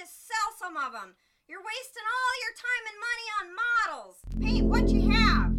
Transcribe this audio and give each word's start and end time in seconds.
to 0.00 0.06
sell 0.06 0.54
some 0.58 0.78
of 0.78 0.92
them. 0.92 1.14
You're 1.46 1.60
wasting 1.60 2.04
all 2.08 2.34
your 2.40 2.54
time 2.56 2.84
and 2.88 2.98
money 3.04 3.26
on 3.38 3.46
models. 3.92 4.16
Paint 4.40 4.66
what 4.66 4.88
you 4.88 5.10
have. 5.10 5.52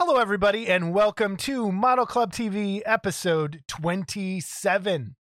Hello, 0.00 0.18
everybody, 0.18 0.68
and 0.68 0.94
welcome 0.94 1.36
to 1.38 1.70
Model 1.70 2.06
Club 2.06 2.32
TV 2.32 2.80
episode 2.86 3.62
27. 3.68 5.16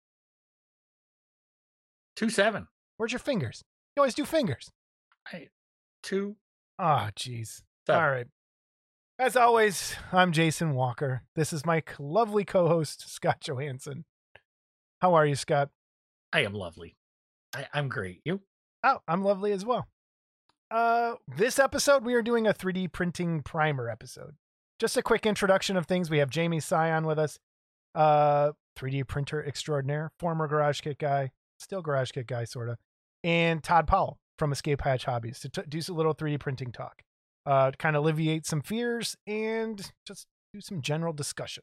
Two 2.16 2.30
seven. 2.30 2.66
Where's 2.96 3.12
your 3.12 3.20
fingers? 3.20 3.62
You 3.94 4.00
always 4.00 4.14
do 4.14 4.24
fingers. 4.24 4.72
Hey, 5.29 5.50
two. 6.02 6.34
Ah, 6.80 7.10
jeez. 7.14 7.62
All 7.88 8.10
right. 8.10 8.26
As 9.20 9.36
always, 9.36 9.94
I'm 10.10 10.32
Jason 10.32 10.74
Walker. 10.74 11.22
This 11.36 11.52
is 11.52 11.65
my 11.65 11.84
lovely 12.01 12.45
co 12.45 12.66
host, 12.66 13.09
Scott 13.09 13.40
Johansson. 13.40 14.04
How 15.01 15.15
are 15.15 15.26
you, 15.26 15.37
Scott? 15.37 15.68
I 16.32 16.40
am 16.40 16.54
lovely. 16.54 16.96
I, 17.55 17.66
I'm 17.73 17.88
great. 17.88 18.20
You? 18.24 18.41
Oh, 18.84 18.98
I'm 19.06 19.23
lovely 19.23 19.52
as 19.52 19.65
well. 19.65 19.87
Uh, 20.70 21.15
this 21.37 21.59
episode, 21.59 22.05
we 22.05 22.15
are 22.15 22.23
doing 22.23 22.47
a 22.47 22.55
3D 22.55 22.93
printing 22.93 23.43
primer 23.43 23.91
episode. 23.91 24.37
Just 24.79 24.97
a 24.97 25.02
quick 25.02 25.27
introduction 25.27 25.77
of 25.77 25.87
things. 25.87 26.10
We 26.10 26.19
have 26.19 26.30
Jamie 26.30 26.60
Scion 26.60 27.07
with 27.07 27.19
us, 27.19 27.38
uh, 27.95 28.52
3D 28.79 29.07
printer 29.07 29.45
extraordinaire, 29.45 30.10
former 30.19 30.48
Garage 30.48 30.80
Kit 30.80 30.98
guy, 30.98 31.30
still 31.59 31.83
Garage 31.83 32.10
Kit 32.12 32.27
guy, 32.27 32.45
sort 32.45 32.70
of, 32.70 32.79
and 33.23 33.62
Todd 33.62 33.87
Powell 33.87 34.19
from 34.38 34.51
Escape 34.51 34.80
Hatch 34.80 35.05
Hobbies 35.05 35.41
to 35.41 35.48
t- 35.51 35.62
do 35.69 35.80
some 35.82 35.96
little 35.96 36.15
3D 36.15 36.41
printing 36.41 36.73
talk, 36.73 37.02
uh, 37.45 37.71
to 37.71 37.77
kind 37.77 37.95
of 37.95 38.02
alleviate 38.02 38.46
some 38.46 38.62
fears 38.62 39.15
and 39.27 39.93
just 40.07 40.27
do 40.55 40.60
some 40.60 40.80
general 40.80 41.12
discussion. 41.12 41.62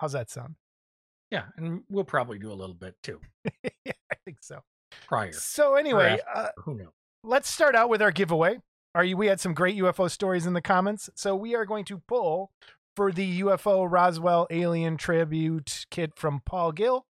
How's 0.00 0.12
that 0.12 0.28
sound? 0.28 0.56
Yeah, 1.30 1.44
and 1.56 1.82
we'll 1.88 2.04
probably 2.04 2.38
do 2.38 2.50
a 2.50 2.54
little 2.54 2.74
bit 2.74 2.94
too 3.02 3.20
yeah, 3.62 3.92
I 4.10 4.16
think 4.24 4.38
so. 4.40 4.60
Prior. 5.06 5.32
So 5.32 5.74
anyway, 5.74 6.18
uh, 6.34 6.48
Who 6.64 6.74
knows? 6.74 6.88
let's 7.24 7.48
start 7.50 7.74
out 7.74 7.88
with 7.88 8.00
our 8.02 8.10
giveaway. 8.10 8.58
Are 8.94 9.04
you? 9.04 9.16
We 9.16 9.26
had 9.26 9.38
some 9.40 9.54
great 9.54 9.76
UFO 9.76 10.10
stories 10.10 10.46
in 10.46 10.54
the 10.54 10.62
comments, 10.62 11.10
so 11.14 11.36
we 11.36 11.54
are 11.54 11.64
going 11.66 11.84
to 11.86 11.98
pull 12.08 12.50
for 12.96 13.12
the 13.12 13.40
UFO 13.42 13.86
Roswell 13.88 14.46
Alien 14.50 14.96
Tribute 14.96 15.86
kit 15.90 16.12
from 16.16 16.40
Paul 16.44 16.72
Gill, 16.72 17.06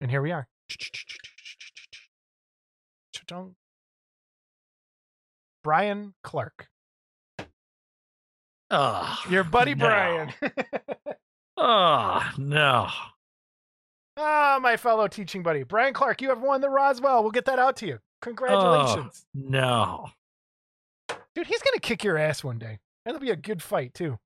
and 0.00 0.10
here 0.10 0.22
we 0.22 0.32
are. 0.32 0.46
Brian 5.62 6.14
Clark, 6.22 6.68
Oh, 8.70 9.18
your 9.28 9.44
buddy 9.44 9.74
no. 9.74 9.84
Brian. 9.84 10.32
Oh 11.56 12.22
no. 12.38 12.88
Ah, 14.20 14.58
my 14.62 14.76
fellow 14.76 15.08
teaching 15.08 15.42
buddy 15.42 15.62
Brian 15.62 15.94
Clark. 15.94 16.20
You 16.22 16.28
have 16.28 16.40
won 16.42 16.60
the 16.60 16.68
Roswell. 16.70 17.22
We'll 17.22 17.32
get 17.32 17.46
that 17.46 17.58
out 17.58 17.76
to 17.78 17.86
you. 17.86 17.98
Congratulations, 18.22 19.24
Oh, 19.36 19.40
no. 19.40 20.08
dude. 21.34 21.46
He's 21.46 21.62
gonna 21.62 21.80
kick 21.80 22.04
your 22.04 22.18
ass 22.18 22.44
one 22.44 22.58
day, 22.58 22.78
and 23.04 23.14
it'll 23.14 23.20
be 23.20 23.30
a 23.30 23.36
good 23.36 23.62
fight 23.62 23.94
too. 23.94 24.18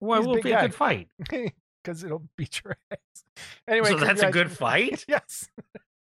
Well, 0.00 0.20
He's 0.20 0.26
a 0.26 0.28
will 0.28 0.34
big 0.36 0.44
be 0.44 0.50
guy. 0.50 0.58
a 0.60 0.62
good 0.62 0.74
fight. 0.74 1.08
because 1.84 2.02
it'll 2.04 2.24
beat 2.36 2.62
your 2.64 2.76
ass. 2.90 3.24
Anyway, 3.66 3.90
so 3.90 3.96
that's 3.98 4.22
a 4.22 4.30
good 4.30 4.50
fight. 4.50 5.04
yes. 5.08 5.48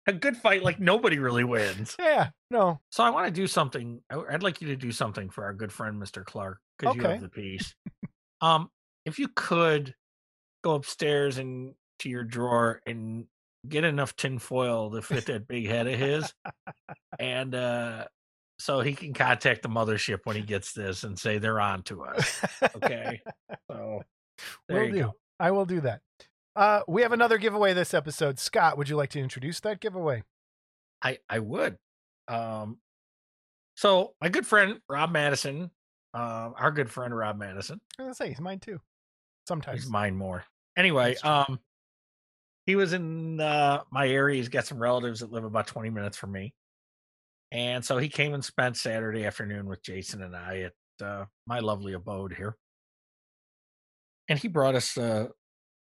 A 0.06 0.12
good 0.12 0.36
fight, 0.36 0.62
like 0.62 0.80
nobody 0.80 1.18
really 1.18 1.44
wins. 1.44 1.94
Yeah. 1.98 2.30
No. 2.50 2.80
So 2.90 3.04
I 3.04 3.10
want 3.10 3.26
to 3.26 3.32
do 3.32 3.46
something. 3.46 4.00
I'd 4.10 4.42
like 4.42 4.60
you 4.62 4.68
to 4.68 4.76
do 4.76 4.90
something 4.92 5.28
for 5.30 5.44
our 5.44 5.52
good 5.52 5.72
friend 5.72 6.00
Mr. 6.02 6.24
Clark 6.24 6.58
because 6.78 6.96
you 6.96 7.02
have 7.02 7.20
the 7.20 7.28
piece. 7.28 7.74
um, 8.40 8.70
if 9.04 9.18
you 9.18 9.28
could 9.28 9.94
go 10.64 10.74
upstairs 10.74 11.36
and 11.38 11.74
to 12.00 12.08
your 12.08 12.24
drawer 12.24 12.80
and 12.86 13.26
get 13.68 13.84
enough 13.84 14.16
tinfoil 14.16 14.90
to 14.90 15.02
fit 15.02 15.26
that 15.26 15.48
big 15.48 15.66
head 15.66 15.86
of 15.86 15.98
his, 15.98 16.32
and 17.18 17.54
uh, 17.54 18.04
so 18.58 18.80
he 18.80 18.94
can 18.94 19.12
contact 19.12 19.62
the 19.62 19.68
mothership 19.68 20.20
when 20.24 20.36
he 20.36 20.42
gets 20.42 20.72
this 20.72 21.04
and 21.04 21.18
say 21.18 21.38
they're 21.38 21.60
on 21.60 21.82
to 21.84 22.04
us. 22.04 22.40
Okay. 22.76 23.20
So 23.70 24.02
there 24.68 24.80
will 24.80 24.86
you 24.88 24.92
do. 24.92 25.00
go. 25.00 25.12
I 25.40 25.50
will 25.50 25.66
do 25.66 25.80
that. 25.82 26.00
Uh, 26.56 26.80
we 26.88 27.02
have 27.02 27.12
another 27.12 27.38
giveaway 27.38 27.72
this 27.72 27.94
episode. 27.94 28.38
Scott, 28.38 28.76
would 28.78 28.88
you 28.88 28.96
like 28.96 29.10
to 29.10 29.20
introduce 29.20 29.60
that 29.60 29.80
giveaway? 29.80 30.24
I 31.02 31.18
I 31.28 31.38
would. 31.38 31.78
Um, 32.26 32.78
so 33.76 34.14
my 34.20 34.28
good 34.28 34.46
friend 34.46 34.80
Rob 34.88 35.12
Madison, 35.12 35.70
um, 36.14 36.54
our 36.56 36.72
good 36.72 36.90
friend 36.90 37.16
Rob 37.16 37.38
Madison. 37.38 37.80
I 37.98 38.02
was 38.02 38.06
gonna 38.06 38.14
say 38.14 38.28
he's 38.30 38.40
mine 38.40 38.58
too. 38.58 38.80
Sometimes. 39.46 39.82
He's 39.82 39.90
mine 39.90 40.16
more. 40.16 40.44
Anyway, 40.76 41.16
um, 41.22 41.60
he 42.68 42.76
was 42.76 42.92
in 42.92 43.40
uh, 43.40 43.80
my 43.90 44.06
area. 44.06 44.36
He's 44.36 44.50
got 44.50 44.66
some 44.66 44.78
relatives 44.78 45.20
that 45.20 45.32
live 45.32 45.44
about 45.44 45.66
20 45.68 45.88
minutes 45.88 46.18
from 46.18 46.32
me. 46.32 46.52
And 47.50 47.82
so 47.82 47.96
he 47.96 48.10
came 48.10 48.34
and 48.34 48.44
spent 48.44 48.76
Saturday 48.76 49.24
afternoon 49.24 49.64
with 49.64 49.82
Jason 49.82 50.22
and 50.22 50.36
I 50.36 50.68
at 51.00 51.06
uh, 51.06 51.24
my 51.46 51.60
lovely 51.60 51.94
abode 51.94 52.34
here. 52.34 52.58
And 54.28 54.38
he 54.38 54.48
brought 54.48 54.74
us 54.74 54.98
uh, 54.98 55.28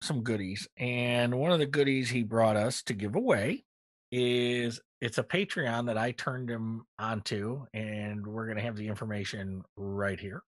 some 0.02 0.24
goodies. 0.24 0.68
And 0.76 1.34
one 1.38 1.52
of 1.52 1.58
the 1.58 1.64
goodies 1.64 2.10
he 2.10 2.22
brought 2.22 2.56
us 2.56 2.82
to 2.82 2.92
give 2.92 3.14
away 3.14 3.64
is 4.12 4.78
it's 5.00 5.16
a 5.16 5.24
Patreon 5.24 5.86
that 5.86 5.96
I 5.96 6.10
turned 6.10 6.50
him 6.50 6.84
onto, 6.98 7.64
and 7.72 8.26
we're 8.26 8.44
going 8.44 8.58
to 8.58 8.62
have 8.62 8.76
the 8.76 8.88
information 8.88 9.62
right 9.78 10.20
here. 10.20 10.42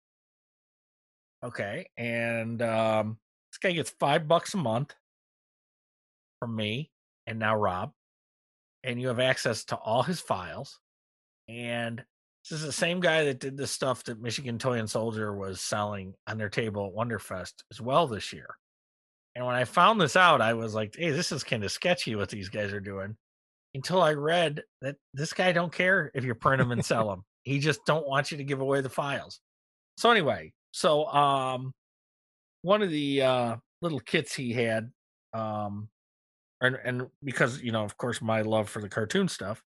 Okay. 1.44 1.86
And 1.96 2.60
um, 2.60 3.18
this 3.52 3.58
guy 3.58 3.70
gets 3.70 3.94
five 4.00 4.26
bucks 4.26 4.54
a 4.54 4.56
month 4.56 4.96
from 6.44 6.56
me 6.56 6.90
and 7.26 7.38
now 7.38 7.56
Rob. 7.56 7.92
And 8.82 9.00
you 9.00 9.08
have 9.08 9.20
access 9.20 9.64
to 9.66 9.76
all 9.76 10.02
his 10.02 10.20
files. 10.20 10.78
And 11.48 12.04
this 12.42 12.60
is 12.60 12.66
the 12.66 12.72
same 12.72 13.00
guy 13.00 13.24
that 13.24 13.40
did 13.40 13.56
the 13.56 13.66
stuff 13.66 14.04
that 14.04 14.20
Michigan 14.20 14.58
Toy 14.58 14.78
and 14.78 14.90
Soldier 14.90 15.34
was 15.34 15.62
selling 15.62 16.12
on 16.26 16.36
their 16.36 16.50
table 16.50 16.86
at 16.86 16.92
Wonderfest 16.94 17.54
as 17.70 17.80
well 17.80 18.06
this 18.06 18.30
year. 18.30 18.58
And 19.34 19.46
when 19.46 19.54
I 19.54 19.64
found 19.64 19.98
this 19.98 20.16
out, 20.16 20.42
I 20.42 20.52
was 20.52 20.74
like, 20.74 20.94
hey, 20.96 21.12
this 21.12 21.32
is 21.32 21.42
kind 21.42 21.64
of 21.64 21.72
sketchy 21.72 22.14
what 22.14 22.28
these 22.28 22.50
guys 22.50 22.74
are 22.74 22.80
doing. 22.80 23.16
Until 23.74 24.02
I 24.02 24.12
read 24.12 24.62
that 24.82 24.96
this 25.14 25.32
guy 25.32 25.52
don't 25.52 25.72
care 25.72 26.10
if 26.14 26.24
you 26.24 26.34
print 26.34 26.60
them 26.60 26.72
and 26.72 26.84
sell 26.84 27.08
them. 27.08 27.24
He 27.44 27.58
just 27.58 27.80
don't 27.86 28.06
want 28.06 28.30
you 28.30 28.36
to 28.36 28.44
give 28.44 28.60
away 28.60 28.82
the 28.82 28.90
files. 28.90 29.40
So 29.96 30.10
anyway, 30.10 30.52
so 30.72 31.06
um 31.06 31.72
one 32.60 32.82
of 32.82 32.90
the 32.90 33.22
uh 33.22 33.56
little 33.80 34.00
kits 34.00 34.34
he 34.34 34.52
had 34.52 34.90
um 35.32 35.88
and 36.60 36.78
and 36.84 37.06
because 37.22 37.62
you 37.62 37.72
know 37.72 37.84
of 37.84 37.96
course 37.96 38.22
my 38.22 38.42
love 38.42 38.68
for 38.68 38.80
the 38.80 38.88
cartoon 38.88 39.28
stuff 39.28 39.62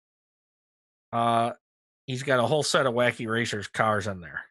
uh 1.12 1.52
he's 2.06 2.22
got 2.22 2.40
a 2.40 2.46
whole 2.46 2.62
set 2.62 2.86
of 2.86 2.94
wacky 2.94 3.28
racers 3.28 3.68
cars 3.68 4.06
in 4.06 4.20
there. 4.20 4.42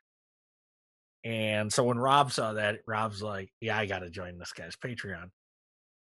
And 1.23 1.71
so 1.71 1.83
when 1.83 1.99
rob 1.99 2.31
saw 2.31 2.53
that 2.53 2.79
rob's 2.87 3.21
like 3.21 3.51
yeah 3.61 3.77
i 3.77 3.85
gotta 3.85 4.09
join 4.09 4.37
this 4.37 4.53
guy's 4.53 4.75
patreon. 4.75 5.29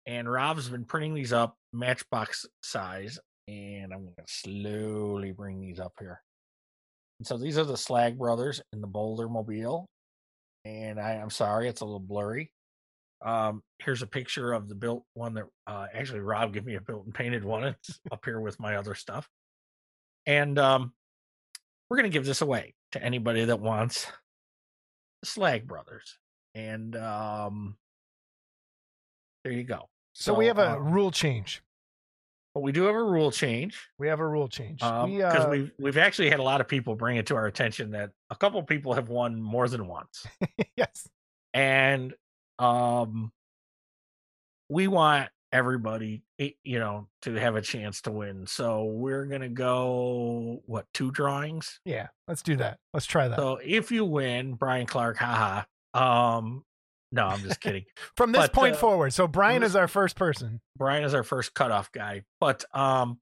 And 0.06 0.32
rob's 0.32 0.70
been 0.70 0.86
printing 0.86 1.14
these 1.14 1.34
up 1.34 1.56
matchbox 1.74 2.46
size 2.64 3.20
and 3.48 3.94
i'm 3.94 4.04
gonna 4.04 4.28
slowly 4.28 5.32
bring 5.32 5.62
these 5.62 5.80
up 5.80 5.94
here. 6.00 6.22
And 7.20 7.28
so 7.28 7.38
these 7.38 7.58
are 7.58 7.66
the 7.66 7.78
slag 7.78 8.18
brothers 8.18 8.62
in 8.72 8.82
the 8.82 8.88
boulder 8.88 9.28
mobile 9.28 9.88
and 10.66 11.00
I, 11.00 11.14
i'm 11.14 11.30
sorry 11.30 11.68
it's 11.68 11.82
a 11.82 11.86
little 11.86 12.00
blurry 12.00 12.52
um 13.22 13.62
here's 13.80 14.02
a 14.02 14.08
picture 14.08 14.54
of 14.54 14.70
the 14.70 14.76
built 14.76 15.04
one 15.14 15.34
that 15.34 15.46
uh 15.68 15.88
actually 15.94 16.20
rob 16.22 16.54
gave 16.54 16.66
me 16.66 16.76
a 16.76 16.82
built 16.82 17.06
and 17.06 17.14
painted 17.14 17.44
one 17.44 17.64
it's 17.66 18.00
up 18.12 18.24
here 18.24 18.40
with 18.40 18.60
my 18.60 18.76
other 18.78 18.96
stuff 18.96 19.30
and 20.26 20.58
um 20.58 20.94
we're 21.90 21.98
gonna 21.98 22.10
give 22.10 22.26
this 22.26 22.42
away 22.42 22.74
to 22.94 23.04
anybody 23.04 23.44
that 23.46 23.60
wants 23.60 24.08
slag 25.24 25.68
brothers 25.68 26.18
and 26.56 26.96
um 26.96 27.76
there 29.44 29.54
you 29.54 29.64
go 29.64 29.90
So, 30.14 30.34
we 30.34 30.46
have 30.48 30.60
a 30.60 30.72
uh, 30.74 30.76
rule 30.78 31.12
change. 31.12 31.62
but 32.54 32.62
we 32.62 32.72
do 32.72 32.84
have 32.84 32.96
a 32.96 33.04
rule 33.04 33.32
change 33.32 33.88
We 33.98 34.08
have 34.08 34.20
a 34.20 34.28
rule 34.28 34.48
change. 34.48 34.82
um 34.82 35.12
we, 35.12 35.18
because 35.18 35.46
uh, 35.46 35.50
we've 35.50 35.72
we've 35.80 35.98
actually 35.98 36.30
had 36.30 36.40
a 36.40 36.44
lot 36.44 36.62
of 36.62 36.68
people 36.70 36.96
bring 36.96 37.18
it 37.18 37.26
to 37.28 37.36
our 37.36 37.48
attention 37.48 37.92
that 37.92 38.12
a 38.30 38.36
couple 38.36 38.62
people 38.64 38.94
have 38.94 39.10
won 39.10 39.42
more 39.42 39.68
than 39.68 39.88
once 39.88 40.26
yes. 40.78 41.08
and 41.54 42.14
um 42.60 43.32
we 44.70 44.88
want 44.88 45.30
everybody 45.52 46.22
eh, 46.38 46.50
you 46.64 46.78
know 46.78 47.08
to 47.24 47.34
have 47.34 47.56
a 47.56 47.62
chance 47.62 48.02
to 48.02 48.12
win 48.12 48.46
so 48.46 48.84
we're 48.84 49.26
gonna 49.26 49.50
go 49.50 50.62
what 50.68 50.86
two 50.94 51.10
drawings 51.12 51.80
Yeah. 51.86 52.08
Let's 52.28 52.44
do 52.44 52.56
that. 52.58 52.78
Let's 52.94 53.08
try 53.08 53.28
that. 53.28 53.38
so 53.38 53.60
if 53.64 53.92
you 53.92 54.06
win 54.06 54.54
brian 54.54 54.86
clark 54.86 55.18
haha 55.18 55.64
um 55.96 56.64
no 57.12 57.26
i'm 57.26 57.42
just 57.42 57.60
kidding 57.62 57.86
From 58.16 58.32
this 58.32 58.44
but, 58.44 58.54
point 58.54 58.76
uh, 58.76 58.78
forward. 58.78 59.14
So 59.14 59.28
Brian 59.28 59.64
is 59.64 59.76
our 59.76 59.88
first 59.88 60.16
person. 60.16 60.62
brian 60.78 61.04
is 61.04 61.16
our 61.16 61.24
first 61.24 61.56
cutoff 61.56 61.92
guy 61.92 62.22
but 62.40 62.64
um 62.76 63.20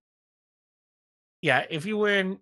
yeah 1.41 1.65
if 1.69 1.85
you 1.85 1.97
win 1.97 2.39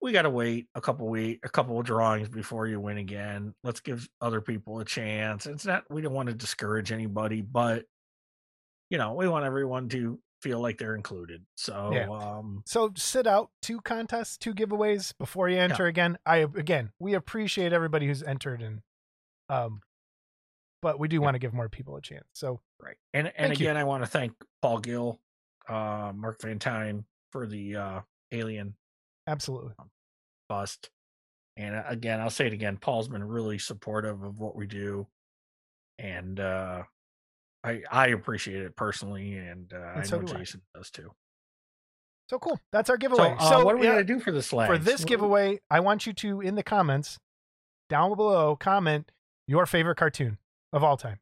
we 0.00 0.12
gotta 0.12 0.30
wait 0.30 0.66
a 0.74 0.80
couple 0.80 1.08
week 1.08 1.40
a 1.44 1.48
couple 1.48 1.78
of 1.78 1.84
drawings 1.84 2.28
before 2.28 2.66
you 2.66 2.78
win 2.80 2.98
again 2.98 3.54
let's 3.64 3.80
give 3.80 4.08
other 4.20 4.40
people 4.40 4.78
a 4.80 4.84
chance 4.84 5.46
it's 5.46 5.64
not 5.66 5.84
we 5.90 6.00
don't 6.00 6.12
want 6.14 6.28
to 6.28 6.34
discourage 6.34 6.92
anybody 6.92 7.40
but 7.40 7.84
you 8.90 8.98
know 8.98 9.14
we 9.14 9.28
want 9.28 9.44
everyone 9.44 9.88
to 9.88 10.18
feel 10.40 10.60
like 10.60 10.78
they're 10.78 10.94
included. 10.94 11.44
So 11.56 11.90
Yeah. 11.92 12.06
um 12.10 12.62
So 12.64 12.92
sit 12.96 13.26
out 13.26 13.50
two 13.60 13.80
contests, 13.80 14.38
two 14.38 14.54
giveaways 14.54 15.12
before 15.18 15.48
you 15.48 15.58
enter 15.58 15.86
again. 15.86 16.16
I 16.24 16.36
again, 16.36 16.92
we 17.00 17.14
appreciate 17.14 17.72
everybody 17.72 18.06
who's 18.06 18.22
entered 18.22 18.62
and 18.62 18.80
um 19.48 19.80
but 20.80 21.00
we 21.00 21.08
do 21.08 21.16
Yeah. 21.16 21.22
want 21.22 21.34
to 21.34 21.40
give 21.40 21.52
more 21.52 21.68
people 21.68 21.96
a 21.96 22.00
chance. 22.00 22.24
So 22.34 22.60
right. 22.80 22.96
And 23.12 23.26
and 23.36 23.48
Thank 23.48 23.58
you. 23.58 23.66
again 23.66 23.76
I 23.76 23.82
want 23.82 24.04
to 24.04 24.06
thank 24.08 24.32
Paul 24.62 24.78
Gill, 24.78 25.18
uh 25.68 26.12
Mark 26.14 26.40
Van 26.40 26.60
Tyne 26.60 27.04
for 27.32 27.44
the 27.48 27.74
uh 27.74 28.00
alien 28.30 28.76
absolutely. 29.28 29.72
bust. 30.48 30.90
And 31.56 31.74
uh, 31.74 31.82
again, 31.86 32.20
I'll 32.20 32.30
say 32.30 32.46
it 32.46 32.52
again. 32.52 32.76
Paul's 32.76 33.08
been 33.08 33.24
really 33.24 33.58
supportive 33.58 34.22
of 34.22 34.38
what 34.38 34.54
we 34.56 34.66
do, 34.66 35.06
and 35.98 36.38
uh, 36.38 36.82
I 37.64 37.82
I 37.90 38.08
appreciate 38.08 38.62
it 38.62 38.76
personally, 38.76 39.36
and 39.36 39.72
uh, 39.72 39.92
I 39.96 40.02
so 40.02 40.20
know 40.20 40.26
do 40.26 40.34
I. 40.34 40.38
Jason 40.38 40.62
does 40.74 40.90
too. 40.90 41.10
So 42.30 42.38
cool. 42.38 42.60
That's 42.72 42.90
our 42.90 42.96
So, 42.96 42.98
giveaway. 42.98 43.36
so 43.40 43.64
what 43.64 43.72
do 43.72 43.78
we 43.78 43.86
yeah, 43.86 43.94
to 43.96 44.04
do 44.04 44.20
for 44.20 44.30
this 44.32 44.48
flag? 44.48 44.68
for 44.68 44.76
this 44.78 45.04
giveaway, 45.04 45.60
I 45.70 45.80
want 45.80 46.06
you 46.06 46.12
to 46.14 46.40
in 46.42 46.54
the 46.56 46.62
comments 46.62 47.18
down 47.88 48.14
below 48.16 48.54
comment 48.54 49.10
your 49.46 49.64
favorite 49.66 49.96
cartoon 49.96 50.36
of 50.72 50.84
all 50.84 50.96
time. 50.98 51.20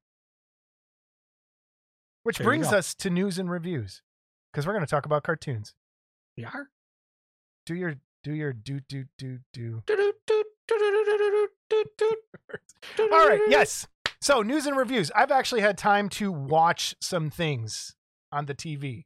Which 2.25 2.39
There 2.39 2.45
brings 2.45 2.73
us 2.73 2.93
to 2.97 3.09
news 3.09 3.39
and 3.39 3.49
reviews 3.49 4.03
because 4.53 4.67
we're 4.67 4.73
going 4.73 4.85
to 4.85 4.91
talk 4.91 5.07
about 5.07 5.23
cartoons. 5.23 5.75
we 6.37 6.45
are. 6.45 6.69
Do 7.67 7.75
your 7.75 7.97
do 8.23 8.33
your 8.33 8.53
do 8.53 8.81
do 8.89 9.05
do 9.19 9.39
do. 9.53 9.83
All 12.99 13.29
right, 13.29 13.41
yes. 13.49 13.87
So, 14.21 14.43
news 14.43 14.67
and 14.67 14.77
reviews. 14.77 15.11
I've 15.15 15.31
actually 15.31 15.61
had 15.61 15.77
time 15.77 16.09
to 16.11 16.33
watch 16.33 16.95
some 17.01 17.29
things 17.31 17.95
on 18.33 18.47
the 18.47 18.55
TV, 18.55 19.05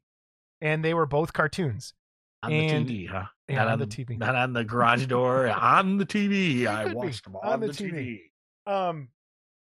and 0.61 0.85
they 0.85 0.95
were 0.95 1.07
both 1.07 1.33
cartoons. 1.33 1.95
on 2.43 2.53
and- 2.53 2.87
the 2.89 3.07
TV, 3.07 3.09
huh? 3.09 3.25
not 3.49 3.67
on 3.67 3.73
on 3.75 3.79
the 3.81 3.87
TV. 3.87 4.17
Not 4.19 4.35
on 4.35 4.53
the 4.53 4.65
garage 4.65 5.07
door. 5.07 5.49
on 5.49 5.97
the 5.99 6.07
TV. 6.07 6.67
I 6.67 6.93
watched 6.93 7.25
them 7.25 7.37
On 7.37 7.53
on, 7.55 7.61
the 7.61 7.67
the, 7.69 7.73
TV. 7.73 8.21
TV. 8.67 8.89
Um, 8.89 9.09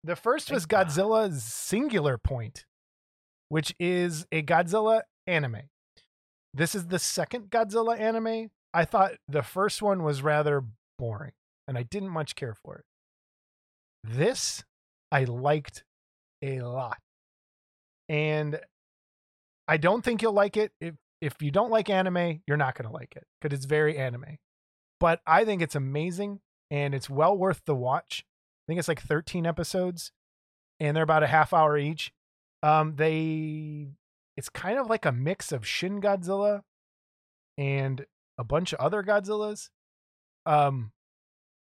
the 0.03 0.15
first 0.15 0.51
was. 0.51 0.65
Godzilla 0.65 1.33
Singular 1.33 2.17
Point, 2.17 2.65
which 3.49 3.73
is 3.79 4.25
a 4.31 4.43
Godzilla 4.43 5.01
anime. 5.27 5.63
This 6.53 6.73
is 6.75 6.87
the 6.87 6.99
second 6.99 7.49
Godzilla 7.49 7.99
anime. 7.99 8.49
I 8.73 8.85
thought 8.85 9.13
the 9.27 9.41
first 9.41 9.81
one 9.81 10.03
was 10.03 10.21
rather 10.21 10.63
boring, 10.97 11.31
and 11.67 11.77
I 11.77 11.83
didn't 11.83 12.09
much 12.09 12.35
care 12.35 12.53
for 12.53 12.77
it. 12.77 12.85
This 14.03 14.63
I 15.11 15.23
liked 15.23 15.83
a 16.41 16.61
lot, 16.61 16.97
and 18.07 18.59
I 19.67 19.77
don't 19.77 20.03
think 20.03 20.21
you'll 20.21 20.33
like 20.33 20.57
it. 20.57 20.71
If 20.79 20.95
if 21.21 21.41
you 21.41 21.51
don't 21.51 21.71
like 21.71 21.89
anime, 21.89 22.41
you're 22.47 22.57
not 22.57 22.75
going 22.75 22.87
to 22.87 22.93
like 22.93 23.15
it 23.15 23.25
because 23.41 23.55
it's 23.55 23.65
very 23.65 23.97
anime. 23.97 24.37
But 24.99 25.21
I 25.25 25.45
think 25.45 25.61
it's 25.61 25.75
amazing, 25.75 26.39
and 26.71 26.93
it's 26.93 27.09
well 27.09 27.37
worth 27.37 27.61
the 27.65 27.75
watch. 27.75 28.23
I 28.25 28.71
think 28.71 28.79
it's 28.79 28.87
like 28.87 29.01
13 29.01 29.45
episodes, 29.45 30.11
and 30.79 30.95
they're 30.95 31.03
about 31.03 31.23
a 31.23 31.27
half 31.27 31.53
hour 31.53 31.77
each. 31.77 32.11
Um, 32.61 32.95
they 32.95 33.87
it's 34.37 34.49
kind 34.49 34.79
of 34.79 34.89
like 34.89 35.05
a 35.05 35.11
mix 35.11 35.51
of 35.51 35.67
Shin 35.67 35.99
Godzilla 36.01 36.61
and 37.57 38.05
a 38.39 38.43
bunch 38.43 38.73
of 38.73 38.79
other 38.79 39.03
Godzillas. 39.03 39.69
Um, 40.45 40.91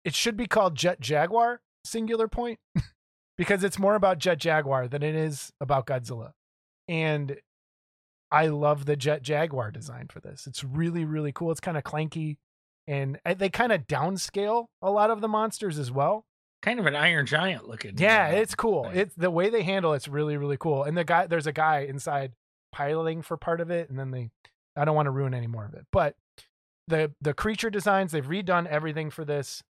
it 0.04 0.16
should 0.16 0.36
be 0.36 0.48
called 0.48 0.76
Jet 0.76 1.00
Jaguar 1.00 1.62
Singular 1.86 2.28
Point 2.28 2.60
because 3.38 3.64
it's 3.64 3.80
more 3.80 3.96
about 3.96 4.18
Jet 4.18 4.40
Jaguar 4.40 4.88
than 4.88 5.04
it 5.04 5.16
is 5.16 5.54
about 5.62 5.86
Godzilla. 5.86 6.32
And 6.88 7.38
I 8.32 8.48
love 8.48 8.86
the 8.86 8.96
Jet 8.96 9.22
Jaguar 9.22 9.72
design 9.72 10.08
for 10.10 10.20
this. 10.20 10.48
It's 10.48 10.64
really, 10.64 11.06
really 11.06 11.32
cool. 11.32 11.52
It's 11.52 11.60
kind 11.62 11.78
of 11.78 11.84
clanky 11.84 12.38
and 12.88 13.20
uh, 13.26 13.36
they 13.36 13.50
kind 13.50 13.72
of 13.72 13.88
downscale 13.88 14.66
a 14.82 14.92
lot 14.92 15.12
of 15.12 15.22
the 15.22 15.28
monsters 15.28 15.80
as 15.80 15.92
well. 15.92 16.26
Kind 16.62 16.80
of 16.80 16.86
an 16.86 16.96
Iron 16.96 17.26
Giant 17.26 17.68
looking. 17.68 17.98
Yeah, 17.98 18.30
it's 18.30 18.56
cool. 18.56 18.90
It's 18.94 19.14
the 19.16 19.30
way 19.30 19.50
they 19.50 19.64
handle 19.64 19.94
it's 19.94 20.08
really, 20.08 20.38
really 20.38 20.58
cool. 20.58 20.84
And 20.84 20.98
the 20.98 21.04
guy, 21.04 21.28
there's 21.28 21.48
a 21.48 21.52
guy 21.52 21.82
inside 21.82 22.32
piloting 22.72 23.22
for 23.22 23.38
part 23.38 23.62
of 23.62 23.70
it, 23.70 23.90
and 23.90 24.00
then 24.00 24.12
they, 24.12 24.30
I 24.76 24.86
don't 24.86 24.96
want 24.96 25.08
to 25.08 25.12
ruin 25.12 25.34
any 25.34 25.48
more 25.48 25.66
of 25.66 25.74
it, 25.74 25.86
but 25.92 26.16
the 26.88 27.12
the 27.22 27.34
creature 27.34 27.70
designs 27.70 28.12
they've 28.12 28.26
redone 28.26 28.68
everything 28.68 29.10
for 29.10 29.26
this, 29.26 29.64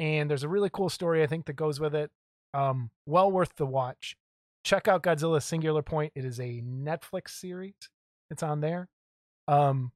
and 0.00 0.30
there's 0.30 0.42
a 0.42 0.48
really 0.48 0.70
cool 0.72 0.88
story 0.88 1.22
I 1.22 1.26
think 1.26 1.46
that 1.46 1.54
goes 1.54 1.80
with 1.80 1.94
it. 1.94 2.10
Um, 2.52 2.90
well 3.06 3.30
worth 3.30 3.56
the 3.56 3.66
watch. 3.66 4.16
Check 4.64 4.88
out 4.88 5.02
Godzilla 5.02 5.42
Singular 5.42 5.82
Point. 5.82 6.12
It 6.14 6.24
is 6.24 6.40
a 6.40 6.62
Netflix 6.62 7.30
series. 7.30 7.74
It's 8.30 8.42
on 8.42 8.60
there. 8.60 8.88
Um, 9.46 9.92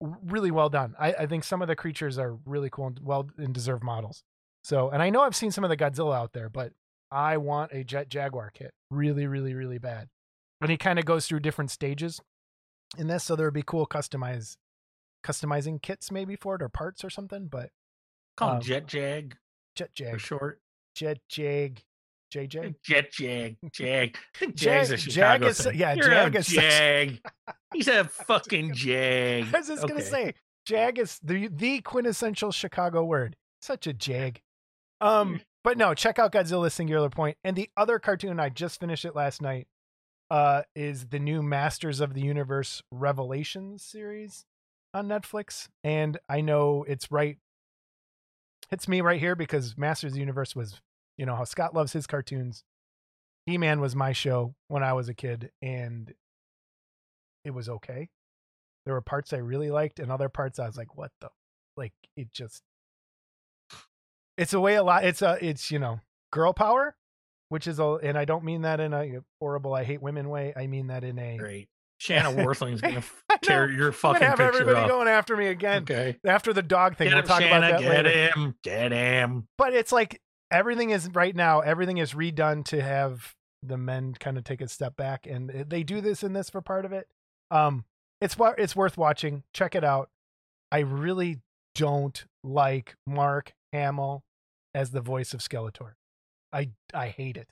really 0.00 0.50
well 0.50 0.68
done. 0.68 0.94
I, 0.98 1.12
I 1.12 1.26
think 1.26 1.44
some 1.44 1.62
of 1.62 1.68
the 1.68 1.76
creatures 1.76 2.18
are 2.18 2.36
really 2.44 2.68
cool 2.70 2.88
and 2.88 3.00
well 3.02 3.30
and 3.38 3.54
deserve 3.54 3.82
models. 3.82 4.22
So, 4.62 4.90
and 4.90 5.02
I 5.02 5.10
know 5.10 5.22
I've 5.22 5.36
seen 5.36 5.52
some 5.52 5.64
of 5.64 5.70
the 5.70 5.76
Godzilla 5.76 6.16
out 6.16 6.32
there, 6.32 6.48
but 6.48 6.72
I 7.10 7.36
want 7.36 7.72
a 7.72 7.84
Jet 7.84 8.08
Jaguar 8.08 8.50
kit 8.50 8.72
really, 8.90 9.26
really, 9.26 9.54
really 9.54 9.78
bad. 9.78 10.08
And 10.60 10.70
he 10.70 10.76
kind 10.76 10.98
of 10.98 11.04
goes 11.04 11.26
through 11.26 11.40
different 11.40 11.70
stages 11.70 12.20
in 12.98 13.06
this, 13.06 13.24
so 13.24 13.36
there 13.36 13.46
would 13.46 13.54
be 13.54 13.62
cool 13.62 13.86
customize 13.86 14.56
customizing 15.26 15.80
kits 15.82 16.10
maybe 16.10 16.36
for 16.36 16.54
it 16.54 16.62
or 16.62 16.68
parts 16.68 17.04
or 17.04 17.10
something. 17.10 17.46
But 17.48 17.70
called 18.36 18.56
um, 18.56 18.60
Jet 18.62 18.86
Jag 18.92 19.36
Jet 19.74 19.90
Jag 19.98 20.12
for 20.12 20.18
short. 20.18 20.60
Jet 20.94 21.18
Jag, 21.36 21.82
JJ. 22.34 22.74
Jet 22.88 23.18
Jag, 23.20 23.56
Jag. 23.78 24.04
I 24.04 24.10
think 24.38 24.60
Jag- 24.62 24.82
Jag's 24.86 24.90
a 24.90 24.96
Jag 24.96 25.00
Chicago 25.00 25.46
is- 25.48 25.58
thing. 25.64 25.74
yeah, 25.78 25.94
You're 25.94 26.10
Jag 26.10 26.36
is 26.36 26.52
Jag. 26.52 27.18
He's 27.74 27.88
a 27.88 28.04
fucking 28.26 28.72
Jag. 28.74 29.42
I 29.54 29.58
was 29.58 29.68
just 29.68 29.86
gonna 29.86 30.00
say, 30.00 30.34
jag 30.68 30.98
is 30.98 31.18
the 31.22 31.48
the 31.48 31.80
quintessential 31.82 32.50
Chicago 32.52 33.04
word. 33.04 33.36
Such 33.62 33.86
a 33.86 33.92
jag. 33.92 34.40
Um, 35.00 35.40
but 35.62 35.76
no, 35.76 35.92
check 35.94 36.18
out 36.18 36.32
Godzilla 36.32 36.70
Singular 36.70 37.10
Point. 37.10 37.36
And 37.44 37.54
the 37.56 37.68
other 37.76 37.98
cartoon 37.98 38.40
I 38.40 38.48
just 38.48 38.80
finished 38.80 39.04
it 39.04 39.14
last 39.14 39.42
night. 39.42 39.66
Uh, 40.30 40.62
is 40.74 41.06
the 41.08 41.20
new 41.20 41.40
Masters 41.42 42.00
of 42.00 42.14
the 42.14 42.20
Universe 42.20 42.82
Revelations 42.90 43.84
series 43.84 44.44
on 44.96 45.08
Netflix, 45.08 45.68
and 45.84 46.18
I 46.28 46.40
know 46.40 46.84
it's 46.88 47.10
right. 47.10 47.38
Hits 48.70 48.88
me 48.88 49.00
right 49.00 49.20
here 49.20 49.36
because 49.36 49.76
Masters 49.76 50.12
of 50.12 50.14
the 50.14 50.20
Universe 50.20 50.56
was, 50.56 50.80
you 51.16 51.26
know, 51.26 51.36
how 51.36 51.44
Scott 51.44 51.74
loves 51.74 51.92
his 51.92 52.06
cartoons. 52.06 52.64
He 53.46 53.58
Man 53.58 53.80
was 53.80 53.94
my 53.94 54.12
show 54.12 54.54
when 54.68 54.82
I 54.82 54.92
was 54.92 55.08
a 55.08 55.14
kid, 55.14 55.50
and 55.62 56.12
it 57.44 57.52
was 57.52 57.68
okay 57.68 58.08
there 58.86 58.94
were 58.94 59.02
parts 59.02 59.32
I 59.32 59.38
really 59.38 59.70
liked 59.70 59.98
and 59.98 60.10
other 60.10 60.30
parts 60.30 60.58
I 60.58 60.66
was 60.66 60.78
like, 60.78 60.96
what 60.96 61.10
the 61.20 61.28
like 61.76 61.92
it 62.16 62.32
just 62.32 62.62
it's 64.38 64.54
a 64.54 64.60
way 64.60 64.76
a 64.76 64.82
lot 64.82 65.04
it's 65.04 65.20
a 65.20 65.36
it's 65.42 65.70
you 65.70 65.78
know 65.78 66.00
girl 66.32 66.54
power, 66.54 66.96
which 67.50 67.66
is 67.66 67.78
a 67.78 67.98
and 68.02 68.16
I 68.16 68.24
don't 68.24 68.44
mean 68.44 68.62
that 68.62 68.80
in 68.80 68.94
a 68.94 69.20
horrible 69.40 69.74
I 69.74 69.84
hate 69.84 70.00
women 70.00 70.30
way. 70.30 70.54
I 70.56 70.68
mean 70.68 70.86
that 70.86 71.04
in 71.04 71.18
a 71.18 71.36
Great. 71.36 71.68
Shanna 71.98 72.30
Worthling's 72.44 72.80
gonna 72.80 72.98
f- 72.98 73.24
I 73.30 73.34
know. 73.34 73.38
tear 73.42 73.70
your 73.70 73.86
I'm 73.88 73.92
fucking 73.92 74.20
gonna 74.20 74.26
have 74.30 74.38
picture 74.38 74.48
everybody 74.60 74.84
up. 74.84 74.88
going 74.88 75.08
after 75.08 75.36
me 75.36 75.46
again 75.46 75.82
Okay. 75.82 76.18
after 76.24 76.52
the 76.52 76.62
dog 76.62 76.96
thing. 76.96 77.08
Get 77.08 77.14
we'll 77.14 77.22
him, 77.22 77.28
talk 77.28 77.40
Shanna. 77.40 77.56
about 77.68 77.80
that 77.80 77.80
get 77.80 78.04
later. 78.04 78.30
him. 78.40 78.54
Get 78.62 78.92
him. 78.92 79.48
But 79.58 79.72
it's 79.74 79.92
like 79.92 80.20
everything 80.50 80.90
is 80.90 81.08
right 81.14 81.34
now. 81.34 81.60
Everything 81.60 81.98
is 81.98 82.12
redone 82.12 82.64
to 82.66 82.82
have 82.82 83.34
the 83.62 83.76
men 83.78 84.14
kind 84.14 84.36
of 84.38 84.44
take 84.44 84.60
a 84.60 84.68
step 84.68 84.96
back, 84.96 85.26
and 85.26 85.48
they 85.50 85.82
do 85.82 86.00
this 86.00 86.22
in 86.22 86.32
this 86.34 86.50
for 86.50 86.60
part 86.60 86.84
of 86.84 86.92
it. 86.92 87.08
Um, 87.50 87.84
it's 88.20 88.36
it's 88.58 88.76
worth 88.76 88.96
watching. 88.98 89.42
Check 89.52 89.74
it 89.74 89.82
out. 89.84 90.08
I 90.70 90.80
really 90.80 91.40
don't 91.74 92.24
like 92.44 92.94
Mark 93.06 93.52
Hamill 93.72 94.22
as 94.74 94.90
the 94.90 95.00
voice 95.00 95.32
of 95.34 95.40
Skeletor. 95.40 95.92
I 96.52 96.70
I 96.94 97.08
hate 97.08 97.36
it, 97.36 97.48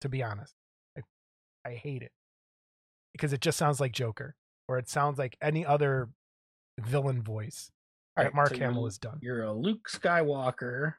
to 0.00 0.08
be 0.08 0.22
honest. 0.22 0.54
I 0.98 1.02
I 1.64 1.74
hate 1.74 2.02
it 2.02 2.12
because 3.14 3.32
it 3.32 3.40
just 3.40 3.56
sounds 3.56 3.80
like 3.80 3.92
Joker, 3.92 4.36
or 4.68 4.78
it 4.78 4.88
sounds 4.88 5.18
like 5.18 5.36
any 5.40 5.64
other 5.64 6.10
villain 6.80 7.22
voice 7.22 7.70
All 8.16 8.24
that 8.24 8.34
Mark 8.34 8.50
so 8.50 8.56
Hamill 8.58 8.84
has 8.84 8.98
done. 8.98 9.18
You're 9.22 9.44
a 9.44 9.52
Luke 9.52 9.88
Skywalker, 9.88 10.94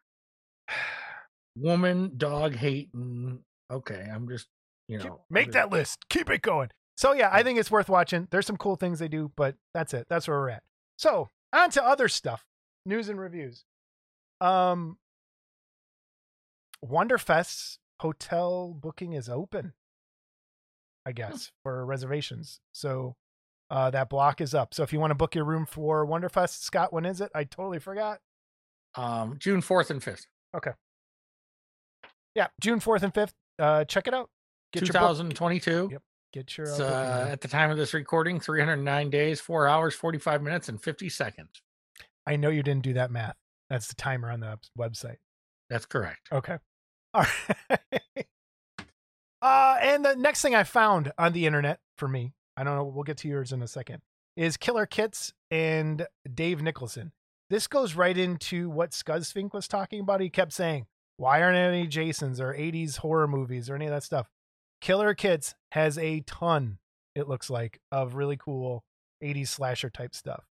woman, 1.56 2.12
dog 2.18 2.56
hating. 2.56 3.40
Okay, 3.72 4.08
I'm 4.14 4.28
just, 4.30 4.48
you 4.88 4.98
Keep- 5.00 5.08
know, 5.08 5.22
make 5.30 5.48
I'm 5.48 5.52
that 5.52 5.70
list. 5.72 6.08
Keep 6.10 6.30
it 6.30 6.42
going. 6.42 6.70
So 6.98 7.14
yeah, 7.14 7.30
I 7.32 7.44
think 7.44 7.60
it's 7.60 7.70
worth 7.72 7.90
watching. 7.90 8.28
There's 8.32 8.46
some 8.46 8.58
cool 8.58 8.78
things 8.78 9.00
they 9.00 9.10
do, 9.10 9.32
but 9.36 9.56
that's 9.74 9.94
it. 9.94 10.08
That's 10.10 10.28
where 10.28 10.40
we're 10.40 10.50
at. 10.50 10.64
So 10.98 11.30
on 11.52 11.70
to 11.72 11.84
other 11.84 12.08
stuff, 12.08 12.46
news 12.86 13.10
and 13.10 13.20
reviews. 13.20 13.66
Um, 14.40 14.98
Wonderfest's 16.84 17.80
hotel 18.00 18.74
booking 18.80 19.14
is 19.14 19.28
open. 19.28 19.74
I 21.06 21.12
guess 21.12 21.52
for 21.64 21.86
reservations. 21.86 22.60
So 22.72 23.16
uh, 23.70 23.90
that 23.92 24.10
block 24.10 24.42
is 24.42 24.54
up. 24.54 24.74
So 24.74 24.84
if 24.84 24.92
you 24.94 25.00
want 25.00 25.12
to 25.12 25.16
book 25.16 25.36
your 25.36 25.46
room 25.46 25.66
for 25.66 26.06
Wonderfest, 26.06 26.62
Scott, 26.62 26.92
when 26.94 27.06
is 27.06 27.22
it? 27.22 27.32
I 27.36 27.44
totally 27.44 27.80
forgot. 27.80 28.20
Um, 28.96 29.36
June 29.40 29.62
fourth 29.62 29.92
and 29.92 30.02
fifth, 30.04 30.26
Okay. 30.56 30.72
Yeah, 32.34 32.48
June 32.62 32.80
fourth 32.80 33.04
and 33.04 33.14
fifth. 33.14 33.34
Uh, 33.60 33.86
check 33.86 34.08
it 34.08 34.14
out. 34.14 34.30
two 34.82 34.88
your 34.88 34.94
book. 34.94 35.02
Yep. 35.92 36.02
Get 36.34 36.58
your 36.58 36.68
It's, 36.68 36.80
uh, 36.80 37.28
at 37.32 37.42
the 37.42 37.48
time 37.48 37.72
of 37.72 37.78
this 37.78 37.94
recording, 37.94 38.40
309 38.42 39.10
days, 39.10 39.40
four 39.40 39.68
hours, 39.68 39.96
45 39.96 40.42
minutes, 40.42 40.68
and 40.68 40.82
50 40.82 41.08
seconds. 41.08 41.50
I 42.28 42.36
know 42.36 42.50
you 42.50 42.62
didn't 42.64 42.84
do 42.84 42.94
that 42.94 43.10
math. 43.10 43.36
That's 43.70 43.88
the 43.88 43.96
timer 43.96 44.30
on 44.30 44.42
the 44.42 44.60
website. 44.78 45.18
That's 45.70 45.86
correct. 45.86 46.28
Okay. 46.32 46.58
All 47.14 47.26
right. 47.70 48.28
Uh, 49.46 49.78
and 49.80 50.04
the 50.04 50.16
next 50.16 50.42
thing 50.42 50.56
I 50.56 50.64
found 50.64 51.12
on 51.20 51.34
the 51.34 51.46
internet 51.46 51.80
for 51.96 52.08
me, 52.08 52.34
I 52.58 52.64
don't 52.64 52.76
know, 52.76 52.84
we'll 52.84 53.04
get 53.04 53.18
to 53.18 53.28
yours 53.28 53.52
in 53.52 53.62
a 53.62 53.68
second, 53.68 54.02
is 54.36 54.58
Killer 54.58 54.88
Kits 54.88 55.34
and 55.52 56.08
Dave 56.34 56.64
Nicholson. 56.64 57.12
This 57.52 57.68
goes 57.68 57.94
right 57.94 58.18
into 58.18 58.72
what 58.72 58.90
Scuzzfink 58.90 59.54
was 59.54 59.68
talking 59.68 60.00
about. 60.00 60.20
He 60.20 60.32
kept 60.32 60.52
saying, 60.52 60.88
why 61.18 61.44
aren't 61.44 61.58
any 61.58 61.86
Jasons 61.86 62.42
or 62.42 62.56
80s 62.56 62.98
horror 62.98 63.28
movies 63.28 63.70
or 63.70 63.76
any 63.76 63.86
of 63.86 63.92
that 63.92 64.02
stuff? 64.02 64.32
Killer 64.82 65.14
Kits 65.14 65.54
has 65.74 66.00
a 66.00 66.22
ton, 66.22 66.80
it 67.14 67.30
looks 67.30 67.48
like, 67.48 67.80
of 67.92 68.16
really 68.16 68.38
cool 68.38 68.84
80s 69.24 69.50
slasher 69.50 69.92
type 69.92 70.16
stuff. 70.16 70.46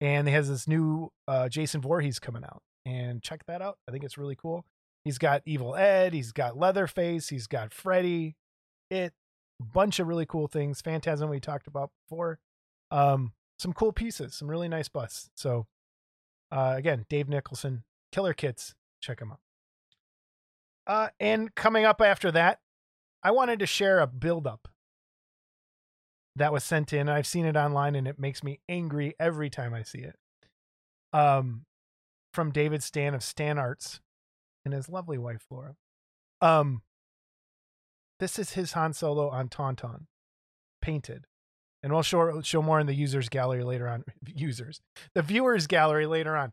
And 0.00 0.26
he 0.26 0.32
has 0.32 0.48
this 0.48 0.66
new 0.66 1.10
uh, 1.26 1.50
Jason 1.50 1.82
Voorhees 1.82 2.18
coming 2.18 2.44
out. 2.44 2.62
And 2.86 3.22
check 3.22 3.44
that 3.46 3.60
out. 3.60 3.76
I 3.86 3.92
think 3.92 4.04
it's 4.04 4.16
really 4.16 4.36
cool. 4.36 4.64
He's 5.08 5.16
got 5.16 5.40
Evil 5.46 5.74
Ed, 5.74 6.12
he's 6.12 6.32
got 6.32 6.58
Leatherface, 6.58 7.30
he's 7.30 7.46
got 7.46 7.72
Freddy. 7.72 8.36
It 8.90 9.14
a 9.58 9.64
bunch 9.64 9.98
of 9.98 10.06
really 10.06 10.26
cool 10.26 10.48
things. 10.48 10.82
Phantasm 10.82 11.30
we 11.30 11.40
talked 11.40 11.66
about 11.66 11.92
before. 12.04 12.40
Um, 12.90 13.32
some 13.58 13.72
cool 13.72 13.90
pieces, 13.90 14.34
some 14.34 14.50
really 14.50 14.68
nice 14.68 14.90
busts. 14.90 15.30
So 15.34 15.66
uh, 16.52 16.74
again, 16.76 17.06
Dave 17.08 17.26
Nicholson, 17.26 17.84
Killer 18.12 18.34
Kits, 18.34 18.74
check 19.00 19.22
him 19.22 19.32
out. 19.32 19.40
Uh, 20.86 21.08
and 21.18 21.54
coming 21.54 21.86
up 21.86 22.02
after 22.02 22.30
that, 22.32 22.60
I 23.22 23.30
wanted 23.30 23.60
to 23.60 23.66
share 23.66 24.00
a 24.00 24.06
build 24.06 24.46
up 24.46 24.68
that 26.36 26.52
was 26.52 26.64
sent 26.64 26.92
in. 26.92 27.08
I've 27.08 27.26
seen 27.26 27.46
it 27.46 27.56
online 27.56 27.94
and 27.94 28.06
it 28.06 28.18
makes 28.18 28.44
me 28.44 28.60
angry 28.68 29.14
every 29.18 29.48
time 29.48 29.72
I 29.72 29.84
see 29.84 30.00
it. 30.00 30.16
Um, 31.14 31.64
from 32.34 32.50
David 32.50 32.82
Stan 32.82 33.14
of 33.14 33.22
Stan 33.22 33.56
Arts 33.56 34.00
and 34.68 34.74
his 34.74 34.88
lovely 34.88 35.16
wife 35.18 35.44
Laura. 35.50 35.74
Um, 36.40 36.82
this 38.20 38.38
is 38.38 38.52
his 38.52 38.72
Han 38.72 38.92
Solo 38.92 39.28
on 39.28 39.48
Tauntaun, 39.48 40.06
painted, 40.82 41.24
and 41.82 41.92
we'll 41.92 42.02
show 42.02 42.40
show 42.42 42.62
more 42.62 42.78
in 42.78 42.86
the 42.86 42.94
users 42.94 43.28
gallery 43.28 43.64
later 43.64 43.88
on. 43.88 44.04
Users, 44.26 44.80
the 45.14 45.22
viewers 45.22 45.66
gallery 45.66 46.06
later 46.06 46.36
on. 46.36 46.52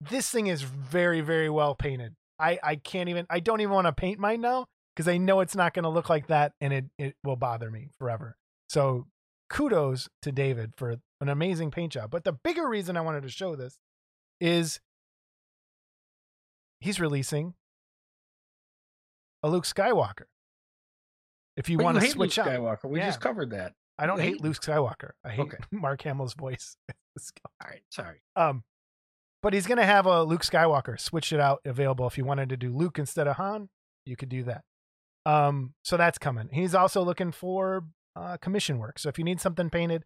This 0.00 0.30
thing 0.30 0.46
is 0.46 0.62
very 0.62 1.20
very 1.20 1.50
well 1.50 1.74
painted. 1.74 2.14
I 2.38 2.58
I 2.62 2.76
can't 2.76 3.08
even 3.08 3.26
I 3.28 3.40
don't 3.40 3.60
even 3.60 3.74
want 3.74 3.86
to 3.86 3.92
paint 3.92 4.18
mine 4.18 4.40
now 4.40 4.66
because 4.96 5.06
I 5.06 5.18
know 5.18 5.40
it's 5.40 5.54
not 5.54 5.74
going 5.74 5.82
to 5.82 5.90
look 5.90 6.08
like 6.08 6.28
that 6.28 6.52
and 6.60 6.72
it 6.72 6.84
it 6.98 7.14
will 7.22 7.36
bother 7.36 7.70
me 7.70 7.90
forever. 7.98 8.36
So 8.68 9.06
kudos 9.50 10.08
to 10.22 10.32
David 10.32 10.72
for 10.76 10.96
an 11.20 11.28
amazing 11.28 11.70
paint 11.70 11.92
job. 11.92 12.10
But 12.10 12.24
the 12.24 12.32
bigger 12.32 12.66
reason 12.66 12.96
I 12.96 13.02
wanted 13.02 13.24
to 13.24 13.28
show 13.28 13.56
this 13.56 13.78
is 14.40 14.80
he's 16.80 17.00
releasing 17.00 17.54
a 19.42 19.48
Luke 19.48 19.64
Skywalker. 19.64 20.24
If 21.56 21.68
you 21.68 21.78
But 21.78 21.84
want 21.84 22.00
to 22.00 22.06
switch 22.08 22.36
Luke 22.38 22.46
out, 22.46 22.52
Skywalker. 22.52 22.88
We 22.90 22.98
Yeah. 23.00 23.06
just 23.06 23.20
covered 23.20 23.50
that. 23.50 23.74
I 23.98 24.06
don't 24.06 24.18
hate 24.18 24.34
hate- 24.34 24.40
Luke 24.40 24.56
Skywalker. 24.56 25.10
I 25.24 25.30
hate 25.30 25.40
Okay. 25.42 25.58
Mark 25.70 26.02
Hamill's 26.02 26.34
voice. 26.34 26.76
All 26.90 27.68
right. 27.68 27.82
Sorry. 27.90 28.22
um, 28.36 28.64
but 29.42 29.52
he's 29.54 29.66
gonna 29.66 29.86
have 29.86 30.06
a 30.06 30.22
Luke 30.22 30.42
Skywalker. 30.42 30.98
Switch 31.00 31.32
it 31.32 31.40
out 31.40 31.60
available 31.64 32.06
if 32.06 32.16
you 32.18 32.24
wanted 32.24 32.48
to 32.50 32.56
do 32.56 32.74
Luke 32.74 32.98
instead 32.98 33.26
of 33.26 33.36
Han. 33.36 33.68
You 34.06 34.16
could 34.16 34.28
do 34.28 34.44
that. 34.44 34.64
Um, 35.26 35.74
so 35.84 35.96
that's 35.96 36.18
coming. 36.18 36.48
He's 36.52 36.74
also 36.74 37.02
looking 37.02 37.32
for 37.32 37.84
uh, 38.16 38.36
commission 38.38 38.78
work. 38.78 38.98
So 38.98 39.08
if 39.08 39.18
you 39.18 39.24
need 39.24 39.40
something 39.40 39.70
painted, 39.70 40.04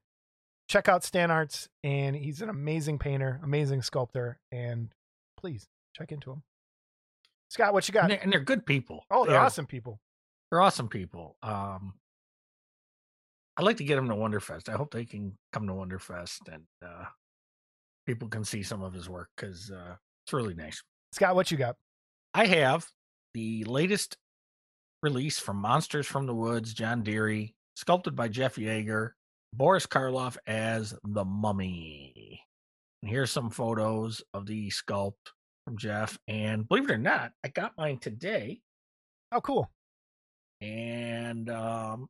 check 0.68 0.88
out 0.88 1.02
Stan 1.04 1.30
Arts. 1.30 1.68
And 1.82 2.14
he's 2.16 2.42
an 2.42 2.48
amazing 2.48 2.98
painter, 2.98 3.40
amazing 3.42 3.82
sculptor, 3.82 4.38
and 4.52 4.92
please 5.36 5.68
check 5.96 6.10
into 6.12 6.32
him. 6.32 6.42
Scott, 7.54 7.72
what 7.72 7.86
you 7.86 7.94
got? 7.94 8.02
And 8.04 8.10
they're, 8.10 8.20
and 8.20 8.32
they're 8.32 8.40
good 8.40 8.66
people. 8.66 9.04
Oh, 9.12 9.24
they're 9.24 9.34
They 9.34 9.38
are- 9.38 9.44
awesome 9.46 9.66
people. 9.66 10.00
They're 10.50 10.60
awesome 10.60 10.88
people. 10.88 11.36
Um, 11.40 11.94
I'd 13.56 13.64
like 13.64 13.76
to 13.76 13.84
get 13.84 13.94
them 13.94 14.08
to 14.08 14.14
Wonderfest. 14.16 14.68
I 14.68 14.72
hope 14.72 14.92
they 14.92 15.04
can 15.04 15.38
come 15.52 15.66
to 15.68 15.72
Wonderfest 15.72 16.52
and 16.52 16.64
uh, 16.84 17.04
people 18.06 18.28
can 18.28 18.44
see 18.44 18.64
some 18.64 18.82
of 18.82 18.92
his 18.92 19.08
work 19.08 19.28
because 19.36 19.70
uh, 19.70 19.94
it's 20.26 20.32
really 20.32 20.54
nice. 20.54 20.82
Scott, 21.12 21.36
what 21.36 21.50
you 21.52 21.56
got? 21.56 21.76
I 22.34 22.46
have 22.46 22.86
the 23.34 23.62
latest 23.64 24.16
release 25.02 25.38
from 25.38 25.56
Monsters 25.58 26.06
from 26.08 26.26
the 26.26 26.34
Woods, 26.34 26.74
John 26.74 27.02
Deere, 27.04 27.48
sculpted 27.76 28.16
by 28.16 28.26
Jeff 28.26 28.56
Yagher, 28.56 29.10
Boris 29.52 29.86
Karloff 29.86 30.36
as 30.48 30.92
the 31.04 31.24
Mummy. 31.24 32.40
And 33.02 33.10
here's 33.10 33.30
some 33.30 33.50
photos 33.50 34.22
of 34.34 34.46
the 34.46 34.70
sculpt 34.70 35.30
from 35.64 35.76
Jeff. 35.78 36.18
And 36.28 36.68
believe 36.68 36.84
it 36.84 36.92
or 36.92 36.98
not, 36.98 37.32
I 37.44 37.48
got 37.48 37.76
mine 37.76 37.98
today. 37.98 38.60
Oh, 39.32 39.40
cool. 39.40 39.70
And 40.60 41.50
um, 41.50 42.02
of 42.02 42.08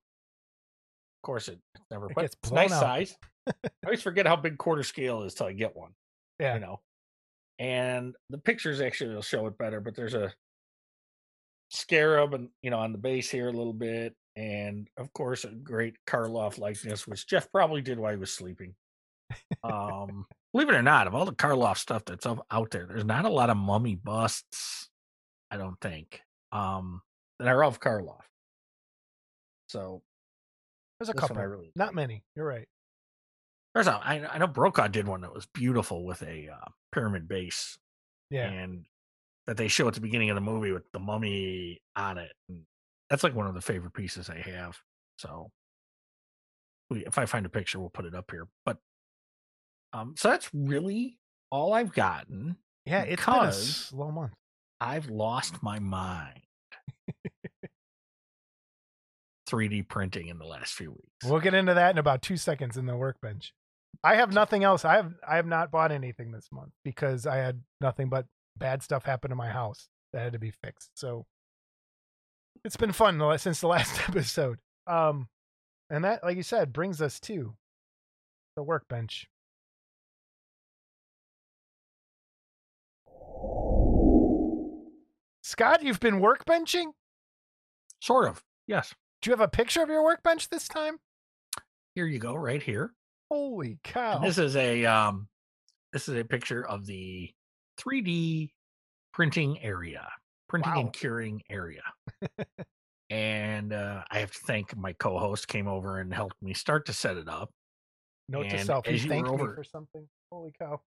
course, 1.22 1.48
it 1.48 1.58
it's 1.74 1.84
never 1.90 2.06
It 2.10 2.14
but 2.14 2.20
gets 2.22 2.34
it's 2.40 2.50
blown 2.50 2.62
nice 2.62 2.72
out. 2.72 2.80
size. 2.80 3.16
I 3.48 3.52
always 3.84 4.02
forget 4.02 4.26
how 4.26 4.36
big 4.36 4.58
quarter 4.58 4.82
scale 4.82 5.22
is 5.22 5.34
till 5.34 5.46
I 5.46 5.52
get 5.52 5.76
one 5.76 5.92
Yeah. 6.38 6.54
you 6.54 6.60
know. 6.60 6.80
And 7.58 8.14
the 8.30 8.38
pictures 8.38 8.80
actually 8.80 9.14
will 9.14 9.22
show 9.22 9.46
it 9.46 9.56
better, 9.58 9.80
but 9.80 9.94
there's 9.94 10.14
a 10.14 10.32
scarab 11.70 12.34
and 12.34 12.48
you 12.62 12.70
know 12.70 12.78
on 12.78 12.92
the 12.92 12.98
base 12.98 13.30
here 13.30 13.48
a 13.48 13.52
little 13.52 13.72
bit, 13.72 14.14
and 14.36 14.88
of 14.96 15.12
course 15.12 15.44
a 15.44 15.48
great 15.50 15.96
Karloff 16.06 16.58
likeness, 16.58 17.06
which 17.06 17.26
Jeff 17.26 17.50
probably 17.52 17.80
did 17.82 17.98
while 17.98 18.12
he 18.12 18.18
was 18.18 18.32
sleeping. 18.32 18.74
Um, 19.64 20.26
believe 20.54 20.68
it 20.68 20.74
or 20.76 20.82
not, 20.82 21.08
of 21.08 21.14
all 21.16 21.24
the 21.24 21.32
Karloff 21.32 21.78
stuff 21.78 22.04
that's 22.04 22.24
out 22.26 22.70
there, 22.70 22.86
there's 22.86 23.04
not 23.04 23.24
a 23.24 23.28
lot 23.28 23.50
of 23.50 23.56
mummy 23.56 23.96
busts. 23.96 24.88
I 25.50 25.56
don't 25.56 25.78
think 25.80 26.22
um, 26.52 27.02
that 27.40 27.48
are 27.48 27.64
of 27.64 27.80
Karloff. 27.80 28.22
So 29.68 30.02
There's 30.98 31.08
a 31.08 31.14
couple. 31.14 31.38
I 31.38 31.42
really 31.42 31.72
Not 31.74 31.88
like. 31.88 31.94
many. 31.96 32.22
You're 32.36 32.46
right. 32.46 32.68
There's 33.74 33.88
a, 33.88 33.94
I, 33.94 34.24
I 34.32 34.38
know 34.38 34.46
Brokaw 34.46 34.86
did 34.86 35.08
one 35.08 35.22
that 35.22 35.34
was 35.34 35.46
beautiful 35.46 36.04
with 36.04 36.22
a 36.22 36.48
uh, 36.50 36.68
pyramid 36.92 37.26
base 37.26 37.76
Yeah. 38.30 38.48
and 38.48 38.86
that 39.48 39.56
they 39.56 39.66
show 39.66 39.88
at 39.88 39.94
the 39.94 40.00
beginning 40.00 40.30
of 40.30 40.36
the 40.36 40.40
movie 40.40 40.70
with 40.70 40.84
the 40.92 41.00
mummy 41.00 41.82
on 41.96 42.18
it. 42.18 42.30
And 42.48 42.60
that's 43.10 43.24
like 43.24 43.34
one 43.34 43.48
of 43.48 43.54
the 43.54 43.60
favorite 43.60 43.92
pieces 43.94 44.30
I 44.30 44.38
have. 44.38 44.78
So 45.18 45.50
if 46.92 47.18
I 47.18 47.26
find 47.26 47.44
a 47.44 47.48
picture, 47.50 47.80
we'll 47.80 47.90
put 47.90 48.04
it 48.04 48.14
up 48.14 48.30
here. 48.30 48.46
But 48.64 48.78
um, 49.94 50.14
so 50.16 50.28
that's 50.28 50.50
really 50.52 51.18
all 51.50 51.72
I've 51.72 51.92
gotten. 51.92 52.56
Yeah. 52.84 53.02
It's 53.02 53.24
been 53.24 53.34
a 53.34 53.52
slow 53.52 54.10
month. 54.10 54.32
I've 54.80 55.08
lost 55.08 55.62
my 55.62 55.78
mind. 55.78 56.40
3D 59.48 59.88
printing 59.88 60.28
in 60.28 60.38
the 60.38 60.46
last 60.46 60.74
few 60.74 60.90
weeks. 60.90 61.24
We'll 61.24 61.40
get 61.40 61.54
into 61.54 61.74
that 61.74 61.92
in 61.92 61.98
about 61.98 62.22
two 62.22 62.36
seconds 62.36 62.76
in 62.76 62.86
the 62.86 62.96
workbench. 62.96 63.52
I 64.02 64.16
have 64.16 64.32
nothing 64.32 64.64
else. 64.64 64.84
I 64.84 64.96
have 64.96 65.12
I 65.26 65.36
have 65.36 65.46
not 65.46 65.70
bought 65.70 65.92
anything 65.92 66.32
this 66.32 66.48
month 66.52 66.72
because 66.84 67.26
I 67.26 67.36
had 67.36 67.62
nothing 67.80 68.08
but 68.08 68.26
bad 68.56 68.82
stuff 68.82 69.04
happen 69.04 69.30
to 69.30 69.36
my 69.36 69.48
house 69.48 69.88
that 70.12 70.22
had 70.22 70.32
to 70.32 70.38
be 70.38 70.50
fixed. 70.50 70.90
So 70.94 71.24
it's 72.64 72.76
been 72.76 72.92
fun 72.92 73.20
since 73.38 73.60
the 73.60 73.68
last 73.68 74.08
episode. 74.08 74.58
Um, 74.86 75.28
and 75.88 76.04
that, 76.04 76.24
like 76.24 76.36
you 76.36 76.42
said, 76.42 76.72
brings 76.72 77.00
us 77.00 77.20
to 77.20 77.54
the 78.56 78.62
workbench. 78.62 79.28
Scott, 85.44 85.82
you've 85.82 86.00
been 86.00 86.20
workbenching? 86.20 86.92
Sort 88.00 88.28
of. 88.28 88.42
Yes. 88.66 88.94
Do 89.20 89.28
you 89.30 89.32
have 89.36 89.40
a 89.42 89.48
picture 89.48 89.82
of 89.82 89.90
your 89.90 90.02
workbench 90.02 90.48
this 90.48 90.66
time? 90.66 90.96
Here 91.94 92.06
you 92.06 92.18
go, 92.18 92.34
right 92.34 92.62
here. 92.62 92.92
Holy 93.30 93.78
cow. 93.84 94.16
And 94.16 94.24
this 94.24 94.38
is 94.38 94.56
a 94.56 94.86
um 94.86 95.28
this 95.92 96.08
is 96.08 96.16
a 96.18 96.24
picture 96.24 96.66
of 96.66 96.86
the 96.86 97.30
3D 97.78 98.50
printing 99.12 99.62
area, 99.62 100.08
printing 100.48 100.72
Wow. 100.74 100.80
and 100.80 100.92
curing 100.94 101.42
area. 101.50 101.82
and 103.10 103.72
uh, 103.72 104.02
I 104.10 104.18
have 104.20 104.32
to 104.32 104.38
thank 104.46 104.74
my 104.76 104.94
co-host 104.94 105.46
came 105.46 105.68
over 105.68 106.00
and 106.00 106.12
helped 106.12 106.36
me 106.42 106.54
start 106.54 106.86
to 106.86 106.92
set 106.94 107.16
it 107.18 107.28
up. 107.28 107.50
Note 108.30 108.44
to 108.48 108.56
and 108.56 108.66
self, 108.66 108.86
he 108.86 108.94
as 108.94 109.04
you 109.04 109.10
were 109.10 109.14
thanked 109.14 109.28
me 109.30 109.34
over- 109.34 109.54
for 109.56 109.64
something. 109.64 110.08
Holy 110.32 110.52
cow. 110.58 110.80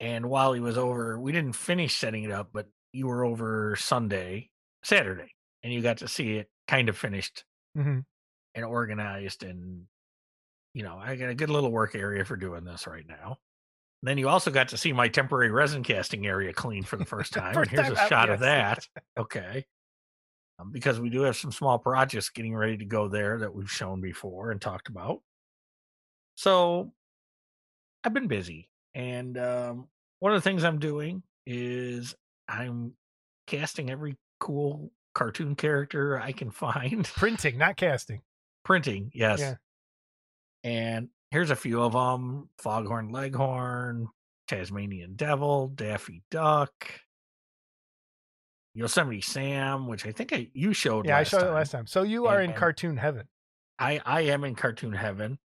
And 0.00 0.30
while 0.30 0.52
he 0.54 0.60
was 0.60 0.78
over, 0.78 1.18
we 1.20 1.30
didn't 1.32 1.54
finish 1.54 1.94
setting 1.96 2.24
it 2.24 2.30
up, 2.30 2.48
but 2.52 2.66
you 2.92 3.06
were 3.06 3.24
over 3.24 3.76
Sunday, 3.76 4.50
Saturday, 4.82 5.34
and 5.62 5.72
you 5.72 5.82
got 5.82 5.98
to 5.98 6.08
see 6.08 6.36
it 6.36 6.50
kind 6.66 6.88
of 6.88 6.96
finished 6.96 7.44
hmm 7.74 8.00
and 8.54 8.64
organized 8.64 9.42
and 9.42 9.84
you 10.74 10.82
know 10.82 10.96
i 10.96 11.14
got 11.16 11.28
a 11.28 11.34
good 11.34 11.50
little 11.50 11.70
work 11.70 11.94
area 11.94 12.24
for 12.24 12.36
doing 12.36 12.64
this 12.64 12.86
right 12.86 13.06
now. 13.06 13.38
Then 14.02 14.16
you 14.16 14.28
also 14.28 14.52
got 14.52 14.68
to 14.68 14.76
see 14.76 14.92
my 14.92 15.08
temporary 15.08 15.50
resin 15.50 15.82
casting 15.82 16.26
area 16.26 16.52
clean 16.52 16.84
for 16.84 16.96
the 16.96 17.04
first 17.04 17.32
time 17.34 17.54
First 17.54 17.70
and 17.72 17.80
here's 17.80 17.88
time 17.88 17.96
a 17.96 18.00
out, 18.00 18.08
shot 18.08 18.30
of 18.30 18.40
that 18.40 18.86
okay 19.18 19.64
um, 20.58 20.70
because 20.70 21.00
we 21.00 21.10
do 21.10 21.22
have 21.22 21.36
some 21.36 21.52
small 21.52 21.78
projects 21.78 22.30
getting 22.30 22.54
ready 22.54 22.76
to 22.76 22.84
go 22.84 23.08
there 23.08 23.38
that 23.38 23.54
we've 23.54 23.70
shown 23.70 24.00
before 24.00 24.50
and 24.50 24.60
talked 24.60 24.88
about. 24.88 25.20
So 26.36 26.92
I've 28.04 28.14
been 28.14 28.28
busy, 28.28 28.68
and 28.94 29.36
um, 29.38 29.88
one 30.20 30.32
of 30.32 30.42
the 30.42 30.48
things 30.48 30.64
I'm 30.64 30.78
doing 30.78 31.22
is 31.46 32.14
I'm 32.48 32.94
casting 33.46 33.90
every 33.90 34.16
cool 34.40 34.92
cartoon 35.14 35.56
character 35.56 36.20
I 36.20 36.32
can 36.32 36.50
find. 36.52 37.04
Printing, 37.04 37.58
not 37.58 37.76
casting. 37.76 38.22
Printing, 38.64 39.10
yes. 39.14 39.40
Yeah. 39.40 39.54
And 40.64 41.08
here's 41.30 41.50
a 41.50 41.56
few 41.56 41.82
of 41.82 41.92
them: 41.92 42.48
Foghorn 42.58 43.10
Leghorn, 43.10 44.08
Tasmanian 44.48 45.14
Devil, 45.14 45.68
Daffy 45.68 46.22
Duck, 46.30 46.72
Yosemite 48.74 49.20
Sam, 49.20 49.86
which 49.86 50.06
I 50.06 50.12
think 50.12 50.32
I 50.32 50.48
you 50.52 50.72
showed. 50.72 51.06
Yeah, 51.06 51.18
I 51.18 51.22
showed 51.22 51.40
time. 51.40 51.48
it 51.48 51.54
last 51.54 51.72
time. 51.72 51.86
So 51.86 52.02
you 52.02 52.26
are 52.26 52.40
in 52.40 52.52
cartoon 52.52 52.96
heaven. 52.96 53.26
I 53.78 54.00
I 54.04 54.22
am 54.22 54.44
in 54.44 54.54
cartoon 54.54 54.92
heaven. 54.92 55.38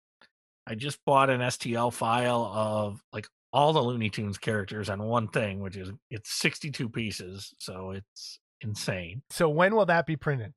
I 0.67 0.75
just 0.75 0.99
bought 1.05 1.31
an 1.31 1.41
STL 1.41 1.93
file 1.93 2.45
of 2.45 3.03
like 3.13 3.27
all 3.53 3.73
the 3.73 3.83
Looney 3.83 4.09
Tunes 4.11 4.39
characters 4.39 4.89
on 4.89 5.03
one 5.03 5.29
thing, 5.29 5.61
which 5.61 5.77
is 5.77 5.91
it's 6.11 6.33
62 6.33 6.89
pieces, 6.89 7.53
so 7.59 7.91
it's 7.91 8.39
insane. 8.61 9.23
So 9.31 9.49
when 9.49 9.75
will 9.75 9.87
that 9.87 10.07
be 10.07 10.17
printed? 10.17 10.53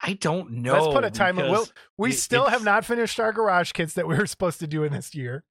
I 0.00 0.14
don't 0.14 0.50
know. 0.50 0.72
Let's 0.72 0.94
put 0.94 1.04
a 1.04 1.10
time. 1.10 1.36
We'll, 1.36 1.66
we 1.96 2.10
it- 2.10 2.14
still 2.18 2.46
have 2.48 2.64
not 2.64 2.84
finished 2.84 3.20
our 3.20 3.32
garage 3.32 3.70
kits 3.72 3.94
that 3.94 4.08
we 4.08 4.16
were 4.16 4.26
supposed 4.26 4.58
to 4.60 4.66
do 4.66 4.82
in 4.84 4.92
this 4.92 5.14
year. 5.14 5.44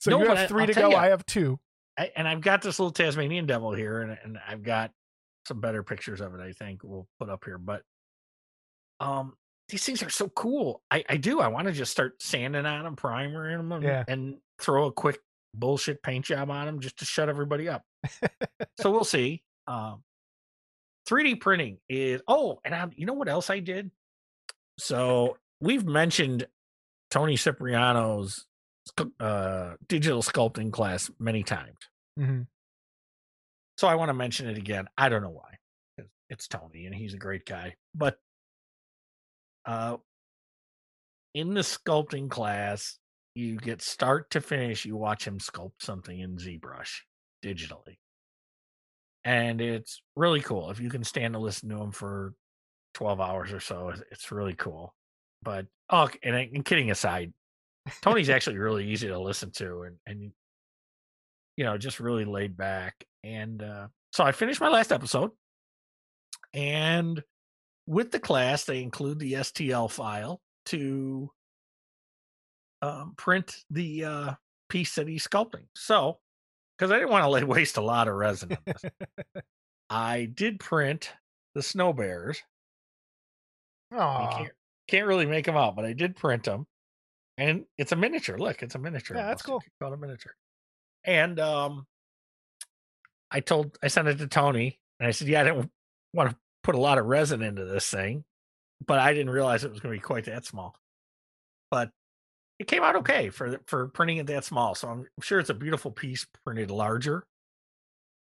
So 0.00 0.10
No, 0.12 0.22
you 0.22 0.28
have 0.34 0.48
3 0.48 0.62
I'll 0.62 0.66
to 0.68 0.74
go. 0.74 0.90
ya. 0.90 0.98
I 0.98 1.06
have 1.08 1.26
two. 1.26 1.60
I, 1.98 2.10
and 2.16 2.26
I've 2.26 2.40
got 2.40 2.62
this 2.62 2.78
little 2.78 2.90
Tasmanian 2.92 3.44
devil 3.46 3.74
here, 3.74 4.00
and, 4.00 4.16
and 4.24 4.38
I've 4.48 4.62
got 4.62 4.92
some 5.46 5.60
better 5.60 5.82
pictures 5.82 6.20
of 6.20 6.34
it. 6.34 6.40
I 6.40 6.52
think 6.52 6.80
we'll 6.84 7.06
put 7.18 7.28
up 7.28 7.44
here, 7.44 7.58
but 7.58 7.82
um, 9.00 9.34
these 9.68 9.84
things 9.84 10.02
are 10.02 10.10
so 10.10 10.28
cool. 10.28 10.82
I, 10.90 11.04
I 11.08 11.16
do. 11.16 11.40
I 11.40 11.48
want 11.48 11.66
to 11.66 11.72
just 11.72 11.92
start 11.92 12.22
sanding 12.22 12.64
on 12.66 12.84
them, 12.84 12.96
primering 12.96 13.68
them, 13.68 13.82
Yeah. 13.82 14.04
and 14.08 14.38
throw 14.58 14.86
a 14.86 14.92
quick 14.92 15.18
bullshit 15.54 16.02
paint 16.02 16.26
job 16.26 16.50
on 16.50 16.66
them 16.66 16.80
just 16.80 16.98
to 16.98 17.04
shut 17.04 17.28
everybody 17.28 17.68
up. 17.68 17.82
so 18.80 18.90
we'll 18.90 19.04
see. 19.04 19.42
Um, 19.66 20.02
3D 21.08 21.40
printing 21.40 21.78
is. 21.88 22.20
Oh, 22.28 22.60
and 22.64 22.74
I, 22.74 22.86
you 22.96 23.06
know 23.06 23.14
what 23.14 23.28
else 23.28 23.50
I 23.50 23.60
did? 23.60 23.90
So 24.78 25.36
we've 25.60 25.84
mentioned 25.84 26.46
Tony 27.10 27.36
Cipriano's 27.36 28.46
uh, 29.20 29.74
digital 29.88 30.22
sculpting 30.22 30.72
class 30.72 31.10
many 31.18 31.42
times. 31.42 31.76
hmm 32.16 32.42
So 33.76 33.88
I 33.88 33.94
want 33.96 34.10
to 34.10 34.14
mention 34.14 34.48
it 34.48 34.58
again. 34.58 34.86
I 34.96 35.08
don't 35.08 35.22
know 35.22 35.30
why. 35.30 35.58
It's 36.30 36.46
Tony 36.46 36.84
and 36.86 36.94
he's 36.94 37.14
a 37.14 37.18
great 37.18 37.46
guy. 37.46 37.74
But 37.94 38.18
uh 39.64 39.96
in 41.34 41.54
the 41.54 41.60
sculpting 41.60 42.28
class, 42.30 42.98
you 43.38 43.56
get 43.56 43.80
start 43.80 44.30
to 44.32 44.40
finish, 44.40 44.84
you 44.84 44.96
watch 44.96 45.26
him 45.26 45.38
sculpt 45.38 45.80
something 45.80 46.18
in 46.18 46.36
ZBrush 46.36 47.00
digitally. 47.42 47.98
And 49.24 49.60
it's 49.60 50.02
really 50.16 50.40
cool. 50.40 50.70
If 50.70 50.80
you 50.80 50.90
can 50.90 51.04
stand 51.04 51.34
to 51.34 51.40
listen 51.40 51.68
to 51.68 51.80
him 51.80 51.92
for 51.92 52.34
12 52.94 53.20
hours 53.20 53.52
or 53.52 53.60
so, 53.60 53.90
it's- 53.90 54.32
really 54.32 54.54
cool. 54.54 54.94
But 55.42 55.66
oh, 55.88 56.08
and, 56.22 56.34
and 56.34 56.64
kidding 56.64 56.90
aside, 56.90 57.32
Tony's 58.02 58.30
actually 58.34 58.58
really 58.58 58.88
easy 58.88 59.06
to 59.08 59.18
listen 59.18 59.52
to 59.52 59.82
and 59.82 59.96
and 60.06 60.32
you 61.56 61.64
know, 61.64 61.76
just 61.76 61.98
really 61.98 62.24
laid 62.24 62.56
back. 62.56 63.04
And 63.24 63.62
uh, 63.62 63.88
so 64.12 64.22
I 64.22 64.32
finished 64.32 64.60
my 64.60 64.68
last 64.68 64.92
episode. 64.92 65.32
And 66.54 67.22
with 67.86 68.12
the 68.12 68.20
class, 68.20 68.64
they 68.64 68.80
include 68.80 69.18
the 69.18 69.34
STL 69.34 69.90
file 69.90 70.40
to 70.66 71.30
um, 72.82 73.14
print 73.16 73.64
the 73.70 74.04
uh, 74.04 74.34
piece 74.68 74.94
that 74.96 75.08
he's 75.08 75.26
sculpting. 75.26 75.64
So, 75.74 76.18
because 76.76 76.90
I 76.90 76.98
didn't 76.98 77.10
want 77.10 77.24
to 77.24 77.28
like, 77.28 77.46
waste 77.46 77.76
a 77.76 77.82
lot 77.82 78.08
of 78.08 78.14
resin 78.14 78.52
on 78.52 78.58
this, 78.66 78.82
I 79.90 80.26
did 80.32 80.60
print 80.60 81.12
the 81.54 81.62
snow 81.62 81.92
bears. 81.92 82.42
Aw. 83.94 84.36
can't, 84.36 84.52
can't 84.86 85.06
really 85.06 85.26
make 85.26 85.46
them 85.46 85.56
out, 85.56 85.76
but 85.76 85.84
I 85.84 85.92
did 85.92 86.16
print 86.16 86.44
them. 86.44 86.66
And 87.38 87.64
it's 87.78 87.92
a 87.92 87.96
miniature. 87.96 88.36
Look, 88.36 88.62
it's 88.62 88.74
a 88.74 88.78
miniature. 88.78 89.16
Yeah, 89.16 89.26
that's 89.26 89.42
cool. 89.42 89.56
You 89.56 89.60
could 89.60 89.84
call 89.84 89.92
it 89.92 89.96
a 89.96 90.00
miniature. 90.00 90.34
And 91.04 91.38
um, 91.38 91.86
I 93.30 93.40
told, 93.40 93.78
I 93.82 93.88
sent 93.88 94.08
it 94.08 94.18
to 94.18 94.26
Tony, 94.26 94.80
and 94.98 95.06
I 95.06 95.12
said, 95.12 95.28
"Yeah, 95.28 95.42
I 95.42 95.44
didn't 95.44 95.70
want 96.12 96.30
to 96.30 96.36
put 96.64 96.74
a 96.74 96.80
lot 96.80 96.98
of 96.98 97.06
resin 97.06 97.42
into 97.42 97.64
this 97.64 97.88
thing, 97.88 98.24
but 98.84 98.98
I 98.98 99.12
didn't 99.12 99.30
realize 99.30 99.64
it 99.64 99.70
was 99.70 99.80
going 99.80 99.94
to 99.94 100.00
be 100.00 100.04
quite 100.04 100.24
that 100.24 100.44
small. 100.44 100.74
But 101.70 101.90
it 102.58 102.66
came 102.66 102.82
out 102.82 102.96
okay 102.96 103.30
for 103.30 103.60
for 103.66 103.88
printing 103.88 104.18
it 104.18 104.26
that 104.26 104.44
small. 104.44 104.74
So 104.74 104.88
I'm 104.88 105.06
sure 105.20 105.38
it's 105.38 105.50
a 105.50 105.54
beautiful 105.54 105.90
piece 105.90 106.26
printed 106.44 106.70
larger. 106.70 107.24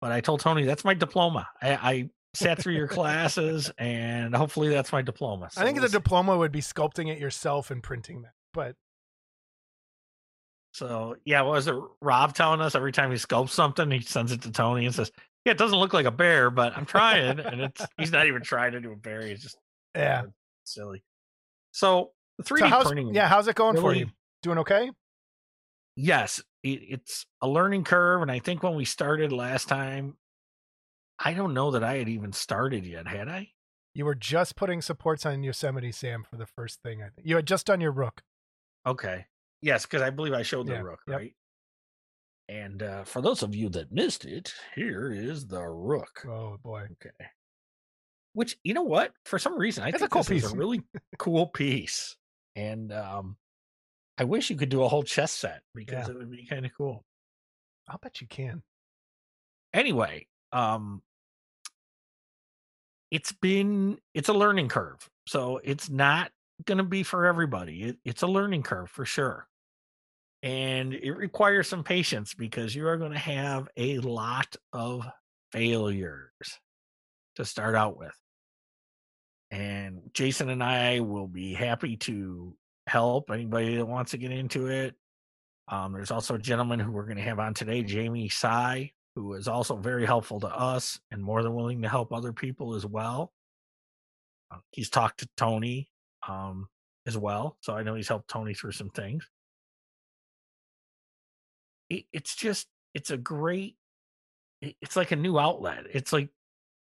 But 0.01 0.13
I 0.13 0.21
told 0.21 0.41
Tony 0.41 0.65
that's 0.65 0.85
my 0.85 0.95
diploma. 0.95 1.49
I, 1.63 1.73
I 1.75 2.11
sat 2.35 2.61
through 2.61 2.75
your 2.75 2.89
classes, 2.89 3.71
and 3.79 4.35
hopefully 4.35 4.69
that's 4.69 4.93
my 4.93 5.03
diploma. 5.03 5.51
I 5.57 5.65
think 5.65 5.81
the 5.81 5.89
diploma 5.89 6.37
would 6.37 6.53
be 6.53 6.61
sculpting 6.61 7.11
it 7.11 7.19
yourself 7.19 7.71
and 7.71 7.83
printing 7.83 8.23
that. 8.23 8.33
But 8.53 8.77
So 10.73 11.17
yeah, 11.25 11.43
what 11.43 11.53
was 11.53 11.69
it 11.69 11.77
Rob 12.01 12.35
telling 12.35 12.61
us 12.61 12.75
every 12.75 12.93
time 12.93 13.11
he 13.11 13.17
sculpts 13.17 13.51
something, 13.51 13.91
he 13.91 14.01
sends 14.01 14.33
it 14.33 14.43
to 14.43 14.51
Tony 14.51 14.85
and 14.85 14.95
says, 14.95 15.13
Yeah, 15.45 15.53
it 15.53 15.59
doesn't 15.59 15.79
look 15.79 15.93
like 15.93 16.07
a 16.07 16.11
bear, 16.11 16.51
but 16.51 16.77
I'm 16.77 16.87
trying. 16.87 17.39
and 17.39 17.61
it's 17.61 17.87
he's 17.97 18.13
not 18.13 18.27
even 18.27 18.43
trying 18.43 18.73
to 18.73 18.81
do 18.81 18.93
a 18.93 18.97
bear. 18.97 19.23
He's 19.23 19.43
just 19.43 19.57
yeah. 19.95 20.25
silly. 20.65 21.05
So 21.71 22.11
the 22.39 22.45
3D 22.45 22.59
So 22.59 22.67
how's, 22.67 22.87
printing 22.87 23.15
yeah, 23.15 23.29
how's 23.29 23.47
it 23.47 23.55
going 23.55 23.81
for 23.81 23.95
you? 23.95 24.09
Doing 24.45 24.59
okay? 24.59 24.91
yes, 25.97 26.43
it, 26.63 26.81
it's 26.89 27.25
a 27.41 27.49
learning 27.49 27.85
curve. 27.85 28.21
And 28.21 28.31
I 28.31 28.39
think 28.41 28.63
when 28.63 28.75
we 28.75 28.85
started 28.85 29.33
last 29.33 29.69
time, 29.69 30.17
I 31.19 31.33
don't 31.33 31.55
know 31.55 31.71
that 31.71 31.83
I 31.85 31.97
had 31.97 32.09
even 32.09 32.33
started 32.33 32.85
yet, 32.85 33.07
had 33.07 33.29
I? 33.29 33.49
You 33.95 34.05
were 34.05 34.15
just 34.15 34.55
putting 34.55 34.83
supports 34.83 35.25
on 35.25 35.43
Yosemite 35.43 35.93
Sam 35.93 36.25
for 36.29 36.37
the 36.37 36.47
first 36.47 36.83
thing, 36.83 37.01
I 37.01 37.09
think. 37.09 37.27
You 37.27 37.37
had 37.37 37.47
just 37.47 37.67
done 37.67 37.81
your 37.81 37.93
rook. 37.93 38.23
Okay. 38.87 39.25
Yes, 39.63 39.87
because 39.87 40.03
I 40.03 40.11
believe 40.11 40.35
I 40.35 40.43
showed 40.43 40.67
the 40.67 40.75
Yeah, 40.75 40.81
rook, 40.81 41.01
yep. 41.09 41.19
right? 41.19 41.35
And 42.49 42.83
uh, 42.83 43.05
for 43.05 43.23
those 43.23 43.43
of 43.43 43.55
you 43.55 43.71
that 43.71 43.93
missed 43.93 44.27
it, 44.27 44.53
here 44.75 45.11
is 45.11 45.47
the 45.47 45.63
rook. 45.63 46.27
Oh 46.29 46.59
boy. 46.63 46.83
Okay. 46.93 47.29
Which 48.35 48.59
you 48.63 48.75
know 48.75 48.83
what? 48.83 49.13
For 49.25 49.39
some 49.39 49.57
reason, 49.57 49.85
I 49.85 49.89
a 49.89 49.93
think 49.93 50.11
cool 50.11 50.23
this 50.25 50.45
is 50.45 50.53
a 50.53 50.57
really 50.57 50.83
cool 51.19 51.47
piece, 51.47 52.17
and 52.57 52.93
um, 52.93 53.37
I 54.19 54.25
wish 54.25 54.51
you 54.51 54.57
could 54.57 54.69
do 54.69 54.83
a 54.83 54.89
whole 54.89 55.03
chess 55.03 55.33
set 55.33 55.63
because 55.75 56.07
Yeah. 56.09 56.15
it 56.15 56.19
would 56.19 56.31
be 56.31 56.47
kind 56.47 56.65
of 56.65 56.73
cool. 56.77 57.05
I'll 57.89 57.99
bet 57.99 58.21
you 58.21 58.27
can. 58.27 58.63
Anyway, 59.73 60.27
um, 60.53 61.03
it's 63.11 63.33
been 63.33 63.99
it's 64.15 64.29
a 64.29 64.33
learning 64.33 64.69
curve, 64.69 65.09
so 65.27 65.61
it's 65.63 65.91
not 65.91 66.31
going 66.65 66.79
to 66.79 66.85
be 66.85 67.03
for 67.03 67.27
everybody. 67.27 67.83
It, 67.85 67.99
it's 68.05 68.23
a 68.23 68.27
learning 68.27 68.63
curve 68.63 68.89
for 68.91 69.05
sure, 69.05 69.49
and 70.43 70.95
it 70.95 71.13
requires 71.13 71.69
some 71.69 71.83
patience 71.85 72.35
because 72.35 72.75
you 72.75 72.87
are 72.87 72.97
going 72.97 73.13
to 73.13 73.19
have 73.19 73.69
a 73.77 73.99
lot 73.99 74.55
of 74.73 75.05
failures 75.53 76.31
to 77.37 77.45
start 77.45 77.75
out 77.75 77.99
with. 77.99 78.15
And 79.51 80.01
Jason 80.13 80.49
and 80.51 80.63
I 80.63 81.01
will 81.01 81.29
be 81.29 81.53
happy 81.53 81.97
to 81.99 82.57
help 82.87 83.31
anybody 83.31 83.77
that 83.77 83.87
wants 83.87 84.11
to 84.13 84.19
get 84.19 84.31
into 84.31 84.67
it. 84.69 84.95
Um, 85.69 85.93
there's 85.93 86.11
also 86.11 86.35
a 86.35 86.39
gentleman 86.39 86.79
who 86.79 86.93
we're 86.93 87.07
going 87.07 87.17
to 87.17 87.23
have 87.23 87.39
on 87.39 87.55
today, 87.55 87.83
Jamie 87.83 88.29
Sai, 88.29 88.93
who 89.15 89.33
is 89.35 89.49
also 89.49 89.77
very 89.77 90.05
helpful 90.05 90.41
to 90.41 90.49
us 90.49 91.01
and 91.11 91.23
more 91.23 91.43
than 91.43 91.55
willing 91.55 91.83
to 91.83 91.89
help 91.89 92.13
other 92.13 92.33
people 92.33 92.75
as 92.75 92.85
well. 92.85 93.33
Uh, 94.51 94.59
he's 94.73 94.91
talked 94.91 95.21
to 95.21 95.29
Tony 95.37 95.89
um, 96.29 96.69
as 97.07 97.17
well, 97.17 97.57
so 97.61 97.75
I 97.75 97.83
know 97.83 97.95
he's 97.95 98.09
helped 98.09 98.29
Tony 98.29 98.53
through 98.53 98.73
some 98.73 98.91
things. 98.91 99.27
It, 101.89 102.05
it's 102.13 102.35
just, 102.37 102.67
it's 102.93 103.11
a 103.11 103.17
great, 103.17 103.77
it- 104.61 104.77
it's 104.83 104.97
like 104.97 105.13
a 105.13 105.17
new 105.17 105.39
outlet. 105.39 105.85
It's 105.93 106.13
like, 106.13 106.29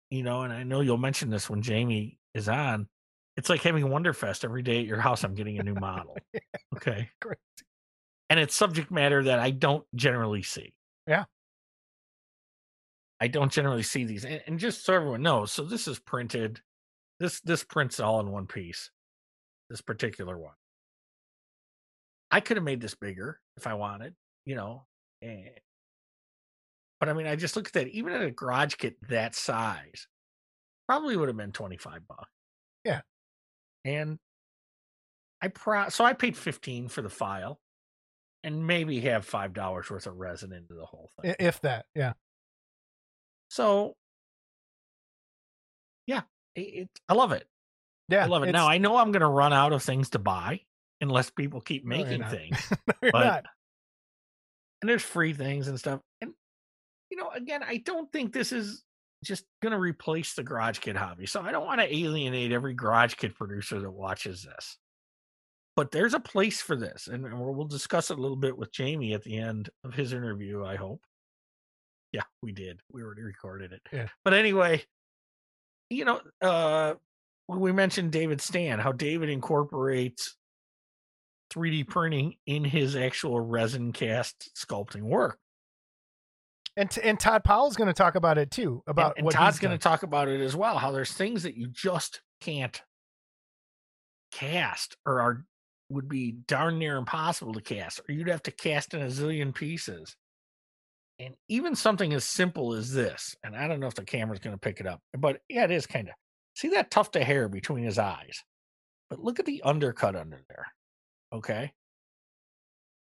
you 0.09 0.23
know, 0.23 0.41
and 0.41 0.51
I 0.51 0.63
know 0.63 0.81
you'll 0.81 0.97
mention 0.97 1.29
this 1.29 1.49
when 1.49 1.61
Jamie 1.61 2.19
is 2.33 2.49
on. 2.49 2.87
It's 3.37 3.49
like 3.49 3.61
having 3.61 3.85
Wonderfest 3.85 4.43
every 4.43 4.61
day 4.61 4.79
at 4.79 4.85
your 4.85 4.99
house. 4.99 5.23
I'm 5.23 5.33
getting 5.33 5.59
a 5.59 5.63
new 5.63 5.75
model. 5.75 6.17
Okay. 6.73 7.09
Great. 7.21 7.37
And 8.29 8.39
it's 8.39 8.55
subject 8.55 8.89
matter 8.91 9.23
that 9.25 9.39
I 9.39 9.51
don't 9.51 9.85
generally 9.93 10.41
see. 10.41 10.73
Yeah. 11.05 11.25
I 13.19 13.27
don't 13.27 13.51
generally 13.51 13.83
see 13.83 14.05
these. 14.05 14.23
And, 14.25 14.41
and 14.47 14.57
just 14.57 14.83
so 14.85 14.93
everyone 14.93 15.21
knows, 15.21 15.51
so 15.51 15.63
this 15.63 15.87
is 15.87 15.99
printed. 15.99 16.61
This 17.19 17.41
this 17.41 17.63
prints 17.63 17.99
all 17.99 18.19
in 18.21 18.31
one 18.31 18.47
piece. 18.47 18.89
This 19.69 19.81
particular 19.81 20.39
one. 20.39 20.55
I 22.31 22.39
could 22.39 22.57
have 22.57 22.63
made 22.63 22.81
this 22.81 22.95
bigger 22.95 23.39
if 23.57 23.67
I 23.67 23.73
wanted, 23.75 24.15
you 24.45 24.55
know. 24.55 24.85
And, 25.21 25.49
but 26.99 27.09
I 27.09 27.13
mean, 27.13 27.27
I 27.27 27.35
just 27.35 27.55
look 27.55 27.67
at 27.67 27.73
that. 27.73 27.89
Even 27.89 28.13
at 28.13 28.23
a 28.23 28.31
garage 28.31 28.75
kit 28.75 28.95
that 29.09 29.35
size, 29.35 30.07
probably 30.87 31.15
would 31.15 31.27
have 31.27 31.37
been 31.37 31.51
twenty 31.51 31.77
five 31.77 32.07
bucks. 32.07 32.31
Yeah. 32.85 33.01
And 33.85 34.19
I 35.41 35.47
pro 35.47 35.89
so 35.89 36.03
I 36.05 36.13
paid 36.13 36.37
15 36.37 36.87
for 36.89 37.01
the 37.01 37.09
file 37.09 37.59
and 38.43 38.65
maybe 38.67 38.99
have 39.01 39.25
five 39.25 39.53
dollars 39.53 39.89
worth 39.89 40.07
of 40.07 40.17
resin 40.17 40.53
into 40.53 40.73
the 40.73 40.85
whole 40.85 41.09
thing. 41.21 41.35
If 41.39 41.61
that, 41.61 41.85
yeah. 41.95 42.13
So 43.49 43.95
yeah, 46.07 46.21
it, 46.55 46.61
it 46.61 46.89
I 47.09 47.13
love 47.13 47.31
it. 47.31 47.47
Yeah. 48.09 48.23
I 48.25 48.27
love 48.27 48.43
it. 48.43 48.51
Now 48.51 48.67
I 48.67 48.77
know 48.77 48.97
I'm 48.97 49.11
gonna 49.11 49.29
run 49.29 49.53
out 49.53 49.73
of 49.73 49.81
things 49.83 50.11
to 50.11 50.19
buy 50.19 50.61
unless 50.99 51.29
people 51.29 51.61
keep 51.61 51.85
No, 51.85 51.97
making 51.97 52.21
not. 52.21 52.31
things. 52.31 52.57
No, 53.03 53.09
but- 53.11 53.23
not. 53.25 53.45
and 54.81 54.89
there's 54.89 55.03
free 55.03 55.33
things 55.33 55.67
and 55.67 55.79
stuff. 55.79 56.01
And 56.21 56.33
you 57.09 57.17
know, 57.17 57.29
again, 57.35 57.61
I 57.63 57.77
don't 57.77 58.11
think 58.11 58.31
this 58.33 58.51
is 58.51 58.83
just 59.23 59.45
going 59.62 59.71
to 59.71 59.79
replace 59.79 60.34
the 60.34 60.43
Garage 60.43 60.79
Kit 60.79 60.95
hobby. 60.95 61.25
So 61.25 61.41
I 61.41 61.51
don't 61.51 61.65
want 61.65 61.79
to 61.81 61.95
alienate 61.95 62.51
every 62.51 62.73
Garage 62.73 63.15
Kit 63.15 63.36
producer 63.36 63.79
that 63.79 63.91
watches 63.91 64.43
this. 64.43 64.77
But 65.75 65.91
there's 65.91 66.13
a 66.13 66.19
place 66.19 66.62
for 66.62 66.75
this, 66.75 67.07
and 67.07 67.23
we'll 67.39 67.65
discuss 67.65 68.12
it 68.12 68.17
a 68.17 68.21
little 68.21 68.38
bit 68.38 68.57
with 68.57 68.73
Jamie 68.73 69.13
at 69.13 69.23
the 69.23 69.38
end 69.38 69.69
of 69.84 69.93
his 69.93 70.12
interview. 70.12 70.65
I 70.65 70.75
hope. 70.75 71.01
Yeah, 72.12 72.23
we 72.41 72.51
did. 72.51 72.81
We 72.91 73.03
already 73.03 73.21
recorded 73.21 73.71
it. 73.71 73.81
Yeah. 73.91 74.07
But 74.25 74.34
anyway, 74.34 74.84
you 75.89 76.03
know, 76.03 76.19
uh, 76.41 76.95
we 77.47 77.71
mentioned 77.71 78.12
David 78.12 78.41
Stan, 78.41 78.79
how 78.79 78.91
David 78.91 79.29
incorporates 79.29 80.36
3D 81.53 81.88
printing 81.88 82.36
in 82.45 82.63
his 82.63 82.95
actual 82.95 83.39
resin 83.39 83.93
cast 83.93 84.51
sculpting 84.55 85.03
work. 85.03 85.38
And 86.77 86.97
and 87.03 87.19
Todd 87.19 87.43
Powell's 87.43 87.75
going 87.75 87.89
to 87.89 87.93
talk 87.93 88.15
about 88.15 88.38
it 88.38 88.49
too. 88.51 88.81
About 88.88 89.17
and, 89.17 89.25
what 89.25 89.34
Todd's 89.34 89.60
going 89.60 89.77
to 89.77 89.81
talk 89.81 90.03
about 90.03 90.27
it 90.27 90.41
as 90.41 90.55
well. 90.55 90.77
How 90.77 90.91
there's 90.91 91.12
things 91.12 91.43
that 91.43 91.57
you 91.57 91.67
just 91.67 92.21
can't 92.39 92.81
cast 94.31 94.95
or 95.05 95.19
are 95.21 95.45
would 95.89 96.07
be 96.07 96.31
darn 96.47 96.79
near 96.79 96.95
impossible 96.95 97.53
to 97.53 97.62
cast, 97.62 97.99
or 98.07 98.13
you'd 98.13 98.29
have 98.29 98.43
to 98.43 98.51
cast 98.51 98.93
in 98.93 99.01
a 99.01 99.07
zillion 99.07 99.53
pieces. 99.53 100.15
And 101.19 101.36
even 101.49 101.75
something 101.75 102.13
as 102.13 102.23
simple 102.23 102.73
as 102.73 102.93
this, 102.93 103.36
and 103.43 103.55
I 103.55 103.67
don't 103.67 103.79
know 103.79 103.88
if 103.88 103.93
the 103.93 104.05
camera's 104.05 104.39
going 104.39 104.55
to 104.55 104.60
pick 104.60 104.79
it 104.79 104.88
up, 104.88 105.01
but 105.15 105.41
yeah, 105.49 105.65
it 105.65 105.71
is 105.71 105.86
kind 105.86 106.07
of. 106.07 106.15
See 106.55 106.69
that 106.69 106.91
tuft 106.91 107.15
of 107.15 107.23
hair 107.23 107.47
between 107.47 107.84
his 107.84 107.99
eyes? 107.99 108.43
But 109.10 109.19
look 109.19 109.39
at 109.39 109.45
the 109.45 109.62
undercut 109.63 110.15
under 110.15 110.41
there. 110.49 110.65
Okay. 111.34 111.73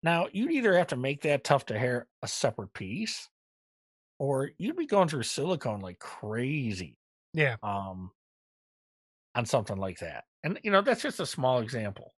Now, 0.02 0.26
you'd 0.33 0.52
either 0.52 0.76
have 0.76 0.88
to 0.88 0.96
make 0.96 1.22
that 1.22 1.44
tuft 1.44 1.70
of 1.70 1.76
hair 1.76 2.09
a 2.22 2.28
separate 2.28 2.72
piece, 2.72 3.28
or 4.20 4.50
you'd 4.59 4.76
be 4.76 4.87
going 4.87 5.09
through 5.09 5.24
silicone 5.24 5.80
like 5.80 5.98
crazy 5.98 6.98
Yeah. 7.33 7.56
um, 7.64 8.12
on 9.35 9.46
something 9.46 9.76
like 9.76 9.98
that. 9.98 10.24
And 10.42 10.59
you 10.62 10.70
know, 10.70 10.83
that's 10.83 11.02
just 11.02 11.20
a 11.20 11.26
small 11.26 11.61
example. 11.61 12.12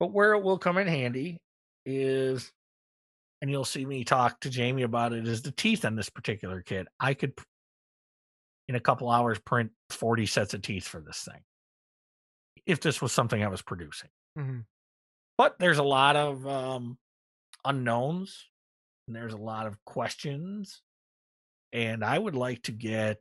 But 0.00 0.12
where 0.12 0.32
it 0.34 0.42
will 0.42 0.58
come 0.58 0.78
in 0.78 0.86
handy 0.88 1.38
is, 1.86 2.52
and 3.40 3.50
you'll 3.50 3.64
see 3.64 3.84
me 3.84 4.04
talk 4.04 4.40
to 4.40 4.50
Jamie 4.50 4.82
about 4.82 5.12
it, 5.12 5.26
is 5.28 5.42
the 5.42 5.52
teeth 5.52 5.84
on 5.84 5.96
this 5.96 6.08
particular 6.10 6.62
kit. 6.62 6.88
I 7.00 7.14
could, 7.14 7.34
in 8.68 8.74
a 8.74 8.80
couple 8.80 9.10
hours, 9.10 9.38
print 9.38 9.72
40 9.90 10.26
sets 10.26 10.54
of 10.54 10.62
teeth 10.62 10.86
for 10.86 11.00
this 11.00 11.24
thing. 11.24 11.42
If 12.66 12.80
this 12.80 13.02
was 13.02 13.12
something 13.12 13.42
I 13.42 13.48
was 13.48 13.62
producing. 13.62 14.10
hmm 14.36 14.60
But 15.36 15.58
there's 15.58 15.78
a 15.78 15.82
lot 15.84 16.16
of 16.16 16.46
um, 16.46 16.98
unknowns, 17.64 18.48
and 19.06 19.16
there's 19.16 19.32
a 19.32 19.38
lot 19.38 19.66
of 19.66 19.84
questions. 19.84 20.82
And 21.72 22.04
I 22.04 22.18
would 22.18 22.34
like 22.34 22.62
to 22.64 22.72
get 22.72 23.20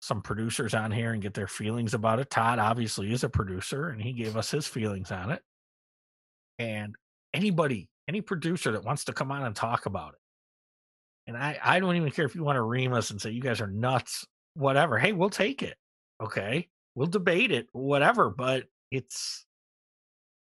some 0.00 0.20
producers 0.20 0.74
on 0.74 0.90
here 0.90 1.12
and 1.12 1.22
get 1.22 1.34
their 1.34 1.46
feelings 1.46 1.94
about 1.94 2.18
it. 2.18 2.28
Todd 2.28 2.58
obviously 2.58 3.12
is 3.12 3.24
a 3.24 3.28
producer, 3.28 3.88
and 3.88 4.02
he 4.02 4.12
gave 4.12 4.36
us 4.36 4.50
his 4.50 4.66
feelings 4.66 5.10
on 5.10 5.30
it. 5.30 5.40
And 6.58 6.94
anybody, 7.32 7.88
any 8.08 8.20
producer 8.20 8.72
that 8.72 8.84
wants 8.84 9.04
to 9.04 9.12
come 9.12 9.30
on 9.30 9.44
and 9.44 9.54
talk 9.54 9.86
about 9.86 10.14
it. 10.14 10.18
And 11.28 11.36
I, 11.36 11.58
I 11.62 11.80
don't 11.80 11.96
even 11.96 12.10
care 12.10 12.24
if 12.24 12.34
you 12.34 12.42
want 12.42 12.56
to 12.56 12.62
ream 12.62 12.92
us 12.92 13.10
and 13.10 13.20
say 13.20 13.30
you 13.30 13.40
guys 13.40 13.60
are 13.60 13.68
nuts, 13.68 14.26
whatever. 14.54 14.98
Hey, 14.98 15.12
we'll 15.12 15.30
take 15.30 15.62
it. 15.62 15.76
Okay. 16.20 16.68
We'll 16.94 17.06
debate 17.06 17.52
it, 17.52 17.68
whatever. 17.72 18.28
But 18.28 18.64
it's 18.90 19.46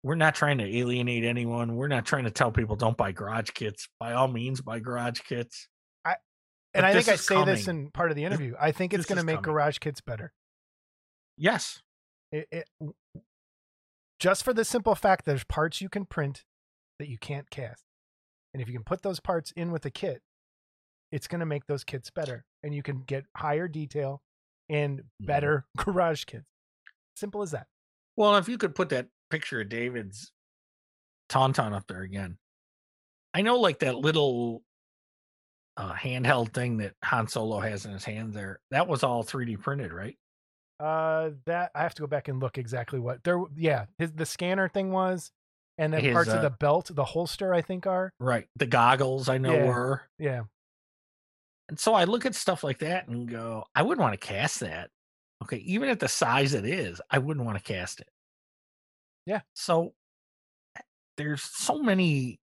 we're 0.02 0.14
not 0.14 0.34
trying 0.34 0.58
to 0.58 0.76
alienate 0.78 1.24
anyone. 1.24 1.76
We're 1.76 1.88
not 1.88 2.04
trying 2.04 2.24
to 2.24 2.30
tell 2.30 2.52
people 2.52 2.76
don't 2.76 2.96
buy 2.96 3.12
garage 3.12 3.50
kits. 3.50 3.88
By 3.98 4.12
all 4.12 4.28
means, 4.28 4.60
buy 4.60 4.78
garage 4.78 5.20
kits. 5.20 5.66
And 6.76 6.82
But 6.82 6.90
I 6.90 6.92
think 6.92 7.08
I 7.08 7.16
say 7.16 7.44
this 7.44 7.68
in 7.68 7.90
part 7.90 8.10
of 8.10 8.16
the 8.16 8.24
interview. 8.24 8.54
I 8.60 8.70
think 8.72 8.92
it's 8.92 9.06
going 9.06 9.18
to 9.18 9.24
make 9.24 9.36
coming. 9.36 9.44
garage 9.54 9.78
kits 9.78 10.00
better. 10.00 10.32
Yes. 11.38 11.82
It, 12.32 12.48
it, 12.50 12.68
just 14.20 14.44
for 14.44 14.52
the 14.52 14.64
simple 14.64 14.94
fact 14.94 15.24
there's 15.24 15.44
parts 15.44 15.80
you 15.80 15.88
can 15.88 16.04
print 16.04 16.44
that 16.98 17.08
you 17.08 17.18
can't 17.18 17.48
cast. 17.50 17.84
And 18.52 18.62
if 18.62 18.68
you 18.68 18.74
can 18.74 18.84
put 18.84 19.02
those 19.02 19.20
parts 19.20 19.52
in 19.52 19.70
with 19.72 19.84
a 19.86 19.90
kit, 19.90 20.22
it's 21.12 21.28
going 21.28 21.40
to 21.40 21.46
make 21.46 21.66
those 21.66 21.84
kits 21.84 22.10
better. 22.10 22.44
And 22.62 22.74
you 22.74 22.82
can 22.82 23.02
get 23.02 23.24
higher 23.36 23.68
detail 23.68 24.22
and 24.68 25.00
Mhm. 25.22 25.26
better 25.26 25.66
garage 25.76 26.24
kits. 26.24 26.46
Simple 27.14 27.42
as 27.42 27.52
that. 27.52 27.66
Well, 28.16 28.36
if 28.36 28.48
you 28.48 28.58
could 28.58 28.74
put 28.74 28.88
that 28.90 29.08
picture 29.30 29.60
of 29.60 29.68
David's 29.68 30.32
Tauntaun 31.30 31.72
up 31.72 31.86
there 31.86 32.02
again. 32.02 32.38
I 33.34 33.42
know 33.42 33.58
like 33.58 33.80
that 33.80 33.96
little 33.96 34.62
uh, 35.76 35.92
handheld 35.94 36.52
thing 36.52 36.78
that 36.78 36.94
Han 37.04 37.28
Solo 37.28 37.60
has 37.60 37.84
in 37.84 37.92
his 37.92 38.04
hand 38.04 38.32
there. 38.32 38.60
That 38.70 38.88
was 38.88 39.02
all 39.02 39.22
3D 39.24 39.60
printed, 39.60 39.92
right? 39.92 40.16
Uh, 40.80 41.30
that 41.46 41.70
I 41.74 41.82
have 41.82 41.94
to 41.94 42.02
go 42.02 42.06
back 42.06 42.28
and 42.28 42.40
look 42.40 42.58
exactly 42.58 42.98
what 42.98 43.24
there. 43.24 43.42
Yeah, 43.56 43.86
his 43.98 44.12
the 44.12 44.26
scanner 44.26 44.68
thing 44.68 44.92
was, 44.92 45.30
and 45.78 45.92
then 45.92 46.02
His, 46.02 46.12
parts 46.12 46.28
of 46.30 46.38
uh, 46.38 46.42
the 46.42 46.50
belt, 46.50 46.90
the 46.94 47.04
holster, 47.04 47.54
I 47.54 47.62
think 47.62 47.86
are. 47.86 48.12
Right. 48.20 48.46
The 48.56 48.66
goggles 48.66 49.28
I 49.28 49.38
know 49.38 49.54
Yeah. 49.54 49.66
were. 49.66 50.02
Yeah, 50.18 50.42
And 51.68 51.78
so 51.78 51.94
I 51.94 52.04
look 52.04 52.26
at 52.26 52.34
stuff 52.34 52.62
like 52.62 52.78
that 52.80 53.08
and 53.08 53.28
go, 53.28 53.64
I 53.74 53.82
wouldn't 53.82 54.02
want 54.02 54.20
to 54.20 54.26
cast 54.26 54.60
that. 54.60 54.90
Okay, 55.42 55.58
even 55.58 55.88
at 55.88 56.00
the 56.00 56.08
size 56.08 56.54
it 56.54 56.64
is, 56.64 57.00
I 57.10 57.18
wouldn't 57.18 57.44
want 57.44 57.58
to 57.58 57.64
cast 57.64 58.00
it. 58.00 58.08
Yeah. 59.26 59.40
So 59.54 59.92
there's 61.16 61.42
so 61.42 61.82
many 61.82 62.38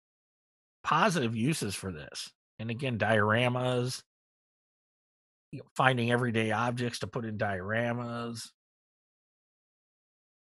positive 0.84 1.36
uses 1.36 1.76
for 1.76 1.91
this. 1.91 2.32
And 2.62 2.69
again, 2.69 3.00
dioramas, 3.00 4.04
you 5.52 5.60
know, 5.60 5.65
finding 5.76 6.12
everyday 6.12 6.52
objects 6.52 7.00
to 7.00 7.08
put 7.08 7.26
in 7.26 7.39
dioramas. 7.39 8.50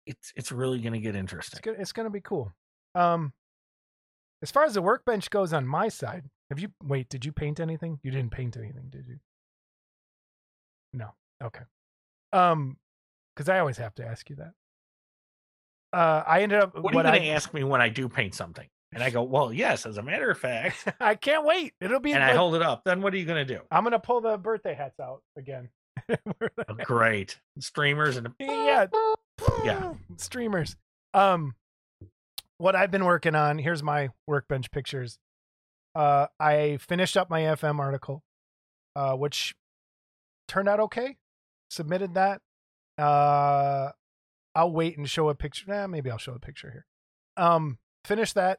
It's 0.07 0.33
it's 0.35 0.51
really 0.51 0.81
going 0.81 0.95
to 0.95 0.99
get 0.99 1.15
interesting. 1.15 1.61
It's 1.79 1.93
gonna 1.93 2.11
be 2.11 2.23
cool. 2.23 2.53
Um, 2.95 3.35
as 4.41 4.51
far 4.51 4.65
as 4.65 4.73
the 4.73 4.81
workbench 4.81 5.29
goes 5.29 5.53
on 5.53 5.67
my 5.67 5.89
side, 5.89 6.25
have 6.49 6.59
you 6.59 6.69
wait? 6.83 7.11
Did 7.11 7.27
you 7.27 7.33
paint 7.33 7.61
anything? 7.61 7.99
You 8.03 8.11
didn't 8.11 8.31
paint 8.31 8.57
anything, 8.57 8.89
did 8.89 9.07
you? 9.09 9.19
No. 10.95 11.11
Okay. 11.43 11.65
Um, 12.33 12.79
because 13.35 13.51
I 13.51 13.59
always 13.59 13.77
have 13.77 13.95
to 13.97 14.07
ask 14.07 14.31
you 14.31 14.37
that. 14.37 14.53
Uh, 15.93 16.23
I 16.27 16.43
ended 16.43 16.61
up 16.61 16.75
What, 16.75 16.95
are 16.95 16.99
you 16.99 17.11
going 17.11 17.23
to 17.23 17.29
ask 17.29 17.53
me 17.53 17.63
when 17.63 17.83
I 17.83 17.91
do 17.91 18.09
paint 18.09 18.35
something? 18.35 18.67
And 18.93 19.03
I 19.03 19.11
go, 19.11 19.23
well, 19.25 19.53
yes, 19.53 19.85
as 19.85 19.99
a 19.99 20.03
matter 20.03 20.31
of 20.31 20.39
fact. 20.39 20.89
I 21.01 21.17
can't 21.17 21.45
wait. 21.45 21.75
It'll 21.81 22.01
be. 22.01 22.13
and 22.13 22.23
I 22.25 22.35
hold 22.35 22.55
it 22.55 22.63
up. 22.63 22.83
Then 22.85 23.03
what 23.03 23.13
are 23.13 23.17
you 23.19 23.25
going 23.27 23.47
to 23.47 23.55
do? 23.55 23.61
I'm 23.71 23.83
gonna 23.85 23.99
pull 23.99 24.21
the 24.21 24.39
birthday 24.39 24.75
hats 24.75 24.99
out 25.01 25.23
again. 25.37 25.69
Oh, 26.69 26.75
great 26.85 27.39
streamers 27.59 28.17
and 28.17 28.29
yeah, 28.39 28.87
Yeah. 29.65 29.95
streamers. 30.19 30.77
Um, 31.15 31.55
what 32.59 32.77
I've 32.77 32.91
been 32.91 33.05
working 33.05 33.35
on. 33.35 33.59
Here's 33.59 33.83
my 33.83 34.11
workbench 34.27 34.71
pictures. 34.71 35.19
Uh, 35.95 36.27
I 36.39 36.79
finished 36.81 37.17
up 37.17 37.29
my 37.31 37.41
FM 37.43 37.79
article, 37.81 38.23
uh, 38.95 39.15
which 39.17 39.55
turned 40.49 40.69
out 40.69 40.79
okay. 40.81 41.17
Submitted 41.71 42.15
that. 42.15 42.41
Uh, 42.99 43.91
I'll 44.55 44.73
wait 44.73 44.97
and 44.97 45.09
show 45.09 45.29
a 45.29 45.35
picture. 45.35 45.73
Eh, 45.73 45.87
maybe 45.87 46.11
I'll 46.11 46.19
show 46.19 46.35
a 46.35 46.39
picture 46.39 46.71
here. 46.71 46.87
Um, 47.37 47.79
finished 48.05 48.35
that, 48.37 48.59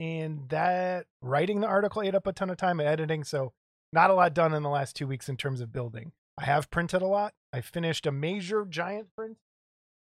and 0.00 0.48
that 0.48 1.06
writing 1.20 1.60
the 1.60 1.66
article 1.66 2.02
ate 2.02 2.14
up 2.14 2.26
a 2.26 2.32
ton 2.32 2.50
of 2.50 2.56
time 2.56 2.80
editing. 2.80 3.22
So 3.22 3.52
not 3.92 4.10
a 4.10 4.14
lot 4.14 4.34
done 4.34 4.54
in 4.54 4.62
the 4.62 4.70
last 4.70 4.96
two 4.96 5.06
weeks 5.06 5.28
in 5.28 5.36
terms 5.36 5.60
of 5.60 5.72
building. 5.72 6.12
I 6.38 6.44
have 6.46 6.70
printed 6.70 7.02
a 7.02 7.06
lot. 7.06 7.34
I 7.52 7.60
finished 7.60 8.06
a 8.06 8.12
major 8.12 8.64
giant 8.64 9.08
print 9.14 9.36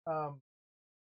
um, 0.06 0.42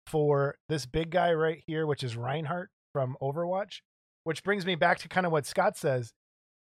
for 0.06 0.56
this 0.68 0.86
big 0.86 1.10
guy 1.10 1.32
right 1.32 1.62
here, 1.66 1.86
which 1.86 2.04
is 2.04 2.16
Reinhardt 2.16 2.70
from 2.92 3.16
Overwatch, 3.20 3.80
which 4.24 4.44
brings 4.44 4.64
me 4.64 4.76
back 4.76 4.98
to 4.98 5.08
kind 5.08 5.26
of 5.26 5.32
what 5.32 5.46
Scott 5.46 5.76
says. 5.76 6.12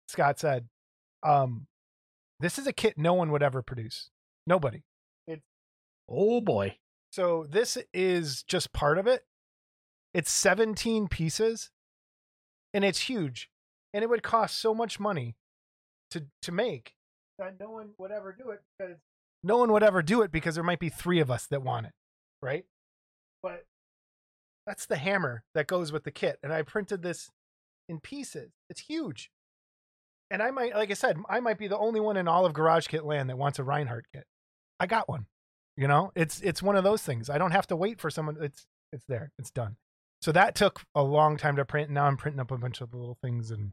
Scott 0.08 0.40
said, 0.40 0.68
um, 1.24 1.68
"This 2.40 2.60
is 2.60 2.68
a 2.68 2.74
kit 2.74 2.98
no 2.98 3.14
one 3.14 3.32
would 3.32 3.44
ever 3.44 3.62
produce. 3.62 4.10
Nobody. 4.46 4.84
oh 6.12 6.42
boy, 6.42 6.78
So 7.12 7.46
this 7.48 7.78
is 7.94 8.42
just 8.44 8.74
part 8.74 8.98
of 8.98 9.06
it. 9.06 9.24
It's 10.14 10.32
17 10.32 11.08
pieces, 11.08 11.70
and 12.74 12.84
it's 12.86 13.02
huge, 13.02 13.50
and 13.94 14.04
it 14.04 14.10
would 14.10 14.24
cost 14.24 14.60
so 14.60 14.74
much 14.74 15.00
money 15.00 15.36
to 16.12 16.26
to 16.42 16.52
make 16.52 16.94
that 17.38 17.56
no 17.60 17.70
one 17.70 17.90
would 17.98 18.12
ever 18.12 18.36
do 18.38 18.50
it 18.52 18.62
because 18.78 18.98
no 19.44 19.58
one 19.58 19.72
would 19.72 19.84
ever 19.84 20.02
do 20.02 20.22
it 20.22 20.32
because 20.32 20.56
there 20.56 20.64
might 20.64 20.80
be 20.80 20.90
three 20.90 21.20
of 21.20 21.32
us 21.32 21.48
that 21.48 21.62
want 21.64 21.86
it. 21.88 21.94
right? 22.42 22.66
But 23.42 23.66
that's 24.68 24.86
the 24.86 24.98
hammer 24.98 25.44
that 25.56 25.68
goes 25.68 25.92
with 25.92 26.04
the 26.04 26.12
kit. 26.12 26.38
And 26.44 26.52
I 26.54 26.62
printed 26.62 27.02
this 27.02 27.30
in 27.88 28.00
pieces. 28.00 28.52
It's 28.70 28.82
huge. 28.82 29.32
And 30.30 30.44
I 30.44 30.52
might, 30.52 30.76
like 30.76 30.92
I 30.92 30.94
said, 30.94 31.18
I 31.30 31.40
might 31.40 31.58
be 31.58 31.68
the 31.68 31.78
only 31.78 32.00
one 32.00 32.18
in 32.18 32.28
all 32.28 32.46
of 32.46 32.54
Garage 32.54 32.88
Kit 32.88 33.04
land 33.04 33.30
that 33.30 33.38
wants 33.38 33.58
a 33.58 33.64
Reinhardt 33.64 34.06
kit. 34.14 34.26
I 34.80 34.86
got 34.86 35.10
one. 35.10 35.26
You 35.76 35.88
know, 35.88 36.12
it's 36.14 36.42
it's 36.42 36.62
one 36.62 36.76
of 36.76 36.84
those 36.84 37.02
things. 37.02 37.30
I 37.30 37.38
don't 37.38 37.52
have 37.52 37.68
to 37.68 37.76
wait 37.76 38.00
for 38.02 38.10
someone. 38.10 38.38
It's 38.42 38.68
it's 38.92 39.06
there. 39.08 39.32
It's 39.40 39.50
done. 39.50 39.78
So 40.22 40.32
that 40.34 40.56
took 40.56 40.82
a 40.96 41.04
long 41.04 41.38
time 41.38 41.56
to 41.56 41.66
print. 41.66 41.90
Now 41.90 42.06
I'm 42.06 42.18
printing 42.18 42.40
up 42.40 42.52
a 42.52 42.58
bunch 42.58 42.82
of 42.82 42.92
the 42.92 42.98
little 42.98 43.18
things 43.22 43.52
and 43.52 43.72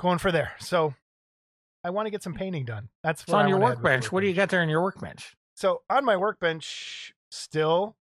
going 0.00 0.18
for 0.18 0.30
there. 0.30 0.52
So 0.60 0.94
I 1.84 1.90
want 1.90 2.06
to 2.06 2.10
get 2.10 2.22
some 2.22 2.34
painting 2.34 2.64
done. 2.64 2.88
That's 3.02 3.28
on 3.30 3.48
your 3.48 3.58
workbench. 3.58 4.12
What 4.12 4.20
do 4.20 4.26
you 4.26 4.34
got 4.34 4.50
there 4.50 4.60
on 4.60 4.68
your 4.68 4.82
workbench? 4.82 5.34
So 5.54 5.82
on 5.88 6.04
my 6.04 6.16
workbench, 6.16 7.14
still 7.30 7.96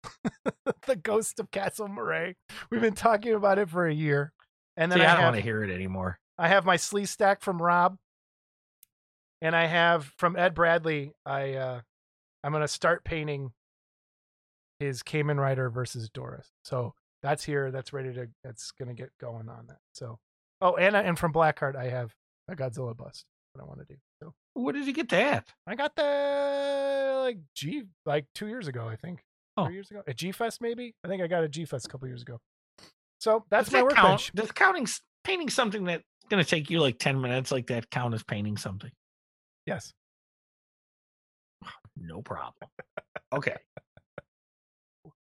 the 0.87 0.97
ghost 0.97 1.39
of 1.39 1.51
Castle 1.51 1.89
Moray. 1.89 2.35
We've 2.71 2.81
been 2.81 2.95
talking 2.95 3.35
about 3.35 3.59
it 3.59 3.69
for 3.69 3.87
a 3.87 3.95
year. 3.95 4.33
And 4.77 4.91
then 4.91 4.99
See, 4.99 5.05
I, 5.05 5.09
I 5.09 5.13
don't 5.13 5.21
have, 5.21 5.33
want 5.33 5.37
to 5.37 5.43
hear 5.43 5.63
it 5.63 5.71
anymore. 5.71 6.19
I 6.39 6.49
have 6.49 6.65
my 6.65 6.77
Sleestak 6.77 7.43
from 7.43 7.61
Rob. 7.61 7.99
And 9.41 9.55
I 9.55 9.67
have 9.67 10.13
from 10.17 10.35
Ed 10.35 10.55
Bradley, 10.55 11.13
I 11.25 11.55
uh 11.55 11.81
I'm 12.43 12.53
gonna 12.53 12.67
start 12.67 13.05
painting 13.05 13.53
his 14.81 15.03
Kamen 15.03 15.39
Rider 15.39 15.71
versus 15.71 16.09
Doris. 16.09 16.49
So 16.65 16.95
that's 17.23 17.45
here. 17.45 17.71
That's 17.71 17.93
ready 17.93 18.13
to 18.15 18.29
that's 18.45 18.71
gonna 18.73 18.95
get 18.95 19.11
going 19.21 19.49
on 19.49 19.67
that. 19.69 19.79
So 19.95 20.19
oh 20.61 20.77
and 20.77 20.95
and 20.97 21.19
from 21.19 21.33
Blackheart 21.33 21.77
I 21.77 21.89
have 21.89 22.15
a 22.49 22.57
Godzilla 22.57 22.97
bust 22.97 23.25
that 23.55 23.63
I 23.63 23.65
want 23.67 23.81
to 23.81 23.87
do. 23.87 23.97
So 24.23 24.35
What 24.55 24.75
did 24.75 24.87
you 24.87 24.93
get 24.93 25.09
that? 25.11 25.47
I 25.67 25.75
got 25.75 25.95
the 25.97 27.21
like 27.25 27.39
G 27.55 27.85
like 28.07 28.27
two 28.35 28.47
years 28.49 28.69
ago, 28.69 28.89
I 28.89 28.97
think. 28.97 29.21
Oh. 29.57 29.65
Three 29.67 29.75
years 29.75 29.91
ago. 29.91 30.03
A 30.07 30.15
G 30.15 30.33
Fest 30.33 30.61
maybe? 30.61 30.95
I 31.05 31.09
think 31.09 31.23
I 31.23 31.27
got 31.27 31.45
a 31.45 31.49
G 31.49 31.65
Fest 31.65 31.87
a 31.87 31.89
couple 31.89 32.07
years 32.09 32.23
ago. 32.23 32.39
So 33.21 33.45
that's 33.51 33.67
Does 33.67 33.73
my 33.73 33.79
that 33.81 33.85
workbench. 33.85 34.03
count? 34.03 34.31
Does 34.35 34.53
counting 34.53 34.87
painting 35.25 35.51
something 35.51 35.85
that's 35.85 36.05
going 36.31 36.43
to 36.43 36.49
take 36.49 36.71
you 36.71 36.81
like 36.81 36.99
ten 36.99 37.21
minutes 37.21 37.51
like 37.51 37.67
that 37.67 37.91
count 37.91 38.15
as 38.15 38.23
painting 38.23 38.57
something? 38.57 38.93
Yes. 39.67 39.93
No 42.01 42.23
problem. 42.23 42.71
Okay. 43.35 43.57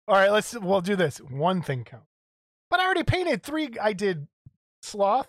All 0.09 0.15
right, 0.15 0.33
let's 0.33 0.59
we'll 0.59 0.81
do 0.81 0.97
this. 0.97 1.19
One 1.19 1.61
thing 1.63 1.85
count. 1.85 2.05
But 2.71 2.81
I 2.81 2.85
already 2.85 3.05
painted 3.05 3.43
three 3.43 3.71
I 3.81 3.93
did 3.93 4.27
sloth. 4.83 5.29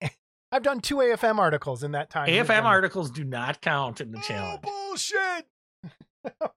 I've 0.52 0.62
done 0.62 0.80
two 0.80 0.96
AFM 0.96 1.38
articles 1.38 1.82
in 1.82 1.92
that 1.92 2.08
time. 2.10 2.28
AFM 2.28 2.62
articles 2.64 3.10
do 3.10 3.24
not 3.24 3.60
count 3.60 4.00
in 4.00 4.12
the 4.12 4.18
Oh, 4.18 4.22
challenge. 4.22 4.62
bullshit. 4.62 5.46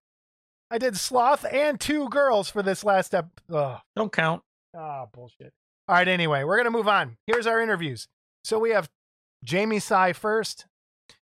I 0.71 0.77
did 0.77 0.95
sloth 0.95 1.45
and 1.51 1.79
two 1.79 2.07
girls 2.09 2.49
for 2.49 2.63
this 2.63 2.83
last 2.83 3.07
step. 3.07 3.27
Ugh. 3.51 3.79
Don't 3.95 4.11
count. 4.11 4.41
Ah, 4.75 5.05
bullshit. 5.11 5.51
All 5.89 5.95
right, 5.95 6.07
anyway, 6.07 6.43
we're 6.45 6.55
going 6.55 6.65
to 6.65 6.71
move 6.71 6.87
on. 6.87 7.17
Here's 7.27 7.45
our 7.45 7.59
interviews. 7.59 8.07
So 8.45 8.57
we 8.57 8.69
have 8.69 8.89
Jamie 9.43 9.79
Sy 9.79 10.13
first, 10.13 10.65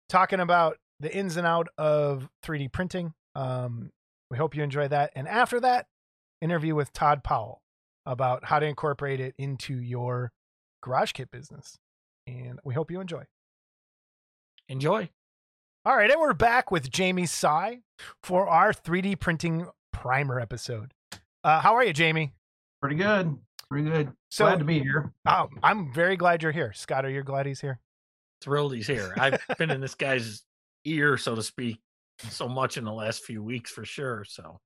talking 0.09 0.41
about 0.41 0.77
the 0.99 1.15
ins 1.15 1.37
and 1.37 1.47
out 1.47 1.69
of 1.77 2.27
3D 2.43 2.71
printing. 2.73 3.13
Um, 3.35 3.91
we 4.29 4.37
hope 4.37 4.55
you 4.55 4.63
enjoy 4.63 4.87
that. 4.87 5.11
And 5.15 5.27
after 5.27 5.59
that, 5.61 5.87
interview 6.41 6.75
with 6.75 6.93
Todd 6.93 7.23
Powell 7.23 7.61
about 8.05 8.45
how 8.45 8.59
to 8.59 8.65
incorporate 8.65 9.19
it 9.19 9.35
into 9.37 9.75
your 9.79 10.31
garage 10.81 11.11
kit 11.11 11.31
business. 11.31 11.77
And 12.27 12.59
we 12.63 12.73
hope 12.73 12.91
you 12.91 12.99
enjoy. 13.01 13.23
Enjoy. 14.67 15.09
All 15.85 15.95
right, 15.95 16.11
and 16.11 16.19
we're 16.19 16.33
back 16.33 16.71
with 16.71 16.91
Jamie 16.91 17.25
Sy 17.25 17.79
for 18.21 18.47
our 18.47 18.73
3D 18.73 19.19
printing 19.19 19.67
primer 19.93 20.39
episode. 20.39 20.93
Uh, 21.43 21.59
how 21.61 21.73
are 21.75 21.83
you, 21.83 21.93
Jamie? 21.93 22.33
Pretty 22.81 22.97
good. 22.97 23.37
Pretty 23.69 23.89
good. 23.89 24.11
So- 24.29 24.45
Glad 24.45 24.59
to 24.59 24.65
be 24.65 24.79
here. 24.79 25.11
Oh, 25.27 25.49
I'm 25.63 25.91
very 25.93 26.17
glad 26.17 26.43
you're 26.43 26.51
here. 26.51 26.73
Scott, 26.73 27.05
are 27.05 27.09
you 27.09 27.23
glad 27.23 27.45
he's 27.45 27.61
here? 27.61 27.79
Thrilled 28.41 28.73
he's 28.73 28.87
here. 28.87 29.13
I've 29.17 29.41
been 29.57 29.69
in 29.71 29.81
this 29.81 29.95
guy's 29.95 30.43
ear, 30.85 31.17
so 31.17 31.35
to 31.35 31.43
speak, 31.43 31.79
so 32.29 32.47
much 32.47 32.77
in 32.77 32.83
the 32.83 32.93
last 32.93 33.23
few 33.23 33.41
weeks 33.43 33.71
for 33.71 33.85
sure. 33.85 34.23
So 34.27 34.59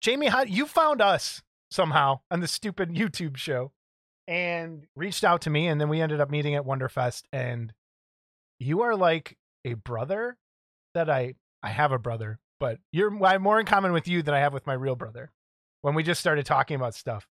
Jamie, 0.00 0.26
how 0.26 0.42
you 0.42 0.66
found 0.66 1.00
us 1.00 1.42
somehow 1.70 2.20
on 2.30 2.40
the 2.40 2.48
stupid 2.48 2.90
YouTube 2.94 3.36
show 3.36 3.72
and 4.26 4.86
reached 4.94 5.24
out 5.24 5.42
to 5.42 5.50
me, 5.50 5.66
and 5.66 5.80
then 5.80 5.88
we 5.88 6.00
ended 6.00 6.20
up 6.20 6.30
meeting 6.30 6.54
at 6.54 6.64
Wonderfest. 6.64 7.22
And 7.32 7.72
you 8.58 8.82
are 8.82 8.94
like 8.94 9.36
a 9.64 9.74
brother 9.74 10.36
that 10.94 11.08
I 11.10 11.34
I 11.62 11.70
have 11.70 11.92
a 11.92 11.98
brother, 11.98 12.38
but 12.60 12.78
you're 12.92 13.12
I 13.24 13.32
have 13.32 13.40
more 13.40 13.58
in 13.58 13.66
common 13.66 13.92
with 13.92 14.06
you 14.06 14.22
than 14.22 14.34
I 14.34 14.40
have 14.40 14.52
with 14.52 14.66
my 14.66 14.74
real 14.74 14.96
brother. 14.96 15.32
When 15.80 15.94
we 15.94 16.02
just 16.02 16.20
started 16.20 16.44
talking 16.44 16.74
about 16.76 16.94
stuff, 16.94 17.26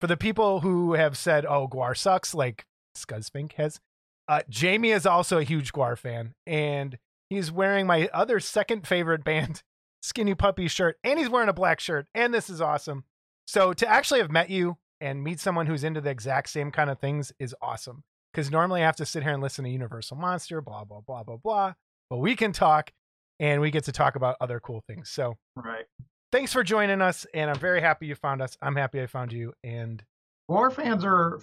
for 0.00 0.06
the 0.06 0.16
people 0.16 0.60
who 0.60 0.94
have 0.94 1.16
said, 1.16 1.44
"Oh, 1.46 1.66
GWAR 1.68 1.96
sucks," 1.96 2.34
like 2.34 2.66
Scuzzfink 2.96 3.52
has, 3.54 3.80
uh, 4.28 4.42
Jamie 4.48 4.90
is 4.90 5.06
also 5.06 5.38
a 5.38 5.44
huge 5.44 5.72
GWAR 5.72 5.96
fan, 5.98 6.34
and 6.46 6.98
he's 7.30 7.50
wearing 7.50 7.86
my 7.86 8.08
other 8.12 8.40
second 8.40 8.86
favorite 8.86 9.24
band 9.24 9.62
skinny 10.02 10.34
puppy 10.34 10.68
shirt 10.68 10.96
and 11.02 11.18
he's 11.18 11.28
wearing 11.28 11.48
a 11.48 11.52
black 11.52 11.80
shirt 11.80 12.06
and 12.14 12.32
this 12.32 12.48
is 12.48 12.60
awesome 12.60 13.04
so 13.46 13.72
to 13.72 13.88
actually 13.88 14.20
have 14.20 14.30
met 14.30 14.50
you 14.50 14.76
and 15.00 15.22
meet 15.24 15.40
someone 15.40 15.66
who's 15.66 15.84
into 15.84 16.00
the 16.00 16.10
exact 16.10 16.48
same 16.48 16.70
kind 16.70 16.88
of 16.90 16.98
things 17.00 17.32
is 17.38 17.54
awesome 17.60 18.04
because 18.32 18.50
normally 18.50 18.82
i 18.82 18.86
have 18.86 18.96
to 18.96 19.06
sit 19.06 19.22
here 19.22 19.32
and 19.32 19.42
listen 19.42 19.64
to 19.64 19.70
universal 19.70 20.16
monster 20.16 20.60
blah 20.60 20.84
blah 20.84 21.00
blah 21.00 21.22
blah 21.24 21.36
blah 21.36 21.72
but 22.08 22.18
we 22.18 22.36
can 22.36 22.52
talk 22.52 22.92
and 23.40 23.60
we 23.60 23.70
get 23.70 23.84
to 23.84 23.92
talk 23.92 24.14
about 24.16 24.36
other 24.40 24.60
cool 24.60 24.82
things 24.86 25.10
so 25.10 25.36
Right. 25.56 25.84
thanks 26.30 26.52
for 26.52 26.62
joining 26.62 27.00
us 27.02 27.26
and 27.34 27.50
i'm 27.50 27.58
very 27.58 27.80
happy 27.80 28.06
you 28.06 28.14
found 28.14 28.40
us 28.40 28.56
i'm 28.62 28.76
happy 28.76 29.00
i 29.02 29.06
found 29.06 29.32
you 29.32 29.52
and 29.64 30.04
GWAR 30.48 30.72
fans 30.72 31.04
are 31.04 31.40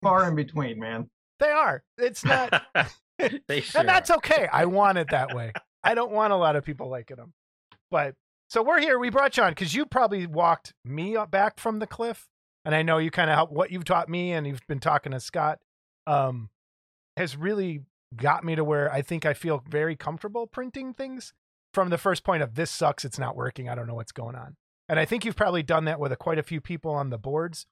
far 0.00 0.28
in 0.28 0.36
between, 0.36 0.78
man. 0.78 1.10
they 1.40 1.50
are 1.50 1.82
it's 1.98 2.24
not 2.24 2.62
they 3.48 3.60
sure 3.60 3.80
and 3.80 3.88
that's 3.88 4.10
okay. 4.10 4.48
I 4.52 4.66
want 4.66 4.98
it 4.98 5.08
that 5.10 5.34
way. 5.34 5.52
I 5.82 5.94
don't 5.94 6.12
want 6.12 6.32
a 6.32 6.36
lot 6.36 6.56
of 6.56 6.64
people 6.64 6.88
liking 6.88 7.16
them. 7.16 7.32
But 7.90 8.14
so 8.48 8.62
we're 8.62 8.80
here. 8.80 8.98
We 8.98 9.10
brought 9.10 9.36
you 9.36 9.42
on 9.42 9.52
because 9.52 9.74
you 9.74 9.86
probably 9.86 10.26
walked 10.26 10.74
me 10.84 11.16
up 11.16 11.30
back 11.30 11.60
from 11.60 11.78
the 11.78 11.86
cliff, 11.86 12.28
and 12.64 12.74
I 12.74 12.82
know 12.82 12.98
you 12.98 13.10
kind 13.10 13.30
of 13.30 13.36
helped 13.36 13.52
what 13.52 13.70
you've 13.70 13.84
taught 13.84 14.08
me, 14.08 14.32
and 14.32 14.46
you've 14.46 14.66
been 14.66 14.80
talking 14.80 15.12
to 15.12 15.20
Scott. 15.20 15.58
Um, 16.06 16.50
has 17.16 17.36
really 17.36 17.82
got 18.16 18.44
me 18.44 18.54
to 18.54 18.64
where 18.64 18.92
I 18.92 19.02
think 19.02 19.24
I 19.24 19.34
feel 19.34 19.62
very 19.68 19.96
comfortable 19.96 20.46
printing 20.46 20.94
things 20.94 21.32
from 21.72 21.90
the 21.90 21.98
first 21.98 22.24
point 22.24 22.42
of 22.42 22.54
this 22.54 22.70
sucks. 22.70 23.04
It's 23.04 23.18
not 23.18 23.36
working. 23.36 23.68
I 23.68 23.74
don't 23.74 23.86
know 23.86 23.94
what's 23.94 24.12
going 24.12 24.36
on. 24.36 24.56
And 24.88 24.98
I 24.98 25.04
think 25.04 25.24
you've 25.24 25.36
probably 25.36 25.62
done 25.62 25.86
that 25.86 25.98
with 25.98 26.12
a, 26.12 26.16
quite 26.16 26.38
a 26.38 26.42
few 26.42 26.60
people 26.60 26.92
on 26.92 27.10
the 27.10 27.18
boards, 27.18 27.66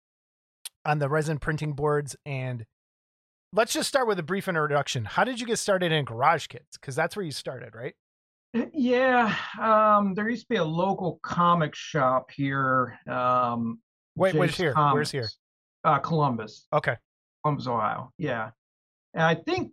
on 0.85 0.99
the 0.99 1.09
resin 1.09 1.39
printing 1.39 1.75
boards, 1.75 2.17
and 2.25 2.65
let's 3.53 3.73
just 3.73 3.89
start 3.89 4.07
with 4.07 4.19
a 4.19 4.23
brief 4.23 4.49
introduction. 4.49 5.05
How 5.05 5.25
did 5.25 5.41
you 5.41 5.47
get 5.47 5.59
started 5.59 5.93
in 5.93 6.05
garage 6.05 6.47
kits? 6.47 6.77
Because 6.79 6.97
that's 6.97 7.17
where 7.17 7.25
you 7.25 7.33
started, 7.33 7.75
right? 7.75 7.95
Yeah. 8.73 9.35
Um, 9.61 10.15
there 10.15 10.29
used 10.29 10.43
to 10.43 10.49
be 10.49 10.57
a 10.57 10.65
local 10.65 11.19
comic 11.23 11.75
shop 11.75 12.31
here. 12.31 12.99
Um, 13.09 13.81
Wait, 14.17 14.35
where's 14.35 14.57
here? 14.57 14.75
Where's 14.75 15.11
here? 15.11 15.29
Uh, 15.85 15.99
Columbus, 15.99 16.67
Okay. 16.73 16.97
Columbus, 17.43 17.67
Ohio. 17.67 18.13
Yeah. 18.19 18.51
And 19.15 19.25
I 19.25 19.35
think 19.35 19.73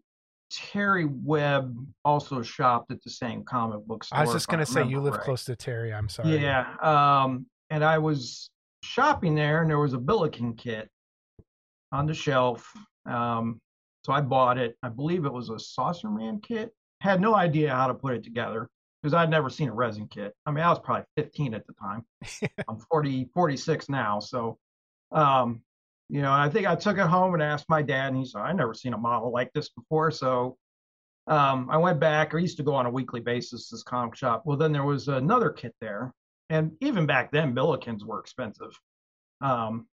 Terry 0.50 1.06
Webb 1.06 1.76
also 2.04 2.42
shopped 2.42 2.92
at 2.92 3.04
the 3.04 3.12
same 3.12 3.44
comic 3.44 3.86
book 3.86 4.04
store. 4.04 4.20
I 4.20 4.24
was 4.24 4.34
just 4.34 4.48
gonna 4.48 4.65
say 4.65 4.86
you 4.86 5.00
live 5.02 5.13
right. 5.13 5.24
close 5.24 5.44
to 5.46 5.56
Terry. 5.56 5.94
I'm 5.94 6.10
sorry. 6.10 6.38
Yeah. 6.39 6.74
Um, 6.82 7.46
and 7.70 7.84
I 7.84 8.00
was 8.00 8.50
shopping 8.84 9.36
there, 9.36 9.62
and 9.62 9.70
there 9.70 9.78
was 9.78 9.94
a 9.94 10.00
Billiken 10.00 10.56
kit 10.56 10.89
on 11.92 12.08
the 12.08 12.13
shelf. 12.13 12.72
Um, 13.06 13.60
so 14.04 14.14
I 14.14 14.22
bought 14.22 14.58
it. 14.58 14.78
I 14.84 14.90
believe 14.90 15.26
it 15.26 15.34
was 15.34 15.50
a 15.50 15.60
Saucer 15.60 16.10
Man 16.10 16.40
kit. 16.42 16.74
Had 17.02 17.22
no 17.22 17.36
idea 17.36 17.74
how 17.74 17.88
to 17.88 17.94
put 17.94 18.14
it 18.14 18.24
together 18.24 18.70
because 19.02 19.14
I'd 19.14 19.30
never 19.30 19.50
seen 19.50 19.70
a 19.70 19.74
resin 19.74 20.08
kit. 20.08 20.34
I 20.46 20.52
mean, 20.52 20.64
I 20.64 20.70
was 20.70 20.80
probably 20.80 21.06
15 21.16 21.54
at 21.54 21.66
the 21.68 21.74
time. 21.74 22.04
I'm 22.68 22.80
40, 22.92 23.30
46 23.34 23.90
now. 23.90 24.20
So, 24.20 24.58
um, 25.12 25.62
you 26.10 26.22
know, 26.22 26.32
I 26.32 26.50
think 26.50 26.68
I 26.68 26.76
took 26.76 26.98
it 26.98 27.06
home 27.06 27.34
and 27.34 27.44
asked 27.44 27.70
my 27.70 27.82
dad, 27.82 28.08
and 28.08 28.18
he 28.18 28.26
said, 28.26 28.42
I 28.42 28.52
never 28.52 28.74
seen 28.74 28.94
a 28.94 28.98
model 28.98 29.32
like 29.32 29.52
this 29.54 29.70
before. 29.70 30.12
So 30.12 30.58
um, 31.28 31.70
I 31.70 31.78
went 31.78 32.00
back. 32.00 32.34
I 32.34 32.40
used 32.40 32.58
to 32.58 32.64
go 32.64 32.74
on 32.74 32.88
a 32.88 32.92
weekly 32.92 33.20
basis 33.20 33.70
to 33.70 33.76
this 33.76 33.84
comic 33.84 34.16
shop. 34.16 34.44
Well, 34.46 34.58
then 34.58 34.72
there 34.72 34.84
was 34.84 35.08
another 35.08 35.52
kit 35.52 35.76
there, 35.80 36.14
and 36.50 36.72
even 36.82 37.06
back 37.06 37.32
then, 37.32 37.54
Billikens 37.54 38.04
were 38.04 38.20
expensive 38.20 38.72
um, 39.42 39.88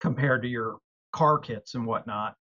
compared 0.00 0.42
to 0.42 0.48
your 0.48 0.78
car 1.12 1.38
kits 1.38 1.74
and 1.74 1.86
whatnot. 1.86 2.34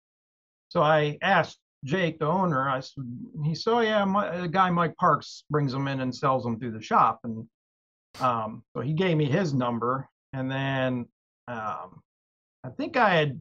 So 0.73 0.83
I 0.83 1.19
asked 1.21 1.59
Jake, 1.85 2.19
the 2.19 2.27
owner, 2.27 2.67
I 2.67 2.81
said, 2.81 3.05
he 3.45 3.55
said, 3.55 3.73
oh, 3.75 3.81
yeah, 3.81 4.07
my, 4.07 4.41
the 4.41 4.49
guy 4.49 4.71
Mike 4.71 4.97
Parks 4.97 5.45
brings 5.51 5.71
them 5.71 5.87
in 5.87 6.01
and 6.01 6.15
sells 6.15 6.45
them 6.45 6.59
through 6.59 6.71
the 6.71 6.81
shop. 6.81 7.21
And 7.25 7.47
um, 8.21 8.63
so 8.75 8.81
he 8.81 8.95
gave 8.95 9.19
me 9.19 9.27
his 9.27 9.53
number. 9.53 10.09
And 10.33 10.51
then 10.51 11.05
um, 11.47 12.01
I 12.65 12.71
think 12.75 12.97
I 12.97 13.15
had 13.17 13.39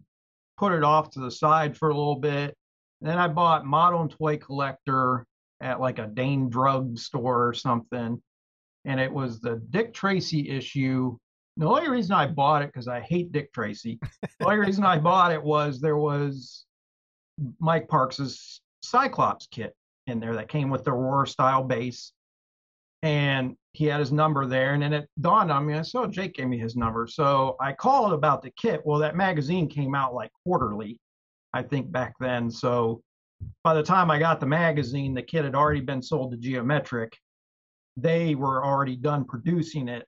put 0.58 0.74
it 0.74 0.84
off 0.84 1.12
to 1.12 1.22
the 1.22 1.32
side 1.32 1.78
for 1.78 1.88
a 1.88 1.96
little 1.96 2.18
bit. 2.18 2.54
And 3.00 3.10
then 3.10 3.18
I 3.18 3.30
bought 3.30 3.66
Model 3.66 4.02
and 4.02 4.12
Toy 4.12 4.36
Collector 4.36 5.26
at 5.62 5.80
like 5.80 6.00
a 6.00 6.08
Dane 6.08 6.50
drug 6.50 7.00
store 7.00 7.48
or 7.48 7.54
something. 7.54 8.22
and 8.84 9.00
it 9.00 9.14
was 9.14 9.40
the 9.40 9.62
Dick 9.70 9.94
Tracy 9.94 10.50
issue. 10.50 11.18
The 11.56 11.66
only 11.66 11.88
reason 11.88 12.12
I 12.12 12.28
bought 12.28 12.62
it 12.62 12.74
because 12.74 12.90
I 12.90 13.00
hate 13.00 13.32
Dick 13.32 13.54
Tracy. 13.54 14.00
the 14.22 14.46
only 14.48 14.58
reason 14.58 14.84
I 14.84 14.98
bought 14.98 15.32
it 15.32 15.42
was 15.42 15.80
there 15.80 15.96
was 15.96 16.66
Mike 17.60 17.88
Parks's 17.88 18.62
Cyclops 18.84 19.48
kit 19.52 19.76
in 20.08 20.20
there 20.20 20.36
that 20.36 20.50
came 20.50 20.70
with 20.70 20.84
the 20.84 20.92
Roar 20.92 21.26
style 21.26 21.64
base, 21.64 22.14
and 23.04 23.56
he 23.74 23.86
had 23.86 24.00
his 24.00 24.12
number 24.12 24.46
there. 24.46 24.74
And 24.74 24.84
then 24.84 24.94
it 24.94 25.10
dawned 25.20 25.52
on 25.52 25.66
me. 25.66 25.76
I 25.76 25.82
said, 25.82 26.00
"Oh, 26.00 26.08
Jake 26.08 26.36
gave 26.36 26.48
me 26.48 26.58
his 26.58 26.76
number." 26.76 27.08
So 27.08 27.56
I 27.60 27.74
called 27.74 28.14
about 28.14 28.42
the 28.42 28.52
kit. 28.52 28.82
Well, 28.86 29.00
that 29.00 29.16
magazine 29.16 29.68
came 29.68 29.96
out 29.96 30.14
like 30.14 30.32
quarterly, 30.44 31.00
I 31.54 31.64
think 31.64 31.92
back 31.92 32.16
then. 32.20 32.50
So 32.50 33.02
by 33.64 33.74
the 33.74 33.84
time 33.84 34.12
I 34.12 34.20
got 34.20 34.40
the 34.40 34.46
magazine, 34.46 35.14
the 35.14 35.24
kit 35.24 35.46
had 35.46 35.56
already 35.56 35.82
been 35.82 36.02
sold 36.02 36.32
to 36.32 36.38
Geometric. 36.38 37.18
They 37.98 38.36
were 38.36 38.64
already 38.64 38.96
done 38.96 39.26
producing 39.26 39.88
it. 39.88 40.06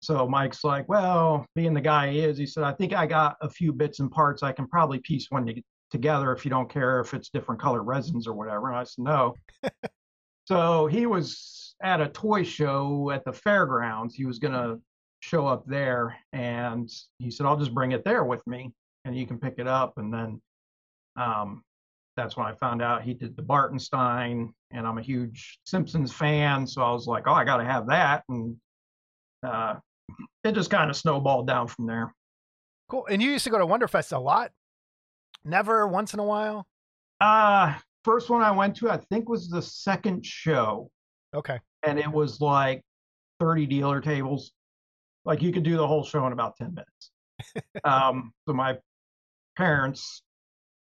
So 0.00 0.28
Mike's 0.28 0.62
like, 0.62 0.88
well, 0.88 1.46
being 1.54 1.74
the 1.74 1.80
guy 1.80 2.10
he 2.10 2.20
is, 2.20 2.38
he 2.38 2.46
said, 2.46 2.64
I 2.64 2.72
think 2.72 2.92
I 2.92 3.06
got 3.06 3.36
a 3.40 3.48
few 3.48 3.72
bits 3.72 4.00
and 4.00 4.10
parts. 4.10 4.42
I 4.42 4.52
can 4.52 4.68
probably 4.68 4.98
piece 5.00 5.30
one 5.30 5.46
together 5.90 6.32
if 6.32 6.44
you 6.44 6.50
don't 6.50 6.70
care 6.70 7.00
if 7.00 7.14
it's 7.14 7.30
different 7.30 7.60
color 7.60 7.82
resins 7.82 8.26
or 8.26 8.34
whatever. 8.34 8.68
And 8.68 8.76
I 8.76 8.84
said, 8.84 9.04
no. 9.04 9.34
so 10.46 10.86
he 10.86 11.06
was 11.06 11.74
at 11.82 12.00
a 12.00 12.08
toy 12.08 12.42
show 12.42 13.10
at 13.10 13.24
the 13.24 13.32
fairgrounds. 13.32 14.14
He 14.14 14.24
was 14.24 14.38
going 14.38 14.54
to 14.54 14.80
show 15.20 15.46
up 15.46 15.66
there. 15.66 16.16
And 16.32 16.90
he 17.18 17.30
said, 17.30 17.46
I'll 17.46 17.56
just 17.56 17.74
bring 17.74 17.92
it 17.92 18.04
there 18.04 18.24
with 18.24 18.46
me 18.46 18.72
and 19.04 19.16
you 19.16 19.26
can 19.26 19.38
pick 19.38 19.54
it 19.58 19.68
up. 19.68 19.94
And 19.96 20.12
then 20.12 20.42
um, 21.16 21.62
that's 22.16 22.36
when 22.36 22.46
I 22.46 22.52
found 22.54 22.82
out 22.82 23.02
he 23.02 23.14
did 23.14 23.36
the 23.36 23.42
Bartenstein, 23.42 24.52
and 24.72 24.86
I'm 24.86 24.98
a 24.98 25.02
huge 25.02 25.58
Simpsons 25.64 26.12
fan, 26.12 26.66
so 26.66 26.82
I 26.82 26.90
was 26.90 27.06
like, 27.06 27.24
oh, 27.26 27.32
I 27.32 27.44
got 27.44 27.58
to 27.58 27.64
have 27.64 27.86
that, 27.88 28.24
and 28.28 28.56
uh, 29.42 29.76
it 30.44 30.52
just 30.52 30.70
kind 30.70 30.90
of 30.90 30.96
snowballed 30.96 31.46
down 31.46 31.68
from 31.68 31.86
there. 31.86 32.12
Cool. 32.88 33.06
And 33.10 33.22
you 33.22 33.30
used 33.30 33.44
to 33.44 33.50
go 33.50 33.58
to 33.58 33.66
Wonderfest 33.66 34.12
a 34.12 34.18
lot? 34.18 34.50
Never 35.46 35.86
once 35.86 36.12
in 36.12 36.18
a 36.18 36.24
while? 36.24 36.66
Uh, 37.20 37.74
first 38.04 38.28
one 38.28 38.42
I 38.42 38.50
went 38.50 38.76
to, 38.78 38.90
I 38.90 38.96
think, 38.96 39.28
was 39.28 39.48
the 39.48 39.62
second 39.62 40.26
show, 40.26 40.90
Okay. 41.32 41.60
and 41.84 41.98
it 42.00 42.10
was 42.10 42.40
like 42.40 42.82
30 43.38 43.66
dealer 43.66 44.00
tables. 44.00 44.50
Like 45.24 45.42
you 45.42 45.52
could 45.52 45.62
do 45.62 45.76
the 45.76 45.86
whole 45.86 46.04
show 46.04 46.26
in 46.26 46.32
about 46.32 46.56
10 46.56 46.74
minutes. 46.74 47.10
um, 47.84 48.32
so 48.46 48.54
my 48.54 48.76
parents, 49.56 50.22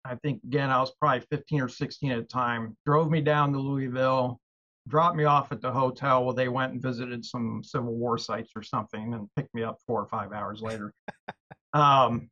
I 0.04 0.14
think 0.14 0.44
again, 0.44 0.70
I 0.70 0.78
was 0.78 0.92
probably 1.00 1.26
15 1.28 1.60
or 1.62 1.68
16 1.68 2.12
at 2.12 2.18
the 2.18 2.24
time, 2.24 2.76
drove 2.86 3.10
me 3.10 3.20
down 3.20 3.52
to 3.52 3.58
Louisville, 3.58 4.40
dropped 4.86 5.16
me 5.16 5.24
off 5.24 5.50
at 5.50 5.60
the 5.60 5.72
hotel 5.72 6.24
where 6.24 6.34
they 6.34 6.48
went 6.48 6.72
and 6.72 6.80
visited 6.80 7.24
some 7.24 7.62
Civil 7.64 7.94
War 7.94 8.16
sites 8.16 8.52
or 8.54 8.62
something 8.62 9.12
and 9.14 9.28
picked 9.34 9.52
me 9.54 9.64
up 9.64 9.78
four 9.88 10.00
or 10.00 10.06
five 10.06 10.32
hours 10.32 10.62
later. 10.62 10.94
um, 11.72 12.30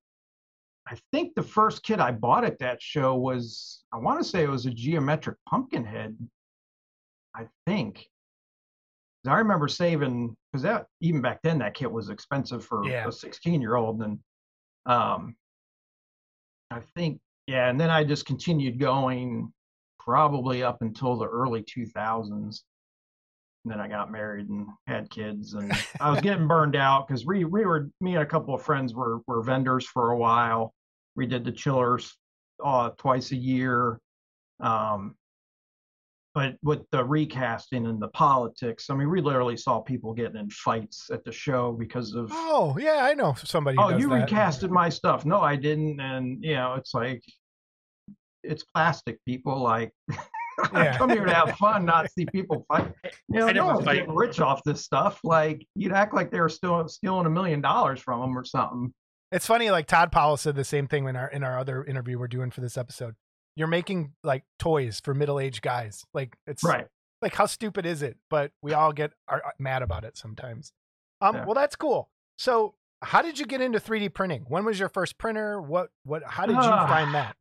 I 0.87 0.97
think 1.13 1.35
the 1.35 1.43
first 1.43 1.83
kit 1.83 1.99
I 1.99 2.13
bought 2.13 2.45
at 2.45 2.59
that 2.59 2.83
show 2.83 3.15
was, 3.17 3.85
I 3.93 3.99
want 3.99 4.19
to 4.19 4.25
say 4.25 4.43
it 4.43 4.51
was 4.51 4.67
a 4.67 4.71
geometric 4.71 5.37
pumpkin 5.49 5.85
head. 5.85 6.17
I 7.35 7.47
think. 7.67 8.07
I 9.27 9.39
remember 9.39 9.69
saving 9.69 10.37
because 10.53 10.63
that 10.63 10.87
even 11.01 11.23
back 11.23 11.41
then 11.43 11.59
that 11.61 11.75
kit 11.75 11.91
was 11.91 12.11
expensive 12.11 12.65
for 12.65 12.87
Yeah. 12.87 13.09
a 13.09 13.13
16 13.13 13.61
year 13.61 13.77
old, 13.77 14.03
and 14.03 14.19
um, 14.85 15.35
I 16.71 16.81
think 16.95 17.21
yeah, 17.47 17.69
and 17.71 17.81
then 17.81 17.91
I 17.91 18.05
just 18.05 18.27
continued 18.27 18.79
going 18.79 19.53
probably 19.99 20.63
up 20.63 20.83
until 20.83 21.17
the 21.17 21.27
early 21.27 21.63
2000s. 21.63 22.61
And 23.65 23.73
then 23.73 23.81
I 23.81 23.89
got 23.89 24.13
married 24.13 24.49
and 24.51 24.67
had 24.87 25.09
kids, 25.11 25.55
and 25.55 25.73
I 26.01 26.11
was 26.11 26.21
getting 26.21 26.47
burned 26.47 26.77
out 26.77 27.09
because 27.09 27.25
we 27.25 27.45
we 27.45 27.65
were 27.65 27.89
me 28.01 28.15
and 28.15 28.23
a 28.23 28.27
couple 28.27 28.55
of 28.55 28.63
friends 28.63 28.95
were 28.95 29.21
were 29.27 29.43
vendors 29.43 29.87
for 29.87 30.11
a 30.11 30.17
while. 30.17 30.75
We 31.17 31.27
did 31.27 31.45
the 31.45 31.53
chillers 31.53 32.15
uh, 32.65 32.91
twice 32.99 33.33
a 33.33 33.37
year. 33.37 33.99
Um, 34.61 35.15
but 36.35 36.57
with 36.65 36.81
the 36.91 37.05
recasting 37.05 37.87
and 37.87 38.03
the 38.03 38.09
politics, 38.09 38.91
I 38.91 38.95
mean, 38.97 39.09
we 39.09 39.21
literally 39.21 39.57
saw 39.57 39.81
people 39.81 40.13
getting 40.13 40.37
in 40.37 40.51
fights 40.51 41.09
at 41.13 41.25
the 41.25 41.31
show 41.31 41.71
because 41.73 42.15
of 42.15 42.29
Oh, 42.33 42.77
yeah, 42.79 43.01
I 43.05 43.15
know 43.15 43.35
somebody. 43.35 43.77
oh, 43.79 43.97
you 43.97 44.09
that. 44.09 44.29
recasted 44.29 44.71
my 44.71 44.89
stuff. 44.89 45.25
No, 45.25 45.41
I 45.41 45.55
didn't. 45.55 46.01
And 46.01 46.43
you 46.45 46.55
know, 46.55 46.75
it's 46.75 46.93
like 46.93 47.23
it's 48.43 48.65
plastic, 48.65 49.25
people. 49.25 49.59
Like 49.61 49.93
Yeah. 50.73 50.97
come 50.99 51.11
here 51.11 51.25
to 51.25 51.33
have 51.35 51.57
fun, 51.57 51.85
not 51.85 52.11
see 52.11 52.27
people 52.27 52.65
fight. 52.69 52.93
You 53.29 53.41
know, 53.41 53.49
I 53.49 53.53
no 53.53 53.67
one's 53.67 53.85
getting 53.85 54.15
rich 54.15 54.41
off 54.41 54.63
this 54.65 54.83
stuff. 54.83 55.21
Like 55.25 55.67
you'd 55.75 55.93
act 55.93 56.15
like 56.15 56.31
they 56.31 56.41
were 56.41 56.49
still 56.49 56.87
stealing 56.89 57.27
a 57.27 57.31
million 57.31 57.61
dollars 57.61 58.01
from 58.01 58.21
them 58.21 58.37
or 58.39 58.45
something. 58.45 58.93
It's 59.33 59.47
funny, 59.47 59.71
like 59.71 59.87
Todd 59.87 60.13
Powell 60.13 60.37
said 60.37 60.55
the 60.55 60.65
same 60.65 60.87
thing 60.87 61.07
in 61.09 61.17
our 61.17 61.29
in 61.29 61.43
our 61.43 61.59
other 61.59 61.85
interview 61.85 62.19
we're 62.19 62.29
doing 62.29 62.51
for 62.51 62.61
this 62.61 62.77
episode. 62.77 63.15
You're 63.57 63.69
making 63.69 64.13
like 64.23 64.45
toys 64.59 65.01
for 65.03 65.15
middle 65.15 65.41
aged 65.41 65.63
guys. 65.63 66.05
Like 66.15 66.37
it's 66.47 66.63
Right. 66.63 66.87
like 67.23 67.35
how 67.35 67.47
stupid 67.47 67.87
is 67.87 68.03
it? 68.03 68.17
But 68.31 68.53
we 68.63 68.73
all 68.75 68.93
get 68.93 69.13
are, 69.29 69.43
are 69.45 69.55
mad 69.59 69.83
about 69.83 70.05
it 70.05 70.17
sometimes. 70.17 70.73
Um, 71.21 71.37
Yeah. 71.37 71.45
well, 71.47 71.55
that's 71.55 71.77
cool. 71.77 72.11
So, 72.39 72.75
how 73.03 73.23
did 73.23 73.39
you 73.39 73.47
get 73.47 73.61
into 73.61 73.79
3D 73.81 74.09
printing? 74.13 74.45
When 74.49 74.65
was 74.65 74.79
your 74.79 74.89
first 74.89 75.19
printer? 75.19 75.61
What 75.61 75.91
what? 76.05 76.23
How 76.25 76.47
did 76.47 76.55
you 76.55 76.59
Ah. 76.63 76.87
find 76.87 77.15
that? 77.15 77.37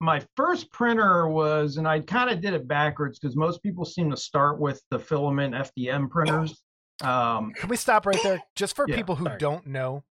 My 0.00 0.22
first 0.36 0.70
printer 0.72 1.26
was, 1.28 1.78
and 1.78 1.88
I 1.88 2.00
kind 2.00 2.28
of 2.30 2.40
did 2.40 2.52
it 2.52 2.68
backwards 2.68 3.18
because 3.18 3.34
most 3.36 3.62
people 3.62 3.84
seem 3.84 4.10
to 4.10 4.16
start 4.16 4.60
with 4.60 4.82
the 4.90 4.98
filament 4.98 5.54
FDM 5.54 6.10
printers. 6.10 6.62
Um, 7.02 7.52
Can 7.54 7.68
we 7.70 7.76
stop 7.76 8.04
right 8.06 8.18
there, 8.22 8.42
just 8.54 8.76
for 8.76 8.86
Yeah, 8.88 8.96
people 8.96 9.16
who 9.16 9.24
sorry. 9.24 9.38
don't 9.38 9.66
know? 9.66 10.04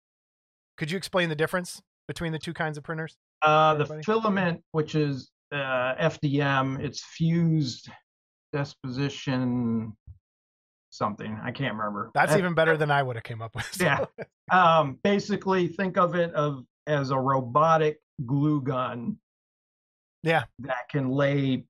Could 0.78 0.90
you 0.92 0.98
explain 0.98 1.30
the 1.30 1.36
difference 1.36 1.82
between 2.08 2.32
the 2.32 2.40
two 2.40 2.54
kinds 2.54 2.78
of 2.78 2.84
printers? 2.84 3.16
Uh, 3.44 3.76
the 3.76 3.86
filament, 4.04 4.62
which 4.72 4.96
is 4.96 5.30
uh, 5.52 5.94
FDM, 6.00 6.80
it's 6.84 7.04
fused 7.04 7.90
disposition 8.54 9.96
something. 10.90 11.38
I 11.44 11.52
can't 11.52 11.76
remember. 11.76 12.12
That's 12.16 12.32
F- 12.32 12.40
even 12.40 12.54
better 12.56 12.78
than 12.78 12.90
I 12.90 13.04
would 13.04 13.16
have 13.18 13.24
came 13.24 13.42
up 13.42 13.56
with. 13.56 13.66
So- 13.72 13.84
Yeah. 13.86 14.06
Um, 14.52 15.00
basically, 15.04 15.68
think 15.68 15.98
of 15.98 16.14
it 16.14 16.32
of 16.36 16.66
as 16.86 17.10
a 17.10 17.18
robotic 17.18 17.98
glue 18.28 18.62
gun. 18.62 19.18
Yeah. 20.26 20.44
That 20.60 20.90
can 20.90 21.10
lay 21.10 21.64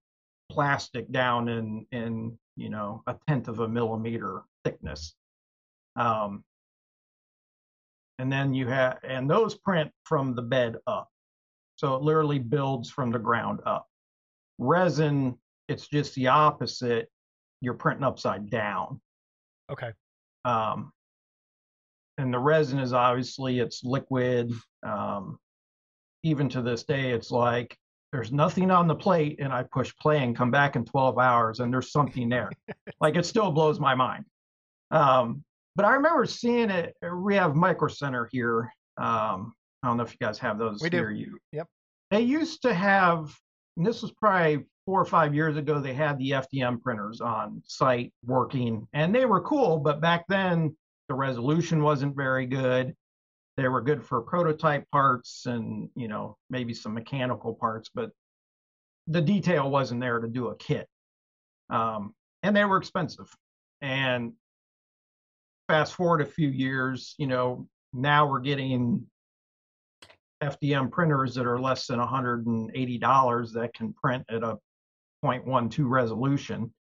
plastic 0.50 1.12
down 1.12 1.50
in 1.50 1.86
in 1.92 2.40
you 2.56 2.70
know 2.70 3.04
a 3.06 3.16
tenth 3.28 3.48
of 3.48 3.60
a 3.60 3.68
millimeter 3.68 4.42
thickness. 4.64 5.14
Um, 5.96 6.44
and 8.18 8.32
then 8.32 8.54
you 8.54 8.68
have 8.68 8.98
and 9.04 9.30
those 9.30 9.56
print 9.56 9.92
from 10.06 10.34
the 10.36 10.42
bed 10.42 10.78
up, 10.88 11.10
so 11.76 11.96
it 11.96 12.02
literally 12.02 12.40
builds 12.40 12.90
from 12.90 13.12
the 13.12 13.20
ground 13.20 13.60
up. 13.66 13.88
Resin, 14.58 15.38
it's 15.68 15.88
just 15.88 16.16
the 16.16 16.28
opposite. 16.28 17.10
You're 17.62 17.74
printing 17.74 18.04
upside 18.04 18.50
down 18.50 19.02
Okay. 19.72 19.92
um, 20.44 20.92
and 22.18 22.34
the 22.34 22.38
resin 22.40 22.80
is 22.80 22.94
obviously 22.94 23.60
it's 23.60 23.84
liquid 23.84 24.52
um, 24.84 25.40
even 26.24 26.48
to 26.50 26.62
this 26.62 26.84
day 26.84 27.12
it's 27.12 27.32
like 27.32 27.76
there's 28.16 28.32
nothing 28.32 28.72
on 28.72 28.88
the 28.88 28.96
plate 28.96 29.38
and 29.40 29.52
i 29.52 29.62
push 29.62 29.94
play 30.00 30.24
and 30.24 30.36
come 30.38 30.50
back 30.50 30.76
in 30.78 30.86
12 30.86 31.20
hours 31.20 31.60
and 31.60 31.72
there's 31.74 31.92
something 31.92 32.30
there 32.30 32.50
like 33.02 33.16
it 33.18 33.26
still 33.26 33.52
blows 33.52 33.78
my 33.80 33.94
mind 33.94 34.24
um, 34.92 35.44
but 35.76 35.86
i 35.86 35.94
remember 35.94 36.26
seeing 36.26 36.70
it 36.70 36.96
we 37.14 37.36
have 37.36 37.56
micro 37.56 37.88
center 37.90 38.30
here 38.32 38.72
um, 38.98 39.54
i 39.84 39.88
don't 39.88 39.98
know 39.98 40.04
if 40.04 40.12
you 40.12 40.18
guys 40.20 40.40
have 40.40 40.58
those 40.58 40.80
We 40.82 40.90
do. 40.90 41.10
you 41.10 41.38
Yep. 41.52 41.68
they 42.10 42.22
used 42.22 42.62
to 42.62 42.74
have 42.74 43.36
and 43.76 43.86
this 43.86 44.02
was 44.02 44.12
probably 44.14 44.64
four 44.86 45.02
or 45.02 45.06
five 45.06 45.36
years 45.36 45.58
ago 45.58 45.82
they 45.82 45.94
had 45.94 46.18
the 46.18 46.32
fdm 46.32 46.82
printers 46.82 47.20
on 47.20 47.62
site 47.66 48.14
working 48.26 48.88
and 48.94 49.14
they 49.14 49.26
were 49.26 49.42
cool 49.42 49.78
but 49.78 50.00
back 50.00 50.24
then 50.30 50.74
the 51.10 51.14
resolution 51.16 51.84
wasn't 51.84 52.16
very 52.16 52.46
good 52.46 52.96
they 53.58 53.68
were 53.68 53.82
good 53.82 54.04
for 54.04 54.22
prototype 54.22 54.90
parts 54.92 55.46
and 55.46 55.90
you 55.96 56.08
know 56.08 56.38
maybe 56.50 56.74
some 56.74 56.94
mechanical 56.94 57.54
parts 57.54 57.90
but 57.94 58.10
the 59.08 59.22
detail 59.22 59.70
wasn't 59.70 60.02
there 60.02 60.20
to 60.20 60.28
do 60.28 60.48
a 60.48 60.56
kit. 60.56 60.88
Um, 61.70 62.16
and 62.42 62.56
they 62.56 62.66
were 62.66 62.78
expensive. 62.78 63.28
And 63.82 64.34
fast 65.68 65.94
forward 65.94 66.22
a 66.22 66.26
few 66.26 66.50
years 66.50 67.16
you 67.18 67.28
know 67.28 67.68
now 67.94 68.28
we're 68.28 68.40
getting 68.40 69.04
fdm 70.44 70.92
printers 70.92 71.34
that 71.34 71.48
are 71.48 71.60
less 71.60 71.88
than 71.88 72.00
$180 72.00 73.54
that 73.54 73.74
can 73.74 73.94
print 73.94 74.24
at 74.30 74.44
a 74.44 74.58
0.12 75.24 75.90
resolution. 75.90 76.72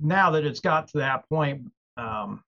Now 0.00 0.30
that 0.32 0.44
it's 0.44 0.60
got 0.60 0.88
to 0.88 0.98
that 0.98 1.28
point 1.28 1.62
um, 1.96 2.42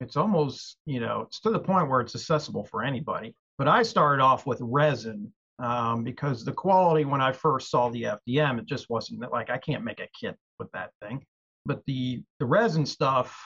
it's 0.00 0.16
almost 0.16 0.76
you 0.86 1.00
know 1.00 1.22
it's 1.22 1.40
to 1.40 1.50
the 1.50 1.58
point 1.58 1.88
where 1.88 2.00
it's 2.00 2.14
accessible 2.14 2.64
for 2.64 2.82
anybody 2.82 3.34
but 3.58 3.68
i 3.68 3.82
started 3.82 4.22
off 4.22 4.46
with 4.46 4.58
resin 4.60 5.32
um, 5.60 6.02
because 6.02 6.44
the 6.44 6.52
quality 6.52 7.04
when 7.04 7.20
i 7.20 7.32
first 7.32 7.70
saw 7.70 7.88
the 7.90 8.02
fdm 8.28 8.58
it 8.58 8.66
just 8.66 8.90
wasn't 8.90 9.20
like 9.32 9.50
i 9.50 9.58
can't 9.58 9.84
make 9.84 10.00
a 10.00 10.08
kit 10.18 10.36
with 10.58 10.70
that 10.72 10.90
thing 11.00 11.24
but 11.64 11.82
the 11.86 12.22
the 12.40 12.46
resin 12.46 12.84
stuff 12.84 13.38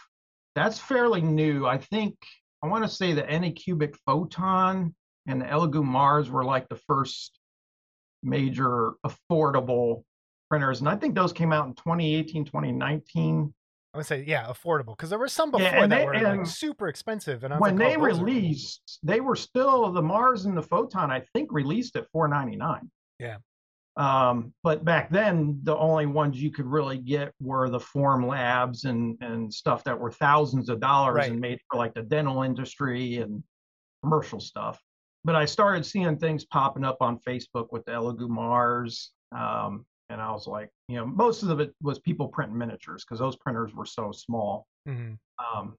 that's 0.58 0.78
fairly 0.78 1.20
new. 1.20 1.66
I 1.66 1.78
think 1.78 2.16
I 2.62 2.66
want 2.66 2.84
to 2.84 2.90
say 2.90 3.12
the 3.12 3.22
Anycubic 3.22 3.94
Photon 4.04 4.92
and 5.26 5.40
the 5.40 5.46
Elegoo 5.46 5.84
Mars 5.84 6.30
were 6.30 6.44
like 6.44 6.68
the 6.68 6.80
first 6.88 7.38
major 8.24 8.94
affordable 9.06 10.02
printers. 10.50 10.80
And 10.80 10.88
I 10.88 10.96
think 10.96 11.14
those 11.14 11.32
came 11.32 11.52
out 11.52 11.68
in 11.68 11.74
2018, 11.74 12.44
2019. 12.44 13.54
I 13.94 13.96
would 13.98 14.06
say, 14.06 14.22
yeah, 14.26 14.46
affordable 14.46 14.96
because 14.96 15.10
there 15.10 15.18
were 15.18 15.28
some 15.28 15.50
before 15.50 15.64
Yeah, 15.66 15.86
that 15.86 15.88
they- 15.88 16.04
were 16.04 16.36
like 16.36 16.46
super 16.46 16.88
expensive. 16.88 17.42
And 17.44 17.54
I 17.54 17.56
was 17.56 17.60
When 17.62 17.78
like, 17.78 17.88
they 17.88 17.94
oh, 17.96 17.98
cool. 17.98 18.24
released, 18.24 18.98
they 19.02 19.20
were 19.20 19.36
still 19.36 19.90
the 19.92 20.02
Mars 20.02 20.44
and 20.44 20.56
the 20.56 20.62
Photon, 20.62 21.10
I 21.10 21.20
think, 21.32 21.50
released 21.52 21.96
at 21.96 22.06
499. 22.12 22.90
Yeah. 23.18 23.38
Um, 23.96 24.52
but 24.62 24.84
back 24.84 25.10
then, 25.10 25.58
the 25.64 25.76
only 25.76 26.06
ones 26.06 26.40
you 26.40 26.52
could 26.52 26.66
really 26.66 26.98
get 26.98 27.32
were 27.40 27.68
the 27.68 27.80
Form 27.80 28.24
Labs 28.26 28.84
and 28.84 29.16
and 29.20 29.52
stuff 29.52 29.82
that 29.84 29.98
were 29.98 30.12
thousands 30.12 30.68
of 30.68 30.78
dollars 30.80 31.16
Right. 31.16 31.30
and 31.32 31.40
made 31.40 31.58
for 31.68 31.78
like 31.78 31.94
the 31.94 32.02
dental 32.02 32.42
industry 32.42 33.16
and 33.16 33.42
commercial 34.02 34.38
stuff. 34.38 34.80
But 35.24 35.34
I 35.34 35.46
started 35.46 35.84
seeing 35.84 36.16
things 36.16 36.44
popping 36.44 36.84
up 36.84 36.98
on 37.00 37.18
Facebook 37.26 37.72
with 37.72 37.84
the 37.86 37.92
Elegoo 37.92 38.28
Mars. 38.28 39.10
Um, 39.36 39.84
and 40.10 40.20
I 40.20 40.30
was 40.32 40.46
like, 40.46 40.70
you 40.88 40.96
know, 40.96 41.06
most 41.06 41.42
of 41.42 41.60
it 41.60 41.74
was 41.82 41.98
people 41.98 42.28
printing 42.28 42.56
miniatures 42.56 43.04
because 43.04 43.18
those 43.18 43.36
printers 43.36 43.74
were 43.74 43.86
so 43.86 44.10
small. 44.12 44.66
Mhm. 44.86 45.18
Um, 45.38 45.76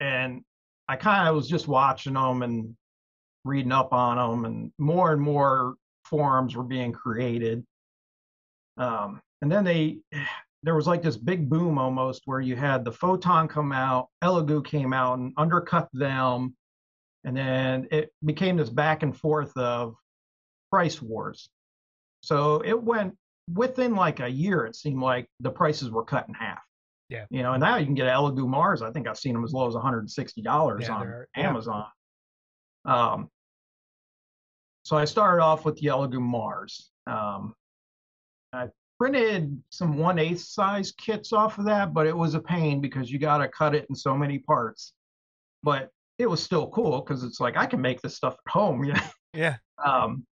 and 0.00 0.42
I 0.88 0.96
kind 0.96 1.28
of 1.28 1.34
was 1.34 1.48
just 1.48 1.68
watching 1.68 2.14
them 2.14 2.42
and 2.42 2.76
reading 3.44 3.72
up 3.72 3.92
on 3.92 4.16
them, 4.16 4.44
and 4.44 4.72
more 4.78 5.12
and 5.12 5.20
more 5.20 5.74
forums 6.04 6.54
were 6.54 6.64
being 6.64 6.92
created. 6.92 7.64
Um, 8.76 9.20
and 9.42 9.50
then 9.50 9.64
they, 9.64 9.98
there 10.64 10.74
was 10.74 10.86
like 10.86 11.02
this 11.02 11.16
big 11.16 11.48
boom 11.48 11.78
almost 11.78 12.22
where 12.24 12.40
you 12.40 12.56
had 12.56 12.84
the 12.84 12.92
Photon 12.92 13.46
come 13.48 13.72
out, 13.72 14.08
Elegoo 14.22 14.64
came 14.64 14.92
out 14.92 15.18
and 15.18 15.32
undercut 15.36 15.88
them, 15.92 16.56
and 17.24 17.36
then 17.36 17.88
it 17.90 18.12
became 18.24 18.56
this 18.56 18.70
back 18.70 19.02
and 19.02 19.16
forth 19.16 19.56
of 19.56 19.94
price 20.70 21.00
wars. 21.00 21.48
So 22.28 22.60
it 22.62 22.78
went 22.82 23.16
within 23.54 23.94
like 23.94 24.20
a 24.20 24.28
year. 24.28 24.66
It 24.66 24.76
seemed 24.76 25.00
like 25.00 25.26
the 25.40 25.50
prices 25.50 25.90
were 25.90 26.04
cut 26.04 26.28
in 26.28 26.34
half. 26.34 26.58
Yeah. 27.08 27.24
You 27.30 27.42
know, 27.42 27.54
and 27.54 27.60
now 27.62 27.76
you 27.76 27.86
can 27.86 27.94
get 27.94 28.06
Elegoo 28.06 28.46
Mars. 28.46 28.82
I 28.82 28.90
think 28.90 29.08
I've 29.08 29.16
seen 29.18 29.32
them 29.32 29.44
as 29.44 29.54
low 29.54 29.66
as 29.66 29.72
$160 29.74 30.36
Yeah, 30.44 30.92
on 30.94 31.00
they're- 31.06 31.28
yeah. 31.34 31.48
Amazon. 31.48 31.86
Um, 32.84 33.30
so 34.82 34.98
I 34.98 35.06
started 35.06 35.42
off 35.42 35.64
with 35.64 35.76
the 35.76 35.86
Elegoo 35.88 36.20
Mars. 36.20 36.90
Um, 37.06 37.54
I 38.52 38.68
printed 38.98 39.62
some 39.70 39.96
one 39.96 40.18
eighth 40.18 40.42
size 40.42 40.92
kits 40.92 41.32
off 41.32 41.56
of 41.56 41.64
that, 41.64 41.94
but 41.94 42.06
it 42.06 42.14
was 42.16 42.34
a 42.34 42.40
pain 42.40 42.82
because 42.82 43.10
you 43.10 43.18
got 43.18 43.38
to 43.38 43.48
cut 43.48 43.74
it 43.74 43.86
in 43.88 43.96
so 43.96 44.14
many 44.14 44.38
parts. 44.38 44.92
But 45.62 45.88
it 46.18 46.26
was 46.26 46.42
still 46.42 46.68
cool 46.68 47.00
because 47.00 47.24
it's 47.24 47.40
like 47.40 47.56
I 47.56 47.64
can 47.64 47.80
make 47.80 48.02
this 48.02 48.16
stuff 48.16 48.34
at 48.46 48.52
home. 48.52 48.84
You 48.84 48.92
know? 48.92 49.00
Yeah. 49.32 49.56
Um, 49.82 50.26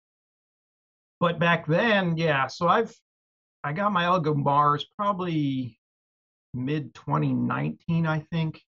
but 1.23 1.39
back 1.39 1.69
then, 1.69 2.17
yeah. 2.17 2.49
So 2.49 2.67
I've 2.67 2.93
I 3.63 3.73
got 3.73 3.93
my 3.93 4.05
Elegoo 4.07 4.35
Mars 4.35 4.85
probably 4.99 5.79
mid 6.53 6.93
2019, 6.97 8.07
I 8.07 8.19
think. 8.33 8.61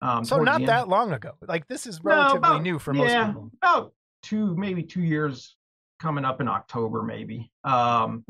Um, 0.00 0.24
So 0.24 0.38
not 0.38 0.64
that 0.64 0.88
long 0.88 1.12
ago. 1.12 1.32
Like 1.46 1.68
this 1.68 1.86
is 1.86 2.02
No, 2.02 2.08
relatively 2.10 2.38
about- 2.38 2.62
new 2.62 2.78
for 2.78 2.94
most 2.94 3.10
yeah, 3.10 3.26
people. 3.26 3.50
About 3.62 3.92
two, 4.22 4.56
maybe 4.56 4.82
two 4.82 5.02
years 5.02 5.56
coming 6.00 6.24
up 6.24 6.40
in 6.40 6.48
October, 6.48 7.02
maybe. 7.02 7.52
Um, 7.64 8.24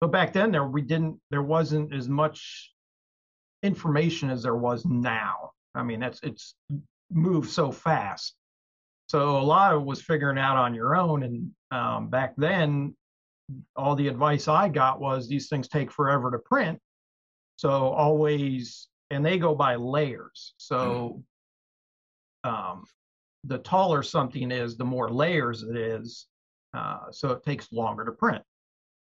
but 0.00 0.12
back 0.12 0.32
then 0.32 0.52
there 0.52 0.64
we 0.68 0.82
didn't 0.82 1.20
there 1.32 1.42
wasn't 1.42 1.92
as 1.92 2.08
much 2.08 2.72
information 3.64 4.30
as 4.30 4.44
there 4.44 4.56
was 4.56 4.86
now. 4.86 5.50
I 5.74 5.82
mean, 5.82 5.98
that's 5.98 6.22
it's 6.22 6.54
moved 7.10 7.50
so 7.50 7.72
fast. 7.72 8.36
So 9.10 9.38
a 9.38 9.42
lot 9.42 9.74
of 9.74 9.80
it 9.80 9.86
was 9.86 10.00
figuring 10.00 10.38
out 10.38 10.56
on 10.56 10.72
your 10.72 10.94
own. 10.94 11.24
And 11.24 11.50
um, 11.72 12.10
back 12.10 12.32
then, 12.36 12.94
all 13.74 13.96
the 13.96 14.06
advice 14.06 14.46
I 14.46 14.68
got 14.68 15.00
was 15.00 15.26
these 15.26 15.48
things 15.48 15.66
take 15.66 15.90
forever 15.90 16.30
to 16.30 16.38
print. 16.38 16.78
So 17.56 17.70
always, 17.70 18.86
and 19.10 19.26
they 19.26 19.36
go 19.36 19.52
by 19.52 19.74
layers. 19.74 20.54
So 20.58 21.24
um, 22.44 22.84
the 23.42 23.58
taller 23.58 24.04
something 24.04 24.52
is, 24.52 24.76
the 24.76 24.84
more 24.84 25.10
layers 25.10 25.64
it 25.64 25.76
is. 25.76 26.28
Uh, 26.72 27.10
so 27.10 27.32
it 27.32 27.42
takes 27.42 27.72
longer 27.72 28.04
to 28.04 28.12
print. 28.12 28.44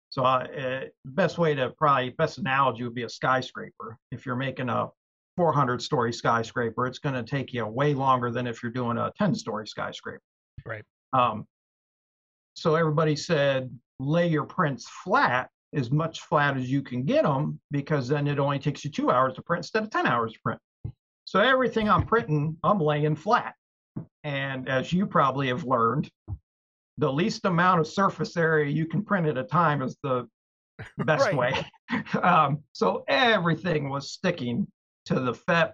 So 0.10 0.24
I, 0.24 0.44
uh, 0.46 0.82
best 1.04 1.38
way 1.38 1.54
to 1.56 1.70
probably 1.72 2.12
best 2.12 2.38
analogy 2.38 2.86
would 2.86 2.96
be 2.96 3.04
a 3.04 3.10
skyscraper. 3.10 3.98
If 4.10 4.26
you're 4.26 4.38
making 4.38 4.70
a 4.70 4.88
400 5.38 5.82
story 5.82 6.14
skyscraper, 6.14 6.88
it's 6.88 7.00
going 7.00 7.16
to 7.16 7.24
take 7.24 7.54
you 7.54 7.66
way 7.66 7.94
longer 7.94 8.32
than 8.32 8.48
if 8.48 8.62
you're 8.62 8.72
doing 8.72 8.98
a 8.98 9.12
10 9.18 9.36
story 9.36 9.68
skyscraper. 9.68 10.22
Right. 10.66 10.84
Um, 11.14 11.46
so 12.54 12.76
everybody 12.76 13.16
said 13.16 13.72
lay 14.00 14.28
your 14.28 14.44
prints 14.44 14.88
flat 15.04 15.50
as 15.74 15.92
much 15.92 16.22
flat 16.22 16.58
as 16.58 16.70
you 16.70 16.82
can 16.82 17.04
get 17.04 17.24
them 17.24 17.60
because 17.72 18.08
then 18.08 18.28
it 18.28 18.40
only 18.40 18.60
takes 18.60 18.84
you 18.84 18.92
two 18.92 19.10
hours 19.10 19.34
to 19.36 19.42
print 19.42 19.60
instead 19.60 19.84
of 19.84 19.90
10 19.90 20.06
hours 20.06 20.34
to 20.34 20.40
print. 20.44 20.60
So 21.26 21.40
everything 21.40 21.90
I'm 21.90 22.06
printing, 22.06 22.58
I'm 22.64 22.80
laying 22.80 23.16
flat. 23.16 23.54
And 24.24 24.68
as 24.68 24.92
you 24.92 25.06
probably 25.06 25.48
have 25.48 25.64
learned, 25.64 26.10
the 26.98 27.12
least 27.12 27.46
amount 27.46 27.80
of 27.80 27.88
surface 27.88 28.36
area 28.36 28.70
you 28.70 28.86
can 28.86 29.04
print 29.04 29.28
at 29.28 29.38
a 29.38 29.44
time 29.44 29.82
is 29.82 29.98
the 30.04 30.28
best 31.06 31.26
Right. 31.34 31.36
way. 31.36 31.66
Um, 32.22 32.64
so 32.72 33.04
everything 33.10 33.90
was 33.90 34.12
sticking 34.12 34.66
to 35.06 35.20
the 35.20 35.34
FEP, 35.34 35.74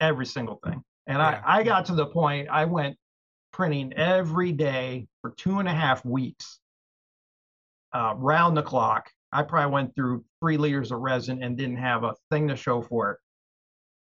every 0.00 0.26
single 0.26 0.60
thing. 0.64 0.82
And 1.06 1.18
Yeah. 1.18 1.42
I, 1.44 1.58
I 1.58 1.62
got 1.62 1.86
to 1.86 1.94
the 1.94 2.06
point 2.06 2.48
I 2.48 2.64
went 2.64 2.96
printing 3.52 3.92
every 3.94 4.52
day 4.52 5.08
for 5.22 5.30
two 5.32 5.58
and 5.58 5.68
a 5.68 5.72
half 5.72 6.04
weeks, 6.04 6.60
uh, 7.92 8.14
round 8.16 8.56
the 8.56 8.62
clock. 8.62 9.10
I 9.32 9.42
probably 9.42 9.72
went 9.72 9.94
through 9.94 10.24
three 10.40 10.56
liters 10.56 10.92
of 10.92 11.00
resin 11.00 11.42
and 11.42 11.56
didn't 11.56 11.76
have 11.76 12.04
a 12.04 12.14
thing 12.30 12.48
to 12.48 12.56
show 12.56 12.82
for 12.82 13.12
it. 13.12 13.18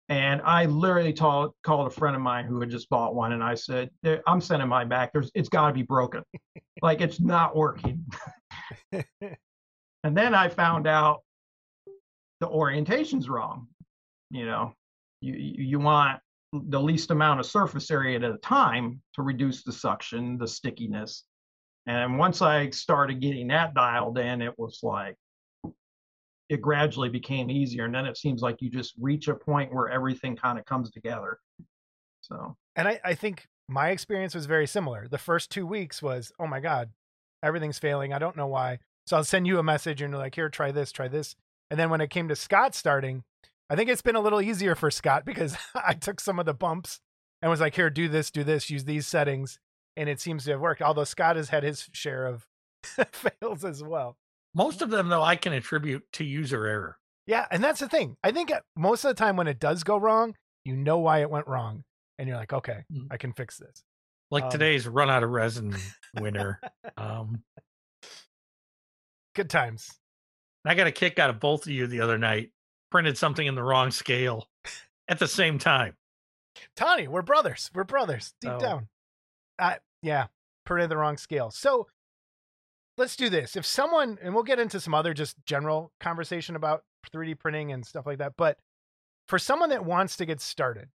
And 0.07 0.41
I 0.43 0.65
literally 0.65 1.13
told, 1.13 1.53
called 1.63 1.87
a 1.87 1.89
friend 1.89 2.15
of 2.15 2.21
mine 2.21 2.45
who 2.45 2.59
had 2.59 2.69
just 2.69 2.89
bought 2.89 3.15
one, 3.15 3.31
and 3.31 3.43
I 3.43 3.55
said, 3.55 3.89
"I'm 4.27 4.39
sending 4.39 4.67
mine 4.67 4.87
back. 4.87 5.11
There's, 5.11 5.31
it's 5.33 5.49
got 5.49 5.67
to 5.67 5.73
be 5.73 5.81
broken. 5.81 6.21
like 6.83 7.01
it's 7.01 7.19
not 7.19 7.55
working." 7.55 8.05
and 8.91 10.15
then 10.15 10.35
I 10.35 10.49
found 10.49 10.85
out 10.85 11.23
the 12.39 12.47
orientation's 12.47 13.27
wrong. 13.29 13.67
You 14.31 14.45
know, 14.45 14.73
you 15.21 15.33
you 15.33 15.79
want 15.79 16.19
the 16.53 16.79
least 16.79 17.11
amount 17.11 17.39
of 17.39 17.45
surface 17.45 17.91
area 17.91 18.17
at 18.17 18.23
a 18.23 18.37
time 18.37 19.01
to 19.13 19.21
reduce 19.21 19.63
the 19.63 19.71
suction, 19.71 20.37
the 20.37 20.47
stickiness. 20.47 21.23
And 21.87 22.17
once 22.17 22.41
I 22.41 22.69
started 22.71 23.21
getting 23.21 23.47
that 23.49 23.73
dialed 23.73 24.17
in, 24.17 24.41
it 24.41 24.57
was 24.57 24.79
like 24.81 25.15
it 26.49 26.61
gradually 26.61 27.09
became 27.09 27.49
easier. 27.49 27.85
And 27.85 27.93
then 27.93 28.05
it 28.05 28.17
seems 28.17 28.41
like 28.41 28.61
you 28.61 28.69
just 28.69 28.93
reach 28.99 29.27
a 29.27 29.35
point 29.35 29.73
where 29.73 29.89
everything 29.89 30.35
kind 30.35 30.59
of 30.59 30.65
comes 30.65 30.91
together. 30.91 31.39
So 32.21 32.55
And 32.75 32.87
I, 32.87 32.99
I 33.03 33.13
think 33.15 33.47
my 33.67 33.89
experience 33.89 34.35
was 34.35 34.45
very 34.45 34.67
similar. 34.67 35.07
The 35.07 35.17
first 35.17 35.49
two 35.51 35.65
weeks 35.65 36.01
was, 36.01 36.31
oh 36.39 36.47
my 36.47 36.59
God, 36.59 36.89
everything's 37.43 37.79
failing. 37.79 38.13
I 38.13 38.19
don't 38.19 38.37
know 38.37 38.47
why. 38.47 38.79
So 39.07 39.17
I'll 39.17 39.23
send 39.23 39.47
you 39.47 39.59
a 39.59 39.63
message 39.63 40.01
and 40.01 40.11
you're 40.11 40.21
like, 40.21 40.35
here, 40.35 40.49
try 40.49 40.71
this, 40.71 40.91
try 40.91 41.07
this. 41.07 41.35
And 41.69 41.79
then 41.79 41.89
when 41.89 42.01
it 42.01 42.09
came 42.09 42.27
to 42.27 42.35
Scott 42.35 42.75
starting, 42.75 43.23
I 43.69 43.75
think 43.75 43.89
it's 43.89 44.01
been 44.01 44.15
a 44.15 44.21
little 44.21 44.41
easier 44.41 44.75
for 44.75 44.91
Scott 44.91 45.25
because 45.25 45.57
I 45.75 45.93
took 45.93 46.19
some 46.19 46.39
of 46.39 46.45
the 46.45 46.53
bumps 46.53 46.99
and 47.41 47.49
was 47.49 47.59
like, 47.61 47.75
here, 47.75 47.89
do 47.89 48.07
this, 48.07 48.31
do 48.31 48.43
this, 48.43 48.69
use 48.69 48.85
these 48.85 49.07
settings. 49.07 49.59
And 49.97 50.09
it 50.09 50.19
seems 50.19 50.43
to 50.45 50.51
have 50.51 50.59
worked. 50.59 50.81
Although 50.81 51.03
Scott 51.05 51.35
has 51.35 51.49
had 51.49 51.63
his 51.63 51.87
share 51.93 52.25
of 52.27 52.45
fails 53.11 53.63
as 53.65 53.83
well. 53.83 54.17
Most 54.53 54.81
of 54.81 54.89
them, 54.89 55.09
though, 55.09 55.21
I 55.23 55.35
can 55.35 55.53
attribute 55.53 56.03
to 56.13 56.23
user 56.23 56.65
error. 56.65 56.97
Yeah. 57.27 57.45
And 57.49 57.63
that's 57.63 57.79
the 57.79 57.89
thing. 57.89 58.15
I 58.23 58.31
think 58.31 58.51
uh, 58.51 58.59
most 58.75 59.03
of 59.03 59.09
the 59.09 59.15
time 59.15 59.35
when 59.35 59.47
it 59.47 59.59
does 59.59 59.83
go 59.83 59.97
wrong, 59.97 60.35
you 60.63 60.75
know 60.75 60.99
why 60.99 61.21
it 61.21 61.29
went 61.29 61.47
wrong. 61.47 61.83
And 62.19 62.27
you're 62.27 62.37
like, 62.37 62.53
okay, 62.53 62.83
Mm. 62.93 63.07
I 63.11 63.17
can 63.17 63.33
fix 63.33 63.57
this. 63.57 63.83
Like 64.31 64.45
Um, 64.45 64.51
today's 64.51 64.87
run 64.87 65.09
out 65.09 65.23
of 65.23 65.29
resin 65.29 65.75
winner. 66.19 66.59
um, 66.97 67.43
Good 69.35 69.49
times. 69.49 69.89
I 70.65 70.75
got 70.75 70.87
a 70.87 70.91
kick 70.91 71.19
out 71.19 71.29
of 71.29 71.39
both 71.39 71.65
of 71.65 71.71
you 71.71 71.87
the 71.87 72.01
other 72.01 72.17
night. 72.17 72.51
Printed 72.95 73.17
something 73.17 73.45
in 73.45 73.55
the 73.55 73.61
wrong 73.63 73.91
scale 73.91 74.47
at 75.09 75.19
the 75.19 75.27
same 75.27 75.59
time. 75.59 75.97
Tony, 76.77 77.09
we're 77.09 77.23
brothers. 77.23 77.69
We're 77.75 77.83
brothers 77.83 78.33
deep 78.39 78.53
Oh. 78.53 78.57
down. 78.57 78.87
Uh, 79.59 79.75
yeah, 80.01 80.27
printed 80.65 80.89
the 80.89 80.95
wrong 80.95 81.17
scale. 81.17 81.51
So 81.51 81.87
let's 82.97 83.17
do 83.17 83.27
this. 83.27 83.57
If 83.57 83.65
someone, 83.65 84.17
and 84.21 84.33
we'll 84.33 84.43
get 84.45 84.61
into 84.61 84.79
some 84.79 84.93
other 84.93 85.13
just 85.13 85.35
general 85.45 85.91
conversation 85.99 86.55
about 86.55 86.85
3D 87.13 87.37
printing 87.37 87.73
and 87.73 87.85
stuff 87.85 88.05
like 88.05 88.19
that, 88.19 88.31
but 88.37 88.59
for 89.27 89.39
someone 89.39 89.71
that 89.71 89.83
wants 89.83 90.15
to 90.15 90.25
get 90.25 90.39
started, 90.39 90.87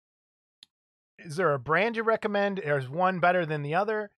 is 1.18 1.34
there 1.34 1.52
a 1.52 1.58
brand 1.58 1.96
you 1.96 2.04
recommend? 2.04 2.60
Is 2.60 2.88
one 2.88 3.18
better 3.18 3.44
than 3.44 3.62
the 3.62 3.74
other? 3.74 4.12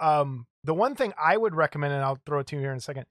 Um, 0.00 0.46
the 0.64 0.72
one 0.72 0.94
thing 0.94 1.12
I 1.22 1.36
would 1.36 1.54
recommend, 1.54 1.92
and 1.92 2.02
I'll 2.02 2.18
throw 2.24 2.38
it 2.38 2.46
to 2.46 2.56
you 2.56 2.62
here 2.62 2.72
in 2.72 2.78
a 2.78 2.80
second, 2.80 3.04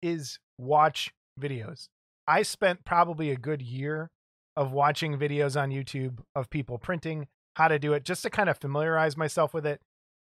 is 0.00 0.38
watch 0.58 1.12
videos. 1.40 1.88
I 2.26 2.42
spent 2.42 2.84
probably 2.84 3.30
a 3.30 3.36
good 3.36 3.62
year 3.62 4.10
of 4.56 4.72
watching 4.72 5.18
videos 5.18 5.60
on 5.60 5.70
YouTube 5.70 6.20
of 6.34 6.50
people 6.50 6.78
printing, 6.78 7.26
how 7.54 7.68
to 7.68 7.78
do 7.78 7.92
it, 7.92 8.04
just 8.04 8.22
to 8.22 8.30
kind 8.30 8.48
of 8.48 8.58
familiarize 8.58 9.16
myself 9.16 9.52
with 9.52 9.66
it. 9.66 9.80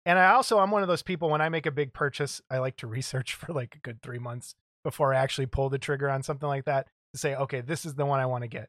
And 0.06 0.18
I 0.18 0.32
also 0.32 0.58
I'm 0.58 0.70
one 0.70 0.82
of 0.82 0.88
those 0.88 1.02
people 1.02 1.30
when 1.30 1.40
I 1.40 1.48
make 1.48 1.66
a 1.66 1.70
big 1.70 1.92
purchase, 1.92 2.40
I 2.50 2.58
like 2.58 2.76
to 2.78 2.86
research 2.98 3.34
for 3.34 3.52
like 3.52 3.74
a 3.74 3.80
good 3.80 4.02
three 4.02 4.18
months 4.18 4.54
before 4.84 5.12
I 5.12 5.18
actually 5.18 5.46
pull 5.46 5.68
the 5.68 5.78
trigger 5.78 6.08
on 6.08 6.22
something 6.22 6.48
like 6.48 6.64
that 6.64 6.86
to 7.12 7.18
say, 7.18 7.34
okay, 7.34 7.60
this 7.60 7.84
is 7.84 7.94
the 7.94 8.06
one 8.06 8.20
I 8.20 8.26
want 8.26 8.44
to 8.44 8.48
get. 8.48 8.68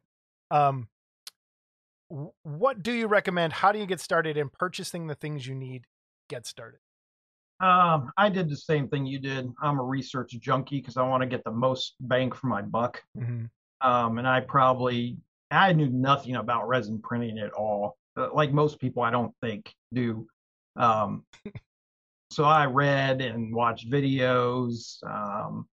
Um, 0.52 0.88
what 2.44 2.82
do 2.82 2.92
you 2.92 3.08
recommend? 3.08 3.54
How 3.54 3.72
do 3.72 3.80
you 3.80 3.86
get 3.86 4.00
started 4.00 4.36
in 4.36 4.50
purchasing 4.50 5.08
the 5.08 5.16
things 5.16 5.46
you 5.46 5.54
need? 5.54 5.86
Get 6.28 6.48
started. 6.48 6.80
Um, 7.62 8.12
I 8.18 8.30
did 8.30 8.50
the 8.50 8.56
same 8.56 8.88
thing 8.88 9.06
you 9.06 9.20
did. 9.20 9.52
I'm 9.62 9.80
a 9.80 9.84
research 9.84 10.32
junkie 10.40 10.80
because 10.80 10.96
I 10.96 11.04
want 11.04 11.22
to 11.22 11.28
get 11.28 11.44
the 11.44 11.52
most 11.52 11.96
bang 12.00 12.32
for 12.32 12.48
my 12.48 12.62
buck. 12.62 13.02
Mm-hmm. 13.18 13.46
Um, 13.88 14.18
and 14.18 14.28
I 14.28 14.42
probably 14.42 15.18
I 15.52 15.74
knew 15.74 15.90
nothing 15.90 16.36
about 16.36 16.68
resin 16.68 17.02
printing 17.02 17.40
at 17.40 17.52
all. 17.52 17.98
Uh, 18.16 18.30
like 18.34 18.54
most 18.54 18.80
people, 18.80 19.04
I 19.04 19.12
don't 19.12 19.34
think 19.42 19.74
do. 19.94 20.28
Um, 20.76 21.26
so 22.32 22.44
I 22.44 22.66
read 22.66 23.22
and 23.22 23.54
watched 23.54 23.90
videos. 23.90 25.04
Um, 25.04 25.68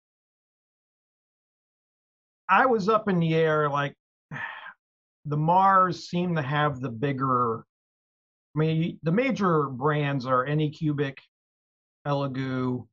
I 2.49 2.67
was 2.67 2.89
up 2.89 3.09
in 3.09 3.19
the 3.21 3.35
air 3.35 3.69
like 3.69 3.95
the 5.25 5.37
Mars 5.37 6.09
seemed 6.09 6.37
to 6.37 6.43
have 6.43 6.81
the 6.81 6.91
bigger. 6.91 7.65
I 8.57 8.59
mean, 8.59 8.99
the 9.03 9.13
major 9.13 9.65
brands 9.67 10.25
are 10.25 10.47
Anycubic, 10.47 11.19
Elegoo, 12.07 12.87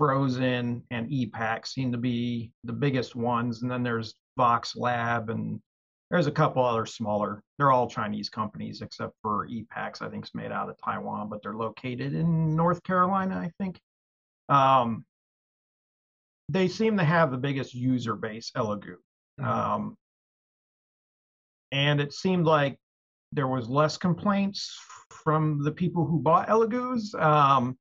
Phrozen, 0.00 0.82
and 0.90 1.10
EPAX 1.10 1.68
seem 1.68 1.92
to 1.92 1.98
be 1.98 2.52
the 2.64 2.72
biggest 2.72 3.16
ones, 3.16 3.62
and 3.62 3.70
then 3.70 3.82
there's 3.82 4.14
Voxelab 4.38 5.30
and 5.30 5.60
there's 6.10 6.28
a 6.28 6.32
couple 6.32 6.64
other 6.64 6.86
smaller. 6.86 7.42
They're 7.58 7.72
all 7.72 7.88
Chinese 7.88 8.28
companies 8.28 8.80
except 8.80 9.14
for 9.22 9.48
EPAX. 9.48 10.02
I 10.02 10.08
think 10.08 10.24
is 10.24 10.34
made 10.34 10.52
out 10.52 10.68
of 10.68 10.76
Taiwan, 10.82 11.28
but 11.28 11.42
they're 11.42 11.56
located 11.56 12.14
in 12.14 12.54
North 12.54 12.82
Carolina, 12.84 13.36
I 13.36 13.50
think. 13.58 13.80
Um, 14.48 15.04
they 16.48 16.68
seem 16.68 16.96
to 16.98 17.04
have 17.04 17.32
the 17.32 17.38
biggest 17.38 17.74
user 17.74 18.14
base, 18.14 18.52
Elegoo. 18.56 18.98
Mhm. 19.40 19.44
Um, 19.44 19.96
and 21.72 22.00
it 22.00 22.12
seemed 22.12 22.46
like 22.46 22.78
there 23.32 23.48
was 23.48 23.68
less 23.68 23.98
complaints 23.98 24.78
from 25.10 25.64
the 25.64 25.72
people 25.72 26.06
who 26.06 26.20
bought 26.20 26.48
Elegoos. 26.48 27.20
Um, 27.20 27.76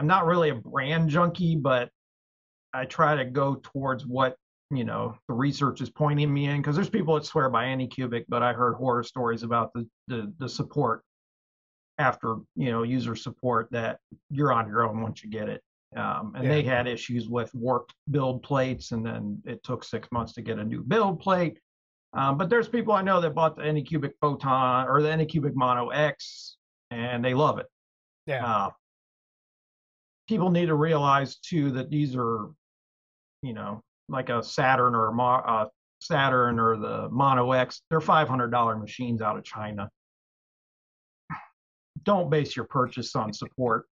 I'm 0.00 0.06
not 0.06 0.24
really 0.24 0.48
a 0.48 0.54
brand 0.54 1.10
junkie, 1.10 1.56
but 1.56 1.90
I 2.72 2.86
try 2.86 3.14
to 3.16 3.24
go 3.26 3.60
towards 3.62 4.06
what 4.06 4.34
you 4.70 4.84
know 4.84 5.14
the 5.28 5.34
research 5.34 5.82
is 5.82 5.90
pointing 5.90 6.32
me 6.32 6.46
in 6.46 6.56
because 6.56 6.74
there's 6.74 6.88
people 6.88 7.16
that 7.16 7.26
swear 7.26 7.50
by 7.50 7.66
Anycubic, 7.66 8.24
but 8.26 8.42
I 8.42 8.54
heard 8.54 8.74
horror 8.74 9.02
stories 9.02 9.42
about 9.42 9.74
the, 9.74 9.86
the 10.08 10.32
the 10.38 10.48
support 10.48 11.02
after 11.98 12.36
you 12.56 12.70
know 12.70 12.82
user 12.82 13.14
support 13.14 13.68
that 13.72 13.98
you're 14.30 14.54
on 14.54 14.68
your 14.68 14.88
own 14.88 15.02
once 15.02 15.22
you 15.22 15.28
get 15.28 15.50
it. 15.50 15.62
Um, 15.94 16.32
and 16.34 16.50
they 16.50 16.62
had 16.62 16.86
issues 16.86 17.28
with 17.28 17.52
warped 17.52 17.92
build 18.10 18.42
plates, 18.42 18.92
and 18.92 19.04
then 19.04 19.42
it 19.44 19.62
took 19.64 19.84
six 19.84 20.08
months 20.10 20.32
to 20.34 20.40
get 20.40 20.58
a 20.58 20.64
new 20.64 20.82
build 20.82 21.20
plate. 21.20 21.58
Um, 22.14 22.38
but 22.38 22.48
there's 22.48 22.68
people 22.68 22.94
I 22.94 23.02
know 23.02 23.20
that 23.20 23.34
bought 23.34 23.56
the 23.56 23.62
Anycubic 23.62 24.12
Photon 24.20 24.88
or 24.88 25.02
the 25.02 25.08
Anycubic 25.08 25.52
Mono 25.54 25.88
X, 25.88 26.56
and 26.90 27.22
they 27.22 27.34
love 27.34 27.58
it. 27.58 27.66
Yeah. 28.26 28.46
Uh, 28.46 28.70
people 30.30 30.48
need 30.48 30.66
to 30.66 30.76
realize 30.76 31.38
too 31.38 31.72
that 31.72 31.90
these 31.90 32.14
are, 32.14 32.50
you 33.42 33.52
know, 33.52 33.82
like 34.08 34.28
a 34.28 34.40
Saturn 34.40 34.94
or 34.94 35.08
a 35.08 35.22
uh, 35.22 35.66
Saturn 36.00 36.60
or 36.60 36.76
the 36.76 37.08
Mono 37.10 37.50
X. 37.50 37.82
They're 37.90 37.98
$500 37.98 38.80
machines 38.80 39.22
out 39.22 39.36
of 39.36 39.42
China. 39.42 39.90
Don't 42.04 42.30
base 42.30 42.54
your 42.54 42.64
purchase 42.64 43.16
on 43.16 43.32
support. 43.32 43.86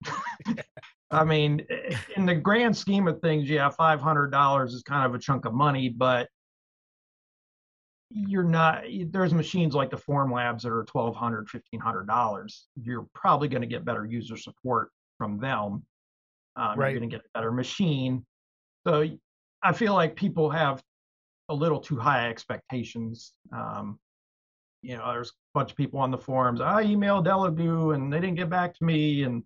I 1.11 1.25
mean, 1.25 1.67
in 2.15 2.25
the 2.25 2.37
grand 2.37 2.77
scheme 2.77 3.09
of 3.09 3.21
things, 3.21 3.51
yeah, 3.51 3.69
$500 3.69 4.67
is 4.69 4.83
kind 4.85 5.07
of 5.07 5.17
a 5.17 5.19
chunk 5.19 5.45
of 5.45 5.55
money, 5.55 5.89
but 5.89 6.29
you're 8.11 8.45
not 8.45 8.85
there's 9.11 9.35
machines 9.35 9.75
like 9.75 9.91
the 9.91 9.97
form 9.97 10.33
labs 10.33 10.63
that 10.63 10.73
are 10.73 10.85
$1200 10.85 11.45
$1500 11.75 12.61
you're 12.83 13.07
probably 13.15 13.49
going 13.49 13.61
to 13.61 13.69
get 13.69 13.85
better 13.85 14.07
user 14.07 14.35
support 14.35 14.91
from 15.19 15.39
them 15.39 15.83
um, 16.59 16.79
Right. 16.79 16.91
you're 16.91 16.99
going 17.01 17.09
to 17.11 17.17
get 17.17 17.25
a 17.25 17.29
better 17.39 17.53
machine 17.53 18.25
so 18.87 19.05
i 19.63 19.73
feel 19.73 19.95
like 19.95 20.17
people 20.17 20.51
have 20.51 20.83
a 21.49 21.55
little 21.55 21.81
too 21.81 21.97
high 21.97 22.29
expectations 22.29 23.33
um, 23.53 23.99
you 24.83 24.97
know 24.97 25.11
there's 25.13 25.31
a 25.31 25.33
bunch 25.55 25.71
of 25.71 25.77
people 25.77 25.99
on 26.01 26.11
the 26.11 26.19
forums 26.19 26.61
i 26.61 26.85
emailed 26.85 27.27
Elegoo 27.27 27.95
and 27.95 28.13
they 28.13 28.21
didn't 28.21 28.37
get 28.37 28.51
back 28.51 28.75
to 28.75 28.85
me 28.85 29.23
and 29.23 29.43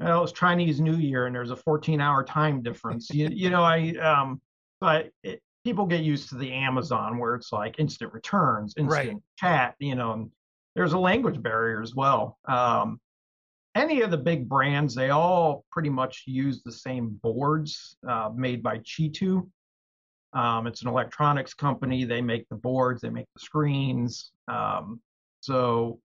well, 0.00 0.24
it's 0.24 0.32
Chinese 0.32 0.80
New 0.80 0.96
Year 0.96 1.26
and 1.26 1.34
there's 1.34 1.50
a 1.50 1.56
14 1.56 2.00
hour 2.00 2.22
time 2.22 2.62
difference. 2.62 3.10
you, 3.10 3.28
you 3.32 3.50
know, 3.50 3.62
I 3.62 3.94
um, 4.00 4.40
but 4.80 5.10
it, 5.22 5.40
people 5.64 5.86
get 5.86 6.02
used 6.02 6.28
to 6.28 6.34
the 6.36 6.52
Amazon 6.52 7.18
where 7.18 7.34
it's 7.34 7.52
like 7.52 7.78
instant 7.78 8.12
returns, 8.12 8.74
instant 8.76 9.08
Right. 9.14 9.16
chat. 9.38 9.74
You 9.78 9.94
know, 9.94 10.12
and 10.12 10.30
there's 10.74 10.92
a 10.92 10.98
language 10.98 11.42
barrier 11.42 11.80
as 11.80 11.94
well. 11.94 12.38
Um, 12.46 13.00
any 13.76 14.00
of 14.00 14.10
the 14.10 14.16
big 14.16 14.48
brands, 14.48 14.94
they 14.94 15.10
all 15.10 15.64
pretty 15.70 15.90
much 15.90 16.24
use 16.26 16.62
the 16.62 16.72
same 16.72 17.20
boards 17.22 17.96
uh, 18.08 18.30
made 18.34 18.62
by 18.62 18.78
Chitu. 18.78 19.48
Um, 20.32 20.66
it's 20.66 20.82
an 20.82 20.88
electronics 20.88 21.54
company. 21.54 22.04
They 22.04 22.22
make 22.22 22.48
the 22.48 22.56
boards, 22.56 23.02
they 23.02 23.10
make 23.10 23.26
the 23.34 23.40
screens. 23.40 24.32
Um, 24.48 25.00
so 25.40 26.00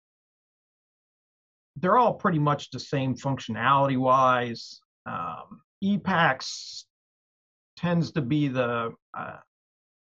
they're 1.75 1.97
all 1.97 2.13
pretty 2.13 2.39
much 2.39 2.71
the 2.71 2.79
same 2.79 3.15
functionality 3.15 3.97
wise. 3.97 4.79
Um, 5.05 5.61
EPAX 5.83 6.85
tends 7.75 8.11
to 8.13 8.21
be 8.21 8.47
the 8.47 8.93
uh, 9.15 9.37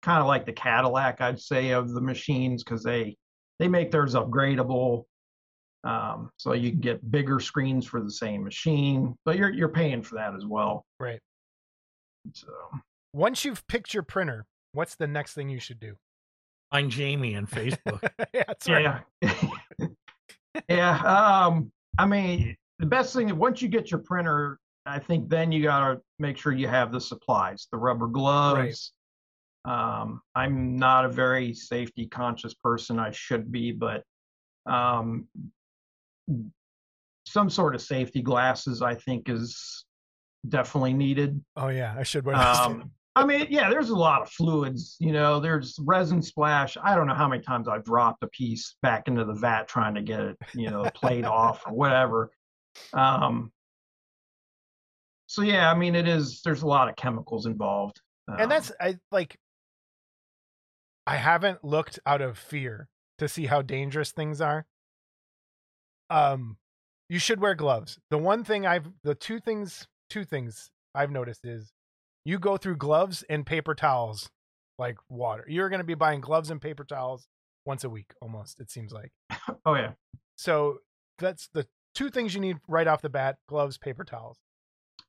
kind 0.02 0.20
of 0.20 0.26
like 0.26 0.46
the 0.46 0.52
Cadillac, 0.52 1.20
I'd 1.20 1.40
say, 1.40 1.70
of 1.70 1.92
the 1.92 2.00
machines 2.00 2.64
because 2.64 2.82
they 2.82 3.16
they 3.58 3.68
make 3.68 3.90
theirs 3.90 4.14
upgradable. 4.14 5.04
Um, 5.84 6.30
so 6.36 6.52
you 6.52 6.70
can 6.70 6.80
get 6.80 7.10
bigger 7.10 7.40
screens 7.40 7.86
for 7.86 8.02
the 8.02 8.10
same 8.10 8.42
machine, 8.42 9.14
but 9.24 9.36
you're 9.36 9.52
you're 9.52 9.68
paying 9.68 10.02
for 10.02 10.16
that 10.16 10.34
as 10.34 10.44
well. 10.44 10.84
Right. 10.98 11.20
So 12.32 12.48
Once 13.12 13.44
you've 13.44 13.66
picked 13.68 13.94
your 13.94 14.02
printer, 14.02 14.46
what's 14.72 14.96
the 14.96 15.06
next 15.06 15.34
thing 15.34 15.48
you 15.48 15.60
should 15.60 15.80
do? 15.80 15.94
Find 16.70 16.90
Jamie 16.90 17.36
on 17.36 17.46
Facebook. 17.46 18.02
yeah, 18.34 18.44
that's 18.46 18.68
right. 18.68 19.02
yeah, 19.22 19.86
yeah. 20.68 20.98
Um, 21.00 21.72
I 21.96 22.06
mean, 22.06 22.56
the 22.78 22.86
best 22.86 23.14
thing 23.14 23.34
once 23.38 23.62
you 23.62 23.68
get 23.68 23.90
your 23.90 24.00
printer, 24.00 24.58
I 24.84 24.98
think 24.98 25.28
then 25.28 25.52
you 25.52 25.62
gotta 25.62 26.00
make 26.18 26.36
sure 26.36 26.52
you 26.52 26.68
have 26.68 26.92
the 26.92 27.00
supplies, 27.00 27.68
the 27.70 27.78
rubber 27.78 28.08
gloves. 28.08 28.92
Right. 29.66 30.00
Um, 30.00 30.20
I'm 30.34 30.76
not 30.76 31.04
a 31.04 31.08
very 31.08 31.52
safety 31.54 32.06
conscious 32.06 32.54
person. 32.54 32.98
I 32.98 33.10
should 33.10 33.50
be, 33.50 33.72
but 33.72 34.02
um, 34.66 35.26
some 37.26 37.50
sort 37.50 37.74
of 37.74 37.82
safety 37.82 38.22
glasses 38.22 38.82
I 38.82 38.94
think 38.94 39.28
is 39.28 39.84
definitely 40.48 40.94
needed. 40.94 41.42
Oh 41.56 41.68
yeah, 41.68 41.94
I 41.98 42.02
should 42.02 42.24
wear 42.24 42.36
those. 42.36 42.56
Um, 42.56 42.90
I 43.16 43.24
mean, 43.24 43.48
yeah, 43.50 43.68
there's 43.68 43.90
a 43.90 43.96
lot 43.96 44.22
of 44.22 44.30
fluids. 44.30 44.96
You 45.00 45.12
know, 45.12 45.40
there's 45.40 45.76
resin 45.84 46.22
splash. 46.22 46.76
I 46.82 46.94
don't 46.94 47.08
know 47.08 47.14
how 47.14 47.26
many 47.26 47.42
times 47.42 47.66
I've 47.66 47.84
dropped 47.84 48.22
a 48.22 48.28
piece 48.28 48.76
back 48.80 49.08
into 49.08 49.24
the 49.24 49.34
vat 49.34 49.66
trying 49.66 49.94
to 49.96 50.02
get 50.02 50.20
it, 50.20 50.36
you 50.54 50.70
know, 50.70 50.84
played 50.94 51.24
off 51.24 51.64
or 51.66 51.72
whatever. 51.72 52.30
Um, 52.92 53.50
so 55.26 55.42
yeah, 55.42 55.70
I 55.70 55.74
mean, 55.74 55.94
it 55.94 56.06
is. 56.06 56.42
There's 56.42 56.62
a 56.62 56.66
lot 56.66 56.88
of 56.88 56.96
chemicals 56.96 57.46
involved. 57.46 58.00
and 58.28 58.40
Um, 58.42 58.48
that's 58.48 58.70
I 58.80 58.98
like. 59.10 59.36
I 61.06 61.16
haven't 61.16 61.64
looked 61.64 61.98
out 62.06 62.20
of 62.20 62.38
fear 62.38 62.88
to 63.18 63.28
see 63.28 63.46
how 63.46 63.62
dangerous 63.62 64.12
things 64.12 64.40
are. 64.40 64.66
Um, 66.10 66.56
you 67.08 67.18
should 67.18 67.40
wear 67.40 67.54
gloves. 67.54 67.98
The 68.10 68.18
one 68.18 68.44
thing 68.44 68.66
I've, 68.66 68.86
the 69.02 69.14
two 69.14 69.40
things, 69.40 69.86
two 70.10 70.24
things 70.24 70.70
I've 70.94 71.10
noticed 71.10 71.44
is, 71.44 71.72
you 72.24 72.38
go 72.38 72.56
through 72.56 72.76
gloves 72.76 73.24
and 73.30 73.46
paper 73.46 73.74
towels 73.74 74.30
like 74.78 74.98
water. 75.08 75.44
You're 75.48 75.68
going 75.68 75.80
to 75.80 75.84
be 75.84 75.94
buying 75.94 76.20
gloves 76.20 76.50
and 76.50 76.60
paper 76.60 76.84
towels 76.84 77.26
once 77.64 77.84
a 77.84 77.90
week, 77.90 78.12
almost. 78.20 78.60
It 78.60 78.70
seems 78.70 78.92
like. 78.92 79.12
oh 79.66 79.74
yeah, 79.74 79.92
So 80.36 80.78
that's 81.18 81.48
the 81.52 81.66
two 81.94 82.10
things 82.10 82.34
you 82.34 82.40
need 82.40 82.58
right 82.68 82.86
off 82.86 83.02
the 83.02 83.08
bat: 83.08 83.36
gloves, 83.48 83.78
paper 83.78 84.04
towels, 84.04 84.36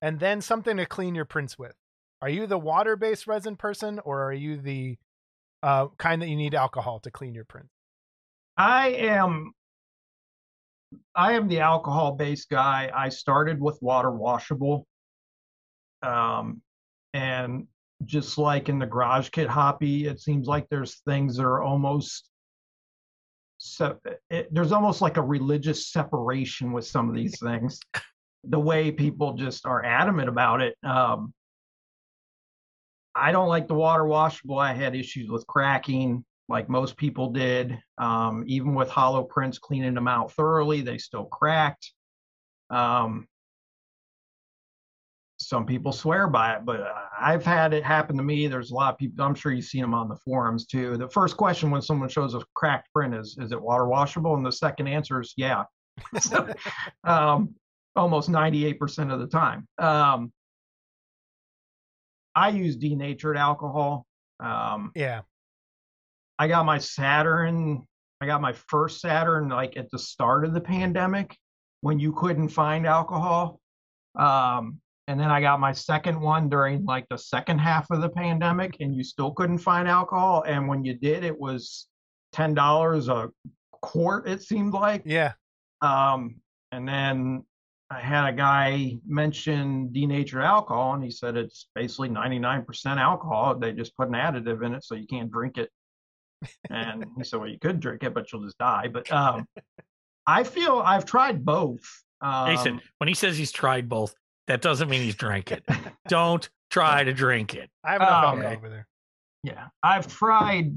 and 0.02 0.20
then 0.20 0.42
something 0.42 0.78
to 0.78 0.86
clean 0.86 1.16
your 1.16 1.26
prints 1.26 1.58
with. 1.60 1.76
Are 2.22 2.30
you 2.30 2.48
the 2.48 2.58
water-based 2.58 3.28
resin 3.28 3.56
person, 3.56 4.00
or 4.04 4.24
are 4.24 4.34
you 4.34 4.58
the 4.58 4.98
uh, 5.64 5.88
kind 5.98 6.22
that 6.22 6.28
you 6.28 6.36
need 6.36 6.56
alcohol 6.56 7.00
to 7.02 7.12
clean 7.12 7.34
your 7.34 7.46
prints? 7.46 7.72
I 8.58 8.90
am. 8.90 9.54
I 11.16 11.34
am 11.34 11.48
the 11.48 11.60
alcohol-based 11.60 12.50
guy. 12.50 12.92
I 12.96 13.10
started 13.10 13.60
with 13.60 13.82
water 13.82 14.12
washable, 14.12 14.88
um, 16.02 16.62
and 17.14 17.68
just 18.06 18.38
like 18.38 18.70
in 18.70 18.80
the 18.80 18.86
garage 18.86 19.30
kit 19.30 19.48
hobby, 19.48 20.06
it 20.06 20.20
seems 20.20 20.48
like 20.48 20.68
there's 20.70 21.02
things 21.06 21.38
that 21.38 21.44
are 21.44 21.62
almost 21.62 22.30
so 23.60 23.98
it, 24.30 24.48
there's 24.54 24.72
almost 24.72 25.02
like 25.02 25.18
a 25.18 25.22
religious 25.22 25.88
separation 25.92 26.72
with 26.72 26.88
some 26.88 27.10
of 27.10 27.16
these 27.16 27.40
things. 27.40 27.80
the 28.46 28.60
way 28.60 28.90
people 28.90 29.34
just 29.34 29.66
are 29.66 29.84
adamant 29.84 30.30
about 30.30 30.62
it. 30.62 30.76
Um, 30.84 31.34
I 33.14 33.34
don't 33.34 33.50
like 33.50 33.68
the 33.68 33.74
water 33.74 34.06
washable. 34.06 34.58
I 34.58 34.74
had 34.74 34.96
issues 34.96 35.30
with 35.30 35.46
cracking, 35.46 36.24
like 36.50 36.68
most 36.68 36.98
people 36.98 37.32
did. 37.32 37.80
Um, 37.98 38.44
even 38.48 38.74
with 38.74 38.90
hollow 38.90 39.24
prints, 39.24 39.60
cleaning 39.60 39.94
them 39.94 40.08
out 40.08 40.32
thoroughly, 40.34 40.82
they 40.82 40.98
still 40.98 41.26
cracked. 41.26 41.94
Um, 42.70 43.28
some 45.38 45.66
people 45.66 45.94
swear 45.94 46.28
by 46.28 46.56
it, 46.56 46.66
but 46.66 46.86
I've 47.18 47.46
had 47.46 47.74
it 47.74 47.84
happen 47.84 48.18
to 48.18 48.24
me. 48.24 48.48
There's 48.48 48.72
a 48.72 48.76
lot 48.76 48.94
of 48.94 49.00
people. 49.00 49.24
I'm 49.24 49.36
sure 49.36 49.54
you've 49.54 49.66
seen 49.66 49.82
them 49.82 49.94
on 49.94 50.10
the 50.10 50.18
forums 50.18 50.66
too. 50.66 50.98
The 50.98 51.08
first 51.08 51.38
question 51.38 51.72
when 51.72 51.82
someone 51.82 52.10
shows 52.10 52.34
a 52.34 52.42
cracked 52.56 52.92
print 52.94 53.14
is, 53.14 53.38
"Is 53.40 53.52
it 53.52 53.62
water 53.62 53.88
washable?" 53.88 54.36
And 54.36 54.46
the 54.46 54.52
second 54.52 54.88
answer 54.88 55.22
is, 55.22 55.34
"Yeah." 55.38 55.64
so, 56.20 56.54
um, 57.06 57.56
almost 57.96 58.30
98% 58.30 59.12
of 59.14 59.20
the 59.20 59.28
time. 59.28 59.68
Um, 59.78 60.32
I 62.36 62.50
use 62.50 62.76
denatured 62.76 63.38
alcohol. 63.38 64.06
Um, 64.40 64.92
yeah. 64.96 65.22
I 66.40 66.48
got 66.48 66.66
my 66.66 66.80
Saturn. 66.80 67.86
I 68.22 68.26
got 68.26 68.42
my 68.42 68.54
first 68.54 69.02
Saturn 69.02 69.50
like 69.50 69.78
at 69.78 69.92
the 69.92 70.00
start 70.00 70.46
of 70.46 70.54
the 70.54 70.62
pandemic 70.62 71.38
when 71.82 72.00
you 72.00 72.14
couldn't 72.14 72.50
find 72.50 72.88
alcohol. 72.88 73.60
Um, 74.18 74.80
and 75.08 75.20
then 75.20 75.32
I 75.32 75.42
got 75.42 75.60
my 75.60 75.74
second 75.74 76.20
one 76.20 76.50
during 76.50 76.86
like 76.86 77.06
the 77.10 77.18
second 77.18 77.60
half 77.60 77.92
of 77.92 78.02
the 78.02 78.10
pandemic, 78.10 78.78
and 78.80 78.96
you 78.96 79.04
still 79.04 79.32
couldn't 79.32 79.58
find 79.58 79.88
alcohol. 79.88 80.44
And 80.48 80.68
when 80.68 80.86
you 80.86 80.94
did, 80.94 81.24
it 81.24 81.38
was 81.38 81.88
ten 82.32 82.54
dollars 82.54 83.10
a 83.10 83.30
quart. 83.82 84.28
It 84.28 84.42
seemed 84.42 84.74
like. 84.74 85.02
Yeah. 85.06 85.34
Um, 85.82 86.36
and 86.72 86.88
then 86.88 87.44
I 87.90 88.00
had 88.00 88.30
a 88.30 88.34
guy 88.34 88.98
mention 89.06 89.92
denatured 89.92 90.44
alcohol, 90.44 90.94
and 90.94 91.04
he 91.04 91.10
said 91.10 91.36
it's 91.36 91.70
basically 91.74 92.10
99% 92.10 92.98
alcohol. 92.98 93.58
They 93.58 93.72
just 93.72 93.98
put 93.98 94.10
an 94.10 94.14
additive 94.14 94.64
in 94.64 94.76
it, 94.76 94.84
so 94.84 94.94
you 94.94 95.08
can't 95.08 95.32
drink 95.32 95.58
it. 95.58 95.72
And 96.70 97.06
he 97.18 97.24
said, 97.24 97.40
"Well, 97.40 97.50
you 97.50 97.60
could 97.60 97.80
drink 97.80 98.04
it, 98.04 98.14
but 98.14 98.32
you'll 98.32 98.44
just 98.44 98.58
die." 98.58 98.88
But 98.88 99.12
um, 99.12 99.46
I 100.28 100.44
feel 100.44 100.82
I've 100.86 101.06
tried 101.06 101.44
both. 101.44 101.82
Um, 102.22 102.48
Jason, 102.56 102.82
when 102.98 103.08
he 103.08 103.14
says 103.14 103.38
he's 103.38 103.52
tried 103.52 103.90
both, 103.90 104.14
that 104.48 104.62
doesn't 104.62 104.90
mean 104.90 105.02
he's 105.02 105.16
drank 105.16 105.52
it. 105.52 105.64
Don't 106.08 106.50
try 106.70 107.04
to 107.04 107.14
drink 107.14 107.56
it. 107.56 107.70
I 107.84 107.94
have 107.94 108.02
enough 108.02 108.12
alcohol 108.24 108.54
over 108.54 108.70
there. 108.70 108.88
Yeah, 109.44 109.68
I've 109.84 110.08
tried 110.08 110.74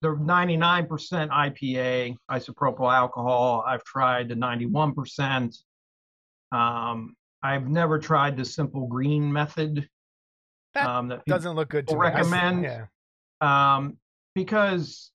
the 0.00 0.08
99% 0.08 0.88
IPA 1.30 2.16
isopropyl 2.30 2.92
alcohol. 2.92 3.62
I've 3.64 3.84
tried 3.84 4.28
the 4.30 4.34
91%. 4.34 5.56
Um, 6.50 7.14
I've 7.42 7.68
never 7.68 7.98
tried 8.00 8.36
the 8.36 8.44
simple 8.44 8.86
green 8.88 9.32
method. 9.32 9.88
That 10.74 10.88
um, 10.88 11.08
that 11.08 11.24
Doesn't 11.26 11.54
look 11.54 11.68
good 11.68 11.86
to 11.86 11.92
People 11.94 12.02
me. 12.02 12.08
Recommend- 12.08 12.64
Yeah. 12.64 12.86
um, 13.76 13.96
because 14.34 15.10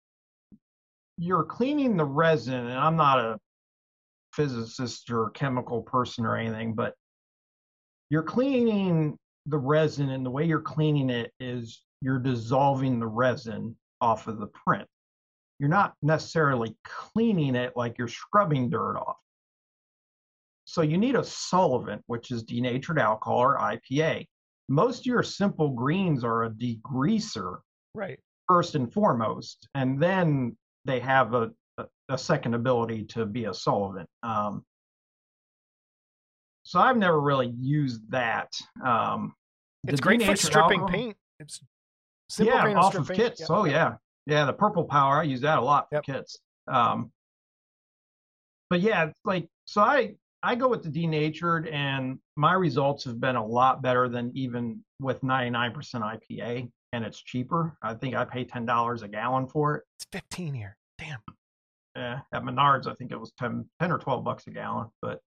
you're 1.16 1.44
cleaning 1.44 1.96
the 1.96 2.04
resin, 2.04 2.54
and 2.54 2.78
I'm 2.78 2.96
not 2.96 3.18
a 3.18 3.38
physicist 4.32 5.10
or 5.10 5.30
chemical 5.30 5.82
person 5.82 6.26
or 6.26 6.36
anything, 6.36 6.74
but 6.74 6.94
you're 8.10 8.22
cleaning 8.22 9.16
the 9.46 9.58
resin, 9.58 10.10
and 10.10 10.24
the 10.24 10.30
way 10.30 10.44
you're 10.44 10.60
cleaning 10.60 11.10
it 11.10 11.32
is 11.38 11.82
you're 12.00 12.18
dissolving 12.18 12.98
the 12.98 13.06
resin 13.06 13.76
off 14.00 14.26
of 14.26 14.38
the 14.38 14.48
print. 14.48 14.88
You're 15.58 15.68
not 15.68 15.94
necessarily 16.02 16.76
cleaning 16.84 17.54
it 17.54 17.74
like 17.76 17.96
you're 17.96 18.08
scrubbing 18.08 18.70
dirt 18.70 18.96
off. 18.96 19.16
So 20.64 20.82
you 20.82 20.98
need 20.98 21.14
a 21.14 21.24
solvent, 21.24 22.02
which 22.06 22.30
is 22.30 22.42
denatured 22.42 22.98
alcohol 22.98 23.38
or 23.38 23.58
IPA. 23.58 24.26
Most 24.68 25.00
of 25.00 25.06
your 25.06 25.22
simple 25.22 25.68
greens 25.68 26.24
are 26.24 26.44
a 26.44 26.50
degreaser 26.50 27.58
Right. 27.94 28.18
First 28.48 28.74
and 28.74 28.92
foremost, 28.92 29.68
and 29.74 30.00
then 30.02 30.56
they 30.84 31.00
have 31.00 31.34
a, 31.34 31.50
a, 31.78 31.84
a 32.10 32.18
second 32.18 32.54
ability 32.54 33.04
to 33.04 33.26
be 33.26 33.44
a 33.46 33.54
solvent. 33.54 34.08
Um, 34.22 34.64
so 36.64 36.80
I've 36.80 36.96
never 36.96 37.20
really 37.20 37.52
used 37.58 38.10
that. 38.10 38.52
Um, 38.84 39.34
It's 39.86 40.00
great 40.00 40.22
for 40.22 40.36
stripping 40.36 40.80
alcohol- 40.80 40.88
paint. 40.88 41.16
It's 41.40 41.60
simple 42.28 42.54
yeah, 42.54 42.74
off 42.74 42.94
of 42.94 43.08
kits. 43.10 43.40
Yep. 43.40 43.50
Oh 43.50 43.64
yeah, 43.64 43.94
yeah. 44.26 44.44
The 44.46 44.52
purple 44.52 44.84
power, 44.84 45.20
I 45.20 45.24
use 45.24 45.40
that 45.42 45.58
a 45.58 45.62
lot 45.62 45.88
for 45.90 45.96
Yep. 45.96 46.04
kits. 46.04 46.38
Um, 46.68 47.10
but 48.70 48.80
yeah, 48.80 49.10
like 49.24 49.48
so 49.66 49.82
I 49.82 50.14
I 50.42 50.54
go 50.54 50.68
with 50.68 50.82
the 50.82 50.90
denatured, 50.90 51.68
and 51.68 52.18
my 52.36 52.52
results 52.54 53.04
have 53.04 53.20
been 53.20 53.36
a 53.36 53.44
lot 53.44 53.82
better 53.82 54.08
than 54.08 54.30
even 54.34 54.84
with 55.00 55.20
99% 55.22 55.74
IPA, 56.02 56.70
and 56.94 57.04
it's 57.04 57.20
cheaper. 57.20 57.76
I 57.82 57.94
think 57.94 58.14
I 58.14 58.24
pay 58.24 58.44
ten 58.44 58.64
dollars 58.64 59.02
a 59.02 59.08
gallon 59.08 59.46
for 59.46 59.76
it. 59.76 59.82
It's 59.98 60.06
15 60.12 60.54
here. 60.54 60.76
Damn. 60.98 61.18
Yeah, 61.96 62.20
at 62.32 62.42
Menards, 62.42 62.86
I 62.86 62.94
think 62.94 63.12
it 63.12 63.20
was 63.20 63.32
10, 63.38 63.68
10 63.80 63.92
or 63.92 63.98
12 63.98 64.24
bucks 64.24 64.46
a 64.46 64.50
gallon. 64.50 64.88
But 65.02 65.20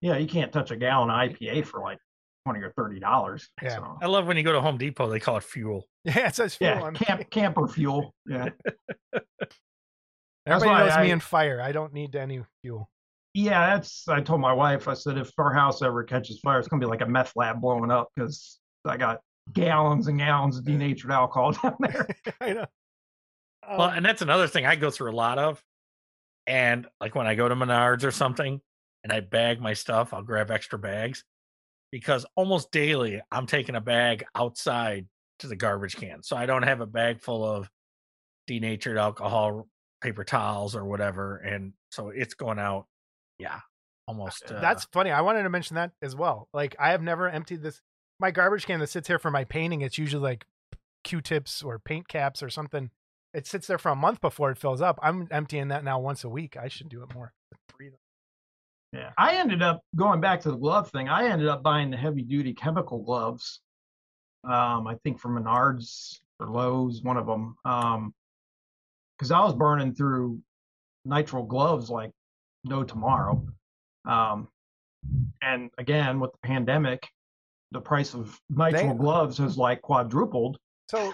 yeah, 0.00 0.16
you 0.16 0.26
can't 0.26 0.52
touch 0.52 0.70
a 0.70 0.76
gallon 0.76 1.10
of 1.10 1.16
IPA 1.16 1.66
for 1.66 1.80
like 1.80 1.98
20 2.46 2.60
or 2.60 2.72
30 2.76 3.00
dollars. 3.00 3.48
Yeah. 3.62 3.76
So, 3.76 3.98
I 4.02 4.06
love 4.06 4.26
when 4.26 4.36
you 4.36 4.42
go 4.42 4.52
to 4.52 4.60
Home 4.60 4.78
Depot, 4.78 5.08
they 5.08 5.20
call 5.20 5.36
it 5.36 5.44
fuel. 5.44 5.86
Yeah, 6.04 6.28
it 6.28 6.34
says 6.34 6.54
fuel 6.54 6.70
yeah, 6.76 6.82
on 6.82 6.94
camp, 6.94 7.28
camper 7.30 7.68
fuel. 7.68 8.14
Yeah. 8.26 8.48
Everybody 10.46 10.70
why 10.70 10.78
knows 10.80 10.96
me 10.96 11.10
I- 11.10 11.12
in 11.12 11.20
fire. 11.20 11.60
I 11.60 11.72
don't 11.72 11.92
need 11.92 12.16
any 12.16 12.40
fuel. 12.62 12.90
Yeah, 13.34 13.74
that's. 13.74 14.08
I 14.08 14.22
told 14.22 14.40
my 14.40 14.52
wife. 14.54 14.88
I 14.88 14.94
said 14.94 15.18
if 15.18 15.30
our 15.38 15.52
house 15.52 15.82
ever 15.82 16.02
catches 16.02 16.40
fire, 16.40 16.58
it's 16.58 16.68
gonna 16.68 16.80
be 16.80 16.86
like 16.86 17.02
a 17.02 17.06
meth 17.06 17.32
lab 17.36 17.60
blowing 17.60 17.90
up 17.90 18.08
because 18.16 18.58
I 18.84 18.96
got 18.96 19.20
gallons 19.52 20.06
and 20.06 20.18
gallons 20.18 20.58
of 20.58 20.64
denatured 20.64 21.10
alcohol 21.10 21.52
down 21.62 21.76
there. 21.80 22.08
I 22.40 22.52
know. 22.52 22.66
Well, 23.68 23.82
Um, 23.82 23.96
and 23.98 24.04
that's 24.06 24.22
another 24.22 24.48
thing 24.48 24.66
I 24.66 24.76
go 24.76 24.90
through 24.90 25.10
a 25.10 25.14
lot 25.14 25.38
of. 25.38 25.62
And 26.46 26.86
like 27.00 27.14
when 27.14 27.26
I 27.26 27.34
go 27.34 27.48
to 27.48 27.54
Menards 27.54 28.04
or 28.04 28.10
something 28.10 28.60
and 29.04 29.12
I 29.12 29.20
bag 29.20 29.60
my 29.60 29.74
stuff, 29.74 30.12
I'll 30.12 30.22
grab 30.22 30.50
extra 30.50 30.78
bags 30.78 31.22
because 31.92 32.26
almost 32.34 32.70
daily 32.72 33.20
I'm 33.30 33.46
taking 33.46 33.74
a 33.76 33.80
bag 33.80 34.24
outside 34.34 35.06
to 35.40 35.46
the 35.46 35.56
garbage 35.56 35.96
can. 35.96 36.22
So 36.22 36.36
I 36.36 36.46
don't 36.46 36.64
have 36.64 36.80
a 36.80 36.86
bag 36.86 37.20
full 37.20 37.44
of 37.44 37.70
denatured 38.46 38.98
alcohol, 38.98 39.68
paper 40.00 40.24
towels, 40.24 40.74
or 40.74 40.84
whatever. 40.84 41.36
And 41.36 41.72
so 41.90 42.08
it's 42.08 42.34
going 42.34 42.58
out. 42.58 42.86
Yeah. 43.38 43.60
Almost. 44.08 44.50
Uh, 44.50 44.60
That's 44.60 44.84
funny. 44.92 45.10
I 45.12 45.20
wanted 45.20 45.44
to 45.44 45.50
mention 45.50 45.76
that 45.76 45.92
as 46.02 46.16
well. 46.16 46.48
Like 46.52 46.74
I 46.80 46.90
have 46.90 47.02
never 47.02 47.28
emptied 47.28 47.62
this 47.62 47.80
my 48.20 48.30
garbage 48.30 48.66
can 48.66 48.80
that 48.80 48.88
sits 48.88 49.08
here 49.08 49.18
for 49.18 49.30
my 49.30 49.44
painting. 49.44 49.80
It's 49.80 49.98
usually 49.98 50.22
like 50.22 50.46
Q-tips 51.04 51.62
or 51.62 51.78
paint 51.78 52.08
caps 52.08 52.42
or 52.42 52.50
something. 52.50 52.90
It 53.32 53.46
sits 53.46 53.66
there 53.66 53.78
for 53.78 53.90
a 53.90 53.96
month 53.96 54.20
before 54.20 54.50
it 54.50 54.58
fills 54.58 54.80
up. 54.80 54.98
I'm 55.02 55.28
emptying 55.30 55.68
that 55.68 55.84
now 55.84 55.98
once 56.00 56.24
a 56.24 56.28
week. 56.28 56.56
I 56.56 56.68
should 56.68 56.88
do 56.88 57.02
it 57.02 57.14
more. 57.14 57.32
Yeah, 58.92 59.10
I 59.16 59.36
ended 59.36 59.62
up 59.62 59.82
going 59.94 60.20
back 60.20 60.40
to 60.40 60.50
the 60.50 60.56
glove 60.56 60.90
thing. 60.90 61.08
I 61.08 61.28
ended 61.28 61.46
up 61.46 61.62
buying 61.62 61.90
the 61.90 61.96
heavy 61.96 62.22
duty 62.22 62.52
chemical 62.52 62.98
gloves. 62.98 63.60
Um, 64.42 64.86
I 64.88 64.96
think 65.04 65.20
from 65.20 65.40
Menards 65.40 66.18
or 66.40 66.48
Lowe's, 66.48 67.00
one 67.02 67.16
of 67.16 67.26
them. 67.26 67.54
Um, 67.64 68.12
because 69.16 69.30
I 69.30 69.40
was 69.44 69.54
burning 69.54 69.94
through 69.94 70.40
nitrile 71.06 71.46
gloves 71.46 71.88
like 71.88 72.10
no 72.64 72.82
tomorrow. 72.82 73.46
Um, 74.06 74.48
and 75.40 75.70
again 75.78 76.18
with 76.18 76.32
the 76.32 76.38
pandemic, 76.38 77.06
the 77.72 77.80
price 77.80 78.14
of 78.14 78.38
nitrile 78.52 78.72
They- 78.72 78.94
gloves 78.98 79.38
has 79.38 79.56
like 79.58 79.82
quadrupled. 79.82 80.58
So 80.90 81.12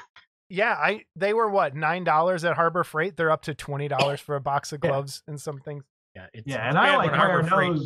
yeah, 0.49 0.73
I 0.75 1.05
they 1.17 1.35
were 1.35 1.51
what 1.51 1.75
nine 1.75 2.05
dollars 2.05 2.45
at 2.45 2.55
Harbor 2.55 2.85
Freight. 2.85 3.17
They're 3.17 3.31
up 3.31 3.43
to 3.43 3.55
twenty 3.55 3.89
dollars 3.89 4.21
for 4.21 4.37
a 4.37 4.41
box 4.41 4.73
of 4.73 4.81
Yeah. 4.85 4.91
gloves 4.91 5.23
and 5.27 5.41
some 5.41 5.59
things. 5.61 5.85
yeah. 6.15 6.27
It's, 6.33 6.47
Yeah, 6.47 6.57
it's 6.57 6.69
and 6.69 6.79
I 6.79 6.97
like 6.97 7.11
when 7.11 7.19
Harbor 7.21 7.47
Freight 7.49 7.81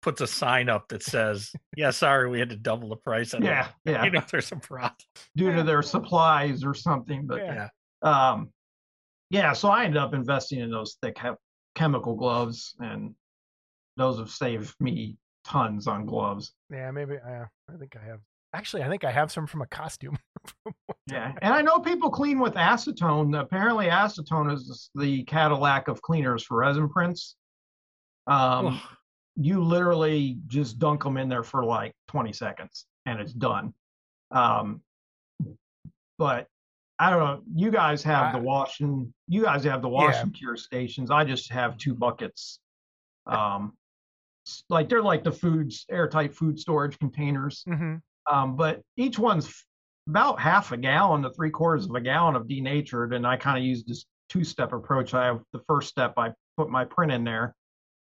puts 0.00 0.20
a 0.20 0.26
sign 0.26 0.68
up 0.68 0.88
that 0.88 1.02
says, 1.02 1.52
yeah, 1.76 1.90
sorry, 1.90 2.30
we 2.30 2.38
had 2.38 2.48
to 2.50 2.56
double 2.56 2.88
the 2.88 2.96
price. 2.96 3.34
on 3.34 3.42
it." 3.42 3.46
Yeah, 3.46 3.68
yeah. 3.84 4.04
You 4.04 4.10
know, 4.12 4.22
there's 4.30 4.50
a 4.52 4.56
problem. 4.56 4.94
due 5.36 5.52
to 5.54 5.62
their 5.62 5.82
supplies 5.82 6.64
or 6.64 6.72
something. 6.74 7.26
But 7.26 7.38
Yeah. 7.44 7.68
um, 8.02 8.50
yeah, 9.30 9.52
so 9.52 9.68
I 9.68 9.84
ended 9.84 9.98
up 9.98 10.14
investing 10.14 10.60
in 10.60 10.70
those 10.70 10.96
thick 11.02 11.18
he- 11.18 11.28
chemical 11.74 12.14
gloves, 12.16 12.74
and 12.80 13.14
those 13.96 14.18
have 14.18 14.30
saved 14.30 14.74
me 14.80 15.16
tons 15.48 15.86
on 15.86 16.06
gloves. 16.06 16.52
Yeah, 16.70 16.90
maybe. 16.90 17.16
Uh, 17.16 17.44
I 17.72 17.76
think 17.78 17.96
I 18.00 18.04
have. 18.06 18.20
Actually, 18.54 18.82
I 18.82 18.88
think 18.88 19.04
I 19.04 19.10
have 19.10 19.30
some 19.30 19.46
from 19.46 19.62
a 19.62 19.66
costume. 19.66 20.18
Yeah, 21.10 21.32
and 21.40 21.54
I 21.54 21.62
know 21.62 21.78
people 21.78 22.10
clean 22.10 22.38
with 22.38 22.52
acetone. 22.52 23.38
Apparently, 23.40 23.86
acetone 23.86 24.52
is 24.52 24.90
the 24.94 25.22
Cadillac 25.24 25.88
of 25.88 26.02
cleaners 26.02 26.42
for 26.42 26.58
resin 26.58 26.90
prints. 26.90 27.34
Um, 28.26 28.78
you 29.34 29.64
literally 29.64 30.38
just 30.48 30.78
dunk 30.78 31.02
them 31.04 31.16
in 31.16 31.30
there 31.30 31.42
for 31.42 31.64
like 31.64 31.94
20 32.08 32.34
seconds, 32.34 32.84
and 33.06 33.20
it's 33.20 33.32
done. 33.32 33.72
Um, 34.32 34.82
but 36.18 36.46
I 36.98 37.08
don't 37.08 37.20
know. 37.20 37.40
You 37.54 37.70
guys 37.70 38.02
have 38.02 38.34
the 38.34 38.38
washing. 38.40 39.12
You 39.28 39.44
guys 39.44 39.64
have 39.64 39.80
the 39.80 39.88
wash 39.88 40.16
and 40.22 40.34
cure 40.34 40.58
stations. 40.58 41.10
I 41.10 41.24
just 41.24 41.50
have 41.50 41.78
two 41.78 41.94
buckets. 41.94 42.60
Um, 43.26 43.72
like 44.68 44.88
they're 44.88 45.02
like 45.02 45.24
the 45.24 45.32
foods 45.32 45.84
airtight 45.90 46.34
food 46.34 46.58
storage 46.58 46.98
containers. 46.98 47.62
hmm 47.66 47.96
Um, 48.30 48.56
but 48.56 48.82
each 48.96 49.18
one's 49.18 49.64
about 50.08 50.40
half 50.40 50.72
a 50.72 50.76
gallon 50.76 51.22
to 51.22 51.30
three 51.30 51.50
quarters 51.50 51.86
of 51.86 51.94
a 51.94 52.00
gallon 52.00 52.36
of 52.36 52.48
denatured, 52.48 53.12
and 53.12 53.26
I 53.26 53.36
kind 53.36 53.58
of 53.58 53.64
use 53.64 53.84
this 53.84 54.06
two-step 54.28 54.72
approach. 54.72 55.14
I 55.14 55.26
have 55.26 55.42
the 55.52 55.60
first 55.66 55.88
step. 55.88 56.14
I 56.16 56.32
put 56.56 56.70
my 56.70 56.84
print 56.84 57.12
in 57.12 57.24
there, 57.24 57.54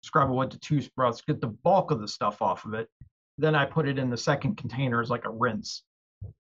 scrub 0.03 0.31
it 0.31 0.33
with 0.33 0.51
the 0.51 0.59
toothbrush, 0.59 1.21
get 1.27 1.41
the 1.41 1.49
bulk 1.49 1.91
of 1.91 2.01
the 2.01 2.09
stuff 2.09 2.43
off 2.43 2.65
of 2.65 2.75
it. 2.75 2.89
Then 3.39 3.55
I 3.55 3.65
put 3.65 3.89
it 3.89 3.99
in 3.99 4.11
the 4.11 4.17
second 4.17 4.57
container 4.57 5.01
as 5.01 5.11
like 5.11 5.25
a 5.25 5.31
rinse. 5.31 5.83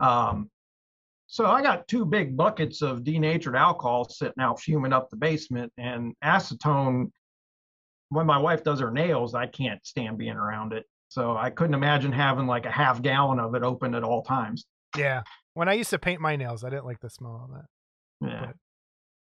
Um, 0.01 0.51
so 1.27 1.47
I 1.47 1.63
got 1.63 1.87
two 1.87 2.05
big 2.05 2.37
buckets 2.37 2.83
of 2.83 3.05
denatured 3.05 3.55
alcohol 3.55 4.09
sitting 4.09 4.43
out 4.43 4.61
fuming 4.61 4.93
up 4.93 5.11
the 5.11 5.17
basement, 5.17 5.73
and 5.79 6.15
acetone. 6.25 7.11
When 8.11 8.27
my 8.27 8.39
wife 8.39 8.63
does 8.63 8.81
her 8.81 8.91
nails, 8.91 9.35
I 9.35 9.47
can't 9.47 9.85
stand 9.87 10.19
being 10.19 10.37
around 10.37 10.73
it. 10.73 10.85
So 11.09 11.37
I 11.37 11.51
couldn't 11.51 11.75
imagine 11.75 12.13
having 12.13 12.47
like 12.47 12.67
a 12.67 12.71
half 12.71 13.03
gallon 13.03 13.41
of 13.41 13.55
it 13.55 13.63
open 13.63 13.95
at 13.95 14.05
all 14.05 14.23
times. 14.23 14.67
Yeah. 14.97 15.23
When 15.55 15.69
I 15.69 15.73
used 15.75 15.91
to 15.91 15.99
paint 15.99 16.21
my 16.21 16.37
nails, 16.37 16.63
I 16.63 16.71
didn't 16.71 16.85
like 16.87 17.01
the 17.01 17.11
smell 17.11 17.49
of 17.49 17.57
that. 17.57 18.29
Yeah. 18.29 18.53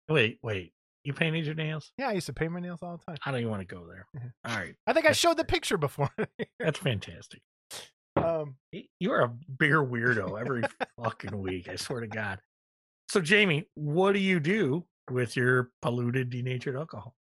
Wait, 0.08 0.38
wait. 0.42 0.72
You 1.04 1.14
painted 1.14 1.46
your 1.46 1.54
nails? 1.54 1.92
Yeah, 1.96 2.08
I 2.08 2.12
used 2.12 2.26
to 2.26 2.34
paint 2.34 2.52
my 2.52 2.60
nails 2.60 2.80
all 2.82 2.96
the 2.98 3.04
time. 3.04 3.16
I 3.24 3.30
don't 3.30 3.40
even 3.40 3.50
want 3.50 3.66
to 3.66 3.74
go 3.74 3.86
there. 3.86 4.06
Mhm. 4.16 4.32
All 4.44 4.56
right. 4.58 4.74
I 4.86 4.92
think 4.92 5.06
I 5.06 5.10
That's 5.10 5.18
showed 5.18 5.36
the 5.38 5.44
picture 5.44 5.78
before. 5.78 6.10
That's 6.58 6.78
fantastic. 6.90 7.40
um, 8.16 8.56
You're 8.98 9.20
a 9.20 9.28
bigger 9.28 9.82
weirdo 9.84 10.38
every 10.38 10.62
fucking 11.02 11.38
week. 11.38 11.68
I 11.68 11.76
swear 11.76 12.00
to 12.00 12.06
God. 12.06 12.40
So, 13.10 13.20
Jamie, 13.20 13.66
what 13.74 14.12
do 14.12 14.18
you 14.18 14.40
do 14.40 14.84
with 15.10 15.36
your 15.36 15.70
polluted 15.80 16.28
denatured 16.30 16.76
alcohol? 16.76 17.14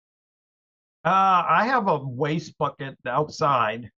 Uh, 1.07 1.45
I 1.47 1.65
have 1.67 1.87
a 1.87 1.99
waste 1.99 2.57
bucket 2.57 2.97
outside. 3.07 3.89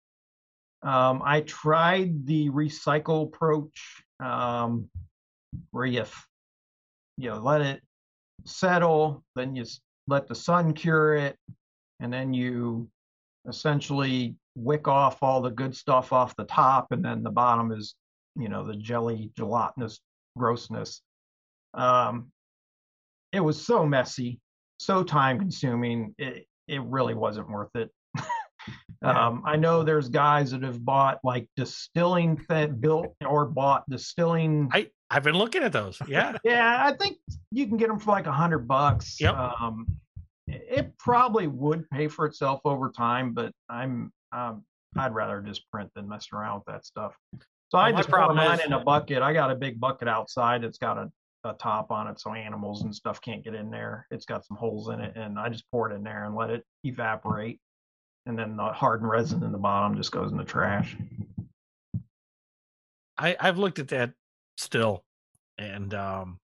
Um, 0.82 1.22
I 1.24 1.40
tried 1.40 2.26
the 2.26 2.50
recycle 2.50 3.28
approach, 3.28 4.04
um, 4.20 4.90
where 5.70 5.86
you, 5.86 6.04
you 7.16 7.30
know, 7.30 7.38
let 7.38 7.62
it 7.62 7.80
settle, 8.44 9.24
then 9.34 9.56
you 9.56 9.64
let 10.06 10.28
the 10.28 10.34
sun 10.34 10.74
cure 10.74 11.14
it, 11.14 11.36
and 12.00 12.12
then 12.12 12.34
you 12.34 12.90
essentially 13.48 14.36
wick 14.54 14.86
off 14.86 15.22
all 15.22 15.40
the 15.40 15.50
good 15.50 15.74
stuff 15.74 16.12
off 16.12 16.36
the 16.36 16.44
top, 16.44 16.88
and 16.90 17.02
then 17.02 17.22
the 17.22 17.30
bottom 17.30 17.72
is, 17.72 17.94
you 18.36 18.50
know, 18.50 18.66
the 18.66 18.76
jelly, 18.76 19.30
gelatinous 19.34 19.98
grossness. 20.36 21.00
Um, 21.72 22.30
it 23.32 23.40
was 23.40 23.64
so 23.64 23.86
messy, 23.86 24.40
so 24.78 25.02
time 25.02 25.38
consuming. 25.38 26.14
It, 26.18 26.44
it 26.68 26.82
really 26.82 27.14
wasn't 27.14 27.50
worth 27.50 27.74
it. 27.74 27.90
Um, 29.00 29.44
I 29.46 29.54
know 29.54 29.84
there's 29.84 30.08
guys 30.08 30.50
that 30.50 30.64
have 30.64 30.84
bought 30.84 31.20
like 31.22 31.48
distilling 31.56 32.36
th- 32.50 32.72
built 32.80 33.14
or 33.24 33.46
bought 33.46 33.88
distilling. 33.88 34.68
I 34.72 34.88
I've 35.08 35.22
been 35.22 35.36
looking 35.36 35.62
at 35.62 35.72
those. 35.72 36.02
Yeah. 36.08 36.36
yeah, 36.44 36.84
I 36.84 36.94
think 36.96 37.18
you 37.52 37.68
can 37.68 37.76
get 37.76 37.88
them 37.88 38.00
for 38.00 38.10
like 38.10 38.26
a 38.26 38.32
hundred 38.32 38.66
bucks. 38.66 39.20
Yep. 39.20 39.36
Um, 39.36 39.86
it 40.48 40.98
probably 40.98 41.46
would 41.46 41.88
pay 41.90 42.08
for 42.08 42.26
itself 42.26 42.60
over 42.64 42.90
time, 42.90 43.34
but 43.34 43.52
I'm 43.68 44.10
um, 44.32 44.64
I'd 44.96 45.14
rather 45.14 45.40
just 45.42 45.70
print 45.70 45.90
than 45.94 46.08
mess 46.08 46.26
around 46.32 46.56
with 46.56 46.64
that 46.66 46.84
stuff. 46.84 47.14
So 47.68 47.78
I 47.78 47.84
Well, 47.84 47.92
my 47.92 47.98
just 48.00 48.08
put 48.10 48.34
mine 48.34 48.58
is- 48.58 48.66
in 48.66 48.72
a 48.72 48.80
bucket. 48.80 49.22
I 49.22 49.32
got 49.32 49.52
a 49.52 49.54
big 49.54 49.78
bucket 49.78 50.08
outside. 50.08 50.64
It's 50.64 50.78
got 50.78 50.98
a, 50.98 51.08
a 51.44 51.52
top 51.54 51.90
on 51.90 52.08
it, 52.08 52.20
so 52.20 52.32
animals 52.34 52.82
and 52.82 52.94
stuff 52.94 53.20
can't 53.20 53.44
get 53.44 53.54
in 53.54 53.70
there. 53.70 54.06
It's 54.10 54.24
got 54.24 54.44
some 54.44 54.56
holes 54.56 54.88
in 54.88 55.00
it, 55.00 55.16
and 55.16 55.38
I 55.38 55.48
just 55.48 55.70
pour 55.70 55.90
it 55.90 55.94
in 55.94 56.02
there 56.02 56.24
and 56.24 56.34
let 56.34 56.50
it 56.50 56.64
evaporate. 56.84 57.60
And 58.26 58.38
then 58.38 58.56
the 58.56 58.64
hardened 58.64 59.08
resin 59.08 59.42
in 59.42 59.52
the 59.52 59.58
bottom 59.58 59.96
just 59.96 60.12
goes 60.12 60.30
in 60.30 60.36
the 60.36 60.44
trash. 60.44 60.96
I, 63.16 63.36
I've 63.38 63.58
looked 63.58 63.78
at 63.78 63.88
that 63.88 64.12
still. 64.56 65.04
And 65.56 65.92
um 65.94 66.38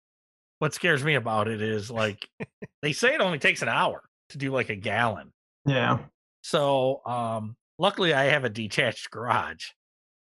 what 0.59 0.75
scares 0.75 1.03
me 1.03 1.15
about 1.15 1.49
it 1.49 1.63
is 1.63 1.91
like 1.91 2.29
they 2.83 2.93
say 2.93 3.15
it 3.15 3.21
only 3.21 3.39
takes 3.39 3.63
an 3.63 3.69
hour 3.69 4.03
to 4.31 4.39
do 4.39 4.53
like 4.53 4.69
a 4.69 4.77
gallon. 4.77 5.33
Yeah. 5.67 5.99
So 6.43 7.01
um 7.07 7.57
luckily 7.79 8.15
I 8.15 8.25
have 8.25 8.45
a 8.45 8.51
detached 8.51 9.11
garage. 9.11 9.69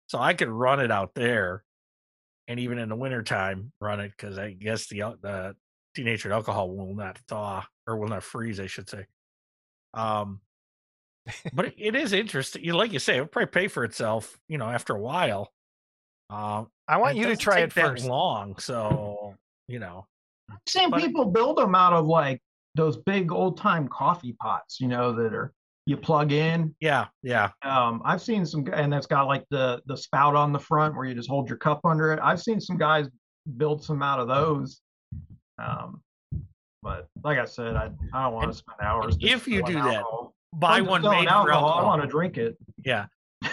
So 0.07 0.19
I 0.19 0.33
could 0.33 0.49
run 0.49 0.79
it 0.79 0.91
out 0.91 1.13
there 1.15 1.63
and 2.51 2.59
even 2.59 2.77
in 2.77 2.89
the 2.89 2.95
wintertime 2.95 3.71
run 3.79 4.01
it 4.01 4.11
because 4.11 4.37
I 4.37 4.51
guess 4.51 4.87
the 4.87 5.01
al- 5.01 5.15
the 5.21 5.55
denatured 5.95 6.33
alcohol 6.33 6.75
will 6.75 6.93
not 6.93 7.17
thaw 7.29 7.65
or 7.87 7.95
will 7.95 8.09
not 8.09 8.23
freeze, 8.23 8.59
I 8.59 8.67
should 8.67 8.89
say. 8.89 9.05
Um 9.93 10.41
but 11.53 11.67
it, 11.67 11.75
it 11.77 11.95
is 11.95 12.11
interesting. 12.11 12.63
You 12.63 12.73
like 12.73 12.91
you 12.91 12.99
say, 12.99 13.15
it'll 13.15 13.27
probably 13.27 13.51
pay 13.51 13.67
for 13.69 13.85
itself, 13.85 14.37
you 14.49 14.57
know, 14.57 14.65
after 14.65 14.93
a 14.93 14.99
while. 14.99 15.53
Um 16.29 16.67
I 16.89 16.97
want 16.97 17.15
you 17.15 17.27
to 17.27 17.37
try 17.37 17.61
take 17.61 17.71
it 17.71 17.75
that 17.75 17.87
first. 17.91 18.05
long, 18.05 18.57
so 18.57 19.35
you 19.69 19.79
know. 19.79 20.07
I've 20.51 20.57
seen 20.67 20.91
people 20.91 21.31
build 21.31 21.57
them 21.57 21.73
out 21.73 21.93
of 21.93 22.05
like 22.05 22.41
those 22.75 22.97
big 22.97 23.31
old 23.31 23.57
time 23.57 23.87
coffee 23.87 24.35
pots, 24.41 24.81
you 24.81 24.89
know, 24.89 25.13
that 25.13 25.33
are 25.33 25.53
you 25.85 25.97
plug 25.97 26.31
in. 26.31 26.75
Yeah, 26.79 27.07
yeah. 27.23 27.49
Um, 27.63 28.01
I've 28.05 28.21
seen 28.21 28.45
some, 28.45 28.65
and 28.73 28.91
that's 28.91 29.07
got 29.07 29.27
like 29.27 29.45
the 29.49 29.81
the 29.87 29.97
spout 29.97 30.35
on 30.35 30.51
the 30.51 30.59
front 30.59 30.95
where 30.95 31.05
you 31.05 31.13
just 31.15 31.29
hold 31.29 31.49
your 31.49 31.57
cup 31.57 31.81
under 31.85 32.11
it. 32.13 32.19
I've 32.21 32.41
seen 32.41 32.59
some 32.59 32.77
guys 32.77 33.07
build 33.57 33.83
some 33.83 34.01
out 34.03 34.19
of 34.19 34.27
those. 34.27 34.81
Um, 35.57 36.01
but 36.83 37.07
like 37.23 37.37
I 37.37 37.45
said, 37.45 37.75
I 37.75 37.89
I 38.13 38.23
don't 38.23 38.33
want 38.33 38.51
to 38.51 38.57
spend 38.57 38.77
hours. 38.81 39.17
if 39.21 39.47
you 39.47 39.63
do 39.63 39.73
that, 39.73 39.85
alcohol. 39.95 40.33
Buy 40.53 40.81
one 40.81 41.01
made 41.01 41.09
for 41.09 41.29
alcohol, 41.29 41.49
alcohol. 41.69 41.79
I 41.79 41.83
want 41.85 42.01
to 42.01 42.07
drink 42.07 42.37
it. 42.37 42.57
Yeah. 42.83 43.05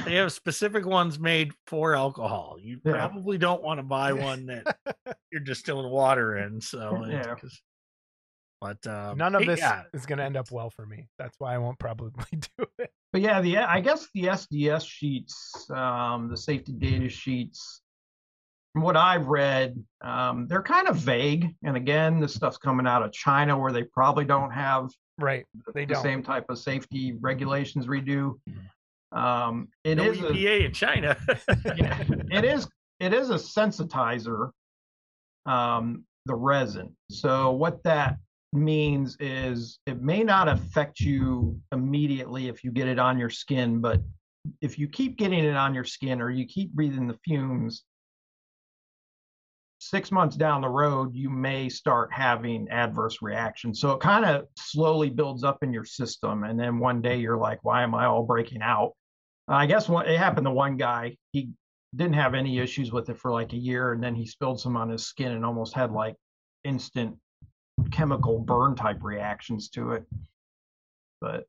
They 0.04 0.16
have 0.16 0.32
specific 0.32 0.84
ones 0.84 1.18
made 1.18 1.52
for 1.66 1.94
alcohol. 1.94 2.56
You 2.60 2.78
Yeah. 2.84 3.06
probably 3.08 3.38
don't 3.38 3.62
want 3.62 3.78
to 3.78 3.82
buy 3.82 4.12
one 4.14 4.46
that 4.46 4.76
you're 5.32 5.40
distilling 5.40 5.90
water 5.90 6.36
in. 6.38 6.60
So, 6.60 7.06
Yeah. 7.08 7.34
'Cause- 8.60 8.76
but 8.82 8.90
um, 8.90 9.18
None 9.18 9.34
of 9.34 9.46
this 9.46 9.60
yeah, 9.60 9.84
is 9.92 10.06
going 10.06 10.18
to 10.18 10.24
end 10.24 10.36
up 10.36 10.50
well 10.50 10.70
for 10.70 10.84
me. 10.86 11.08
That's 11.18 11.38
why 11.38 11.54
I 11.54 11.58
won't 11.58 11.78
probably 11.78 12.12
do 12.58 12.66
it. 12.78 12.90
But 13.12 13.22
yeah, 13.22 13.40
the 13.40 13.58
I 13.58 13.80
guess 13.80 14.08
the 14.14 14.24
SDS 14.24 14.86
sheets, 14.86 15.70
um, 15.70 16.28
the 16.28 16.36
safety 16.36 16.72
data 16.72 17.08
sheets, 17.08 17.80
from 18.74 18.82
what 18.82 18.96
I've 18.96 19.26
read, 19.26 19.82
um, 20.02 20.46
they're 20.46 20.62
kind 20.62 20.88
of 20.88 20.96
vague. 20.96 21.54
And 21.64 21.76
again, 21.76 22.20
this 22.20 22.34
stuff's 22.34 22.58
coming 22.58 22.86
out 22.86 23.02
of 23.02 23.12
China 23.12 23.58
where 23.58 23.72
they 23.72 23.84
probably 23.84 24.24
don't 24.24 24.50
have 24.50 24.90
Right. 25.20 25.44
They 25.74 25.84
the 25.84 25.94
don't. 25.94 26.02
same 26.02 26.22
type 26.22 26.44
of 26.48 26.58
safety 26.58 27.12
regulations 27.18 27.88
we 27.88 28.00
do. 28.00 28.38
Um, 29.10 29.68
it 29.84 29.96
no 29.96 30.04
is 30.04 30.20
a, 30.20 30.22
EPA 30.28 30.66
in 30.66 30.72
China. 30.72 31.16
yeah, 31.76 32.04
it 32.30 32.44
is 32.44 32.68
it 33.00 33.12
is 33.14 33.30
a 33.30 33.34
sensitizer, 33.34 34.50
um, 35.46 36.04
the 36.26 36.34
resin. 36.34 36.94
So 37.10 37.52
what 37.52 37.82
that 37.84 38.18
means 38.52 39.16
is 39.20 39.78
it 39.86 40.00
may 40.00 40.22
not 40.22 40.48
affect 40.48 41.00
you 41.00 41.60
immediately 41.72 42.48
if 42.48 42.64
you 42.64 42.70
get 42.70 42.88
it 42.88 42.98
on 42.98 43.18
your 43.18 43.30
skin, 43.30 43.80
but 43.80 44.00
if 44.60 44.78
you 44.78 44.88
keep 44.88 45.18
getting 45.18 45.44
it 45.44 45.56
on 45.56 45.74
your 45.74 45.84
skin 45.84 46.20
or 46.20 46.30
you 46.30 46.46
keep 46.46 46.72
breathing 46.72 47.06
the 47.06 47.18
fumes, 47.24 47.84
six 49.80 50.10
months 50.10 50.36
down 50.36 50.60
the 50.60 50.68
road, 50.68 51.14
you 51.14 51.30
may 51.30 51.68
start 51.68 52.12
having 52.12 52.68
adverse 52.68 53.18
reactions. 53.22 53.80
So 53.80 53.92
it 53.92 54.00
kind 54.00 54.24
of 54.24 54.46
slowly 54.56 55.10
builds 55.10 55.44
up 55.44 55.62
in 55.62 55.72
your 55.72 55.84
system. 55.84 56.44
And 56.44 56.58
then 56.58 56.78
one 56.78 57.00
day 57.00 57.18
you're 57.18 57.38
like, 57.38 57.60
why 57.62 57.82
am 57.82 57.94
I 57.94 58.06
all 58.06 58.24
breaking 58.24 58.62
out? 58.62 58.92
I 59.46 59.66
guess 59.66 59.88
what 59.88 60.08
it 60.08 60.18
happened 60.18 60.46
to 60.46 60.50
one 60.50 60.76
guy, 60.76 61.16
he 61.32 61.50
didn't 61.94 62.14
have 62.14 62.34
any 62.34 62.58
issues 62.58 62.92
with 62.92 63.08
it 63.08 63.18
for 63.18 63.30
like 63.30 63.52
a 63.52 63.58
year. 63.58 63.92
And 63.92 64.02
then 64.02 64.14
he 64.14 64.26
spilled 64.26 64.60
some 64.60 64.76
on 64.76 64.90
his 64.90 65.06
skin 65.06 65.32
and 65.32 65.44
almost 65.44 65.74
had 65.74 65.92
like 65.92 66.16
instant 66.64 67.16
chemical 67.98 68.38
burn 68.38 68.76
type 68.76 69.02
reactions 69.02 69.68
to 69.70 69.92
it. 69.92 70.04
But 71.20 71.46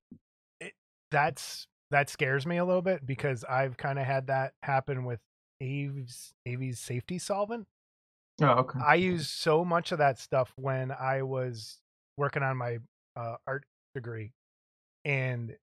That's 1.12 1.68
that 1.92 2.10
scares 2.10 2.46
me 2.46 2.58
a 2.58 2.66
little 2.66 2.82
bit 2.82 3.06
because 3.06 3.44
I've 3.44 3.78
kind 3.78 4.00
of 4.00 4.06
had 4.06 4.28
that 4.28 4.54
happen 4.64 5.06
with 5.06 5.20
Aves 5.62 6.34
Avi's 6.46 6.80
safety 6.80 7.20
solvent. 7.20 7.68
oh, 8.42 8.48
okay. 8.48 8.80
I 8.86 8.96
used 8.96 9.30
so 9.30 9.64
much 9.64 9.92
of 9.92 10.00
that 10.00 10.20
stuff 10.20 10.52
when 10.56 10.92
I 10.92 11.22
was 11.22 11.78
working 12.18 12.44
on 12.44 12.58
my 12.58 12.80
uh, 13.16 13.36
art 13.46 13.66
degree, 13.94 14.32
and 15.06 15.56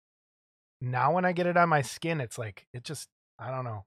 now 0.80 1.14
when 1.14 1.24
I 1.24 1.32
get 1.32 1.46
it 1.46 1.56
on 1.56 1.68
my 1.68 1.82
skin, 1.82 2.20
it's 2.20 2.38
like 2.38 2.66
it 2.72 2.84
just 2.84 3.08
I 3.38 3.50
don't 3.50 3.64
know, 3.64 3.84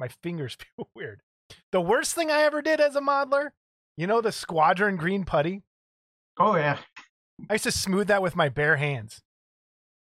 my 0.00 0.08
fingers 0.22 0.56
feel 0.76 0.88
weird. 0.96 1.22
The 1.70 1.80
worst 1.80 2.14
thing 2.14 2.30
I 2.30 2.42
ever 2.42 2.62
did 2.62 2.80
as 2.80 2.96
a 2.96 3.00
modeler, 3.00 3.50
you 3.96 4.08
know, 4.08 4.20
the 4.20 4.32
squadron 4.32 4.96
green 4.96 5.24
putty. 5.24 5.62
Oh 6.38 6.56
yeah. 6.56 6.78
I 7.48 7.54
used 7.54 7.64
to 7.64 7.72
smooth 7.72 8.08
that 8.08 8.22
with 8.22 8.36
my 8.36 8.48
bare 8.48 8.76
hands. 8.76 9.20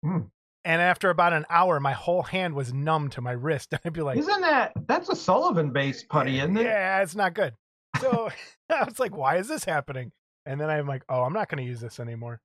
Hmm. 0.05 0.21
And 0.65 0.83
after 0.83 1.09
about 1.09 1.33
an 1.33 1.47
hour, 1.49 1.81
my 1.81 1.93
whole 1.93 2.23
hand 2.23 2.55
was 2.55 2.73
numb 2.73 3.09
to 3.11 3.21
my 3.21 3.33
wrist. 3.33 3.69
And 3.73 3.81
I'd 3.85 3.93
be 3.93 4.03
like, 4.03 4.19
Isn't 4.19 4.41
that 4.43 4.73
that's 4.87 5.09
a 5.09 5.17
solvent 5.17 5.73
based 5.73 6.09
putty, 6.09 6.39
isn't 6.39 6.57
it? 6.57 6.65
Yeah, 6.65 7.03
it's 7.03 7.15
not 7.15 7.35
good. 7.35 7.55
So 8.01 8.31
I 8.71 8.85
was 8.85 8.99
like, 8.99 9.17
why 9.17 9.37
is 9.37 9.49
this 9.49 9.65
happening? 9.65 10.13
And 10.47 10.61
then 10.61 10.71
I'm 10.71 10.87
like, 10.87 11.05
oh, 11.09 11.23
I'm 11.23 11.33
not 11.33 11.49
going 11.49 11.63
to 11.63 11.69
use 11.69 11.81
this 11.81 12.01
anymore. 12.01 12.41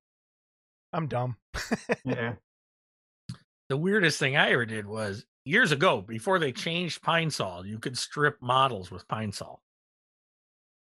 I'm 0.93 1.07
dumb. 1.07 1.37
Yeah. 2.05 2.35
The 3.67 3.77
weirdest 3.77 4.19
thing 4.19 4.37
I 4.37 4.51
ever 4.51 4.67
did 4.67 4.85
was 4.85 5.25
years 5.43 5.71
ago, 5.71 5.99
before 5.99 6.37
they 6.37 6.51
changed 6.51 7.01
Pine 7.01 7.31
Sol, 7.31 7.65
you 7.65 7.79
could 7.79 7.97
strip 7.97 8.37
models 8.39 8.91
with 8.91 9.07
Pine 9.07 9.31
Sol. 9.31 9.59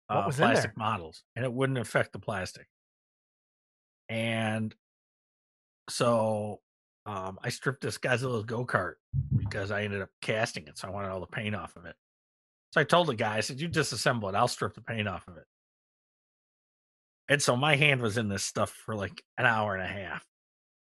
What 0.08 0.18
uh, 0.18 0.24
was 0.28 0.38
in 0.38 0.42
there? 0.42 0.52
plastic 0.52 0.78
models, 0.78 1.24
and 1.36 1.44
it 1.44 1.52
wouldn't 1.52 1.80
affect 1.80 2.14
the 2.14 2.20
plastic. 2.20 2.68
And 4.10 4.74
so 5.89 6.62
um, 7.05 7.39
I 7.43 7.49
stripped 7.49 7.82
this 7.82 7.97
Godzilla's 7.97 8.45
go 8.45 8.66
kart 8.66 8.95
because 9.38 9.72
I 9.72 9.84
ended 9.84 10.01
up 10.01 10.10
casting 10.22 10.68
it, 10.68 10.78
so 10.78 10.88
I 10.88 10.91
wanted 10.91 11.10
all 11.10 11.22
the 11.22 11.28
paint 11.28 11.55
off 11.55 11.76
of 11.76 11.86
it. 11.86 11.95
So 12.74 12.82
I 12.82 12.84
told 12.84 13.08
the 13.08 13.16
guy, 13.16 13.38
I 13.38 13.39
said, 13.39 13.62
"You 13.62 13.70
disassemble 13.70 14.30
it. 14.30 14.36
I'll 14.36 14.47
strip 14.49 14.74
the 14.74 14.82
paint 14.82 15.08
off 15.08 15.28
of 15.28 15.38
it." 15.38 15.45
And 17.30 17.41
so 17.41 17.55
my 17.55 17.76
hand 17.76 18.01
was 18.01 18.18
in 18.18 18.30
this 18.30 18.43
stuff 18.43 18.72
for 18.72 18.95
like 18.95 19.24
an 19.38 19.45
hour 19.45 19.74
and 19.74 19.84
a 19.84 19.88
half, 19.88 20.26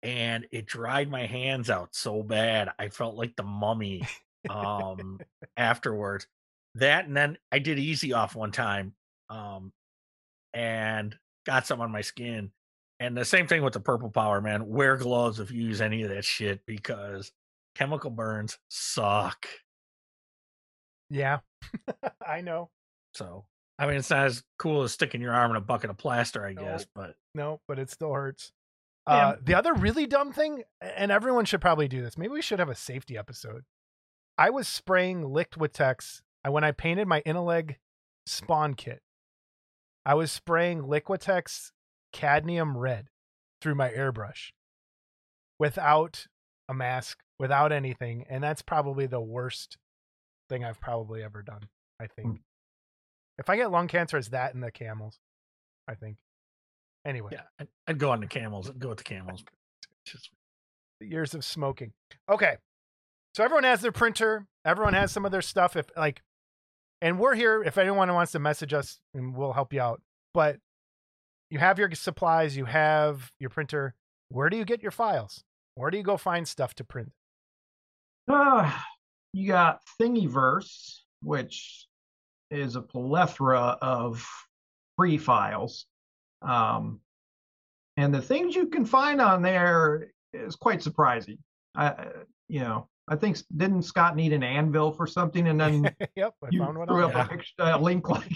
and 0.01 0.47
it 0.51 0.65
dried 0.65 1.09
my 1.09 1.25
hands 1.27 1.69
out 1.69 1.89
so 1.93 2.23
bad. 2.23 2.69
I 2.79 2.89
felt 2.89 3.15
like 3.15 3.35
the 3.35 3.43
mummy 3.43 4.07
um, 4.49 5.19
afterwards. 5.57 6.27
That 6.75 7.05
and 7.05 7.15
then 7.15 7.37
I 7.51 7.59
did 7.59 7.79
easy 7.79 8.13
off 8.13 8.35
one 8.35 8.51
time, 8.51 8.93
um, 9.29 9.71
and 10.53 11.15
got 11.45 11.67
some 11.67 11.81
on 11.81 11.91
my 11.91 12.01
skin. 12.01 12.51
And 12.99 13.15
the 13.17 13.25
same 13.25 13.45
thing 13.47 13.61
with 13.63 13.73
the 13.73 13.79
purple 13.79 14.09
power, 14.09 14.39
man. 14.41 14.67
Wear 14.67 14.95
gloves 14.97 15.39
if 15.39 15.51
you 15.51 15.61
use 15.63 15.81
any 15.81 16.03
of 16.03 16.09
that 16.09 16.23
shit 16.23 16.61
because 16.65 17.31
chemical 17.75 18.09
burns 18.09 18.57
suck. 18.69 19.45
yeah, 21.09 21.39
I 22.25 22.41
know. 22.41 22.69
So 23.13 23.45
I 23.77 23.85
mean, 23.87 23.97
it's 23.97 24.09
not 24.09 24.25
as 24.25 24.43
cool 24.57 24.83
as 24.83 24.93
sticking 24.93 25.21
your 25.21 25.33
arm 25.33 25.51
in 25.51 25.57
a 25.57 25.61
bucket 25.61 25.89
of 25.89 25.97
plaster, 25.97 26.45
I 26.45 26.53
No. 26.53 26.61
guess. 26.63 26.85
But 26.95 27.15
No, 27.33 27.59
but 27.67 27.79
it 27.79 27.89
still 27.89 28.13
hurts. 28.13 28.51
Yeah. 29.07 29.13
Uh, 29.29 29.35
the 29.43 29.53
other 29.55 29.73
really 29.73 30.07
dumb 30.07 30.31
thing, 30.33 30.63
and 30.81 31.11
everyone 31.11 31.45
should 31.45 31.61
probably 31.61 31.87
do 31.87 32.01
this. 32.01 32.17
Maybe 32.17 32.31
we 32.33 32.41
should 32.41 32.59
have 32.59 32.69
a 32.69 32.75
safety 32.75 33.17
episode. 33.17 33.63
I 34.37 34.49
was 34.49 34.67
spraying 34.67 35.21
Liquitex 35.23 36.21
I, 36.43 36.49
when 36.49 36.63
I 36.63 36.71
painted 36.71 37.07
my 37.07 37.21
Inaleg 37.21 37.75
spawn 38.25 38.73
kit. 38.73 39.01
I 40.05 40.13
was 40.15 40.31
spraying 40.31 40.81
Liquitex 40.83 41.71
cadmium 42.15 42.77
red 42.77 43.09
through 43.61 43.75
my 43.75 43.89
airbrush 43.89 44.51
without 45.59 46.27
a 46.69 46.73
mask, 46.73 47.19
without 47.37 47.73
anything, 47.73 48.25
and 48.29 48.41
that's 48.41 48.61
probably 48.61 49.05
the 49.05 49.19
worst 49.19 49.77
thing 50.47 50.63
I've 50.63 50.79
probably 50.79 51.21
ever 51.21 51.43
done. 51.43 51.67
I 51.99 52.07
think. 52.07 52.27
Hmm. 52.27 52.35
If 53.37 53.49
I 53.49 53.57
get 53.57 53.69
lung 53.69 53.89
cancer, 53.89 54.17
it's 54.17 54.29
that 54.29 54.53
and 54.53 54.63
the 54.63 54.71
camels. 54.71 55.19
I 55.89 55.95
think. 55.95 56.15
Anyway. 57.05 57.31
yeah, 57.33 57.41
I'd, 57.59 57.67
I'd 57.85 57.99
go 57.99 58.11
on 58.11 58.21
the 58.21 58.27
camels. 58.27 58.69
I'd 58.69 58.79
go 58.79 58.89
with 58.89 58.97
the 58.99 59.03
camels. 59.03 59.43
Just 60.07 60.29
years 61.01 61.33
of 61.33 61.43
smoking. 61.43 61.91
Okay. 62.29 62.55
So 63.35 63.43
everyone 63.43 63.65
has 63.65 63.81
their 63.81 63.91
printer. 63.91 64.47
Everyone 64.63 64.93
has 64.93 65.11
some 65.11 65.25
of 65.25 65.31
their 65.31 65.41
stuff. 65.41 65.75
If 65.75 65.87
like, 65.97 66.21
and 67.01 67.19
we're 67.19 67.35
here 67.35 67.61
if 67.61 67.77
anyone 67.77 68.11
wants 68.13 68.31
to 68.31 68.39
message 68.39 68.73
us 68.73 68.99
and 69.13 69.35
we'll 69.35 69.51
help 69.51 69.73
you 69.73 69.81
out. 69.81 70.01
But 70.33 70.59
you 71.49 71.59
have 71.59 71.79
your 71.79 71.91
supplies, 71.93 72.57
you 72.57 72.65
have 72.65 73.31
your 73.39 73.49
printer. 73.49 73.95
Where 74.29 74.49
do 74.49 74.57
you 74.57 74.65
get 74.65 74.81
your 74.81 74.91
files? 74.91 75.43
Where 75.75 75.91
do 75.91 75.97
you 75.97 76.03
go 76.03 76.17
find 76.17 76.47
stuff 76.47 76.73
to 76.75 76.83
print? 76.83 77.11
Uh, 78.27 78.71
you 79.33 79.47
got 79.47 79.81
Thingiverse, 80.01 80.99
which 81.21 81.87
is 82.49 82.75
a 82.75 82.81
plethora 82.81 83.77
of 83.81 84.25
free 84.97 85.17
files. 85.17 85.85
Um, 86.41 86.99
and 87.97 88.13
the 88.13 88.21
things 88.21 88.55
you 88.55 88.67
can 88.67 88.85
find 88.85 89.21
on 89.21 89.41
there 89.41 90.11
is 90.33 90.55
quite 90.55 90.81
surprising. 90.81 91.37
I, 91.75 91.87
uh, 91.87 92.05
you 92.47 92.59
know, 92.61 92.87
I 93.07 93.15
think 93.15 93.37
didn't 93.55 93.83
Scott 93.83 94.15
need 94.15 94.33
an 94.33 94.43
anvil 94.43 94.91
for 94.91 95.05
something, 95.07 95.47
and 95.47 95.59
then 95.59 95.83
yep, 96.15 96.33
I 96.43 96.47
you 96.51 96.59
found 96.59 96.77
one. 96.77 96.87
threw 96.87 97.05
up 97.05 97.13
there. 97.13 97.23
a, 97.23 97.27
picture- 97.27 97.53
a 97.59 97.77
link 97.79 98.09
like 98.09 98.31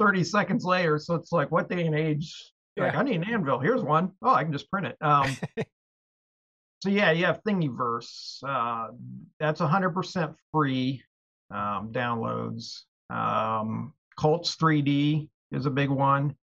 30 0.00 0.24
seconds 0.24 0.64
later. 0.64 0.98
So 0.98 1.14
it's 1.14 1.30
like, 1.30 1.50
what 1.50 1.68
day 1.68 1.86
and 1.86 1.94
age? 1.94 2.34
Like, 2.76 2.96
I 2.96 3.02
need 3.02 3.16
an 3.16 3.24
anvil. 3.24 3.58
Here's 3.58 3.82
one. 3.82 4.12
Oh, 4.22 4.30
I 4.30 4.42
can 4.42 4.52
just 4.52 4.70
print 4.70 4.86
it. 4.86 4.96
Um, 5.02 5.36
so 6.82 6.88
yeah, 6.88 7.10
you 7.10 7.26
have 7.26 7.42
Thingiverse. 7.46 8.42
Uh, 8.42 8.92
that's 9.38 9.60
100% 9.60 10.34
free 10.52 11.02
um, 11.50 11.90
downloads. 11.92 12.80
Um, 13.10 13.92
Cults 14.18 14.56
3D 14.56 15.28
is 15.52 15.66
a 15.66 15.70
big 15.70 15.90
one. 15.90 16.34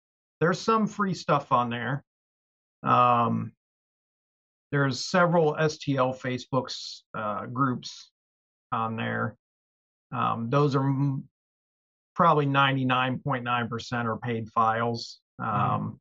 There's 0.40 0.60
some 0.60 0.86
free 0.86 1.14
stuff 1.14 1.50
on 1.50 1.70
there. 1.70 2.04
Um, 2.82 3.52
there's 4.70 5.02
several 5.02 5.54
STL 5.54 6.20
Facebook's 6.20 7.04
uh, 7.16 7.46
groups 7.46 8.10
on 8.70 8.96
there. 8.96 9.38
Um, 10.12 10.50
those 10.50 10.76
are 10.76 10.84
m- 10.84 11.24
probably 12.16 12.46
99.9% 12.46 14.04
are 14.06 14.16
paid 14.18 14.48
files. 14.50 15.20
Um, 15.38 16.00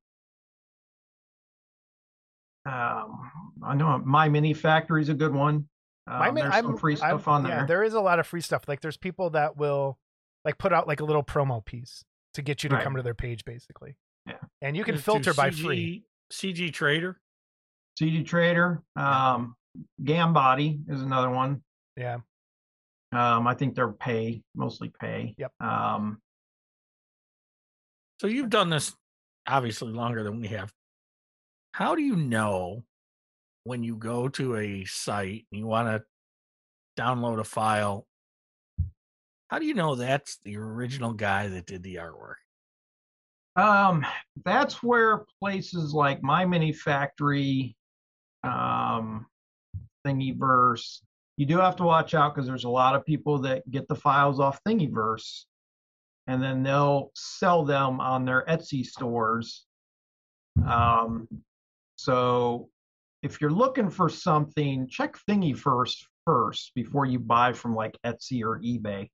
um, 2.65 3.31
I 3.63 3.75
know 3.75 4.01
My 4.03 4.27
Mini 4.29 4.53
Factory 4.53 5.01
is 5.01 5.09
a 5.09 5.13
good 5.13 5.33
one. 5.33 5.67
Um, 6.07 6.19
My 6.19 6.31
man- 6.31 6.49
there's 6.49 6.63
some 6.63 6.77
free 6.77 6.93
I'm- 6.93 7.19
stuff 7.19 7.27
on 7.27 7.45
Yeah, 7.45 7.57
there. 7.57 7.67
there 7.67 7.83
is 7.83 7.93
a 7.93 7.99
lot 8.01 8.19
of 8.19 8.25
free 8.25 8.41
stuff. 8.41 8.63
Like 8.67 8.81
there's 8.81 8.97
people 8.97 9.31
that 9.31 9.57
will 9.57 9.99
like 10.45 10.57
put 10.57 10.71
out 10.73 10.87
like 10.87 10.99
a 11.01 11.05
little 11.05 11.23
promo 11.23 11.63
piece 11.63 12.03
to 12.35 12.41
get 12.41 12.63
you 12.63 12.69
to 12.69 12.75
Right. 12.75 12.83
come 12.83 12.95
to 12.95 13.03
their 13.03 13.13
page, 13.13 13.43
basically. 13.45 13.97
Yeah. 14.25 14.37
And 14.61 14.75
you 14.77 14.83
can 14.83 14.95
Let's 14.95 15.05
filter 15.05 15.33
by 15.33 15.49
CG 15.49 15.63
free. 15.63 16.05
CG 16.31 16.71
Trader. 16.73 17.19
CD 17.99 18.23
Trader, 18.23 18.83
um, 18.95 19.55
Gambody 20.01 20.87
is 20.89 21.01
another 21.01 21.29
one. 21.29 21.63
Yeah. 21.95 22.19
Um, 23.11 23.47
I 23.47 23.53
think 23.53 23.75
they're 23.75 23.91
pay, 23.91 24.41
mostly 24.55 24.91
pay. 24.99 25.35
Yep. 25.37 25.51
Um, 25.61 26.21
So 28.19 28.27
you've 28.27 28.49
done 28.49 28.69
this 28.69 28.93
obviously 29.47 29.91
longer 29.91 30.23
than 30.23 30.39
we 30.39 30.47
have. 30.47 30.71
How 31.73 31.95
do 31.95 32.01
you 32.01 32.15
know 32.15 32.83
when 33.63 33.83
you 33.83 33.95
go 33.95 34.29
to 34.29 34.55
a 34.57 34.85
site 34.85 35.45
and 35.51 35.59
you 35.59 35.67
want 35.67 35.87
to 35.87 37.01
download 37.01 37.39
a 37.39 37.43
file? 37.43 38.07
How 39.49 39.59
do 39.59 39.65
you 39.65 39.73
know 39.73 39.95
that's 39.95 40.39
the 40.43 40.57
original 40.57 41.13
guy 41.13 41.47
that 41.49 41.65
did 41.65 41.83
the 41.83 41.95
artwork? 41.95 42.35
Um, 43.55 44.05
that's 44.43 44.81
where 44.81 45.25
places 45.39 45.93
like 45.93 46.23
My 46.23 46.45
Mini 46.45 46.73
Factory, 46.73 47.75
um, 48.43 49.27
Thingiverse, 50.05 51.01
you 51.37 51.45
do 51.45 51.57
have 51.57 51.75
to 51.77 51.83
watch 51.83 52.13
out 52.13 52.33
because 52.33 52.47
there's 52.47 52.63
a 52.63 52.69
lot 52.69 52.95
of 52.95 53.05
people 53.05 53.39
that 53.39 53.69
get 53.69 53.87
the 53.87 53.95
files 53.95 54.39
off 54.39 54.59
Thingiverse 54.67 55.43
and 56.27 56.41
then 56.41 56.63
they'll 56.63 57.11
sell 57.13 57.63
them 57.63 57.99
on 57.99 58.25
their 58.25 58.45
Etsy 58.45 58.85
stores. 58.85 59.65
Um, 60.65 61.27
so 61.97 62.69
if 63.21 63.39
you're 63.39 63.51
looking 63.51 63.89
for 63.89 64.09
something, 64.09 64.87
check 64.87 65.17
Thingiverse 65.29 65.95
first 66.25 66.71
before 66.73 67.05
you 67.05 67.19
buy 67.19 67.53
from 67.53 67.75
like 67.75 67.97
Etsy 68.05 68.43
or 68.43 68.59
eBay. 68.59 69.09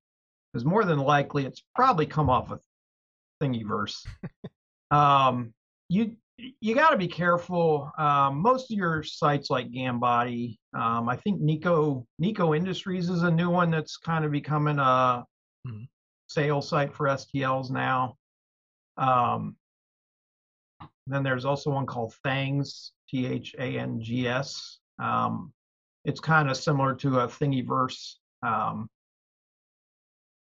Because 0.51 0.65
more 0.65 0.85
than 0.85 0.99
likely 0.99 1.45
it's 1.45 1.63
probably 1.75 2.05
come 2.05 2.29
off 2.29 2.51
of 2.51 2.61
Thingiverse. 3.41 4.05
um, 4.91 5.53
you 5.89 6.15
you 6.59 6.75
got 6.75 6.91
to 6.91 6.97
be 6.97 7.07
careful. 7.07 7.91
Um, 7.97 8.41
most 8.41 8.71
of 8.71 8.77
your 8.77 9.03
sites 9.03 9.49
like 9.49 9.69
Gambody, 9.71 10.57
um, 10.73 11.09
I 11.09 11.15
think 11.17 11.41
Nikko 11.41 12.05
Nikko 12.19 12.53
Industries 12.53 13.09
is 13.09 13.23
a 13.23 13.31
new 13.31 13.49
one 13.49 13.71
that's 13.71 13.97
kind 13.97 14.25
of 14.25 14.31
becoming 14.31 14.79
a 14.79 15.25
Mhm. 15.67 15.87
sales 16.27 16.69
site 16.69 16.93
for 16.93 17.07
STLs 17.07 17.69
now. 17.69 18.17
Um, 18.97 19.57
then 21.07 21.23
there's 21.23 21.45
also 21.45 21.71
one 21.71 21.85
called 21.85 22.13
Thangs, 22.23 22.93
T 23.09 23.25
H 23.25 23.55
A 23.59 23.77
N 23.77 24.01
G 24.01 24.27
S. 24.27 24.79
Um, 24.99 25.53
it's 26.05 26.19
kind 26.19 26.49
of 26.49 26.57
similar 26.57 26.95
to 26.95 27.19
a 27.19 27.27
Thingiverse. 27.27 28.15
Um, 28.43 28.89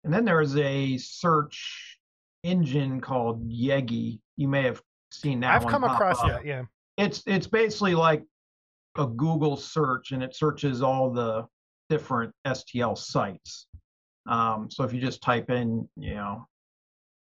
and 0.04 0.14
then 0.14 0.26
there's 0.26 0.56
a 0.58 0.98
search 0.98 2.00
engine 2.44 3.02
called 3.02 3.50
Yeggi. 3.50 4.20
You 4.36 4.48
may 4.48 4.64
have 4.64 4.82
seen 5.12 5.40
that 5.42 5.54
I've 5.56 5.68
come 5.68 5.84
across 5.84 6.20
up. 6.22 6.30
that. 6.30 6.46
Yeah. 6.46 6.64
It's 6.98 7.24
it's 7.26 7.48
basically 7.48 7.96
like 7.96 8.24
a 8.98 9.06
Google 9.06 9.58
search, 9.58 10.12
and 10.12 10.24
it 10.24 10.36
searches 10.36 10.82
all 10.82 11.12
the 11.12 11.46
different 11.90 12.34
STL 12.46 12.98
sites. 12.98 13.68
Um, 14.28 14.70
so 14.70 14.84
if 14.84 14.94
you 14.94 15.00
just 15.00 15.22
type 15.22 15.50
in, 15.50 15.88
you 15.96 16.16
know, 16.16 16.48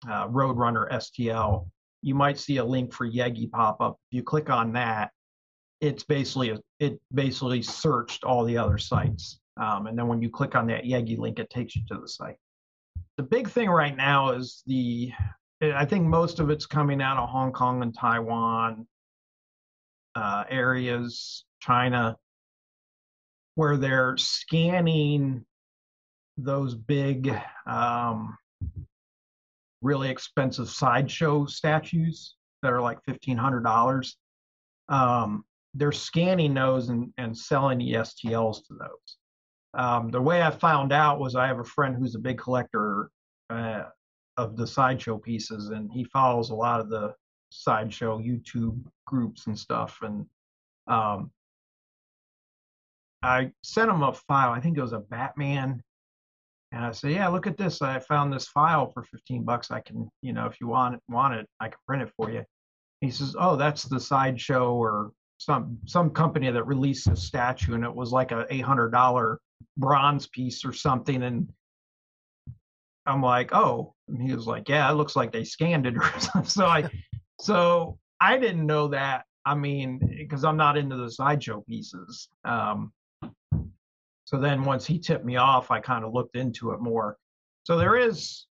uh, 0.09 0.27
Roadrunner 0.27 0.89
STL, 0.91 1.69
you 2.01 2.15
might 2.15 2.37
see 2.37 2.57
a 2.57 2.63
link 2.63 2.93
for 2.93 3.09
Yeggi 3.09 3.49
pop 3.51 3.81
up. 3.81 3.97
If 4.11 4.17
you 4.17 4.23
click 4.23 4.49
on 4.49 4.73
that, 4.73 5.11
it's 5.81 6.03
basically 6.03 6.51
a, 6.51 6.59
it 6.79 6.99
basically 7.13 7.61
searched 7.61 8.23
all 8.23 8.45
the 8.45 8.57
other 8.57 8.77
sites. 8.77 9.39
Um, 9.57 9.87
and 9.87 9.97
then 9.97 10.07
when 10.07 10.21
you 10.21 10.29
click 10.29 10.55
on 10.55 10.67
that 10.67 10.83
Yeggi 10.83 11.17
link, 11.17 11.39
it 11.39 11.49
takes 11.49 11.75
you 11.75 11.81
to 11.89 11.99
the 11.99 12.07
site. 12.07 12.37
The 13.17 13.23
big 13.23 13.49
thing 13.49 13.69
right 13.69 13.95
now 13.95 14.31
is 14.31 14.63
the 14.65 15.11
I 15.71 15.85
think 15.85 16.05
most 16.05 16.39
of 16.39 16.49
it's 16.49 16.65
coming 16.65 17.01
out 17.01 17.17
of 17.17 17.29
Hong 17.29 17.51
Kong 17.51 17.81
and 17.81 17.95
Taiwan 17.95 18.85
uh, 20.15 20.43
areas, 20.49 21.45
China, 21.61 22.17
where 23.55 23.77
they're 23.77 24.17
scanning 24.17 25.45
those 26.37 26.75
big, 26.75 27.33
um, 27.65 28.35
really 29.81 30.09
expensive 30.09 30.69
sideshow 30.69 31.45
statues 31.45 32.35
that 32.61 32.73
are 32.73 32.81
like 32.81 33.03
fifteen 33.05 33.37
hundred 33.37 33.63
dollars. 33.63 34.17
Um, 34.89 35.45
they're 35.75 35.91
scanning 35.91 36.53
those 36.53 36.89
and, 36.89 37.13
and 37.17 37.37
selling 37.37 37.79
STLs 37.79 38.65
to 38.67 38.73
those. 38.73 39.17
Um, 39.73 40.11
the 40.11 40.21
way 40.21 40.41
I 40.41 40.51
found 40.51 40.93
out 40.93 41.19
was 41.19 41.35
I 41.35 41.47
have 41.47 41.59
a 41.59 41.63
friend 41.63 41.95
who's 41.95 42.15
a 42.15 42.19
big 42.19 42.37
collector 42.37 43.09
uh, 43.49 43.83
of 44.37 44.57
the 44.57 44.67
sideshow 44.67 45.17
pieces, 45.17 45.69
and 45.69 45.91
he 45.91 46.03
follows 46.05 46.49
a 46.49 46.55
lot 46.55 46.79
of 46.79 46.89
the 46.89 47.13
sideshow 47.49 48.19
YouTube 48.19 48.83
groups 49.05 49.47
and 49.47 49.57
stuff. 49.57 49.99
And 50.01 50.25
um, 50.87 51.31
I 53.21 53.51
sent 53.63 53.89
him 53.89 54.03
a 54.03 54.13
file. 54.13 54.51
I 54.51 54.59
think 54.59 54.77
it 54.77 54.81
was 54.81 54.93
a 54.93 54.99
Batman. 54.99 55.81
And 56.71 56.83
I 56.83 56.91
said, 56.91 57.11
"Yeah, 57.11 57.27
look 57.27 57.47
at 57.47 57.57
this. 57.57 57.81
I 57.81 57.99
found 57.99 58.33
this 58.33 58.47
file 58.47 58.89
for 58.91 59.03
15 59.03 59.43
bucks. 59.43 59.69
I 59.71 59.79
can, 59.79 60.09
you 60.21 60.33
know, 60.33 60.47
if 60.47 60.59
you 60.59 60.67
want 60.67 60.95
it, 60.95 61.01
want 61.07 61.35
it, 61.35 61.47
I 61.59 61.69
can 61.69 61.77
print 61.87 62.03
it 62.03 62.11
for 62.17 62.31
you." 62.31 62.43
He 63.01 63.11
says, 63.11 63.35
"Oh, 63.37 63.55
that's 63.55 63.83
the 63.83 63.99
sideshow 63.99 64.73
or 64.73 65.11
some 65.37 65.77
some 65.85 66.09
company 66.09 66.49
that 66.49 66.65
released 66.65 67.07
a 67.07 67.15
statue, 67.15 67.75
and 67.75 67.83
it 67.83 67.93
was 67.93 68.11
like 68.11 68.31
a 68.31 68.47
$800 68.49 69.37
bronze 69.77 70.27
piece 70.27 70.65
or 70.65 70.73
something." 70.73 71.21
And 71.21 71.53
I'm 73.05 73.21
like, 73.21 73.53
"Oh," 73.53 73.93
and 74.13 74.21
he 74.21 74.33
was 74.33 74.47
like, 74.47 74.69
"Yeah, 74.69 74.89
it 74.89 74.95
looks 74.95 75.15
like 75.15 75.31
they 75.31 75.43
scanned 75.43 75.85
it 75.85 75.97
or 75.97 76.03
something." 76.19 76.49
So 76.49 76.65
I, 76.65 76.89
so 77.39 77.97
I 78.21 78.37
didn't 78.37 78.65
know 78.65 78.87
that. 78.89 79.25
I 79.45 79.55
mean, 79.55 79.99
because 80.17 80.45
I'm 80.45 80.55
not 80.55 80.77
into 80.77 80.95
the 80.95 81.11
sideshow 81.11 81.61
pieces. 81.67 82.29
Um, 82.45 82.93
so 84.25 84.39
then 84.39 84.63
once 84.63 84.85
he 84.85 84.99
tipped 84.99 85.25
me 85.25 85.35
off, 85.35 85.69
I 85.69 85.79
kind 85.79 86.05
of 86.05 86.13
looked 86.13 86.37
into 86.37 86.71
it 86.71 86.79
more. 86.79 87.17
So 87.63 87.77
there 87.77 87.97
is 87.97 88.45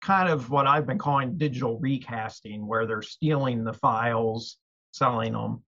kind 0.00 0.28
of 0.28 0.50
what 0.50 0.66
I've 0.66 0.86
been 0.86 0.98
calling 0.98 1.36
digital 1.36 1.78
recasting, 1.78 2.66
where 2.66 2.86
they're 2.86 3.02
stealing 3.02 3.64
the 3.64 3.72
files, 3.72 4.56
selling 4.92 5.32
them, 5.32 5.62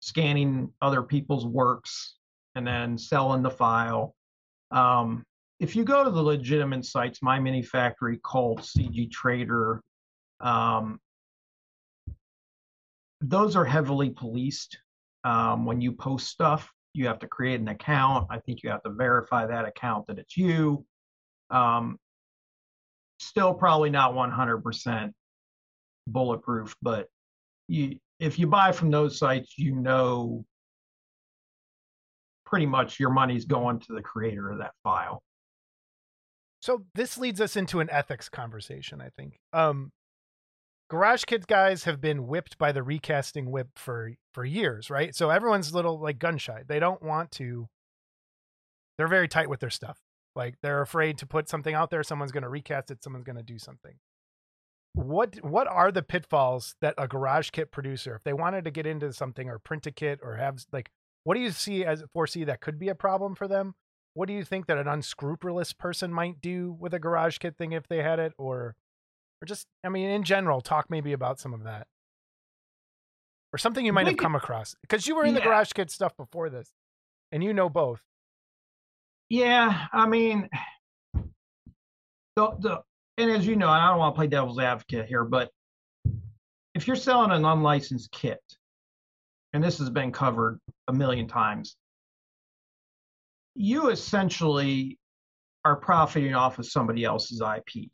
scanning 0.00 0.72
other 0.82 1.02
people's 1.02 1.46
works, 1.46 2.16
and 2.54 2.66
then 2.66 2.98
selling 2.98 3.42
the 3.42 3.50
file. 3.50 4.14
Um, 4.70 5.24
if 5.58 5.74
you 5.74 5.84
go 5.84 6.04
to 6.04 6.10
the 6.10 6.22
legitimate 6.22 6.84
sites, 6.84 7.22
My 7.22 7.38
Mini 7.40 7.62
Factory, 7.62 8.20
Cult, 8.24 8.60
CG 8.60 9.10
Trader, 9.10 9.80
um, 10.40 11.00
those 13.20 13.56
are 13.56 13.64
heavily 13.64 14.10
policed. 14.10 14.78
Um, 15.24 15.64
when 15.64 15.80
you 15.80 15.92
post 15.92 16.28
stuff, 16.28 16.70
you 16.92 17.06
have 17.06 17.18
to 17.20 17.26
create 17.26 17.60
an 17.60 17.68
account. 17.68 18.26
I 18.30 18.38
think 18.38 18.62
you 18.62 18.70
have 18.70 18.82
to 18.82 18.90
verify 18.90 19.46
that 19.46 19.64
account 19.64 20.06
that 20.06 20.18
it's 20.18 20.36
you. 20.36 20.84
Um, 21.50 21.98
still 23.18 23.54
probably 23.54 23.90
not 23.90 24.12
100% 24.12 25.12
bulletproof, 26.06 26.76
but 26.82 27.08
you, 27.68 27.98
if 28.20 28.38
you 28.38 28.46
buy 28.46 28.72
from 28.72 28.90
those 28.90 29.18
sites, 29.18 29.58
you 29.58 29.74
know 29.74 30.44
pretty 32.44 32.66
much 32.66 33.00
your 33.00 33.10
money's 33.10 33.44
going 33.44 33.80
to 33.80 33.92
the 33.92 34.02
creator 34.02 34.50
of 34.50 34.58
that 34.58 34.72
file. 34.84 35.22
So 36.60 36.84
this 36.94 37.18
leads 37.18 37.40
us 37.40 37.56
into 37.56 37.80
an 37.80 37.90
ethics 37.90 38.28
conversation, 38.28 39.00
I 39.00 39.10
think. 39.16 39.38
Um, 39.52 39.92
Garage 40.88 41.24
Kits 41.24 41.46
guys 41.46 41.84
have 41.84 42.00
been 42.00 42.26
whipped 42.26 42.58
by 42.58 42.72
the 42.72 42.82
recasting 42.82 43.50
whip 43.50 43.68
for 43.76 44.12
for 44.32 44.44
years, 44.44 44.88
right? 44.88 45.14
So 45.14 45.30
everyone's 45.30 45.74
little 45.74 45.98
like 46.00 46.18
gun 46.18 46.38
shy. 46.38 46.62
They 46.66 46.78
don't 46.78 47.02
want 47.02 47.32
to. 47.32 47.68
They're 48.96 49.08
very 49.08 49.28
tight 49.28 49.50
with 49.50 49.60
their 49.60 49.70
stuff. 49.70 49.98
Like 50.36 50.54
they're 50.62 50.82
afraid 50.82 51.18
to 51.18 51.26
put 51.26 51.48
something 51.48 51.74
out 51.74 51.90
there. 51.90 52.02
Someone's 52.02 52.32
going 52.32 52.44
to 52.44 52.48
recast 52.48 52.90
it. 52.90 53.02
Someone's 53.02 53.24
going 53.24 53.36
to 53.36 53.42
do 53.42 53.58
something. 53.58 53.94
What 54.92 55.36
what 55.42 55.66
are 55.66 55.90
the 55.90 56.02
pitfalls 56.02 56.76
that 56.80 56.94
a 56.96 57.08
garage 57.08 57.50
kit 57.50 57.72
producer, 57.72 58.14
if 58.14 58.22
they 58.22 58.32
wanted 58.32 58.64
to 58.64 58.70
get 58.70 58.86
into 58.86 59.12
something 59.12 59.48
or 59.48 59.58
print 59.58 59.86
a 59.86 59.90
kit 59.90 60.20
or 60.22 60.36
have 60.36 60.64
like, 60.72 60.90
what 61.24 61.34
do 61.34 61.40
you 61.40 61.50
see 61.50 61.84
as 61.84 62.04
foresee 62.12 62.44
that 62.44 62.60
could 62.60 62.78
be 62.78 62.88
a 62.88 62.94
problem 62.94 63.34
for 63.34 63.48
them? 63.48 63.74
What 64.16 64.28
do 64.28 64.34
you 64.34 64.44
think 64.44 64.66
that 64.66 64.78
an 64.78 64.88
unscrupulous 64.88 65.74
person 65.74 66.10
might 66.10 66.40
do 66.40 66.74
with 66.80 66.94
a 66.94 66.98
garage 66.98 67.36
kit 67.36 67.54
thing 67.58 67.72
if 67.72 67.86
they 67.86 68.02
had 68.02 68.18
it, 68.18 68.32
or 68.38 68.74
or 69.42 69.46
just 69.46 69.66
i 69.84 69.90
mean 69.90 70.08
in 70.08 70.22
general 70.22 70.62
talk 70.62 70.88
maybe 70.88 71.12
about 71.12 71.38
some 71.38 71.52
of 71.52 71.64
that. 71.64 71.86
Or 73.52 73.58
something 73.58 73.84
you 73.84 73.92
might 73.92 74.06
have 74.06 74.16
come 74.16 74.34
across 74.34 74.74
because 74.80 75.06
you 75.06 75.14
were 75.14 75.24
in 75.26 75.34
the 75.34 75.40
garage 75.42 75.72
kit 75.72 75.90
stuff 75.90 76.16
before 76.16 76.48
this 76.48 76.72
and 77.30 77.44
you 77.44 77.52
know 77.52 77.68
both. 77.68 78.00
Yeah 79.28 79.86
i 79.92 80.06
mean 80.06 80.48
the, 82.36 82.50
the 82.58 82.82
and 83.18 83.30
as 83.30 83.46
you 83.46 83.56
know 83.56 83.68
and 83.68 83.82
i 83.82 83.90
don't 83.90 83.98
want 83.98 84.14
to 84.14 84.18
play 84.18 84.28
devil's 84.28 84.58
advocate 84.58 85.06
here 85.06 85.24
but 85.24 85.50
if 86.74 86.86
you're 86.86 86.96
selling 86.96 87.32
an 87.32 87.44
unlicensed 87.44 88.10
kit 88.12 88.40
and 89.52 89.62
this 89.62 89.78
has 89.78 89.90
been 89.90 90.10
covered 90.10 90.58
a 90.88 90.92
million 90.92 91.28
times 91.28 91.76
you 93.56 93.90
essentially 93.90 94.98
are 95.64 95.76
profiting 95.76 96.34
off 96.34 96.58
of 96.58 96.66
somebody 96.66 97.04
else's 97.04 97.42
ip 97.42 97.90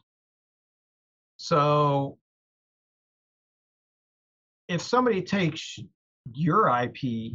so 1.37 2.19
if 4.69 4.81
somebody 4.81 5.23
takes 5.23 5.79
your 6.33 6.69
IP 6.69 7.33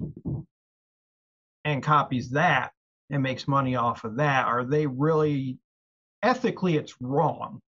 and 1.65 1.83
copies 1.83 2.31
that 2.31 2.71
and 3.09 3.21
makes 3.21 3.47
money 3.47 3.75
off 3.75 4.03
of 4.03 4.17
that, 4.17 4.47
are 4.47 4.63
they 4.63 4.87
really 4.87 5.59
ethically 6.23 6.77
it's 6.77 6.95
wrong? 6.99 7.59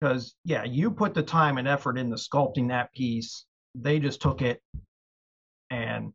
Because 0.00 0.34
yeah, 0.44 0.62
you 0.64 0.90
put 0.90 1.14
the 1.14 1.22
time 1.22 1.58
and 1.58 1.66
effort 1.66 1.98
into 1.98 2.16
sculpting 2.16 2.68
that 2.68 2.92
piece. 2.92 3.44
They 3.74 3.98
just 3.98 4.20
took 4.20 4.40
it 4.42 4.60
and 5.70 6.12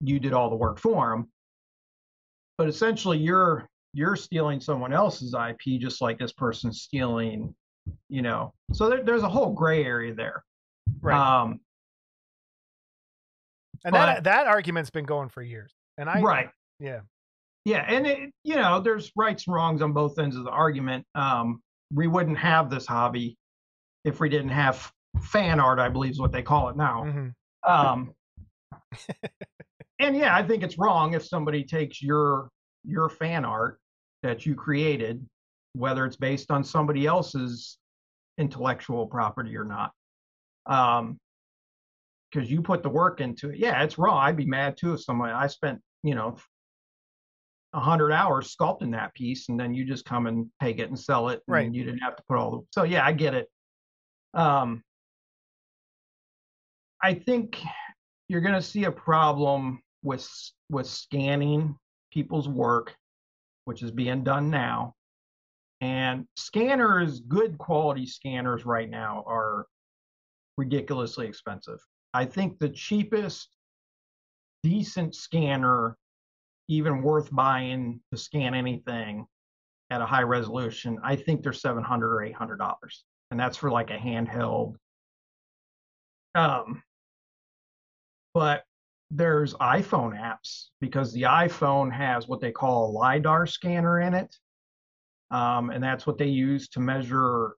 you 0.00 0.20
did 0.20 0.34
all 0.34 0.50
the 0.50 0.56
work 0.56 0.78
for 0.78 1.10
them. 1.10 1.31
But 2.58 2.68
essentially 2.68 3.18
you're 3.18 3.66
you're 3.94 4.16
stealing 4.16 4.60
someone 4.60 4.92
else's 4.92 5.34
IP 5.34 5.80
just 5.80 6.00
like 6.00 6.18
this 6.18 6.32
person's 6.32 6.82
stealing 6.82 7.54
you 8.08 8.22
know? 8.22 8.52
So 8.72 8.88
there, 8.88 9.02
there's 9.02 9.22
a 9.22 9.28
whole 9.28 9.52
gray 9.52 9.84
area 9.84 10.14
there. 10.14 10.44
Right. 11.00 11.16
Um 11.16 11.60
and 13.84 13.92
but, 13.92 14.06
that 14.06 14.24
that 14.24 14.46
argument's 14.46 14.90
been 14.90 15.04
going 15.04 15.28
for 15.28 15.42
years 15.42 15.72
and 15.98 16.08
i 16.08 16.20
right. 16.20 16.50
Yeah. 16.78 17.00
Yeah 17.64 17.84
and 17.88 18.06
it, 18.06 18.30
you 18.44 18.56
know 18.56 18.80
there's 18.80 19.10
rights 19.16 19.46
and 19.46 19.54
wrongs 19.54 19.82
on 19.82 19.92
both 19.92 20.18
ends 20.18 20.36
of 20.36 20.44
the 20.44 20.50
argument. 20.50 21.04
Um 21.14 21.62
we 21.92 22.06
wouldn't 22.06 22.38
have 22.38 22.70
this 22.70 22.86
hobby 22.86 23.36
if 24.04 24.20
we 24.20 24.28
didn't 24.28 24.50
have 24.50 24.90
fan 25.20 25.60
art 25.60 25.78
i 25.78 25.88
believe 25.88 26.12
is 26.12 26.20
what 26.20 26.32
they 26.32 26.42
call 26.42 26.68
it 26.68 26.76
now. 26.76 27.04
Mm-hmm. 27.04 27.72
um 27.72 28.12
and 30.02 30.16
yeah 30.16 30.36
i 30.36 30.42
think 30.42 30.62
it's 30.62 30.78
wrong 30.78 31.14
if 31.14 31.24
somebody 31.24 31.64
takes 31.64 32.02
your 32.02 32.48
your 32.84 33.08
fan 33.08 33.44
art 33.44 33.78
that 34.22 34.44
you 34.46 34.54
created 34.54 35.24
whether 35.74 36.04
it's 36.04 36.16
based 36.16 36.50
on 36.50 36.62
somebody 36.62 37.06
else's 37.06 37.78
intellectual 38.38 39.06
property 39.06 39.56
or 39.56 39.64
not. 39.64 39.92
Um, 40.66 41.18
because 42.30 42.50
you 42.50 42.62
put 42.62 42.82
the 42.82 42.88
work 42.88 43.20
into 43.20 43.50
it. 43.50 43.58
Yeah, 43.58 43.82
it's 43.82 43.98
wrong. 43.98 44.16
I'd 44.16 44.38
be 44.38 44.46
mad 44.46 44.78
too 44.78 44.94
if 44.94 45.02
someone 45.02 45.28
I 45.28 45.48
spent, 45.48 45.82
you 46.02 46.14
know, 46.14 46.38
a 47.74 47.80
hundred 47.80 48.10
hours 48.10 48.56
sculpting 48.56 48.92
that 48.92 49.12
piece, 49.12 49.50
and 49.50 49.60
then 49.60 49.74
you 49.74 49.84
just 49.84 50.06
come 50.06 50.26
and 50.26 50.46
take 50.58 50.78
it 50.78 50.88
and 50.88 50.98
sell 50.98 51.28
it, 51.28 51.42
and 51.46 51.54
right? 51.54 51.72
You 51.72 51.84
didn't 51.84 52.00
have 52.00 52.16
to 52.16 52.22
put 52.26 52.38
all 52.38 52.50
the. 52.50 52.60
So 52.70 52.84
yeah, 52.84 53.04
I 53.04 53.12
get 53.12 53.34
it. 53.34 53.48
Um, 54.32 54.82
I 57.02 57.12
think 57.12 57.62
you're 58.28 58.40
going 58.40 58.54
to 58.54 58.62
see 58.62 58.84
a 58.84 58.92
problem 58.92 59.80
with 60.02 60.28
with 60.70 60.86
scanning 60.86 61.76
people's 62.12 62.48
work, 62.48 62.94
which 63.64 63.82
is 63.82 63.90
being 63.90 64.24
done 64.24 64.50
now. 64.50 64.94
And 65.80 66.26
scanners, 66.36 67.20
good 67.20 67.58
quality 67.58 68.06
scanners 68.06 68.64
right 68.64 68.88
now 68.88 69.24
are 69.26 69.66
ridiculously 70.56 71.26
expensive. 71.26 71.78
I 72.14 72.24
think 72.24 72.58
the 72.58 72.68
cheapest 72.68 73.48
decent 74.62 75.14
scanner, 75.14 75.96
even 76.68 77.02
worth 77.02 77.34
buying 77.34 78.00
to 78.12 78.18
scan 78.18 78.54
anything 78.54 79.26
at 79.90 80.00
a 80.00 80.06
high 80.06 80.22
resolution, 80.22 80.98
I 81.02 81.16
think 81.16 81.42
they're 81.42 81.52
700 81.52 82.14
or 82.14 82.22
800 82.22 82.58
dollars. 82.58 83.04
And 83.30 83.40
that's 83.40 83.56
for 83.56 83.70
like 83.70 83.90
a 83.90 83.96
handheld. 83.96 84.74
Um, 86.34 86.82
but 88.34 88.64
there's 89.14 89.54
iPhone 89.54 90.18
apps 90.18 90.68
because 90.80 91.12
the 91.12 91.22
iPhone 91.22 91.92
has 91.92 92.26
what 92.28 92.40
they 92.40 92.50
call 92.50 92.86
a 92.86 92.92
LiDAR 92.92 93.46
scanner 93.46 94.00
in 94.00 94.14
it 94.14 94.34
um, 95.32 95.70
and 95.70 95.82
that's 95.82 96.06
what 96.06 96.18
they 96.18 96.26
use 96.26 96.68
to 96.68 96.80
measure 96.80 97.56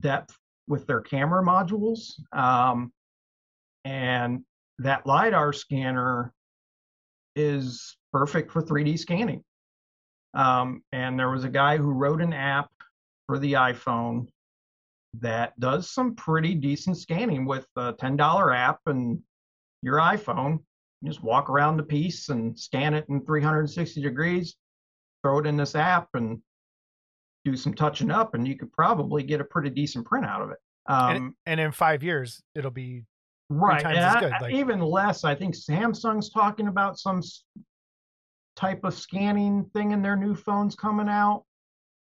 depth 0.00 0.36
with 0.66 0.86
their 0.86 1.02
camera 1.02 1.44
modules. 1.44 2.14
Um, 2.32 2.92
and 3.84 4.42
that 4.78 5.06
LiDAR 5.06 5.52
scanner 5.52 6.32
is 7.36 7.96
perfect 8.10 8.50
for 8.50 8.62
3D 8.62 8.98
scanning. 8.98 9.44
Um, 10.32 10.82
and 10.92 11.18
there 11.18 11.30
was 11.30 11.44
a 11.44 11.50
guy 11.50 11.76
who 11.76 11.92
wrote 11.92 12.22
an 12.22 12.32
app 12.32 12.70
for 13.26 13.38
the 13.38 13.52
iPhone 13.52 14.28
that 15.20 15.58
does 15.60 15.90
some 15.90 16.14
pretty 16.14 16.54
decent 16.54 16.96
scanning 16.96 17.44
with 17.44 17.66
a 17.76 17.92
$10 17.92 18.56
app 18.56 18.80
and 18.86 19.20
your 19.82 19.98
iPhone. 19.98 20.60
Just 21.04 21.22
walk 21.22 21.50
around 21.50 21.76
the 21.76 21.82
piece 21.82 22.28
and 22.30 22.58
scan 22.58 22.94
it 22.94 23.04
in 23.08 23.24
360 23.24 24.00
degrees, 24.02 24.56
throw 25.22 25.38
it 25.38 25.46
in 25.46 25.56
this 25.56 25.74
app, 25.74 26.08
and 26.14 26.40
do 27.44 27.56
some 27.56 27.74
touching 27.74 28.10
up, 28.10 28.34
and 28.34 28.48
you 28.48 28.56
could 28.56 28.72
probably 28.72 29.22
get 29.22 29.40
a 29.40 29.44
pretty 29.44 29.68
decent 29.70 30.06
print 30.06 30.24
out 30.24 30.40
of 30.40 30.50
it. 30.50 30.58
Um, 30.86 31.16
and, 31.16 31.34
and 31.46 31.60
in 31.60 31.72
five 31.72 32.02
years, 32.02 32.42
it'll 32.54 32.70
be 32.70 33.04
right 33.50 33.82
times 33.82 33.96
and 33.98 34.04
as 34.06 34.16
I- 34.16 34.20
good, 34.20 34.32
like- 34.40 34.54
even 34.54 34.80
less 34.80 35.22
i 35.22 35.34
think 35.34 35.54
samsung's 35.54 36.30
talking 36.30 36.66
about 36.66 36.98
some 36.98 37.20
type 38.56 38.82
of 38.84 38.94
scanning 38.94 39.66
thing 39.74 39.90
in 39.92 40.00
their 40.00 40.16
new 40.16 40.34
phones 40.34 40.74
coming 40.74 41.08
out 41.10 41.44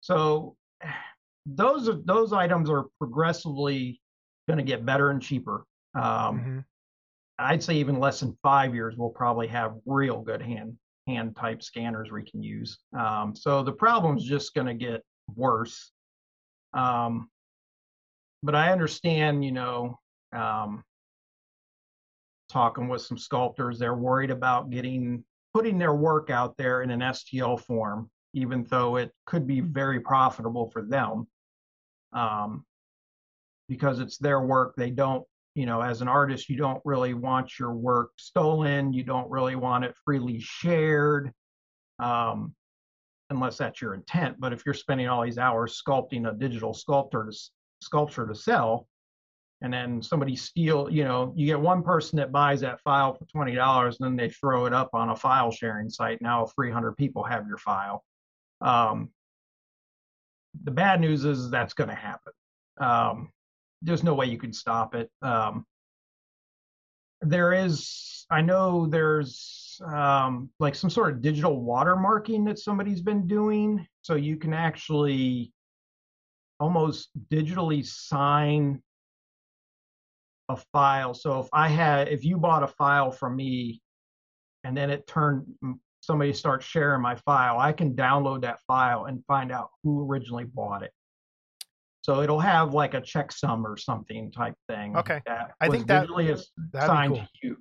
so 0.02 0.54
those 1.46 1.88
those 2.04 2.32
items 2.34 2.68
are 2.68 2.84
progressively 2.98 3.98
going 4.46 4.58
to 4.58 4.62
get 4.62 4.84
better 4.84 5.08
and 5.10 5.22
cheaper 5.22 5.64
um, 5.94 6.02
Mhm. 6.38 6.64
I'd 7.38 7.62
say 7.62 7.74
even 7.74 7.98
less 7.98 8.20
than 8.20 8.36
five 8.42 8.74
years 8.74 8.96
we'll 8.96 9.10
probably 9.10 9.46
have 9.46 9.74
real 9.86 10.20
good 10.20 10.42
hand 10.42 10.76
hand 11.06 11.36
type 11.36 11.62
scanners 11.62 12.10
we 12.12 12.22
can 12.22 12.42
use 12.42 12.78
um, 12.96 13.34
so 13.34 13.62
the 13.62 13.72
problem's 13.72 14.24
just 14.24 14.54
going 14.54 14.66
to 14.66 14.74
get 14.74 15.02
worse 15.34 15.90
um, 16.74 17.28
but 18.42 18.54
i 18.54 18.70
understand 18.70 19.44
you 19.44 19.52
know 19.52 19.98
um, 20.32 20.84
talking 22.52 22.86
with 22.86 23.02
some 23.02 23.18
sculptors. 23.18 23.78
They're 23.78 23.94
worried 23.94 24.30
about 24.30 24.70
getting 24.70 25.24
putting 25.54 25.78
their 25.78 25.94
work 25.94 26.30
out 26.30 26.56
there 26.56 26.82
in 26.82 26.90
an 26.90 27.00
STL 27.00 27.60
form, 27.60 28.10
even 28.34 28.64
though 28.70 28.96
it 28.96 29.10
could 29.26 29.46
be 29.46 29.60
very 29.60 30.00
profitable 30.00 30.70
for 30.70 30.82
them. 30.82 31.26
Um, 32.12 32.64
because 33.68 34.00
it's 34.00 34.18
their 34.18 34.40
work, 34.40 34.74
they 34.76 34.90
don't, 34.90 35.24
you 35.54 35.66
know, 35.66 35.80
as 35.82 36.00
an 36.00 36.08
artist, 36.08 36.48
you 36.48 36.56
don't 36.56 36.80
really 36.84 37.14
want 37.14 37.58
your 37.58 37.72
work 37.72 38.12
stolen. 38.16 38.92
You 38.92 39.04
don't 39.04 39.30
really 39.30 39.56
want 39.56 39.84
it 39.84 39.94
freely 40.04 40.40
shared, 40.40 41.32
um, 41.98 42.54
unless 43.30 43.58
that's 43.58 43.80
your 43.80 43.94
intent. 43.94 44.36
But 44.40 44.52
if 44.52 44.64
you're 44.64 44.74
spending 44.74 45.08
all 45.08 45.22
these 45.22 45.38
hours 45.38 45.80
sculpting 45.86 46.28
a 46.28 46.34
digital 46.34 46.72
sculptor 46.72 47.28
to 47.30 47.38
sculpture 47.82 48.26
to 48.26 48.34
sell, 48.34 48.86
and 49.62 49.72
then 49.72 50.02
somebody 50.02 50.36
steal 50.36 50.88
you 50.90 51.04
know 51.04 51.32
you 51.36 51.46
get 51.46 51.58
one 51.58 51.82
person 51.82 52.16
that 52.16 52.32
buys 52.32 52.60
that 52.60 52.80
file 52.80 53.14
for 53.14 53.24
$20 53.26 53.86
and 53.86 53.96
then 54.00 54.16
they 54.16 54.28
throw 54.28 54.66
it 54.66 54.74
up 54.74 54.90
on 54.92 55.10
a 55.10 55.16
file 55.16 55.50
sharing 55.50 55.88
site 55.88 56.20
now 56.20 56.44
300 56.46 56.96
people 56.96 57.22
have 57.22 57.46
your 57.46 57.58
file 57.58 58.04
um, 58.60 59.08
the 60.64 60.70
bad 60.70 61.00
news 61.00 61.24
is 61.24 61.48
that's 61.48 61.74
going 61.74 61.88
to 61.88 61.94
happen 61.94 62.32
um, 62.80 63.30
there's 63.82 64.02
no 64.02 64.14
way 64.14 64.26
you 64.26 64.38
can 64.38 64.52
stop 64.52 64.94
it 64.94 65.10
um, 65.22 65.64
there 67.20 67.52
is 67.52 68.26
i 68.30 68.40
know 68.40 68.86
there's 68.86 69.80
um, 69.86 70.50
like 70.58 70.74
some 70.74 70.90
sort 70.90 71.12
of 71.12 71.22
digital 71.22 71.62
watermarking 71.62 72.46
that 72.46 72.58
somebody's 72.58 73.00
been 73.00 73.26
doing 73.26 73.86
so 74.02 74.14
you 74.14 74.36
can 74.36 74.52
actually 74.52 75.52
almost 76.60 77.08
digitally 77.28 77.84
sign 77.84 78.80
a 80.48 80.56
file. 80.72 81.14
So 81.14 81.40
if 81.40 81.48
I 81.52 81.68
had, 81.68 82.08
if 82.08 82.24
you 82.24 82.36
bought 82.36 82.62
a 82.62 82.68
file 82.68 83.10
from 83.10 83.36
me 83.36 83.82
and 84.64 84.76
then 84.76 84.90
it 84.90 85.06
turned, 85.06 85.44
somebody 86.00 86.32
starts 86.32 86.64
sharing 86.64 87.02
my 87.02 87.16
file, 87.16 87.58
I 87.58 87.72
can 87.72 87.94
download 87.94 88.42
that 88.42 88.60
file 88.66 89.06
and 89.06 89.24
find 89.26 89.50
out 89.50 89.70
who 89.82 90.06
originally 90.06 90.44
bought 90.44 90.82
it. 90.82 90.92
So 92.02 92.20
it'll 92.20 92.40
have 92.40 92.74
like 92.74 92.94
a 92.94 93.00
checksum 93.00 93.64
or 93.64 93.76
something 93.76 94.30
type 94.30 94.54
thing. 94.68 94.96
Okay. 94.96 95.20
I 95.60 95.68
think 95.68 95.86
that- 95.86 96.08
digitally 96.08 96.32
is 96.32 96.50
assigned 96.74 97.14
cool. 97.14 97.22
to 97.22 97.46
you. 97.46 97.56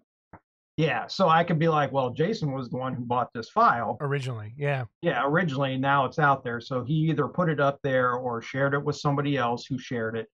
Yeah. 0.77 1.05
So 1.07 1.29
I 1.29 1.43
could 1.43 1.59
be 1.59 1.67
like, 1.67 1.91
well, 1.91 2.09
Jason 2.09 2.51
was 2.53 2.69
the 2.69 2.77
one 2.77 2.95
who 2.95 3.03
bought 3.03 3.29
this 3.35 3.49
file. 3.49 3.97
originally. 4.01 4.53
Yeah. 4.57 4.85
Yeah, 5.03 5.21
originally 5.25 5.77
now 5.77 6.05
it's 6.05 6.17
out 6.17 6.43
there. 6.43 6.59
So 6.59 6.83
he 6.83 6.93
either 7.09 7.27
put 7.27 7.49
it 7.49 7.59
up 7.59 7.79
there 7.83 8.13
or 8.13 8.41
shared 8.41 8.73
it 8.73 8.83
with 8.83 8.95
somebody 8.95 9.37
else 9.37 9.65
who 9.65 9.77
shared 9.77 10.17
it. 10.17 10.27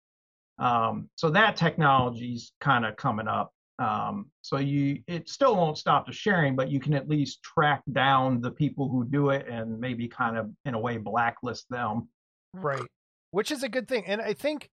Um, 0.58 1.10
so 1.16 1.30
that 1.30 1.56
technology's 1.56 2.52
kind 2.60 2.86
of 2.86 2.96
coming 2.96 3.26
up. 3.26 3.50
Um, 3.78 4.30
so 4.40 4.58
you 4.58 5.02
it 5.06 5.28
still 5.28 5.56
won't 5.56 5.76
stop 5.76 6.06
the 6.06 6.12
sharing, 6.12 6.56
but 6.56 6.70
you 6.70 6.80
can 6.80 6.94
at 6.94 7.08
least 7.08 7.42
track 7.42 7.82
down 7.92 8.40
the 8.40 8.50
people 8.50 8.88
who 8.88 9.04
do 9.04 9.30
it 9.30 9.46
and 9.48 9.78
maybe 9.78 10.08
kind 10.08 10.38
of 10.38 10.50
in 10.64 10.74
a 10.74 10.78
way 10.78 10.96
blacklist 10.96 11.68
them. 11.68 12.08
Right. 12.54 12.86
Which 13.30 13.50
is 13.50 13.62
a 13.62 13.68
good 13.68 13.88
thing. 13.88 14.04
And 14.06 14.20
I 14.20 14.32
think 14.32 14.70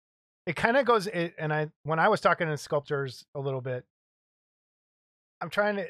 it 0.45 0.55
kind 0.55 0.77
of 0.77 0.85
goes 0.85 1.07
it, 1.07 1.35
and 1.37 1.53
I 1.53 1.69
when 1.83 1.99
I 1.99 2.09
was 2.09 2.21
talking 2.21 2.47
to 2.47 2.57
sculptors 2.57 3.25
a 3.35 3.39
little 3.39 3.61
bit, 3.61 3.85
I'm 5.39 5.49
trying 5.49 5.77
to 5.77 5.87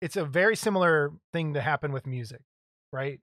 it's 0.00 0.16
a 0.16 0.24
very 0.24 0.56
similar 0.56 1.12
thing 1.32 1.54
to 1.54 1.60
happen 1.60 1.92
with 1.92 2.06
music, 2.06 2.42
right? 2.92 3.20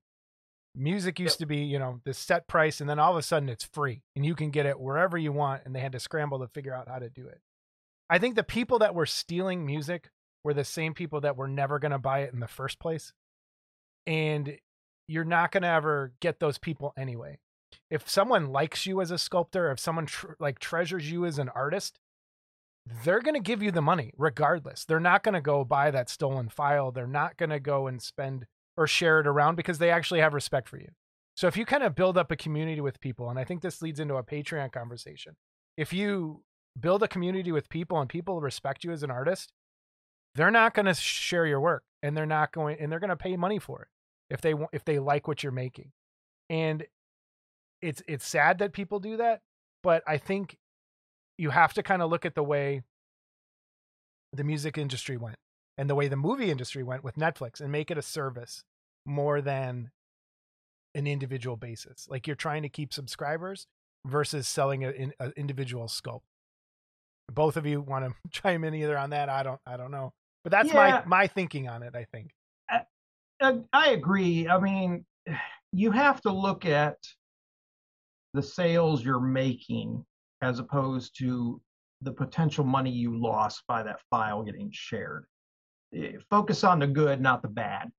Music 0.75 1.19
used 1.19 1.37
to 1.37 1.45
be, 1.45 1.57
you 1.57 1.77
know, 1.77 2.01
this 2.03 2.17
set 2.17 2.47
price 2.47 2.81
and 2.81 2.89
then 2.89 2.97
all 2.97 3.11
of 3.11 3.17
a 3.17 3.21
sudden 3.21 3.47
it's 3.47 3.69
free 3.73 4.01
and 4.15 4.25
you 4.25 4.33
can 4.33 4.49
get 4.49 4.65
it 4.65 4.79
wherever 4.79 5.17
you 5.17 5.31
want 5.31 5.61
and 5.65 5.75
they 5.75 5.79
had 5.79 5.91
to 5.91 5.99
scramble 5.99 6.39
to 6.39 6.47
figure 6.47 6.73
out 6.73 6.87
how 6.87 6.97
to 6.97 7.09
do 7.09 7.27
it. 7.27 7.39
I 8.09 8.17
think 8.17 8.35
the 8.35 8.43
people 8.43 8.79
that 8.79 8.95
were 8.95 9.05
stealing 9.05 9.65
music 9.65 10.09
were 10.43 10.53
the 10.53 10.63
same 10.63 10.95
people 10.95 11.21
that 11.21 11.37
were 11.37 11.47
never 11.47 11.77
going 11.77 11.91
to 11.91 11.99
buy 11.99 12.21
it 12.21 12.33
in 12.33 12.39
the 12.39 12.47
first 12.47 12.79
place. 12.79 13.13
And 14.07 14.57
you're 15.07 15.23
not 15.23 15.51
going 15.51 15.63
to 15.63 15.69
ever 15.69 16.11
get 16.19 16.39
those 16.39 16.57
people 16.57 16.91
anyway 16.97 17.37
if 17.89 18.09
someone 18.09 18.51
likes 18.51 18.85
you 18.85 19.01
as 19.01 19.11
a 19.11 19.17
sculptor, 19.17 19.71
if 19.71 19.79
someone 19.79 20.05
tr- 20.05 20.33
like 20.39 20.59
treasures 20.59 21.09
you 21.11 21.25
as 21.25 21.39
an 21.39 21.49
artist, 21.49 21.99
they're 23.03 23.21
going 23.21 23.35
to 23.35 23.39
give 23.39 23.63
you 23.63 23.71
the 23.71 23.81
money 23.81 24.11
regardless. 24.17 24.85
They're 24.85 24.99
not 24.99 25.23
going 25.23 25.35
to 25.35 25.41
go 25.41 25.63
buy 25.63 25.91
that 25.91 26.09
stolen 26.09 26.49
file. 26.49 26.91
They're 26.91 27.07
not 27.07 27.37
going 27.37 27.49
to 27.49 27.59
go 27.59 27.87
and 27.87 28.01
spend 28.01 28.45
or 28.75 28.87
share 28.87 29.19
it 29.19 29.27
around 29.27 29.55
because 29.55 29.77
they 29.77 29.89
actually 29.89 30.19
have 30.19 30.33
respect 30.33 30.67
for 30.67 30.77
you. 30.77 30.89
So 31.35 31.47
if 31.47 31.57
you 31.57 31.65
kind 31.65 31.83
of 31.83 31.95
build 31.95 32.17
up 32.17 32.31
a 32.31 32.35
community 32.35 32.81
with 32.81 32.99
people, 32.99 33.29
and 33.29 33.39
I 33.39 33.43
think 33.43 33.61
this 33.61 33.81
leads 33.81 33.99
into 33.99 34.15
a 34.15 34.23
Patreon 34.23 34.71
conversation. 34.71 35.35
If 35.77 35.93
you 35.93 36.43
build 36.79 37.03
a 37.03 37.07
community 37.07 37.51
with 37.51 37.69
people 37.69 37.99
and 37.99 38.09
people 38.09 38.41
respect 38.41 38.83
you 38.83 38.91
as 38.91 39.03
an 39.03 39.11
artist, 39.11 39.51
they're 40.35 40.51
not 40.51 40.73
going 40.73 40.85
to 40.85 40.93
share 40.93 41.45
your 41.45 41.59
work 41.59 41.83
and 42.01 42.17
they're 42.17 42.25
not 42.25 42.51
going 42.51 42.77
and 42.79 42.91
they're 42.91 42.99
going 42.99 43.09
to 43.09 43.15
pay 43.15 43.35
money 43.37 43.59
for 43.59 43.83
it 43.83 43.87
if 44.33 44.41
they 44.41 44.53
if 44.71 44.83
they 44.83 44.99
like 44.99 45.27
what 45.27 45.43
you're 45.43 45.51
making. 45.51 45.91
And 46.49 46.83
it's 47.83 48.01
it's 48.07 48.25
sad 48.25 48.57
that 48.59 48.73
people 48.73 48.99
do 48.99 49.17
that, 49.17 49.41
but 49.83 50.03
I 50.07 50.17
think 50.17 50.55
you 51.37 51.49
have 51.49 51.73
to 51.73 51.83
kind 51.83 52.01
of 52.01 52.09
look 52.09 52.25
at 52.25 52.35
the 52.35 52.43
way 52.43 52.83
the 54.31 54.43
music 54.43 54.77
industry 54.77 55.17
went 55.17 55.35
and 55.77 55.89
the 55.89 55.95
way 55.95 56.07
the 56.07 56.15
movie 56.15 56.49
industry 56.49 56.83
went 56.83 57.03
with 57.03 57.15
Netflix 57.15 57.59
and 57.59 57.71
make 57.71 57.91
it 57.91 57.97
a 57.97 58.01
service 58.01 58.63
more 59.05 59.41
than 59.41 59.91
an 60.95 61.07
individual 61.07 61.57
basis. 61.57 62.07
Like 62.09 62.25
you're 62.27 62.35
trying 62.35 62.61
to 62.63 62.69
keep 62.69 62.93
subscribers 62.93 63.67
versus 64.05 64.47
selling 64.47 64.83
an 64.83 65.13
individual 65.35 65.87
sculpt. 65.87 66.21
Both 67.31 67.57
of 67.57 67.65
you 67.65 67.81
want 67.81 68.05
to 68.05 68.13
chime 68.41 68.63
in 68.63 68.73
either 68.75 68.97
on 68.97 69.09
that? 69.11 69.29
I 69.29 69.43
don't. 69.43 69.59
I 69.65 69.77
don't 69.77 69.91
know, 69.91 70.13
but 70.43 70.51
that's 70.51 70.69
Yeah. 70.69 71.01
my 71.05 71.05
my 71.05 71.27
thinking 71.27 71.67
on 71.67 71.83
it. 71.83 71.95
I 71.95 72.05
think. 72.05 72.31
Uh, 73.41 73.59
I 73.73 73.89
agree. 73.89 74.47
I 74.47 74.59
mean, 74.59 75.05
you 75.73 75.91
have 75.91 76.21
to 76.21 76.31
look 76.31 76.65
at 76.65 76.97
the 78.33 78.43
sales 78.43 79.03
you're 79.03 79.19
making 79.19 80.03
as 80.41 80.59
opposed 80.59 81.17
to 81.19 81.61
the 82.01 82.11
potential 82.11 82.63
money 82.65 82.89
you 82.89 83.17
lost 83.17 83.63
by 83.67 83.83
that 83.83 84.01
file 84.09 84.43
getting 84.43 84.69
shared. 84.73 85.25
Eh, 85.95 86.13
Focus 86.29 86.63
on 86.63 86.79
the 86.79 86.87
good, 86.87 87.21
not 87.21 87.41
the 87.41 87.47
bad. 87.47 87.89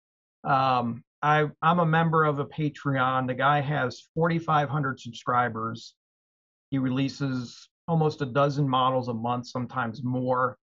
Um, 0.45 1.03
I, 1.23 1.49
I'm 1.63 1.79
a 1.79 1.87
member 1.87 2.25
of 2.25 2.39
a 2.39 2.45
Patreon. 2.45 3.27
The 3.27 3.35
guy 3.35 3.61
has 3.61 4.09
4,500 4.15 5.01
subscribers. 5.01 5.95
He 6.71 6.79
releases 6.79 7.69
almost 7.89 8.21
a 8.21 8.27
dozen 8.27 8.69
models 8.69 9.09
a 9.09 9.15
month, 9.15 9.47
sometimes 9.47 10.03
more, 10.05 10.59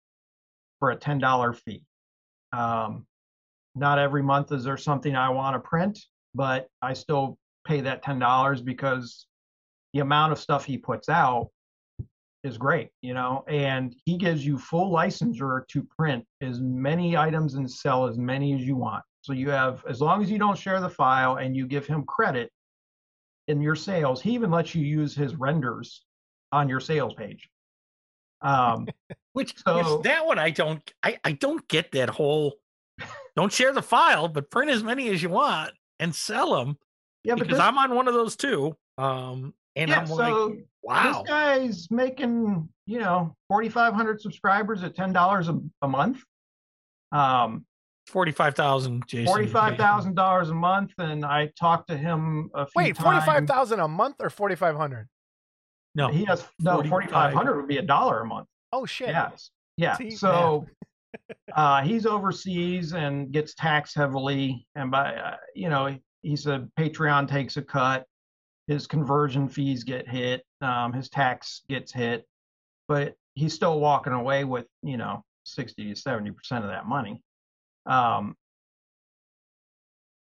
for 0.79 0.91
a 0.91 0.97
$10 0.97 1.55
fee. 1.55 1.83
Um, 2.51 3.05
not 3.75 3.99
every 3.99 4.23
month 4.23 4.51
is 4.51 4.63
there 4.63 4.77
something 4.77 5.15
I 5.15 5.29
want 5.29 5.55
to 5.55 5.59
print, 5.59 5.99
but 6.33 6.67
I 6.81 6.93
still 6.93 7.37
pay 7.65 7.81
that 7.81 8.01
ten 8.01 8.19
dollars 8.19 8.61
because 8.61 9.27
the 9.93 9.99
amount 9.99 10.31
of 10.31 10.39
stuff 10.39 10.65
he 10.65 10.77
puts 10.77 11.09
out 11.09 11.49
is 12.43 12.57
great, 12.57 12.89
you 13.01 13.13
know, 13.13 13.43
and 13.47 13.95
he 14.05 14.17
gives 14.17 14.45
you 14.45 14.57
full 14.57 14.91
licensure 14.91 15.67
to 15.67 15.83
print 15.83 16.25
as 16.41 16.61
many 16.61 17.17
items 17.17 17.55
and 17.55 17.69
sell 17.69 18.07
as 18.07 18.17
many 18.17 18.53
as 18.53 18.61
you 18.61 18.75
want. 18.75 19.03
So 19.21 19.33
you 19.33 19.49
have 19.49 19.83
as 19.89 19.99
long 19.99 20.23
as 20.23 20.31
you 20.31 20.37
don't 20.37 20.57
share 20.57 20.79
the 20.79 20.89
file 20.89 21.35
and 21.35 21.55
you 21.55 21.67
give 21.67 21.85
him 21.85 22.03
credit 22.05 22.49
in 23.47 23.61
your 23.61 23.75
sales, 23.75 24.21
he 24.21 24.31
even 24.31 24.51
lets 24.51 24.73
you 24.73 24.83
use 24.85 25.13
his 25.15 25.35
renders 25.35 26.05
on 26.51 26.69
your 26.69 26.79
sales 26.79 27.13
page. 27.13 27.49
Um, 28.41 28.87
Which 29.33 29.55
So- 29.65 29.97
which 29.97 30.03
that 30.05 30.25
one 30.25 30.39
I 30.39 30.49
don't 30.49 30.81
I, 31.03 31.17
I 31.23 31.33
don't 31.33 31.65
get 31.67 31.91
that 31.91 32.09
whole 32.09 32.55
don't 33.35 33.53
share 33.53 33.71
the 33.73 33.81
file, 33.81 34.27
but 34.27 34.49
print 34.49 34.71
as 34.71 34.83
many 34.83 35.09
as 35.09 35.21
you 35.21 35.29
want 35.29 35.71
and 35.99 36.13
sell 36.13 36.55
them 36.55 36.77
yeah, 37.23 37.35
because 37.35 37.57
this, 37.57 37.59
I'm 37.59 37.77
on 37.77 37.93
one 37.95 38.07
of 38.07 38.13
those 38.13 38.35
too. 38.35 38.75
Um, 38.97 39.53
and 39.79 39.89
yeah, 39.89 39.99
I'm 39.99 40.07
so 40.07 40.15
like, 40.15 40.65
wow, 40.83 41.21
this 41.21 41.29
guy's 41.29 41.91
making 41.91 42.67
you 42.85 42.99
know 42.99 43.35
4,500 43.47 44.21
subscribers 44.21 44.83
at 44.83 44.95
ten 44.95 45.13
dollars 45.13 45.49
a 45.49 45.59
a 45.81 45.87
month. 45.87 46.19
Um, 47.11 47.65
forty 48.07 48.31
five 48.31 48.55
thousand, 48.55 49.03
Jason. 49.07 49.25
forty-five 49.27 49.77
thousand 49.77 50.15
dollars 50.15 50.49
a 50.49 50.53
month, 50.53 50.91
and 50.97 51.25
I 51.25 51.51
talked 51.59 51.89
to 51.89 51.97
him 51.97 52.49
a 52.53 52.65
few 52.65 52.71
Wait, 52.75 52.95
times. 52.95 53.03
forty 53.03 53.19
five 53.21 53.47
thousand 53.47 53.79
a 53.79 53.87
month 53.87 54.17
or 54.19 54.29
forty 54.29 54.55
five 54.55 54.75
hundred? 54.75 55.07
No, 55.95 56.09
He 56.09 56.23
has 56.25 56.45
no 56.59 56.73
45. 56.73 56.89
forty-five 56.89 57.33
hundred 57.33 57.57
would 57.57 57.67
be 57.67 57.77
a 57.77 57.81
dollar 57.81 58.21
a 58.21 58.25
month. 58.25 58.47
Oh 58.71 58.85
shit! 58.85 59.09
Yes, 59.09 59.49
yeah. 59.77 59.95
See, 59.97 60.11
so 60.11 60.67
uh, 61.55 61.81
he's 61.81 62.05
overseas 62.05 62.93
and 62.93 63.31
gets 63.31 63.55
taxed 63.55 63.95
heavily, 63.95 64.67
and 64.75 64.91
by 64.91 65.15
uh, 65.15 65.37
you 65.55 65.69
know 65.69 65.97
he 66.21 66.35
said 66.35 66.69
Patreon 66.77 67.27
takes 67.27 67.57
a 67.57 67.61
cut, 67.61 68.05
his 68.69 68.85
conversion 68.85 69.49
fees 69.49 69.83
get 69.83 70.07
hit, 70.07 70.43
um, 70.61 70.93
his 70.93 71.09
tax 71.09 71.63
gets 71.69 71.91
hit, 71.91 72.25
but 72.87 73.15
he's 73.33 73.53
still 73.53 73.79
walking 73.79 74.13
away 74.13 74.43
with 74.43 74.67
you 74.83 74.95
know 74.95 75.23
sixty 75.43 75.89
to 75.89 75.99
seventy 75.99 76.29
percent 76.29 76.63
of 76.63 76.69
that 76.69 76.85
money. 76.85 77.21
Um, 77.87 78.35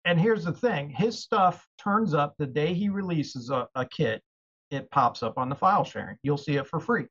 and 0.06 0.22
here's 0.22 0.46
the 0.46 0.54
thing: 0.54 0.92
his 0.92 1.20
stuff 1.20 1.66
turns 1.84 2.14
up 2.14 2.36
the 2.38 2.46
day 2.46 2.76
he 2.76 2.90
releases 2.90 3.50
a, 3.50 3.68
a 3.74 3.84
kit. 3.84 4.22
It 4.70 4.92
pops 4.92 5.24
up 5.24 5.40
on 5.40 5.50
the 5.50 5.56
file 5.56 5.84
sharing. 5.84 6.18
You'll 6.22 6.38
see 6.38 6.58
it 6.58 6.68
for 6.68 6.80
free. 6.80 7.06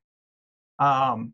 Um, 0.79 1.33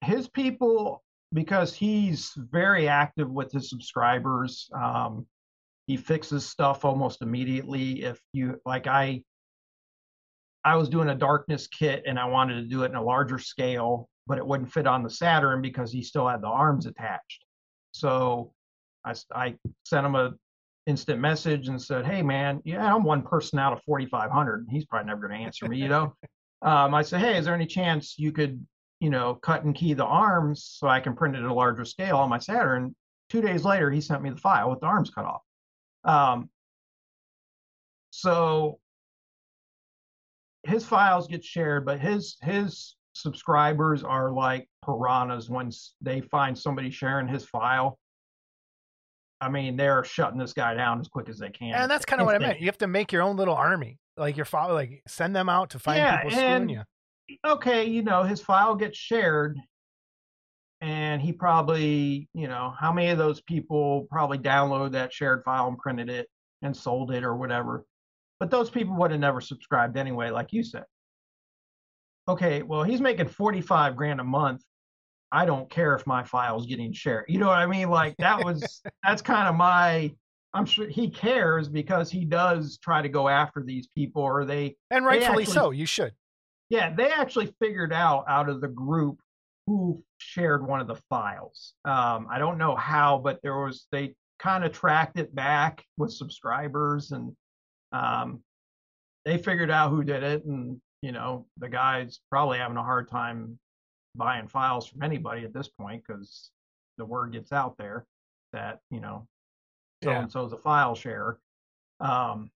his 0.00 0.26
people, 0.26 1.02
because 1.34 1.74
he's 1.74 2.32
very 2.36 2.88
active 2.88 3.30
with 3.30 3.52
his 3.52 3.68
subscribers, 3.68 4.70
um, 4.74 5.26
he 5.86 5.96
fixes 5.96 6.46
stuff 6.46 6.84
almost 6.84 7.22
immediately. 7.22 8.02
If 8.02 8.20
you 8.32 8.60
like, 8.64 8.86
I 8.86 9.22
I 10.64 10.76
was 10.76 10.88
doing 10.88 11.08
a 11.08 11.14
darkness 11.14 11.66
kit 11.66 12.04
and 12.06 12.18
I 12.18 12.26
wanted 12.26 12.54
to 12.54 12.68
do 12.68 12.84
it 12.84 12.90
in 12.90 12.96
a 12.96 13.02
larger 13.02 13.38
scale, 13.38 14.08
but 14.26 14.38
it 14.38 14.46
wouldn't 14.46 14.72
fit 14.72 14.86
on 14.86 15.02
the 15.02 15.10
Saturn 15.10 15.60
because 15.60 15.92
he 15.92 16.02
still 16.02 16.28
had 16.28 16.40
the 16.40 16.48
arms 16.48 16.86
attached. 16.86 17.44
So 17.92 18.52
I, 19.04 19.14
I 19.34 19.56
sent 19.84 20.06
him 20.06 20.14
a 20.14 20.34
instant 20.86 21.20
message 21.20 21.68
and 21.68 21.80
said, 21.80 22.06
"Hey 22.06 22.22
man, 22.22 22.60
yeah, 22.64 22.94
I'm 22.94 23.02
one 23.02 23.22
person 23.22 23.58
out 23.58 23.72
of 23.72 23.82
4,500. 23.84 24.66
He's 24.70 24.84
probably 24.84 25.08
never 25.08 25.26
going 25.26 25.40
to 25.40 25.44
answer 25.44 25.66
me, 25.66 25.78
you 25.78 25.88
know." 25.88 26.14
um, 26.62 26.94
I 26.94 27.02
said, 27.02 27.20
"Hey, 27.20 27.38
is 27.38 27.44
there 27.44 27.54
any 27.54 27.66
chance 27.66 28.18
you 28.18 28.30
could, 28.30 28.64
you 29.00 29.10
know, 29.10 29.34
cut 29.34 29.64
and 29.64 29.74
key 29.74 29.94
the 29.94 30.04
arms 30.04 30.64
so 30.78 30.86
I 30.86 31.00
can 31.00 31.16
print 31.16 31.34
it 31.34 31.40
at 31.40 31.50
a 31.50 31.54
larger 31.54 31.84
scale 31.84 32.16
on 32.16 32.30
my 32.30 32.38
Saturn?" 32.38 32.94
Two 33.30 33.40
days 33.40 33.64
later, 33.64 33.90
he 33.90 34.00
sent 34.00 34.22
me 34.22 34.30
the 34.30 34.36
file 34.36 34.70
with 34.70 34.80
the 34.80 34.86
arms 34.86 35.10
cut 35.10 35.24
off. 35.24 35.42
Um, 36.04 36.48
so 38.10 38.78
his 40.64 40.84
files 40.84 41.26
get 41.28 41.44
shared, 41.44 41.84
but 41.84 42.00
his 42.00 42.36
his 42.42 42.96
subscribers 43.14 44.04
are 44.04 44.30
like 44.30 44.68
piranhas 44.84 45.50
once 45.50 45.94
they 46.00 46.20
find 46.20 46.56
somebody 46.56 46.90
sharing 46.90 47.28
his 47.28 47.44
file. 47.44 47.98
I 49.40 49.48
mean, 49.48 49.76
they're 49.76 50.04
shutting 50.04 50.38
this 50.38 50.52
guy 50.52 50.74
down 50.74 51.00
as 51.00 51.08
quick 51.08 51.28
as 51.28 51.38
they 51.38 51.50
can. 51.50 51.74
And 51.74 51.90
that's 51.90 52.04
kind 52.04 52.20
of 52.20 52.26
what 52.26 52.36
I 52.36 52.38
meant. 52.38 52.60
You 52.60 52.66
have 52.66 52.78
to 52.78 52.86
make 52.86 53.10
your 53.12 53.22
own 53.22 53.36
little 53.36 53.56
army, 53.56 53.98
like 54.16 54.36
your 54.36 54.44
father, 54.46 54.72
like 54.72 55.02
send 55.08 55.34
them 55.34 55.48
out 55.48 55.70
to 55.70 55.78
find 55.80 55.98
Yeah, 55.98 56.22
people 56.22 56.38
screwing 56.38 56.68
you. 56.68 56.82
okay, 57.44 57.84
you 57.84 58.02
know, 58.02 58.22
his 58.22 58.40
file 58.40 58.76
gets 58.76 58.96
shared 58.96 59.58
and 60.82 61.22
he 61.22 61.32
probably, 61.32 62.28
you 62.34 62.48
know, 62.48 62.74
how 62.78 62.92
many 62.92 63.08
of 63.10 63.16
those 63.16 63.40
people 63.40 64.06
probably 64.10 64.36
downloaded 64.36 64.92
that 64.92 65.12
shared 65.12 65.44
file 65.44 65.68
and 65.68 65.78
printed 65.78 66.10
it 66.10 66.28
and 66.60 66.76
sold 66.76 67.12
it 67.12 67.22
or 67.24 67.36
whatever. 67.36 67.84
But 68.40 68.50
those 68.50 68.68
people 68.68 68.96
would 68.96 69.12
have 69.12 69.20
never 69.20 69.40
subscribed 69.40 69.96
anyway, 69.96 70.30
like 70.30 70.52
you 70.52 70.64
said. 70.64 70.84
Okay, 72.28 72.62
well, 72.62 72.82
he's 72.82 73.00
making 73.00 73.28
45 73.28 73.96
grand 73.96 74.20
a 74.20 74.24
month. 74.24 74.62
I 75.30 75.44
don't 75.46 75.70
care 75.70 75.94
if 75.94 76.06
my 76.06 76.24
file's 76.24 76.66
getting 76.66 76.92
shared. 76.92 77.24
You 77.28 77.38
know 77.38 77.46
what 77.46 77.58
I 77.58 77.66
mean? 77.66 77.88
Like 77.88 78.14
that 78.18 78.44
was 78.44 78.82
that's 79.04 79.22
kind 79.22 79.48
of 79.48 79.54
my 79.54 80.12
I'm 80.54 80.66
sure 80.66 80.86
he 80.88 81.08
cares 81.08 81.68
because 81.68 82.10
he 82.10 82.24
does 82.26 82.76
try 82.82 83.00
to 83.00 83.08
go 83.08 83.28
after 83.28 83.62
these 83.64 83.86
people 83.96 84.22
or 84.22 84.44
they 84.44 84.76
And 84.90 85.04
rightfully 85.06 85.44
actually- 85.44 85.54
so. 85.54 85.70
You 85.70 85.86
should. 85.86 86.12
yeah, 86.68 86.92
they 86.94 87.10
actually 87.10 87.54
figured 87.60 87.92
out 87.92 88.24
out 88.28 88.48
of 88.48 88.60
the 88.60 88.68
group 88.68 89.18
who 89.72 90.04
shared 90.18 90.66
one 90.66 90.80
of 90.80 90.86
the 90.86 91.00
files. 91.08 91.72
Um, 91.86 92.26
I 92.30 92.38
don't 92.38 92.58
know 92.58 92.76
how, 92.76 93.18
but 93.18 93.40
there 93.42 93.56
was 93.56 93.86
they 93.90 94.14
kind 94.38 94.64
of 94.64 94.72
tracked 94.72 95.18
it 95.18 95.34
back 95.34 95.82
with 95.96 96.12
subscribers, 96.12 97.12
and 97.12 97.34
um, 97.90 98.42
they 99.24 99.38
figured 99.38 99.70
out 99.70 99.88
who 99.88 100.04
did 100.04 100.22
it. 100.22 100.44
And 100.44 100.78
you 101.00 101.12
know, 101.12 101.46
the 101.56 101.70
guy's 101.70 102.20
probably 102.30 102.58
having 102.58 102.76
a 102.76 102.82
hard 102.82 103.08
time 103.08 103.58
buying 104.14 104.46
files 104.46 104.86
from 104.86 105.02
anybody 105.02 105.42
at 105.44 105.54
this 105.54 105.68
point 105.68 106.02
because 106.06 106.50
the 106.98 107.04
word 107.06 107.32
gets 107.32 107.50
out 107.50 107.78
there 107.78 108.04
that 108.52 108.80
you 108.90 109.00
know 109.00 109.26
so 110.04 110.10
and 110.10 110.30
so's 110.30 110.52
a 110.52 110.58
file 110.58 110.94
sharer. 110.94 111.38
Um, 111.98 112.50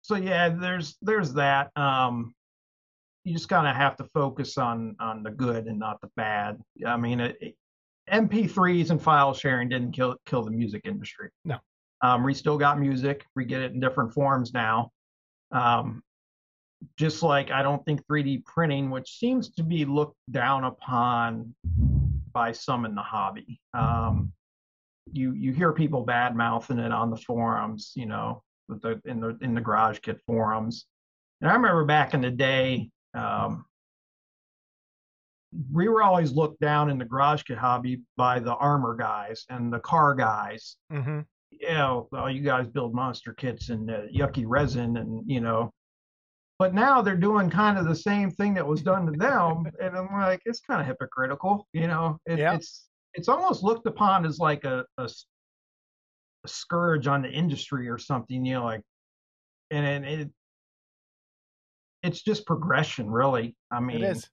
so 0.00 0.16
yeah, 0.16 0.48
there's 0.48 0.96
there's 1.02 1.34
that. 1.34 1.70
Um, 1.76 2.34
you 3.28 3.34
just 3.34 3.48
kind 3.48 3.66
of 3.66 3.76
have 3.76 3.96
to 3.98 4.04
focus 4.04 4.56
on 4.56 4.96
on 4.98 5.22
the 5.22 5.30
good 5.30 5.66
and 5.66 5.78
not 5.78 6.00
the 6.00 6.08
bad. 6.16 6.58
I 6.86 6.96
mean, 6.96 7.20
it, 7.20 7.36
it- 7.40 7.54
MP3s 8.10 8.88
and 8.88 9.02
file 9.02 9.34
sharing 9.34 9.68
didn't 9.68 9.92
kill 9.92 10.16
kill 10.24 10.42
the 10.42 10.50
music 10.50 10.80
industry. 10.86 11.28
No. 11.44 11.58
Um, 12.00 12.24
we 12.24 12.32
still 12.32 12.56
got 12.56 12.80
music. 12.80 13.26
We 13.36 13.44
get 13.44 13.60
it 13.60 13.72
in 13.72 13.80
different 13.80 14.14
forms 14.14 14.54
now. 14.54 14.92
Um, 15.52 16.02
just 16.96 17.22
like 17.22 17.50
I 17.50 17.62
don't 17.62 17.84
think 17.84 18.06
3D 18.06 18.46
printing, 18.46 18.88
which 18.88 19.18
seems 19.18 19.50
to 19.50 19.62
be 19.62 19.84
looked 19.84 20.16
down 20.30 20.64
upon 20.64 21.54
by 22.32 22.52
some 22.52 22.86
in 22.86 22.94
the 22.94 23.02
hobby. 23.02 23.60
Um, 23.74 24.32
you 25.12 25.32
you 25.32 25.52
hear 25.52 25.72
people 25.74 26.02
bad 26.02 26.34
mouthing 26.34 26.78
it 26.78 26.92
on 26.92 27.10
the 27.10 27.16
forums, 27.18 27.92
you 27.94 28.06
know, 28.06 28.42
with 28.70 28.80
the 28.80 29.02
in 29.04 29.20
the 29.20 29.36
in 29.42 29.54
the 29.54 29.60
garage 29.60 29.98
kit 29.98 30.18
forums. 30.26 30.86
And 31.42 31.50
I 31.50 31.54
remember 31.54 31.84
back 31.84 32.14
in 32.14 32.22
the 32.22 32.30
day, 32.30 32.90
um, 33.14 33.64
we 35.72 35.88
were 35.88 36.02
always 36.02 36.32
looked 36.32 36.60
down 36.60 36.90
in 36.90 36.98
the 36.98 37.04
garage 37.04 37.42
kit 37.42 37.58
hobby 37.58 38.02
by 38.16 38.38
the 38.38 38.54
armor 38.56 38.94
guys 38.94 39.44
and 39.48 39.72
the 39.72 39.80
car 39.80 40.14
guys. 40.14 40.76
hmm 40.90 41.20
You 41.50 41.68
know, 41.70 42.08
well, 42.12 42.30
you 42.30 42.42
guys 42.42 42.68
build 42.68 42.94
monster 42.94 43.32
kits 43.32 43.70
and 43.70 43.90
uh, 43.90 44.02
yucky 44.14 44.44
resin, 44.46 44.96
and 44.98 45.22
you 45.26 45.40
know. 45.40 45.72
But 46.58 46.74
now 46.74 47.00
they're 47.02 47.16
doing 47.16 47.48
kind 47.50 47.78
of 47.78 47.86
the 47.86 47.94
same 47.94 48.30
thing 48.30 48.52
that 48.54 48.66
was 48.66 48.82
done 48.82 49.06
to 49.06 49.12
them, 49.12 49.64
and 49.80 49.96
I'm 49.96 50.12
like, 50.12 50.42
it's 50.44 50.60
kind 50.60 50.80
of 50.80 50.86
hypocritical, 50.86 51.66
you 51.72 51.86
know. 51.86 52.18
It, 52.26 52.40
Yeah. 52.40 52.54
It's 52.54 52.88
it's 53.14 53.28
almost 53.28 53.62
looked 53.62 53.86
upon 53.86 54.26
as 54.26 54.38
like 54.38 54.64
a 54.64 54.84
a 54.98 55.08
scourge 56.46 57.06
on 57.06 57.22
the 57.22 57.30
industry 57.30 57.88
or 57.88 57.98
something, 57.98 58.44
you 58.44 58.54
know, 58.54 58.64
like, 58.64 58.82
and, 59.70 59.84
and 59.86 60.04
it 60.04 60.30
it's 62.02 62.22
just 62.22 62.46
progression, 62.46 63.10
really. 63.10 63.56
I 63.70 63.80
mean, 63.80 64.02
It 64.02 64.10
is. 64.16 64.28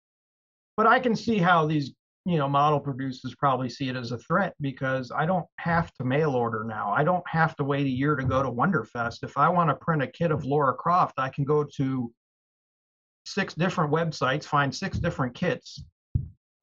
but 0.78 0.88
I 0.88 1.00
can 1.00 1.16
see 1.16 1.38
how 1.38 1.66
these, 1.66 1.94
you 2.26 2.38
know, 2.38 2.48
model 2.48 2.80
producers 2.80 3.36
probably 3.36 3.70
see 3.70 3.90
it 3.90 3.96
as 3.96 4.12
a 4.12 4.18
threat 4.18 4.54
because 4.62 5.12
I 5.12 5.26
don't 5.26 5.46
have 5.60 5.92
to 5.96 6.04
mail 6.04 6.32
order 6.32 6.64
now. 6.64 6.92
I 6.92 7.04
don't 7.04 7.28
have 7.28 7.56
to 7.58 7.64
wait 7.64 7.86
a 7.86 7.90
year 7.90 8.16
to 8.16 8.24
go 8.26 8.42
to 8.44 8.50
Wonderfest. 8.52 9.24
If 9.24 9.38
I 9.38 9.50
want 9.50 9.70
to 9.70 9.76
print 9.76 10.02
a 10.04 10.08
kit 10.08 10.32
of 10.32 10.46
Lara 10.46 10.74
Croft, 10.74 11.16
I 11.20 11.30
can 11.30 11.44
go 11.44 11.64
to 11.78 12.12
six 13.26 13.54
different 13.56 13.92
websites, 13.92 14.44
find 14.46 14.74
six 14.74 15.00
different 15.00 15.34
kits, 15.34 15.84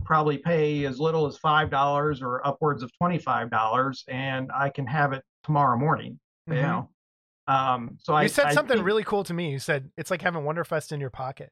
probably 0.05 0.39
pay 0.39 0.85
as 0.85 0.99
little 1.01 1.27
as 1.27 1.37
five 1.39 1.71
dollars 1.71 2.23
or 2.23 2.45
upwards 2.47 2.83
of 2.83 2.91
twenty-five 2.99 3.51
dollars, 3.51 4.05
and 4.09 4.51
I 4.53 4.69
can 4.69 4.87
have 4.87 5.13
it 5.13 5.25
tomorrow 5.45 5.77
morning. 5.79 6.19
You 6.47 6.55
Mhm. 6.55 6.63
know. 6.63 6.89
Um, 7.49 7.99
so 8.01 8.15
I 8.15 8.23
You 8.23 8.29
said 8.29 8.47
I 8.47 8.55
something 8.55 8.77
think- 8.79 8.87
really 8.87 9.05
cool 9.05 9.25
to 9.25 9.35
me. 9.35 9.51
You 9.51 9.59
said 9.59 9.91
it's 9.97 10.11
like 10.11 10.23
having 10.23 10.43
Wonderfest 10.43 10.93
in 10.93 11.01
your 11.01 11.11
pocket. 11.11 11.51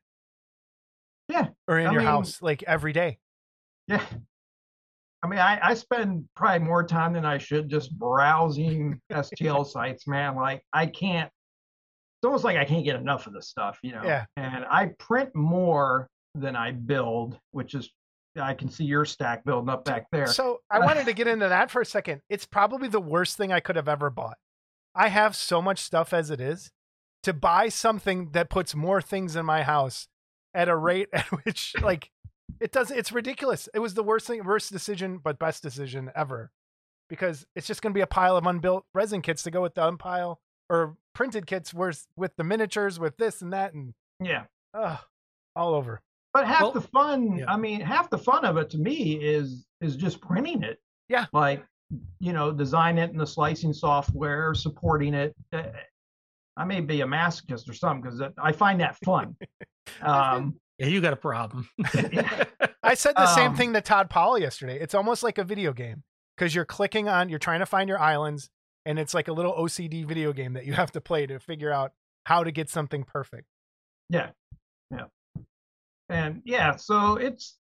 Yeah, 1.29 1.49
Or 1.69 1.79
in 1.79 1.87
I 1.87 1.93
your 1.93 2.01
mean- 2.01 2.09
house, 2.09 2.43
like 2.43 2.63
every 2.65 2.93
day. 2.93 3.19
Yeah. 3.87 4.05
I 5.23 5.27
mean, 5.29 5.39
I, 5.39 5.59
I 5.63 5.75
spend 5.75 6.25
probably 6.35 6.61
more 6.67 6.83
time 6.83 7.13
than 7.13 7.25
I 7.27 7.39
should 7.39 7.69
just 7.69 7.97
browsing 7.99 9.01
STL 9.13 9.67
sites, 9.67 10.07
man. 10.07 10.35
Like, 10.35 10.63
I 10.73 10.87
can't, 10.87 11.27
it's 11.29 12.25
almost 12.25 12.43
like 12.45 12.57
I 12.57 12.65
can't 12.65 12.85
get 12.85 12.97
enough 12.97 13.27
of 13.27 13.33
this 13.35 13.49
stuff, 13.49 13.79
you 13.83 13.93
know? 13.93 14.03
Yeah. 14.03 14.25
And 14.37 14.65
I 14.71 14.91
print 14.99 15.35
more 15.35 16.09
than 16.35 16.57
I 16.57 16.71
build, 16.73 17.39
which 17.51 17.75
is, 17.75 17.91
I 18.41 18.55
can 18.55 18.71
see 18.71 18.85
your 18.85 19.05
stack 19.05 19.45
building 19.45 19.69
up 19.69 19.85
back 19.85 20.07
there. 20.13 20.27
So 20.29 20.61
I 20.71 20.79
wanted 20.79 21.05
to 21.07 21.13
get 21.13 21.27
into 21.27 21.49
that 21.49 21.71
for 21.71 21.83
a 21.83 21.87
second. 21.87 22.23
It's 22.31 22.47
probably 22.47 22.89
the 22.89 23.01
worst 23.01 23.37
thing 23.37 23.53
I 23.53 23.61
could 23.61 23.77
have 23.77 23.89
ever 23.89 24.09
bought. 24.09 24.39
I 24.95 25.09
have 25.09 25.37
so 25.37 25.63
much 25.63 25.79
stuff 25.79 26.13
as 26.13 26.31
it 26.31 26.41
is 26.41 26.71
to 27.23 27.33
buy 27.33 27.69
something 27.69 28.31
that 28.33 28.51
puts 28.51 28.75
more 28.75 29.01
things 29.03 29.37
in 29.37 29.45
my 29.47 29.63
house 29.63 30.09
at 30.55 30.69
a 30.69 30.77
rate 30.77 31.09
at 31.13 31.27
which 31.45 31.75
like 31.83 32.11
it 32.61 32.73
does 32.73 32.91
it's 32.91 33.13
ridiculous. 33.13 33.69
It 33.75 33.79
was 33.79 33.95
the 33.95 34.03
worst 34.03 34.27
thing 34.27 34.45
worst 34.45 34.73
decision 34.73 35.19
but 35.19 35.39
best 35.39 35.63
decision 35.63 36.11
ever. 36.15 36.51
Because 37.09 37.45
it's 37.57 37.67
just 37.67 37.83
going 37.83 37.93
to 37.93 37.99
be 37.99 38.03
a 38.03 38.07
pile 38.07 38.37
of 38.37 38.47
unbuilt 38.47 38.85
resin 38.95 39.21
kits 39.23 39.43
to 39.43 39.51
go 39.51 39.63
with 39.63 39.75
the 39.75 39.85
unpile 39.87 40.41
or 40.69 40.97
printed 41.15 41.47
kits 41.47 41.75
with 41.75 42.07
with 42.17 42.37
the 42.37 42.45
miniatures 42.45 42.99
with 43.01 43.17
this 43.17 43.43
and 43.43 43.53
that 43.53 43.75
and 43.75 43.95
Yeah. 44.21 44.45
uh, 44.75 44.99
all 45.57 45.75
over. 45.75 46.01
But 46.33 46.47
half 46.47 46.63
Well, 46.63 46.71
the 46.73 46.81
fun, 46.81 47.39
yeah. 47.39 47.47
I 47.53 47.57
mean, 47.57 47.81
half 47.81 48.09
the 48.11 48.19
fun 48.19 48.45
of 48.45 48.57
it 48.57 48.71
to 48.71 48.79
me 48.79 49.15
is 49.15 49.67
is 49.81 49.97
just 49.97 50.21
printing 50.21 50.63
it. 50.63 50.79
Yeah. 51.09 51.27
Like, 51.33 51.65
you 52.19 52.33
know, 52.33 52.53
design 52.53 52.99
it 52.99 53.11
in 53.11 53.17
the 53.17 53.27
slicing 53.27 53.73
software, 53.73 54.55
supporting 54.55 55.15
it. 55.15 55.35
Uh, 55.53 55.65
I 56.57 56.65
may 56.65 56.81
be 56.81 57.01
a 57.01 57.07
masochist 57.07 57.69
or 57.69 57.75
something 57.75 58.03
because 58.03 58.23
I 58.43 58.53
find 58.53 58.81
that 58.81 58.97
fun. 59.05 59.37
Um, 60.03 60.55
Yeah, 60.79 60.87
you 60.87 61.01
got 61.01 61.15
a 61.15 61.17
problem. 61.17 61.69
Yeah. 61.95 62.45
I 62.83 62.95
said 62.95 63.15
the 63.17 63.27
same 63.35 63.51
Um, 63.51 63.57
thing 63.57 63.73
to 63.73 63.81
Todd 63.81 64.09
Paul 64.09 64.39
yesterday. 64.39 64.79
It's 64.79 64.95
almost 64.95 65.23
like 65.23 65.37
a 65.39 65.43
video 65.45 65.73
game 65.73 66.05
because 66.37 66.55
you're 66.55 66.65
clicking 66.65 67.09
on, 67.09 67.29
you're 67.29 67.41
trying 67.41 67.61
to 67.61 67.67
find 67.67 67.89
your 67.89 67.99
islands, 67.99 68.51
and 68.87 68.99
it's 68.99 69.15
like 69.15 69.27
a 69.27 69.33
little 69.33 69.53
OCD 69.53 70.07
video 70.07 70.33
game 70.33 70.53
that 70.53 70.65
you 70.65 70.75
have 70.75 70.93
to 70.93 71.01
play 71.01 71.27
to 71.27 71.41
figure 71.41 71.73
out 71.73 71.93
how 72.25 72.45
to 72.45 72.53
get 72.53 72.71
something 72.71 73.03
perfect. 73.03 73.47
Yeah, 74.11 74.31
yeah, 74.91 75.07
and 76.09 76.41
yeah. 76.45 76.77
So 76.77 77.17
it's 77.17 77.59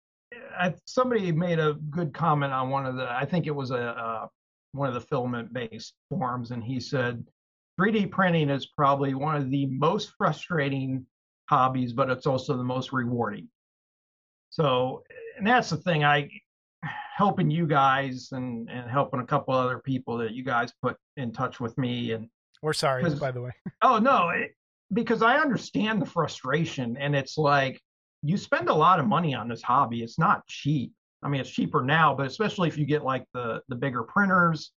I, 0.57 0.73
somebody 0.85 1.31
made 1.31 1.59
a 1.59 1.75
good 1.89 2.13
comment 2.13 2.53
on 2.53 2.69
one 2.69 2.85
of 2.85 2.95
the. 2.95 3.09
I 3.09 3.25
think 3.25 3.47
it 3.47 3.55
was 3.55 3.71
a 3.71 3.77
uh, 3.77 4.27
one 4.73 4.87
of 4.87 4.93
the 4.93 5.01
filament-based 5.01 5.93
forms 6.09 6.51
and 6.51 6.63
he 6.63 6.79
said 6.79 7.23
3D 7.79 8.11
printing 8.11 8.49
is 8.49 8.67
probably 8.67 9.13
one 9.13 9.35
of 9.35 9.49
the 9.49 9.67
most 9.67 10.11
frustrating 10.17 11.05
hobbies, 11.49 11.93
but 11.93 12.09
it's 12.09 12.25
also 12.25 12.57
the 12.57 12.63
most 12.63 12.91
rewarding. 12.91 13.47
So, 14.49 15.03
and 15.37 15.45
that's 15.45 15.69
the 15.69 15.77
thing. 15.77 16.03
I 16.03 16.29
helping 17.15 17.49
you 17.49 17.65
guys 17.65 18.29
and 18.31 18.69
and 18.69 18.89
helping 18.89 19.19
a 19.19 19.25
couple 19.25 19.53
other 19.53 19.79
people 19.79 20.17
that 20.17 20.33
you 20.33 20.43
guys 20.43 20.71
put 20.81 20.97
in 21.17 21.31
touch 21.31 21.59
with 21.59 21.77
me 21.77 22.11
and 22.11 22.29
We're 22.61 22.73
sorry 22.73 23.03
by 23.15 23.31
the 23.31 23.41
way. 23.41 23.51
Oh 23.81 23.99
no, 23.99 24.29
it, 24.29 24.51
because 24.93 25.21
I 25.21 25.37
understand 25.37 26.01
the 26.01 26.05
frustration, 26.05 26.97
and 26.97 27.15
it's 27.15 27.37
like 27.37 27.81
you 28.27 28.37
spend 28.37 28.67
a 28.69 28.73
lot 28.73 28.99
of 28.99 29.07
money 29.07 29.33
on 29.33 29.47
this 29.47 29.61
hobby. 29.61 30.03
It's 30.03 30.19
not 30.19 30.45
cheap. 30.47 30.91
I 31.23 31.29
mean, 31.29 31.41
it's 31.41 31.49
cheaper 31.49 31.81
now, 31.81 32.13
but 32.13 32.25
especially 32.27 32.67
if 32.67 32.77
you 32.77 32.85
get 32.85 33.03
like 33.03 33.25
the 33.33 33.61
the 33.69 33.75
bigger 33.75 34.03
printers, 34.03 34.71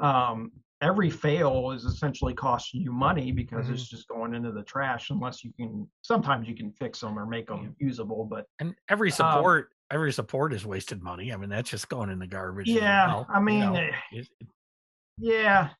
um, 0.00 0.50
every 0.80 1.10
fail 1.10 1.70
is 1.72 1.84
essentially 1.84 2.34
costing 2.34 2.80
you 2.80 2.92
money 2.92 3.32
because 3.32 3.68
it's 3.68 3.88
just 3.88 4.08
going 4.08 4.34
into 4.34 4.52
the 4.52 4.62
trash. 4.62 5.10
Unless 5.10 5.44
you 5.44 5.52
can, 5.58 5.88
sometimes 6.02 6.48
you 6.48 6.54
can 6.54 6.72
fix 6.72 7.00
them 7.00 7.18
or 7.18 7.26
make 7.26 7.46
them 7.48 7.74
usable. 7.78 8.24
But 8.24 8.46
and 8.60 8.74
every 8.88 9.10
Um, 9.10 9.16
support, 9.16 9.70
every 9.90 10.12
support 10.12 10.52
is 10.52 10.64
wasted 10.64 11.02
money. 11.02 11.32
I 11.32 11.36
mean, 11.36 11.50
that's 11.50 11.70
just 11.70 11.88
going 11.88 12.10
in 12.10 12.18
the 12.18 12.26
garbage. 12.26 12.68
Yeah, 12.68 13.06
well, 13.08 13.26
I 13.28 13.38
you 13.38 13.44
mean, 13.44 13.60
know. 13.60 13.74
eh, 13.74 13.92
It- 14.12 14.28
it- 14.40 14.48
Yeah. 15.18 15.70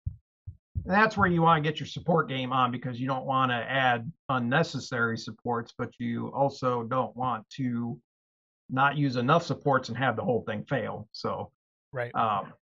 And 0.89 0.97
that's 0.97 1.19
where 1.19 1.29
you 1.29 1.43
want 1.43 1.63
to 1.63 1.71
get 1.71 1.79
your 1.79 1.87
support 1.87 2.31
game 2.31 2.51
on 2.51 2.71
because 2.73 2.99
you 2.99 3.07
don't 3.07 3.27
want 3.27 3.51
to 3.51 3.57
add 3.57 4.11
unnecessary 4.31 5.19
supports, 5.19 5.75
but 5.77 5.91
you 5.99 6.29
also 6.29 6.83
don't 6.83 7.15
want 7.15 7.47
to 7.57 8.01
not 8.71 8.97
use 8.97 9.17
enough 9.17 9.43
supports 9.45 9.91
and 9.91 9.99
have 9.99 10.17
the 10.17 10.23
whole 10.23 10.45
thing 10.47 10.65
fail. 10.65 11.07
So, 11.13 11.53
Right. 11.93 12.15
um, 12.15 12.55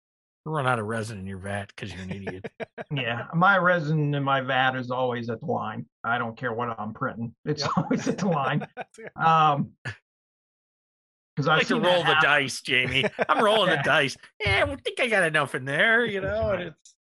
run 0.47 0.67
out 0.67 0.79
of 0.79 0.87
resin 0.87 1.19
in 1.19 1.27
your 1.27 1.37
vat 1.37 1.67
because 1.69 1.93
you're 1.93 2.03
an 2.03 2.13
idiot. 2.13 2.51
yeah, 2.91 3.27
my 3.35 3.59
resin 3.59 4.15
in 4.15 4.23
my 4.25 4.41
vat 4.41 4.75
is 4.75 4.91
always 4.91 5.29
at 5.29 5.41
the 5.41 5.47
line. 5.47 5.85
I 6.03 6.17
don't 6.17 6.35
care 6.35 6.55
what 6.55 6.81
I'm 6.81 6.95
printing; 6.95 7.35
it's 7.45 7.61
Yep. 7.63 7.71
always 7.77 8.09
at 8.09 8.17
the 8.17 8.29
line. 8.29 8.67
Um, 9.17 9.73
because 11.37 11.47
I 11.47 11.57
I 11.59 11.63
to 11.65 11.79
roll 11.79 12.05
the 12.05 12.17
dice, 12.23 12.63
Jamie. 12.63 13.05
I'm 13.29 13.45
rolling 13.45 13.69
Yeah. 13.71 13.77
the 13.77 13.83
dice. 13.83 14.17
Yeah, 14.41 14.65
I 14.67 14.77
think 14.77 14.99
I 14.99 15.09
got 15.09 15.25
enough 15.25 15.55
in 15.55 15.67
there, 15.67 16.07
you 16.07 16.21
know. 16.23 16.53
And 16.53 16.63
it's 16.63 16.95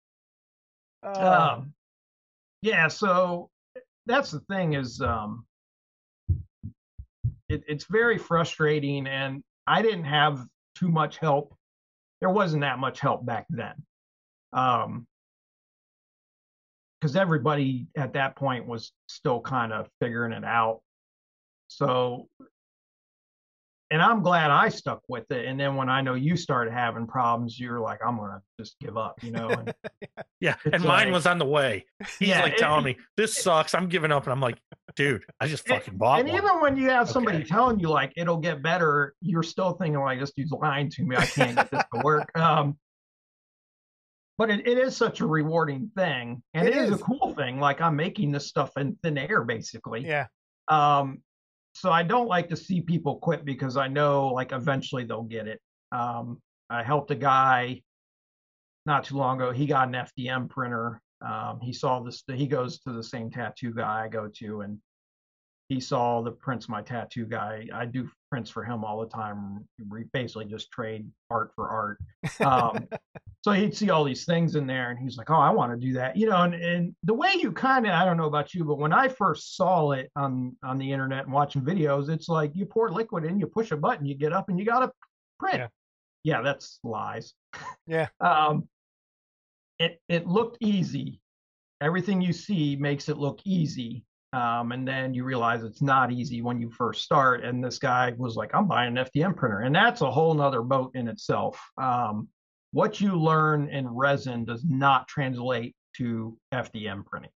Uh, 1.03 1.57
um, 1.57 1.73
yeah 2.63 2.89
so 2.89 3.49
that's 4.07 4.31
the 4.31 4.41
thing 4.41 4.75
is 4.75 5.01
um 5.01 5.47
it, 7.49 7.63
it's 7.67 7.87
very 7.87 8.19
frustrating 8.19 9.07
and 9.07 9.43
i 9.67 9.81
didn't 9.81 10.05
have 10.05 10.47
too 10.81 10.89
much 10.89 11.19
help. 11.19 11.55
There 12.21 12.31
wasn't 12.31 12.63
that 12.63 12.79
much 12.79 13.01
help 13.01 13.25
back 13.25 13.47
then. 13.51 13.75
Um 14.53 15.07
because 17.01 17.17
everybody 17.17 17.87
at 17.97 18.13
that 18.13 18.37
point 18.37 18.67
was 18.67 18.93
still 19.09 19.41
kind 19.41 19.73
of 19.73 19.89
figuring 20.01 20.33
it 20.33 20.45
out. 20.45 20.81
So 21.69 22.29
and 23.91 24.01
i'm 24.03 24.23
glad 24.23 24.51
i 24.51 24.69
stuck 24.69 25.01
with 25.09 25.31
it 25.31 25.47
and 25.47 25.59
then 25.59 25.75
when 25.75 25.89
i 25.89 26.01
know 26.01 26.15
you 26.15 26.37
started 26.37 26.73
having 26.73 27.07
problems 27.07 27.59
you're 27.59 27.81
like 27.81 27.99
i'm 28.07 28.17
gonna 28.17 28.41
just 28.59 28.79
give 28.81 28.97
up 28.97 29.23
you 29.23 29.31
know 29.33 29.49
and 29.49 29.75
yeah, 30.41 30.55
It's 30.65 30.77
and 30.77 30.85
mine 30.85 31.07
like- 31.09 31.13
was 31.15 31.27
on 31.27 31.37
the 31.39 31.45
way. 31.45 31.85
He's 32.19 32.29
Yeah, 32.29 32.43
like 32.43 32.55
it- 32.55 32.59
telling 32.59 32.83
me 32.85 32.97
this 33.19 33.37
sucks. 33.43 33.75
I'm 33.75 33.89
giving 33.89 34.11
up, 34.11 34.23
and 34.25 34.33
I'm 34.33 34.41
like, 34.41 34.59
dude, 34.97 35.23
I 35.39 35.47
just 35.47 35.69
And- 35.69 35.77
fucking 35.83 35.99
bought 35.99 36.21
and 36.21 36.29
one. 36.31 36.39
even 36.39 36.61
when 36.63 36.77
you 36.79 36.89
have 36.89 37.11
somebody 37.11 37.39
Okay. 37.39 37.47
telling 37.47 37.79
you 37.79 37.91
like 37.91 38.15
it'll 38.17 38.39
get 38.39 38.63
better, 38.63 39.15
you're 39.21 39.43
still 39.43 39.73
thinking 39.75 40.01
like 40.01 40.19
this 40.19 40.33
dude's 40.33 40.51
lying 40.53 40.89
to 40.93 41.05
me. 41.05 41.15
I 41.17 41.27
can't 41.27 41.57
get 41.57 41.71
this 41.71 41.83
to 41.95 42.01
work. 42.03 42.31
Um, 42.39 42.79
but 44.39 44.49
it, 44.51 44.67
it 44.67 44.79
is 44.79 44.97
such 44.97 45.21
a 45.21 45.27
rewarding 45.27 45.91
thing, 45.95 46.43
and 46.55 46.67
It 46.67 46.75
it 46.75 46.79
is. 46.85 46.91
is. 46.93 47.01
a 47.01 47.05
cool 47.05 47.35
thing. 47.37 47.61
Like 47.61 47.83
I'm 47.83 47.97
making 47.97 48.33
this 48.33 48.47
stuff 48.47 48.71
in 48.79 48.97
thin 49.03 49.19
air, 49.19 49.45
basically. 49.45 50.07
yeah. 50.07 50.27
Um, 50.69 51.23
so 51.75 51.91
I 51.91 52.03
don't 52.03 52.27
like 52.27 52.49
to 52.49 52.57
see 52.57 52.81
people 52.81 53.17
quit 53.17 53.45
because 53.45 53.77
I 53.77 53.89
know 53.89 54.29
like 54.29 54.53
eventually 54.53 55.05
they'll 55.05 55.23
get 55.23 55.47
it. 55.47 55.61
Um, 55.93 56.41
I 56.69 56.83
helped 56.83 57.11
a 57.11 57.17
guy 57.17 57.83
not 58.87 59.05
too 59.05 59.17
long 59.17 59.41
ago. 59.41 59.53
He 59.53 59.67
got 59.67 59.89
an 59.89 59.95
FDM 59.95 60.49
printer. 60.49 61.01
Um, 61.25 61.61
he 61.61 61.73
saw 61.73 62.01
this. 62.01 62.23
He 62.27 62.47
goes 62.47 62.81
to 62.81 62.93
the 62.93 63.03
same 63.03 63.31
tattoo 63.31 63.75
guy 63.75 64.05
I 64.05 64.09
go 64.09 64.29
to, 64.39 64.63
and 64.63 64.79
he 65.69 65.81
saw 65.81 66.23
the 66.23 66.33
prints 66.33 66.69
my 66.69 66.83
tattoo 66.83 67.27
guy. 67.27 67.67
I 67.73 67.87
do 67.87 68.11
prints 68.31 68.51
for 68.51 68.65
him 68.65 68.85
all 68.85 69.01
the 69.01 69.09
time. 69.09 69.67
We 69.89 70.05
basically 70.13 70.47
just 70.47 70.71
trade 70.71 71.07
art 71.31 71.53
for 71.55 71.69
art. 71.69 71.99
Um, 72.41 72.89
so 73.43 73.53
he'd 73.53 73.75
see 73.75 73.89
all 73.89 74.05
these 74.05 74.25
things 74.27 74.55
in 74.55 74.67
there, 74.67 74.91
and 74.91 74.99
he's 74.99 75.17
like, 75.17 75.31
"Oh, 75.31 75.41
I 75.41 75.51
want 75.51 75.73
to 75.73 75.87
do 75.87 75.95
that," 75.95 76.17
you 76.17 76.29
know. 76.29 76.43
And, 76.43 76.55
and 76.55 76.95
the 77.05 77.15
way 77.15 77.33
you 77.39 77.53
kind 77.53 77.87
of, 77.87 77.93
I 77.93 78.05
don't 78.05 78.19
know 78.19 78.27
about 78.27 78.53
you, 78.53 78.65
but 78.65 78.79
when 78.79 78.93
I 78.93 79.09
first 79.09 79.57
saw 79.57 79.93
it 79.93 80.11
on 80.15 80.57
on 80.63 80.79
the 80.79 80.93
internet 80.93 81.25
and 81.25 81.33
watching 81.33 81.63
videos, 81.63 82.11
it's 82.11 82.29
like 82.29 82.55
you 82.55 82.67
pour 82.67 82.91
liquid 82.91 83.25
in, 83.25 83.41
you 83.41 83.47
push 83.47 83.71
a 83.71 83.77
button, 83.77 84.05
you 84.05 84.15
get 84.15 84.33
up, 84.33 84.49
and 84.49 84.59
you 84.59 84.67
got 84.67 84.81
to 84.81 84.93
print. 85.39 85.57
Yeah. 85.59 85.69
Yeah. 86.23 86.43
that's 86.43 86.79
lies. 86.85 87.35
Yeah. 87.87 88.09
Um, 88.21 88.69
it 89.79 90.01
it 90.09 90.27
looked 90.27 90.59
easy. 90.61 91.21
Everything 91.81 92.21
you 92.21 92.35
see 92.35 92.77
makes 92.77 93.09
it 93.09 93.17
look 93.17 93.41
easy. 93.47 94.05
Um, 94.33 94.71
and 94.73 94.87
then 94.87 95.15
you 95.15 95.25
realize 95.25 95.65
it's 95.65 95.83
not 95.83 96.13
easy 96.13 96.43
when 96.43 96.61
you 96.61 96.71
first 96.71 97.03
start. 97.03 97.43
And 97.43 97.65
this 97.65 97.79
guy 97.79 98.13
was 98.17 98.37
like, 98.37 98.55
I'm 98.55 98.69
buying 98.69 98.97
an 98.97 99.05
FDM 99.07 99.35
printer. 99.35 99.61
And 99.61 99.75
that's 99.75 100.03
a 100.03 100.11
whole 100.11 100.35
nother 100.35 100.63
boat 100.63 100.93
in 100.95 101.09
itself. 101.09 101.59
Um, 101.79 102.29
what 102.73 103.01
you 103.01 103.17
learn 103.17 103.69
in 103.69 103.89
resin 103.89 104.45
does 104.45 104.65
not 104.65 105.09
translate 105.09 105.75
to 105.97 106.37
FDM 106.53 107.05
printing. 107.05 107.31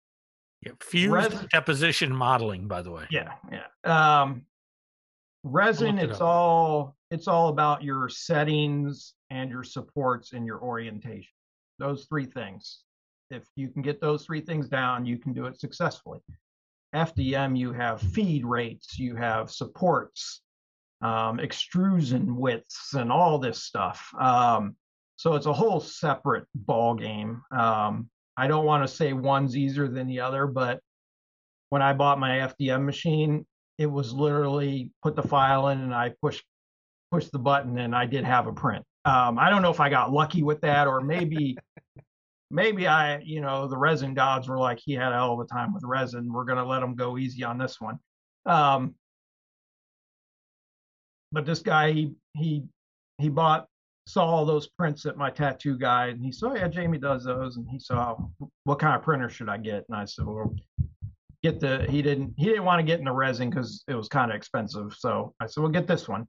Yeah, 0.64 0.72
fused 0.80 1.12
Resin- 1.12 1.48
deposition 1.52 2.14
modeling, 2.14 2.68
by 2.68 2.82
the 2.82 2.90
way. 2.90 3.06
Yeah, 3.10 3.32
yeah. 3.50 3.66
Um, 4.22 4.42
resin, 5.42 5.98
it 5.98 6.10
it's 6.10 6.20
up. 6.20 6.26
all 6.26 6.96
it's 7.10 7.26
all 7.26 7.48
about 7.48 7.82
your 7.82 8.08
settings 8.08 9.14
and 9.30 9.50
your 9.50 9.64
supports 9.64 10.32
and 10.32 10.46
your 10.46 10.60
orientation. 10.60 11.32
Those 11.78 12.04
three 12.04 12.26
things. 12.26 12.82
If 13.30 13.44
you 13.56 13.68
can 13.68 13.82
get 13.82 14.00
those 14.00 14.24
three 14.24 14.40
things 14.40 14.68
down, 14.68 15.04
you 15.06 15.18
can 15.18 15.32
do 15.32 15.46
it 15.46 15.58
successfully. 15.58 16.20
FDM, 16.94 17.56
you 17.56 17.72
have 17.72 18.00
feed 18.00 18.44
rates, 18.44 18.98
you 18.98 19.16
have 19.16 19.50
supports, 19.50 20.42
um, 21.00 21.40
extrusion 21.40 22.36
widths, 22.36 22.92
and 22.94 23.10
all 23.10 23.38
this 23.38 23.64
stuff. 23.64 24.06
Um, 24.20 24.76
so 25.22 25.36
it's 25.36 25.46
a 25.46 25.52
whole 25.52 25.78
separate 25.78 26.46
ball 26.52 26.96
game. 26.96 27.42
Um, 27.56 28.10
I 28.36 28.48
don't 28.48 28.64
want 28.64 28.82
to 28.82 28.92
say 28.92 29.12
one's 29.12 29.56
easier 29.56 29.86
than 29.86 30.08
the 30.08 30.18
other, 30.18 30.48
but 30.48 30.80
when 31.68 31.80
I 31.80 31.92
bought 31.92 32.18
my 32.18 32.38
FDM 32.38 32.84
machine, 32.84 33.46
it 33.78 33.86
was 33.86 34.12
literally 34.12 34.90
put 35.00 35.14
the 35.14 35.22
file 35.22 35.68
in 35.68 35.80
and 35.80 35.94
I 35.94 36.12
push 36.20 36.42
push 37.12 37.26
the 37.26 37.38
button 37.38 37.78
and 37.78 37.94
I 37.94 38.04
did 38.04 38.24
have 38.24 38.48
a 38.48 38.52
print. 38.52 38.84
Um, 39.04 39.38
I 39.38 39.48
don't 39.48 39.62
know 39.62 39.70
if 39.70 39.78
I 39.78 39.90
got 39.90 40.12
lucky 40.12 40.42
with 40.42 40.60
that 40.62 40.88
or 40.88 41.00
maybe 41.00 41.56
maybe 42.50 42.88
I, 42.88 43.18
you 43.18 43.40
know, 43.40 43.68
the 43.68 43.78
resin 43.78 44.14
gods 44.14 44.48
were 44.48 44.58
like 44.58 44.80
he 44.84 44.94
had 44.94 45.12
a 45.12 45.14
hell 45.14 45.34
of 45.34 45.38
a 45.38 45.44
time 45.44 45.72
with 45.72 45.84
resin. 45.84 46.32
We're 46.32 46.46
gonna 46.46 46.66
let 46.66 46.82
him 46.82 46.96
go 46.96 47.16
easy 47.16 47.44
on 47.44 47.58
this 47.58 47.80
one. 47.80 48.00
Um, 48.44 48.96
but 51.30 51.46
this 51.46 51.60
guy 51.60 51.92
he 51.92 52.14
he 52.34 52.64
he 53.18 53.28
bought 53.28 53.68
saw 54.06 54.24
all 54.26 54.44
those 54.44 54.66
prints 54.66 55.06
at 55.06 55.16
my 55.16 55.30
tattoo 55.30 55.78
guy 55.78 56.08
and 56.08 56.24
he 56.24 56.32
saw 56.32 56.54
yeah 56.54 56.68
Jamie 56.68 56.98
does 56.98 57.24
those 57.24 57.56
and 57.56 57.68
he 57.68 57.78
saw 57.78 58.16
what 58.64 58.78
kind 58.78 58.96
of 58.96 59.02
printer 59.02 59.28
should 59.28 59.48
I 59.48 59.58
get 59.58 59.84
and 59.88 59.96
I 59.96 60.04
said 60.04 60.26
well 60.26 60.54
get 61.42 61.60
the 61.60 61.84
he 61.88 62.02
didn't 62.02 62.34
he 62.36 62.44
didn't 62.44 62.64
want 62.64 62.78
to 62.78 62.84
get 62.84 62.98
in 62.98 63.04
the 63.04 63.12
resin 63.12 63.50
because 63.50 63.84
it 63.88 63.94
was 63.94 64.08
kind 64.08 64.30
of 64.30 64.36
expensive. 64.36 64.94
So 64.98 65.34
I 65.40 65.46
said, 65.46 65.60
"We'll 65.60 65.70
get 65.70 65.86
this 65.86 66.08
one." 66.08 66.26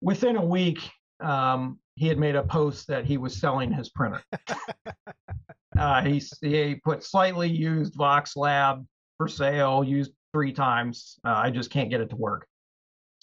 Within 0.00 0.36
a 0.36 0.44
week, 0.44 0.78
um, 1.20 1.78
he 1.94 2.06
had 2.06 2.18
made 2.18 2.36
a 2.36 2.42
post 2.42 2.86
that 2.88 3.04
he 3.04 3.16
was 3.16 3.36
selling 3.36 3.72
his 3.72 3.88
printer. 3.88 4.22
uh, 5.78 6.02
he 6.02 6.22
he 6.42 6.76
put 6.76 7.02
slightly 7.02 7.48
used 7.48 7.94
Voxelab 7.94 8.84
for 9.16 9.28
sale, 9.28 9.82
used 9.82 10.12
three 10.32 10.52
times. 10.52 11.18
Uh, 11.24 11.34
I 11.36 11.50
just 11.50 11.70
can't 11.70 11.90
get 11.90 12.00
it 12.00 12.10
to 12.10 12.16
work. 12.16 12.46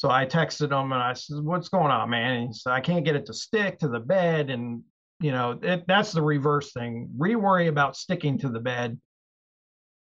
So 0.01 0.09
I 0.09 0.25
texted 0.25 0.71
him 0.71 0.91
and 0.93 1.03
I 1.03 1.13
said, 1.13 1.43
"What's 1.43 1.69
going 1.69 1.91
on, 1.91 2.09
man?" 2.09 2.37
And 2.37 2.47
he 2.47 2.53
said, 2.55 2.73
"I 2.73 2.81
can't 2.81 3.05
get 3.05 3.15
it 3.15 3.27
to 3.27 3.35
stick 3.35 3.77
to 3.81 3.87
the 3.87 3.99
bed, 3.99 4.49
and 4.49 4.81
you 5.19 5.29
know 5.29 5.59
it, 5.61 5.83
that's 5.85 6.11
the 6.11 6.23
reverse 6.23 6.73
thing. 6.73 7.07
We 7.15 7.35
worry 7.35 7.67
about 7.67 7.95
sticking 7.95 8.39
to 8.39 8.49
the 8.49 8.59
bed 8.59 8.99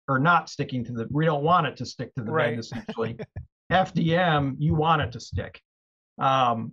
or 0.06 0.18
not 0.18 0.50
sticking 0.50 0.84
to 0.84 0.92
the. 0.92 1.06
We 1.10 1.24
don't 1.24 1.42
want 1.42 1.66
it 1.66 1.78
to 1.78 1.86
stick 1.86 2.14
to 2.16 2.22
the 2.22 2.30
Right. 2.30 2.50
bed. 2.50 2.58
Essentially, 2.58 3.18
FDM, 3.72 4.56
you 4.58 4.74
want 4.74 5.00
it 5.00 5.12
to 5.12 5.20
stick. 5.20 5.62
Um, 6.18 6.72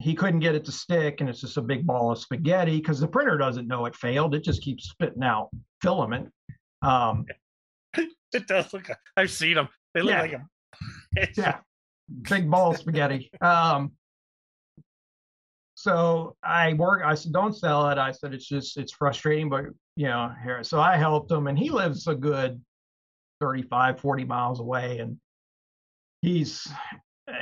he 0.00 0.16
couldn't 0.16 0.40
get 0.40 0.56
it 0.56 0.64
to 0.64 0.72
stick, 0.72 1.20
and 1.20 1.30
it's 1.30 1.42
just 1.42 1.58
a 1.58 1.62
big 1.62 1.86
ball 1.86 2.10
of 2.10 2.18
spaghetti 2.18 2.78
because 2.78 2.98
the 2.98 3.06
printer 3.06 3.38
doesn't 3.38 3.68
know 3.68 3.86
it 3.86 3.94
failed. 3.94 4.34
It 4.34 4.42
just 4.42 4.60
keeps 4.60 4.88
spitting 4.90 5.22
out 5.22 5.50
filament. 5.82 6.32
Um, 6.82 7.26
It 8.34 8.48
does 8.48 8.72
look. 8.72 8.88
I've 9.16 9.30
seen 9.30 9.54
them. 9.54 9.68
They 9.94 10.02
look 10.02 10.10
Yeah. 10.10 10.20
like 10.20 10.32
a. 10.32 11.28
Yeah, 11.36 11.58
big 12.22 12.50
ball 12.50 12.70
of 12.70 12.78
spaghetti. 12.78 13.30
Um, 13.40 13.92
so 15.76 16.36
I 16.42 16.72
work. 16.72 17.02
I 17.04 17.14
said, 17.14 17.32
"Don't 17.32 17.54
sell 17.54 17.90
it." 17.90 17.98
I 17.98 18.10
said, 18.10 18.32
"It's 18.32 18.48
just 18.48 18.78
it's 18.78 18.92
frustrating, 18.92 19.50
but 19.50 19.66
you 19.94 20.08
know, 20.08 20.32
here." 20.42 20.64
So 20.64 20.80
I 20.80 20.96
helped 20.96 21.30
him, 21.30 21.46
and 21.48 21.58
he 21.58 21.68
lives 21.68 22.06
a 22.06 22.14
good 22.14 22.60
35, 23.40 24.00
40 24.00 24.24
miles 24.24 24.60
away, 24.60 24.98
and 24.98 25.18
he's 26.22 26.66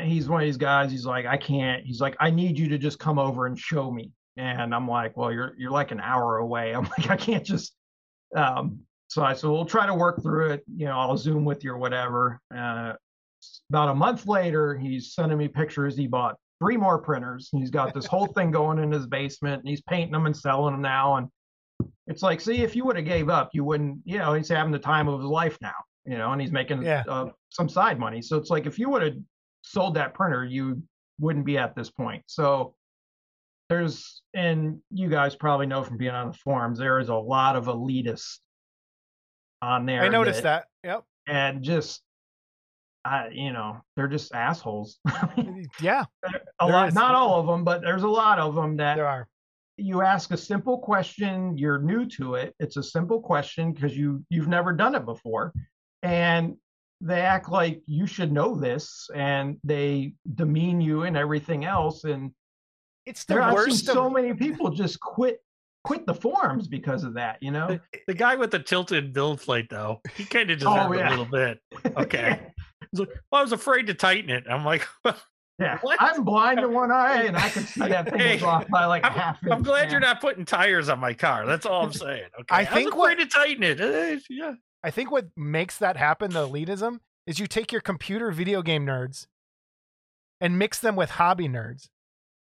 he's 0.03 0.28
one 0.28 0.43
of 0.43 0.47
these 0.47 0.57
guys. 0.57 0.91
He's 0.91 1.07
like, 1.07 1.27
"I 1.27 1.36
can't." 1.36 1.85
He's 1.85 2.01
like, 2.01 2.16
"I 2.19 2.31
need 2.31 2.59
you 2.59 2.69
to 2.70 2.78
just 2.78 2.99
come 2.99 3.20
over 3.20 3.47
and 3.47 3.59
show 3.59 3.91
me." 3.91 4.11
And 4.36 4.74
I'm 4.74 4.89
like, 4.89 5.16
"Well, 5.16 5.32
you're 5.32 5.55
you're 5.57 5.70
like 5.70 5.93
an 5.93 6.01
hour 6.01 6.39
away." 6.39 6.74
I'm 6.74 6.85
like, 6.99 7.11
"I 7.11 7.16
can't 7.16 7.45
just." 7.45 7.74
Um, 8.35 8.81
so 9.07 9.23
I 9.23 9.35
said, 9.35 9.49
"We'll 9.49 9.65
try 9.65 9.86
to 9.86 9.95
work 9.95 10.23
through 10.23 10.51
it. 10.51 10.65
You 10.77 10.86
know, 10.86 10.99
I'll 10.99 11.16
Zoom 11.16 11.45
with 11.45 11.62
you 11.62 11.73
or 11.73 11.78
whatever." 11.78 12.41
Uh, 12.55 12.95
about 13.71 13.89
a 13.91 13.95
month 13.95 14.27
later, 14.27 14.77
he's 14.77 15.15
sending 15.15 15.39
me 15.39 15.49
pictures. 15.49 15.97
He 15.97 16.07
bought 16.07 16.37
three 16.61 16.77
more 16.77 16.99
printers. 16.99 17.49
He's 17.53 17.71
got 17.71 17.95
this 17.95 18.07
whole 18.07 18.27
thing 18.27 18.51
going 18.51 18.79
in 18.79 18.91
his 18.93 19.07
basement, 19.07 19.61
and 19.61 19.69
he's 19.69 19.83
painting 19.83 20.12
them 20.12 20.27
and 20.27 20.37
selling 20.37 20.73
them 20.75 20.83
now. 20.83 21.16
And 21.16 21.29
it's 22.07 22.23
like, 22.23 22.41
see, 22.41 22.62
if 22.62 22.77
you 22.77 22.85
would 22.85 22.97
have 22.97 23.05
gave 23.05 23.29
up, 23.29 23.51
you 23.53 23.65
wouldn't. 23.65 23.99
You 24.05 24.19
know, 24.19 24.35
he's 24.35 24.49
having 24.49 24.73
the 24.73 24.79
time 24.79 25.09
of 25.09 25.21
his 25.21 25.29
life 25.29 25.59
now. 25.61 25.73
You 26.07 26.19
know, 26.19 26.33
and 26.33 26.41
he's 26.41 26.53
making 26.53 26.83
Yeah. 26.83 27.03
uh, 27.09 27.31
some 27.49 27.69
side 27.69 27.99
money. 27.99 28.21
So 28.21 28.37
it's 28.37 28.51
like, 28.51 28.66
if 28.66 28.79
you 28.79 28.91
would 28.91 29.03
have 29.03 29.15
sold 29.62 29.95
that 29.95 30.12
printer, 30.12 30.45
you 30.45 30.83
wouldn't 31.19 31.47
be 31.47 31.57
at 31.57 31.75
this 31.75 31.91
point. 31.91 32.23
So 32.27 32.75
there's, 33.71 34.21
and 34.35 34.81
you 34.91 35.09
guys 35.09 35.35
probably 35.35 35.65
know 35.66 35.83
from 35.83 35.97
being 35.97 36.11
on 36.15 36.29
the 36.29 36.35
forums, 36.35 36.79
there 36.79 36.99
is 36.99 37.09
a 37.09 37.15
lot 37.15 37.57
of 37.57 37.65
elitists 37.66 38.39
on 39.62 39.87
there. 39.87 40.03
I 40.03 40.09
noticed 40.09 40.43
that. 40.43 40.66
Yep. 40.85 41.05
and 41.27 41.62
just 41.62 42.03
I, 43.05 43.29
you 43.33 43.53
know, 43.53 43.81
they're 43.97 44.09
just 44.09 44.35
assholes. 44.35 44.99
Yeah, 45.81 46.05
a 46.61 46.67
lot, 46.67 46.89
is. 46.89 46.95
not 46.95 47.15
all 47.15 47.39
of 47.41 47.47
them, 47.47 47.65
but 47.65 47.83
there's 47.83 48.03
a 48.03 48.09
lot 48.09 48.39
of 48.39 48.55
them 48.55 48.77
that 48.79 48.95
there 48.97 49.07
are. 49.07 49.29
you 49.77 50.03
ask 50.03 50.31
a 50.31 50.37
simple 50.37 50.79
question, 50.79 51.59
you're 51.59 51.79
new 51.81 52.07
to 52.07 52.35
it. 52.37 52.55
It's 52.61 52.77
a 52.77 52.83
simple 52.83 53.21
question 53.21 53.73
because 53.73 53.97
you 53.97 54.25
you've 54.31 54.49
never 54.49 54.73
done 54.73 54.95
it 54.95 55.05
before, 55.05 55.53
and 56.03 56.57
they 57.01 57.21
act 57.21 57.51
like 57.51 57.83
you 57.87 58.07
should 58.07 58.33
know 58.33 58.55
this, 58.59 59.11
and 59.15 59.59
they 59.65 60.15
demean 60.35 60.81
you 60.81 61.03
and 61.03 61.17
everything 61.17 61.65
else. 61.67 62.05
And 62.05 62.31
It's 63.05 63.25
the 63.25 63.35
there, 63.35 63.43
I've 63.43 63.51
seen 63.59 63.69
worst. 63.69 63.87
so 63.87 64.09
many 64.09 64.33
people 64.33 64.71
just 64.71 64.99
quit 65.01 65.41
quit 65.83 66.07
the 66.07 66.15
forums 66.15 66.67
because 66.67 67.05
of 67.05 67.13
that. 67.15 67.37
You 67.43 67.51
know? 67.51 67.79
The 68.07 68.15
guy 68.15 68.37
with 68.37 68.51
the 68.53 68.59
tilted 68.61 69.13
build 69.13 69.41
plate, 69.43 69.67
though, 69.69 70.01
he 70.17 70.25
kind 70.25 70.51
of 70.51 70.63
Oh, 70.65 70.91
yeah. 70.95 71.09
a 71.09 71.11
little 71.11 71.27
bit. 71.27 71.61
Okay. 71.99 72.41
He's 72.95 73.01
like, 73.01 73.09
well, 73.33 73.41
I 73.41 73.43
was 73.43 73.53
afraid 73.53 73.89
to 73.89 73.95
tighten 73.95 74.31
it. 74.31 74.45
I'm 74.49 74.65
like, 74.65 74.87
yeah. 75.59 75.79
What? 75.83 76.01
I'm 76.01 76.23
blind 76.23 76.61
in 76.61 76.73
one 76.73 76.93
eye, 76.93 77.25
and 77.25 77.37
I 77.37 77.49
can 77.49 77.62
see 77.66 77.81
that 77.81 78.09
thing 78.09 78.21
Hey, 78.21 78.35
was 78.35 78.45
off 78.45 78.69
by 78.69 78.85
like 78.87 79.03
a 79.03 79.11
half. 79.11 79.39
I'm 79.45 79.53
inch, 79.59 79.65
glad 79.65 79.91
you're 79.91 80.01
not 80.01 80.21
putting 80.21 80.45
tires 80.45 80.89
on 80.89 81.01
my 81.01 81.12
car. 81.12 81.45
That's 81.47 81.66
all 81.66 81.83
I'm 81.85 81.93
saying. 81.93 82.29
Okay. 82.41 82.55
I 82.55 82.61
was 82.61 82.69
think 82.69 82.89
afraid 82.95 82.97
what- 82.97 83.19
to 83.19 83.27
tighten 83.27 83.62
it. 83.65 83.81
Eh, 83.81 84.19
yeah. 84.31 84.55
I 84.85 84.91
think 84.91 85.11
what 85.11 85.27
makes 85.37 85.79
that 85.79 85.97
happen, 85.97 86.31
the 86.31 86.47
elitism, 86.47 86.99
is 87.27 87.39
you 87.39 87.47
take 87.47 87.73
your 87.73 87.81
computer 87.81 88.31
video 88.31 88.62
game 88.62 88.87
nerds 88.87 89.27
and 90.41 90.59
mix 90.59 90.79
them 90.79 90.95
with 90.95 91.11
hobby 91.11 91.49
nerds, 91.49 91.89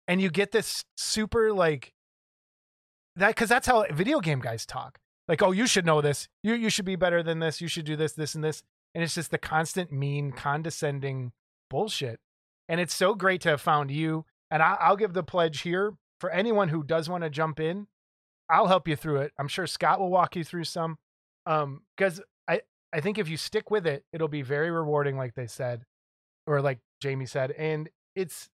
and 0.06 0.20
you 0.22 0.30
get 0.30 0.52
this 0.52 0.84
super 0.96 1.52
like 1.52 1.92
that 3.16 3.28
because 3.28 3.48
that's 3.48 3.66
how 3.66 3.84
video 3.92 4.20
game 4.20 4.38
guys 4.40 4.64
talk. 4.64 4.98
Like, 5.26 5.42
oh, 5.42 5.50
you 5.50 5.66
should 5.66 5.84
know 5.84 6.00
this. 6.00 6.28
You 6.42 6.54
you 6.54 6.70
should 6.70 6.84
be 6.86 6.96
better 6.96 7.22
than 7.22 7.40
this. 7.40 7.60
You 7.60 7.68
should 7.68 7.84
do 7.84 7.96
this, 7.96 8.12
this, 8.14 8.34
and 8.34 8.42
this. 8.42 8.62
And 8.94 9.04
it's 9.04 9.14
just 9.14 9.30
the 9.30 9.38
constant 9.38 9.92
mean, 9.92 10.32
condescending 10.32 11.32
bullshit. 11.70 12.20
And 12.68 12.80
it's 12.80 12.94
so 12.94 13.14
great 13.14 13.40
to 13.42 13.50
have 13.50 13.60
found 13.60 13.90
you. 13.90 14.24
And 14.50 14.62
I, 14.62 14.76
I'll 14.80 14.96
give 14.96 15.12
the 15.12 15.22
pledge 15.22 15.60
here 15.60 15.94
for 16.20 16.30
anyone 16.30 16.68
who 16.68 16.82
does 16.82 17.08
want 17.08 17.24
to 17.24 17.30
jump 17.30 17.60
in. 17.60 17.86
I'll 18.50 18.66
help 18.66 18.88
you 18.88 18.96
through 18.96 19.18
it. 19.18 19.32
I'm 19.38 19.48
sure 19.48 19.66
Scott 19.66 20.00
will 20.00 20.10
walk 20.10 20.36
you 20.36 20.44
through 20.44 20.64
some. 20.64 20.98
Um, 21.46 21.82
because 21.96 22.20
I 22.46 22.62
I 22.92 23.00
think 23.00 23.18
if 23.18 23.28
you 23.28 23.36
stick 23.36 23.70
with 23.70 23.86
it, 23.86 24.04
it'll 24.12 24.28
be 24.28 24.42
very 24.42 24.70
rewarding, 24.70 25.16
like 25.16 25.34
they 25.34 25.46
said, 25.46 25.84
or 26.46 26.60
like 26.60 26.78
Jamie 27.00 27.26
said, 27.26 27.52
and 27.52 27.88
it's 28.14 28.48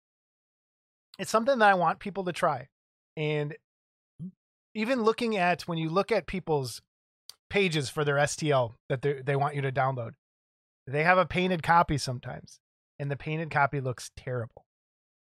it's 1.19 1.31
something 1.31 1.59
that 1.59 1.69
I 1.69 1.74
want 1.74 2.01
people 2.01 2.24
to 2.24 2.32
try. 2.32 2.69
And 3.16 3.56
even 4.74 5.02
looking 5.02 5.36
at 5.36 5.62
when 5.62 5.78
you 5.78 5.89
look 5.89 6.11
at 6.11 6.27
people's 6.27 6.82
pages 7.48 7.89
for 7.89 8.05
their 8.05 8.16
STL 8.16 8.74
that 8.89 9.02
they 9.02 9.23
they 9.23 9.36
want 9.36 9.55
you 9.55 9.62
to 9.62 9.73
download, 9.73 10.12
they 10.86 11.05
have 11.05 11.19
a 11.19 11.27
painted 11.27 11.62
copy 11.62 11.98
sometimes, 11.98 12.61
and 12.98 13.11
the 13.11 13.16
painted 13.16 13.51
copy 13.51 13.81
looks 13.81 14.11
terrible. 14.16 14.66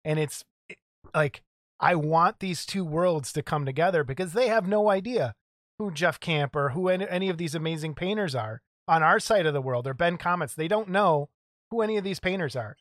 And 0.05 0.19
it's 0.19 0.43
it- 0.69 0.77
like 1.13 1.41
I 1.79 1.95
want 1.95 2.39
these 2.39 2.65
two 2.65 2.83
worlds 2.83 3.31
to 3.33 3.41
come 3.41 3.65
together 3.65 4.03
because 4.03 4.33
they 4.33 4.47
have 4.47 4.67
no 4.67 4.89
idea 4.89 5.33
who 5.77 5.91
Jeff 5.91 6.19
Camp 6.19 6.55
or 6.55 6.69
who 6.69 6.89
any, 6.89 7.07
any 7.07 7.29
of 7.29 7.37
these 7.37 7.55
amazing 7.55 7.95
painters 7.95 8.35
are 8.35 8.61
on 8.87 9.01
our 9.01 9.19
side 9.19 9.45
of 9.45 9.53
the 9.53 9.61
world 9.61 9.87
or 9.87 9.93
Ben 9.93 10.17
Comets. 10.17 10.53
They 10.55 10.67
don't 10.67 10.89
know 10.89 11.29
who 11.71 11.81
any 11.81 11.95
of 11.97 12.03
these 12.03 12.19
painters 12.19 12.55
are 12.55 12.75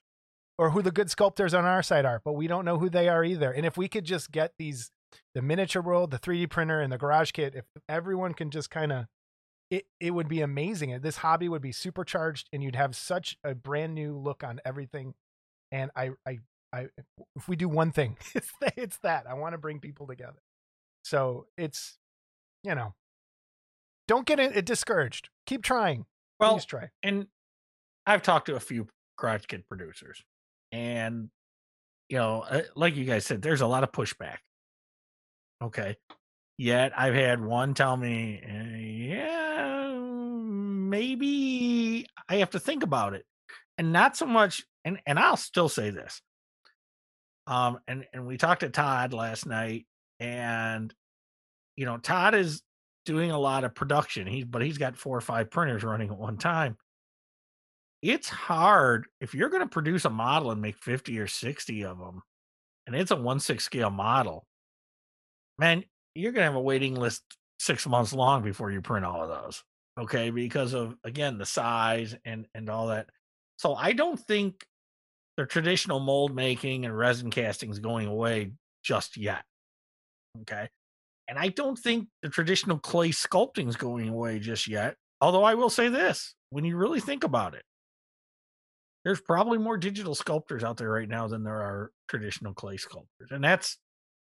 or 0.59 0.71
who 0.71 0.83
the 0.83 0.91
good 0.91 1.09
sculptors 1.11 1.55
on 1.55 1.65
our 1.65 1.83
side 1.83 2.05
are, 2.05 2.21
but 2.25 2.33
we 2.33 2.49
don't 2.49 2.65
know 2.65 2.79
who 2.79 2.91
they 2.91 3.09
are 3.09 3.25
either. 3.25 3.53
And 3.53 3.65
if 3.65 3.77
we 3.77 3.87
could 3.87 4.05
just 4.05 4.33
get 4.33 4.55
these, 4.59 4.91
the 5.33 5.43
miniature 5.43 5.81
world, 5.83 6.11
the 6.11 6.19
3D 6.19 6.51
printer, 6.51 6.81
and 6.81 6.93
the 6.93 6.99
garage 6.99 7.31
kit, 7.31 7.55
if 7.55 7.67
everyone 7.89 8.35
can 8.35 8.51
just 8.51 8.69
kind 8.69 8.91
of, 8.91 9.07
it, 9.71 9.87
it 10.01 10.13
would 10.13 10.29
be 10.29 10.41
amazing. 10.41 10.99
This 11.01 11.19
hobby 11.19 11.49
would 11.49 11.63
be 11.63 11.73
supercharged 11.73 12.49
and 12.53 12.63
you'd 12.63 12.77
have 12.77 12.97
such 12.97 13.37
a 13.45 13.55
brand 13.55 13.95
new 13.95 14.17
look 14.17 14.43
on 14.43 14.61
everything. 14.65 15.15
And 15.71 15.91
I, 15.95 16.11
I, 16.27 16.39
I, 16.73 16.87
if 17.37 17.49
we 17.49 17.57
do 17.57 17.69
one 17.69 17.93
thing, 17.93 18.17
it's 18.35 18.51
that, 18.61 18.75
it's 18.77 18.99
that 18.99 19.27
I 19.29 19.35
want 19.35 19.53
to 19.53 19.59
bring 19.59 19.81
people 19.81 20.07
together. 20.07 20.41
So 21.05 21.47
it's, 21.57 21.99
you 22.65 22.75
know, 22.75 22.95
don't 24.07 24.27
get 24.27 24.41
it, 24.41 24.57
it 24.57 24.65
discouraged. 24.65 25.29
Keep 25.47 25.63
trying. 25.63 26.07
Well, 26.41 26.55
Please 26.55 26.65
try. 26.65 26.91
and 27.03 27.27
I've 28.07 28.23
talked 28.23 28.47
to 28.47 28.57
a 28.57 28.61
few 28.61 28.87
garage 29.19 29.47
kit 29.47 29.69
producers, 29.69 30.23
and 30.73 31.31
you 32.09 32.17
know, 32.17 32.45
uh, 32.49 32.63
like 32.75 32.97
you 32.97 33.05
guys 33.05 33.27
said, 33.27 33.43
there's 33.43 33.61
a 33.61 33.67
lot 33.67 33.83
of 33.83 33.93
pushback. 33.93 34.39
Okay, 35.63 35.97
yet 36.59 36.93
I've 36.99 37.15
had 37.15 37.41
one 37.43 37.75
tell 37.75 37.97
me, 37.97 38.43
"Uh, 38.45 38.77
yeah, 38.77 39.93
maybe 40.39 42.07
I 42.29 42.37
have 42.37 42.51
to 42.51 42.61
think 42.61 42.83
about 42.83 43.15
it, 43.15 43.25
and 43.79 43.93
not 43.93 44.17
so 44.17 44.27
much. 44.27 44.65
And 44.85 45.01
and 45.07 45.19
I'll 45.19 45.37
still 45.37 45.69
say 45.69 45.91
this. 45.91 46.21
Um, 47.47 47.79
and 47.89 48.05
and 48.13 48.27
we 48.27 48.37
talked 48.37 48.61
to 48.61 48.69
Todd 48.71 49.13
last 49.15 49.47
night, 49.47 49.87
and 50.21 50.93
you 51.77 51.87
know, 51.87 51.99
Todd 51.99 52.35
is 52.35 52.63
doing 53.07 53.31
a 53.31 53.39
lot 53.39 53.65
of 53.65 53.75
production. 53.75 54.27
He's 54.27 54.45
but 54.45 54.63
he's 54.63 54.79
got 54.79 54.97
four 54.97 55.17
or 55.17 55.23
five 55.23 55.51
printers 55.51 55.85
running 55.85 56.11
at 56.11 56.19
one 56.19 56.39
time 56.39 56.77
it's 58.03 58.29
hard 58.29 59.07
if 59.21 59.35
you're 59.35 59.49
going 59.49 59.63
to 59.63 59.69
produce 59.69 60.05
a 60.05 60.11
model 60.11 60.51
and 60.51 60.63
make 60.63 60.77
50 60.79 61.19
or 61.19 61.27
60 61.27 61.85
of 61.85 61.99
them 61.99 62.23
and 62.87 62.95
it's 62.95 63.11
a 63.11 63.17
1 63.17 63.41
6 63.41 63.65
scale 63.65 63.91
model 63.91 64.47
man 65.59 65.83
you're 66.19 66.33
going 66.33 66.43
to 66.43 66.51
have 66.51 66.55
a 66.55 66.61
waiting 66.61 66.95
list 66.95 67.23
six 67.59 67.87
months 67.87 68.13
long 68.13 68.43
before 68.43 68.71
you 68.71 68.81
print 68.81 69.05
all 69.05 69.23
of 69.23 69.29
those 69.29 69.63
okay 69.99 70.31
because 70.31 70.75
of 70.75 70.95
again 71.05 71.39
the 71.39 71.47
size 71.47 72.15
and 72.25 72.47
and 72.55 72.69
all 72.69 72.89
that 72.89 73.09
so 73.57 73.75
i 73.75 73.93
don't 73.93 74.21
think 74.21 74.65
the 75.37 75.47
traditional 75.47 76.01
mold 76.01 76.35
making 76.35 76.85
and 76.85 76.97
resin 76.97 77.31
casting 77.31 77.71
is 77.71 77.79
going 77.79 78.07
away 78.07 78.53
just 78.83 79.17
yet 79.17 79.45
okay 80.43 80.69
and 81.29 81.39
i 81.39 81.49
don't 81.49 81.79
think 81.79 82.07
the 82.23 82.29
traditional 82.29 82.79
clay 82.79 83.11
sculpting 83.11 83.69
is 83.69 83.77
going 83.77 84.09
away 84.09 84.39
just 84.39 84.69
yet 84.69 84.95
Although 85.21 85.45
I 85.45 85.55
will 85.55 85.71
say 85.71 85.89
this, 85.89 86.35
when 86.51 86.65
you 86.65 86.77
really 86.77 87.01
think 87.01 87.25
about 87.25 87.55
it, 87.55 87.63
there's 89.05 89.21
probably 89.21 89.59
more 89.59 89.77
digital 89.77 90.15
sculptors 90.15 90.63
out 90.63 90.77
there 90.77 90.91
right 90.91 91.09
now 91.09 91.27
than 91.29 91.43
there 91.43 91.61
are 91.61 91.91
traditional 92.09 92.55
clay 92.55 92.77
sculptors. 92.77 93.31
And 93.31 93.43
that's 93.43 93.79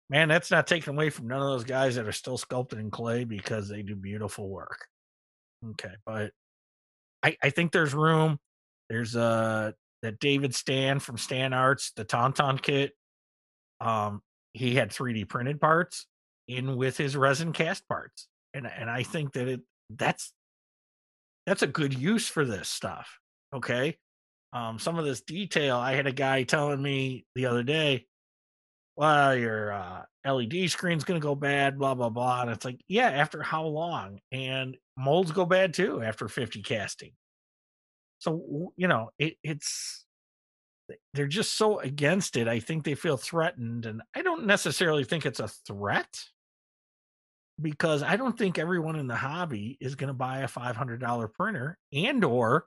man, 0.10 0.28
that's 0.28 0.52
not 0.52 0.68
taken 0.68 0.96
away 0.96 1.10
from 1.10 1.28
none 1.28 1.42
of 1.42 1.48
those 1.48 1.64
guys 1.64 1.96
that 1.96 2.08
are 2.08 2.12
still 2.12 2.38
sculpting 2.38 2.80
in 2.80 2.92
clay 2.92 3.24
because 3.24 3.68
they 3.68 3.82
do 3.82 3.96
beautiful 3.96 4.50
work. 4.50 4.88
Okay, 5.72 5.94
but 6.06 6.32
I, 7.24 7.38
I 7.42 7.50
think 7.50 7.72
there's 7.72 7.94
room. 7.94 8.40
There's 8.90 9.16
uh 9.16 9.72
that 10.02 10.20
David 10.20 10.54
Stan 10.54 11.00
from 11.00 11.18
Stan 11.18 11.54
Arts, 11.54 11.92
the 11.96 12.06
Tauntaun 12.06 12.62
kit. 12.62 12.94
Um, 13.82 14.22
he 14.54 14.76
had 14.76 14.92
3D 14.92 15.28
printed 15.28 15.60
parts 15.60 16.06
in 16.48 16.76
with 16.76 16.98
his 16.98 17.18
resin 17.18 17.52
cast 17.54 17.88
parts. 17.88 18.28
And 18.54 18.68
and 18.68 18.90
I 18.90 19.04
think 19.04 19.34
that 19.34 19.48
it 19.48 19.62
that's 19.90 20.32
that's 21.46 21.62
a 21.62 21.68
good 21.68 21.94
use 21.94 22.28
for 22.28 22.46
this 22.46 22.70
stuff. 22.70 23.20
Okay. 23.54 23.98
Um, 24.54 24.80
some 24.80 24.98
of 24.98 25.06
this 25.06 25.22
detail, 25.22 25.78
I 25.78 25.94
had 25.94 26.08
a 26.08 26.14
guy 26.14 26.44
telling 26.44 26.82
me 26.82 27.26
the 27.36 27.48
other 27.48 27.64
day, 27.64 28.06
well, 28.96 29.36
your 29.36 29.74
uh, 29.74 30.04
LED 30.26 30.70
screen's 30.70 31.04
going 31.04 31.20
to 31.20 31.26
go 31.26 31.36
bad, 31.36 31.78
blah, 31.78 31.94
blah, 31.94 32.10
blah. 32.10 32.42
And 32.42 32.52
it's 32.52 32.66
like, 32.66 32.80
yeah, 32.88 33.10
after 33.10 33.42
how 33.42 33.66
long? 33.66 34.20
And 34.32 34.78
molds 34.98 35.32
go 35.32 35.46
bad 35.46 35.74
too 35.74 36.02
after 36.02 36.28
50 36.28 36.62
casting. 36.62 37.12
So, 38.20 38.72
you 38.78 38.88
know, 38.88 39.10
it, 39.20 39.36
it's, 39.44 40.06
they're 41.14 41.28
just 41.28 41.58
so 41.58 41.80
against 41.80 42.38
it. 42.38 42.48
I 42.48 42.60
think 42.60 42.84
they 42.84 42.96
feel 42.96 43.18
threatened. 43.18 43.86
And 43.86 44.02
I 44.16 44.22
don't 44.22 44.46
necessarily 44.46 45.04
think 45.04 45.26
it's 45.26 45.42
a 45.42 45.48
threat 45.48 46.24
because 47.62 48.02
I 48.02 48.16
don't 48.16 48.38
think 48.38 48.58
everyone 48.58 48.96
in 48.96 49.08
the 49.08 49.16
hobby 49.16 49.78
is 49.82 49.96
going 49.96 50.08
to 50.08 50.14
buy 50.14 50.40
a 50.40 50.48
$500 50.48 51.34
printer 51.34 51.78
and 51.92 52.24
or 52.24 52.66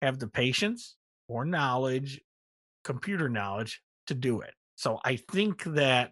have 0.00 0.18
the 0.18 0.28
patience 0.28 0.96
or 1.28 1.44
knowledge, 1.44 2.20
computer 2.84 3.28
knowledge 3.28 3.80
to 4.06 4.14
do 4.14 4.40
it. 4.40 4.54
So 4.82 4.98
I 5.04 5.14
think 5.14 5.62
that 5.62 6.10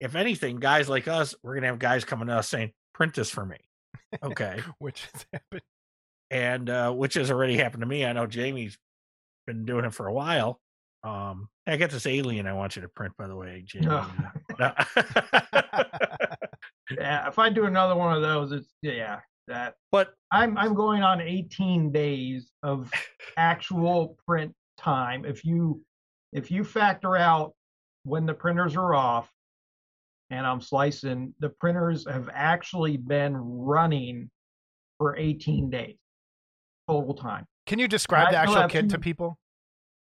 if 0.00 0.16
anything, 0.16 0.56
guys 0.56 0.88
like 0.88 1.06
us, 1.06 1.36
we're 1.44 1.52
going 1.52 1.62
to 1.62 1.68
have 1.68 1.78
guys 1.78 2.04
coming 2.04 2.26
to 2.26 2.34
us 2.34 2.48
saying, 2.48 2.72
print 2.92 3.14
this 3.14 3.30
for 3.30 3.46
me. 3.46 3.58
Okay. 4.20 4.60
which 4.80 5.06
has 5.12 5.24
happened. 5.32 5.62
And 6.28 6.68
uh, 6.68 6.90
which 6.90 7.14
has 7.14 7.30
already 7.30 7.56
happened 7.56 7.82
to 7.82 7.86
me. 7.86 8.04
I 8.04 8.12
know 8.12 8.26
Jamie's 8.26 8.76
been 9.46 9.64
doing 9.64 9.84
it 9.84 9.94
for 9.94 10.08
a 10.08 10.12
while. 10.12 10.60
Um, 11.04 11.48
I 11.64 11.76
got 11.76 11.90
this 11.90 12.06
alien 12.06 12.48
I 12.48 12.54
want 12.54 12.74
you 12.74 12.82
to 12.82 12.88
print, 12.88 13.12
by 13.16 13.28
the 13.28 13.36
way, 13.36 13.62
Jamie. 13.64 13.86
No. 13.86 14.04
yeah, 16.98 17.28
if 17.28 17.38
I 17.38 17.50
do 17.50 17.66
another 17.66 17.94
one 17.94 18.16
of 18.16 18.22
those, 18.22 18.50
it's 18.50 18.74
yeah, 18.82 19.20
that 19.46 19.74
but 19.92 20.14
I'm 20.32 20.58
I'm 20.58 20.74
going 20.74 21.04
on 21.04 21.20
18 21.20 21.92
days 21.92 22.50
of 22.64 22.90
actual 23.36 24.16
print 24.26 24.52
time. 24.76 25.24
If 25.24 25.44
you 25.44 25.82
if 26.32 26.50
you 26.50 26.64
factor 26.64 27.16
out 27.16 27.52
when 28.04 28.26
the 28.26 28.34
printers 28.34 28.76
are 28.76 28.94
off 28.94 29.30
and 30.30 30.46
I'm 30.46 30.60
slicing, 30.60 31.34
the 31.40 31.50
printers 31.50 32.06
have 32.08 32.28
actually 32.32 32.96
been 32.96 33.36
running 33.36 34.30
for 34.98 35.16
18 35.16 35.70
days 35.70 35.96
total 36.88 37.14
time. 37.14 37.44
Can 37.66 37.78
you 37.78 37.86
describe 37.88 38.30
the 38.30 38.36
actual 38.36 38.66
kit 38.68 38.88
to 38.90 38.98
people? 38.98 39.38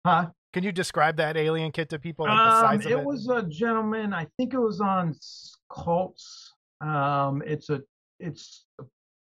Huh? 0.04 0.30
Can 0.52 0.64
you 0.64 0.72
describe 0.72 1.16
that 1.16 1.36
alien 1.36 1.72
kit 1.72 1.88
to 1.90 1.98
people? 1.98 2.26
Like 2.26 2.64
Um, 2.64 2.80
it 2.80 2.86
it? 2.86 3.04
was 3.04 3.28
a 3.28 3.42
gentleman. 3.42 4.12
I 4.12 4.26
think 4.36 4.54
it 4.54 4.58
was 4.58 4.80
on 4.80 5.14
Cults. 5.72 6.52
Um, 6.80 7.42
it's 7.46 7.70
a 7.70 7.80
it's 8.20 8.64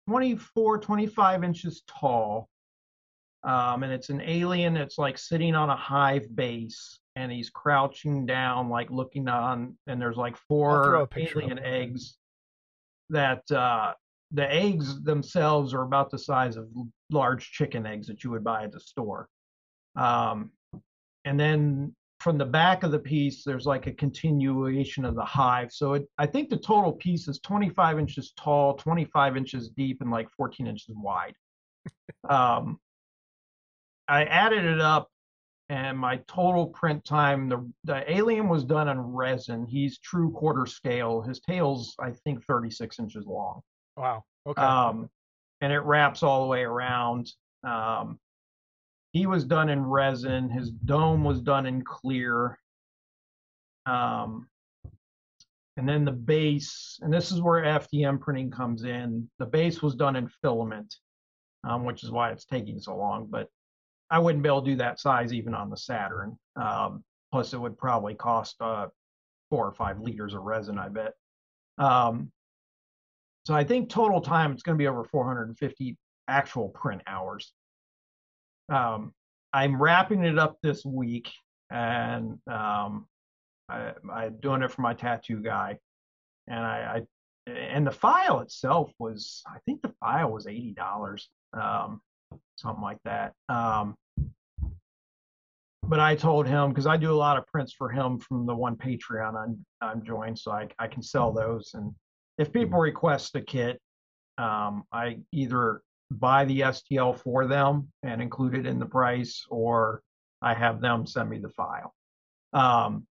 24, 0.09 0.78
25 0.78 1.44
inches 1.44 1.82
tall. 1.86 2.48
Um, 3.44 3.82
and 3.82 3.93
it's 3.93 4.09
an 4.10 4.20
alien 4.20 4.76
It's 4.76 4.98
like 4.98 5.18
sitting 5.18 5.55
on 5.55 5.70
a 5.70 5.76
hive 5.76 6.34
base, 6.34 6.98
and 7.16 7.30
he's 7.30 7.51
crouching 7.51 8.26
down, 8.26 8.68
like 8.68 8.90
looking 8.90 9.28
on. 9.28 9.76
And 9.86 10.01
there's 10.01 10.16
like 10.16 10.36
four 10.36 11.09
alien 11.16 11.59
eggs. 11.59 12.16
That 13.10 13.51
uh, 13.51 13.93
the 14.30 14.51
eggs 14.51 15.02
themselves 15.02 15.74
are 15.74 15.82
about 15.82 16.10
the 16.10 16.18
size 16.18 16.56
of 16.56 16.68
large 17.10 17.51
chicken 17.51 17.84
eggs 17.86 18.06
that 18.06 18.24
you 18.24 18.30
would 18.30 18.44
buy 18.44 18.64
at 18.64 18.72
the 18.72 18.80
store. 18.80 19.28
Um, 19.97 20.51
and 21.24 21.39
then 21.39 21.94
from 22.22 22.39
the 22.39 22.44
back 22.44 22.84
of 22.84 22.93
the 22.93 22.98
piece 22.98 23.43
there's 23.43 23.66
like 23.66 23.89
a 23.89 23.93
continuation 23.93 25.05
of 25.05 25.16
the 25.16 25.24
hive 25.24 25.72
so 25.72 25.94
it, 25.94 26.09
i 26.18 26.26
think 26.26 26.48
the 26.48 26.56
total 26.56 26.93
piece 26.93 27.26
is 27.26 27.40
25 27.40 27.98
inches 27.98 28.32
tall 28.39 28.74
25 28.74 29.36
inches 29.36 29.70
deep 29.70 30.01
and 30.01 30.10
like 30.10 30.28
14 30.36 30.68
inches 30.68 30.94
wide 30.97 31.34
um, 32.30 32.78
i 34.09 34.24
added 34.24 34.64
it 34.64 34.80
up 34.80 35.09
and 35.73 35.99
my 35.99 36.16
total 36.28 36.66
print 36.66 37.05
time 37.05 37.49
the, 37.49 37.73
the 37.85 38.12
alien 38.12 38.49
was 38.49 38.65
done 38.65 38.89
in 38.89 39.01
resin 39.01 39.66
he's 39.66 39.99
true 39.99 40.31
quarter 40.31 40.66
scale 40.66 41.23
his 41.23 41.40
tail's 41.40 41.94
i 41.99 42.11
think 42.24 42.44
36 42.44 42.99
inches 42.99 43.27
long 43.27 43.61
wow. 43.97 44.24
Okay. 44.47 44.61
um, 44.61 45.09
and 45.62 45.73
it 45.73 45.81
wraps 45.81 46.23
all 46.23 46.43
the 46.43 46.49
way 46.49 46.62
around. 46.62 47.31
Um, 47.65 48.19
he 49.12 49.27
was 49.27 49.44
done 49.44 49.69
in 49.69 49.85
resin. 49.85 50.51
His 50.51 50.70
dome 50.70 51.24
was 51.24 51.40
done 51.40 51.66
in 51.66 51.82
clear. 51.82 52.59
Um, 53.86 54.49
and 55.77 55.89
then 55.89 56.05
the 56.05 56.12
base, 56.12 56.99
and 57.01 57.12
this 57.12 57.31
is 57.31 57.40
where 57.40 57.62
FDM 57.62 58.20
printing 58.20 58.51
comes 58.51 58.85
in. 58.85 59.31
The 59.39 59.47
base 59.47 59.81
was 59.81 59.94
done 59.94 60.16
in 60.16 60.28
filament, 60.43 60.94
um, 61.65 61.85
which 61.85 62.03
is 62.03 62.11
why 62.11 62.31
it's 62.32 62.44
taking 62.44 62.81
so 62.81 62.97
long. 62.97 63.28
But 63.31 63.49
I 64.12 64.18
wouldn't 64.18 64.43
be 64.43 64.48
able 64.48 64.62
to 64.62 64.70
do 64.70 64.76
that 64.76 65.01
size 65.01 65.32
even 65.32 65.55
on 65.55 65.70
the 65.70 65.76
Saturn. 65.76 66.39
Um, 66.55 67.02
plus, 67.32 67.55
it 67.55 67.59
would 67.59 67.78
probably 67.78 68.14
cost 68.14 68.56
uh, 68.60 68.89
four 69.48 69.66
or 69.66 69.72
five 69.72 70.01
liters 70.01 70.34
of 70.34 70.43
resin, 70.43 70.78
I 70.78 70.90
bet. 70.90 71.14
Um, 71.78 72.30
so 73.47 73.55
I 73.55 73.64
think 73.64 73.89
total 73.89 74.20
time 74.20 74.52
it's 74.52 74.62
going 74.62 74.76
to 74.76 74.82
be 74.82 74.86
over 74.86 75.02
450 75.05 75.97
actual 76.28 76.68
print 76.68 77.01
hours. 77.06 77.52
Um, 78.68 79.14
I'm 79.55 79.82
wrapping 79.82 80.24
it 80.24 80.39
up 80.39 80.59
this 80.62 80.84
week, 80.84 81.30
and 81.70 82.39
um, 82.47 83.06
I, 83.70 83.93
I'm 84.12 84.36
doing 84.40 84.62
it 84.62 84.70
for 84.70 84.82
my 84.82 84.93
tattoo 84.93 85.40
guy, 85.43 85.78
and 86.47 86.60
I, 86.60 87.06
I 87.48 87.51
and 87.51 87.86
the 87.86 87.93
file 87.93 88.40
itself 88.40 88.93
was 88.98 89.43
I 89.47 89.59
think 89.64 89.80
the 89.80 89.94
file 90.01 90.30
was 90.30 90.47
eighty 90.47 90.72
dollars, 90.72 91.28
um, 91.55 92.01
something 92.62 92.82
like 92.82 92.98
that. 93.05 93.32
Um, 93.48 93.94
but 95.84 96.01
I 96.01 96.14
told 96.14 96.47
him 96.47 96.70
because 96.70 96.86
I 96.86 96.97
do 96.97 97.12
a 97.12 97.14
lot 97.14 97.36
of 97.36 97.47
prints 97.47 97.74
for 97.74 97.90
him 97.90 98.18
from 98.18 98.47
the 98.47 98.55
one 98.55 98.76
Patreon 98.76 99.34
I'm 99.36 99.66
I'm 99.80 100.05
joined, 100.05 100.39
so 100.39 100.52
I 100.52 100.68
I 100.78 100.86
can 100.86 101.02
sell 101.02 101.32
those 101.32 101.72
and 101.74 101.93
if 102.39 102.52
people 102.52 102.78
request 102.78 103.36
a 103.36 103.40
kit, 103.40 103.80
um, 104.39 104.84
I 104.93 105.18
either 105.32 105.82
buy 106.10 106.44
the 106.44 106.60
STL 106.60 107.18
for 107.18 107.47
them 107.47 107.89
and 108.02 108.20
include 108.20 108.55
it 108.55 108.66
in 108.66 108.78
the 108.78 108.86
price, 108.86 109.44
or 109.51 110.02
I 110.40 110.55
have 110.55 110.80
them 110.80 111.06
send 111.06 111.30
me 111.30 111.39
the 111.39 111.51
file. 111.51 111.94
Um, 112.52 113.06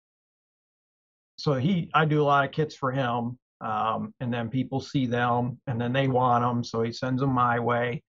so 1.38 1.54
he, 1.54 1.90
I 1.94 2.06
do 2.06 2.22
a 2.22 2.24
lot 2.24 2.46
of 2.46 2.52
kits 2.52 2.76
for 2.76 2.92
him, 2.92 3.40
um, 3.62 4.14
and 4.20 4.34
then 4.34 4.50
people 4.50 4.82
see 4.82 5.06
them, 5.06 5.60
and 5.68 5.80
then 5.80 5.94
they 5.94 6.08
want 6.08 6.44
them, 6.44 6.64
so 6.64 6.82
he 6.82 6.92
sends 6.92 7.22
them 7.22 7.32
my 7.32 7.60
way. 7.60 8.04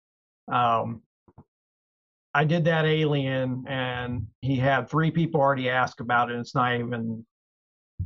Um, 0.51 1.01
I 2.34 2.45
did 2.45 2.66
that 2.66 2.86
alien, 2.86 3.66
and 3.68 4.28
he 4.41 4.56
had 4.56 4.90
three 4.90 5.12
people 5.12 5.41
already 5.41 5.70
ask 5.70 5.99
about 5.99 6.30
it. 6.30 6.34
And 6.34 6.41
it's 6.41 6.56
not 6.56 6.76
even 6.76 7.26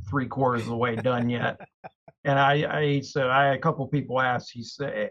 three 0.08 0.26
quarters 0.26 0.62
of 0.62 0.68
the 0.68 0.76
way 0.76 0.96
done 0.96 1.28
yet. 1.28 1.60
And 2.24 2.40
I, 2.40 2.78
I 2.80 3.00
said, 3.02 3.28
I 3.28 3.44
had 3.44 3.54
a 3.54 3.60
couple 3.60 3.86
people 3.86 4.20
ask. 4.20 4.48
He 4.52 4.64
said, 4.64 5.10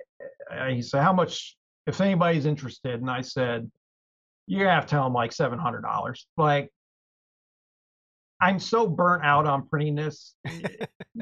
he 0.68 0.82
said, 0.82 1.02
how 1.02 1.14
much? 1.14 1.56
If 1.88 2.02
anybody's 2.02 2.46
interested, 2.46 3.00
and 3.00 3.10
I 3.10 3.22
said, 3.22 3.72
you 4.48 4.66
have 4.66 4.86
to 4.86 4.90
tell 4.90 5.06
them 5.06 5.14
like 5.14 5.32
seven 5.32 5.58
hundred 5.58 5.84
dollars. 5.84 6.28
Like, 6.36 6.70
I'm 8.42 8.60
so 8.60 8.86
burnt 8.88 9.24
out 9.24 9.48
on 9.48 9.68
printing 9.68 9.96
this. 9.96 10.36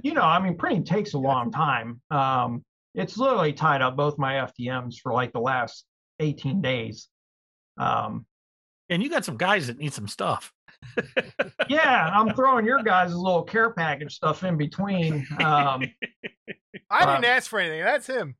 you 0.03 0.15
know, 0.15 0.23
I 0.23 0.39
mean, 0.39 0.57
printing 0.57 0.83
takes 0.83 1.13
a 1.13 1.17
long 1.19 1.51
time. 1.51 2.01
Um, 2.09 2.63
it's 2.95 3.17
literally 3.17 3.53
tied 3.53 3.81
up 3.81 3.95
both 3.95 4.17
my 4.17 4.33
FDMs 4.33 4.95
for 5.01 5.13
like 5.13 5.31
the 5.31 5.39
last 5.39 5.85
18 6.19 6.61
days. 6.61 7.07
Um, 7.77 8.25
and 8.89 9.01
you 9.01 9.09
got 9.09 9.25
some 9.25 9.37
guys 9.37 9.67
that 9.67 9.77
need 9.77 9.93
some 9.93 10.07
stuff. 10.07 10.53
yeah, 11.69 12.11
I'm 12.13 12.29
throwing 12.35 12.65
your 12.65 12.83
guys' 12.83 13.15
little 13.15 13.43
care 13.43 13.71
package 13.71 14.13
stuff 14.15 14.43
in 14.43 14.57
between. 14.57 15.25
Um, 15.39 15.83
I 16.89 17.05
didn't 17.05 17.17
um, 17.17 17.25
ask 17.25 17.49
for 17.49 17.59
anything. 17.59 17.83
That's 17.83 18.05
him. 18.07 18.35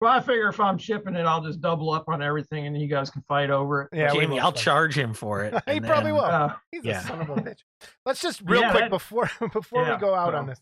well, 0.00 0.12
I 0.12 0.20
figure 0.20 0.48
if 0.48 0.58
I'm 0.58 0.78
shipping 0.78 1.14
it, 1.14 1.26
I'll 1.26 1.42
just 1.42 1.60
double 1.60 1.90
up 1.90 2.04
on 2.08 2.22
everything, 2.22 2.66
and 2.66 2.80
you 2.80 2.88
guys 2.88 3.10
can 3.10 3.22
fight 3.28 3.50
over 3.50 3.82
it. 3.82 3.88
Yeah, 3.92 4.12
Jamie, 4.12 4.40
I'll 4.40 4.50
fight. 4.52 4.60
charge 4.60 4.98
him 4.98 5.12
for 5.14 5.44
it. 5.44 5.52
He 5.66 5.76
and 5.76 5.86
probably 5.86 6.10
then- 6.10 6.14
will. 6.14 6.24
Uh, 6.24 6.54
He's 6.72 6.84
yeah. 6.84 7.00
a 7.00 7.06
son 7.06 7.20
of 7.20 7.30
a 7.30 7.34
bitch. 7.36 7.58
Let's 8.06 8.20
just 8.22 8.40
real 8.44 8.62
Yeah, 8.62 8.70
quick 8.70 8.84
that- 8.84 8.90
before 8.90 9.30
before 9.52 9.84
we 9.92 9.96
go 9.98 10.14
out 10.14 10.34
on 10.34 10.46
this. 10.46 10.60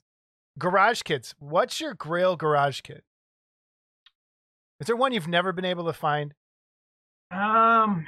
Garage 0.59 1.03
kits. 1.03 1.35
What's 1.39 1.81
your 1.81 1.95
Grail 1.95 2.37
garage 2.37 2.81
kit? 2.83 3.05
Is 4.81 4.87
there 4.87 4.97
one 4.97 5.13
you've 5.13 5.29
never 5.29 5.53
been 5.53 5.65
able 5.65 5.85
to 5.87 5.93
find? 5.93 6.35
Um, 7.33 8.05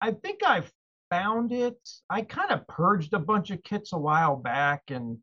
I 0.00 0.12
think 0.12 0.40
I 0.44 0.62
found 1.10 1.52
it. 1.52 1.76
I 2.10 2.22
kind 2.22 2.50
of 2.50 2.66
purged 2.66 3.12
a 3.12 3.18
bunch 3.18 3.50
of 3.50 3.62
kits 3.62 3.92
a 3.92 3.98
while 3.98 4.36
back, 4.36 4.82
and 4.88 5.18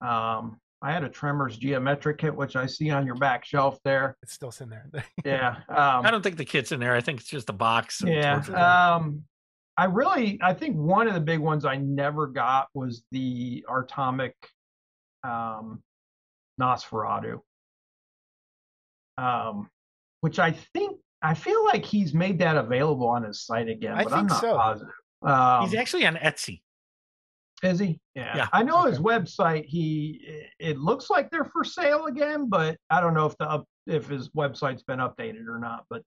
um, 0.00 0.58
I 0.80 0.92
had 0.92 1.04
a 1.04 1.08
Tremors 1.08 1.56
geometric 1.56 2.18
kit, 2.18 2.34
which 2.34 2.56
I 2.56 2.66
see 2.66 2.90
on 2.90 3.06
your 3.06 3.14
back 3.14 3.44
shelf 3.44 3.78
there. 3.84 4.16
It's 4.22 4.32
still 4.32 4.50
sitting 4.50 4.70
there. 4.70 5.04
Yeah. 5.24 5.56
Um, 5.68 6.04
I 6.04 6.10
don't 6.10 6.22
think 6.22 6.36
the 6.36 6.44
kit's 6.44 6.72
in 6.72 6.80
there. 6.80 6.94
I 6.94 7.00
think 7.00 7.20
it's 7.20 7.28
just 7.28 7.48
a 7.48 7.52
box. 7.52 8.02
yeah. 8.04 8.40
Um, 8.96 9.24
I 9.76 9.84
really, 9.86 10.38
I 10.42 10.52
think 10.52 10.76
one 10.76 11.08
of 11.08 11.14
the 11.14 11.20
big 11.20 11.38
ones 11.38 11.64
I 11.64 11.76
never 11.76 12.26
got 12.26 12.68
was 12.74 13.04
the 13.10 13.64
Artomic 13.68 14.32
um, 15.24 15.82
Nosferatu, 16.60 17.40
um, 19.16 19.70
which 20.20 20.38
I 20.38 20.52
think 20.74 20.98
I 21.22 21.34
feel 21.34 21.64
like 21.64 21.84
he's 21.84 22.12
made 22.14 22.38
that 22.40 22.56
available 22.56 23.06
on 23.08 23.22
his 23.22 23.42
site 23.46 23.68
again, 23.68 23.94
I 23.94 24.04
but 24.04 24.12
I'm 24.12 24.26
not 24.26 24.40
so. 24.40 24.56
positive. 24.56 24.94
Um, 25.22 25.64
He's 25.68 25.74
actually 25.74 26.04
on 26.04 26.16
Etsy. 26.16 26.62
is 27.62 27.78
he? 27.78 28.00
Yeah. 28.16 28.36
Yeah. 28.36 28.48
I 28.52 28.62
know 28.64 28.80
Okay. 28.80 28.90
his 28.90 28.98
website. 28.98 29.64
He 29.66 30.48
it 30.58 30.78
looks 30.78 31.10
like 31.10 31.30
they're 31.30 31.44
for 31.44 31.62
sale 31.64 32.06
again, 32.06 32.48
but 32.48 32.76
I 32.90 33.00
don't 33.00 33.14
know 33.14 33.26
if 33.26 33.36
the 33.38 33.48
up, 33.48 33.64
if 33.86 34.08
his 34.08 34.30
website's 34.30 34.82
been 34.82 34.98
updated 34.98 35.46
or 35.46 35.60
not. 35.60 35.84
But 35.88 36.02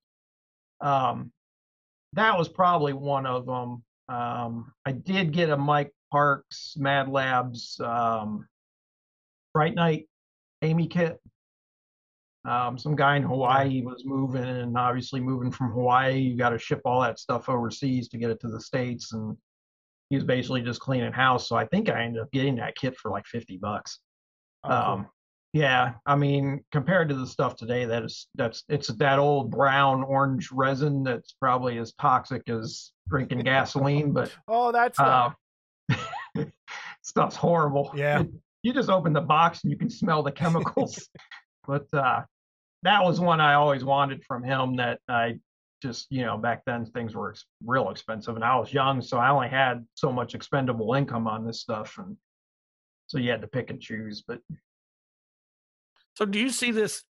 um, 0.82 1.32
that 2.14 2.38
was 2.38 2.50
probably 2.50 2.92
one 2.94 3.26
of 3.26 3.46
them. 3.46 3.84
Um, 4.10 4.74
I 4.86 4.92
did 4.92 5.32
get 5.32 5.50
a 5.50 5.56
Mike 5.58 5.94
Parks 6.12 6.76
Mad 6.78 7.08
Labs 7.08 7.80
um, 7.80 8.46
Fright 9.54 9.76
Night 9.76 10.10
Amy 10.62 10.88
kit. 10.88 11.22
Um, 12.48 12.78
some 12.78 12.96
guy 12.96 13.18
in 13.18 13.24
Hawaii 13.24 13.82
was 13.82 14.04
moving, 14.06 14.44
and 14.44 14.78
obviously 14.78 15.20
moving 15.20 15.52
from 15.52 15.72
Hawaii, 15.72 16.20
you 16.20 16.38
got 16.38 16.50
to 16.50 16.60
ship 16.60 16.82
all 16.86 17.02
that 17.02 17.20
stuff 17.20 17.50
overseas 17.50 18.08
to 18.10 18.18
get 18.18 18.30
it 18.30 18.40
to 18.42 18.48
the 18.50 18.62
states, 18.62 19.14
and 19.14 19.36
he 20.10 20.16
was 20.16 20.26
basically 20.26 20.62
just 20.62 20.80
cleaning 20.80 21.12
house. 21.12 21.50
So 21.50 21.56
I 21.56 21.66
think 21.66 21.90
I 21.90 22.04
ended 22.04 22.22
up 22.22 22.32
getting 22.32 22.58
that 22.58 22.76
kit 22.76 22.96
for 22.98 23.10
like 23.10 23.26
fifty 23.26 23.58
bucks. 23.58 24.00
Oh, 24.64 24.70
cool. 24.70 24.78
Um, 24.78 25.08
yeah, 25.56 25.94
I 26.06 26.18
mean, 26.18 26.66
compared 26.74 27.08
to 27.08 27.16
the 27.16 27.26
stuff 27.26 27.56
today, 27.56 27.86
that 27.86 28.04
is 28.04 28.28
that's 28.36 28.64
it's 28.68 28.90
that 28.90 29.20
old 29.20 29.52
brown 29.52 30.04
orange 30.04 30.52
resin 30.52 31.02
that's 31.02 31.32
probably 31.40 31.78
as 31.78 31.94
toxic 31.94 32.50
as 32.50 32.92
drinking 33.08 33.40
gasoline, 33.40 34.12
but 34.12 34.36
oh, 34.50 34.74
that's 34.74 35.00
uh, 35.00 35.30
stuff's 37.02 37.36
horrible. 37.36 37.92
Yeah. 37.96 38.24
You 38.64 38.74
just 38.74 38.90
open 38.90 39.14
the 39.14 39.22
box 39.22 39.62
and 39.62 39.72
you 39.72 39.78
can 39.78 39.92
smell 39.92 40.24
the 40.24 40.32
chemicals. 40.32 41.08
but 41.68 41.86
uh, 41.94 42.24
that 42.84 43.04
was 43.04 43.20
one 43.20 43.42
I 43.42 43.56
always 43.56 43.84
wanted 43.84 44.24
from 44.26 44.44
him. 44.44 44.76
That 44.76 45.00
I 45.08 45.40
just 45.82 46.08
you 46.12 46.24
know 46.26 46.38
back 46.38 46.64
then 46.66 46.86
things 46.86 47.16
were 47.16 47.32
ex- 47.32 47.46
real 47.64 47.90
expensive, 47.90 48.36
and 48.36 48.44
I 48.44 48.56
was 48.58 48.74
young, 48.74 49.02
so 49.02 49.18
I 49.18 49.30
only 49.30 49.50
had 49.50 49.86
so 49.96 50.12
much 50.12 50.36
expendable 50.36 50.94
income 50.94 51.28
on 51.28 51.46
this 51.46 51.62
stuff, 51.62 51.98
and 51.98 52.18
so 53.08 53.18
you 53.18 53.32
had 53.32 53.42
to 53.42 53.48
pick 53.48 53.70
and 53.70 53.82
choose. 53.82 54.24
But 54.28 54.42
So 56.16 56.26
do 56.26 56.40
you 56.40 56.50
see 56.50 56.72
this 56.72 57.04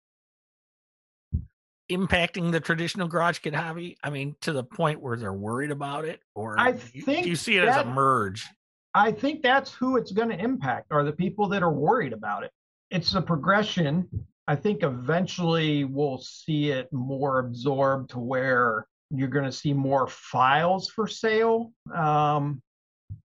impacting 1.91 2.51
the 2.51 2.59
traditional 2.59 3.07
garage 3.07 3.39
kit 3.39 3.53
hobby? 3.53 3.97
I 4.03 4.09
mean, 4.09 4.35
to 4.41 4.51
the 4.53 4.63
point 4.63 5.01
where 5.01 5.17
they're 5.17 5.33
worried 5.33 5.71
about 5.71 6.05
it, 6.05 6.19
or 6.33 6.59
I 6.59 6.71
do 6.71 6.81
you- 6.93 7.01
think 7.03 7.23
do 7.23 7.29
you 7.29 7.35
see 7.35 7.57
it 7.57 7.67
as 7.67 7.77
a 7.77 7.85
merge? 7.85 8.47
I 8.93 9.11
think 9.11 9.41
that's 9.43 9.73
who 9.73 9.97
it's 9.97 10.11
going 10.13 10.29
to 10.29 10.39
impact 10.39 10.87
are 10.91 11.03
the 11.03 11.11
people 11.11 11.49
that 11.49 11.61
are 11.61 11.71
worried 11.73 12.13
about 12.13 12.43
it. 12.43 12.51
It's 12.91 13.13
a 13.13 13.21
progression. 13.21 14.07
I 14.47 14.55
think 14.55 14.83
eventually 14.83 15.85
we'll 15.85 16.19
see 16.19 16.69
it 16.71 16.91
more 16.93 17.39
absorbed 17.39 18.11
to 18.11 18.19
where 18.19 18.87
you're 19.09 19.27
going 19.27 19.45
to 19.45 19.51
see 19.51 19.73
more 19.73 20.07
files 20.07 20.89
for 20.89 21.07
sale. 21.07 21.71
Um, 21.93 22.61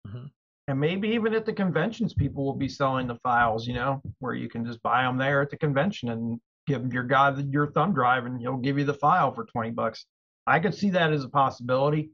Mhm. 0.07 0.31
And 0.67 0.79
maybe 0.79 1.09
even 1.09 1.35
at 1.35 1.45
the 1.45 1.53
conventions, 1.53 2.13
people 2.13 2.43
will 2.43 2.55
be 2.55 2.67
selling 2.67 3.05
the 3.07 3.19
files, 3.19 3.67
you 3.67 3.75
know, 3.75 4.01
where 4.19 4.33
you 4.33 4.49
can 4.49 4.65
just 4.65 4.81
buy 4.81 5.03
them 5.03 5.17
there 5.17 5.41
at 5.41 5.51
the 5.51 5.57
convention 5.57 6.09
and 6.09 6.41
give 6.65 6.91
your 6.91 7.03
guy 7.03 7.29
the- 7.29 7.43
your 7.43 7.71
thumb 7.71 7.93
drive 7.93 8.25
and 8.25 8.39
he'll 8.39 8.57
give 8.57 8.79
you 8.79 8.85
the 8.85 8.93
file 8.93 9.31
for 9.31 9.45
20 9.45 9.71
bucks. 9.71 10.05
I 10.47 10.59
could 10.59 10.73
see 10.73 10.89
that 10.91 11.13
as 11.13 11.23
a 11.23 11.29
possibility. 11.29 12.11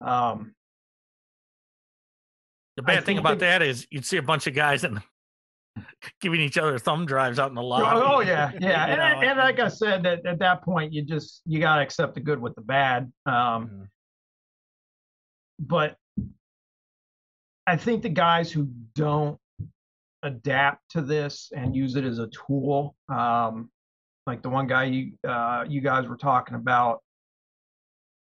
Um, 0.00 0.54
The 2.76 2.82
bad 2.82 3.04
thing 3.04 3.18
about 3.18 3.40
that- 3.40 3.60
that 3.60 3.62
is 3.62 3.86
you'd 3.90 4.06
see 4.06 4.16
a 4.16 4.22
bunch 4.22 4.46
of 4.46 4.54
guys 4.54 4.84
and 4.84 5.02
giving 6.20 6.40
each 6.40 6.58
other 6.58 6.78
thumb 6.78 7.06
drives 7.06 7.38
out 7.38 7.48
in 7.48 7.54
the 7.54 7.62
lobby. 7.62 7.86
Oh, 7.92 8.16
oh, 8.16 8.20
yeah, 8.20 8.50
yeah, 8.60 8.86
and, 8.86 8.96
know, 9.20 9.28
and 9.28 9.38
like 9.38 9.58
I 9.60 9.68
said, 9.68 10.06
at, 10.06 10.24
at 10.26 10.38
that 10.40 10.62
point, 10.62 10.92
you 10.92 11.02
just 11.02 11.42
you 11.46 11.60
gotta 11.60 11.82
accept 11.82 12.14
the 12.14 12.20
good 12.20 12.40
with 12.40 12.54
the 12.54 12.62
bad. 12.62 13.12
Um, 13.26 13.34
Mhm. 13.34 13.86
but 15.60 15.96
I 17.66 17.76
think 17.76 18.02
the 18.02 18.08
guys 18.08 18.50
who 18.50 18.68
don't 18.94 19.38
adapt 20.22 20.90
to 20.90 21.02
this 21.02 21.52
and 21.54 21.74
use 21.74 21.96
it 21.96 22.04
as 22.04 22.18
a 22.18 22.28
tool, 22.28 22.96
um, 23.08 23.70
like 24.26 24.42
the 24.42 24.50
one 24.50 24.66
guy 24.66 24.84
you 24.84 25.12
uh, 25.26 25.64
you 25.68 25.80
guys 25.80 26.06
were 26.06 26.16
talking 26.16 26.56
about, 26.56 27.02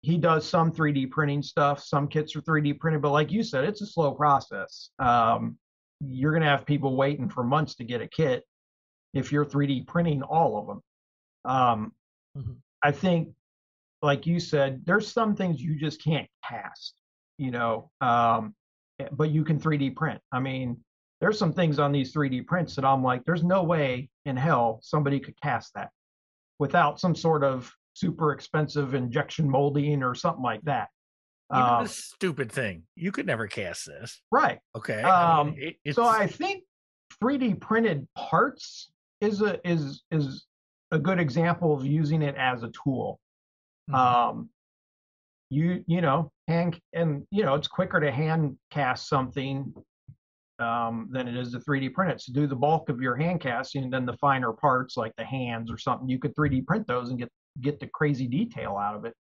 he 0.02 0.18
does 0.18 0.48
some 0.48 0.72
3D 0.72 1.10
printing 1.10 1.42
stuff. 1.42 1.82
Some 1.84 2.08
kits 2.08 2.34
are 2.34 2.40
3D 2.42 2.78
printed, 2.80 3.02
but 3.02 3.12
like 3.12 3.30
you 3.30 3.42
said, 3.42 3.64
it's 3.64 3.82
a 3.82 3.86
slow 3.86 4.12
process. 4.12 4.90
Um, 4.98 5.58
you're 6.00 6.32
gonna 6.32 6.46
have 6.46 6.66
people 6.66 6.96
waiting 6.96 7.28
for 7.28 7.44
months 7.44 7.74
to 7.76 7.84
get 7.84 8.00
a 8.00 8.08
kit 8.08 8.44
if 9.12 9.32
you're 9.32 9.44
3D 9.44 9.82
printing 9.86 10.22
all 10.22 10.58
of 10.58 10.66
them. 10.66 10.82
Um, 11.44 11.94
Mhm. 12.36 12.60
I 12.82 12.92
think, 12.92 13.34
like 14.02 14.26
you 14.26 14.40
said, 14.40 14.84
there's 14.86 15.12
some 15.12 15.34
things 15.36 15.60
you 15.60 15.76
just 15.76 16.02
can't 16.02 16.30
cast, 16.44 16.94
you 17.38 17.50
know, 17.50 17.90
um, 18.00 18.54
eh, 18.98 19.08
but 19.12 19.30
you 19.30 19.44
can 19.44 19.58
3D 19.58 19.90
print. 19.90 20.22
I 20.32 20.40
mean, 20.40 20.82
there's 21.20 21.38
some 21.38 21.52
things 21.52 21.78
on 21.78 21.92
these 21.92 22.12
3D 22.14 22.40
prints 22.40 22.74
that 22.76 22.84
I'm 22.84 23.02
like, 23.02 23.24
there's 23.24 23.44
no 23.44 23.62
way 23.62 24.08
in 24.24 24.36
hell 24.36 24.80
somebody 24.82 25.20
could 25.20 25.38
cast 25.40 25.74
that 25.74 25.90
without 26.58 26.98
some 26.98 27.14
sort 27.14 27.44
of 27.44 27.70
super 27.94 28.32
expensive 28.32 28.94
injection 28.94 29.48
molding 29.50 30.02
or 30.02 30.14
something 30.14 30.42
like 30.42 30.62
that. 30.62 30.88
Even 31.52 31.62
Um, 31.62 31.82
this 31.82 31.96
stupid 31.96 32.52
thing, 32.52 32.84
you 32.94 33.10
could 33.12 33.26
never 33.26 33.46
cast 33.48 33.86
this. 33.86 34.22
right. 34.30 34.60
Okay. 34.76 35.02
I 35.02 35.42
mean, 35.44 35.48
Um, 35.52 35.54
it- 35.84 35.94
So 35.94 36.04
I 36.04 36.26
think 36.26 36.64
3D 37.20 37.54
printed 37.54 38.06
parts 38.14 38.92
is 39.20 39.42
a 39.42 39.60
is 39.68 40.04
is 40.10 40.46
a 40.92 40.98
good 40.98 41.18
example 41.20 41.74
of 41.74 41.84
using 41.84 42.22
it 42.22 42.34
as 42.36 42.62
a 42.62 42.70
tool. 42.70 43.20
Mhm. 43.90 43.94
Um, 43.94 44.50
you 45.50 45.84
you 45.88 46.00
know 46.00 46.30
hand 46.46 46.80
and 46.92 47.26
you 47.32 47.42
know 47.44 47.54
it's 47.56 47.66
quicker 47.68 47.98
to 47.98 48.10
hand 48.12 48.56
cast 48.70 49.08
something 49.08 49.74
um, 50.60 51.08
than 51.10 51.26
it 51.26 51.36
is 51.36 51.52
to 51.52 51.58
3D 51.60 51.88
print 51.88 52.12
it. 52.12 52.20
So 52.20 52.32
do 52.34 52.46
the 52.46 52.54
bulk 52.54 52.90
of 52.90 53.00
your 53.00 53.16
hand 53.16 53.40
casting, 53.40 53.82
and 53.84 53.92
then 53.92 54.04
the 54.04 54.16
finer 54.18 54.52
parts 54.52 54.96
like 54.96 55.14
the 55.16 55.24
hands 55.24 55.70
or 55.70 55.78
something, 55.78 56.06
you 56.08 56.18
could 56.18 56.34
3D 56.36 56.60
print 56.66 56.86
those 56.86 57.08
and 57.10 57.18
get 57.18 57.32
get 57.60 57.80
the 57.80 57.88
crazy 57.88 58.28
detail 58.28 58.76
out 58.76 58.94
of 58.94 59.04
it. 59.04 59.14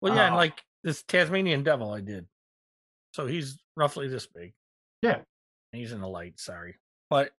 Well, 0.00 0.14
yeah, 0.14 0.26
and 0.26 0.34
uh, 0.34 0.38
like 0.38 0.62
this 0.84 1.02
Tasmanian 1.02 1.62
devil 1.62 1.90
I 1.90 2.00
did. 2.00 2.26
So 3.12 3.26
he's 3.26 3.58
roughly 3.76 4.08
this 4.08 4.26
big. 4.26 4.52
Yeah. 5.02 5.20
He's 5.72 5.92
in 5.92 6.00
the 6.00 6.08
light, 6.08 6.38
sorry. 6.38 6.76
But 7.10 7.30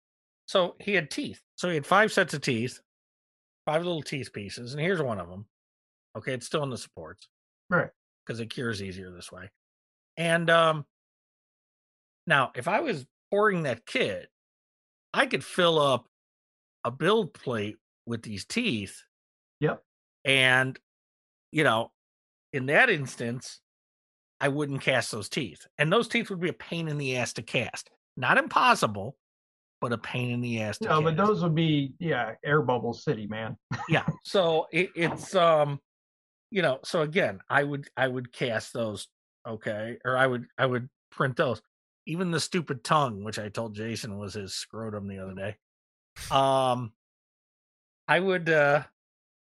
so 0.48 0.76
he 0.80 0.94
had 0.94 1.12
teeth. 1.12 1.42
So 1.56 1.70
he 1.70 1.76
had 1.76 1.86
five 1.86 2.12
sets 2.12 2.34
of 2.34 2.42
teeth, 2.42 2.80
five 3.66 3.84
little 3.84 4.02
teeth 4.02 4.32
pieces, 4.34 4.74
and 4.74 4.82
here's 4.82 5.02
one 5.02 5.20
of 5.20 5.30
them. 5.30 5.46
Okay, 6.18 6.34
it's 6.34 6.46
still 6.46 6.64
in 6.64 6.70
the 6.70 6.78
supports. 6.78 7.28
Right. 7.70 7.90
Because 8.26 8.40
it 8.40 8.50
cures 8.50 8.82
easier 8.82 9.12
this 9.12 9.32
way. 9.32 9.50
And 10.18 10.50
um 10.50 10.86
now 12.26 12.52
if 12.56 12.68
I 12.68 12.80
was 12.80 13.06
pouring 13.32 13.64
that 13.64 13.86
kit, 13.86 14.30
I 15.14 15.26
could 15.26 15.44
fill 15.44 15.80
up 15.80 16.08
a 16.84 16.92
build 16.92 17.34
plate 17.34 17.78
with 18.06 18.24
these 18.24 18.46
teeth. 18.46 19.04
Yep. 19.60 19.84
And 20.26 20.80
you 21.52 21.64
know, 21.64 21.92
in 22.54 22.66
that 22.68 22.90
instance, 22.90 23.60
I 24.40 24.48
wouldn't 24.50 24.82
cast 24.82 25.12
those 25.12 25.30
teeth. 25.30 25.66
And 25.78 25.92
those 25.92 26.08
teeth 26.08 26.30
would 26.30 26.40
be 26.40 26.50
a 26.50 26.54
pain 26.54 26.88
in 26.88 26.98
the 26.98 27.18
ass 27.18 27.34
to 27.34 27.42
cast. 27.42 27.90
Not 28.16 28.38
impossible, 28.38 29.16
but 29.82 29.94
a 29.94 29.98
pain 29.98 30.32
in 30.32 30.42
the 30.42 30.62
ass 30.62 30.78
to 30.80 30.90
No, 30.90 31.02
but 31.02 31.18
those 31.18 31.44
would 31.44 31.56
be 31.56 31.94
yeah 32.00 32.34
air 32.44 32.62
bubble 32.62 32.94
city 32.94 33.28
man. 33.28 33.58
yeah. 33.90 34.06
So 34.24 34.68
it, 34.72 34.90
it's 34.96 35.36
um 35.36 35.80
you 36.50 36.62
know, 36.62 36.80
so 36.84 37.02
again, 37.02 37.40
I 37.50 37.64
would 37.64 37.88
I 37.98 38.08
would 38.08 38.32
cast 38.32 38.74
those, 38.74 39.08
okay, 39.48 39.98
or 40.06 40.16
I 40.18 40.26
would 40.28 40.46
I 40.58 40.66
would 40.66 40.90
print 41.12 41.36
those. 41.36 41.62
Even 42.06 42.32
the 42.32 42.40
stupid 42.40 42.84
tongue, 42.86 43.24
which 43.24 43.38
I 43.38 43.50
told 43.50 43.76
Jason 43.76 44.18
was 44.18 44.34
his 44.34 44.54
scrotum 44.54 45.08
the 45.08 45.20
other 45.20 45.34
day. 45.34 45.56
Um 46.32 46.94
I 48.08 48.20
would 48.20 48.50
uh 48.50 48.84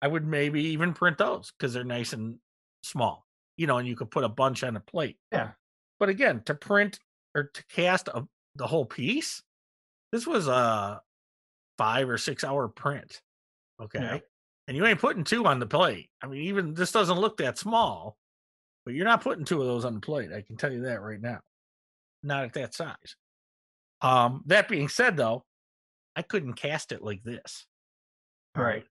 I 0.01 0.07
would 0.07 0.25
maybe 0.25 0.61
even 0.69 0.93
print 0.93 1.17
those 1.17 1.51
because 1.57 1.73
they're 1.73 1.83
nice 1.83 2.13
and 2.13 2.37
small. 2.83 3.25
You 3.57 3.67
know, 3.67 3.77
and 3.77 3.87
you 3.87 3.95
could 3.95 4.11
put 4.11 4.23
a 4.23 4.29
bunch 4.29 4.63
on 4.63 4.75
a 4.75 4.79
plate. 4.79 5.17
Yeah. 5.31 5.51
But 5.99 6.09
again, 6.09 6.41
to 6.45 6.55
print 6.55 6.99
or 7.35 7.51
to 7.53 7.65
cast 7.67 8.07
a, 8.07 8.25
the 8.55 8.67
whole 8.67 8.85
piece, 8.85 9.43
this 10.11 10.25
was 10.25 10.47
a 10.47 11.01
five 11.77 12.09
or 12.09 12.17
six 12.17 12.43
hour 12.43 12.67
print. 12.67 13.21
Okay. 13.81 14.21
and 14.67 14.77
you 14.77 14.85
ain't 14.85 14.99
putting 14.99 15.23
two 15.23 15.45
on 15.45 15.59
the 15.59 15.65
plate. 15.65 16.09
I 16.21 16.27
mean, 16.27 16.43
even 16.43 16.73
this 16.73 16.91
doesn't 16.91 17.19
look 17.19 17.37
that 17.37 17.57
small, 17.57 18.17
but 18.85 18.93
you're 18.93 19.05
not 19.05 19.21
putting 19.21 19.45
two 19.45 19.61
of 19.61 19.67
those 19.67 19.85
on 19.85 19.95
the 19.95 19.99
plate. 19.99 20.31
I 20.31 20.41
can 20.41 20.57
tell 20.57 20.71
you 20.71 20.81
that 20.83 21.01
right 21.01 21.21
now. 21.21 21.39
Not 22.23 22.43
at 22.43 22.53
that 22.53 22.73
size. 22.73 23.15
Um, 24.01 24.43
that 24.47 24.67
being 24.67 24.89
said, 24.89 25.17
though, 25.17 25.43
I 26.15 26.21
couldn't 26.21 26.53
cast 26.53 26.91
it 26.91 27.01
like 27.01 27.23
this. 27.23 27.65
Right. 28.55 28.85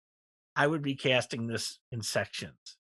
I 0.57 0.67
would 0.67 0.83
be 0.83 0.95
casting 0.95 1.47
this 1.47 1.79
in 1.93 2.03
sections. 2.03 2.78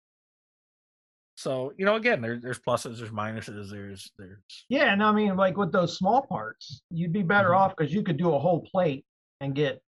So 1.39 1.73
you 1.78 1.85
know, 1.85 1.94
again, 1.94 2.20
there, 2.20 2.40
there's 2.40 2.59
pluses, 2.59 2.98
there's 2.98 3.12
minuses, 3.12 3.70
there's 3.70 4.10
there's 4.19 4.65
Yeah, 4.69 4.93
and 4.93 5.01
I 5.01 5.12
mean, 5.12 5.36
like 5.36 5.56
with 5.56 5.70
those 5.70 5.97
small 5.97 6.27
parts, 6.27 6.82
you'd 6.90 7.12
be 7.12 7.23
better 7.23 7.51
Mhm. 7.51 7.56
off 7.59 7.77
because 7.77 7.94
you 7.94 8.02
could 8.02 8.16
do 8.16 8.35
a 8.35 8.39
whole 8.40 8.62
plate 8.62 9.06
and 9.40 9.55
get 9.55 9.81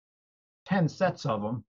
ten 0.65 0.89
sets 0.89 1.27
of 1.27 1.43
them 1.43 1.65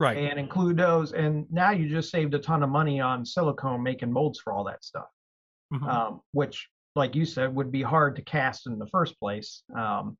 right. 0.00 0.18
and 0.18 0.38
include 0.38 0.76
those. 0.76 1.14
And 1.14 1.50
now 1.50 1.70
you 1.70 1.88
just 1.88 2.10
saved 2.10 2.34
a 2.34 2.38
ton 2.38 2.62
of 2.62 2.68
money 2.68 3.00
on 3.00 3.24
silicone 3.24 3.82
making 3.82 4.12
molds 4.12 4.38
for 4.38 4.52
all 4.52 4.64
that 4.64 4.84
stuff, 4.84 5.08
Mhm. 5.72 5.88
um, 5.88 6.20
which, 6.32 6.68
like 6.94 7.14
you 7.14 7.24
said, 7.24 7.54
would 7.54 7.72
be 7.72 7.80
hard 7.80 8.16
to 8.16 8.22
cast 8.22 8.66
in 8.66 8.78
the 8.78 8.86
first 8.88 9.18
place. 9.18 9.62
Um, 9.74 10.18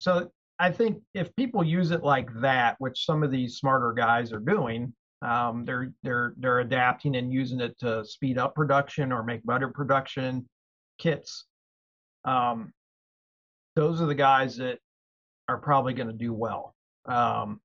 so 0.00 0.32
I 0.58 0.72
think 0.72 1.04
if 1.14 1.34
people 1.36 1.62
use 1.62 1.92
it 1.92 2.02
like 2.02 2.30
that, 2.40 2.74
which 2.80 3.04
some 3.06 3.22
of 3.22 3.30
these 3.30 3.58
smarter 3.58 3.92
guys 3.92 4.32
are 4.32 4.40
doing, 4.40 4.96
um, 5.24 5.64
they're 5.64 5.92
they're 6.02 6.34
they're 6.38 6.60
adapting 6.60 7.16
and 7.16 7.32
using 7.32 7.60
it 7.60 7.78
to 7.80 8.04
speed 8.04 8.38
up 8.38 8.54
production 8.54 9.10
or 9.12 9.22
make 9.22 9.44
better 9.46 9.68
production 9.68 10.46
kits. 10.98 11.46
Um, 12.24 12.72
those 13.76 14.00
are 14.00 14.06
the 14.06 14.14
guys 14.14 14.56
that 14.58 14.78
are 15.48 15.58
probably 15.58 15.94
going 15.94 16.06
to 16.08 16.12
do 16.14 16.32
well. 16.32 16.74
Um, 17.06 17.60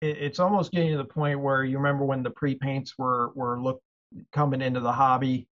it, 0.00 0.18
it's 0.18 0.38
almost 0.38 0.72
getting 0.72 0.92
to 0.92 0.98
the 0.98 1.04
point 1.04 1.40
where 1.40 1.64
you 1.64 1.76
remember 1.76 2.04
when 2.04 2.22
the 2.22 2.30
pre 2.30 2.54
paints 2.54 2.94
were 2.98 3.30
were 3.34 3.60
look 3.60 3.80
coming 4.32 4.62
into 4.62 4.80
the 4.80 4.92
hobby, 4.92 5.48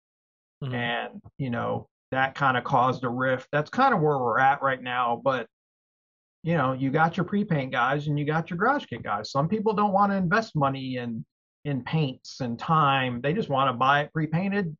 Mhm. 0.64 0.74
and 0.74 1.22
you 1.38 1.49
know 1.49 1.88
that 2.11 2.36
kind 2.36 2.57
of 2.57 2.64
caused 2.64 3.03
a 3.03 3.10
rift. 3.10 3.48
That's 3.52 3.70
kind 3.70 3.94
of 3.94 4.02
where 4.02 4.18
we're 4.18 4.40
at 4.40 4.61
right 4.61 4.82
now. 4.82 5.22
But 5.24 5.48
you 6.44 6.56
know, 6.56 6.74
you 6.74 6.90
got 6.90 7.18
your 7.18 7.26
pre-paint 7.26 7.72
guys 7.72 8.07
and 8.07 8.18
you 8.18 8.26
got 8.26 8.49
your 8.49 8.57
garage 8.57 8.86
kit 8.86 9.03
guys. 9.03 9.32
Some 9.32 9.49
people 9.49 9.74
don't 9.74 9.91
want 9.91 10.11
to 10.11 10.16
invest 10.16 10.56
money 10.56 10.98
in 10.98 11.26
in 11.66 11.84
paints 11.84 12.40
and 12.40 12.57
time. 12.57 13.20
They 13.22 13.34
just 13.34 13.49
want 13.49 13.70
to 13.70 13.74
buy 13.74 14.02
it 14.02 14.14
pre-painted, 14.14 14.76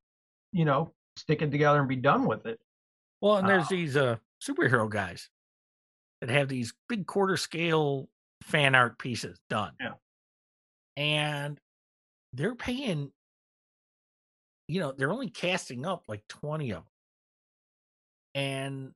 you 0.54 0.66
know, 0.66 0.94
stick 1.18 1.42
it 1.42 1.52
together 1.52 1.80
and 1.80 1.90
be 1.90 1.98
done 1.98 2.26
with 2.26 2.46
it. 2.46 2.60
Well, 3.22 3.38
and 3.38 3.50
there's 3.50 3.66
Uh, 3.66 3.70
these 3.70 3.98
uh 3.98 4.16
superhero 4.42 4.90
guys 4.90 5.30
that 6.22 6.30
have 6.30 6.48
these 6.48 6.74
big 6.88 7.06
quarter 7.06 7.36
scale 7.36 8.08
fan 8.44 8.76
art 8.76 8.98
pieces 8.98 9.38
done. 9.50 9.74
Yeah. 9.80 9.94
And 10.96 11.60
they're 12.34 12.56
paying, 12.56 13.12
you 14.68 14.80
know, 14.80 14.94
they're 14.94 15.12
only 15.12 15.30
casting 15.30 15.86
up 15.86 16.04
like 16.08 16.24
20 16.30 16.72
of 16.72 16.76
them. 16.76 16.84
And 18.36 18.92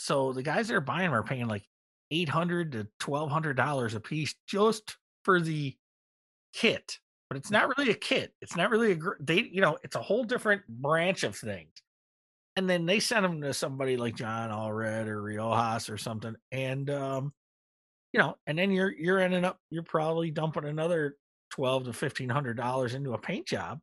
so 0.00 0.32
the 0.32 0.42
guys 0.42 0.68
that 0.68 0.74
are 0.74 0.80
buying 0.80 1.10
them 1.10 1.14
are 1.14 1.22
paying 1.22 1.46
like 1.48 1.66
800 2.10 2.72
to 2.72 2.88
1200 3.04 3.54
dollars 3.56 3.94
a 3.94 4.00
piece 4.00 4.34
just 4.46 4.96
for 5.24 5.40
the 5.40 5.76
kit. 6.54 6.98
But 7.28 7.36
it's 7.36 7.50
not 7.50 7.76
really 7.76 7.90
a 7.90 7.94
kit. 7.94 8.32
It's 8.40 8.56
not 8.56 8.70
really 8.70 8.92
a 8.92 8.98
they 9.20 9.42
you 9.42 9.60
know, 9.60 9.78
it's 9.84 9.96
a 9.96 10.02
whole 10.02 10.24
different 10.24 10.66
branch 10.68 11.22
of 11.24 11.36
things 11.36 11.72
and 12.56 12.68
then 12.68 12.86
they 12.86 13.00
send 13.00 13.24
them 13.24 13.40
to 13.42 13.54
somebody 13.54 13.96
like 13.96 14.16
John 14.16 14.50
Allred 14.50 15.06
or 15.06 15.22
Riojas 15.22 15.90
or 15.90 15.96
something, 15.96 16.34
and 16.52 16.90
um, 16.90 17.32
you 18.12 18.20
know, 18.20 18.36
and 18.46 18.58
then 18.58 18.72
you're 18.72 18.92
you're 18.92 19.20
ending 19.20 19.44
up 19.44 19.58
you're 19.70 19.82
probably 19.82 20.30
dumping 20.30 20.64
another 20.64 21.16
twelve 21.50 21.84
to 21.84 21.92
fifteen 21.92 22.28
hundred 22.28 22.56
dollars 22.56 22.94
into 22.94 23.14
a 23.14 23.18
paint 23.18 23.46
job. 23.46 23.80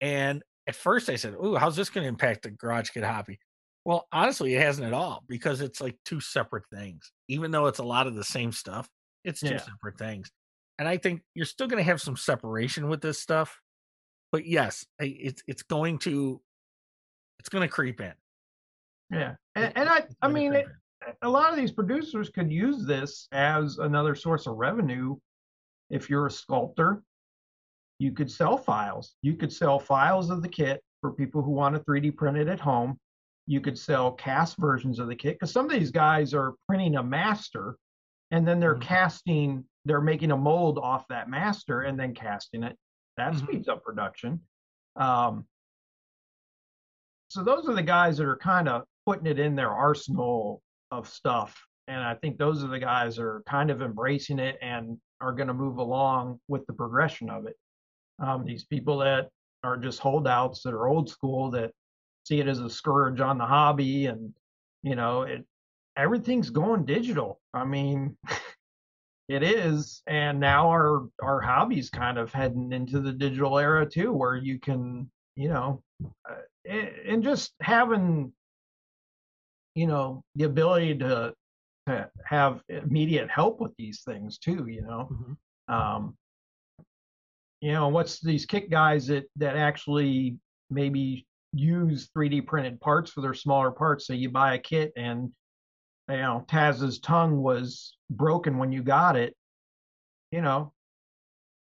And 0.00 0.42
at 0.66 0.74
first 0.74 1.08
I 1.08 1.16
said, 1.16 1.34
"Ooh, 1.34 1.56
how's 1.56 1.76
this 1.76 1.90
going 1.90 2.04
to 2.04 2.08
impact 2.08 2.42
the 2.42 2.50
garage 2.50 2.90
kit 2.90 3.04
hobby?" 3.04 3.38
Well, 3.86 4.08
honestly, 4.10 4.52
it 4.52 4.62
hasn't 4.62 4.84
at 4.84 4.92
all 4.92 5.22
because 5.28 5.60
it's 5.60 5.80
like 5.80 5.96
two 6.04 6.18
separate 6.18 6.64
things. 6.74 7.12
Even 7.28 7.52
though 7.52 7.66
it's 7.66 7.78
a 7.78 7.84
lot 7.84 8.08
of 8.08 8.16
the 8.16 8.24
same 8.24 8.50
stuff, 8.50 8.88
it's 9.22 9.38
two 9.38 9.50
Yeah. 9.50 9.58
separate 9.58 9.96
things. 9.96 10.28
And 10.80 10.88
I 10.88 10.96
think 10.96 11.22
you're 11.34 11.46
still 11.46 11.68
going 11.68 11.78
to 11.78 11.88
have 11.88 12.02
some 12.02 12.16
separation 12.16 12.88
with 12.88 13.00
this 13.00 13.20
stuff. 13.20 13.60
But 14.32 14.44
yes, 14.44 14.84
it's 14.98 15.40
it's 15.46 15.62
going 15.62 16.00
to 16.00 16.42
it's 17.38 17.48
going 17.48 17.62
to 17.62 17.72
creep 17.72 18.00
in. 18.00 18.12
Yeah. 19.12 19.36
And, 19.54 19.72
and 19.76 19.88
I 19.88 20.04
I 20.20 20.26
mean 20.28 20.54
it, 20.54 20.66
a 21.22 21.28
lot 21.28 21.50
of 21.50 21.56
these 21.56 21.70
producers 21.70 22.28
could 22.28 22.50
use 22.50 22.84
this 22.84 23.28
as 23.30 23.78
another 23.78 24.16
source 24.16 24.48
of 24.48 24.56
revenue. 24.56 25.14
If 25.90 26.10
you're 26.10 26.26
a 26.26 26.30
sculptor, 26.30 27.04
you 28.00 28.10
could 28.10 28.32
sell 28.32 28.58
files. 28.58 29.14
You 29.22 29.36
could 29.36 29.52
sell 29.52 29.78
files 29.78 30.28
of 30.30 30.42
the 30.42 30.48
kit 30.48 30.82
for 31.00 31.12
people 31.12 31.40
who 31.40 31.52
want 31.52 31.76
to 31.76 31.80
3D 31.82 32.16
print 32.16 32.36
it 32.36 32.48
at 32.48 32.58
home. 32.58 32.98
You 33.46 33.60
could 33.60 33.78
sell 33.78 34.12
cast 34.12 34.56
versions 34.58 34.98
of 34.98 35.08
the 35.08 35.14
kit 35.16 35.34
because 35.36 35.52
some 35.52 35.66
of 35.66 35.72
these 35.72 35.90
guys 35.90 36.34
are 36.34 36.54
printing 36.68 36.96
a 36.96 37.02
master 37.02 37.76
and 38.30 38.46
then 38.46 38.58
they're 38.58 38.74
Mhm. 38.74 38.82
casting, 38.82 39.64
they're 39.84 40.00
making 40.00 40.32
a 40.32 40.36
mold 40.36 40.78
off 40.78 41.06
that 41.08 41.28
master 41.30 41.82
and 41.82 41.98
then 41.98 42.12
casting 42.14 42.64
it. 42.64 42.76
That 43.16 43.34
Mhm. 43.34 43.38
speeds 43.38 43.68
up 43.68 43.84
production. 43.84 44.44
Um, 44.96 45.46
so 47.28 47.42
those 47.42 47.68
are 47.68 47.74
the 47.74 47.82
guys 47.82 48.18
that 48.18 48.26
are 48.26 48.36
kind 48.36 48.68
of 48.68 48.84
putting 49.04 49.26
it 49.26 49.38
in 49.38 49.54
their 49.54 49.70
arsenal 49.70 50.62
of 50.90 51.08
stuff 51.08 51.60
and 51.88 52.02
i 52.02 52.14
think 52.14 52.38
those 52.38 52.62
are 52.62 52.68
the 52.68 52.78
guys 52.78 53.16
that 53.16 53.24
are 53.24 53.42
kind 53.46 53.70
of 53.70 53.82
embracing 53.82 54.38
it 54.38 54.56
and 54.62 54.98
are 55.20 55.32
going 55.32 55.48
to 55.48 55.54
move 55.54 55.78
along 55.78 56.40
with 56.48 56.64
the 56.66 56.72
progression 56.72 57.28
of 57.28 57.46
it 57.46 57.56
um, 58.18 58.44
these 58.44 58.64
people 58.64 58.98
that 58.98 59.28
are 59.64 59.76
just 59.76 59.98
holdouts 59.98 60.62
that 60.62 60.72
are 60.72 60.86
old 60.88 61.08
school 61.10 61.50
that 61.50 61.72
see 62.26 62.40
it 62.40 62.48
as 62.48 62.58
a 62.58 62.68
scourge 62.68 63.20
on 63.20 63.38
the 63.38 63.46
hobby 63.46 64.06
and 64.06 64.34
you 64.82 64.96
know 64.96 65.22
it 65.22 65.44
everything's 65.96 66.50
going 66.50 66.84
digital 66.84 67.40
i 67.54 67.64
mean 67.64 68.16
it 69.28 69.42
is 69.42 70.02
and 70.06 70.38
now 70.40 70.68
our 70.68 71.06
our 71.22 71.40
hobby's 71.40 71.88
kind 71.88 72.18
of 72.18 72.32
heading 72.32 72.72
into 72.72 73.00
the 73.00 73.12
digital 73.12 73.58
era 73.58 73.88
too 73.88 74.12
where 74.12 74.36
you 74.36 74.58
can 74.58 75.08
you 75.36 75.48
know 75.48 75.82
uh, 76.28 76.34
and 77.04 77.22
just 77.22 77.52
having 77.60 78.32
you 79.76 79.86
know 79.86 80.22
the 80.34 80.44
ability 80.44 80.96
to 80.98 81.32
to 81.86 82.10
have 82.24 82.60
immediate 82.68 83.30
help 83.30 83.60
with 83.60 83.72
these 83.78 84.02
things 84.02 84.38
too 84.38 84.66
you 84.68 84.82
know 84.82 85.08
Mhm. 85.12 85.74
um 85.74 86.16
you 87.60 87.72
know 87.72 87.88
what's 87.88 88.20
these 88.20 88.46
kick 88.46 88.70
guys 88.70 89.06
that 89.06 89.24
that 89.36 89.56
actually 89.56 90.36
maybe 90.70 91.26
use 91.58 92.08
3d 92.16 92.46
printed 92.46 92.80
parts 92.80 93.10
for 93.10 93.20
their 93.20 93.34
smaller 93.34 93.70
parts 93.70 94.06
so 94.06 94.12
you 94.12 94.30
buy 94.30 94.54
a 94.54 94.58
kit 94.58 94.92
and 94.96 95.30
you 96.08 96.16
know 96.16 96.44
taz's 96.48 96.98
tongue 97.00 97.36
was 97.42 97.96
broken 98.10 98.58
when 98.58 98.72
you 98.72 98.82
got 98.82 99.16
it 99.16 99.34
you 100.30 100.40
know 100.40 100.72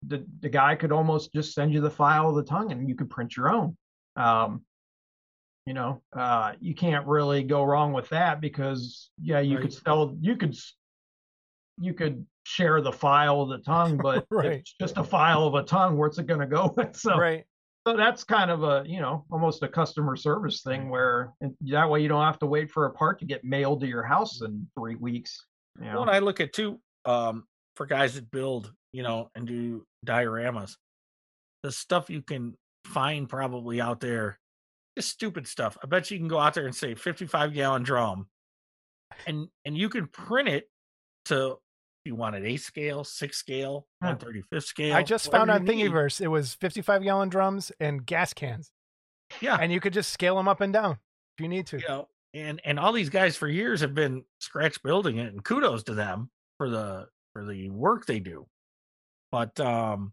the 0.06 0.24
the 0.40 0.48
guy 0.48 0.74
could 0.74 0.92
almost 0.92 1.32
just 1.34 1.52
send 1.54 1.72
you 1.72 1.80
the 1.80 1.90
file 1.90 2.30
of 2.30 2.36
the 2.36 2.42
tongue 2.42 2.72
and 2.72 2.88
you 2.88 2.94
could 2.94 3.10
print 3.10 3.36
your 3.36 3.50
own 3.50 3.76
um 4.16 4.62
you 5.66 5.74
know 5.74 6.02
uh 6.16 6.52
you 6.60 6.74
can't 6.74 7.06
really 7.06 7.42
go 7.42 7.62
wrong 7.64 7.92
with 7.92 8.08
that 8.08 8.40
because 8.40 9.10
yeah 9.22 9.40
you 9.40 9.56
could 9.58 9.64
Right. 9.64 9.82
sell 9.84 10.16
you 10.20 10.36
could 10.36 10.56
you 11.78 11.94
could 11.94 12.26
share 12.44 12.80
the 12.80 12.92
file 12.92 13.42
of 13.42 13.50
the 13.50 13.58
tongue 13.58 13.98
but 13.98 14.24
Right. 14.30 14.52
it's 14.52 14.74
just 14.80 14.96
a 14.96 15.04
file 15.04 15.46
of 15.46 15.54
a 15.54 15.62
tongue 15.62 15.96
where's 15.98 16.18
it 16.18 16.26
going 16.26 16.40
to 16.40 16.46
go 16.46 16.74
so 16.92 17.18
right. 17.18 17.44
So 17.86 17.96
that's 17.96 18.24
kind 18.24 18.50
of 18.50 18.62
a 18.62 18.84
you 18.86 19.00
know 19.00 19.24
almost 19.30 19.62
a 19.62 19.68
customer 19.68 20.16
service 20.16 20.62
thing 20.62 20.88
where 20.88 21.32
that 21.62 21.88
way 21.88 22.00
you 22.00 22.08
don't 22.08 22.24
have 22.24 22.38
to 22.38 22.46
wait 22.46 22.70
for 22.70 22.86
a 22.86 22.90
part 22.90 23.18
to 23.18 23.24
get 23.24 23.42
mailed 23.44 23.80
to 23.80 23.86
your 23.86 24.02
house 24.02 24.42
in 24.42 24.66
three 24.78 24.96
weeks 24.96 25.46
you 25.78 25.86
know 25.86 25.92
Well, 25.92 26.02
and 26.02 26.10
I 26.10 26.18
look 26.18 26.40
at 26.40 26.52
too 26.52 26.80
um, 27.04 27.44
for 27.76 27.86
guys 27.86 28.14
that 28.14 28.30
build, 28.30 28.72
you 28.92 29.02
know, 29.02 29.30
and 29.34 29.46
do 29.46 29.84
dioramas. 30.06 30.76
The 31.62 31.72
stuff 31.72 32.10
you 32.10 32.22
can 32.22 32.54
find 32.84 33.28
probably 33.28 33.80
out 33.80 34.00
there, 34.00 34.38
just 34.98 35.10
stupid 35.10 35.46
stuff. 35.46 35.76
I 35.82 35.86
bet 35.86 36.10
you 36.10 36.18
can 36.18 36.28
go 36.28 36.38
out 36.38 36.54
there 36.54 36.66
and 36.66 36.74
say 36.74 36.94
55 36.94 37.54
gallon 37.54 37.82
drum, 37.82 38.26
and 39.26 39.48
and 39.64 39.76
you 39.76 39.88
can 39.88 40.06
print 40.06 40.48
it 40.48 40.68
to 41.26 41.56
you 42.04 42.14
want 42.14 42.36
it 42.36 42.44
eight 42.44 42.60
scale, 42.60 43.04
six 43.04 43.36
scale, 43.38 43.86
Yeah. 44.02 44.08
one 44.08 44.18
thirty 44.18 44.42
fifth 44.42 44.64
scale. 44.66 44.94
I 44.94 45.02
just 45.02 45.30
found 45.30 45.50
on 45.50 45.66
you 45.66 45.74
need. 45.74 45.90
Thingiverse 45.90 46.20
it 46.20 46.28
was 46.28 46.54
55 46.54 47.02
gallon 47.02 47.28
drums 47.28 47.70
and 47.80 48.04
gas 48.04 48.32
cans, 48.32 48.70
Yeah, 49.40 49.56
and 49.60 49.72
you 49.72 49.80
could 49.80 49.92
just 49.92 50.12
scale 50.12 50.36
them 50.36 50.48
up 50.48 50.60
and 50.60 50.72
down 50.72 50.92
if 51.36 51.42
you 51.42 51.48
need 51.48 51.66
to. 51.68 51.78
you 51.78 51.88
know, 51.88 52.08
and 52.34 52.60
and 52.64 52.78
all 52.78 52.92
these 52.92 53.10
guys 53.10 53.36
for 53.36 53.48
years 53.48 53.80
have 53.80 53.94
been 53.94 54.24
scratch 54.38 54.82
building 54.82 55.18
it, 55.18 55.32
and 55.32 55.44
kudos 55.44 55.82
to 55.84 55.94
them 55.94 56.30
for 56.58 56.70
the 56.70 57.08
for 57.32 57.44
the 57.44 57.68
work 57.70 58.06
they 58.06 58.20
do. 58.20 58.46
But 59.32 59.58
um, 59.60 60.12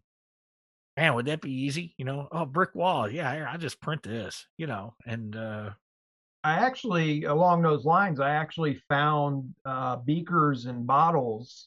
man, 0.96 1.14
would 1.14 1.26
that 1.26 1.40
be 1.40 1.50
easy? 1.52 1.94
You 1.98 2.04
know, 2.04 2.28
oh, 2.30 2.44
brick 2.44 2.74
wall, 2.74 3.10
yeah, 3.10 3.48
I 3.50 3.56
just 3.56 3.80
print 3.80 4.02
this, 4.02 4.46
you 4.58 4.66
know, 4.66 4.94
and 5.06 5.34
uh, 5.34 5.70
I 6.44 6.52
actually, 6.54 7.24
along 7.24 7.62
those 7.62 7.84
lines, 7.84 8.20
I 8.20 8.30
actually 8.30 8.74
found 8.88 9.54
uh, 9.64 9.96
beakers 9.96 10.66
and 10.66 10.86
bottles 10.86 11.66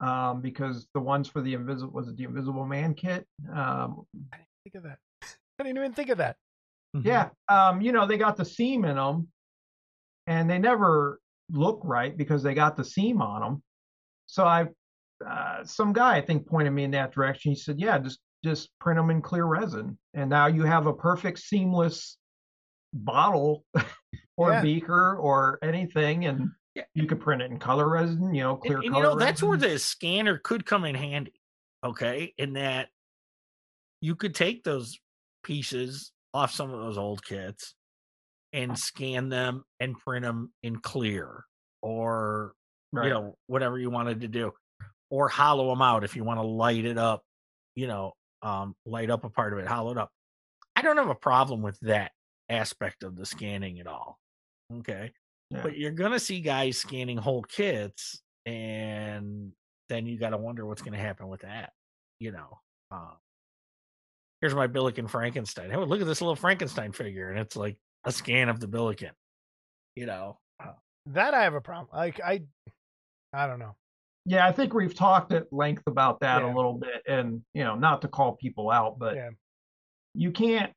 um, 0.00 0.40
because 0.40 0.86
the 0.94 1.00
ones 1.00 1.28
for 1.28 1.40
the 1.40 1.54
invisible 1.54 1.92
was 1.92 2.08
it 2.08 2.16
the 2.16 2.24
Invisible 2.24 2.64
Man 2.66 2.94
kit? 2.94 3.26
Um, 3.52 4.06
Think 4.64 4.76
of 4.76 4.82
that. 4.84 4.98
I 5.58 5.62
didn't 5.62 5.78
even 5.78 5.92
think 5.92 6.08
of 6.10 6.18
that. 6.18 6.36
Mhm. 6.96 7.04
yeah, 7.04 7.28
um, 7.48 7.80
you 7.80 7.92
know 7.92 8.06
they 8.06 8.16
got 8.18 8.36
the 8.36 8.44
seam 8.44 8.84
in 8.84 8.96
them, 8.96 9.28
and 10.26 10.48
they 10.48 10.58
never 10.58 11.20
look 11.50 11.80
right 11.84 12.16
because 12.16 12.42
they 12.42 12.54
got 12.54 12.76
the 12.76 12.84
seam 12.84 13.20
on 13.20 13.40
them. 13.40 13.62
So 14.26 14.44
I, 14.44 14.66
uh, 15.24 15.64
some 15.64 15.92
guy 15.92 16.16
I 16.16 16.20
think 16.20 16.46
pointed 16.46 16.70
me 16.72 16.84
in 16.84 16.90
that 16.92 17.12
direction. 17.12 17.52
He 17.52 17.56
said, 17.56 17.78
"Yeah, 17.80 17.98
just 17.98 18.20
just 18.44 18.70
print 18.78 18.98
them 18.98 19.10
in 19.10 19.22
clear 19.22 19.44
resin, 19.44 19.98
and 20.14 20.30
now 20.30 20.46
you 20.46 20.62
have 20.64 20.86
a 20.86 20.92
perfect 20.92 21.38
seamless 21.40 22.16
bottle 22.92 23.64
or 24.36 24.52
Yeah. 24.52 24.62
beaker 24.62 25.16
or 25.16 25.58
anything, 25.62 26.26
and 26.26 26.50
Yeah. 26.74 26.84
you 26.94 27.06
could 27.06 27.20
print 27.20 27.40
it 27.42 27.50
in 27.50 27.58
color 27.58 27.88
resin. 27.88 28.34
You 28.34 28.42
know, 28.42 28.56
clear 28.56 28.76
and, 28.76 28.84
you 28.84 28.90
color 28.90 29.02
know, 29.02 29.14
that's 29.16 29.42
where 29.42 29.56
the 29.56 29.78
scanner 29.78 30.38
could 30.38 30.66
come 30.66 30.84
in 30.84 30.94
handy. 30.94 31.40
Okay. 31.84 32.34
In 32.38 32.54
that 32.54 32.88
you 34.00 34.16
could 34.16 34.34
take 34.34 34.64
those 34.64 34.98
pieces 35.42 36.12
off 36.32 36.50
some 36.50 36.72
of 36.72 36.80
those 36.80 36.98
old 36.98 37.24
kits 37.24 37.74
and 38.52 38.78
scan 38.78 39.28
them 39.28 39.64
and 39.80 39.96
print 39.98 40.24
them 40.24 40.52
in 40.62 40.76
clear 40.76 41.44
or, 41.82 42.54
Right. 42.92 43.06
you 43.06 43.10
know, 43.10 43.36
whatever 43.46 43.78
you 43.78 43.90
wanted 43.90 44.20
to 44.20 44.28
do, 44.28 44.52
or 45.10 45.28
hollow 45.28 45.68
them 45.70 45.82
out 45.82 46.04
if 46.04 46.16
you 46.16 46.24
want 46.24 46.38
to 46.38 46.46
light 46.46 46.84
it 46.84 46.98
up, 46.98 47.22
you 47.74 47.86
know, 47.86 48.12
um, 48.42 48.74
light 48.86 49.10
up 49.10 49.24
a 49.24 49.30
part 49.30 49.52
of 49.52 49.58
it, 49.58 49.66
hollow 49.66 49.90
it 49.92 49.98
up. 49.98 50.10
I 50.76 50.82
don't 50.82 50.96
have 50.96 51.08
a 51.08 51.14
problem 51.14 51.62
with 51.62 51.78
that 51.80 52.12
aspect 52.48 53.02
of 53.02 53.16
the 53.16 53.26
scanning 53.26 53.80
at 53.80 53.86
all. 53.86 54.18
Okay. 54.72 55.12
Yeah. 55.54 55.62
But 55.62 55.76
you're 55.78 55.92
gonna 55.92 56.18
see 56.20 56.40
guys 56.40 56.76
scanning 56.78 57.16
whole 57.16 57.42
kits, 57.42 58.20
and 58.46 59.52
then 59.88 60.06
you 60.06 60.18
got 60.18 60.30
to 60.30 60.36
wonder 60.38 60.66
what's 60.66 60.82
going 60.82 60.94
to 60.94 60.98
happen 60.98 61.28
with 61.28 61.42
that. 61.42 61.72
You 62.18 62.32
know, 62.32 62.58
uh, 62.90 63.12
here's 64.40 64.54
my 64.54 64.66
Billiken 64.66 65.06
Frankenstein. 65.08 65.70
Hey, 65.70 65.76
look 65.76 66.00
at 66.00 66.06
this 66.06 66.20
little 66.22 66.36
Frankenstein 66.36 66.92
figure, 66.92 67.30
and 67.30 67.38
it's 67.38 67.56
like 67.56 67.76
a 68.04 68.12
scan 68.12 68.48
of 68.48 68.60
the 68.60 68.66
Billiken. 68.68 69.10
You 69.96 70.06
know, 70.06 70.38
uh, 70.62 70.72
That 71.06 71.34
I 71.34 71.42
have 71.44 71.54
a 71.54 71.60
problem. 71.60 71.88
Like 71.92 72.20
I, 72.20 72.42
I 73.32 73.46
don't 73.46 73.58
know. 73.58 73.76
Yeah, 74.26 74.46
I 74.46 74.52
think 74.52 74.72
we've 74.72 74.94
talked 74.94 75.32
at 75.32 75.52
length 75.52 75.82
about 75.86 76.20
that 76.20 76.42
Yeah. 76.42 76.52
a 76.52 76.56
little 76.56 76.74
bit, 76.74 77.02
and 77.06 77.42
you 77.52 77.62
know, 77.62 77.74
not 77.76 78.02
to 78.02 78.08
call 78.08 78.36
people 78.36 78.70
out, 78.70 78.98
but 78.98 79.14
Yeah. 79.16 79.30
you 80.14 80.32
can't. 80.32 80.72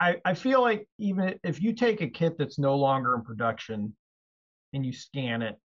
I 0.00 0.20
I 0.24 0.34
feel 0.34 0.60
like 0.60 0.88
even 0.98 1.38
if 1.42 1.60
you 1.62 1.72
take 1.72 2.00
a 2.00 2.08
kit 2.08 2.38
that's 2.38 2.58
no 2.58 2.76
longer 2.76 3.14
in 3.14 3.22
production, 3.22 3.96
and 4.72 4.84
you 4.86 4.92
scan 4.92 5.42
it, 5.42 5.56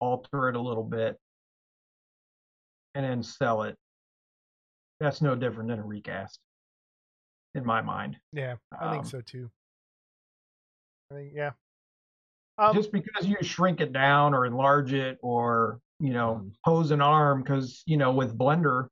alter 0.00 0.48
it 0.48 0.56
a 0.56 0.60
little 0.60 0.84
bit, 0.84 1.16
and 2.94 3.04
then 3.04 3.22
sell 3.22 3.62
it, 3.62 3.76
that's 5.00 5.22
no 5.22 5.34
different 5.34 5.68
than 5.70 5.78
a 5.78 5.84
recast, 5.84 6.40
in 7.54 7.64
my 7.64 7.80
mind. 7.80 8.18
Yeah, 8.32 8.56
I 8.78 8.90
think 8.92 9.04
Um, 9.04 9.10
so 9.10 9.20
too. 9.20 9.50
I 11.10 11.14
think 11.14 11.32
yeah. 11.34 11.52
Um, 12.58 12.74
just 12.74 12.90
because 12.90 13.26
you 13.26 13.36
shrink 13.42 13.80
it 13.80 13.92
down 13.92 14.34
or 14.34 14.46
enlarge 14.46 14.92
it 14.92 15.18
or 15.22 15.80
you 16.00 16.12
know 16.12 16.42
Mhm. 16.42 16.52
pose 16.64 16.90
an 16.90 17.00
arm 17.00 17.42
because 17.42 17.82
you 17.86 17.96
know 17.96 18.12
with 18.12 18.36
blender 18.36 18.88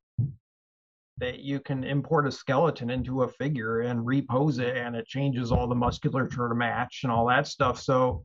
that 1.18 1.40
you 1.40 1.60
can 1.60 1.84
import 1.84 2.26
a 2.26 2.32
skeleton 2.32 2.90
into 2.90 3.22
a 3.22 3.28
figure 3.28 3.82
and 3.82 4.04
repose 4.04 4.58
it 4.58 4.76
and 4.76 4.96
it 4.96 5.06
changes 5.06 5.52
all 5.52 5.68
the 5.68 5.74
musculature 5.74 6.48
to 6.48 6.54
match 6.54 7.00
and 7.04 7.12
all 7.12 7.26
that 7.26 7.46
stuff 7.46 7.80
so 7.80 8.24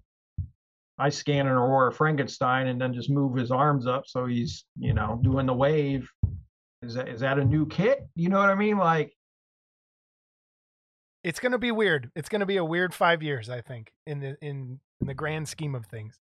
i 0.98 1.10
scan 1.10 1.46
an 1.46 1.54
aurora 1.54 1.92
frankenstein 1.92 2.68
and 2.68 2.82
then 2.82 2.94
just 2.94 3.10
move 3.10 3.36
his 3.36 3.52
arms 3.52 3.86
up 3.86 4.04
so 4.08 4.26
he's 4.26 4.66
you 4.78 4.94
know 4.94 5.20
doing 5.24 5.46
the 5.46 5.54
wave 5.54 6.10
is 6.82 6.96
that 6.96 7.08
is 7.08 7.20
that 7.20 7.38
a 7.38 7.46
new 7.46 7.66
kit 7.68 8.08
you 8.16 8.30
know 8.30 8.40
what 8.40 8.50
i 8.50 8.56
mean 8.56 8.78
like 8.78 9.14
it's 11.24 11.40
gonna 11.40 11.58
be 11.58 11.72
weird. 11.72 12.12
It's 12.16 12.30
gonna 12.30 12.46
be 12.46 12.58
a 12.58 12.64
weird 12.64 12.94
five 12.94 13.22
years, 13.22 13.50
I 13.50 13.62
think, 13.62 13.92
in 14.08 14.20
the 14.20 14.38
in, 14.42 14.80
in 15.02 15.08
the 15.08 15.14
grand 15.14 15.50
scheme 15.50 15.76
of 15.76 15.86
things, 15.86 16.18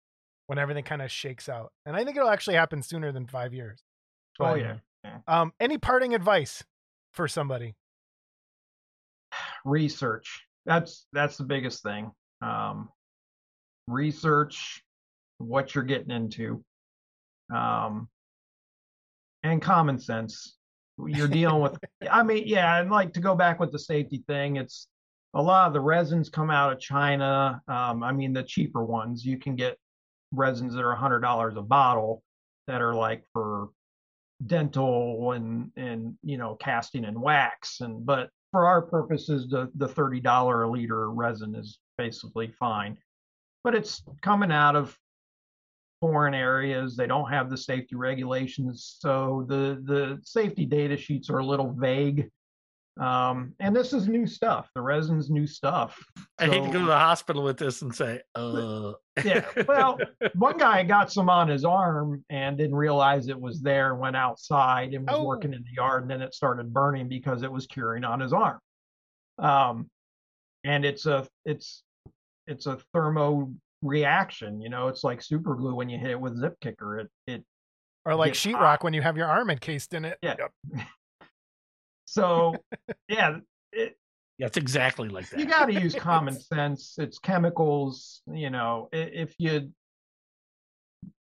when 0.47 0.59
everything 0.59 0.83
kind 0.83 1.01
of 1.01 1.11
shakes 1.11 1.49
out. 1.49 1.71
And 1.85 1.95
I 1.95 2.03
think 2.03 2.15
it'll 2.15 2.29
actually 2.29 2.55
happen 2.55 2.83
sooner 2.83 3.11
than 3.11 3.25
five 3.25 3.53
years. 3.53 3.81
oh 4.39 4.53
yeah 4.53 4.75
Um, 5.27 5.53
any 5.59 5.77
parting 5.77 6.13
advice 6.15 6.63
for 7.11 7.27
somebody? 7.27 7.75
research. 9.65 10.45
That's 10.65 11.05
that's 11.13 11.37
the 11.37 11.43
biggest 11.43 11.83
thing. 11.83 12.11
Um 12.41 12.89
research 13.87 14.81
what 15.39 15.75
you're 15.75 15.83
getting 15.83 16.11
into 16.11 16.63
um 17.53 18.07
and 19.43 19.61
common 19.61 19.99
sense. 19.99 20.57
You're 21.05 21.27
dealing 21.27 21.61
with 21.61 21.77
i 22.09 22.23
mean 22.23 22.43
yeah 22.45 22.79
and 22.79 22.91
like 22.91 23.13
to 23.13 23.19
go 23.19 23.35
back 23.35 23.59
with 23.59 23.71
the 23.71 23.79
safety 23.79 24.23
thing 24.27 24.57
it's 24.57 24.87
a 25.33 25.41
lot 25.41 25.65
of 25.65 25.73
the 25.73 25.79
resins 25.81 26.29
come 26.29 26.51
out 26.51 26.71
of 26.71 26.79
china 26.79 27.59
um 27.67 28.03
i 28.03 28.11
mean 28.11 28.31
the 28.31 28.43
cheaper 28.43 28.83
ones. 28.85 29.25
You 29.25 29.37
can 29.37 29.55
get 29.55 29.77
resins 30.31 30.75
that 30.75 30.83
are 30.83 30.91
a 30.91 30.99
hundred 30.99 31.21
dollars 31.21 31.55
a 31.57 31.61
bottle 31.61 32.21
that 32.67 32.81
are 32.81 32.93
like 32.93 33.23
for 33.33 33.69
dental 34.45 35.31
and 35.33 35.71
and 35.77 36.15
you 36.21 36.37
know 36.37 36.55
casting 36.55 37.05
and 37.05 37.21
wax 37.21 37.79
and 37.79 38.05
but 38.05 38.29
for 38.51 38.65
our 38.65 38.81
purposes 38.81 39.47
the 39.49 39.69
the 39.75 39.87
thirty 39.87 40.19
dollar 40.19 40.63
a 40.63 40.69
liter 40.69 41.09
resin 41.09 41.55
is 41.55 41.79
basically 41.97 42.47
fine. 42.59 42.97
But 43.63 43.75
it's 43.75 44.03
coming 44.21 44.51
out 44.51 44.75
of 44.75 44.97
foreign 46.01 46.33
areas. 46.33 46.97
They 46.97 47.07
don't 47.07 47.29
have 47.29 47.49
the 47.49 47.57
safety 47.57 47.95
regulations. 47.95 48.97
So 48.99 49.45
the 49.47 49.81
the 49.85 50.19
safety 50.23 50.65
data 50.65 50.97
sheets 50.97 51.29
are 51.29 51.37
a 51.37 51.45
little 51.45 51.71
vague 51.71 52.29
um 52.99 53.55
and 53.59 53.75
this 53.75 53.91
is 53.91 54.07
new 54.07 54.27
stuff 54.27 54.69
the 54.75 54.81
resin's 54.81 55.31
new 55.31 55.47
stuff 55.47 55.99
I 56.37 56.45
hate 56.45 56.63
to 56.63 56.69
go 56.71 56.79
to 56.79 56.85
the 56.85 56.97
hospital 56.97 57.41
with 57.43 57.57
this 57.57 57.81
and 57.81 57.93
say, 57.95 58.21
uh, 58.35 58.93
yeah 59.25 59.45
well 59.67 59.97
one 60.35 60.57
guy 60.57 60.83
got 60.83 61.11
some 61.11 61.27
on 61.29 61.47
his 61.47 61.65
arm 61.65 62.23
and 62.29 62.55
didn't 62.57 62.75
realize 62.75 63.29
it 63.29 63.39
was 63.39 63.61
there 63.61 63.95
went 63.95 64.15
outside 64.15 64.93
and 64.93 65.07
was 65.07 65.17
Oh. 65.17 65.23
working 65.23 65.53
in 65.53 65.63
the 65.63 65.71
yard 65.75 66.03
and 66.03 66.11
then 66.11 66.21
it 66.21 66.35
started 66.35 66.71
burning 66.71 67.07
because 67.07 67.41
it 67.41 67.51
was 67.51 67.65
curing 67.65 68.03
on 68.03 68.19
his 68.19 68.31
arm 68.31 68.59
um 69.39 69.89
and 70.63 70.85
it's 70.85 71.07
a 71.07 71.27
it's 71.45 71.81
it's 72.45 72.67
a 72.67 72.77
thermo 72.93 73.51
reaction 73.81 74.61
you 74.61 74.69
know 74.69 74.87
it's 74.87 75.03
like 75.03 75.21
super 75.23 75.55
glue 75.55 75.73
when 75.73 75.89
you 75.89 75.97
hit 75.97 76.11
it 76.11 76.19
with 76.21 76.37
zip 76.39 76.55
kicker 76.61 76.99
it 76.99 77.09
it 77.25 77.43
Or 78.05 78.13
like 78.15 78.33
sheetrock 78.33 78.83
when 78.83 78.93
you 78.93 79.01
have 79.01 79.17
your 79.17 79.27
arm 79.27 79.49
encased 79.49 79.93
in 79.95 80.05
it. 80.05 80.17
Yeah. 80.21 80.35
Yep. 80.37 80.85
so 82.13 82.55
yeah 83.09 83.37
it, 83.71 83.97
that's 84.39 84.57
exactly 84.57 85.09
like 85.09 85.27
that. 85.29 85.39
you 85.39 85.45
got 85.45 85.65
to 85.65 85.73
use 85.73 85.95
common 85.99 86.39
sense 86.39 86.95
it's 86.99 87.17
chemicals 87.19 88.21
you 88.31 88.49
know 88.49 88.87
if 88.91 89.33
you 89.39 89.71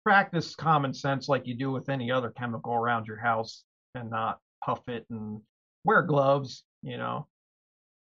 practice 0.03 0.55
common 0.55 0.93
sense 0.93 1.30
like 1.30 1.47
you 1.47 1.55
do 1.55 1.72
with 1.72 1.88
any 1.89 2.11
other 2.11 2.30
chemical 2.31 2.73
around 2.73 3.07
your 3.07 3.18
house 3.18 3.64
and 3.95 4.10
not 4.10 4.39
puff 4.65 4.81
it 4.89 5.05
and 5.10 5.39
wear 5.85 6.01
gloves 6.01 6.64
you 6.81 6.97
know 6.97 7.26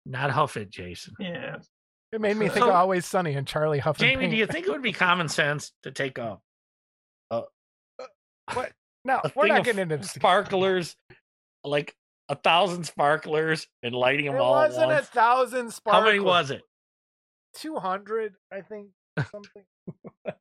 Not 0.06 0.32
huff 0.32 0.58
it, 0.58 0.72
Jason. 0.72 1.14
yeah 1.20 1.58
It 2.12 2.20
made 2.22 2.36
me 2.38 2.48
think 2.48 2.66
So- 2.66 2.70
of 2.70 2.76
Always 2.76 3.06
Sunny 3.06 3.34
and 3.36 3.48
Charlie 3.48 3.80
Huffing. 3.80 4.08
Jamie, 4.08 4.30
do 4.30 4.36
you 4.36 4.48
think 4.48 4.66
it 4.66 4.72
would 4.72 4.82
be 4.82 4.94
common 4.94 5.28
sense 5.30 5.72
to 5.84 5.92
take 5.92 6.18
a 6.18 6.40
What? 8.54 8.72
No, 9.06 9.20
a 9.24 9.32
we're 9.36 9.44
thing 9.44 9.50
not 9.54 9.60
of 9.60 9.66
getting 9.66 9.82
into 9.92 10.04
sparklers, 10.04 10.96
like 11.64 11.94
a 12.34 12.42
thousand 12.42 12.84
sparklers, 12.86 13.68
and 13.84 13.94
lighting 13.96 14.26
them 14.26 14.36
It 14.36 14.40
all 14.40 14.56
at 14.58 14.70
wasn't 14.70 14.92
a 14.92 14.96
once? 14.96 15.08
thousand 15.08 15.74
How 15.88 16.04
many 16.04 16.20
was 16.20 16.52
it? 16.52 16.62
Two 17.56 17.76
hundred, 17.76 18.34
I 18.52 18.62
think. 18.62 18.90
Something. 19.32 19.64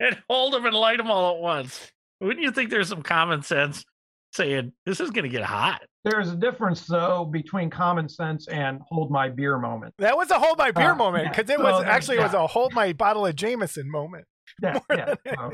And 0.00 0.16
hold 0.30 0.52
them 0.52 0.64
and 0.64 0.76
light 0.76 0.98
them 0.98 1.10
all 1.10 1.34
at 1.34 1.40
once. 1.42 1.90
Wouldn't 2.20 2.40
you 2.44 2.52
think 2.52 2.70
there's 2.70 2.88
some 2.88 3.02
common 3.02 3.42
sense 3.42 3.84
saying 4.32 4.72
this 4.86 5.00
is 5.00 5.10
going 5.10 5.24
to 5.24 5.28
get 5.28 5.42
hot? 5.42 5.82
there's 6.04 6.30
a 6.30 6.36
difference 6.36 6.86
though 6.86 7.24
between 7.24 7.68
common 7.68 8.08
sense 8.08 8.46
and 8.48 8.80
hold 8.88 9.10
my 9.10 9.28
beer 9.28 9.58
moment 9.58 9.92
that 9.98 10.16
was 10.16 10.30
a 10.30 10.38
hold 10.38 10.56
my 10.56 10.70
beer 10.70 10.92
Uh, 10.92 10.94
moment 10.94 11.24
yeah. 11.24 11.30
because 11.32 11.50
it 11.50 11.58
was 11.58 11.82
then, 11.82 11.90
actually 11.90 12.16
it 12.16 12.22
was 12.22 12.32
a 12.32 12.46
hold 12.46 12.72
my 12.72 12.92
bottle 12.92 13.26
of 13.26 13.34
Jameson 13.34 13.90
moment. 13.90 14.24
yeah 14.62 14.78
yeah 14.90 15.14
so, 15.34 15.52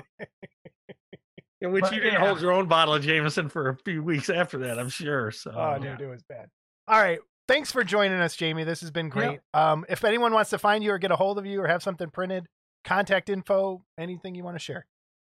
In 1.64 1.72
which 1.72 1.82
But, 1.82 1.94
you 1.94 2.00
didn't 2.00 2.20
yeah. 2.20 2.26
hold 2.26 2.40
your 2.40 2.52
own 2.52 2.66
bottle 2.66 2.94
of 2.94 3.02
Jameson 3.02 3.48
for 3.48 3.70
a 3.70 3.76
few 3.84 4.02
weeks 4.02 4.28
after 4.28 4.58
that, 4.58 4.78
I'm 4.78 4.90
sure. 4.90 5.30
So 5.30 5.50
Oh, 5.50 5.78
yeah. 5.82 5.96
dude, 5.96 6.02
it 6.02 6.10
was 6.10 6.22
bad. 6.22 6.48
All 6.86 7.00
right. 7.00 7.18
Thanks 7.48 7.72
for 7.72 7.82
joining 7.84 8.20
us, 8.20 8.36
Jamie. 8.36 8.64
This 8.64 8.80
has 8.82 8.90
been 8.90 9.08
great. 9.08 9.40
Um, 9.52 9.84
if 9.88 10.04
anyone 10.04 10.32
wants 10.32 10.50
to 10.50 10.58
find 10.58 10.84
you 10.84 10.92
or 10.92 10.98
get 10.98 11.10
a 11.10 11.16
hold 11.16 11.38
of 11.38 11.46
you 11.46 11.60
or 11.60 11.66
have 11.66 11.82
something 11.82 12.08
printed, 12.10 12.46
contact 12.84 13.28
info, 13.28 13.82
anything 13.98 14.34
you 14.34 14.44
want 14.44 14.54
to 14.56 14.60
share. 14.60 14.86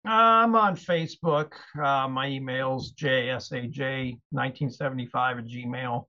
I'm 0.05 0.55
on 0.55 0.77
Facebook. 0.77 1.53
Uh, 1.81 2.09
my 2.09 2.29
email's 2.29 2.93
jsaj1975 2.95 4.19
at 5.39 5.47
gmail. 5.47 6.05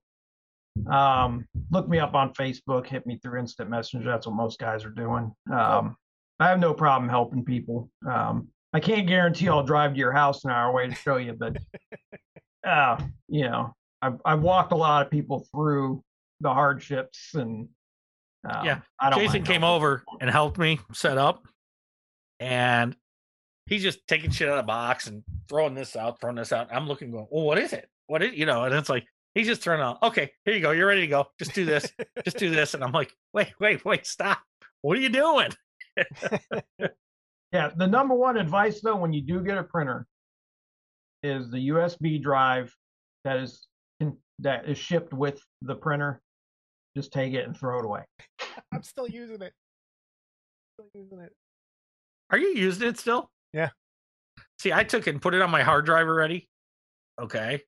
Um, 0.90 1.46
look 1.70 1.88
me 1.88 1.98
up 1.98 2.14
on 2.14 2.32
Facebook. 2.32 2.86
Hit 2.86 3.06
me 3.06 3.18
through 3.22 3.40
instant 3.40 3.68
messenger. 3.70 4.08
That's 4.08 4.26
what 4.26 4.34
most 4.36 4.58
guys 4.58 4.84
are 4.84 4.90
doing. 4.90 5.32
Um, 5.52 5.96
I 6.40 6.48
have 6.48 6.58
no 6.58 6.72
problem 6.74 7.08
helping 7.10 7.44
people. 7.44 7.90
Um, 8.08 8.48
I 8.72 8.80
can't 8.80 9.06
guarantee 9.06 9.48
I'll 9.48 9.62
drive 9.62 9.92
to 9.92 9.98
your 9.98 10.12
house 10.12 10.44
an 10.44 10.50
hour 10.50 10.70
away 10.70 10.88
to 10.88 10.94
show 10.94 11.16
you, 11.16 11.34
but 11.34 11.56
uh, 12.66 13.02
you 13.28 13.42
know, 13.42 13.74
I've 14.00 14.20
I've 14.24 14.40
walked 14.40 14.72
a 14.72 14.76
lot 14.76 15.04
of 15.04 15.10
people 15.10 15.46
through 15.52 16.02
the 16.40 16.52
hardships 16.52 17.34
and 17.34 17.68
um, 18.48 18.64
Yeah, 18.64 18.80
don't 19.10 19.20
Jason 19.20 19.42
came 19.42 19.62
over 19.64 20.02
and 20.20 20.30
helped 20.30 20.58
me 20.58 20.80
set 20.92 21.18
up, 21.18 21.46
and 22.40 22.96
he's 23.66 23.82
just 23.82 24.06
taking 24.08 24.30
shit 24.30 24.48
out 24.48 24.58
of 24.58 24.64
the 24.64 24.66
box 24.66 25.06
and 25.06 25.22
throwing 25.48 25.74
this 25.74 25.94
out, 25.94 26.20
throwing 26.20 26.36
this 26.36 26.52
out. 26.52 26.68
I'm 26.72 26.88
looking, 26.88 27.10
going, 27.10 27.26
"Well, 27.30 27.44
what 27.44 27.58
is 27.58 27.72
it? 27.72 27.88
What 28.06 28.22
is 28.22 28.34
you 28.34 28.46
know?" 28.46 28.64
And 28.64 28.74
it's 28.74 28.88
like 28.88 29.04
he's 29.34 29.46
just 29.46 29.62
throwing 29.62 29.80
out. 29.80 30.02
Okay, 30.02 30.32
here 30.44 30.54
you 30.54 30.60
go. 30.60 30.72
You're 30.72 30.88
ready 30.88 31.02
to 31.02 31.06
go. 31.06 31.26
Just 31.38 31.54
do 31.54 31.64
this. 31.64 31.86
just 32.24 32.38
do 32.38 32.50
this. 32.54 32.74
And 32.74 32.82
I'm 32.82 32.92
like, 32.92 33.14
"Wait, 33.32 33.52
wait, 33.60 33.84
wait! 33.84 34.06
Stop! 34.06 34.40
What 34.80 34.96
are 34.96 35.00
you 35.00 35.10
doing?" 35.10 35.50
Yeah, 37.52 37.70
the 37.76 37.86
number 37.86 38.14
one 38.14 38.38
advice 38.38 38.80
though, 38.80 38.96
when 38.96 39.12
you 39.12 39.20
do 39.20 39.40
get 39.40 39.58
a 39.58 39.62
printer, 39.62 40.06
is 41.22 41.50
the 41.50 41.68
USB 41.68 42.20
drive 42.20 42.74
that 43.24 43.38
is 43.38 43.66
in, 44.00 44.16
that 44.40 44.68
is 44.68 44.78
shipped 44.78 45.12
with 45.12 45.40
the 45.60 45.74
printer. 45.74 46.20
Just 46.96 47.12
take 47.12 47.34
it 47.34 47.46
and 47.46 47.56
throw 47.56 47.78
it 47.78 47.84
away. 47.84 48.02
I'm 48.72 48.82
still 48.82 49.08
using 49.08 49.40
it. 49.42 49.52
Still 50.74 50.88
using 50.94 51.20
it. 51.20 51.32
Are 52.30 52.38
you 52.38 52.54
using 52.56 52.88
it 52.88 52.98
still? 52.98 53.30
Yeah. 53.52 53.70
See, 54.58 54.72
I 54.72 54.84
took 54.84 55.06
it 55.06 55.10
and 55.10 55.22
put 55.22 55.34
it 55.34 55.42
on 55.42 55.50
my 55.50 55.62
hard 55.62 55.84
drive 55.86 56.06
already. 56.06 56.48
Okay. 57.20 57.60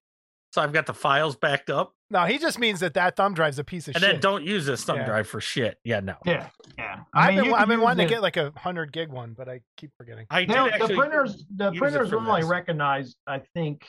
So 0.52 0.62
I've 0.62 0.72
got 0.72 0.86
the 0.86 0.94
files 0.94 1.36
backed 1.36 1.70
up. 1.70 1.92
No, 2.14 2.24
he 2.26 2.38
just 2.38 2.58
means 2.60 2.80
that 2.80 2.94
that 2.94 3.16
thumb 3.16 3.34
drive's 3.34 3.58
a 3.58 3.64
piece 3.64 3.88
of 3.88 3.92
shit. 3.94 3.96
And 3.96 4.04
shit. 4.04 4.12
then 4.14 4.20
don't 4.20 4.44
use 4.44 4.64
this 4.66 4.84
thumb 4.84 4.98
Yeah. 4.98 5.04
drive 5.06 5.26
for 5.26 5.40
shit. 5.40 5.78
Yeah, 5.84 5.98
no. 6.00 6.14
Yeah, 6.24 6.48
yeah. 6.78 7.00
I've 7.12 7.30
mean, 7.30 7.36
been 7.38 7.44
you 7.46 7.54
I've 7.54 7.58
can 7.62 7.68
been 7.70 7.78
use 7.80 7.84
wanting 7.84 8.06
to 8.08 8.14
get 8.14 8.22
like 8.22 8.36
a 8.36 8.52
hundred 8.56 8.92
gig 8.92 9.08
one, 9.10 9.34
but 9.36 9.48
I 9.48 9.60
keep 9.76 9.90
forgetting. 9.98 10.26
I 10.30 10.44
did 10.44 10.50
Now, 10.50 10.68
the 10.68 10.94
printers, 10.94 11.44
the 11.54 11.66
use 11.72 11.76
it 11.76 11.78
printers 11.80 12.10
for 12.10 12.18
only 12.18 12.40
this. 12.42 12.48
recognize, 12.50 13.16
I 13.26 13.40
think, 13.52 13.84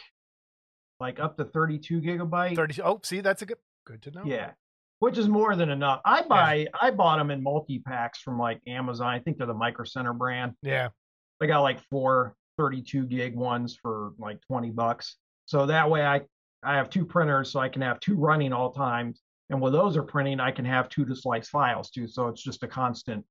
like 0.99 1.19
up 1.19 1.37
to 1.37 1.45
32 1.45 2.01
gigabyte. 2.01 2.55
Thirty. 2.55 2.81
Oh, 2.81 2.99
see, 3.03 3.21
that's 3.21 3.41
a 3.43 3.45
good 3.45 3.57
good 3.85 4.01
to 4.01 4.11
know. 4.11 4.23
Yeah, 4.25 4.51
which 4.99 5.17
is 5.19 5.29
more 5.29 5.55
than 5.55 5.69
enough. 5.69 6.01
I 6.03 6.23
buy, 6.23 6.67
I 6.81 6.89
bought 6.89 7.17
them 7.19 7.29
in 7.29 7.43
multi 7.43 7.77
packs 7.79 8.19
from 8.21 8.39
like 8.39 8.59
Amazon. 8.67 9.07
I 9.07 9.19
think 9.19 9.37
they're 9.37 9.45
the 9.45 9.53
Micro 9.53 9.85
Center 9.85 10.13
brand. 10.13 10.53
Yeah. 10.63 10.89
They 11.39 11.45
got 11.47 11.61
like 11.61 11.79
four 11.91 12.35
32 12.57 13.05
gig 13.05 13.35
ones 13.35 13.77
for 13.79 14.13
like 14.17 14.39
20 14.47 14.71
bucks. 14.71 15.17
So 15.45 15.67
that 15.67 15.89
way 15.91 16.03
I 16.03 16.21
I 16.65 16.75
have 16.75 16.89
two 16.89 17.05
printers 17.05 17.51
so 17.51 17.59
I 17.59 17.69
can 17.69 17.81
have 17.81 17.99
two 17.99 18.15
running 18.15 18.53
all 18.53 18.71
times. 18.71 19.21
And 19.49 19.61
when 19.61 19.71
those 19.71 19.95
are 19.95 20.03
printing, 20.03 20.39
I 20.39 20.51
can 20.51 20.65
have 20.65 20.89
two 20.89 21.05
to 21.05 21.15
slice 21.15 21.49
files 21.49 21.89
too. 21.89 22.07
So 22.07 22.27
it's 22.27 22.41
just 22.41 22.63
a 22.63 22.67
constant 22.67 23.23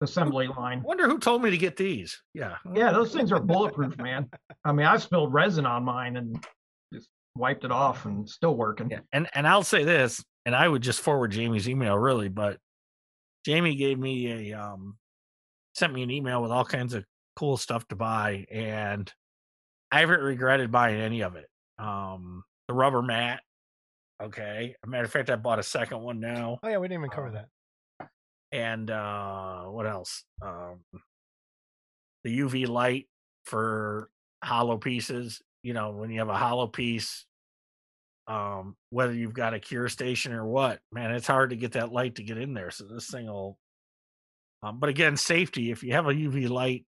assembly 0.00 0.48
line. 0.48 0.82
wonder 0.82 1.08
who 1.08 1.18
told 1.18 1.42
me 1.42 1.50
to 1.50 1.58
get 1.58 1.76
these. 1.76 2.20
Yeah. 2.34 2.56
Yeah, 2.74 2.92
those 2.92 3.12
things 3.12 3.32
are 3.32 3.40
bulletproof, 3.40 3.96
man. 3.98 4.28
I 4.64 4.72
mean, 4.72 4.86
I 4.86 4.96
spilled 4.96 5.32
resin 5.32 5.66
on 5.66 5.84
mine 5.84 6.16
and 6.16 6.44
just 6.92 7.08
wiped 7.36 7.64
it 7.64 7.70
off 7.70 8.06
and 8.06 8.28
still 8.28 8.56
working. 8.56 8.90
Yeah. 8.90 9.00
And 9.12 9.28
and 9.34 9.46
I'll 9.46 9.62
say 9.62 9.84
this, 9.84 10.24
and 10.46 10.56
I 10.56 10.66
would 10.66 10.82
just 10.82 11.00
forward 11.00 11.32
Jamie's 11.32 11.68
email 11.68 11.96
really, 11.96 12.28
but 12.28 12.58
Jamie 13.44 13.76
gave 13.76 13.98
me 13.98 14.50
a 14.50 14.60
um 14.60 14.96
sent 15.74 15.92
me 15.92 16.02
an 16.02 16.10
email 16.10 16.42
with 16.42 16.50
all 16.50 16.64
kinds 16.64 16.94
of 16.94 17.04
cool 17.36 17.56
stuff 17.56 17.86
to 17.88 17.96
buy 17.96 18.44
and 18.50 19.10
I 19.90 20.00
haven't 20.00 20.20
regretted 20.20 20.70
buying 20.70 21.00
any 21.00 21.22
of 21.22 21.36
it. 21.36 21.46
Um 21.82 22.44
the 22.68 22.74
rubber 22.74 23.02
mat. 23.02 23.40
Okay. 24.22 24.76
As 24.82 24.86
a 24.86 24.90
matter 24.90 25.04
of 25.04 25.10
fact, 25.10 25.30
I 25.30 25.36
bought 25.36 25.58
a 25.58 25.64
second 25.64 26.00
one 26.00 26.20
now. 26.20 26.58
Oh 26.62 26.68
yeah, 26.68 26.78
we 26.78 26.86
didn't 26.88 27.00
even 27.00 27.10
cover 27.10 27.28
Um, 27.28 27.34
that. 27.34 28.08
and 28.52 28.90
uh 28.90 29.64
what 29.64 29.86
else 29.86 30.24
um 30.42 30.80
the 32.24 32.38
uv 32.40 32.68
light 32.68 33.08
for 33.46 34.08
hollow 34.44 34.76
pieces 34.78 35.40
you 35.62 35.72
know 35.72 35.90
when 35.92 36.10
you 36.10 36.18
have 36.20 36.28
a 36.28 36.36
hollow 36.36 36.66
piece 36.66 37.24
um 38.28 38.76
whether 38.90 39.12
you've 39.14 39.32
got 39.34 39.54
a 39.54 39.58
cure 39.58 39.88
station 39.88 40.32
or 40.32 40.44
what 40.44 40.78
man 40.92 41.10
it's 41.10 41.26
hard 41.26 41.50
to 41.50 41.56
get 41.56 41.72
that 41.72 41.92
light 41.92 42.14
to 42.16 42.22
get 42.22 42.38
in 42.38 42.54
there 42.54 42.70
so 42.70 42.84
this 42.84 43.08
thing 43.10 43.26
will 43.26 43.56
um, 44.62 44.78
but 44.78 44.88
again 44.90 45.16
safety 45.16 45.70
if 45.72 45.82
you 45.82 45.92
have 45.94 46.06
a 46.06 46.12
uv 46.14 46.48
light 46.48 46.84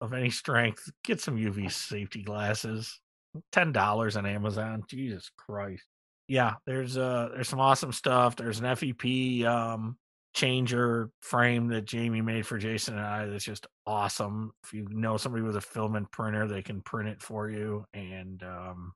of 0.00 0.12
any 0.12 0.30
strength 0.30 0.88
get 1.04 1.20
some 1.20 1.36
uv 1.36 1.72
safety 1.72 2.22
glasses 2.22 3.00
ten 3.50 3.72
dollars 3.72 4.16
on 4.16 4.26
amazon 4.26 4.82
jesus 4.88 5.30
christ 5.36 5.84
yeah 6.28 6.54
there's 6.66 6.96
uh 6.96 7.28
there's 7.34 7.48
some 7.48 7.60
awesome 7.60 7.92
stuff 7.92 8.36
there's 8.36 8.60
an 8.60 8.76
fep 8.76 9.46
um 9.46 9.96
changer 10.34 11.10
frame 11.20 11.68
that 11.68 11.84
Jamie 11.84 12.22
made 12.22 12.46
for 12.46 12.56
Jason 12.56 12.96
and 12.96 13.06
I 13.06 13.26
that's 13.26 13.44
just 13.44 13.66
awesome. 13.86 14.52
If 14.64 14.72
you 14.72 14.88
know 14.90 15.18
somebody 15.18 15.44
with 15.44 15.56
a 15.56 15.60
filament 15.60 16.10
printer, 16.10 16.48
they 16.48 16.62
can 16.62 16.80
print 16.80 17.10
it 17.10 17.20
for 17.20 17.50
you. 17.50 17.84
And 17.92 18.42
um 18.42 18.94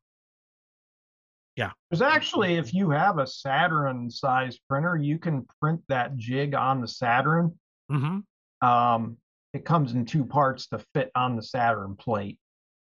yeah. 1.57 1.71
There's 1.91 2.03
actually, 2.03 2.57
if 2.57 2.75
you 2.75 2.91
have 2.91 3.19
a 3.19 3.27
Saturn 3.27 4.11
size 4.11 4.59
printer, 4.69 4.97
you 4.97 5.19
can 5.19 5.47
print 5.61 5.81
that 5.89 6.17
jig 6.17 6.55
on 6.55 6.83
the 6.83 6.89
Saturn. 6.89 7.59
Mm-hmm. 7.91 8.67
Um, 8.67 9.17
it 9.55 9.65
comes 9.65 9.93
in 9.93 10.05
two 10.05 10.27
parts 10.27 10.69
to 10.69 10.85
fit 10.93 11.11
on 11.15 11.35
the 11.35 11.43
Saturn 11.43 11.97
plate, 11.97 12.39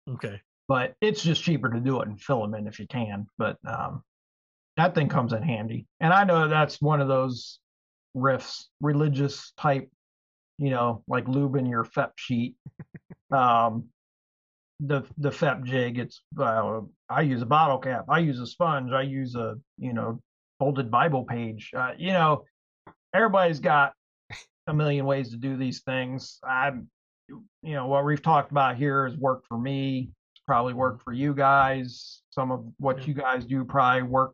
okay. 0.09 0.41
But 0.67 0.93
it's 1.01 1.23
just 1.23 1.43
cheaper 1.43 1.69
to 1.69 1.79
do 1.79 2.01
it 2.01 2.07
and 2.07 2.21
fill 2.21 2.41
them 2.41 2.53
in 2.53 2.63
filament 2.63 2.67
if 2.67 2.79
you 2.79 2.87
can. 2.87 3.27
But 3.37 3.57
um, 3.65 4.03
that 4.77 4.95
thing 4.95 5.09
comes 5.09 5.33
in 5.33 5.41
handy. 5.41 5.87
And 5.99 6.13
I 6.13 6.23
know 6.23 6.47
that's 6.47 6.81
one 6.81 7.01
of 7.01 7.07
those 7.07 7.59
riffs, 8.15 8.65
religious 8.81 9.53
type, 9.57 9.89
you 10.57 10.69
know, 10.69 11.03
like 11.07 11.25
lubing 11.25 11.69
your 11.69 11.83
FEP 11.83 12.11
sheet. 12.17 12.55
um, 13.31 13.85
the 14.79 15.03
the 15.17 15.31
FEP 15.31 15.63
jig, 15.63 15.97
it's 15.97 16.21
uh, 16.39 16.81
I 17.09 17.21
use 17.21 17.41
a 17.41 17.47
bottle 17.47 17.79
cap, 17.79 18.05
I 18.09 18.19
use 18.19 18.39
a 18.39 18.45
sponge, 18.45 18.91
I 18.91 19.01
use 19.01 19.35
a 19.35 19.55
you 19.79 19.93
know 19.93 20.21
folded 20.59 20.91
Bible 20.91 21.23
page. 21.23 21.71
Uh, 21.75 21.93
you 21.97 22.11
know, 22.11 22.43
everybody's 23.13 23.59
got 23.59 23.93
a 24.67 24.73
million 24.73 25.05
ways 25.05 25.31
to 25.31 25.37
do 25.37 25.57
these 25.57 25.81
things. 25.81 26.39
I'm, 26.47 26.89
you 27.29 27.73
know, 27.73 27.87
what 27.87 28.05
we've 28.05 28.21
talked 28.21 28.51
about 28.51 28.75
here 28.77 29.07
has 29.07 29.17
worked 29.17 29.47
for 29.47 29.57
me. 29.57 30.11
Probably 30.47 30.73
worked 30.73 31.03
for 31.03 31.11
you 31.13 31.33
guys. 31.33 32.21
Some 32.31 32.51
of 32.51 32.65
what 32.77 33.05
you 33.07 33.13
guys 33.13 33.45
do 33.45 33.65
probably 33.65 34.03
work 34.03 34.33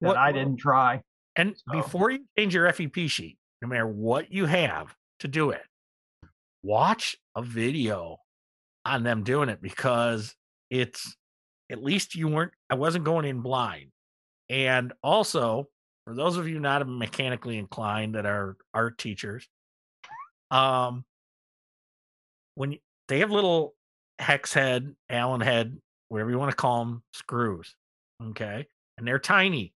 that 0.00 0.08
What- 0.08 0.16
I 0.16 0.32
didn't 0.32 0.56
try. 0.58 1.02
And 1.34 1.56
So- 1.56 1.72
before 1.72 2.10
you 2.10 2.24
change 2.38 2.54
your 2.54 2.66
FEP 2.68 3.08
sheet, 3.08 3.38
no 3.60 3.68
matter 3.68 3.86
what 3.86 4.30
you 4.32 4.46
have 4.46 4.96
to 5.20 5.28
do 5.28 5.50
it, 5.50 5.66
watch 6.62 7.16
a 7.34 7.42
video 7.42 8.18
on 8.84 9.02
them 9.02 9.24
doing 9.24 9.48
it 9.48 9.60
because 9.60 10.34
it's 10.70 11.16
at 11.70 11.82
least 11.82 12.14
you 12.14 12.28
weren't 12.28 12.52
I 12.70 12.74
wasn't 12.76 13.04
going 13.04 13.24
in 13.24 13.40
blind. 13.40 13.92
And 14.48 14.92
also, 15.02 15.68
for 16.04 16.14
those 16.14 16.36
of 16.36 16.46
you 16.48 16.60
not 16.60 16.86
mechanically 16.88 17.58
inclined 17.58 18.14
that 18.14 18.26
are 18.26 18.56
art 18.72 18.96
teachers, 18.98 19.48
um 20.52 21.04
when 22.54 22.72
you, 22.72 22.78
they 23.08 23.18
have 23.18 23.30
little 23.30 23.74
hex 24.18 24.52
head, 24.54 24.94
Allen 25.10 25.40
head, 25.40 25.78
whatever 26.08 26.30
you 26.30 26.38
want 26.38 26.50
to 26.50 26.56
call 26.56 26.84
them, 26.84 27.02
screws. 27.12 27.74
Okay. 28.30 28.66
And 28.98 29.06
they're 29.06 29.18
tiny 29.18 29.72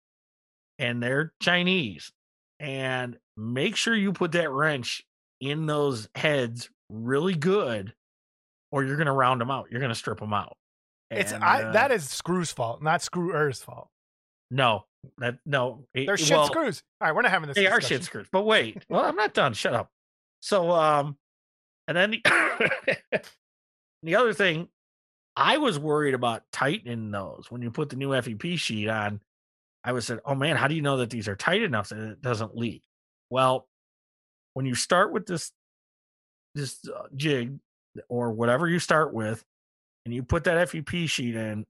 and 0.77 1.01
they're 1.03 1.33
Chinese. 1.41 2.11
And 2.59 3.17
make 3.37 3.75
sure 3.75 3.95
you 3.95 4.11
put 4.13 4.33
that 4.33 4.49
wrench 4.51 5.03
in 5.41 5.65
those 5.65 6.09
heads 6.15 6.69
really 6.89 7.35
good, 7.35 7.93
or 8.71 8.83
you're 8.83 8.97
going 8.97 9.05
to 9.07 9.13
round 9.13 9.39
them 9.39 9.49
out. 9.51 9.67
You're 9.71 9.79
going 9.79 9.91
to 9.91 9.95
strip 9.95 10.19
them 10.19 10.33
out. 10.33 10.55
It's 11.11 11.33
I 11.33 11.63
uh, 11.63 11.71
that 11.71 11.91
is 11.91 12.07
Screw's 12.09 12.51
fault, 12.51 12.83
not 12.83 13.01
Screwer's 13.01 13.61
fault. 13.61 13.87
no, 14.51 14.85
that 15.17 15.39
no. 15.45 15.85
it- 15.93 16.05
They're 16.05 16.17
shit 16.17 16.37
well, 16.37 16.45
screws. 16.47 16.83
All 17.01 17.07
right, 17.07 17.15
we're 17.15 17.21
not 17.23 17.31
having 17.31 17.47
this. 17.47 17.55
They 17.55 17.65
are 17.67 17.79
discussion. 17.79 17.97
shit 17.97 18.03
screws. 18.05 18.27
But 18.31 18.45
wait, 18.45 18.83
well, 18.89 19.03
I'm 19.05 19.15
not 19.15 19.33
done. 19.33 19.53
Shut 19.53 19.73
up. 19.73 19.89
So, 20.41 20.69
um, 20.71 21.17
and 21.87 21.97
then 21.97 22.11
the, 22.11 22.21
the 24.03 24.15
other 24.15 24.33
thing, 24.33 24.69
I 25.35 25.57
was 25.57 25.79
worried 25.79 26.13
about 26.13 26.43
tightening 26.51 27.11
those 27.11 27.45
when 27.49 27.61
you 27.61 27.71
put 27.71 27.89
the 27.89 27.95
new 27.95 28.09
FEP 28.09 28.57
sheet 28.57 28.89
on. 28.89 29.21
I 29.83 29.93
was 29.93 30.05
said, 30.05 30.19
oh 30.25 30.35
man, 30.35 30.57
how 30.57 30.67
do 30.67 30.75
you 30.75 30.81
know 30.81 30.97
that 30.97 31.09
these 31.09 31.27
are 31.27 31.35
tight 31.35 31.61
enough 31.61 31.89
that 31.89 31.97
it 31.97 32.21
doesn't 32.21 32.57
leak? 32.57 32.83
Well, 33.29 33.67
when 34.53 34.65
you 34.65 34.75
start 34.75 35.13
with 35.13 35.25
this 35.25 35.51
this 36.55 36.79
uh, 36.87 37.03
jig 37.15 37.59
or 38.09 38.31
whatever 38.31 38.67
you 38.67 38.79
start 38.79 39.13
with, 39.13 39.43
and 40.05 40.13
you 40.13 40.23
put 40.23 40.43
that 40.45 40.69
FEP 40.69 41.07
sheet 41.07 41.35
in, 41.35 41.65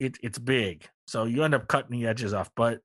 it 0.00 0.16
it's 0.22 0.38
big, 0.38 0.88
so 1.06 1.24
you 1.24 1.44
end 1.44 1.54
up 1.54 1.68
cutting 1.68 1.98
the 1.98 2.06
edges 2.06 2.32
off. 2.32 2.50
But 2.56 2.80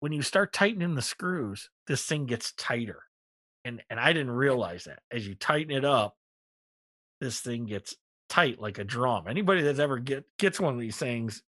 when 0.00 0.12
you 0.12 0.22
start 0.22 0.52
tightening 0.52 0.94
the 0.94 1.02
screws, 1.02 1.70
this 1.86 2.04
thing 2.04 2.26
gets 2.26 2.52
tighter. 2.52 3.02
And 3.64 3.82
and 3.90 4.00
I 4.00 4.12
didn't 4.12 4.32
realize 4.32 4.84
that. 4.84 5.00
As 5.12 5.26
you 5.26 5.34
tighten 5.34 5.72
it 5.72 5.84
up, 5.84 6.16
this 7.20 7.40
thing 7.40 7.66
gets 7.66 7.94
tight 8.28 8.60
like 8.60 8.78
a 8.78 8.84
drum. 8.84 9.26
Anybody 9.28 9.62
that's 9.62 9.78
ever 9.78 9.98
get 9.98 10.24
gets 10.38 10.60
one 10.60 10.74
of 10.74 10.80
these 10.80 10.96
things, 10.96 11.42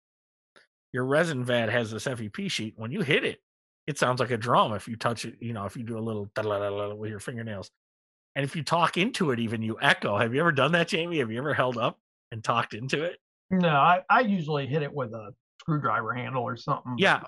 your 0.93 1.05
resin 1.05 1.45
vat 1.45 1.69
has 1.69 1.91
this 1.91 2.05
FEP 2.05 2.51
sheet. 2.51 2.75
When 2.77 2.91
you 2.91 3.03
hit 3.03 3.25
it, 3.25 3.41
it 3.87 3.99
sounds 3.99 4.21
like 4.21 4.31
a 4.31 4.37
drum 4.37 4.73
if 4.73 4.89
you 4.89 4.97
touch 4.97 5.25
it, 5.25 5.37
you 5.41 5.53
know, 5.53 5.65
if 5.65 5.77
you 5.77 5.83
do 5.83 5.99
a 5.99 6.01
little 6.01 6.29
with 6.97 7.11
your 7.11 7.21
fingernails. 7.21 7.71
And 8.37 8.45
if 8.45 8.55
you 8.55 8.63
talk 8.63 8.97
into 8.97 9.33
it, 9.33 9.41
even 9.41 9.63
you 9.63 9.77
echo. 9.83 10.17
Have 10.17 10.35
you 10.35 10.41
ever 10.41 10.53
done 10.53 10.73
that, 10.73 10.89
Jamie? 10.89 11.19
Have 11.19 11.33
you 11.33 11.39
ever 11.39 11.53
held 11.53 11.77
up 11.77 11.99
and 12.31 12.43
talked 12.43 12.75
into 12.75 13.03
it? 13.03 13.19
No, 13.51 13.69
I, 13.69 14.03
I 14.09 14.21
usually 14.21 14.67
hit 14.67 14.83
it 14.83 14.93
with 14.93 15.13
a 15.13 15.35
screwdriver 15.61 16.15
handle 16.15 16.45
or 16.45 16.57
something. 16.57 16.95
Yeah, 16.99 17.23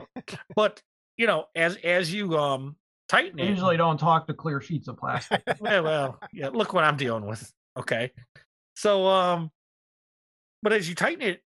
but 0.54 0.80
you 1.16 1.26
know, 1.26 1.46
as 1.56 1.76
as 1.76 2.12
you 2.12 2.38
um 2.38 2.76
tighten 3.08 3.40
I 3.40 3.44
it, 3.44 3.48
usually 3.50 3.76
don't 3.76 3.98
talk 3.98 4.28
to 4.28 4.34
clear 4.34 4.60
sheets 4.60 4.86
of 4.86 4.96
plastic. 4.96 5.42
yeah, 5.62 5.80
well, 5.80 6.20
yeah, 6.32 6.48
look 6.48 6.72
what 6.72 6.84
I'm 6.84 6.96
dealing 6.96 7.26
with. 7.26 7.52
Okay. 7.78 8.12
So 8.74 9.06
um 9.06 9.50
but 10.62 10.72
as 10.72 10.88
you 10.88 10.94
tighten 10.94 11.22
it, 11.22 11.42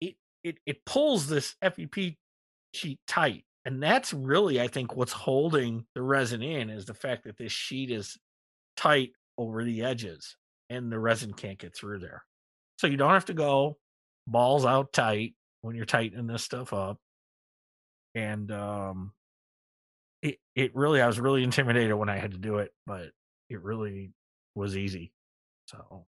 it 0.00 0.14
it, 0.42 0.58
it 0.66 0.84
pulls 0.84 1.26
this 1.26 1.54
FEP 1.62 2.16
sheet 2.72 3.00
tight. 3.06 3.44
And 3.64 3.82
that's 3.82 4.12
really, 4.12 4.60
I 4.60 4.68
think, 4.68 4.94
what's 4.94 5.12
holding 5.12 5.86
the 5.94 6.02
resin 6.02 6.40
in 6.40 6.70
is 6.70 6.84
the 6.84 6.94
fact 6.94 7.24
that 7.24 7.36
this 7.36 7.50
sheet 7.50 7.90
is 7.90 8.16
tight 8.76 9.10
over 9.36 9.64
the 9.64 9.82
edges 9.82 10.36
and 10.70 10.90
the 10.90 10.98
resin 11.00 11.32
can't 11.32 11.58
get 11.58 11.74
through 11.74 11.98
there. 11.98 12.22
So 12.78 12.86
you 12.86 12.96
don't 12.96 13.12
have 13.12 13.24
to 13.26 13.34
go 13.34 13.78
balls 14.26 14.64
out 14.64 14.92
tight 14.92 15.34
when 15.62 15.74
you're 15.74 15.84
tightening 15.84 16.26
this 16.28 16.44
stuff 16.44 16.72
up. 16.72 16.98
And 18.14 18.50
um 18.52 19.12
it 20.22 20.38
it 20.54 20.74
really 20.74 21.00
I 21.00 21.06
was 21.06 21.20
really 21.20 21.42
intimidated 21.42 21.94
when 21.94 22.08
I 22.08 22.16
had 22.18 22.32
to 22.32 22.38
do 22.38 22.58
it, 22.58 22.70
but 22.86 23.10
it 23.50 23.62
really 23.62 24.12
was 24.54 24.76
easy. 24.76 25.12
So 25.66 26.06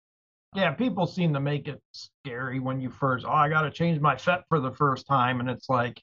yeah, 0.56 0.72
people 0.72 1.06
seem 1.06 1.34
to 1.34 1.40
make 1.40 1.68
it 1.68 1.82
scary 1.92 2.60
when 2.60 2.80
you 2.80 2.90
first, 2.90 3.26
oh, 3.28 3.32
I 3.32 3.50
got 3.50 3.62
to 3.62 3.72
change 3.72 4.00
my 4.00 4.16
FEP 4.16 4.44
for 4.50 4.60
the 4.60 4.72
first 4.72 5.06
time. 5.06 5.40
And 5.40 5.50
it's 5.50 5.70
like, 5.70 6.02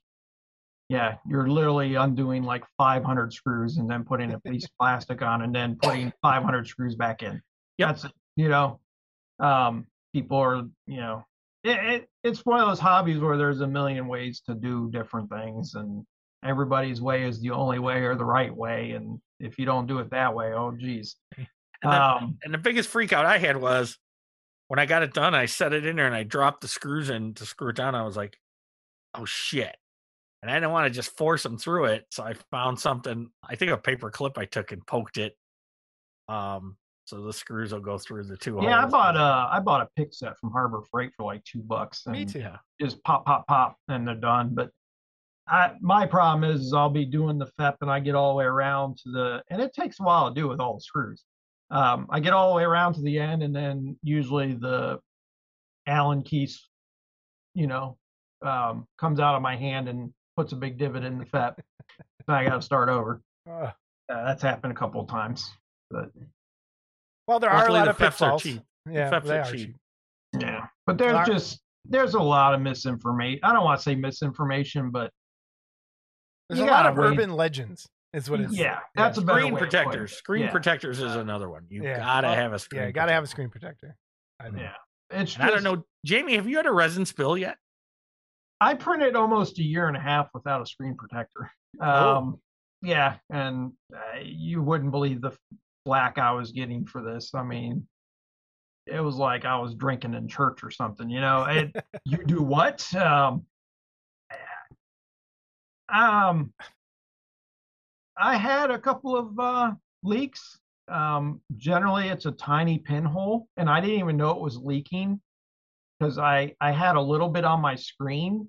yeah, 0.89 1.17
you're 1.27 1.49
literally 1.49 1.95
undoing 1.95 2.45
like 2.45 2.63
500 2.77 3.33
screws 3.33 3.79
and 3.79 3.91
then 3.91 4.05
putting 4.05 4.33
a 4.33 4.41
piece 4.41 4.65
of 4.65 4.71
plastic 4.79 5.23
on 5.23 5.43
and 5.43 5.55
then 5.55 5.77
putting 5.83 6.13
500 6.23 6.69
screws 6.69 6.95
back 6.95 7.23
in. 7.23 7.41
Yep. 7.79 7.89
That's, 7.89 8.07
you 8.37 8.49
know, 8.49 8.81
um, 9.41 9.87
people 10.13 10.37
are, 10.37 10.63
you 10.87 10.99
know, 10.99 11.25
it, 11.65 11.79
it, 11.79 12.09
it's 12.23 12.45
one 12.45 12.61
of 12.61 12.69
those 12.69 12.79
hobbies 12.79 13.21
where 13.21 13.39
there's 13.39 13.63
a 13.63 13.67
million 13.67 14.07
ways 14.07 14.43
to 14.47 14.55
do 14.55 14.91
different 14.93 15.31
things 15.31 15.75
and 15.75 16.05
everybody's 16.45 17.01
way 17.01 17.25
is 17.25 17.41
the 17.41 17.51
only 17.51 17.79
way 17.79 18.03
or 18.03 18.15
the 18.15 18.25
right 18.25 18.55
way. 18.55 18.93
And 18.93 19.19
if 19.41 19.59
you 19.59 19.65
don't 19.65 19.87
do 19.87 19.99
it 19.99 20.11
that 20.11 20.35
way, 20.35 20.53
oh, 20.53 20.77
geez. 20.79 21.17
and 21.85 21.93
the, 21.93 22.03
Um, 22.03 22.39
and 22.43 22.55
the 22.55 22.59
biggest 22.59 22.89
freak 22.89 23.13
out 23.13 23.27
I 23.27 23.39
had 23.39 23.57
was 23.57 23.99
when 24.69 24.79
I 24.79 24.87
got 24.87 25.03
it 25.03 25.13
done, 25.13 25.35
I 25.35 25.47
set 25.47 25.73
it 25.73 25.87
in 25.87 25.97
there 25.97 26.07
and 26.07 26.15
I 26.15 26.23
dropped 26.23 26.63
the 26.63 26.69
screws 26.69 27.11
in 27.11 27.35
to 27.35 27.47
screw 27.47 27.71
it 27.71 27.77
down. 27.77 27.95
I 27.95 28.03
was 28.03 28.17
like, 28.17 28.37
oh 29.15 29.25
shit. 29.25 29.77
And 30.43 30.51
I 30.51 30.55
didn't 30.55 30.73
want 30.73 30.87
to 30.87 30.91
just 30.91 31.17
force 31.17 31.43
them 31.43 31.59
through 31.59 31.87
it. 31.87 32.07
So 32.11 32.23
I 32.23 32.35
found 32.51 32.79
something, 32.79 33.31
I 33.49 33.55
think 33.57 33.71
a 33.71 33.79
paper 33.79 34.11
clip 34.11 34.37
I 34.37 34.45
took 34.45 34.73
and 34.73 34.87
poked 34.87 35.17
it. 35.17 35.35
Um, 36.29 36.77
so 37.07 37.23
the 37.23 37.33
screws 37.33 37.73
will 37.73 37.81
go 37.81 37.99
through 37.99 38.25
the 38.25 38.37
two 38.37 38.59
yeah, 38.63 38.83
I 38.83 38.87
bought 38.87 39.17
a, 39.17 39.55
I 39.55 39.61
bought 39.61 39.83
a 39.83 39.89
pick 39.95 40.15
set 40.15 40.39
from 40.39 40.51
Harbor 40.53 40.83
Freight 40.91 41.13
for 41.17 41.25
like 41.25 41.45
two 41.45 41.61
bucks. 41.61 42.07
Me 42.07 42.25
too. 42.25 42.41
Yeah. 42.41 42.57
just 42.81 43.03
pop, 43.05 43.27
pop, 43.27 43.47
pop, 43.47 43.77
and 43.89 44.09
they're 44.09 44.15
done. 44.15 44.51
But 44.55 44.71
I, 45.47 45.73
my 45.83 46.07
problem 46.07 46.51
is, 46.51 46.63
is 46.63 46.73
I'll 46.73 46.89
be 46.89 47.05
doing 47.05 47.37
the 47.39 47.47
FEP 47.59 47.77
and 47.83 47.91
I 47.91 48.01
get 48.01 48.15
all 48.15 48.31
the 48.31 48.37
way 48.37 48.47
around 48.47 48.97
to 48.99 49.11
the, 49.11 49.43
and 49.51 49.61
it 49.61 49.75
takes 49.75 50.01
a 50.01 50.03
while 50.03 50.33
to 50.33 50.41
do 50.41 50.49
with 50.49 50.61
all 50.61 50.75
the 50.75 50.81
screws. 50.81 51.23
Um, 51.75 52.07
I 52.09 52.21
get 52.21 52.33
all 52.33 52.51
the 52.51 52.57
way 52.57 52.63
around 52.63 52.95
to 52.95 53.03
the 53.03 53.19
end, 53.19 53.43
and 53.43 53.55
then 53.55 53.99
usually 54.03 54.55
the 54.55 55.01
Allen 55.87 56.23
keys, 56.23 56.67
you 57.55 57.67
know, 57.67 57.97
um, 58.43 58.87
comes 58.99 59.19
out 59.21 59.35
of 59.35 59.43
my 59.43 59.57
hand 59.57 59.89
and 59.89 60.13
puts 60.37 60.53
a 60.53 60.57
big 60.57 60.79
divot 60.79 61.05
in 61.05 61.19
the 61.19 61.25
FEP. 61.27 61.59
and 62.29 62.37
I 62.37 62.45
got 62.45 62.57
to 62.57 62.63
start 62.63 62.89
over. 62.89 63.21
Uh, 63.49 63.71
Uh, 64.09 64.25
that's 64.25 64.43
happened 64.43 64.73
a 64.73 64.77
couple 64.77 65.01
of 65.01 65.09
times, 65.09 65.51
but 65.91 66.11
well, 67.27 67.41
there 67.41 67.51
are 67.51 67.67
a 67.69 67.73
lot 67.73 67.85
the 67.87 67.91
of 67.91 67.97
FEPs 67.97 68.01
are 68.03 68.11
pitfalls. 68.11 68.43
cheap. 68.43 68.63
Yeah, 68.91 69.11
FEPs 69.11 69.25
they 69.25 69.39
are 69.39 69.41
are 69.41 69.51
cheap. 69.51 69.61
cheap. 69.61 70.43
yeah. 70.43 70.67
But 70.87 70.99
there's 70.99 71.15
Lar- 71.15 71.25
just 71.27 71.61
there's 71.87 72.13
a 72.15 72.21
lot 72.23 72.55
of 72.55 72.61
misinformation. 72.61 73.41
I 73.43 73.53
don't 73.55 73.65
want 73.65 73.79
to 73.81 73.83
say 73.83 73.95
misinformation, 73.95 74.91
but 74.91 75.11
There's 76.49 76.61
a 76.61 76.67
lot 76.67 76.85
of 76.87 76.97
wait. 76.99 77.07
urban 77.19 77.33
legends, 77.33 77.89
is 78.15 78.31
what 78.31 78.41
it's. 78.41 78.57
yeah, 78.57 78.79
that's 78.95 79.19
a 79.19 79.23
better 79.23 79.41
Screen 79.41 79.55
way 79.55 79.61
to 79.61 79.67
it. 79.67 79.71
protectors. 79.71 80.13
Screen 80.17 80.43
Yeah. 80.45 80.51
protectors 80.51 81.01
is 81.01 81.17
another 81.17 81.51
one. 81.51 81.67
You 81.69 81.83
Yeah. 81.83 81.99
gotta 81.99 82.29
Oh, 82.29 82.35
have 82.35 82.53
a 82.53 82.59
screen. 82.59 82.83
Yeah, 82.83 82.91
got 82.93 83.07
to 83.07 83.13
have 83.13 83.25
a 83.25 83.27
protector. 83.27 83.31
screen 83.31 83.51
protector. 83.51 83.97
I 84.41 84.49
know. 84.51 84.61
Yeah, 84.63 84.75
it's. 85.11 85.35
And 85.35 85.43
I 85.45 85.51
don't 85.51 85.63
know, 85.63 85.85
Jamie, 86.07 86.37
have 86.37 86.47
you 86.49 86.57
had 86.57 86.67
a 86.67 86.73
resin 86.73 87.05
spill 87.05 87.37
yet? 87.37 87.59
I 88.61 88.75
printed 88.75 89.17
almost 89.17 89.59
a 89.59 89.63
year 89.63 89.89
and 89.89 89.97
a 89.97 90.01
half 90.01 90.31
without 90.33 90.63
a 90.63 90.67
screen 90.67 90.97
protector. 90.97 91.51
Oh. 91.81 92.17
Um, 92.17 92.41
yeah, 92.83 93.17
and 93.31 93.73
uh, 93.95 94.19
you 94.23 94.63
wouldn't 94.63 94.91
believe 94.93 95.21
the 95.21 95.33
flack 95.85 96.19
I 96.19 96.31
was 96.33 96.53
getting 96.53 96.87
for 96.87 97.03
this. 97.03 97.35
I 97.35 97.43
mean, 97.43 97.87
it 98.87 99.01
was 99.01 99.17
like 99.17 99.45
I 99.45 99.57
was 99.59 99.75
drinking 99.75 100.15
in 100.15 100.29
church 100.29 100.63
or 100.63 100.71
something. 100.71 101.11
You 101.11 101.21
know, 101.21 101.45
it, 101.45 101.75
you 102.05 102.19
do 102.25 102.43
what? 102.43 102.95
Um, 102.95 103.45
um, 105.89 106.53
I 108.17 108.37
had 108.37 108.71
a 108.71 108.79
couple 108.79 109.17
of 109.17 109.39
uh, 109.39 109.73
leaks. 110.03 110.61
Um, 110.89 111.41
generally, 111.57 112.09
it's 112.09 112.27
a 112.27 112.33
tiny 112.33 112.79
pinhole, 112.79 113.49
and 113.57 113.69
I 113.69 113.81
didn't 113.81 114.01
even 114.01 114.17
know 114.17 114.31
it 114.31 114.41
was 114.41 114.59
leaking 114.59 115.21
because 115.99 116.19
I 116.19 116.55
I 116.61 116.73
had 116.73 116.97
a 116.97 117.01
little 117.01 117.29
bit 117.29 117.45
on 117.45 117.61
my 117.61 117.75
screen, 117.75 118.49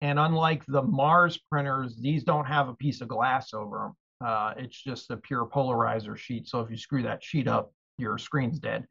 and 0.00 0.18
unlike 0.18 0.64
the 0.66 0.82
Mars 0.82 1.38
printers, 1.50 1.96
these 1.96 2.24
don't 2.24 2.46
have 2.46 2.68
a 2.68 2.74
piece 2.74 3.00
of 3.00 3.08
glass 3.08 3.52
over 3.52 3.78
them. 3.78 4.26
Uh, 4.26 4.54
it's 4.56 4.82
just 4.82 5.10
a 5.10 5.16
pure 5.16 5.46
polarizer 5.46 6.16
sheet. 6.16 6.48
So 6.48 6.60
if 6.60 6.70
you 6.70 6.76
screw 6.76 7.02
that 7.02 7.22
sheet 7.22 7.46
up, 7.46 7.72
your 7.98 8.18
screen's 8.18 8.58
dead. 8.58 8.86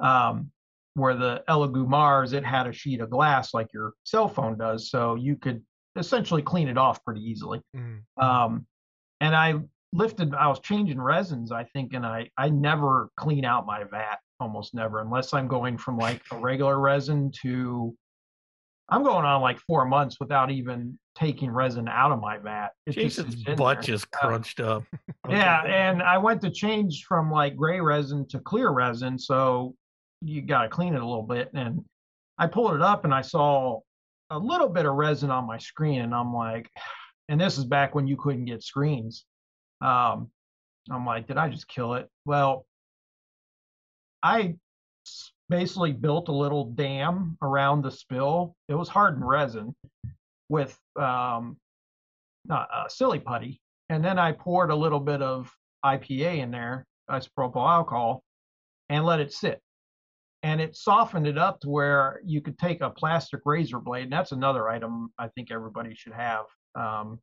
Um, 0.00 0.50
where 0.94 1.14
the 1.14 1.42
Elegoo 1.48 1.86
Mars, 1.86 2.32
it 2.32 2.44
had 2.44 2.66
a 2.66 2.72
sheet 2.72 3.00
of 3.00 3.08
glass 3.08 3.54
like 3.54 3.72
your 3.72 3.92
cell 4.04 4.28
phone 4.28 4.58
does, 4.58 4.90
so 4.90 5.14
you 5.14 5.36
could 5.36 5.62
essentially 5.96 6.42
clean 6.42 6.68
it 6.68 6.76
off 6.76 7.02
pretty 7.04 7.22
easily. 7.22 7.60
Mm. 7.76 8.00
Um, 8.20 8.66
and 9.22 9.36
I 9.36 9.54
lifted, 9.92 10.34
I 10.34 10.48
was 10.48 10.58
changing 10.58 11.00
resins, 11.00 11.52
I 11.52 11.62
think, 11.62 11.94
and 11.94 12.04
I, 12.04 12.28
I 12.36 12.48
never 12.48 13.08
clean 13.16 13.44
out 13.44 13.66
my 13.66 13.84
vat, 13.84 14.18
almost 14.40 14.74
never, 14.74 15.00
unless 15.00 15.32
I'm 15.32 15.46
going 15.46 15.78
from 15.78 15.96
like 15.96 16.22
a 16.32 16.36
regular 16.36 16.80
resin 16.80 17.30
to, 17.42 17.94
I'm 18.88 19.04
going 19.04 19.24
on 19.24 19.40
like 19.40 19.60
four 19.60 19.84
months 19.84 20.16
without 20.18 20.50
even 20.50 20.98
taking 21.14 21.52
resin 21.52 21.86
out 21.86 22.10
of 22.10 22.20
my 22.20 22.38
vat. 22.38 22.70
It 22.84 22.92
Jason's 22.92 23.46
in 23.46 23.54
butt 23.54 23.76
there. 23.76 23.82
just 23.82 24.06
Uh, 24.12 24.26
crunched 24.26 24.58
up. 24.58 24.82
yeah, 25.28 25.62
and 25.66 26.02
I 26.02 26.18
went 26.18 26.40
to 26.40 26.50
change 26.50 27.04
from 27.04 27.30
like 27.30 27.54
gray 27.54 27.80
resin 27.80 28.26
to 28.30 28.40
clear 28.40 28.70
resin, 28.70 29.16
so 29.20 29.76
you 30.20 30.42
got 30.42 30.62
to 30.62 30.68
clean 30.68 30.94
it 30.94 31.00
a 31.00 31.06
little 31.06 31.22
bit. 31.22 31.48
And 31.54 31.84
I 32.38 32.48
pulled 32.48 32.74
it 32.74 32.82
up 32.82 33.04
and 33.04 33.14
I 33.14 33.20
saw 33.20 33.78
a 34.30 34.38
little 34.38 34.68
bit 34.68 34.84
of 34.84 34.94
resin 34.94 35.30
on 35.30 35.46
my 35.46 35.58
screen, 35.58 36.00
and 36.00 36.12
I'm 36.12 36.34
like, 36.34 36.68
and 37.28 37.40
this 37.40 37.58
is 37.58 37.64
back 37.64 37.94
when 37.94 38.06
you 38.06 38.16
couldn't 38.16 38.44
get 38.44 38.62
screens. 38.62 39.24
Um, 39.80 40.30
I'm 40.90 41.06
like, 41.06 41.26
did 41.26 41.36
I 41.36 41.48
just 41.48 41.68
kill 41.68 41.94
it? 41.94 42.08
Well, 42.24 42.66
I 44.22 44.56
basically 45.48 45.92
built 45.92 46.28
a 46.28 46.32
little 46.32 46.64
dam 46.64 47.36
around 47.42 47.82
the 47.82 47.90
spill. 47.90 48.56
It 48.68 48.74
was 48.74 48.88
hardened 48.88 49.26
resin 49.26 49.74
with 50.48 50.76
um, 50.96 51.56
uh, 52.50 52.88
silly 52.88 53.20
putty, 53.20 53.60
and 53.88 54.04
then 54.04 54.18
I 54.18 54.32
poured 54.32 54.70
a 54.70 54.76
little 54.76 55.00
bit 55.00 55.22
of 55.22 55.50
IPA 55.84 56.38
in 56.38 56.50
there, 56.50 56.86
isopropyl 57.10 57.56
alcohol, 57.56 58.22
and 58.88 59.04
let 59.04 59.20
it 59.20 59.32
sit. 59.32 59.60
And 60.42 60.60
it 60.60 60.74
softened 60.76 61.26
it 61.26 61.38
up 61.38 61.60
to 61.60 61.68
where 61.68 62.20
you 62.24 62.40
could 62.40 62.58
take 62.58 62.80
a 62.80 62.90
plastic 62.90 63.40
razor 63.44 63.78
blade, 63.78 64.04
and 64.04 64.12
that's 64.12 64.32
another 64.32 64.68
item 64.68 65.12
I 65.18 65.28
think 65.28 65.52
everybody 65.52 65.94
should 65.94 66.14
have. 66.14 66.46
Um, 66.74 67.18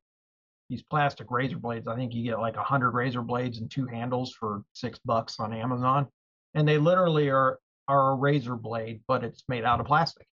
these 0.68 0.82
plastic 0.82 1.26
razor 1.30 1.58
blades, 1.58 1.88
I 1.88 1.96
think 1.96 2.14
you 2.14 2.22
get 2.22 2.38
like 2.38 2.56
a 2.56 2.62
hundred 2.62 2.92
razor 2.92 3.22
blades 3.22 3.58
and 3.58 3.70
two 3.70 3.86
handles 3.86 4.32
for 4.38 4.62
six 4.72 4.98
bucks 5.04 5.40
on 5.40 5.52
Amazon, 5.52 6.06
and 6.54 6.66
they 6.66 6.78
literally 6.78 7.28
are 7.30 7.58
are 7.88 8.10
a 8.10 8.14
razor 8.14 8.54
blade, 8.54 9.00
but 9.08 9.24
it's 9.24 9.42
made 9.48 9.64
out 9.64 9.80
of 9.80 9.86
plastic. 9.86 10.26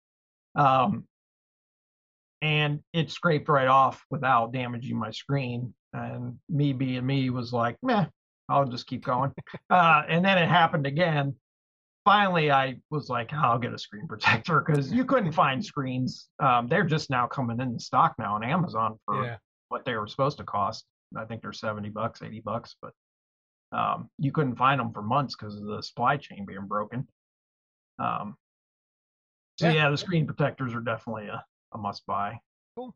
Um, 0.55 1.05
and 2.41 2.81
it 2.93 3.09
scraped 3.09 3.49
right 3.49 3.67
off 3.67 4.05
without 4.11 4.53
damaging 4.53 4.97
my 4.97 5.11
screen. 5.11 5.73
And 5.93 6.37
me 6.49 6.73
being 6.73 7.05
me 7.05 7.29
was 7.31 7.51
like, 7.51 7.77
meh, 7.81 8.05
I'll 8.47 8.65
just 8.65 8.85
keep 8.85 9.03
going. 9.03 9.31
uh, 9.69 10.03
and 10.07 10.23
then 10.23 10.37
it 10.37 10.47
happened 10.47 10.85
again. 10.85 11.35
Finally, 12.11 12.51
I 12.51 12.77
was 12.89 13.09
like, 13.09 13.33
I'll 13.33 13.59
get 13.59 13.73
a 13.73 13.77
screen 13.77 14.07
protector 14.07 14.63
because 14.65 14.93
you 14.93 15.03
couldn't 15.03 15.33
find 15.33 15.61
screens. 15.65 16.29
Um, 16.39 16.69
they're 16.69 16.85
just 16.85 17.09
now 17.09 17.27
coming 17.27 17.59
in 17.59 17.77
stock 17.77 18.15
now 18.17 18.35
on 18.35 18.45
Amazon 18.45 18.97
for 19.05 19.25
Yeah. 19.25 19.35
what 19.67 19.83
they 19.83 19.93
were 19.97 20.07
supposed 20.07 20.37
to 20.37 20.45
cost. 20.45 20.85
I 21.17 21.25
think 21.25 21.41
they're 21.41 21.51
70 21.51 21.89
bucks, 21.89 22.21
80 22.21 22.39
bucks, 22.45 22.77
but 22.81 22.93
um, 23.77 24.09
you 24.17 24.31
couldn't 24.31 24.55
find 24.55 24.79
them 24.79 24.93
for 24.93 25.01
months 25.01 25.35
because 25.35 25.57
of 25.57 25.65
the 25.65 25.83
supply 25.83 26.15
chain 26.15 26.45
being 26.45 26.65
broken. 26.65 27.05
Um, 27.99 28.37
so 29.59 29.67
Yeah. 29.67 29.73
yeah, 29.73 29.89
the 29.89 29.97
screen 29.97 30.25
protectors 30.25 30.73
are 30.73 30.79
definitely 30.79 31.27
a, 31.27 31.43
a 31.73 31.77
must 31.77 32.05
buy. 32.05 32.39
Cool. 32.77 32.95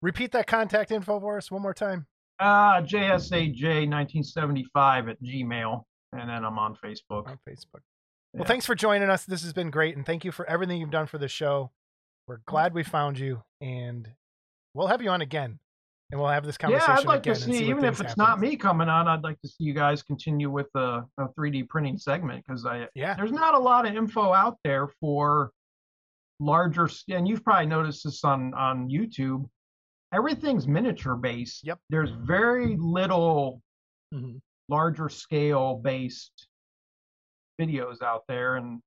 Repeat 0.00 0.32
that 0.32 0.46
contact 0.46 0.90
info 0.92 1.20
for 1.20 1.36
us 1.36 1.50
one 1.50 1.60
more 1.60 1.74
time. 1.74 2.06
Uh, 2.40 2.80
JSAJ1975 2.80 5.10
at 5.10 5.22
Gmail. 5.22 5.82
and 6.12 6.30
then 6.30 6.42
I'm 6.42 6.58
on 6.58 6.74
Facebook. 6.82 7.26
on 7.28 7.38
Facebook. 7.46 7.82
Yeah. 8.32 8.40
Well, 8.40 8.46
thanks 8.48 8.66
for 8.66 8.74
joining 8.74 9.08
us. 9.10 9.24
This 9.24 9.42
has 9.42 9.52
been 9.52 9.70
great, 9.70 9.96
and 9.96 10.04
thank 10.04 10.24
you 10.24 10.32
for 10.32 10.46
everything 10.48 10.80
you've 10.80 10.90
done 10.90 11.06
for 11.06 11.18
the 11.18 11.28
show. 11.28 11.70
We're 12.28 12.40
glad 12.46 12.74
we 12.74 12.82
found 12.82 13.18
you, 13.18 13.42
and 13.60 14.08
we'll 14.74 14.88
have 14.88 15.00
you 15.00 15.10
on 15.10 15.20
again, 15.22 15.58
and 16.10 16.20
we'll 16.20 16.30
have 16.30 16.44
this 16.44 16.58
conversation 16.58 16.90
Yeah, 16.94 16.98
I'd 17.00 17.06
like 17.06 17.22
to 17.22 17.34
see, 17.34 17.50
what 17.52 17.62
even 17.62 17.84
if 17.84 18.00
it's 18.00 18.10
happen. 18.10 18.14
not 18.18 18.40
me 18.40 18.56
coming 18.56 18.88
on, 18.88 19.06
I'd 19.08 19.22
like 19.22 19.40
to 19.42 19.48
see 19.48 19.64
you 19.64 19.72
guys 19.74 20.02
continue 20.02 20.50
with 20.50 20.66
a, 20.74 21.04
a 21.18 21.28
3D 21.38 21.68
printing 21.68 21.98
segment 21.98 22.44
because 22.46 22.66
I 22.66 22.88
Yeah, 22.94 23.14
there's 23.14 23.32
not 23.32 23.54
a 23.54 23.58
lot 23.58 23.86
of 23.86 23.94
info 23.94 24.32
out 24.32 24.58
there 24.64 24.88
for 25.00 25.50
larger 26.40 26.88
and 27.08 27.26
you've 27.26 27.42
probably 27.42 27.66
noticed 27.66 28.04
this 28.04 28.22
on 28.22 28.52
on 28.54 28.90
YouTube. 28.90 29.48
Everything's 30.12 30.68
miniature 30.68 31.14
based. 31.16 31.64
Yep. 31.64 31.78
There's 31.90 32.10
very 32.10 32.76
little 32.76 33.62
Mhm. 34.12 34.40
larger 34.68 35.08
scale 35.08 35.76
based 35.82 36.48
videos 37.60 38.02
out 38.02 38.22
there, 38.28 38.56
and 38.56 38.80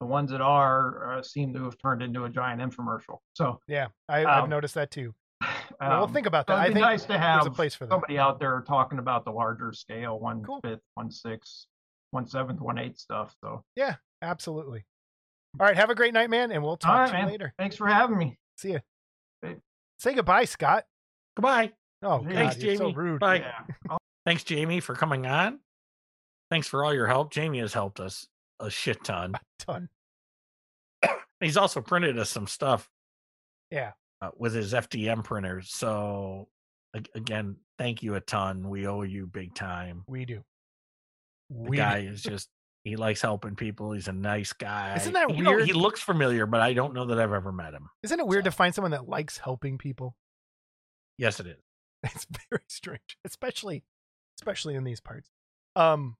the 0.00 0.06
ones 0.06 0.30
that 0.30 0.40
are 0.40 1.18
uh, 1.18 1.22
seem 1.22 1.54
to 1.54 1.64
have 1.64 1.78
turned 1.78 2.02
into 2.02 2.24
a 2.24 2.30
giant 2.30 2.60
infomercial. 2.60 3.18
So 3.34 3.60
yeah, 3.68 3.88
I, 4.08 4.24
I've 4.24 4.44
Um, 4.44 4.50
noticed 4.50 4.74
that 4.74 4.90
too. 4.90 5.14
um, 5.40 5.48
Well, 5.80 5.98
we'll 5.98 6.08
think 6.08 6.26
about 6.26 6.46
that. 6.48 6.54
I 6.58 6.62
it'd 6.64 6.74
be 6.74 6.80
think 6.80 6.86
nice 6.86 7.04
to 7.06 7.18
have 7.18 7.46
a 7.46 7.50
place 7.50 7.74
for 7.74 7.86
that. 7.86 7.90
somebody 7.92 8.18
out 8.18 8.38
there 8.40 8.62
talking 8.66 8.98
about 8.98 9.24
the 9.24 9.30
larger 9.32 9.72
scale, 9.72 10.18
one 10.18 10.42
Cool. 10.42 10.60
fifth, 10.64 10.80
one 10.94 11.10
sixth, 11.10 11.66
one 12.10 12.26
seventh, 12.26 12.60
one 12.60 12.78
eighth 12.78 12.98
stuff. 12.98 13.34
So 13.42 13.62
yeah, 13.76 13.96
Absolutely. 14.22 14.84
All 15.60 15.66
right, 15.66 15.76
have 15.76 15.90
a 15.90 15.94
great 15.94 16.12
night, 16.14 16.30
man, 16.30 16.50
and 16.50 16.62
we'll 16.64 16.76
talk 16.76 16.90
All 16.90 16.98
right, 17.00 17.10
to 17.10 17.16
you 17.16 17.22
man. 17.22 17.30
later. 17.30 17.54
thanks 17.58 17.76
for 17.76 17.86
having 17.86 18.18
me. 18.18 18.36
See 18.58 18.72
you. 18.72 18.80
Okay. 19.44 19.56
Say 20.00 20.14
goodbye, 20.14 20.46
Scott. 20.46 20.84
Goodbye. 21.36 21.72
Oh, 22.02 22.24
Thanks, 22.28 22.56
God, 22.56 22.60
Jamie. 22.60 22.76
so 22.76 22.92
rude. 22.92 23.20
Bye. 23.20 23.36
Yeah. 23.88 23.96
Thanks, 24.26 24.42
Jamie, 24.44 24.80
for 24.80 24.94
coming 24.94 25.26
on. 25.26 25.60
Thanks 26.54 26.68
for 26.68 26.84
all 26.84 26.94
your 26.94 27.08
help. 27.08 27.32
Jamie 27.32 27.58
has 27.58 27.72
helped 27.74 27.98
us 27.98 28.28
a 28.60 28.70
shit 28.70 29.02
ton. 29.02 29.34
Ton. 29.58 29.88
He's 31.40 31.56
also 31.56 31.80
printed 31.80 32.16
us 32.16 32.30
some 32.30 32.46
stuff. 32.46 32.88
Yeah. 33.72 33.90
Uh, 34.22 34.30
with 34.36 34.54
his 34.54 34.72
FDM 34.72 35.24
printers. 35.24 35.74
So 35.74 36.46
again, 37.16 37.56
thank 37.76 38.04
you 38.04 38.14
a 38.14 38.20
ton. 38.20 38.68
We 38.70 38.86
owe 38.86 39.02
you 39.02 39.26
big 39.26 39.56
time. 39.56 40.04
We 40.06 40.26
do. 40.26 40.44
The 41.50 41.70
We 41.70 41.76
guy 41.78 42.02
do. 42.02 42.10
is 42.10 42.22
just 42.22 42.48
he 42.84 42.94
likes 42.94 43.20
helping 43.20 43.56
people. 43.56 43.90
He's 43.90 44.06
a 44.06 44.12
nice 44.12 44.52
guy. 44.52 44.94
Isn't 44.94 45.12
that 45.14 45.34
You 45.36 45.42
know, 45.42 45.56
weird? 45.56 45.66
he 45.66 45.72
looks 45.72 46.00
familiar, 46.02 46.46
but 46.46 46.60
I 46.60 46.72
don't 46.72 46.94
know 46.94 47.06
that 47.06 47.18
I've 47.18 47.32
ever 47.32 47.50
met 47.50 47.74
him. 47.74 47.88
Isn't 48.04 48.20
it 48.20 48.28
weird 48.28 48.44
to 48.44 48.52
find 48.52 48.72
someone 48.72 48.92
that 48.92 49.08
likes 49.08 49.38
helping 49.38 49.76
people? 49.76 50.14
Yes, 51.18 51.40
it 51.40 51.48
is. 51.48 51.58
It's 52.14 52.28
very 52.48 52.62
strange, 52.68 53.18
especially 53.24 53.82
especially 54.38 54.76
in 54.76 54.84
these 54.84 55.00
parts. 55.00 55.28
Um, 55.74 56.16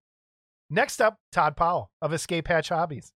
next 0.70 1.00
up, 1.00 1.18
Todd 1.32 1.56
Powell 1.56 1.90
of 2.02 2.12
Escape 2.12 2.48
Hatch 2.48 2.68
Hobbies. 2.68 3.12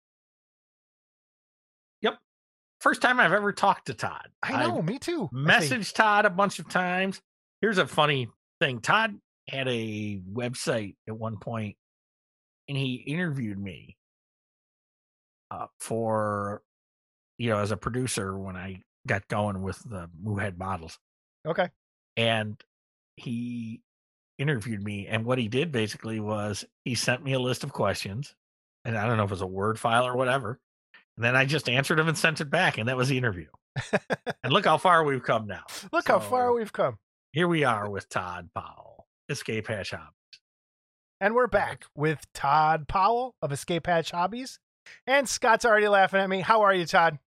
Yep. 2.02 2.18
First 2.80 3.02
time 3.02 3.20
I've 3.20 3.32
ever 3.32 3.52
talked 3.52 3.86
to 3.86 3.94
Todd. 3.94 4.28
I 4.42 4.66
know, 4.66 4.82
me 4.82 4.98
too. 4.98 5.28
Messaged 5.32 5.94
Todd 5.94 6.24
a 6.24 6.30
bunch 6.30 6.58
of 6.58 6.68
times. 6.68 7.20
Here's 7.60 7.78
a 7.78 7.86
funny 7.86 8.28
thing. 8.60 8.80
Todd 8.80 9.18
had 9.48 9.66
a 9.68 10.20
website 10.32 10.96
at 11.08 11.16
one 11.16 11.38
point 11.38 11.76
and 12.68 12.76
he 12.76 12.96
interviewed 13.06 13.58
me 13.58 13.96
uh, 15.50 15.66
for 15.80 16.62
you 17.38 17.50
know 17.50 17.58
as 17.58 17.70
a 17.70 17.76
producer 17.76 18.38
when 18.38 18.56
I 18.56 18.82
got 19.06 19.26
going 19.28 19.62
with 19.62 19.78
the 19.88 20.08
Moohead 20.22 20.58
models. 20.58 20.98
Okay. 21.46 21.70
And 22.16 22.60
he 23.16 23.80
interviewed 24.38 24.82
me 24.82 25.06
and 25.08 25.24
what 25.24 25.38
he 25.38 25.48
did 25.48 25.72
basically 25.72 26.20
was 26.20 26.64
he 26.84 26.94
sent 26.94 27.22
me 27.24 27.32
a 27.32 27.38
list 27.40 27.64
of 27.64 27.72
questions 27.72 28.34
and 28.84 28.96
I 28.96 29.06
don't 29.06 29.16
know 29.16 29.24
if 29.24 29.30
it 29.30 29.34
was 29.34 29.40
a 29.42 29.46
word 29.46 29.78
file 29.78 30.06
or 30.06 30.16
whatever. 30.16 30.58
And 31.16 31.24
then 31.24 31.34
I 31.36 31.44
just 31.44 31.68
answered 31.68 31.98
them 31.98 32.08
and 32.08 32.16
sent 32.16 32.40
it 32.40 32.48
back 32.48 32.78
and 32.78 32.88
that 32.88 32.96
was 32.96 33.08
the 33.08 33.18
interview. 33.18 33.46
and 34.42 34.52
look 34.52 34.64
how 34.64 34.78
far 34.78 35.02
we've 35.04 35.22
come 35.22 35.46
now. 35.46 35.62
Look 35.92 36.08
how 36.08 36.18
far 36.20 36.52
we've 36.52 36.72
come. 36.72 36.98
here 37.32 37.46
we 37.48 37.64
are 37.64 37.88
with 37.90 38.08
Todd 38.08 38.48
Powell, 38.54 39.06
Escape 39.28 39.66
Hatch 39.68 39.90
Hobbies. 39.90 40.12
And 41.20 41.34
we're 41.34 41.46
back 41.48 41.84
with 41.96 42.24
Todd 42.34 42.86
Powell 42.88 43.34
of 43.42 43.52
Escape 43.52 43.86
Hatch 43.86 44.10
Hobbies. 44.12 44.58
And 45.06 45.28
Scott's 45.28 45.64
already 45.64 45.88
laughing 45.88 46.20
at 46.20 46.28
me. 46.30 46.40
How 46.40 46.62
are 46.62 46.74
you, 46.74 46.86
Todd? 46.86 47.18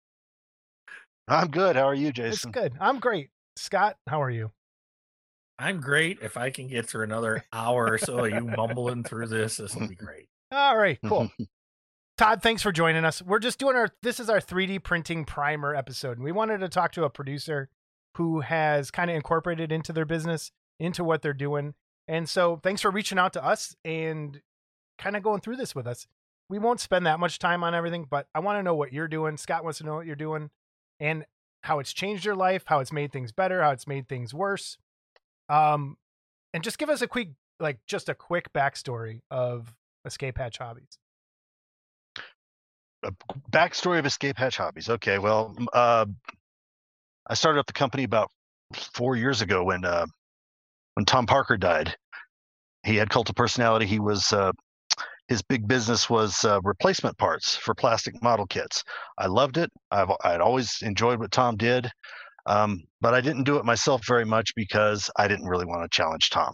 I'm 1.27 1.49
good. 1.49 1.75
How 1.75 1.83
are 1.87 1.93
you, 1.93 2.07
It's 2.09 2.17
Jason? 2.17 2.51
good. 2.51 2.73
I'm 2.79 2.99
great. 2.99 3.29
Scott, 3.55 3.97
how 4.07 4.21
are 4.21 4.29
you? 4.31 4.51
I'm 5.61 5.79
great. 5.79 6.19
If 6.21 6.37
I 6.37 6.49
can 6.49 6.67
get 6.67 6.87
through 6.87 7.03
another 7.03 7.45
hour 7.53 7.87
or 7.91 7.97
so 7.97 8.25
of 8.25 8.31
you 8.31 8.45
mumbling 8.45 9.03
through 9.03 9.27
this, 9.27 9.57
this 9.57 9.75
will 9.75 9.87
be 9.87 9.95
great. 10.07 10.27
All 10.51 10.75
right, 10.75 10.97
cool. 11.05 11.31
Todd, 12.17 12.41
thanks 12.41 12.61
for 12.61 12.71
joining 12.71 13.05
us. 13.05 13.21
We're 13.21 13.39
just 13.39 13.59
doing 13.59 13.75
our 13.75 13.89
this 14.01 14.19
is 14.19 14.29
our 14.29 14.39
3D 14.39 14.83
printing 14.83 15.25
primer 15.25 15.75
episode. 15.75 16.17
And 16.17 16.23
we 16.23 16.31
wanted 16.31 16.59
to 16.59 16.69
talk 16.69 16.91
to 16.93 17.03
a 17.03 17.09
producer 17.09 17.69
who 18.17 18.41
has 18.41 18.91
kind 18.91 19.09
of 19.09 19.15
incorporated 19.15 19.71
into 19.71 19.93
their 19.93 20.05
business, 20.05 20.51
into 20.79 21.03
what 21.03 21.21
they're 21.21 21.33
doing. 21.33 21.73
And 22.07 22.27
so 22.27 22.59
thanks 22.61 22.81
for 22.81 22.91
reaching 22.91 23.17
out 23.17 23.33
to 23.33 23.45
us 23.45 23.75
and 23.85 24.41
kind 24.97 25.15
of 25.15 25.23
going 25.23 25.41
through 25.41 25.55
this 25.55 25.73
with 25.73 25.87
us. 25.87 26.07
We 26.49 26.59
won't 26.59 26.79
spend 26.79 27.05
that 27.05 27.19
much 27.19 27.39
time 27.39 27.63
on 27.63 27.73
everything, 27.73 28.05
but 28.09 28.27
I 28.35 28.39
want 28.39 28.59
to 28.59 28.63
know 28.63 28.75
what 28.75 28.91
you're 28.91 29.07
doing. 29.07 29.37
Scott 29.37 29.63
wants 29.63 29.77
to 29.77 29.85
know 29.85 29.95
what 29.95 30.05
you're 30.05 30.15
doing 30.15 30.49
and 30.99 31.25
how 31.63 31.79
it's 31.79 31.93
changed 31.93 32.25
your 32.25 32.35
life, 32.35 32.63
how 32.65 32.79
it's 32.79 32.91
made 32.91 33.11
things 33.13 33.31
better, 33.31 33.61
how 33.61 33.71
it's 33.71 33.87
made 33.87 34.09
things 34.09 34.33
worse. 34.33 34.77
Um, 35.51 35.97
and 36.53 36.63
just 36.63 36.77
give 36.77 36.89
us 36.89 37.01
a 37.01 37.07
quick, 37.07 37.29
like, 37.59 37.79
just 37.85 38.09
a 38.09 38.15
quick 38.15 38.51
backstory 38.53 39.19
of 39.29 39.71
Escape 40.05 40.37
Hatch 40.37 40.57
Hobbies. 40.57 40.97
A 43.03 43.11
backstory 43.51 43.99
of 43.99 44.05
Escape 44.05 44.37
Hatch 44.37 44.57
Hobbies. 44.57 44.89
Okay, 44.89 45.17
well, 45.17 45.55
uh, 45.73 46.05
I 47.27 47.33
started 47.33 47.59
up 47.59 47.67
the 47.67 47.73
company 47.73 48.03
about 48.03 48.29
four 48.93 49.15
years 49.15 49.41
ago 49.41 49.63
when 49.63 49.83
uh, 49.83 50.05
when 50.93 51.05
Tom 51.05 51.25
Parker 51.25 51.57
died. 51.57 51.95
He 52.83 52.95
had 52.95 53.09
cult 53.09 53.29
of 53.29 53.35
personality. 53.35 53.85
He 53.85 53.99
was 53.99 54.31
uh, 54.31 54.51
his 55.27 55.41
big 55.41 55.67
business 55.67 56.09
was 56.09 56.43
uh, 56.45 56.59
replacement 56.63 57.17
parts 57.17 57.55
for 57.55 57.73
plastic 57.73 58.21
model 58.21 58.45
kits. 58.45 58.83
I 59.17 59.27
loved 59.27 59.57
it. 59.57 59.69
I've 59.89 60.11
I'd 60.23 60.41
always 60.41 60.81
enjoyed 60.81 61.19
what 61.19 61.31
Tom 61.31 61.57
did, 61.57 61.89
um, 62.45 62.83
but 63.01 63.13
I 63.13 63.21
didn't 63.21 63.43
do 63.43 63.57
it 63.57 63.65
myself 63.65 64.05
very 64.05 64.25
much 64.25 64.53
because 64.55 65.09
I 65.17 65.27
didn't 65.27 65.47
really 65.47 65.65
want 65.65 65.83
to 65.83 65.95
challenge 65.95 66.29
Tom. 66.29 66.53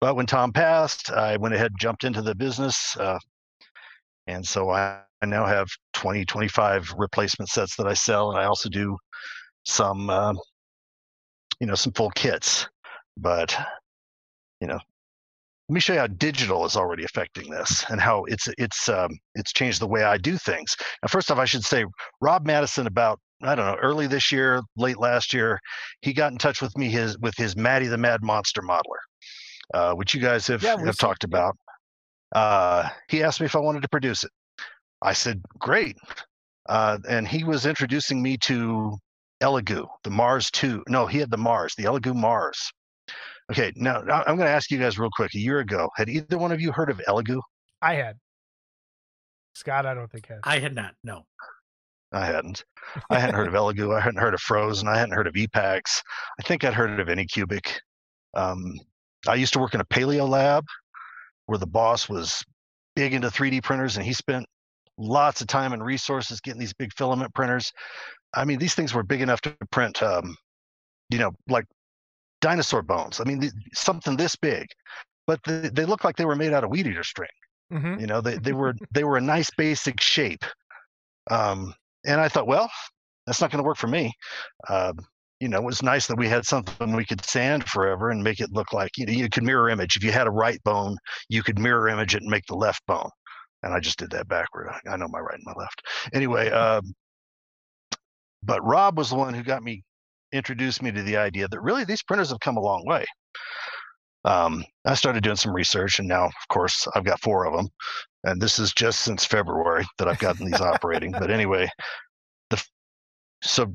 But 0.00 0.16
when 0.16 0.26
Tom 0.26 0.52
passed, 0.52 1.10
I 1.10 1.36
went 1.36 1.54
ahead 1.54 1.72
and 1.72 1.80
jumped 1.80 2.04
into 2.04 2.22
the 2.22 2.34
business. 2.34 2.96
Uh, 2.96 3.18
and 4.26 4.46
so 4.46 4.70
I, 4.70 5.00
I 5.22 5.26
now 5.26 5.44
have 5.44 5.68
20 5.94 6.24
25 6.24 6.94
replacement 6.96 7.50
sets 7.50 7.76
that 7.76 7.86
i 7.86 7.94
sell 7.94 8.30
and 8.30 8.38
i 8.38 8.44
also 8.44 8.68
do 8.68 8.96
some 9.64 10.08
uh, 10.08 10.32
you 11.60 11.66
know 11.66 11.74
some 11.74 11.92
full 11.92 12.10
kits 12.10 12.68
but 13.16 13.56
you 14.60 14.66
know 14.66 14.78
let 15.68 15.74
me 15.74 15.80
show 15.80 15.92
you 15.92 16.00
how 16.00 16.06
digital 16.06 16.64
is 16.64 16.76
already 16.76 17.04
affecting 17.04 17.50
this 17.50 17.84
and 17.90 18.00
how 18.00 18.24
it's 18.24 18.48
it's 18.58 18.88
um, 18.88 19.10
it's 19.34 19.52
changed 19.52 19.80
the 19.80 19.86
way 19.86 20.04
i 20.04 20.16
do 20.16 20.36
things 20.38 20.76
now 21.02 21.08
first 21.08 21.30
off 21.30 21.38
i 21.38 21.44
should 21.44 21.64
say 21.64 21.84
rob 22.20 22.46
madison 22.46 22.86
about 22.86 23.20
i 23.42 23.54
don't 23.54 23.66
know 23.66 23.76
early 23.80 24.06
this 24.06 24.30
year 24.32 24.60
late 24.76 24.98
last 24.98 25.32
year 25.32 25.58
he 26.02 26.12
got 26.12 26.32
in 26.32 26.38
touch 26.38 26.60
with 26.62 26.76
me 26.76 26.88
his 26.88 27.18
with 27.18 27.34
his 27.36 27.56
maddie 27.56 27.86
the 27.86 27.98
mad 27.98 28.22
monster 28.22 28.62
modeler 28.62 29.00
uh, 29.72 29.92
which 29.94 30.14
you 30.14 30.20
guys 30.20 30.48
have, 30.48 30.62
Yeah, 30.64 30.74
we've 30.74 30.86
have 30.86 30.96
talked 30.96 31.22
about 31.24 31.56
uh, 32.34 32.88
he 33.08 33.22
asked 33.22 33.40
me 33.40 33.46
if 33.46 33.56
I 33.56 33.60
wanted 33.60 33.82
to 33.82 33.88
produce 33.88 34.22
it. 34.24 34.30
I 35.02 35.12
said, 35.12 35.42
great. 35.58 35.96
Uh, 36.68 36.98
and 37.08 37.26
he 37.26 37.42
was 37.44 37.66
introducing 37.66 38.22
me 38.22 38.36
to 38.38 38.96
Elegoo, 39.42 39.86
the 40.04 40.10
Mars 40.10 40.50
2. 40.52 40.84
No, 40.88 41.06
he 41.06 41.18
had 41.18 41.30
the 41.30 41.36
Mars, 41.36 41.74
the 41.76 41.84
Elegoo 41.84 42.14
Mars. 42.14 42.70
Okay, 43.50 43.72
now 43.76 44.00
I- 44.02 44.20
I'm 44.28 44.36
going 44.36 44.46
to 44.46 44.52
ask 44.52 44.70
you 44.70 44.78
guys 44.78 44.98
real 44.98 45.10
quick. 45.14 45.34
A 45.34 45.38
year 45.38 45.58
ago, 45.60 45.88
had 45.96 46.08
either 46.08 46.38
one 46.38 46.52
of 46.52 46.60
you 46.60 46.70
heard 46.72 46.90
of 46.90 47.00
Elegoo? 47.08 47.40
I 47.82 47.94
had. 47.94 48.16
Scott, 49.54 49.86
I 49.86 49.94
don't 49.94 50.10
think 50.10 50.26
had. 50.26 50.38
I 50.44 50.58
had 50.60 50.74
not. 50.74 50.94
No. 51.02 51.22
I 52.12 52.26
hadn't. 52.26 52.64
I 53.08 53.18
hadn't 53.18 53.36
heard 53.36 53.48
of 53.48 53.54
Elegoo. 53.60 53.96
I 53.96 54.00
hadn't 54.00 54.20
heard 54.20 54.34
of 54.34 54.40
Phrozen. 54.40 54.88
I 54.88 54.98
hadn't 54.98 55.14
heard 55.14 55.26
of 55.26 55.34
EPAX. 55.34 56.02
I 56.38 56.42
think 56.42 56.64
I'd 56.64 56.74
heard 56.74 56.98
of 56.98 57.08
Anycubic. 57.08 57.78
Um, 58.34 58.74
I 59.28 59.34
used 59.34 59.52
to 59.52 59.58
work 59.58 59.74
in 59.74 59.80
a 59.80 59.84
paleo 59.84 60.28
lab 60.28 60.64
where 61.46 61.58
the 61.58 61.66
boss 61.66 62.08
was 62.08 62.42
big 62.96 63.14
into 63.14 63.28
3D 63.28 63.62
printers 63.62 63.96
and 63.96 64.04
he 64.04 64.12
spent 64.12 64.46
lots 64.98 65.40
of 65.40 65.46
time 65.46 65.72
and 65.72 65.84
resources 65.84 66.40
getting 66.40 66.60
these 66.60 66.72
big 66.72 66.92
filament 66.96 67.34
printers. 67.34 67.72
I 68.34 68.44
mean, 68.44 68.58
these 68.58 68.74
things 68.74 68.94
were 68.94 69.02
big 69.02 69.20
enough 69.20 69.40
to 69.42 69.56
print, 69.70 70.02
um, 70.02 70.36
you 71.10 71.18
know, 71.18 71.32
like 71.48 71.64
dinosaur 72.40 72.82
bones. 72.82 73.20
I 73.20 73.24
mean, 73.24 73.40
th- 73.40 73.52
something 73.72 74.16
this 74.16 74.36
big, 74.36 74.66
but 75.26 75.40
they, 75.46 75.70
they 75.72 75.84
looked 75.84 76.04
like 76.04 76.16
they 76.16 76.24
were 76.24 76.36
made 76.36 76.52
out 76.52 76.64
of 76.64 76.70
weed 76.70 76.86
eater 76.86 77.04
string 77.04 77.28
hmm 77.70 78.00
you 78.00 78.06
know 78.06 78.20
they, 78.20 78.36
they 78.38 78.52
were 78.52 78.74
they 78.92 79.04
were 79.04 79.16
a 79.16 79.20
nice 79.20 79.50
basic 79.56 80.00
shape 80.00 80.44
um, 81.30 81.72
and 82.06 82.20
i 82.20 82.28
thought 82.28 82.46
well 82.46 82.70
that's 83.26 83.40
not 83.40 83.50
going 83.50 83.62
to 83.62 83.66
work 83.66 83.76
for 83.76 83.88
me 83.88 84.12
um, 84.68 84.98
you 85.40 85.48
know, 85.48 85.56
it 85.56 85.64
was 85.64 85.82
nice 85.82 86.06
that 86.06 86.18
we 86.18 86.28
had 86.28 86.44
something 86.44 86.94
we 86.94 87.06
could 87.06 87.24
sand 87.24 87.66
forever 87.66 88.10
and 88.10 88.22
make 88.22 88.40
it 88.40 88.52
look 88.52 88.74
like 88.74 88.98
you 88.98 89.06
know 89.06 89.12
you 89.12 89.28
could 89.30 89.42
mirror 89.42 89.70
image. 89.70 89.96
If 89.96 90.04
you 90.04 90.12
had 90.12 90.26
a 90.26 90.30
right 90.30 90.62
bone, 90.64 90.96
you 91.30 91.42
could 91.42 91.58
mirror 91.58 91.88
image 91.88 92.14
it 92.14 92.22
and 92.22 92.30
make 92.30 92.44
the 92.46 92.54
left 92.54 92.84
bone. 92.86 93.08
And 93.62 93.74
I 93.74 93.80
just 93.80 93.98
did 93.98 94.10
that 94.10 94.28
backward. 94.28 94.70
I, 94.86 94.96
know 94.96 95.08
my 95.08 95.18
right 95.18 95.34
and 95.34 95.44
my 95.44 95.54
left. 95.56 95.82
Anyway, 96.14 96.50
um, 96.50 96.94
but 98.42 98.64
Rob 98.64 98.96
was 98.96 99.10
the 99.10 99.16
one 99.16 99.34
who 99.34 99.42
got 99.42 99.62
me 99.62 99.82
introduced 100.32 100.82
me 100.82 100.92
to 100.92 101.02
the 101.02 101.16
idea 101.16 101.48
that 101.48 101.60
really 101.60 101.84
these 101.84 102.02
printers 102.02 102.30
have 102.30 102.40
come 102.40 102.56
a 102.56 102.62
long 102.62 102.84
way. 102.86 103.04
Um, 104.24 104.64
I 104.84 104.94
started 104.94 105.22
doing 105.22 105.36
some 105.36 105.54
research, 105.54 105.98
and 105.98 106.08
now, 106.08 106.26
of 106.26 106.48
course, 106.48 106.86
I've 106.94 107.04
got 107.04 107.20
four 107.20 107.46
of 107.46 107.54
them, 107.54 107.68
and 108.24 108.40
this 108.40 108.58
is 108.58 108.72
just 108.72 109.00
since 109.00 109.24
February 109.24 109.86
that 109.98 110.08
I've 110.08 110.18
gotten 110.18 110.46
these 110.46 110.60
operating. 110.60 111.12
But 111.12 111.30
anyway, 111.30 111.68
the 112.50 112.62
so 113.42 113.72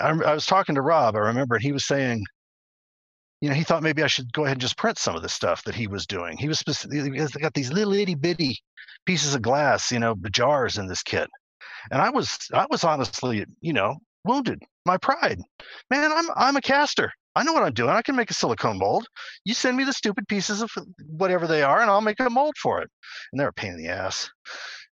I, 0.00 0.08
I 0.10 0.34
was 0.34 0.46
talking 0.46 0.74
to 0.74 0.82
Rob. 0.82 1.16
I 1.16 1.20
remember, 1.20 1.56
and 1.56 1.62
he 1.62 1.72
was 1.72 1.86
saying, 1.86 2.24
you 3.40 3.48
know, 3.48 3.54
he 3.54 3.64
thought 3.64 3.82
maybe 3.82 4.02
I 4.02 4.06
should 4.06 4.32
go 4.32 4.44
ahead 4.44 4.54
and 4.54 4.60
just 4.60 4.78
print 4.78 4.98
some 4.98 5.14
of 5.14 5.22
the 5.22 5.28
stuff 5.28 5.62
that 5.64 5.74
he 5.74 5.86
was 5.86 6.06
doing. 6.06 6.38
He 6.38 6.48
was 6.48 6.58
specifically 6.58 7.10
he 7.10 7.40
got 7.40 7.54
these 7.54 7.72
little 7.72 7.92
itty 7.92 8.14
bitty 8.14 8.58
pieces 9.04 9.34
of 9.34 9.42
glass, 9.42 9.92
you 9.92 9.98
know, 9.98 10.16
jars 10.32 10.78
in 10.78 10.86
this 10.86 11.02
kit, 11.02 11.28
and 11.90 12.00
I 12.00 12.10
was 12.10 12.38
I 12.52 12.66
was 12.70 12.84
honestly, 12.84 13.44
you 13.60 13.72
know, 13.72 13.96
wounded. 14.24 14.62
My 14.86 14.96
pride, 14.96 15.40
man. 15.90 16.12
I'm 16.12 16.26
I'm 16.36 16.56
a 16.56 16.60
caster. 16.60 17.12
I 17.36 17.42
know 17.42 17.52
what 17.52 17.64
I'm 17.64 17.74
doing. 17.74 17.90
I 17.90 18.00
can 18.00 18.16
make 18.16 18.30
a 18.30 18.34
silicone 18.34 18.78
mold. 18.78 19.06
You 19.44 19.52
send 19.52 19.76
me 19.76 19.84
the 19.84 19.92
stupid 19.92 20.26
pieces 20.26 20.62
of 20.62 20.70
whatever 21.06 21.46
they 21.46 21.62
are, 21.62 21.82
and 21.82 21.90
I'll 21.90 22.00
make 22.00 22.18
a 22.18 22.30
mold 22.30 22.54
for 22.60 22.80
it. 22.80 22.88
And 23.30 23.38
they're 23.38 23.48
a 23.48 23.52
pain 23.52 23.72
in 23.72 23.76
the 23.76 23.88
ass. 23.88 24.30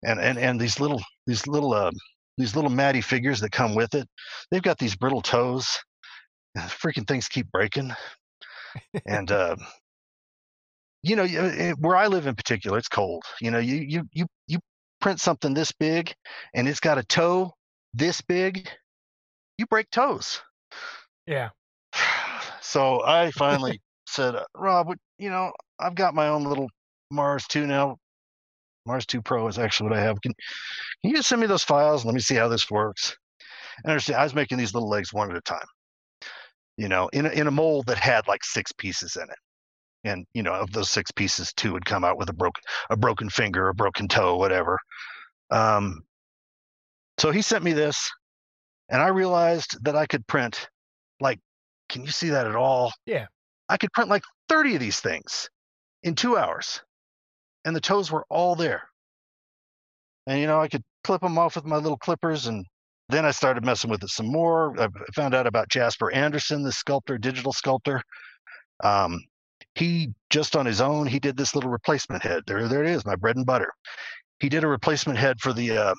And 0.05 0.19
and 0.21 0.37
and 0.37 0.61
these 0.61 0.79
little 0.79 1.01
these 1.25 1.47
little 1.47 1.73
uh, 1.73 1.89
these 2.37 2.55
little 2.55 2.69
matty 2.69 3.01
figures 3.01 3.39
that 3.39 3.51
come 3.51 3.73
with 3.73 3.95
it, 3.95 4.07
they've 4.51 4.61
got 4.61 4.77
these 4.77 4.95
brittle 4.95 5.23
toes. 5.23 5.79
Freaking 6.55 7.07
things 7.07 7.27
keep 7.27 7.51
breaking. 7.51 7.91
and 9.07 9.31
uh, 9.31 9.55
you 11.01 11.15
know, 11.15 11.25
where 11.79 11.95
I 11.95 12.05
live 12.05 12.27
in 12.27 12.35
particular, 12.35 12.77
it's 12.77 12.87
cold. 12.87 13.23
You 13.41 13.49
know, 13.49 13.59
you 13.59 13.77
you 13.77 14.03
you 14.11 14.27
you 14.45 14.59
print 15.01 15.19
something 15.19 15.55
this 15.55 15.71
big, 15.71 16.13
and 16.53 16.67
it's 16.67 16.79
got 16.79 16.99
a 16.99 17.03
toe 17.03 17.53
this 17.95 18.21
big, 18.21 18.69
you 19.57 19.65
break 19.65 19.89
toes. 19.89 20.41
Yeah. 21.25 21.49
So 22.67 23.01
I 23.03 23.31
finally 23.35 23.81
said, 24.07 24.35
uh, 24.35 24.43
Rob, 24.55 24.93
you 25.17 25.29
know, 25.29 25.53
I've 25.79 25.95
got 25.95 26.13
my 26.13 26.27
own 26.27 26.43
little 26.43 26.69
Mars 27.09 27.45
2 27.47 27.65
now. 27.65 27.97
Mars 28.85 29.05
2 29.05 29.21
Pro 29.21 29.47
is 29.47 29.57
actually 29.57 29.89
what 29.89 29.97
I 29.97 30.01
have. 30.01 30.21
Can, 30.21 30.33
can 31.01 31.11
you 31.11 31.15
just 31.15 31.29
send 31.29 31.41
me 31.41 31.47
those 31.47 31.63
files 31.63 32.01
and 32.01 32.07
let 32.07 32.15
me 32.15 32.21
see 32.21 32.35
how 32.35 32.47
this 32.47 32.69
works? 32.69 33.15
And 33.83 33.91
understand, 33.91 34.19
I 34.19 34.23
was 34.23 34.35
making 34.35 34.57
these 34.57 34.73
little 34.73 34.89
legs 34.89 35.13
one 35.13 35.29
at 35.29 35.37
a 35.37 35.41
time, 35.41 35.65
you 36.77 36.87
know, 36.87 37.09
in 37.13 37.25
a, 37.25 37.29
in 37.29 37.47
a 37.47 37.51
mold 37.51 37.85
that 37.87 37.97
had 37.97 38.27
like 38.27 38.43
six 38.43 38.71
pieces 38.71 39.15
in 39.15 39.23
it. 39.23 40.09
And, 40.09 40.25
you 40.33 40.43
know, 40.43 40.53
of 40.53 40.71
those 40.71 40.89
six 40.89 41.11
pieces, 41.11 41.51
two 41.53 41.73
would 41.73 41.85
come 41.85 42.05
out 42.05 42.17
with 42.17 42.29
a 42.29 42.33
broken, 42.33 42.63
a 42.89 42.95
broken 42.95 43.29
finger, 43.29 43.67
a 43.67 43.73
broken 43.73 44.07
toe, 44.07 44.37
whatever. 44.37 44.77
Um, 45.51 46.01
so 47.17 47.31
he 47.31 47.41
sent 47.41 47.63
me 47.63 47.73
this 47.73 48.09
and 48.89 49.01
I 49.01 49.07
realized 49.07 49.77
that 49.83 49.95
I 49.95 50.05
could 50.05 50.25
print 50.27 50.69
like 51.19 51.39
can 51.89 52.03
you 52.03 52.11
see 52.11 52.29
that 52.29 52.47
at 52.47 52.55
all? 52.55 52.91
Yeah. 53.05 53.27
I 53.69 53.77
could 53.77 53.91
print 53.93 54.09
like 54.09 54.23
30 54.49 54.75
of 54.75 54.81
these 54.81 54.99
things 54.99 55.49
in 56.03 56.15
two 56.15 56.37
hours, 56.37 56.81
and 57.65 57.75
the 57.75 57.81
toes 57.81 58.11
were 58.11 58.25
all 58.29 58.55
there. 58.55 58.83
And, 60.25 60.39
you 60.39 60.47
know, 60.47 60.61
I 60.61 60.67
could 60.67 60.83
clip 61.03 61.21
them 61.21 61.37
off 61.37 61.55
with 61.55 61.65
my 61.65 61.77
little 61.77 61.97
clippers, 61.97 62.47
and 62.47 62.65
then 63.09 63.25
I 63.25 63.31
started 63.31 63.65
messing 63.65 63.89
with 63.89 64.03
it 64.03 64.09
some 64.09 64.27
more. 64.27 64.79
I 64.79 64.89
found 65.15 65.33
out 65.33 65.47
about 65.47 65.69
Jasper 65.69 66.11
Anderson, 66.11 66.63
the 66.63 66.71
sculptor, 66.71 67.17
digital 67.17 67.53
sculptor. 67.53 68.01
Um, 68.83 69.21
he 69.75 70.13
just 70.29 70.55
on 70.55 70.65
his 70.65 70.81
own, 70.81 71.07
he 71.07 71.19
did 71.19 71.37
this 71.37 71.55
little 71.55 71.69
replacement 71.69 72.23
head. 72.23 72.43
There, 72.47 72.67
there 72.67 72.83
it 72.83 72.89
is, 72.89 73.05
my 73.05 73.15
bread 73.15 73.37
and 73.37 73.45
butter. 73.45 73.71
He 74.39 74.49
did 74.49 74.63
a 74.63 74.67
replacement 74.67 75.17
head 75.17 75.39
for 75.39 75.53
the 75.53 75.77
uh, 75.77 75.95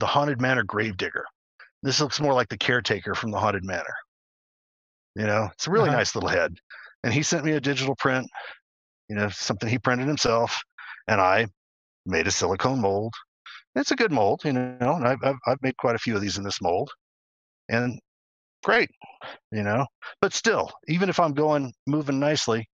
the 0.00 0.06
Haunted 0.06 0.40
Manor 0.40 0.64
Gravedigger. 0.64 1.24
This 1.82 2.00
looks 2.00 2.20
more 2.20 2.34
like 2.34 2.48
the 2.48 2.58
caretaker 2.58 3.14
from 3.14 3.30
the 3.30 3.38
Haunted 3.38 3.64
Manor. 3.64 3.94
You 5.14 5.26
know, 5.26 5.48
it's 5.52 5.66
a 5.66 5.70
really 5.70 5.88
uh-huh. 5.88 5.98
nice 5.98 6.14
little 6.14 6.30
head. 6.30 6.54
And 7.04 7.12
he 7.12 7.22
sent 7.22 7.44
me 7.44 7.52
a 7.52 7.60
digital 7.60 7.94
print, 7.96 8.28
you 9.08 9.16
know, 9.16 9.28
something 9.28 9.68
he 9.68 9.78
printed 9.78 10.06
himself, 10.06 10.58
and 11.08 11.20
I 11.20 11.46
made 12.06 12.26
a 12.26 12.30
silicone 12.30 12.80
mold. 12.80 13.12
It's 13.74 13.90
a 13.90 13.96
good 13.96 14.12
mold, 14.12 14.42
you 14.44 14.52
know, 14.52 14.76
and 14.80 15.06
I've, 15.06 15.18
I've, 15.22 15.36
I've 15.46 15.62
made 15.62 15.76
quite 15.76 15.96
a 15.96 15.98
few 15.98 16.14
of 16.14 16.20
these 16.20 16.38
in 16.38 16.44
this 16.44 16.60
mold, 16.60 16.90
and 17.68 17.98
great, 18.62 18.90
you 19.50 19.62
know. 19.62 19.86
But 20.20 20.32
still, 20.32 20.70
even 20.88 21.08
if 21.08 21.18
I'm 21.18 21.32
going 21.32 21.72
moving 21.86 22.20
nicely, 22.20 22.68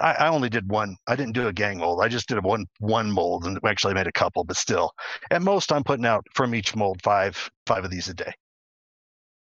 I, 0.00 0.12
I, 0.12 0.28
only 0.28 0.48
did 0.48 0.70
one. 0.70 0.96
I 1.06 1.16
didn't 1.16 1.34
do 1.34 1.48
a 1.48 1.52
gang 1.52 1.78
mold. 1.78 2.00
I 2.02 2.08
just 2.08 2.28
did 2.28 2.38
a 2.38 2.42
one 2.42 2.66
one 2.78 3.10
mold, 3.10 3.44
and 3.44 3.58
actually 3.66 3.94
made 3.94 4.06
a 4.06 4.12
couple. 4.12 4.44
But 4.44 4.56
still, 4.56 4.92
at 5.30 5.42
most, 5.42 5.72
I'm 5.72 5.84
putting 5.84 6.06
out 6.06 6.26
from 6.34 6.54
each 6.54 6.76
mold 6.76 7.00
five 7.02 7.50
five 7.66 7.84
of 7.84 7.90
these 7.90 8.08
a 8.08 8.14
day. 8.14 8.32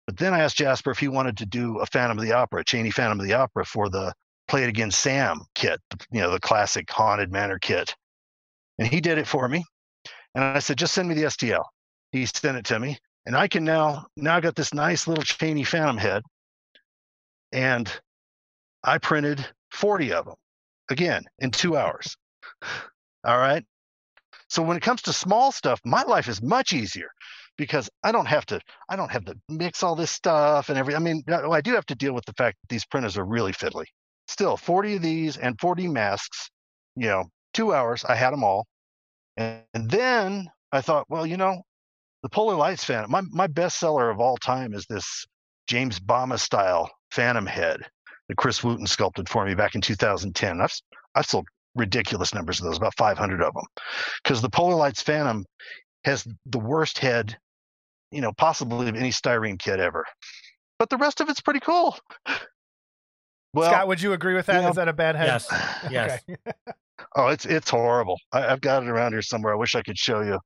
But 0.08 0.18
then 0.18 0.34
I 0.34 0.40
asked 0.40 0.56
Jasper 0.56 0.92
if 0.92 1.00
he 1.00 1.10
wanted 1.10 1.38
to 1.38 1.46
do 1.46 1.80
a 1.80 1.86
Phantom 1.86 2.18
of 2.18 2.24
the 2.24 2.32
Opera, 2.32 2.64
Chaney 2.64 2.92
Phantom 2.92 3.20
of 3.20 3.28
the 3.28 3.34
Opera 3.34 3.66
for 3.66 3.90
the 3.90 4.14
Play 4.48 4.64
It 4.64 4.70
Again 4.70 4.90
Sam 4.90 5.42
kit, 5.54 5.82
you 6.12 6.22
know, 6.22 6.32
the 6.32 6.40
classic 6.40 6.90
Haunted 6.90 7.32
Manor 7.32 7.60
kit. 7.60 7.94
And 8.80 8.88
he 8.88 9.02
did 9.02 9.18
it 9.18 9.28
for 9.28 9.50
me. 9.50 9.66
And 10.34 10.44
I 10.44 10.60
said, 10.60 10.78
just 10.78 10.94
send 10.94 11.10
me 11.10 11.16
the 11.16 11.24
STL. 11.24 11.66
He 12.14 12.26
sent 12.26 12.58
it 12.58 12.66
to 12.66 12.80
me. 12.80 12.98
And 13.26 13.36
I 13.36 13.50
can 13.50 13.66
now, 13.66 14.06
now 14.16 14.38
I've 14.38 14.44
got 14.44 14.56
this 14.56 14.74
nice 14.74 15.08
little 15.08 15.26
Chaney 15.26 15.66
Phantom 15.66 15.98
head. 15.98 16.24
And 17.52 17.92
I 18.84 19.00
printed 19.00 19.46
40 19.72 20.14
of 20.14 20.26
them 20.26 20.36
again 20.90 21.26
in 21.40 21.52
two 21.52 21.76
hours. 21.76 22.16
All 23.26 23.38
right. 23.38 23.66
So 24.48 24.64
when 24.64 24.78
it 24.78 24.84
comes 24.84 25.02
to 25.04 25.14
small 25.14 25.52
stuff, 25.52 25.82
my 25.84 26.04
life 26.04 26.30
is 26.30 26.42
much 26.42 26.72
easier 26.72 27.10
because 27.58 27.90
I 28.04 28.12
don't 28.12 28.28
have 28.28 28.46
to 28.48 28.62
I 28.88 28.96
don't 28.96 29.12
have 29.12 29.26
to 29.26 29.36
mix 29.50 29.84
all 29.84 29.96
this 29.96 30.12
stuff 30.12 30.70
and 30.70 30.78
every 30.78 30.96
I 30.96 31.00
mean 31.00 31.24
I 31.28 31.62
do 31.62 31.74
have 31.74 31.86
to 31.88 31.96
deal 31.96 32.14
with 32.14 32.26
the 32.26 32.34
fact 32.34 32.58
that 32.62 32.70
these 32.70 32.86
printers 32.86 33.18
are 33.18 33.26
really 33.26 33.52
fiddly. 33.52 33.86
Still, 34.28 34.58
40 34.58 34.98
of 34.98 35.02
these 35.02 35.38
and 35.38 35.60
40 35.60 35.88
masks, 35.88 36.50
you 36.96 37.08
know, 37.08 37.26
two 37.54 37.74
hours. 37.74 38.04
I 38.04 38.16
had 38.16 38.32
them 38.32 38.44
all, 38.44 38.68
and, 39.38 39.62
and 39.74 39.90
then 39.90 40.48
I 40.72 40.82
thought, 40.82 41.06
well, 41.10 41.26
you 41.26 41.38
know, 41.38 41.62
the 42.24 42.30
Polar 42.30 42.56
Lights 42.56 42.84
fan. 42.84 43.06
My 43.10 43.22
my 43.32 43.48
best 43.48 43.80
seller 43.80 44.10
of 44.10 44.20
all 44.20 44.38
time 44.38 44.74
is 44.74 44.86
this 44.90 45.26
James 45.68 46.00
Bama 46.00 46.40
style 46.40 46.90
Phantom 47.12 47.46
head 47.46 47.80
that 48.28 48.38
Chris 48.38 48.64
Wooten 48.64 48.88
sculpted 48.88 49.30
for 49.30 49.46
me 49.46 49.56
back 49.56 49.76
in 49.76 49.82
2010. 49.82 50.62
I've 50.62 50.74
I've 51.16 51.26
sold 51.26 51.48
ridiculous 51.76 52.34
numbers 52.34 52.60
of 52.60 52.66
those, 52.66 52.78
about 52.78 52.98
500 52.98 53.42
of 53.42 53.54
them, 53.54 53.64
because 54.24 54.42
the 54.42 54.50
Polar 54.50 54.76
Lights 54.76 55.02
Phantom 55.02 55.46
has 56.04 56.28
the 56.46 56.60
worst 56.60 56.98
head 56.98 57.38
you 58.12 58.22
know, 58.22 58.32
possibly 58.34 58.90
of 58.90 58.96
any 58.96 59.12
styrene 59.12 59.60
kit 59.60 59.80
ever. 59.80 60.06
But 60.80 60.90
the 60.90 60.98
rest 60.98 61.22
of 61.22 61.30
it's 61.30 61.42
pretty 61.42 61.60
cool. 61.60 61.98
Well, 63.54 63.72
Scott, 63.72 63.88
would 63.88 64.02
you 64.02 64.14
agree 64.14 64.36
with 64.36 64.46
that? 64.48 64.58
You 64.58 64.62
know, 64.64 64.70
Is 64.70 64.76
that 64.76 64.88
a 64.88 64.94
bad 64.94 65.16
head? 65.16 65.28
Yes. 65.28 65.48
Yes. 65.92 66.22
oh, 67.16 67.28
it's 67.28 67.46
it's 67.46 67.70
horrible. 67.70 68.20
I, 68.32 68.42
have 68.42 68.62
got 68.62 68.84
it 68.84 68.90
around 68.90 69.14
here 69.14 69.22
somewhere. 69.22 69.54
I 69.54 69.58
wish 69.58 69.76
I 69.76 69.82
could 69.82 69.98
show 69.98 70.22
you. 70.22 70.40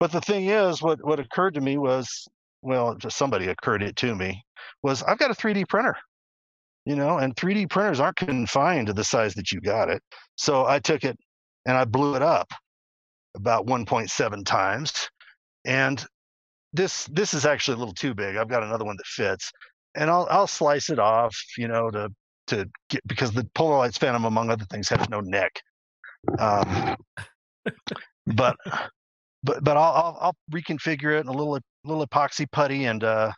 But 0.00 0.12
the 0.12 0.20
thing 0.20 0.46
is, 0.46 0.80
what 0.80 1.04
what 1.04 1.20
occurred 1.20 1.54
to 1.54 1.60
me 1.60 1.78
was, 1.78 2.26
well, 2.62 2.94
just 2.96 3.16
somebody 3.16 3.48
occurred 3.48 3.82
it 3.82 3.96
to 3.96 4.14
me, 4.14 4.42
was 4.82 5.02
I've 5.02 5.18
got 5.18 5.30
a 5.30 5.34
3D 5.34 5.68
printer. 5.68 5.96
You 6.84 6.96
know, 6.96 7.18
and 7.18 7.36
3D 7.36 7.70
printers 7.70 8.00
aren't 8.00 8.16
confined 8.16 8.88
to 8.88 8.92
the 8.92 9.04
size 9.04 9.34
that 9.34 9.52
you 9.52 9.60
got 9.60 9.88
it. 9.88 10.02
So 10.36 10.66
I 10.66 10.80
took 10.80 11.04
it 11.04 11.16
and 11.64 11.76
I 11.76 11.84
blew 11.84 12.16
it 12.16 12.22
up 12.22 12.50
about 13.36 13.66
1.7 13.66 14.44
times, 14.44 15.08
and 15.64 16.04
this 16.72 17.06
this 17.06 17.34
is 17.34 17.44
actually 17.44 17.74
a 17.74 17.78
little 17.78 17.94
too 17.94 18.14
big. 18.14 18.36
I've 18.36 18.48
got 18.48 18.62
another 18.62 18.84
one 18.84 18.96
that 18.96 19.06
fits, 19.06 19.52
and 19.94 20.10
I'll 20.10 20.26
I'll 20.30 20.46
slice 20.46 20.90
it 20.90 20.98
off, 20.98 21.36
you 21.58 21.68
know, 21.68 21.90
to 21.90 22.08
to 22.48 22.68
get 22.88 23.06
because 23.06 23.32
the 23.32 23.46
Polar 23.54 23.78
Lights 23.78 23.98
Phantom, 23.98 24.24
among 24.24 24.50
other 24.50 24.64
things, 24.70 24.88
has 24.88 25.08
no 25.08 25.20
neck. 25.20 25.60
Um, 26.38 26.96
but 28.26 28.56
but 29.42 29.64
but 29.64 29.76
I'll, 29.76 29.92
I'll, 29.92 30.18
I'll 30.20 30.36
reconfigure 30.52 31.16
it 31.16 31.20
in 31.20 31.28
a 31.28 31.32
little 31.32 31.58
little 31.84 32.06
epoxy 32.06 32.50
putty, 32.50 32.86
and 32.86 33.04
uh, 33.04 33.32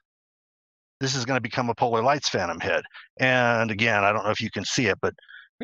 this 1.01 1.15
is 1.15 1.25
going 1.25 1.37
to 1.37 1.43
become 1.43 1.71
a 1.71 1.75
Polar 1.75 2.03
Lights 2.03 2.29
Phantom 2.29 2.61
head. 2.61 2.85
And 3.19 3.71
again, 3.71 4.05
I 4.05 4.13
don't 4.13 4.25
know 4.25 4.31
if 4.31 4.41
you 4.41 4.51
can 4.51 4.65
see 4.65 4.87
it, 4.87 4.99
but 5.03 5.15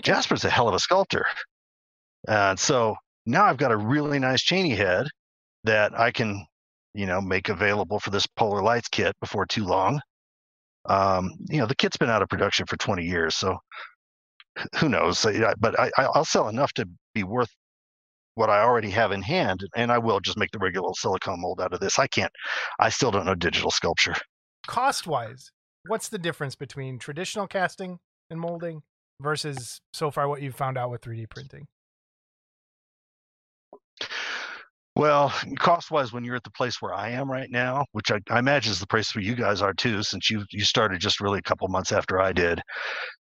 Jasper's 0.02 0.44
a 0.44 0.50
hell 0.50 0.68
of 0.68 0.74
a 0.74 0.78
sculptor, 0.78 1.26
and 2.26 2.58
so 2.58 2.96
now 3.26 3.44
I've 3.44 3.58
got 3.58 3.72
a 3.72 3.76
really 3.76 4.18
nice 4.18 4.42
Chaney 4.42 4.74
head 4.74 5.06
that 5.64 5.98
I 5.98 6.10
can 6.10 6.46
you 6.94 7.06
know, 7.06 7.20
make 7.20 7.48
available 7.48 8.00
for 8.00 8.10
this 8.10 8.26
Polar 8.26 8.62
Lights 8.62 8.88
kit 8.88 9.14
before 9.20 9.46
too 9.46 9.64
long. 9.64 10.00
Um, 10.86 11.30
you 11.48 11.58
know, 11.58 11.66
the 11.66 11.76
kit's 11.76 11.96
been 11.96 12.10
out 12.10 12.22
of 12.22 12.28
production 12.28 12.66
for 12.66 12.76
20 12.76 13.04
years, 13.04 13.36
so 13.36 13.58
who 14.76 14.88
knows? 14.88 15.24
But 15.58 15.78
I, 15.78 15.90
I'll 15.98 16.24
sell 16.24 16.48
enough 16.48 16.72
to 16.74 16.88
be 17.14 17.22
worth 17.22 17.50
what 18.34 18.50
I 18.50 18.62
already 18.62 18.90
have 18.90 19.12
in 19.12 19.22
hand, 19.22 19.60
and 19.76 19.92
I 19.92 19.98
will 19.98 20.20
just 20.20 20.38
make 20.38 20.50
the 20.50 20.58
regular 20.58 20.90
silicone 20.94 21.40
mold 21.40 21.60
out 21.60 21.74
of 21.74 21.80
this. 21.80 21.98
I 21.98 22.06
can't. 22.06 22.32
I 22.78 22.88
still 22.88 23.10
don't 23.10 23.26
know 23.26 23.34
digital 23.34 23.70
sculpture. 23.70 24.14
Cost 24.66 25.06
wise, 25.06 25.50
what's 25.86 26.08
the 26.08 26.18
difference 26.18 26.54
between 26.54 26.98
traditional 26.98 27.46
casting 27.46 27.98
and 28.30 28.40
molding 28.40 28.82
versus 29.20 29.80
so 29.92 30.10
far 30.10 30.28
what 30.28 30.42
you've 30.42 30.54
found 30.54 30.78
out 30.78 30.90
with 30.90 31.02
3D 31.02 31.28
printing? 31.28 31.66
Well, 35.00 35.32
cost 35.58 35.90
wise, 35.90 36.12
when 36.12 36.24
you're 36.24 36.36
at 36.36 36.44
the 36.44 36.50
place 36.50 36.82
where 36.82 36.92
I 36.92 37.08
am 37.08 37.30
right 37.30 37.50
now, 37.50 37.86
which 37.92 38.10
I, 38.12 38.18
I, 38.28 38.38
imagine 38.38 38.70
is 38.70 38.80
the 38.80 38.86
place 38.86 39.14
where 39.14 39.24
you 39.24 39.34
guys 39.34 39.62
are 39.62 39.72
too, 39.72 40.02
since 40.02 40.28
you 40.28 40.44
you 40.50 40.62
started 40.62 41.00
just 41.00 41.22
really 41.22 41.38
a 41.38 41.42
couple 41.42 41.66
months 41.68 41.90
after 41.90 42.20
I 42.20 42.34
did, 42.34 42.60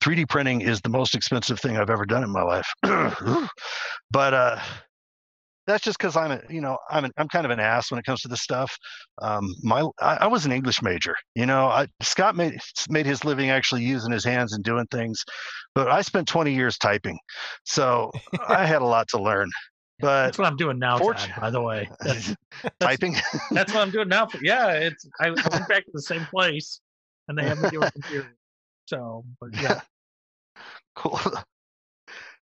3D 0.03 0.27
printing 0.27 0.59
is 0.59 0.81
the 0.81 0.89
most 0.89 1.15
expensive 1.15 1.57
thing 1.57 1.77
I've 1.77 1.89
ever 1.89 2.05
done 2.05 2.25
in 2.25 2.31
my 2.31 2.43
life. 2.43 2.67
but 4.11 4.33
uh, 4.33 4.59
that's 5.67 5.81
just 5.81 5.97
because 5.97 6.17
I'm 6.17 6.31
a 6.31 6.41
you 6.49 6.59
know 6.59 6.77
I'm 6.89 7.05
an, 7.05 7.13
I'm 7.15 7.29
kind 7.29 7.45
of 7.45 7.51
an 7.51 7.61
ass 7.61 7.89
when 7.89 7.97
it 7.97 8.05
comes 8.05 8.19
to 8.23 8.27
this 8.27 8.41
stuff. 8.41 8.77
Um, 9.21 9.47
my 9.63 9.87
I, 10.01 10.15
I, 10.15 10.27
was 10.27 10.45
an 10.45 10.51
English 10.51 10.81
major. 10.81 11.15
You 11.33 11.45
know, 11.45 11.67
I, 11.67 11.87
Scott 12.01 12.35
made 12.35 12.59
made 12.89 13.05
his 13.05 13.23
living 13.23 13.51
actually 13.51 13.83
using 13.83 14.11
his 14.11 14.25
hands 14.25 14.51
and 14.51 14.65
doing 14.65 14.85
things, 14.91 15.23
but 15.75 15.87
I 15.87 16.01
spent 16.01 16.27
20 16.27 16.53
years 16.53 16.77
typing, 16.77 17.17
so 17.63 18.11
I 18.49 18.65
had 18.65 18.81
a 18.81 18.85
lot 18.85 19.07
to 19.11 19.21
learn. 19.21 19.49
But 19.99 20.25
that's 20.25 20.37
what 20.37 20.47
I'm 20.47 20.55
doing 20.55 20.79
now, 20.79 20.97
Todd, 20.97 21.33
by 21.39 21.49
the 21.49 21.61
way. 21.61 21.89
That's, 22.01 22.35
typing. 22.79 23.15
that's 23.51 23.73
what 23.73 23.81
I'm 23.81 23.91
doing 23.91 24.07
now. 24.07 24.27
For, 24.27 24.37
yeah, 24.41 24.71
it's 24.71 25.07
I, 25.19 25.27
I, 25.27 25.29
went 25.29 25.67
back 25.67 25.85
to 25.85 25.91
the 25.93 26.01
same 26.01 26.25
place, 26.25 26.79
and 27.27 27.37
they 27.37 27.43
have 27.43 27.61
me 27.61 27.69
doing 27.69 27.89
computer. 27.91 28.35
So, 28.87 29.25
but 29.41 29.49
yeah, 29.61 29.81
cool. 30.95 31.19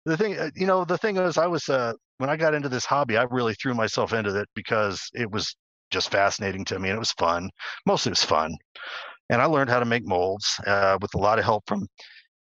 The 0.05 0.15
thing, 0.15 0.37
uh, 0.37 0.51
you 0.55 0.67
know, 0.67 0.85
the 0.85 0.97
thing 0.97 1.17
is, 1.17 1.37
I 1.37 1.47
was 1.47 1.67
uh, 1.69 1.93
when 2.17 2.29
I 2.29 2.37
got 2.37 2.53
into 2.53 2.69
this 2.69 2.85
hobby, 2.85 3.17
I 3.17 3.23
really 3.23 3.55
threw 3.55 3.73
myself 3.73 4.13
into 4.13 4.39
it 4.39 4.47
because 4.53 5.09
it 5.13 5.29
was 5.29 5.55
just 5.91 6.11
fascinating 6.11 6.65
to 6.65 6.79
me 6.79 6.89
and 6.89 6.97
it 6.97 6.99
was 6.99 7.11
fun. 7.13 7.49
Mostly, 7.85 8.11
it 8.11 8.13
was 8.13 8.23
fun, 8.23 8.55
and 9.29 9.41
I 9.41 9.45
learned 9.45 9.69
how 9.69 9.79
to 9.79 9.85
make 9.85 10.05
molds 10.05 10.59
uh, 10.67 10.97
with 11.01 11.13
a 11.15 11.19
lot 11.19 11.39
of 11.39 11.45
help 11.45 11.63
from 11.67 11.87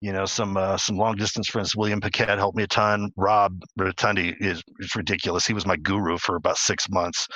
you 0.01 0.13
know, 0.13 0.25
some 0.25 0.57
uh, 0.57 0.77
some 0.77 0.97
long 0.97 1.17
distance 1.17 1.49
friends. 1.49 1.77
William 1.77 2.01
Paquette 2.01 2.39
helped 2.39 2.57
me 2.57 2.63
a 2.63 2.69
ton. 2.69 3.11
Rob 3.17 3.61
Rotundi 3.79 4.35
is, 4.41 4.63
is 4.79 4.97
ridiculous. 4.97 5.47
He 5.47 5.55
was 5.55 5.67
my 5.67 5.77
guru 5.77 6.17
for 6.19 6.37
about 6.37 6.57
six 6.57 6.89
months, 6.89 7.29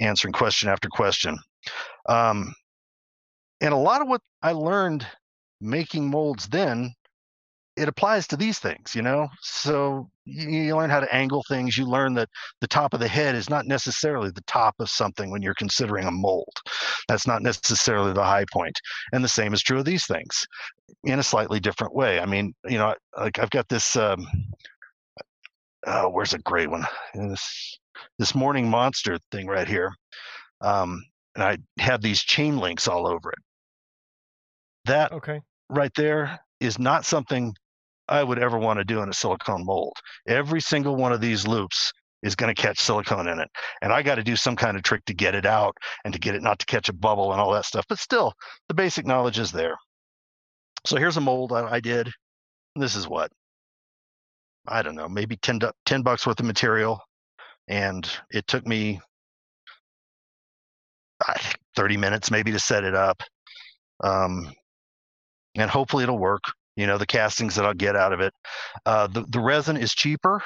answering 0.00 0.32
question 0.32 0.68
after 0.68 0.88
question. 0.88 1.38
Um, 2.08 2.52
and 3.60 3.72
a 3.72 3.76
lot 3.76 4.02
of 4.02 4.08
what 4.08 4.22
I 4.42 4.52
learned 4.52 5.06
making 5.60 6.10
molds 6.10 6.48
then 6.48 6.92
it 7.76 7.88
applies 7.88 8.26
to 8.26 8.36
these 8.36 8.58
things, 8.58 8.94
you 8.94 9.00
know. 9.00 9.28
So 9.40 10.10
you, 10.24 10.48
you, 10.48 10.76
learn 10.76 10.90
how 10.90 11.00
to 11.00 11.14
angle 11.14 11.42
things. 11.48 11.78
You 11.78 11.86
learn 11.86 12.12
that 12.14 12.28
the 12.60 12.66
top 12.66 12.92
of 12.92 13.00
the 13.00 13.08
head 13.08 13.34
is 13.34 13.48
not 13.48 13.66
necessarily 13.66 14.30
the 14.30 14.42
top 14.46 14.74
of 14.80 14.90
something 14.90 15.30
when 15.30 15.40
you're 15.40 15.54
considering 15.54 16.06
a 16.06 16.10
mold. 16.10 16.52
That's 17.08 17.26
not 17.26 17.42
necessarily 17.42 18.12
the 18.12 18.24
high 18.24 18.44
point. 18.52 18.78
And 19.12 19.24
the 19.24 19.28
same 19.28 19.54
is 19.54 19.62
true 19.62 19.78
of 19.78 19.84
these 19.86 20.04
things, 20.04 20.46
in 21.04 21.18
a 21.18 21.22
slightly 21.22 21.60
different 21.60 21.94
way. 21.94 22.20
I 22.20 22.26
mean, 22.26 22.54
you 22.64 22.78
know, 22.78 22.94
like 23.16 23.38
I've 23.38 23.50
got 23.50 23.68
this. 23.68 23.96
Um, 23.96 24.26
uh, 25.86 26.04
where's 26.04 26.34
a 26.34 26.38
great 26.38 26.70
one? 26.70 26.84
This 27.14 27.78
this 28.18 28.34
morning 28.34 28.68
monster 28.68 29.18
thing 29.32 29.46
right 29.46 29.68
here. 29.68 29.92
Um, 30.60 31.02
and 31.34 31.44
I 31.44 31.58
have 31.78 32.02
these 32.02 32.20
chain 32.20 32.58
links 32.58 32.88
all 32.88 33.06
over 33.06 33.30
it. 33.30 33.38
That 34.86 35.12
okay 35.12 35.40
right 35.70 35.92
there 35.96 36.40
is 36.60 36.78
not 36.78 37.06
something 37.06 37.54
I 38.08 38.22
would 38.22 38.38
ever 38.38 38.58
want 38.58 38.78
to 38.78 38.84
do 38.84 39.00
in 39.02 39.08
a 39.08 39.14
silicone 39.14 39.64
mold. 39.64 39.94
Every 40.26 40.60
single 40.60 40.96
one 40.96 41.12
of 41.12 41.20
these 41.20 41.46
loops 41.46 41.92
is 42.22 42.34
going 42.34 42.54
to 42.54 42.60
catch 42.60 42.78
silicone 42.80 43.28
in 43.28 43.38
it. 43.38 43.48
And 43.80 43.92
I 43.92 44.02
got 44.02 44.16
to 44.16 44.22
do 44.22 44.36
some 44.36 44.56
kind 44.56 44.76
of 44.76 44.82
trick 44.82 45.04
to 45.06 45.14
get 45.14 45.34
it 45.34 45.46
out 45.46 45.76
and 46.04 46.12
to 46.12 46.20
get 46.20 46.34
it 46.34 46.42
not 46.42 46.58
to 46.58 46.66
catch 46.66 46.88
a 46.88 46.92
bubble 46.92 47.32
and 47.32 47.40
all 47.40 47.52
that 47.52 47.64
stuff. 47.64 47.86
But 47.88 47.98
still, 47.98 48.34
the 48.68 48.74
basic 48.74 49.06
knowledge 49.06 49.38
is 49.38 49.52
there. 49.52 49.76
So 50.86 50.96
here's 50.96 51.16
a 51.16 51.20
mold 51.20 51.52
I, 51.52 51.74
I 51.74 51.80
did. 51.80 52.10
This 52.76 52.96
is 52.96 53.08
what? 53.08 53.30
I 54.66 54.82
don't 54.82 54.94
know, 54.94 55.08
maybe 55.08 55.36
10, 55.36 55.60
10 55.86 56.02
bucks 56.02 56.26
worth 56.26 56.40
of 56.40 56.46
material. 56.46 57.00
And 57.68 58.08
it 58.30 58.46
took 58.46 58.66
me 58.66 59.00
30 61.76 61.96
minutes 61.96 62.30
maybe 62.30 62.52
to 62.52 62.58
set 62.58 62.84
it 62.84 62.94
up. 62.94 63.22
Um, 64.02 64.52
and 65.56 65.70
hopefully 65.70 66.02
it'll 66.04 66.18
work. 66.18 66.42
You 66.76 66.86
know, 66.86 66.98
the 66.98 67.06
castings 67.06 67.56
that 67.56 67.66
I'll 67.66 67.74
get 67.74 67.96
out 67.96 68.12
of 68.12 68.20
it. 68.20 68.32
Uh, 68.86 69.06
the 69.08 69.24
the 69.28 69.40
resin 69.40 69.76
is 69.76 69.92
cheaper 69.92 70.42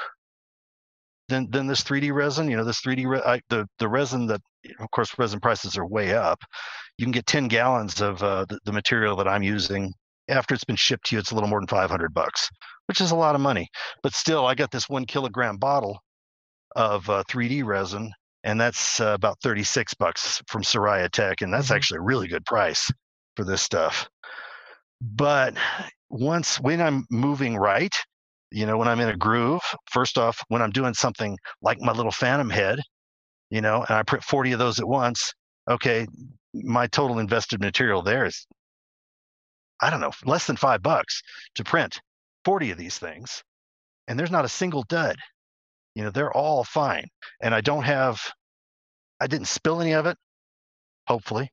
than 1.29 1.49
than 1.51 1.67
this 1.67 1.83
3D 1.83 2.13
resin. 2.13 2.49
You 2.49 2.57
know, 2.57 2.65
this 2.65 2.81
3D 2.81 3.05
re- 3.07 3.21
I, 3.25 3.41
the 3.49 3.67
the 3.79 3.87
resin 3.87 4.27
that 4.27 4.41
of 4.79 4.91
course 4.91 5.17
resin 5.17 5.39
prices 5.39 5.77
are 5.77 5.85
way 5.85 6.13
up. 6.13 6.39
You 6.97 7.05
can 7.05 7.11
get 7.11 7.25
10 7.27 7.47
gallons 7.47 8.01
of 8.01 8.21
uh, 8.23 8.45
the, 8.49 8.59
the 8.65 8.73
material 8.73 9.15
that 9.17 9.27
I'm 9.27 9.43
using. 9.43 9.93
After 10.27 10.55
it's 10.55 10.63
been 10.63 10.75
shipped 10.75 11.07
to 11.07 11.15
you, 11.15 11.19
it's 11.19 11.31
a 11.31 11.35
little 11.35 11.49
more 11.49 11.59
than 11.59 11.67
500 11.67 12.13
bucks, 12.13 12.49
which 12.87 13.01
is 13.01 13.11
a 13.11 13.15
lot 13.15 13.35
of 13.35 13.41
money. 13.41 13.69
But 14.01 14.13
still, 14.13 14.45
I 14.45 14.55
got 14.55 14.71
this 14.71 14.89
one 14.89 15.05
kilogram 15.05 15.57
bottle 15.57 15.99
of 16.75 17.09
uh, 17.09 17.23
3D 17.29 17.63
resin, 17.63 18.11
and 18.43 18.59
that's 18.59 18.99
uh, 18.99 19.13
about 19.13 19.39
36 19.41 19.93
bucks 19.95 20.41
from 20.47 20.63
Siraya 20.63 21.09
Tech, 21.09 21.41
and 21.41 21.53
that's 21.53 21.67
mm-hmm. 21.67 21.75
actually 21.75 21.97
a 21.97 22.01
really 22.01 22.27
good 22.27 22.45
price 22.45 22.91
for 23.35 23.43
this 23.43 23.61
stuff. 23.61 24.07
But 25.01 25.55
once 26.09 26.59
when 26.59 26.81
I'm 26.81 27.05
moving 27.11 27.57
right, 27.57 27.93
you 28.51 28.65
know, 28.65 28.77
when 28.77 28.87
I'm 28.87 28.99
in 28.99 29.09
a 29.09 29.17
groove, 29.17 29.61
first 29.91 30.17
off, 30.17 30.41
when 30.47 30.61
I'm 30.61 30.71
doing 30.71 30.93
something 30.93 31.37
like 31.61 31.79
my 31.81 31.91
little 31.91 32.11
phantom 32.11 32.49
head, 32.49 32.79
you 33.49 33.61
know, 33.61 33.83
and 33.87 33.97
I 33.97 34.03
print 34.03 34.23
40 34.23 34.53
of 34.53 34.59
those 34.59 34.79
at 34.79 34.87
once, 34.87 35.33
okay, 35.69 36.07
my 36.53 36.87
total 36.87 37.19
invested 37.19 37.59
material 37.59 38.01
there 38.01 38.25
is, 38.25 38.45
I 39.81 39.89
don't 39.89 40.01
know, 40.01 40.11
less 40.25 40.47
than 40.47 40.55
five 40.55 40.81
bucks 40.81 41.21
to 41.55 41.63
print 41.63 41.99
40 42.45 42.71
of 42.71 42.77
these 42.77 42.97
things. 42.97 43.43
And 44.07 44.19
there's 44.19 44.31
not 44.31 44.45
a 44.45 44.49
single 44.49 44.83
dud. 44.83 45.17
You 45.95 46.03
know, 46.03 46.11
they're 46.11 46.31
all 46.31 46.63
fine. 46.63 47.07
And 47.41 47.53
I 47.53 47.61
don't 47.61 47.83
have, 47.83 48.21
I 49.19 49.27
didn't 49.27 49.47
spill 49.47 49.81
any 49.81 49.93
of 49.93 50.05
it, 50.05 50.17
hopefully. 51.07 51.49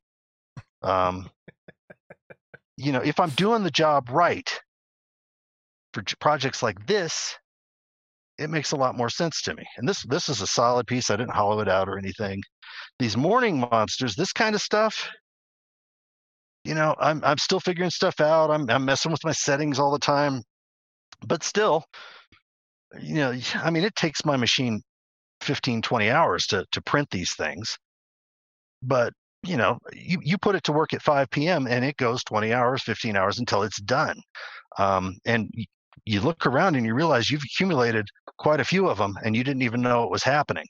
Um, 0.82 1.30
you 2.76 2.92
know, 2.92 3.00
if 3.00 3.20
I'm 3.20 3.30
doing 3.30 3.62
the 3.62 3.70
job 3.70 4.10
right 4.10 4.48
for 5.92 6.02
projects 6.20 6.62
like 6.62 6.86
this, 6.86 7.36
it 8.38 8.50
makes 8.50 8.72
a 8.72 8.76
lot 8.76 8.96
more 8.96 9.10
sense 9.10 9.42
to 9.42 9.54
me. 9.54 9.64
And 9.76 9.88
this 9.88 10.02
this 10.02 10.28
is 10.28 10.40
a 10.40 10.46
solid 10.46 10.86
piece. 10.86 11.10
I 11.10 11.16
didn't 11.16 11.34
hollow 11.34 11.60
it 11.60 11.68
out 11.68 11.88
or 11.88 11.98
anything. 11.98 12.42
These 12.98 13.16
morning 13.16 13.60
monsters, 13.60 14.16
this 14.16 14.32
kind 14.32 14.54
of 14.54 14.62
stuff, 14.62 15.10
you 16.64 16.74
know, 16.74 16.94
I'm 16.98 17.22
I'm 17.24 17.38
still 17.38 17.60
figuring 17.60 17.90
stuff 17.90 18.20
out. 18.20 18.50
I'm 18.50 18.68
I'm 18.70 18.84
messing 18.84 19.12
with 19.12 19.24
my 19.24 19.32
settings 19.32 19.78
all 19.78 19.92
the 19.92 19.98
time. 19.98 20.42
But 21.26 21.42
still, 21.42 21.84
you 23.00 23.14
know, 23.14 23.34
I 23.56 23.70
mean, 23.70 23.84
it 23.84 23.94
takes 23.96 24.24
my 24.24 24.36
machine 24.36 24.82
15, 25.42 25.82
20 25.82 26.10
hours 26.10 26.46
to 26.48 26.64
to 26.72 26.82
print 26.82 27.08
these 27.10 27.34
things. 27.34 27.78
But 28.82 29.12
you 29.44 29.56
know, 29.56 29.78
you, 29.92 30.18
you 30.22 30.38
put 30.38 30.54
it 30.54 30.64
to 30.64 30.72
work 30.72 30.92
at 30.94 31.02
5 31.02 31.28
p.m. 31.30 31.66
and 31.66 31.84
it 31.84 31.96
goes 31.96 32.22
20 32.24 32.52
hours, 32.52 32.82
15 32.82 33.16
hours 33.16 33.38
until 33.40 33.62
it's 33.64 33.80
done. 33.80 34.20
Um, 34.78 35.16
and 35.24 35.50
you 36.04 36.20
look 36.20 36.46
around 36.46 36.76
and 36.76 36.86
you 36.86 36.94
realize 36.94 37.30
you've 37.30 37.42
accumulated 37.42 38.06
quite 38.38 38.60
a 38.60 38.64
few 38.64 38.88
of 38.88 38.98
them 38.98 39.18
and 39.24 39.34
you 39.36 39.44
didn't 39.44 39.62
even 39.62 39.82
know 39.82 40.04
it 40.04 40.10
was 40.10 40.22
happening. 40.22 40.66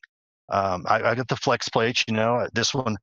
Um, 0.50 0.84
I, 0.88 1.02
I 1.02 1.14
got 1.14 1.28
the 1.28 1.36
flex 1.36 1.68
plates, 1.68 2.04
you 2.08 2.14
know, 2.14 2.46
this 2.54 2.74
one, 2.74 2.96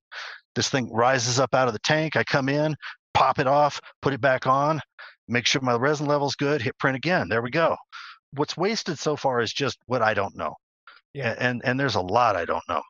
this 0.56 0.70
thing 0.70 0.92
rises 0.92 1.40
up 1.40 1.54
out 1.54 1.68
of 1.68 1.74
the 1.74 1.80
tank. 1.80 2.16
I 2.16 2.24
come 2.24 2.50
in, 2.50 2.76
pop 3.14 3.40
it 3.40 3.48
off, 3.48 3.80
put 4.02 4.14
it 4.14 4.22
back 4.22 4.48
on, 4.48 4.80
make 5.28 5.46
sure 5.46 5.62
my 5.62 5.76
resin 5.76 6.08
level's 6.08 6.36
good, 6.36 6.62
hit 6.62 6.78
print 6.78 6.98
again. 6.98 7.30
There 7.30 7.42
we 7.42 7.52
go. 7.52 7.76
What's 8.34 8.58
wasted 8.58 9.00
so 9.00 9.16
far 9.16 9.42
is 9.42 9.52
just 9.52 9.78
what 9.88 10.02
I 10.02 10.14
don't 10.14 10.36
know. 10.36 10.56
Yeah. 11.14 11.36
And 11.38 11.62
and 11.64 11.80
there's 11.80 11.96
a 11.96 12.02
lot 12.02 12.36
I 12.36 12.46
don't 12.46 12.68
know 12.70 12.82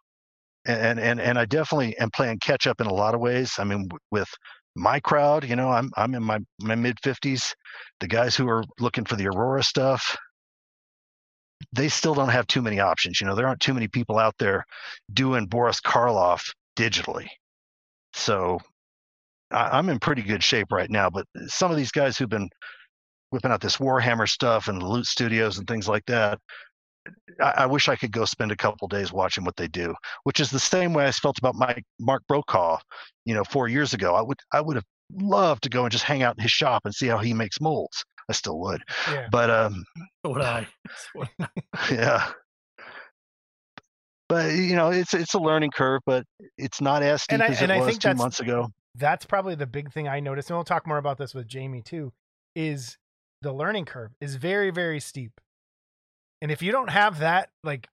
and 0.65 0.99
and 0.99 1.19
and 1.19 1.37
I 1.39 1.45
definitely 1.45 1.97
am 1.97 2.11
playing 2.11 2.39
catch 2.39 2.67
up 2.67 2.81
in 2.81 2.87
a 2.87 2.93
lot 2.93 3.15
of 3.15 3.21
ways. 3.21 3.53
I 3.57 3.63
mean, 3.63 3.89
with 4.11 4.29
my 4.75 4.99
crowd, 4.99 5.43
you 5.43 5.55
know, 5.55 5.69
I'm 5.69 5.89
I'm 5.95 6.13
in 6.15 6.23
my 6.23 6.39
my 6.61 6.75
mid 6.75 6.97
fifties. 7.03 7.55
The 7.99 8.07
guys 8.07 8.35
who 8.35 8.47
are 8.49 8.63
looking 8.79 9.05
for 9.05 9.15
the 9.15 9.27
Aurora 9.27 9.63
stuff, 9.63 10.17
they 11.73 11.89
still 11.89 12.13
don't 12.13 12.29
have 12.29 12.47
too 12.47 12.61
many 12.61 12.79
options. 12.79 13.19
You 13.19 13.27
know, 13.27 13.35
there 13.35 13.47
aren't 13.47 13.61
too 13.61 13.73
many 13.73 13.87
people 13.87 14.17
out 14.17 14.35
there 14.37 14.65
doing 15.11 15.47
Boris 15.47 15.81
Karloff 15.81 16.43
digitally. 16.77 17.27
So 18.19 18.59
I, 19.51 19.77
I'm 19.77 19.89
in 19.89 19.99
pretty 19.99 20.21
good 20.21 20.43
shape 20.43 20.71
right 20.71 20.89
now. 20.89 21.09
But 21.09 21.25
some 21.47 21.71
of 21.71 21.77
these 21.77 21.91
guys 21.91 22.17
who've 22.17 22.29
been 22.29 22.49
whipping 23.31 23.51
out 23.51 23.61
this 23.61 23.77
Warhammer 23.77 24.27
stuff 24.27 24.67
and 24.67 24.81
the 24.81 24.87
Loot 24.87 25.05
Studios 25.05 25.57
and 25.57 25.67
things 25.67 25.87
like 25.87 26.05
that, 26.07 26.39
I, 27.39 27.53
I, 27.57 27.65
wish 27.65 27.87
I 27.87 27.95
could 27.95 28.11
go 28.11 28.25
spend 28.25 28.51
a 28.51 28.57
couple 28.57 28.87
days 28.87 29.11
watching 29.11 29.45
what 29.45 29.55
they 29.55 29.67
do, 29.67 29.95
which 30.23 30.39
is 30.39 30.51
the 30.51 30.59
same 30.59 30.93
way 30.93 31.05
I 31.07 31.11
felt 31.11 31.37
about 31.37 31.55
my 31.55 31.75
Mark 31.99 32.23
Brokaw, 32.27 32.79
you 33.25 33.33
know, 33.33 33.43
four 33.43 33.67
years 33.67 33.93
ago. 33.93 34.15
I 34.15 34.21
would 34.21 34.39
I 34.53 34.61
would 34.61 34.75
have 34.75 34.85
loved 35.13 35.63
to 35.63 35.69
go 35.69 35.83
and 35.83 35.91
just 35.91 36.03
hang 36.03 36.23
out 36.23 36.37
in 36.37 36.43
his 36.43 36.51
shop 36.51 36.83
and 36.85 36.93
see 36.93 37.07
how 37.07 37.17
he 37.17 37.33
makes 37.33 37.61
molds. 37.61 38.03
I 38.27 38.33
still 38.33 38.59
would, 38.59 38.83
yeah. 39.09 39.27
but 39.31 39.49
um, 39.49 39.83
would 40.23 40.41
I? 40.41 40.67
yeah. 41.91 42.31
But 44.29 44.53
you 44.53 44.75
know, 44.75 44.89
it's 44.91 45.13
it's 45.13 45.33
a 45.33 45.39
learning 45.39 45.71
curve, 45.71 46.01
but 46.05 46.23
it's 46.57 46.79
not 46.79 47.03
as 47.03 47.23
steep 47.23 47.33
and 47.33 47.43
I, 47.43 47.47
as 47.47 47.61
it 47.61 47.69
was 47.69 47.97
two 47.97 48.13
months 48.13 48.39
ago. 48.39 48.71
that's 48.95 49.25
probably 49.25 49.55
the 49.55 49.67
big 49.67 49.91
thing 49.91 50.07
I 50.07 50.19
noticed, 50.19 50.49
and 50.49 50.57
we'll 50.57 50.63
talk 50.63 50.87
more 50.87 50.99
about 50.99 51.17
this 51.17 51.33
with 51.33 51.47
Jamie 51.47 51.81
too, 51.81 52.13
is 52.55 52.97
the 53.41 53.51
learning 53.51 53.85
curve 53.85 54.11
is 54.21 54.35
very, 54.35 54.69
very 54.69 54.99
steep. 54.99 55.41
And 56.41 56.51
if 56.51 56.61
you 56.61 56.71
don't 56.71 56.89
have 56.89 57.19
that, 57.19 57.49
like 57.63 57.87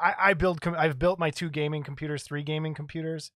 I, 0.00 0.14
I 0.18 0.34
build, 0.34 0.60
com- 0.60 0.76
I've 0.76 0.98
built 0.98 1.18
my 1.18 1.30
two 1.30 1.50
gaming 1.50 1.82
computers, 1.82 2.22
three 2.22 2.42
gaming 2.42 2.74
computers, 2.74 3.30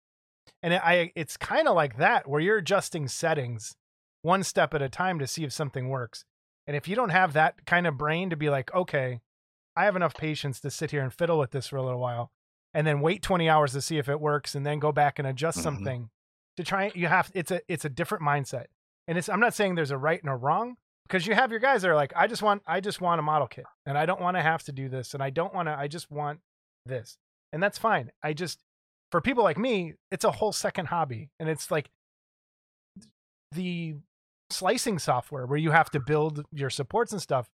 and 0.62 0.74
it, 0.74 0.81
I, 0.85 1.12
it's 1.15 1.37
kind 1.37 1.69
of 1.69 1.74
like 1.74 1.99
that 1.99 2.28
where 2.28 2.41
you're 2.41 2.59
adjusting 2.59 3.09
settings 3.09 3.74
one 4.23 4.43
step 4.43 4.74
at 4.74 4.82
a 4.82 4.89
time 4.89 5.19
to 5.19 5.27
see 5.27 5.45
if 5.45 5.53
something 5.53 5.89
works. 5.89 6.24
And 6.66 6.77
if 6.77 6.87
you 6.87 6.95
don't 6.95 7.11
have 7.11 7.32
that 7.32 7.65
kind 7.66 7.87
of 7.87 7.97
brain 7.97 8.31
to 8.31 8.37
be 8.37 8.51
like, 8.51 8.73
okay, 8.74 9.20
I 9.76 9.84
have 9.84 9.97
enough 9.97 10.14
patience 10.14 10.60
to 10.60 10.70
sit 10.70 10.90
here 10.90 11.02
and 11.02 11.12
fiddle 11.12 11.38
with 11.38 11.51
this 11.52 11.68
for 11.68 11.76
a 11.76 11.82
little 11.82 12.01
while, 12.01 12.32
and 12.74 12.86
then 12.86 13.01
wait 13.01 13.22
20 13.22 13.48
hours 13.48 13.72
to 13.72 13.80
see 13.80 13.98
if 13.98 14.09
it 14.09 14.20
works, 14.20 14.55
and 14.55 14.64
then 14.66 14.78
go 14.78 14.92
back 14.92 15.18
and 15.18 15.26
adjust 15.28 15.59
Mhm. 15.59 15.62
something 15.62 16.10
to 16.56 16.64
try. 16.64 16.90
You 16.94 17.06
have 17.09 17.30
it's 17.34 17.51
a 17.51 17.60
it's 17.68 17.84
a 17.84 17.88
different 17.88 18.24
mindset, 18.24 18.66
and 19.09 19.16
it's 19.16 19.28
I'm 19.28 19.40
not 19.40 19.55
saying 19.55 19.74
there's 19.76 19.90
a 19.90 19.98
right 19.98 20.20
and 20.20 20.30
a 20.30 20.36
wrong 20.36 20.76
because 21.06 21.26
you 21.26 21.34
have 21.34 21.51
your 21.51 21.60
guys 21.60 21.82
that 21.82 21.90
are 21.90 21.94
like, 21.97 22.12
I 22.16 22.26
just 22.26 22.42
want 22.42 22.62
I 22.66 22.80
just 22.80 23.01
want 23.01 23.18
a 23.18 23.22
model 23.22 23.47
kit, 23.48 23.64
and 23.86 23.97
I 23.97 24.06
don't 24.06 24.20
want 24.20 24.36
to 24.36 24.42
have 24.42 24.62
to 24.64 24.72
do 24.72 24.88
this, 24.88 25.14
and 25.14 25.22
I 25.22 25.30
don't 25.30 25.55
want 25.55 25.68
to. 25.68 25.78
I 25.78 25.88
just 25.88 26.10
want 26.10 26.40
this, 26.86 27.16
and 27.52 27.62
that's 27.62 27.78
fine. 27.78 28.10
I 28.22 28.32
just 28.32 28.62
for 29.12 29.20
people 29.20 29.42
like 29.44 29.59
me, 29.59 29.94
it's 30.10 30.24
a 30.24 30.30
whole 30.30 30.52
second 30.52 30.86
hobby, 30.86 31.30
and 31.40 31.48
it's 31.48 31.70
like 31.70 31.90
the 33.52 33.97
slicing 34.51 34.98
software 34.98 35.47
where 35.47 35.59
you 35.59 35.70
have 35.70 35.90
to 35.90 36.01
build 36.01 36.44
your 36.52 36.70
supports 36.70 37.12
and 37.12 37.20
stuff 37.22 37.48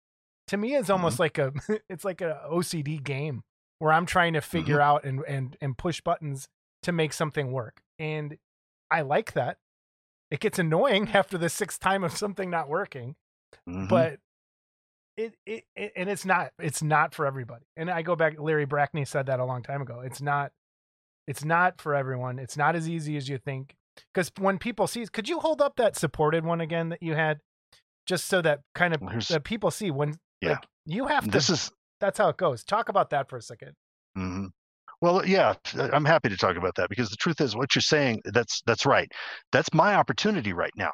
to 0.48 0.56
me 0.56 0.74
it's 0.76 0.90
almost 0.90 1.18
like 1.18 1.38
a 1.38 1.52
it's 1.88 2.04
like 2.04 2.20
a 2.20 2.40
OCD 2.50 3.02
game 3.02 3.42
where 3.78 3.92
I'm 3.92 4.06
trying 4.06 4.32
to 4.34 4.40
figure 4.40 4.80
out 4.80 5.04
and 5.04 5.22
and 5.26 5.56
and 5.60 5.76
push 5.76 6.00
buttons 6.00 6.48
to 6.82 6.92
make 6.92 7.12
something 7.12 7.52
work. 7.52 7.80
And 7.98 8.36
I 8.90 9.00
like 9.02 9.32
that. 9.32 9.58
It 10.30 10.40
gets 10.40 10.58
annoying 10.58 11.10
after 11.14 11.36
the 11.38 11.48
sixth 11.48 11.80
time 11.80 12.04
of 12.04 12.16
something 12.16 12.50
not 12.50 12.68
working, 12.68 13.16
Mhm. 13.68 13.88
but 13.88 14.18
it, 15.16 15.34
it 15.46 15.64
it 15.74 15.92
and 15.96 16.08
it's 16.10 16.24
not 16.24 16.52
it's 16.58 16.82
not 16.82 17.14
for 17.14 17.26
everybody. 17.26 17.64
And 17.76 17.90
I 17.90 18.02
go 18.02 18.16
back 18.16 18.38
Larry 18.38 18.66
Brackney 18.66 19.06
said 19.06 19.26
that 19.26 19.40
a 19.40 19.44
long 19.44 19.62
time 19.62 19.80
ago. 19.82 20.00
It's 20.00 20.20
not 20.20 20.52
it's 21.26 21.44
not 21.44 21.80
for 21.80 21.94
everyone. 21.94 22.38
It's 22.38 22.56
not 22.56 22.76
as 22.76 22.88
easy 22.88 23.16
as 23.16 23.28
you 23.28 23.38
think. 23.38 23.74
Because 24.12 24.30
when 24.38 24.58
people 24.58 24.86
see, 24.86 25.06
could 25.06 25.28
you 25.28 25.40
hold 25.40 25.60
up 25.62 25.76
that 25.76 25.96
supported 25.96 26.44
one 26.44 26.60
again 26.60 26.90
that 26.90 27.02
you 27.02 27.14
had, 27.14 27.40
just 28.06 28.26
so 28.26 28.42
that 28.42 28.60
kind 28.74 28.94
of 28.94 29.00
Well, 29.00 29.18
that 29.30 29.42
people 29.42 29.70
see 29.70 29.90
when 29.90 30.16
Yeah. 30.40 30.50
like 30.50 30.64
you 30.86 31.06
have 31.06 31.24
to. 31.24 31.30
this 31.30 31.50
is 31.50 31.70
that's 32.00 32.18
how 32.18 32.28
it 32.28 32.36
goes. 32.36 32.62
Talk 32.64 32.88
about 32.88 33.10
that 33.10 33.28
for 33.28 33.36
a 33.38 33.42
second. 33.42 33.72
hmm 34.14 34.46
Well, 35.00 35.26
yeah, 35.26 35.54
I'm 35.74 36.04
happy 36.04 36.28
to 36.28 36.36
talk 36.36 36.56
about 36.56 36.74
that 36.76 36.88
because 36.90 37.08
the 37.10 37.16
truth 37.16 37.40
is, 37.40 37.56
what 37.56 37.74
you're 37.74 37.82
saying 37.82 38.20
that's 38.24 38.62
that's 38.66 38.84
right. 38.86 39.10
That's 39.52 39.72
my 39.72 39.94
opportunity 39.94 40.52
right 40.52 40.72
now. 40.76 40.92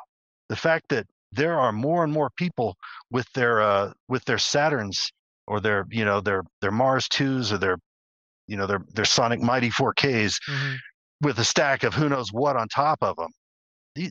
The 0.48 0.56
fact 0.56 0.88
that 0.90 1.06
there 1.32 1.58
are 1.58 1.72
more 1.72 2.04
and 2.04 2.12
more 2.12 2.30
people 2.36 2.76
with 3.10 3.26
their 3.34 3.60
uh, 3.62 3.92
with 4.08 4.24
their 4.26 4.36
Saturns 4.36 5.10
or 5.46 5.60
their 5.60 5.86
you 5.90 6.04
know 6.04 6.20
their 6.20 6.42
their 6.60 6.70
Mars 6.72 7.08
twos 7.08 7.52
or 7.52 7.58
their 7.58 7.78
you 8.46 8.56
know 8.56 8.66
their 8.66 8.80
their 8.94 9.04
Sonic 9.04 9.40
Mighty 9.40 9.70
4Ks 9.70 10.36
Mhm. 10.48 10.76
with 11.20 11.38
a 11.38 11.44
stack 11.44 11.84
of 11.84 11.94
who 11.94 12.08
knows 12.08 12.32
what 12.32 12.56
on 12.56 12.68
top 12.68 12.98
of 13.02 13.16
them. 13.16 13.30
The, 13.94 14.10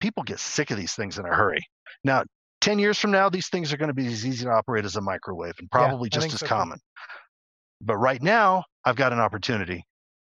people 0.00 0.22
get 0.22 0.38
sick 0.40 0.70
of 0.70 0.76
these 0.76 0.94
things 0.94 1.18
in 1.18 1.24
a 1.24 1.34
hurry. 1.34 1.64
Now, 2.04 2.24
10 2.62 2.78
years 2.78 2.98
from 2.98 3.10
now, 3.10 3.28
these 3.28 3.48
things 3.48 3.72
are 3.72 3.76
going 3.76 3.88
to 3.88 3.94
be 3.94 4.06
as 4.06 4.24
easy 4.24 4.44
to 4.44 4.50
operate 4.50 4.84
as 4.84 4.96
a 4.96 5.00
microwave 5.00 5.54
and 5.58 5.70
probably 5.70 6.06
I 6.12 6.14
just 6.14 6.32
as 6.32 6.40
so 6.40 6.46
too. 6.46 6.48
common. 6.48 6.78
But 7.80 7.96
right 7.96 8.22
now, 8.22 8.64
I've 8.84 8.96
got 8.96 9.12
an 9.12 9.18
opportunity 9.18 9.84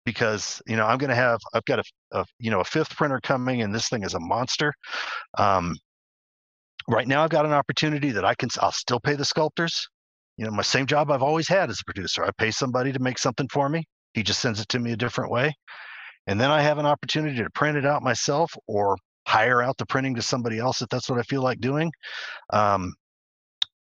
because 0.07 0.61
you 0.67 0.77
know 0.77 0.87
I'm 0.87 0.99
going 0.99 1.11
to 1.11 1.17
have 1.17 1.39
I've 1.53 1.65
got 1.67 1.81
a, 1.81 1.85
a 2.13 2.25
you 2.39 2.51
know 2.51 2.61
a 2.61 2.65
fifth 2.65 2.97
printer 2.97 3.21
coming, 3.23 3.63
and 3.63 3.75
this 3.75 3.89
thing 3.89 4.03
is 4.03 4.15
a 4.15 4.21
monster. 4.21 4.73
Um, 5.39 5.77
right 6.89 7.07
now, 7.07 7.23
I've 7.23 7.31
got 7.31 7.45
an 7.45 7.53
opportunity 7.53 8.11
that 8.13 8.25
I 8.25 8.35
can 8.35 8.49
I'll 8.61 8.73
still 8.73 9.01
pay 9.01 9.15
the 9.15 9.25
sculptors. 9.25 9.87
You 10.39 10.47
know, 10.47 10.51
my 10.51 10.63
same 10.63 10.87
job 10.87 11.11
I've 11.11 11.23
always 11.23 11.47
had 11.47 11.69
as 11.69 11.81
a 11.81 11.85
producer. 11.85 12.25
I 12.25 12.31
pay 12.39 12.51
somebody 12.51 12.93
to 12.93 12.99
make 12.99 13.19
something 13.19 13.49
for 13.53 13.69
me. 13.69 13.85
He 14.15 14.23
just 14.23 14.41
sends 14.41 14.61
it 14.61 14.69
to 14.71 14.79
me 14.79 14.93
a 14.93 14.97
different 14.97 15.31
way, 15.31 15.55
and 16.27 16.41
then 16.41 16.51
I 16.51 16.63
have 16.63 16.79
an 16.79 16.87
opportunity 16.87 17.37
to 17.37 17.51
print 17.51 17.77
it 17.77 17.85
out 17.85 18.03
myself 18.03 18.55
or 18.67 18.97
hire 19.27 19.63
out 19.63 19.77
the 19.77 19.87
printing 19.87 20.15
to 20.15 20.23
somebody 20.23 20.59
else 20.59 20.83
if 20.83 20.89
that's 20.89 21.09
what 21.09 21.19
I 21.19 21.23
feel 21.23 21.43
like 21.43 21.61
doing. 21.61 21.91
Um, 22.53 22.95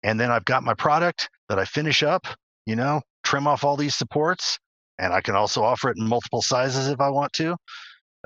and 0.02 0.18
then 0.18 0.30
I've 0.30 0.44
got 0.44 0.62
my 0.62 0.74
product 0.74 1.28
that 1.48 1.58
I 1.58 1.64
finish 1.64 2.02
up. 2.02 2.26
You 2.66 2.76
know, 2.76 3.02
trim 3.24 3.46
off 3.46 3.64
all 3.64 3.76
these 3.76 3.94
supports, 3.94 4.58
and 4.98 5.12
I 5.12 5.20
can 5.20 5.34
also 5.34 5.62
offer 5.62 5.90
it 5.90 5.96
in 5.98 6.06
multiple 6.06 6.42
sizes 6.42 6.88
if 6.88 7.00
I 7.00 7.08
want 7.08 7.32
to. 7.34 7.56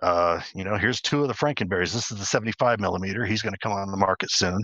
Uh, 0.03 0.41
you 0.55 0.65
know, 0.65 0.77
here's 0.77 1.01
two 1.01 1.23
of 1.23 1.29
the 1.29 1.35
Frankenberries. 1.35 1.93
This 1.93 2.11
is 2.11 2.19
the 2.19 2.27
75 2.27 2.81
millimeter. 2.81 3.25
He's 3.25 3.43
going 3.43 3.53
to 3.53 3.59
come 3.61 3.73
on 3.73 3.91
the 3.91 3.97
market 3.97 4.31
soon, 4.31 4.63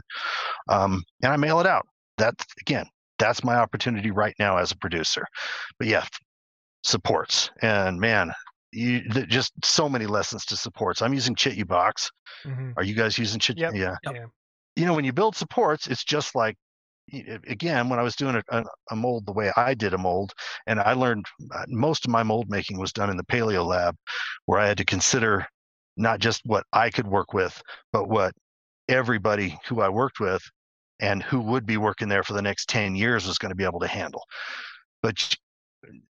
um, 0.68 1.02
and 1.22 1.32
I 1.32 1.36
mail 1.36 1.60
it 1.60 1.66
out. 1.66 1.86
That 2.18 2.34
again, 2.60 2.86
that's 3.18 3.44
my 3.44 3.56
opportunity 3.56 4.10
right 4.10 4.34
now 4.38 4.58
as 4.58 4.72
a 4.72 4.76
producer. 4.76 5.24
But 5.78 5.88
yeah, 5.88 6.04
supports 6.82 7.50
and 7.62 8.00
man, 8.00 8.32
you 8.72 9.08
th- 9.08 9.28
just 9.28 9.52
so 9.64 9.88
many 9.88 10.06
lessons 10.06 10.44
to 10.46 10.56
supports. 10.56 11.02
I'm 11.02 11.14
using 11.14 11.34
Chitubox. 11.34 12.08
Mhm. 12.46 12.74
Are 12.76 12.84
you 12.84 12.94
guys 12.94 13.18
using 13.18 13.40
Chit? 13.40 13.58
Yep. 13.58 13.72
Yeah 13.74 13.96
Yep. 14.04 14.14
Yeah. 14.14 14.26
you 14.76 14.86
know 14.86 14.94
when 14.94 15.04
you 15.04 15.12
build 15.12 15.34
supports 15.36 15.88
it's 15.88 16.04
just 16.04 16.34
like 16.34 16.56
again 17.48 17.88
when 17.88 17.98
i 17.98 18.02
was 18.02 18.14
doing 18.14 18.36
a, 18.36 18.42
a, 18.56 18.64
a 18.92 18.96
mold 18.96 19.26
the 19.26 19.32
way 19.32 19.50
i 19.56 19.74
did 19.74 19.94
a 19.94 19.98
mold 19.98 20.32
and 20.68 20.78
i 20.78 20.92
learned 20.92 21.26
uh, 21.52 21.64
most 21.68 22.04
of 22.04 22.10
my 22.12 22.22
mold 22.22 22.48
making 22.48 22.78
was 22.78 22.92
done 22.92 23.10
in 23.10 23.16
the 23.16 23.24
paleo 23.24 23.66
lab 23.66 23.96
where 24.46 24.60
i 24.60 24.66
had 24.68 24.78
to 24.78 24.84
consider 24.84 25.44
not 25.96 26.20
just 26.20 26.40
what 26.44 26.62
i 26.72 26.88
could 26.88 27.08
work 27.08 27.32
with 27.34 27.60
but 27.92 28.08
what 28.08 28.32
everybody 28.88 29.58
who 29.66 29.80
i 29.80 29.88
worked 29.88 30.20
with 30.20 30.40
and 31.00 31.20
who 31.24 31.40
would 31.40 31.66
be 31.66 31.76
working 31.76 32.08
there 32.08 32.22
for 32.22 32.34
the 32.34 32.42
next 32.42 32.68
10 32.68 32.94
years 32.94 33.26
was 33.26 33.38
going 33.38 33.50
to 33.50 33.56
be 33.56 33.64
able 33.64 33.80
to 33.80 33.88
handle 33.88 34.22
but 35.02 35.34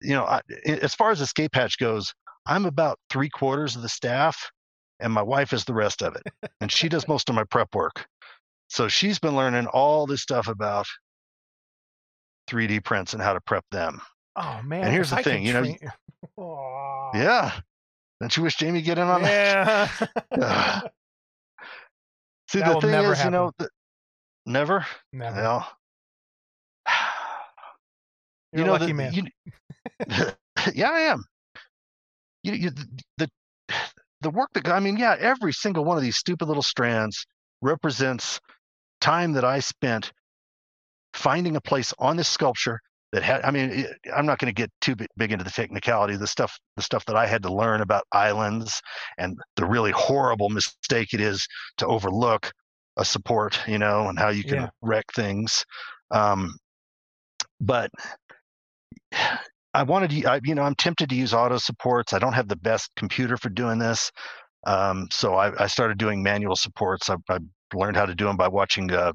you 0.03 0.15
know 0.15 0.24
I, 0.24 0.41
a- 0.66 0.85
as 0.85 0.95
far 0.95 1.11
as 1.11 1.23
escape 1.23 1.55
hatch 1.55 1.78
goes 1.78 2.12
i'm 2.47 2.67
about 2.67 2.99
three 3.11 3.29
quarters 3.29 3.77
of 3.77 3.83
the 3.83 3.89
staff 3.89 4.51
and 5.01 5.12
my 5.12 5.23
wife 5.23 5.53
is 5.53 5.65
the 5.65 5.75
rest 5.75 6.03
of 6.03 6.17
it 6.17 6.51
and 6.61 6.71
she 6.71 6.89
does 6.89 7.07
most 7.09 7.29
of 7.29 7.35
my 7.35 7.45
prep 7.45 7.75
work 7.75 8.07
so 8.69 8.87
she's 8.87 9.19
been 9.19 9.35
learning 9.35 9.67
all 9.67 10.07
this 10.07 10.23
stuff 10.23 10.47
about 10.47 10.87
3D 12.49 12.85
prints 12.85 13.15
and 13.15 13.23
how 13.23 13.33
to 13.33 13.41
prep 13.41 13.65
them. 13.71 14.01
Oh 14.37 14.61
man. 14.65 14.85
And 14.85 14.93
here's 14.93 15.11
the 15.11 15.17
I 15.17 15.23
thing, 15.23 15.45
you 15.45 15.53
know, 15.53 15.62
train- 15.62 15.79
Yeah. 17.21 17.53
Don't 18.21 18.37
you 18.37 18.43
wish 18.43 18.57
Jamie 18.57 18.83
get 18.83 18.99
in 18.99 19.09
on 19.09 19.23
that? 19.23 20.11
Yeah. 20.37 20.81
See, 22.49 22.59
That 22.61 22.75
the 22.75 22.81
thing 22.81 23.05
is, 23.05 23.25
you 23.25 23.31
know, 23.31 23.53
the, 23.59 23.69
never. 24.47 24.87
Never. 25.12 25.37
Well, 25.37 25.69
You're 28.53 28.61
you 28.61 28.67
know, 28.67 28.73
lucky 28.73 28.87
the, 28.87 28.93
man. 28.95 29.15
you, 29.15 29.25
yeah, 30.75 30.91
I 30.91 31.01
am. 31.01 31.25
You, 32.43 32.53
you, 32.53 32.71
the 33.19 33.31
the 34.21 34.31
work 34.31 34.51
that 34.55 34.69
I 34.69 34.81
mean, 34.81 34.97
yeah, 34.97 35.17
every 35.19 35.53
single 35.53 35.85
one 35.85 35.97
of 35.97 36.03
these 36.03 36.17
stupid 36.17 36.47
little 36.47 36.62
strands 36.62 37.27
represents 37.61 38.41
time 39.01 39.33
that 39.33 39.45
I 39.45 39.61
spent 39.61 40.12
finding 41.15 41.57
a 41.57 41.61
place 41.61 41.93
on 41.99 42.17
this 42.17 42.29
sculpture 42.29 42.81
that 43.12 43.23
had. 43.23 43.43
I 43.43 43.51
mean, 43.51 43.71
it, 43.71 43.97
I'm 44.15 44.27
not 44.27 44.39
going 44.39 44.53
to 44.55 44.62
get 44.62 44.71
too 44.81 44.95
big 45.17 45.33
into 45.33 45.45
the 45.45 45.51
technicality, 45.51 46.17
the 46.17 46.27
stuff, 46.27 46.57
the 46.77 46.83
stuff 46.83 47.05
that 47.07 47.17
I 47.17 47.27
had 47.27 47.43
to 47.43 47.53
learn 47.53 47.81
about 47.81 48.05
islands 48.12 48.81
and 49.19 49.39
the 49.57 49.67
really 49.67 49.91
horrible 49.91 50.49
mistake 50.49 51.12
it 51.12 51.21
is 51.21 51.47
to 51.79 51.87
overlook 51.87 52.53
a 52.97 53.05
support, 53.05 53.59
you 53.67 53.79
know, 53.79 54.09
and 54.09 54.19
how 54.19 54.29
you 54.29 54.45
can 54.45 54.59
Yeah. 54.59 54.69
wreck 54.83 55.07
things. 55.15 55.65
Um, 56.11 56.57
but 57.61 57.91
I 59.72 59.82
wanted 59.84 60.10
to, 60.10 60.26
I, 60.26 60.40
you 60.42 60.55
know, 60.55 60.62
I'm 60.62 60.74
tempted 60.74 61.09
to 61.10 61.14
use 61.14 61.32
auto 61.32 61.59
supports. 61.59 62.12
I 62.12 62.18
don't 62.18 62.32
have 62.32 62.48
the 62.48 62.56
best 62.56 62.90
computer 62.97 63.36
for 63.36 63.48
doing 63.48 63.78
this. 63.78 64.10
Um, 64.66 65.09
so 65.10 65.34
I, 65.34 65.64
I 65.64 65.66
started 65.66 65.98
doing 65.98 66.22
manual 66.22 66.56
supports. 66.56 67.09
I, 67.09 67.16
I 67.28 67.38
learned 67.74 67.97
how 67.97 68.06
to 68.06 68.14
do 68.14 68.24
them 68.24 68.36
by 68.36 68.48
watching 68.48 68.90
a 68.90 69.14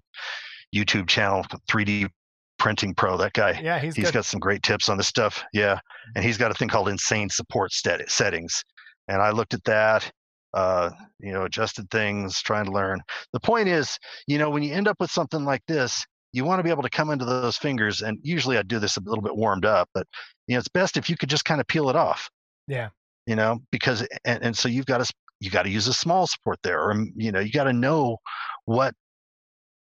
YouTube 0.74 1.08
channel, 1.08 1.46
3D 1.70 2.10
Printing 2.58 2.96
Pro. 2.96 3.18
That 3.18 3.34
guy, 3.34 3.60
yeah, 3.62 3.80
he's, 3.80 3.96
he's 3.96 4.06
good. 4.06 4.16
got 4.16 4.26
some 4.26 4.40
great 4.40 4.64
tips 4.64 4.90
on 4.90 4.98
this 4.98 5.08
stuff. 5.08 5.44
Yeah. 5.54 5.80
And 6.16 6.24
he's 6.24 6.38
got 6.38 6.52
a 6.52 6.54
thing 6.54 6.70
called 6.70 6.90
insane 6.90 7.30
support 7.30 7.74
stet- 7.74 8.10
settings. 8.10 8.64
And 9.08 9.22
I 9.22 9.32
looked 9.32 9.54
at 9.54 9.64
that, 9.66 10.10
uh, 10.54 10.90
you 11.20 11.34
know, 11.34 11.44
adjusted 11.44 11.90
things, 11.92 12.42
trying 12.42 12.66
to 12.66 12.72
learn. 12.72 13.02
The 13.34 13.40
point 13.40 13.68
is, 13.68 14.00
you 14.26 14.38
know, 14.38 14.50
when 14.50 14.64
you 14.64 14.74
end 14.74 14.88
up 14.88 14.98
with 15.00 15.12
something 15.12 15.44
like 15.44 15.62
this, 15.68 16.06
you 16.36 16.44
want 16.44 16.60
to 16.60 16.64
be 16.64 16.70
able 16.70 16.84
to 16.84 16.90
come 16.90 17.10
into 17.10 17.24
those 17.24 17.56
fingers. 17.58 18.02
And 18.02 18.20
usually 18.22 18.58
I 18.58 18.62
do 18.64 18.78
this 18.78 18.98
a 18.98 19.02
little 19.02 19.22
bit 19.22 19.36
warmed 19.36 19.66
up, 19.66 19.90
but, 19.94 20.06
you 20.48 20.56
know, 20.56 20.60
it's 20.60 20.68
best 20.68 20.98
if 20.98 21.10
you 21.10 21.16
could 21.16 21.30
just 21.30 21.46
kind 21.46 21.62
of 21.62 21.68
peel 21.68 21.90
it 21.90 21.96
off. 21.96 22.30
Yeah. 22.68 22.90
You 23.26 23.36
know, 23.36 23.60
because, 23.72 24.06
and, 24.26 24.44
and 24.44 24.58
so 24.58 24.68
you've 24.68 24.86
got 24.86 25.04
to, 25.04 25.14
you 25.40 25.50
got 25.50 25.64
to 25.64 25.70
use 25.70 25.88
a 25.88 25.94
small 25.94 26.28
support 26.28 26.60
there, 26.62 26.82
or, 26.82 26.94
mm, 26.94 27.08
you 27.16 27.32
know, 27.32 27.40
you 27.40 27.52
got 27.52 27.64
to 27.66 27.74
know 27.74 28.18
what 28.66 28.94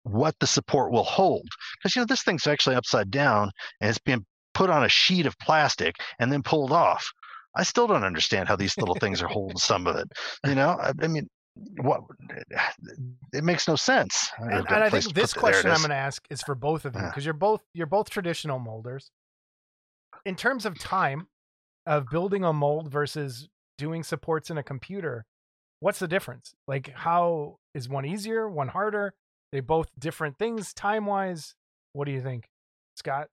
what 0.05 0.35
the 0.41 0.47
support 0.47 0.91
will 0.91 1.05
hold 1.05 1.47
because 1.77 1.95
you 1.95 2.01
know 2.01 2.05
this 2.05 2.23
thing's 2.23 2.45
actually 2.45 2.75
upside 2.75 3.09
down 3.09 3.49
and 3.79 3.89
it's 3.89 3.99
being 3.99 4.25
put 4.53 4.69
on 4.69 4.83
a 4.83 4.89
sheet 4.89 5.25
of 5.25 5.39
plastic 5.39 5.95
and 6.19 6.29
then 6.29 6.43
pulled 6.43 6.73
off 6.73 7.09
I 7.55 7.63
still 7.63 7.87
don't 7.87 8.03
understand 8.03 8.49
how 8.49 8.57
these 8.57 8.77
little 8.77 8.95
things 8.95 9.21
are 9.21 9.27
holding 9.27 9.57
some 9.57 9.87
of 9.87 9.95
it. 9.95 10.07
You 10.45 10.55
know, 10.55 10.69
I, 10.69 10.91
I 11.01 11.07
mean, 11.07 11.29
what? 11.55 12.01
It 13.31 13.43
makes 13.43 13.67
no 13.67 13.75
sense. 13.75 14.29
Uh, 14.39 14.45
and, 14.45 14.53
and 14.53 14.67
a 14.67 14.85
I 14.85 14.89
place 14.89 15.03
think 15.05 15.15
to 15.15 15.21
put 15.21 15.21
this 15.21 15.31
it. 15.31 15.35
There 15.35 15.49
it 15.49 15.53
question 15.53 15.71
I'm 15.71 15.77
going 15.77 15.89
to 15.89 15.95
ask 15.95 16.25
is 16.29 16.41
for 16.41 16.55
both 16.55 16.85
of 16.85 16.95
you 16.95 17.01
uh. 17.01 17.03
Yeah. 17.03 17.09
because 17.09 17.25
you're 17.25 17.33
both 17.33 17.61
you're 17.73 17.87
both 17.87 18.09
traditional 18.09 18.59
molders. 18.59 19.11
In 20.25 20.35
terms 20.35 20.65
of 20.65 20.79
time 20.79 21.27
of 21.85 22.09
building 22.09 22.43
a 22.43 22.53
mold 22.53 22.89
versus 22.89 23.49
doing 23.77 24.03
supports 24.03 24.49
in 24.49 24.57
a 24.57 24.63
computer, 24.63 25.25
what's 25.79 25.99
the 25.99 26.07
difference? 26.07 26.53
Like, 26.67 26.91
how 26.93 27.57
is 27.73 27.89
one 27.89 28.05
easier, 28.05 28.49
one 28.49 28.69
harder? 28.69 29.13
They 29.51 29.59
both 29.59 29.89
different 29.99 30.37
things 30.39 30.73
time 30.73 31.05
wise. 31.05 31.55
What 31.93 32.05
do 32.05 32.11
you 32.11 32.21
think, 32.21 32.47
Scott? 32.95 33.27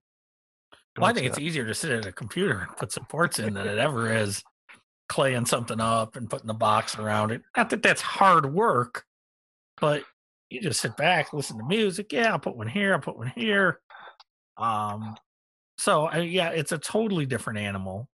Well, 0.99 1.07
I 1.07 1.11
on, 1.11 1.15
think 1.15 1.27
it's 1.29 1.39
easier 1.39 1.65
to 1.65 1.75
sit 1.75 1.93
at 1.93 2.05
a 2.05 2.13
computer 2.13 2.67
and 2.69 2.77
put 2.77 2.93
supports 2.93 3.39
in 3.39 3.55
than 3.55 3.67
it 3.67 3.79
ever 3.79 4.13
is 4.13 4.43
claying 5.11 5.45
something 5.45 5.81
up 5.81 6.15
and 6.15 6.31
putting 6.31 6.47
the 6.47 6.55
box 6.55 6.97
around 6.97 7.33
it. 7.33 7.43
Not 7.57 7.69
that 7.71 7.83
that's 7.83 8.01
hard 8.01 8.55
work, 8.55 9.05
but 9.81 10.05
you 10.49 10.61
just 10.61 10.81
sit 10.81 10.97
back, 10.97 11.33
listen 11.33 11.59
to 11.59 11.65
music. 11.65 12.13
Yeah, 12.13 12.31
I'll 12.31 12.39
put 12.39 12.57
one 12.57 12.69
here. 12.69 12.95
I'll 12.95 13.01
put 13.01 13.19
one 13.19 13.33
here. 13.35 13.81
Um, 14.57 15.17
so 15.79 16.09
uh, 16.11 16.19
yeah, 16.19 16.51
it's 16.51 16.71
a 16.71 16.79
totally 16.79 17.27
different 17.27 17.59
animal, 17.59 18.09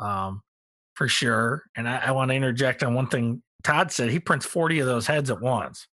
um, 0.00 0.42
for 0.94 1.06
sure. 1.06 1.62
And 1.76 1.88
I, 1.88 1.98
I 2.06 2.10
want 2.10 2.30
to 2.32 2.34
interject 2.34 2.82
on 2.82 2.94
one 2.94 3.06
thing 3.06 3.40
Todd 3.62 3.92
said. 3.92 4.10
He 4.10 4.18
prints 4.18 4.44
forty 4.44 4.80
of 4.80 4.86
those 4.86 5.06
heads 5.06 5.30
at 5.30 5.40
once. 5.40 5.86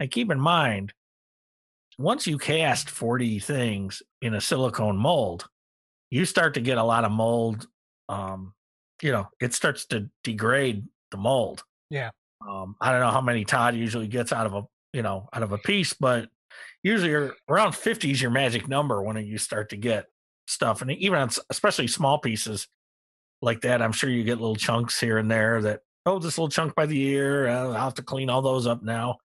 And 0.00 0.10
keep 0.10 0.32
in 0.32 0.40
mind, 0.40 0.94
once 1.98 2.26
you 2.26 2.38
cast 2.38 2.88
40 2.88 3.40
things 3.40 4.02
in 4.22 4.32
a 4.32 4.40
silicone 4.40 4.96
mold, 4.96 5.46
you 6.08 6.24
start 6.24 6.54
to 6.54 6.60
get 6.62 6.78
a 6.78 6.82
lot 6.82 7.04
of 7.04 7.12
mold. 7.12 7.66
Um, 8.08 8.54
you 9.02 9.12
know, 9.12 9.28
it 9.40 9.54
starts 9.54 9.86
to 9.86 10.08
degrade 10.24 10.84
the 11.10 11.16
mold. 11.16 11.62
Yeah. 11.90 12.10
Um, 12.46 12.76
I 12.80 12.92
don't 12.92 13.00
know 13.00 13.10
how 13.10 13.20
many 13.20 13.44
Todd 13.44 13.74
usually 13.74 14.08
gets 14.08 14.32
out 14.32 14.46
of 14.46 14.54
a, 14.54 14.62
you 14.92 15.02
know, 15.02 15.28
out 15.32 15.42
of 15.42 15.52
a 15.52 15.58
piece, 15.58 15.92
but 15.92 16.28
usually 16.82 17.10
you're 17.10 17.34
around 17.48 17.74
50 17.74 18.10
is 18.10 18.22
your 18.22 18.30
magic 18.30 18.68
number 18.68 19.02
when 19.02 19.16
you 19.24 19.38
start 19.38 19.70
to 19.70 19.76
get 19.76 20.06
stuff. 20.46 20.82
And 20.82 20.90
even 20.92 21.18
on, 21.18 21.30
especially 21.50 21.86
small 21.86 22.18
pieces 22.18 22.66
like 23.42 23.62
that, 23.62 23.82
I'm 23.82 23.92
sure 23.92 24.10
you 24.10 24.24
get 24.24 24.40
little 24.40 24.56
chunks 24.56 24.98
here 24.98 25.18
and 25.18 25.30
there 25.30 25.60
that, 25.62 25.80
oh, 26.06 26.18
this 26.18 26.38
little 26.38 26.48
chunk 26.48 26.74
by 26.74 26.86
the 26.86 27.00
ear. 27.00 27.48
Uh, 27.48 27.68
I'll 27.68 27.72
have 27.74 27.94
to 27.94 28.02
clean 28.02 28.30
all 28.30 28.42
those 28.42 28.66
up 28.66 28.82
now. 28.82 29.18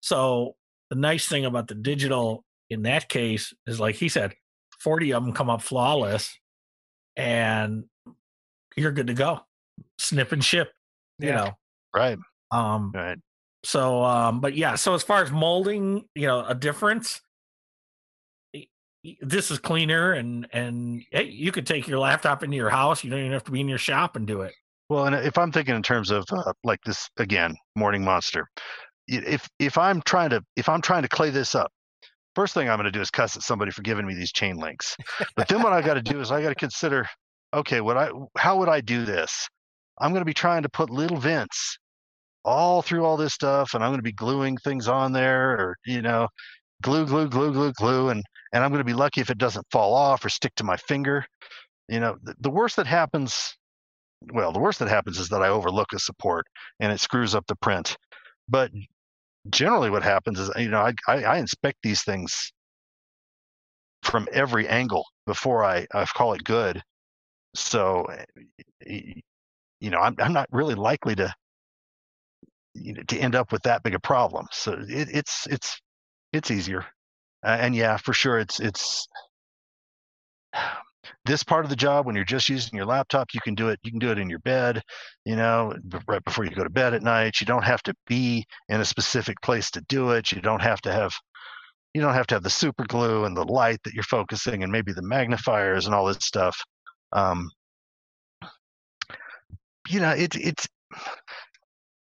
So 0.00 0.56
the 0.90 0.96
nice 0.96 1.26
thing 1.26 1.44
about 1.44 1.68
the 1.68 1.74
digital 1.74 2.44
in 2.70 2.82
that 2.82 3.08
case 3.08 3.54
is 3.66 3.80
like 3.80 3.94
he 3.94 4.08
said 4.08 4.34
40 4.80 5.14
of 5.14 5.24
them 5.24 5.32
come 5.32 5.50
up 5.50 5.62
flawless 5.62 6.38
and 7.16 7.84
you're 8.78 8.92
good 8.92 9.06
to 9.08 9.14
go 9.14 9.40
snip 9.98 10.32
and 10.32 10.44
ship 10.44 10.72
you 11.18 11.28
Yeah. 11.28 11.34
know 11.36 11.50
right, 11.94 12.18
um 12.50 12.92
right. 12.94 13.18
so 13.64 14.02
um 14.04 14.40
but 14.40 14.54
yeah 14.54 14.74
so 14.76 14.94
as 14.94 15.02
far 15.02 15.22
as 15.22 15.30
molding 15.30 16.04
you 16.14 16.26
know 16.26 16.44
a 16.46 16.54
difference 16.54 17.20
y- 18.54 18.66
y- 19.04 19.16
this 19.20 19.50
is 19.50 19.58
cleaner 19.58 20.12
and 20.12 20.46
and 20.52 21.02
hey, 21.10 21.24
you 21.24 21.52
could 21.52 21.66
take 21.66 21.86
your 21.88 21.98
laptop 21.98 22.42
into 22.42 22.56
your 22.56 22.70
house 22.70 23.02
you 23.04 23.10
don't 23.10 23.20
even 23.20 23.32
have 23.32 23.44
to 23.44 23.50
be 23.50 23.60
in 23.60 23.68
your 23.68 23.78
shop 23.78 24.16
and 24.16 24.26
do 24.26 24.42
it 24.42 24.54
Well, 24.88 25.06
and 25.06 25.14
if 25.14 25.36
I'm 25.36 25.52
thinking 25.52 25.74
in 25.76 25.82
terms 25.82 26.10
of 26.10 26.24
uh, 26.32 26.52
like 26.64 26.80
this 26.86 27.08
again, 27.18 27.54
Morning 27.76 28.02
Monster, 28.04 28.48
if 29.06 29.46
if 29.58 29.76
I'm 29.76 30.00
trying 30.02 30.30
to 30.30 30.42
if 30.56 30.68
I'm 30.68 30.80
trying 30.80 31.02
to 31.02 31.08
clay 31.08 31.28
this 31.30 31.54
up, 31.54 31.70
first 32.34 32.54
thing 32.54 32.68
I'm 32.70 32.78
going 32.78 32.86
to 32.86 32.90
do 32.90 33.00
is 33.02 33.10
cuss 33.10 33.36
at 33.36 33.42
somebody 33.42 33.70
for 33.70 33.82
giving 33.82 34.06
me 34.06 34.14
these 34.14 34.32
chain 34.32 34.56
links. 34.56 34.96
But 35.36 35.46
then 35.48 35.62
what 35.62 35.72
I 35.74 35.82
got 35.82 35.94
to 35.94 36.02
do 36.02 36.20
is 36.20 36.30
I 36.32 36.40
got 36.40 36.48
to 36.48 36.54
consider, 36.54 37.06
okay, 37.54 37.80
what 37.80 37.96
I 37.96 38.10
how 38.36 38.58
would 38.58 38.68
I 38.68 38.80
do 38.80 39.04
this? 39.04 39.48
I'm 40.00 40.12
going 40.12 40.20
to 40.20 40.26
be 40.26 40.34
trying 40.34 40.62
to 40.62 40.68
put 40.68 40.90
little 40.90 41.18
vents 41.18 41.78
all 42.44 42.82
through 42.82 43.04
all 43.04 43.16
this 43.16 43.34
stuff, 43.34 43.74
and 43.74 43.82
I'm 43.82 43.90
going 43.90 43.98
to 43.98 44.02
be 44.02 44.12
gluing 44.12 44.56
things 44.58 44.88
on 44.88 45.12
there, 45.12 45.52
or 45.52 45.76
you 45.86 46.02
know, 46.02 46.28
glue, 46.82 47.06
glue, 47.06 47.28
glue, 47.28 47.52
glue, 47.52 47.72
glue, 47.72 48.10
and 48.10 48.22
and 48.52 48.64
I'm 48.64 48.70
going 48.70 48.80
to 48.80 48.84
be 48.84 48.94
lucky 48.94 49.20
if 49.20 49.30
it 49.30 49.38
doesn't 49.38 49.66
fall 49.70 49.94
off 49.94 50.24
or 50.24 50.28
stick 50.28 50.54
to 50.56 50.64
my 50.64 50.76
finger. 50.76 51.24
You 51.88 52.00
know, 52.00 52.16
the, 52.22 52.34
the 52.40 52.50
worst 52.50 52.76
that 52.76 52.86
happens 52.86 53.56
well, 54.32 54.52
the 54.52 54.58
worst 54.58 54.78
that 54.80 54.88
happens 54.88 55.18
is 55.18 55.28
that 55.28 55.42
I 55.42 55.48
overlook 55.48 55.92
a 55.92 55.98
support 55.98 56.46
and 56.80 56.92
it 56.92 57.00
screws 57.00 57.34
up 57.34 57.46
the 57.46 57.56
print. 57.56 57.96
But 58.48 58.70
generally, 59.50 59.90
what 59.90 60.02
happens 60.02 60.38
is, 60.40 60.50
you 60.56 60.68
know, 60.68 60.80
I, 60.80 60.94
I, 61.06 61.24
I 61.24 61.38
inspect 61.38 61.78
these 61.82 62.02
things 62.02 62.52
from 64.02 64.28
every 64.32 64.68
angle 64.68 65.04
before 65.26 65.64
I, 65.64 65.86
I 65.94 66.04
call 66.06 66.32
it 66.32 66.44
good. 66.44 66.82
So, 67.54 68.06
eh, 68.86 69.14
you 69.80 69.90
know, 69.90 69.98
I'm, 69.98 70.14
I'm 70.18 70.32
not 70.32 70.48
really 70.52 70.74
likely 70.74 71.14
to, 71.16 71.34
you 72.74 72.94
know, 72.94 73.02
to 73.02 73.18
end 73.18 73.34
up 73.34 73.52
with 73.52 73.62
that 73.62 73.82
big 73.82 73.94
a 73.94 74.00
problem. 74.00 74.46
So 74.52 74.72
it, 74.72 75.08
it's, 75.12 75.46
it's, 75.48 75.80
it's 76.32 76.50
easier. 76.50 76.84
Uh, 77.44 77.56
and 77.60 77.74
yeah, 77.74 77.96
for 77.96 78.12
sure, 78.12 78.38
it's, 78.38 78.60
it's, 78.60 79.06
this 81.24 81.42
part 81.42 81.64
of 81.64 81.70
the 81.70 81.76
job 81.76 82.06
when 82.06 82.14
you're 82.14 82.24
just 82.24 82.48
using 82.48 82.76
your 82.76 82.84
laptop 82.86 83.28
you 83.32 83.40
can 83.40 83.54
do 83.54 83.68
it 83.68 83.78
you 83.82 83.90
can 83.90 83.98
do 83.98 84.10
it 84.10 84.18
in 84.18 84.28
your 84.28 84.40
bed 84.40 84.82
you 85.24 85.36
know 85.36 85.72
right 86.06 86.24
before 86.24 86.44
you 86.44 86.50
go 86.50 86.64
to 86.64 86.70
bed 86.70 86.92
at 86.92 87.02
night 87.02 87.40
you 87.40 87.46
don't 87.46 87.64
have 87.64 87.82
to 87.82 87.94
be 88.06 88.44
in 88.68 88.80
a 88.80 88.84
specific 88.84 89.40
place 89.40 89.70
to 89.70 89.80
do 89.88 90.10
it 90.10 90.32
you 90.32 90.40
don't 90.40 90.60
have 90.60 90.80
to 90.80 90.92
have 90.92 91.12
you 91.94 92.00
don't 92.00 92.14
have 92.14 92.26
to 92.26 92.34
have 92.34 92.42
the 92.42 92.50
super 92.50 92.84
glue 92.84 93.24
and 93.24 93.36
the 93.36 93.44
light 93.44 93.78
that 93.84 93.94
you're 93.94 94.02
focusing 94.02 94.62
and 94.62 94.70
maybe 94.72 94.92
the 94.92 95.02
magnifiers 95.02 95.86
and 95.86 95.94
all 95.94 96.04
this 96.06 96.18
stuff 96.20 96.58
um 97.12 97.50
you 99.88 100.00
know 100.00 100.10
it, 100.10 100.34
it's 100.36 100.66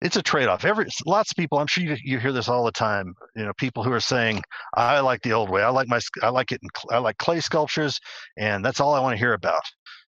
it's 0.01 0.15
a 0.15 0.21
trade-off 0.23 0.65
every 0.65 0.87
lots 1.05 1.31
of 1.31 1.37
people 1.37 1.57
i'm 1.59 1.67
sure 1.67 1.83
you, 1.83 1.95
you 2.03 2.19
hear 2.19 2.31
this 2.31 2.49
all 2.49 2.65
the 2.65 2.71
time 2.71 3.13
you 3.35 3.43
know 3.45 3.53
people 3.57 3.83
who 3.83 3.91
are 3.91 3.99
saying 4.01 4.41
i 4.75 4.99
like 4.99 5.21
the 5.21 5.33
old 5.33 5.49
way 5.49 5.63
i 5.63 5.69
like 5.69 5.87
my 5.87 5.99
i 6.23 6.29
like 6.29 6.51
it 6.51 6.59
in, 6.63 6.69
i 6.91 6.97
like 6.97 7.17
clay 7.17 7.39
sculptures 7.39 7.99
and 8.37 8.63
that's 8.65 8.79
all 8.79 8.93
I 8.93 8.99
want 9.01 9.13
to 9.13 9.19
hear 9.19 9.33
about. 9.33 9.61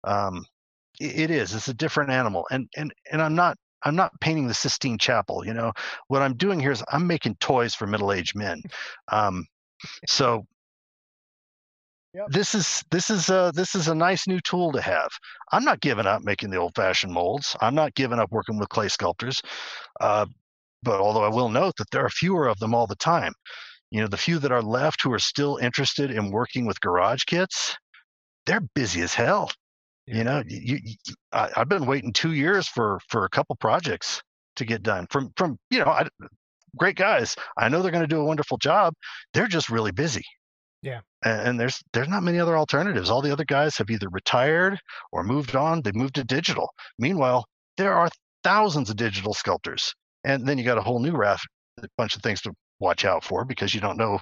Um, 0.05 0.45
i- 1.01 1.05
it 1.05 1.31
is. 1.31 1.53
It's 1.55 1.69
a 1.69 1.73
different 1.73 2.11
animal, 2.11 2.47
and 2.51 2.69
and 2.77 2.93
and 3.11 3.21
I'm 3.21 3.35
not. 3.35 3.57
I'm 3.85 3.95
not 3.95 4.11
painting 4.21 4.47
the 4.47 4.53
Sistine 4.55 4.97
Chapel. 4.99 5.45
You 5.45 5.53
know 5.53 5.73
what 6.09 6.21
I'm 6.23 6.35
doing 6.37 6.59
here 6.59 6.71
is 6.71 6.83
I'm 6.91 7.07
making 7.07 7.35
toys 7.39 7.75
for 7.75 7.87
middle-aged 7.87 8.35
men. 8.35 8.61
Um, 9.11 9.45
so 10.07 10.45
Yep. 12.15 12.27
this 12.29 12.55
is 12.55 12.81
this 12.91 13.09
is 13.09 13.29
a 13.29 13.51
this 13.53 13.75
is 13.75 13.89
a 13.89 13.95
nice 13.95 14.25
new 14.25 14.39
tool 14.39 14.71
to 14.71 14.81
have. 14.81 15.09
I'm 15.51 15.65
not 15.65 15.81
giving 15.81 16.05
up 16.05 16.23
making 16.23 16.49
the 16.49 16.57
old-fashioned 16.57 17.11
molds. 17.11 17.57
I'm 17.59 17.75
not 17.75 17.93
giving 17.93 18.19
up 18.19 18.31
working 18.31 18.57
with 18.57 18.69
clay 18.69 18.87
sculptors. 18.87 19.41
Uh, 19.99 20.25
but 20.81 21.01
although 21.01 21.25
I 21.25 21.29
will 21.29 21.49
note 21.49 21.75
that 21.77 21.89
there 21.91 22.05
are 22.05 22.09
fewer 22.09 22.47
of 22.47 22.57
them 22.59 22.73
all 22.73 22.87
the 22.87 22.95
time. 22.95 23.33
You 23.91 23.99
know, 23.99 24.07
the 24.07 24.17
few 24.17 24.39
that 24.39 24.51
are 24.51 24.61
left 24.61 25.01
who 25.01 25.11
are 25.11 25.19
still 25.19 25.57
interested 25.57 26.09
in 26.09 26.31
working 26.31 26.65
with 26.65 26.79
garage 26.79 27.23
kits, 27.25 27.75
they're 28.45 28.61
busy 28.75 29.01
as 29.01 29.13
hell. 29.13 29.51
Yeah. 30.07 30.17
You 30.17 30.23
know, 30.23 30.43
you, 30.47 30.79
you, 30.83 30.95
I, 31.33 31.49
I've 31.57 31.69
been 31.69 31.85
waiting 31.85 32.13
two 32.13 32.31
years 32.31 32.65
for 32.67 32.99
for 33.09 33.25
a 33.25 33.29
couple 33.29 33.57
projects 33.57 34.21
to 34.55 34.63
get 34.63 34.83
done 34.83 35.07
from 35.09 35.33
from 35.35 35.57
you 35.69 35.79
know, 35.79 35.91
I, 35.91 36.07
great 36.77 36.95
guys. 36.95 37.35
I 37.57 37.67
know 37.67 37.81
they're 37.81 37.91
going 37.91 38.03
to 38.03 38.15
do 38.15 38.21
a 38.21 38.25
wonderful 38.25 38.57
job. 38.57 38.93
They're 39.33 39.47
just 39.47 39.69
really 39.69 39.91
busy. 39.91 40.23
Yeah. 40.85 40.99
And, 41.23 41.47
and 41.47 41.59
there's 41.59 41.81
there's 41.93 42.07
not 42.07 42.21
many 42.21 42.39
other 42.39 42.55
alternatives. 42.55 43.09
All 43.09 43.23
the 43.23 43.31
other 43.31 43.43
guys 43.43 43.75
have 43.77 43.89
either 43.89 44.07
retired 44.09 44.79
or 45.11 45.23
moved 45.23 45.55
on. 45.55 45.81
They 45.81 45.91
moved 45.93 46.15
to 46.15 46.23
digital. 46.23 46.69
Meanwhile, 46.99 47.43
there 47.75 47.95
are 47.95 48.07
thousands 48.43 48.91
of 48.91 48.95
digital 48.95 49.33
sculptors, 49.33 49.91
and 50.23 50.47
then 50.47 50.59
you 50.59 50.63
got 50.63 50.77
a 50.77 50.83
whole 50.83 50.99
new 50.99 51.17
raft, 51.17 51.47
a 51.81 51.87
bunch 51.97 52.15
of 52.15 52.21
things 52.21 52.39
to 52.43 52.53
watch 52.79 53.03
out 53.03 53.23
for 53.23 53.45
because 53.45 53.73
you 53.73 53.81
don't 53.81 53.97
know 53.97 54.19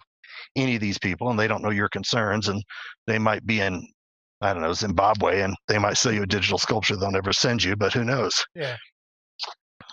any 0.55 0.75
of 0.75 0.81
these 0.81 0.97
people 0.97 1.29
and 1.29 1.37
they 1.37 1.49
don't 1.49 1.61
know 1.61 1.69
your 1.69 1.89
concerns 1.89 2.47
and 2.47 2.63
they 3.07 3.19
might 3.19 3.45
be 3.45 3.59
in 3.59 3.85
I 4.39 4.53
don't 4.53 4.61
know 4.61 4.73
Zimbabwe 4.73 5.41
and 5.41 5.55
they 5.67 5.79
might 5.79 5.97
sell 5.97 6.13
you 6.13 6.23
a 6.23 6.27
digital 6.27 6.57
sculpture 6.57 6.95
they'll 6.95 7.11
never 7.11 7.33
send 7.33 7.61
you, 7.63 7.75
but 7.75 7.91
who 7.91 8.05
knows? 8.05 8.45
Yeah. 8.55 8.77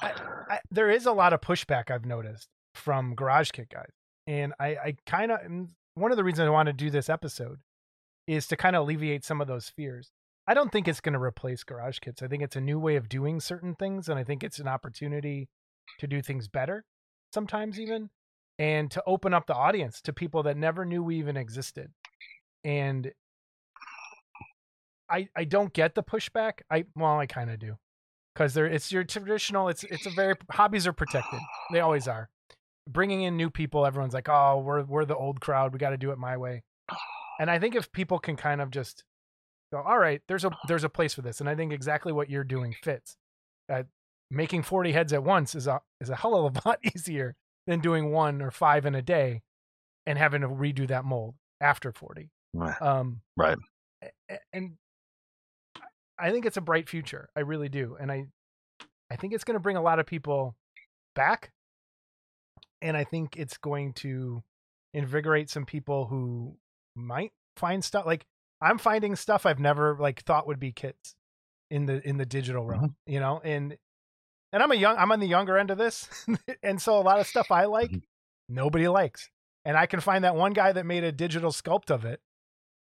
I, 0.02 0.12
I, 0.48 0.58
there 0.70 0.90
is 0.90 1.06
a 1.06 1.12
lot 1.12 1.32
of 1.32 1.40
pushback 1.40 1.90
I've 1.90 2.06
noticed 2.06 2.48
from 2.74 3.14
Garage 3.14 3.50
Kit 3.50 3.68
guys, 3.70 3.90
and 4.26 4.52
I, 4.60 4.66
I 4.68 4.96
kind 5.06 5.32
of 5.32 5.40
one 6.00 6.10
of 6.10 6.16
the 6.16 6.24
reasons 6.24 6.46
I 6.46 6.50
want 6.50 6.66
to 6.68 6.72
do 6.72 6.90
this 6.90 7.08
episode 7.08 7.58
is 8.26 8.46
to 8.48 8.56
kind 8.56 8.74
of 8.74 8.82
alleviate 8.82 9.24
some 9.24 9.40
of 9.40 9.46
those 9.46 9.68
fears. 9.68 10.10
I 10.46 10.54
don't 10.54 10.72
think 10.72 10.88
it's 10.88 11.00
going 11.00 11.12
to 11.12 11.22
replace 11.22 11.62
Garage 11.62 11.98
Kits. 11.98 12.22
I 12.22 12.26
think 12.26 12.42
it's 12.42 12.56
a 12.56 12.60
new 12.60 12.78
way 12.78 12.96
of 12.96 13.08
doing 13.08 13.40
certain 13.40 13.74
things, 13.74 14.08
and 14.08 14.18
I 14.18 14.24
think 14.24 14.42
it's 14.42 14.58
an 14.58 14.66
opportunity 14.66 15.48
to 15.98 16.06
do 16.06 16.22
things 16.22 16.48
better, 16.48 16.84
sometimes 17.32 17.78
even, 17.78 18.10
and 18.58 18.90
to 18.90 19.02
open 19.06 19.34
up 19.34 19.46
the 19.46 19.54
audience 19.54 20.00
to 20.02 20.12
people 20.12 20.42
that 20.44 20.56
never 20.56 20.84
knew 20.84 21.02
we 21.02 21.18
even 21.18 21.36
existed. 21.36 21.90
And 22.64 23.12
I 25.10 25.28
I 25.36 25.44
don't 25.44 25.72
get 25.72 25.94
the 25.94 26.02
pushback. 26.02 26.60
I 26.70 26.84
well, 26.96 27.18
I 27.18 27.26
kind 27.26 27.50
of 27.50 27.58
do 27.58 27.76
because 28.34 28.54
there 28.54 28.66
it's 28.66 28.90
your 28.92 29.04
traditional. 29.04 29.68
It's 29.68 29.84
it's 29.84 30.06
a 30.06 30.10
very 30.10 30.34
hobbies 30.50 30.86
are 30.86 30.92
protected. 30.92 31.40
They 31.72 31.80
always 31.80 32.08
are. 32.08 32.30
Bringing 32.92 33.22
in 33.22 33.36
new 33.36 33.50
people, 33.50 33.86
everyone's 33.86 34.14
like, 34.14 34.28
oh, 34.28 34.58
we're 34.58 34.82
we're 34.84 35.04
the 35.04 35.16
old 35.16 35.40
crowd. 35.40 35.72
We 35.72 35.78
got 35.78 35.90
to 35.90 35.98
do 35.98 36.10
it 36.10 36.18
my 36.18 36.36
way. 36.36 36.62
And 37.38 37.50
I 37.50 37.58
think 37.58 37.74
if 37.74 37.90
people 37.90 38.18
can 38.18 38.36
kind 38.36 38.60
of 38.60 38.70
just 38.70 39.02
go, 39.72 39.80
all 39.80 39.98
right, 39.98 40.20
there's 40.28 40.44
a 40.44 40.50
there's 40.68 40.84
a 40.84 40.90
place 40.90 41.14
for 41.14 41.22
this, 41.22 41.40
and 41.40 41.48
I 41.48 41.54
think 41.54 41.72
exactly 41.72 42.12
what 42.12 42.28
you're 42.28 42.44
doing 42.44 42.76
fits. 42.82 43.16
Uh, 43.66 43.84
making 44.30 44.62
40 44.62 44.92
heads 44.92 45.14
at 45.14 45.24
once 45.24 45.54
is 45.54 45.66
a 45.66 45.80
is 46.02 46.10
a 46.10 46.16
hell 46.16 46.34
of 46.34 46.56
a 46.56 46.60
lot 46.68 46.78
easier 46.94 47.36
than 47.66 47.80
doing 47.80 48.12
one 48.12 48.42
or 48.42 48.50
five 48.50 48.84
in 48.84 48.94
a 48.94 49.00
day, 49.00 49.40
and 50.04 50.18
having 50.18 50.42
to 50.42 50.48
redo 50.48 50.86
that 50.88 51.06
mold 51.06 51.34
after 51.62 51.92
40. 51.92 52.28
Right. 52.52 52.82
Um, 52.82 53.22
Right. 53.38 53.56
And 54.52 54.72
I 56.18 56.30
think 56.30 56.44
it's 56.44 56.58
a 56.58 56.62
bright 56.62 56.90
future. 56.90 57.30
I 57.34 57.40
really 57.40 57.70
do, 57.70 57.96
and 57.98 58.12
I 58.12 58.26
I 59.10 59.16
think 59.16 59.32
it's 59.32 59.44
going 59.44 59.54
to 59.54 59.60
bring 59.60 59.76
a 59.76 59.82
lot 59.82 59.98
of 59.98 60.04
people 60.04 60.56
back, 61.14 61.52
and 62.82 62.96
I 62.96 63.04
think 63.04 63.36
it's 63.36 63.56
going 63.58 63.92
to 63.94 64.42
invigorate 64.94 65.50
some 65.50 65.64
people 65.66 66.06
who 66.06 66.56
might 66.96 67.32
find 67.56 67.84
stuff 67.84 68.06
like 68.06 68.26
I'm 68.60 68.78
finding 68.78 69.16
stuff 69.16 69.46
I've 69.46 69.60
never 69.60 69.96
like 69.98 70.22
thought 70.22 70.46
would 70.46 70.60
be 70.60 70.72
kits 70.72 71.14
in 71.70 71.86
the 71.86 72.06
in 72.06 72.16
the 72.16 72.26
digital 72.26 72.66
realm, 72.66 72.96
you 73.06 73.20
know, 73.20 73.40
and 73.44 73.76
and 74.52 74.62
I'm 74.62 74.72
a 74.72 74.76
young 74.76 74.96
I'm 74.96 75.12
on 75.12 75.20
the 75.20 75.28
younger 75.28 75.56
end 75.56 75.70
of 75.70 75.78
this, 75.78 76.08
and 76.62 76.80
so 76.82 76.98
a 76.98 77.02
lot 77.02 77.20
of 77.20 77.26
stuff 77.26 77.50
I 77.50 77.66
like 77.66 77.90
Mhm. 77.90 78.02
nobody 78.48 78.88
likes, 78.88 79.30
and 79.64 79.76
I 79.76 79.86
can 79.86 80.00
find 80.00 80.24
that 80.24 80.34
one 80.34 80.52
guy 80.52 80.72
that 80.72 80.84
made 80.86 81.04
a 81.04 81.12
digital 81.12 81.52
sculpt 81.52 81.90
of 81.90 82.04
it, 82.04 82.20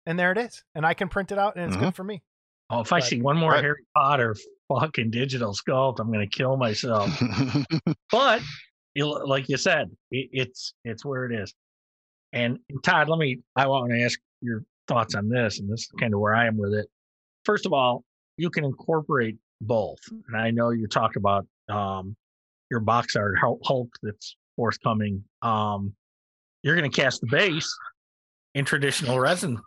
and 0.06 0.18
there 0.18 0.32
it 0.32 0.38
is, 0.38 0.64
and 0.74 0.86
I 0.86 0.94
can 0.96 1.08
print 1.10 1.32
it 1.32 1.38
out, 1.38 1.56
and 1.56 1.66
it's 1.66 1.78
good 1.78 1.94
for 1.96 2.04
me. 2.04 2.24
Oh, 2.72 2.82
if 2.82 2.92
I 2.94 3.00
see 3.00 3.22
one 3.22 3.38
more 3.38 3.52
Right. 3.52 3.64
Harry 3.64 3.86
Potter 3.96 4.36
fucking 4.68 5.12
digital 5.12 5.54
sculpt, 5.54 6.00
I'm 6.00 6.12
gonna 6.12 6.28
kill 6.28 6.58
myself. 6.58 7.10
but 8.12 8.42
like 8.96 9.50
you 9.50 9.58
said, 9.58 9.90
it, 10.12 10.30
it's 10.32 10.74
it's 10.84 11.06
where 11.06 11.26
it 11.26 11.34
is. 11.34 11.54
And 12.34 12.60
Todd, 12.84 13.10
let 13.10 13.20
me. 13.20 13.40
I 13.56 13.68
want 13.68 13.92
to 13.92 14.04
ask 14.04 14.20
your 14.42 14.64
thoughts 14.88 15.16
on 15.16 15.30
this, 15.30 15.60
and 15.60 15.72
this 15.72 15.82
is 15.82 15.92
kind 16.00 16.14
of 16.14 16.20
where 16.20 16.36
I 16.36 16.48
am 16.48 16.58
with 16.58 16.74
it. 16.74 16.88
First 17.46 17.66
of 17.66 17.74
all, 17.74 18.04
you 18.38 18.50
can 18.50 18.64
incorporate 18.66 19.38
both, 19.62 20.00
and 20.28 20.36
I 20.38 20.52
know 20.52 20.70
you 20.70 20.88
talked 20.88 21.16
about 21.16 21.46
um, 21.70 22.16
your 22.70 22.80
box 22.82 23.16
art 23.16 23.36
Hulk 23.40 23.90
that's 24.04 24.36
forthcoming. 24.56 25.24
Um, 25.42 25.94
you're 26.64 26.76
going 26.76 26.90
to 26.90 27.02
cast 27.02 27.22
the 27.22 27.28
base 27.28 27.74
in 28.54 28.66
traditional 28.66 29.20
resin, 29.20 29.60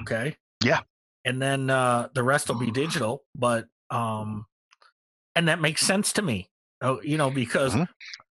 okay? 0.00 0.36
Yeah. 0.64 0.80
and 1.24 1.40
then 1.40 1.70
uh, 1.70 2.08
the 2.14 2.22
rest 2.22 2.48
will 2.48 2.58
be 2.58 2.70
digital, 2.70 3.22
but 3.34 3.66
um, 3.90 4.44
and 5.36 5.48
that 5.48 5.60
makes 5.60 5.82
sense 5.86 6.12
to 6.14 6.22
me. 6.22 6.48
Oh, 6.80 7.00
you 7.02 7.16
know, 7.16 7.30
because 7.30 7.74
Mhm. 7.74 7.88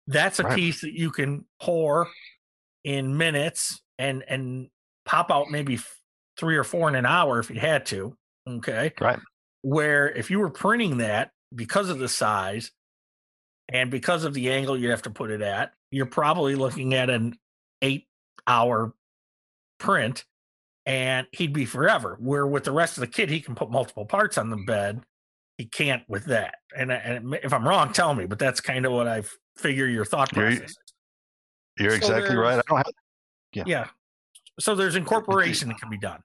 That's 0.08 0.40
a 0.40 0.44
Right. 0.44 0.56
piece 0.56 0.82
that 0.82 0.94
you 0.94 1.12
can 1.12 1.46
pour 1.62 2.10
in 2.84 3.18
minutes 3.18 3.82
and 3.98 4.24
and 4.28 4.70
pop 5.06 5.32
out 5.32 5.50
maybe 5.50 5.80
three 6.38 6.58
or 6.58 6.64
four 6.64 6.90
in 6.90 6.96
an 6.96 7.06
hour 7.06 7.40
if 7.40 7.50
you 7.50 7.60
had 7.60 7.86
to. 7.88 8.16
Okay. 8.48 8.92
Right. 9.00 9.20
Where 9.62 10.10
if 10.10 10.30
you 10.30 10.40
were 10.40 10.50
printing 10.50 10.98
that 10.98 11.32
because 11.56 11.90
of 11.90 12.00
the 12.00 12.10
size 12.10 12.72
and 13.70 13.90
because 13.90 14.24
of 14.26 14.34
the 14.34 14.52
angle 14.52 14.78
you 14.78 14.90
have 14.90 15.04
to 15.04 15.10
put 15.10 15.32
it 15.32 15.42
at, 15.42 15.74
you're 15.92 16.06
probably 16.06 16.56
looking 16.56 16.94
at 16.94 17.10
an 17.10 17.38
eight 17.82 18.08
hour 18.48 18.94
print 19.80 20.26
and 20.86 21.28
he'd 21.32 21.54
be 21.54 21.66
forever. 21.66 22.18
Where 22.20 22.46
with 22.46 22.66
the 22.66 22.72
rest 22.72 22.98
of 22.98 23.02
the 23.02 23.08
kit, 23.08 23.30
he 23.30 23.40
can 23.40 23.56
put 23.56 23.72
multiple 23.72 24.06
parts 24.06 24.38
on 24.38 24.50
the 24.50 24.58
bed. 24.58 25.02
He 25.58 25.66
can't 25.66 26.04
with 26.10 26.26
that. 26.26 26.56
And, 26.76 26.92
and 26.92 27.36
if 27.44 27.54
I'm 27.54 27.68
wrong, 27.68 27.94
tell 27.94 28.14
me. 28.16 28.26
But 28.26 28.40
that's 28.40 28.60
kind 28.60 28.86
of 28.86 28.92
what 28.92 29.08
I 29.08 29.24
figure 29.58 29.86
your 29.88 30.06
thought 30.06 30.36
You're- 30.36 30.56
process. 30.58 30.76
You're 31.80 31.90
So 31.92 31.96
exactly 31.98 32.36
right. 32.36 32.60
I 32.60 32.62
don't 32.68 32.78
have 32.78 32.86
Yeah. 33.54 33.64
Yeah. 33.66 33.88
So 34.60 34.76
there's 34.76 34.96
incorporation 34.96 35.70
that 35.70 35.80
can 35.80 35.90
be 35.90 35.98
done. 35.98 36.22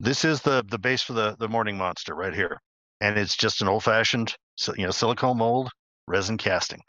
this 0.00 0.24
is 0.24 0.40
the 0.40 0.64
the 0.68 0.78
base 0.78 1.02
for 1.02 1.12
the 1.12 1.36
the 1.38 1.48
morning 1.48 1.76
monster 1.78 2.14
right 2.14 2.34
here 2.34 2.60
and 3.00 3.16
it's 3.18 3.36
just 3.36 3.62
an 3.62 3.68
old 3.68 3.84
fashioned 3.84 4.34
so 4.56 4.74
you 4.76 4.84
know 4.84 4.90
silicone 4.90 5.36
mold 5.38 5.70
resin 6.08 6.36
casting 6.36 6.80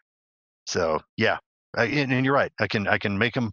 so 0.65 0.99
yeah 1.17 1.37
I, 1.77 1.85
and, 1.85 2.11
and 2.11 2.25
you're 2.25 2.33
right 2.33 2.51
i 2.59 2.67
can 2.67 2.87
i 2.87 2.97
can 2.97 3.15
make 3.17 3.33
them 3.35 3.51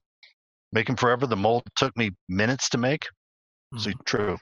make 0.72 0.86
them 0.86 0.97
forever 0.97 1.26
the 1.26 1.36
mold 1.36 1.64
took 1.76 1.94
me 1.98 2.12
minutes 2.31 2.68
to 2.70 2.78
make 2.78 3.05
so 3.76 3.90
Mhm. 3.90 4.05
true 4.06 4.39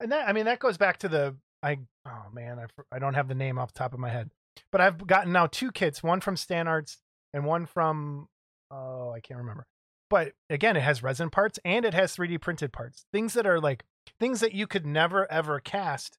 And 0.00 0.12
that 0.12 0.28
I 0.28 0.32
mean 0.32 0.44
that 0.46 0.58
goes 0.58 0.76
back 0.76 0.98
to 0.98 1.08
the 1.08 1.36
I 1.62 1.78
oh 2.06 2.24
man 2.32 2.58
I 2.58 2.66
I 2.94 2.98
don't 2.98 3.14
have 3.14 3.28
the 3.28 3.34
name 3.34 3.58
off 3.58 3.72
the 3.72 3.78
top 3.78 3.94
of 3.94 4.00
my 4.00 4.10
head, 4.10 4.30
but 4.70 4.80
I've 4.80 5.06
gotten 5.06 5.32
now 5.32 5.46
two 5.46 5.70
kits, 5.70 6.02
one 6.02 6.20
from 6.20 6.36
Stan 6.36 6.66
Arts 6.68 6.98
and 7.32 7.44
one 7.44 7.66
from 7.66 8.28
oh 8.70 9.10
I 9.10 9.20
can't 9.20 9.38
remember. 9.38 9.66
But 10.10 10.32
again, 10.50 10.76
it 10.76 10.82
has 10.82 11.02
resin 11.02 11.30
parts 11.30 11.58
and 11.64 11.84
it 11.84 11.94
has 11.94 12.14
3D 12.16 12.40
printed 12.40 12.72
parts. 12.72 13.06
Things 13.12 13.32
that 13.34 13.46
are 13.46 13.60
like 13.60 13.84
things 14.20 14.40
that 14.40 14.52
you 14.54 14.66
could 14.66 14.84
never 14.84 15.30
ever 15.30 15.60
cast 15.60 16.18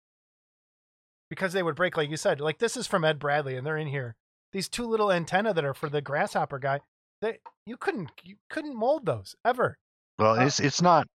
because 1.30 1.54
they 1.54 1.64
would 1.64 1.76
break, 1.76 1.98
like 1.98 2.10
you 2.10 2.18
said. 2.18 2.40
Like 2.42 2.60
this 2.60 2.78
is 2.78 2.88
from 2.88 3.04
Ed 3.04 3.20
Bradley, 3.20 3.56
and 3.56 3.66
they're 3.66 3.78
in 3.78 3.88
here. 3.88 4.16
These 4.52 4.70
two 4.70 4.86
little 4.86 5.12
antenna 5.12 5.54
that 5.54 5.66
are 5.66 5.74
for 5.74 5.90
the 5.90 6.02
grasshopper 6.02 6.60
guy. 6.60 6.82
that 7.22 7.38
you 7.66 7.78
couldn't 7.78 8.10
you 8.24 8.36
couldn't 8.50 8.76
mold 8.76 9.06
those 9.06 9.36
ever. 9.46 9.78
well 10.20 10.40
Uh, 10.40 10.46
it's 10.46 10.60
it's 10.60 10.82
not 10.82 11.08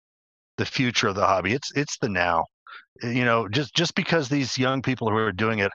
the 0.56 0.66
future 0.66 1.08
of 1.08 1.14
the 1.14 1.26
hobby 1.26 1.52
it's 1.52 1.70
it's 1.76 1.98
the 1.98 2.08
now 2.08 2.44
you 3.02 3.24
know 3.24 3.48
just 3.48 3.74
just 3.74 3.94
because 3.94 4.28
these 4.28 4.58
young 4.58 4.82
people 4.82 5.08
who 5.08 5.16
are 5.16 5.32
doing 5.32 5.60
it 5.60 5.72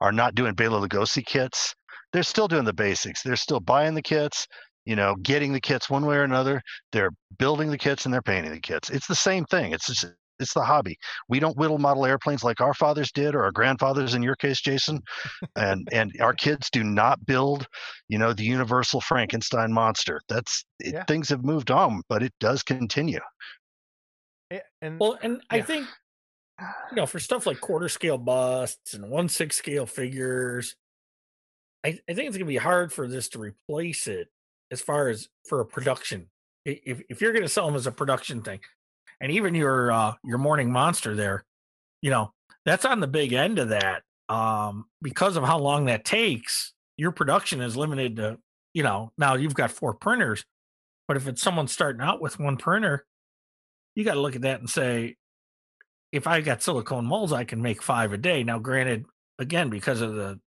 are 0.00 0.12
not 0.12 0.34
doing 0.34 0.54
Bela 0.54 0.86
Lugosi 0.86 1.24
kits 1.24 1.74
they're 2.12 2.22
still 2.22 2.48
doing 2.48 2.64
the 2.64 2.72
basics. 2.72 3.22
They're 3.22 3.36
still 3.36 3.60
buying 3.60 3.94
the 3.94 4.02
kits 4.02 4.46
you 4.84 4.96
know 4.96 5.14
getting 5.16 5.52
the 5.52 5.60
kits 5.60 5.90
one 5.90 6.06
way 6.06 6.16
or 6.16 6.22
another. 6.22 6.62
They're 6.92 7.10
building 7.38 7.70
the 7.70 7.78
kits 7.78 8.04
and 8.04 8.14
they're 8.14 8.22
painting 8.22 8.52
the 8.52 8.60
kits. 8.60 8.88
It's 8.90 9.06
the 9.06 9.14
same 9.14 9.44
thing. 9.46 9.72
It's 9.72 9.86
just 9.86 10.06
it's 10.38 10.52
the 10.54 10.62
hobby. 10.62 10.98
We 11.28 11.40
don't 11.40 11.56
whittle 11.56 11.78
model 11.78 12.04
airplanes 12.04 12.44
like 12.44 12.60
our 12.60 12.74
fathers 12.74 13.10
did 13.10 13.34
or 13.34 13.42
our 13.42 13.50
grandfathers 13.52 14.14
in 14.14 14.22
your 14.22 14.36
case 14.36 14.60
jason. 14.60 15.00
And 15.56 15.88
and 15.92 16.12
our 16.20 16.34
kids 16.34 16.70
do 16.70 16.84
not 16.84 17.24
build 17.26 17.66
you 18.08 18.18
know 18.18 18.32
the 18.32 18.44
universal 18.44 19.00
frankenstein 19.00 19.72
monster. 19.72 20.20
That's 20.28 20.64
it, 20.80 20.94
Yeah. 20.94 21.04
things 21.04 21.28
have 21.30 21.44
moved 21.44 21.70
on 21.70 22.02
but 22.08 22.22
it 22.22 22.32
does 22.38 22.62
continue. 22.62 23.20
And 24.80 25.00
Well, 25.00 25.18
and 25.22 25.42
I 25.50 25.60
think 25.60 25.88
you 26.60 26.96
know, 26.96 27.06
for 27.06 27.18
stuff 27.18 27.46
like 27.46 27.60
quarter 27.60 27.88
scale 27.88 28.18
busts 28.18 28.94
and 28.94 29.10
one 29.10 29.28
six 29.28 29.56
scale 29.56 29.86
figures, 29.86 30.76
I, 31.84 31.98
I 32.08 32.14
think 32.14 32.28
it's 32.28 32.36
gonna 32.36 32.46
be 32.46 32.56
hard 32.56 32.92
for 32.92 33.06
this 33.06 33.28
to 33.30 33.38
replace 33.38 34.06
it 34.06 34.28
as 34.70 34.80
far 34.80 35.08
as 35.08 35.28
for 35.48 35.60
a 35.60 35.66
production. 35.66 36.28
If 36.64 37.02
if 37.08 37.20
you're 37.20 37.32
gonna 37.32 37.48
sell 37.48 37.66
them 37.66 37.76
as 37.76 37.86
a 37.86 37.92
production 37.92 38.42
thing, 38.42 38.60
and 39.20 39.30
even 39.32 39.54
your 39.54 39.92
uh 39.92 40.14
your 40.24 40.38
morning 40.38 40.72
monster 40.72 41.14
there, 41.14 41.44
you 42.02 42.10
know, 42.10 42.32
that's 42.64 42.84
on 42.84 43.00
the 43.00 43.06
big 43.06 43.32
end 43.32 43.58
of 43.58 43.68
that. 43.70 44.02
Um, 44.28 44.86
because 45.02 45.36
of 45.36 45.44
how 45.44 45.58
long 45.58 45.84
that 45.84 46.04
takes, 46.04 46.72
your 46.96 47.12
production 47.12 47.60
is 47.60 47.76
limited 47.76 48.16
to, 48.16 48.38
you 48.74 48.82
know, 48.82 49.12
now 49.16 49.36
you've 49.36 49.54
got 49.54 49.70
four 49.70 49.94
printers, 49.94 50.44
but 51.06 51.16
if 51.16 51.28
it's 51.28 51.42
someone 51.42 51.68
starting 51.68 52.02
out 52.02 52.20
with 52.20 52.40
one 52.40 52.56
printer, 52.56 53.06
you 53.94 54.04
got 54.04 54.14
to 54.14 54.20
look 54.20 54.34
at 54.34 54.42
that 54.42 54.58
and 54.58 54.68
say, 54.68 55.16
if 56.16 56.26
I 56.26 56.40
got 56.40 56.62
silicone 56.62 57.06
molds, 57.06 57.32
I 57.32 57.44
can 57.44 57.62
make 57.62 57.82
five 57.82 58.12
a 58.12 58.18
day. 58.18 58.42
Now, 58.42 58.58
granted, 58.58 59.06
again, 59.38 59.70
because 59.70 60.00
of 60.00 60.14
the 60.14 60.40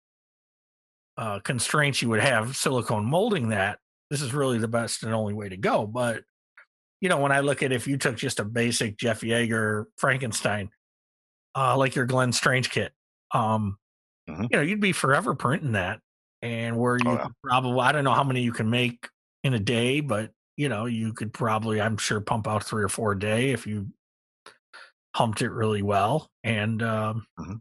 uh, 1.17 1.39
constraints 1.39 2.01
you 2.01 2.09
would 2.09 2.19
have 2.19 2.55
silicone 2.55 3.05
molding 3.05 3.49
that, 3.49 3.79
this 4.09 4.21
is 4.21 4.33
really 4.33 4.57
the 4.57 4.67
best 4.67 5.03
and 5.03 5.13
only 5.13 5.33
way 5.33 5.49
to 5.49 5.57
go. 5.57 5.85
But, 5.87 6.23
you 7.01 7.09
know, 7.09 7.19
when 7.19 7.31
I 7.31 7.41
look 7.41 7.63
at 7.63 7.71
if 7.71 7.87
you 7.87 7.97
took 7.97 8.17
just 8.17 8.39
a 8.39 8.45
basic 8.45 8.97
Jeff 8.97 9.21
Yagher 9.21 9.85
Frankenstein, 9.97 10.69
uh, 11.55 11.77
like 11.77 11.95
your 11.95 12.05
Glenn 12.05 12.33
Strange 12.33 12.69
kit, 12.69 12.93
um, 13.33 13.77
Mhm. 14.27 14.49
you 14.51 14.57
know, 14.57 14.63
you'd 14.63 14.81
be 14.81 14.91
forever 14.93 15.35
printing 15.35 15.73
that. 15.73 16.01
And 16.41 16.77
where 16.77 16.97
you 16.97 17.05
Oh, 17.05 17.13
yeah. 17.15 17.27
probably, 17.43 17.79
I 17.81 17.91
don't 17.91 18.03
know 18.03 18.13
how 18.13 18.23
many 18.23 18.43
you 18.43 18.53
can 18.53 18.69
make 18.69 19.09
in 19.43 19.53
a 19.53 19.59
day, 19.59 20.01
but, 20.01 20.31
you 20.57 20.69
know, 20.69 20.85
you 20.85 21.13
could 21.13 21.33
probably, 21.33 21.81
I'm 21.81 21.97
sure, 21.97 22.21
pump 22.21 22.47
out 22.47 22.63
three 22.63 22.83
or 22.83 22.89
four 22.89 23.13
a 23.13 23.19
day 23.19 23.51
if 23.51 23.65
you 23.67 23.91
humped 25.17 25.41
it 25.41 25.49
really 25.49 25.81
well. 25.81 26.29
And, 26.43 26.81
um, 26.83 27.25
Mhm. 27.39 27.59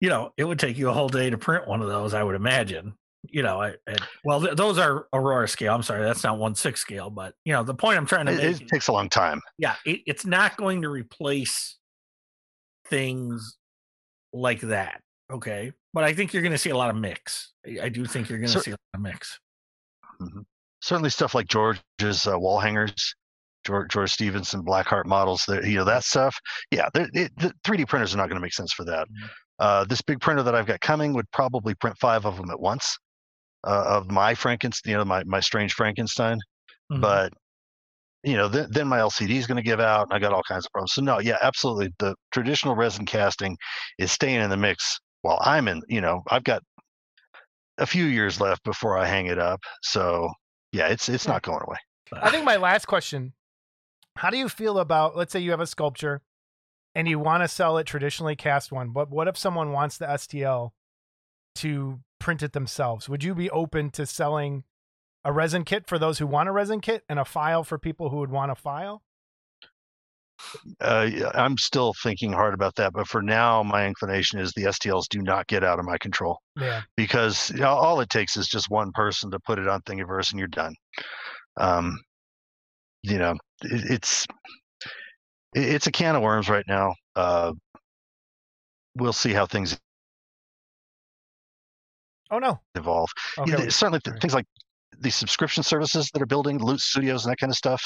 you 0.00 0.08
know, 0.10 0.32
it 0.36 0.44
would 0.44 0.58
take 0.58 0.76
you 0.76 0.90
a 0.90 0.92
whole 0.92 1.08
day 1.08 1.30
to 1.30 1.38
print 1.38 1.66
one 1.66 1.80
of 1.80 1.88
those, 1.88 2.12
I 2.12 2.22
would 2.22 2.34
imagine. 2.34 2.94
You 3.28 3.42
know, 3.42 3.60
I, 3.60 3.74
I 3.88 3.96
well, 4.24 4.40
th- 4.40 4.54
those 4.54 4.78
are 4.78 5.08
Aurora 5.12 5.48
scale. 5.48 5.74
I'm 5.74 5.82
sorry, 5.82 6.04
that's 6.04 6.22
not 6.22 6.38
one 6.38 6.54
six 6.54 6.80
scale, 6.80 7.08
but 7.10 7.34
you 7.44 7.52
know, 7.54 7.64
the 7.64 7.74
point 7.74 7.96
I'm 7.96 8.06
trying 8.06 8.26
to 8.26 8.32
it, 8.32 8.36
make, 8.52 8.60
it 8.60 8.68
takes 8.68 8.86
a 8.88 8.92
long 8.92 9.08
time 9.08 9.40
yeah, 9.58 9.74
it, 9.84 10.02
it's 10.06 10.24
not 10.26 10.56
going 10.56 10.82
to 10.82 10.88
replace 10.90 11.76
things 12.88 13.56
like 14.32 14.60
that. 14.60 15.00
Okay, 15.32 15.72
but 15.92 16.04
I 16.04 16.12
think 16.14 16.32
you're 16.32 16.42
going 16.42 16.52
to 16.52 16.58
see 16.58 16.70
a 16.70 16.76
lot 16.76 16.90
of 16.90 16.96
mix. 16.96 17.52
I, 17.66 17.84
I 17.84 17.88
do 17.88 18.04
think 18.04 18.28
you're 18.28 18.38
going 18.38 18.46
to 18.48 18.52
So- 18.52 18.60
see 18.60 18.70
a 18.70 18.74
lot 18.74 18.94
of 18.94 19.00
mix. 19.00 19.40
certainly 20.82 21.10
stuff 21.10 21.34
like 21.34 21.48
George's 21.48 22.26
uh, 22.28 22.38
wall 22.38 22.60
hangers, 22.60 23.14
George, 23.66 23.90
George 23.90 24.12
Stevenson 24.12 24.62
Blackheart 24.64 25.04
models. 25.06 25.44
That 25.46 25.64
you 25.64 25.76
know 25.76 25.84
that 25.84 26.04
stuff. 26.04 26.38
Yeah, 26.70 26.88
it, 26.94 27.32
the 27.36 27.52
3D 27.64 27.88
printers 27.88 28.14
are 28.14 28.18
not 28.18 28.28
going 28.28 28.36
to 28.40 28.42
make 28.44 28.54
sense 28.54 28.72
for 28.72 28.84
that. 28.84 29.08
Mhm. 29.08 29.30
Uh, 29.58 29.84
this 29.84 30.02
big 30.02 30.20
printer 30.20 30.42
that 30.42 30.54
I've 30.54 30.66
got 30.66 30.80
coming 30.80 31.12
would 31.14 31.30
probably 31.32 31.74
print 31.74 31.96
five 31.98 32.24
of 32.26 32.36
them 32.36 32.50
at 32.50 32.60
once 32.60 32.96
uh, 33.66 33.84
of 33.86 34.10
my 34.10 34.34
Frankenstein, 34.34 34.90
you 34.92 34.96
know, 34.98 35.04
my 35.04 35.24
my 35.24 35.40
strange 35.40 35.72
Frankenstein. 35.74 36.38
Mhm. 36.92 37.00
But 37.00 37.32
you 38.22 38.36
know, 38.36 38.48
then, 38.48 38.66
then 38.70 38.88
my 38.88 38.98
LCD 38.98 39.36
is 39.36 39.46
going 39.46 39.56
to 39.56 39.62
give 39.62 39.78
out, 39.80 40.08
and 40.08 40.12
I 40.12 40.18
got 40.18 40.32
all 40.32 40.42
kinds 40.48 40.66
of 40.66 40.72
problems. 40.72 40.94
So 40.94 41.02
no, 41.02 41.20
yeah, 41.20 41.38
absolutely. 41.42 41.92
The 41.98 42.14
traditional 42.32 42.74
resin 42.74 43.06
casting 43.06 43.56
is 43.98 44.10
staying 44.10 44.40
in 44.40 44.50
the 44.50 44.56
mix 44.56 44.98
while 45.22 45.38
I'm 45.42 45.68
in. 45.68 45.80
You 45.88 46.00
know, 46.00 46.22
I've 46.28 46.42
got 46.44 46.62
a 47.78 47.86
few 47.86 48.04
years 48.06 48.40
left 48.40 48.64
before 48.64 48.98
I 48.98 49.06
hang 49.06 49.26
it 49.26 49.38
up. 49.38 49.60
So 49.82 50.28
yeah, 50.72 50.88
it's 50.88 51.08
it's 51.08 51.26
Yeah. 51.26 51.32
not 51.34 51.42
going 51.42 51.62
away. 51.66 51.76
I 52.12 52.30
think 52.30 52.44
my 52.44 52.56
last 52.56 52.86
question 52.86 53.32
How 54.16 54.30
do 54.30 54.36
you 54.38 54.48
feel 54.48 54.78
about, 54.78 55.16
let's 55.16 55.32
say 55.32 55.40
you 55.40 55.50
have 55.50 55.60
a 55.60 55.66
sculpture 55.66 56.22
and 56.94 57.06
you 57.08 57.18
want 57.18 57.42
to 57.42 57.48
sell 57.48 57.76
it 57.78 57.84
traditionally 57.84 58.36
cast 58.36 58.72
one, 58.72 58.90
but 58.90 59.10
what 59.10 59.28
if 59.28 59.36
someone 59.36 59.72
wants 59.72 59.98
the 59.98 60.06
STL 60.06 60.70
to 61.56 62.00
print 62.18 62.42
it 62.42 62.52
themselves? 62.52 63.08
Would 63.08 63.22
you 63.24 63.34
be 63.34 63.50
open 63.50 63.90
to 63.90 64.06
selling 64.06 64.64
a 65.24 65.32
resin 65.32 65.64
kit 65.64 65.86
for 65.86 65.98
those 65.98 66.18
who 66.18 66.26
want 66.26 66.48
a 66.48 66.52
resin 66.52 66.80
kit 66.80 67.04
and 67.08 67.18
a 67.18 67.24
file 67.24 67.64
for 67.64 67.78
people 67.78 68.08
who 68.10 68.16
would 68.18 68.30
want 68.30 68.50
a 68.50 68.54
file? 68.54 69.02
Uh, 70.80 71.08
I'm 71.34 71.56
still 71.56 71.94
thinking 72.02 72.32
hard 72.32 72.52
about 72.52 72.74
that, 72.76 72.92
but 72.92 73.08
for 73.08 73.22
now, 73.22 73.62
my 73.62 73.86
inclination 73.86 74.38
is 74.38 74.52
the 74.52 74.64
STLs 74.64 75.08
do 75.08 75.22
not 75.22 75.46
get 75.46 75.64
out 75.64 75.78
of 75.78 75.86
my 75.86 75.96
control 75.98 76.40
Yeah. 76.56 76.82
because 76.96 77.50
you 77.50 77.60
know, 77.60 77.68
all 77.68 78.00
it 78.00 78.10
takes 78.10 78.36
is 78.36 78.46
just 78.46 78.70
one 78.70 78.92
person 78.92 79.30
to 79.30 79.40
put 79.40 79.58
it 79.58 79.66
on 79.66 79.80
Thingiverse 79.82 80.30
and 80.30 80.38
you're 80.38 80.48
done. 80.48 80.74
Um, 81.56 81.98
you 83.06 83.18
know, 83.18 83.32
it, 83.62 83.90
it's 83.90 84.26
it, 85.54 85.64
it's 85.74 85.86
a 85.86 85.92
can 85.92 86.16
of 86.16 86.22
worms 86.22 86.48
right 86.48 86.64
now. 86.68 86.94
Uh, 87.14 87.52
we'll 88.96 89.12
see 89.12 89.32
how 89.32 89.46
things 89.46 89.78
Oh, 92.30 92.38
no. 92.40 92.58
evolve. 92.74 93.08
Okay. 93.38 93.68
Certainly 93.68 94.00
th- 94.00 94.20
things 94.20 94.34
like 94.34 94.46
the 94.98 95.10
subscription 95.10 95.62
services 95.62 96.10
that 96.12 96.22
are 96.22 96.26
building 96.26 96.58
loot 96.58 96.80
studios 96.80 97.24
and 97.24 97.32
that 97.32 97.38
kind 97.38 97.50
of 97.50 97.56
stuff 97.56 97.82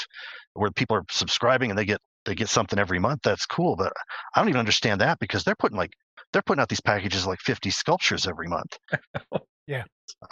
where 0.53 0.71
people 0.71 0.95
are 0.95 1.03
subscribing 1.11 1.69
and 1.69 1.77
they 1.77 1.85
get 1.85 1.99
they 2.25 2.35
get 2.35 2.49
something 2.49 2.79
every 2.79 2.99
month 2.99 3.19
that's 3.23 3.45
cool 3.45 3.75
but 3.75 3.91
i 4.35 4.39
don't 4.39 4.47
even 4.49 4.59
understand 4.59 5.01
that 5.01 5.19
because 5.19 5.43
they're 5.43 5.55
putting 5.55 5.77
like 5.77 5.91
they're 6.31 6.41
putting 6.41 6.61
out 6.61 6.69
these 6.69 6.79
packages 6.81 7.27
like 7.27 7.39
50 7.41 7.69
sculptures 7.69 8.27
every 8.27 8.47
month 8.47 8.77
Yeah. 9.67 9.83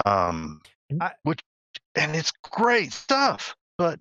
um 0.05 0.61
I- 1.01 1.11
which 1.23 1.39
and 1.95 2.15
it's 2.15 2.31
great 2.51 2.93
stuff 2.93 3.55
but 3.77 3.99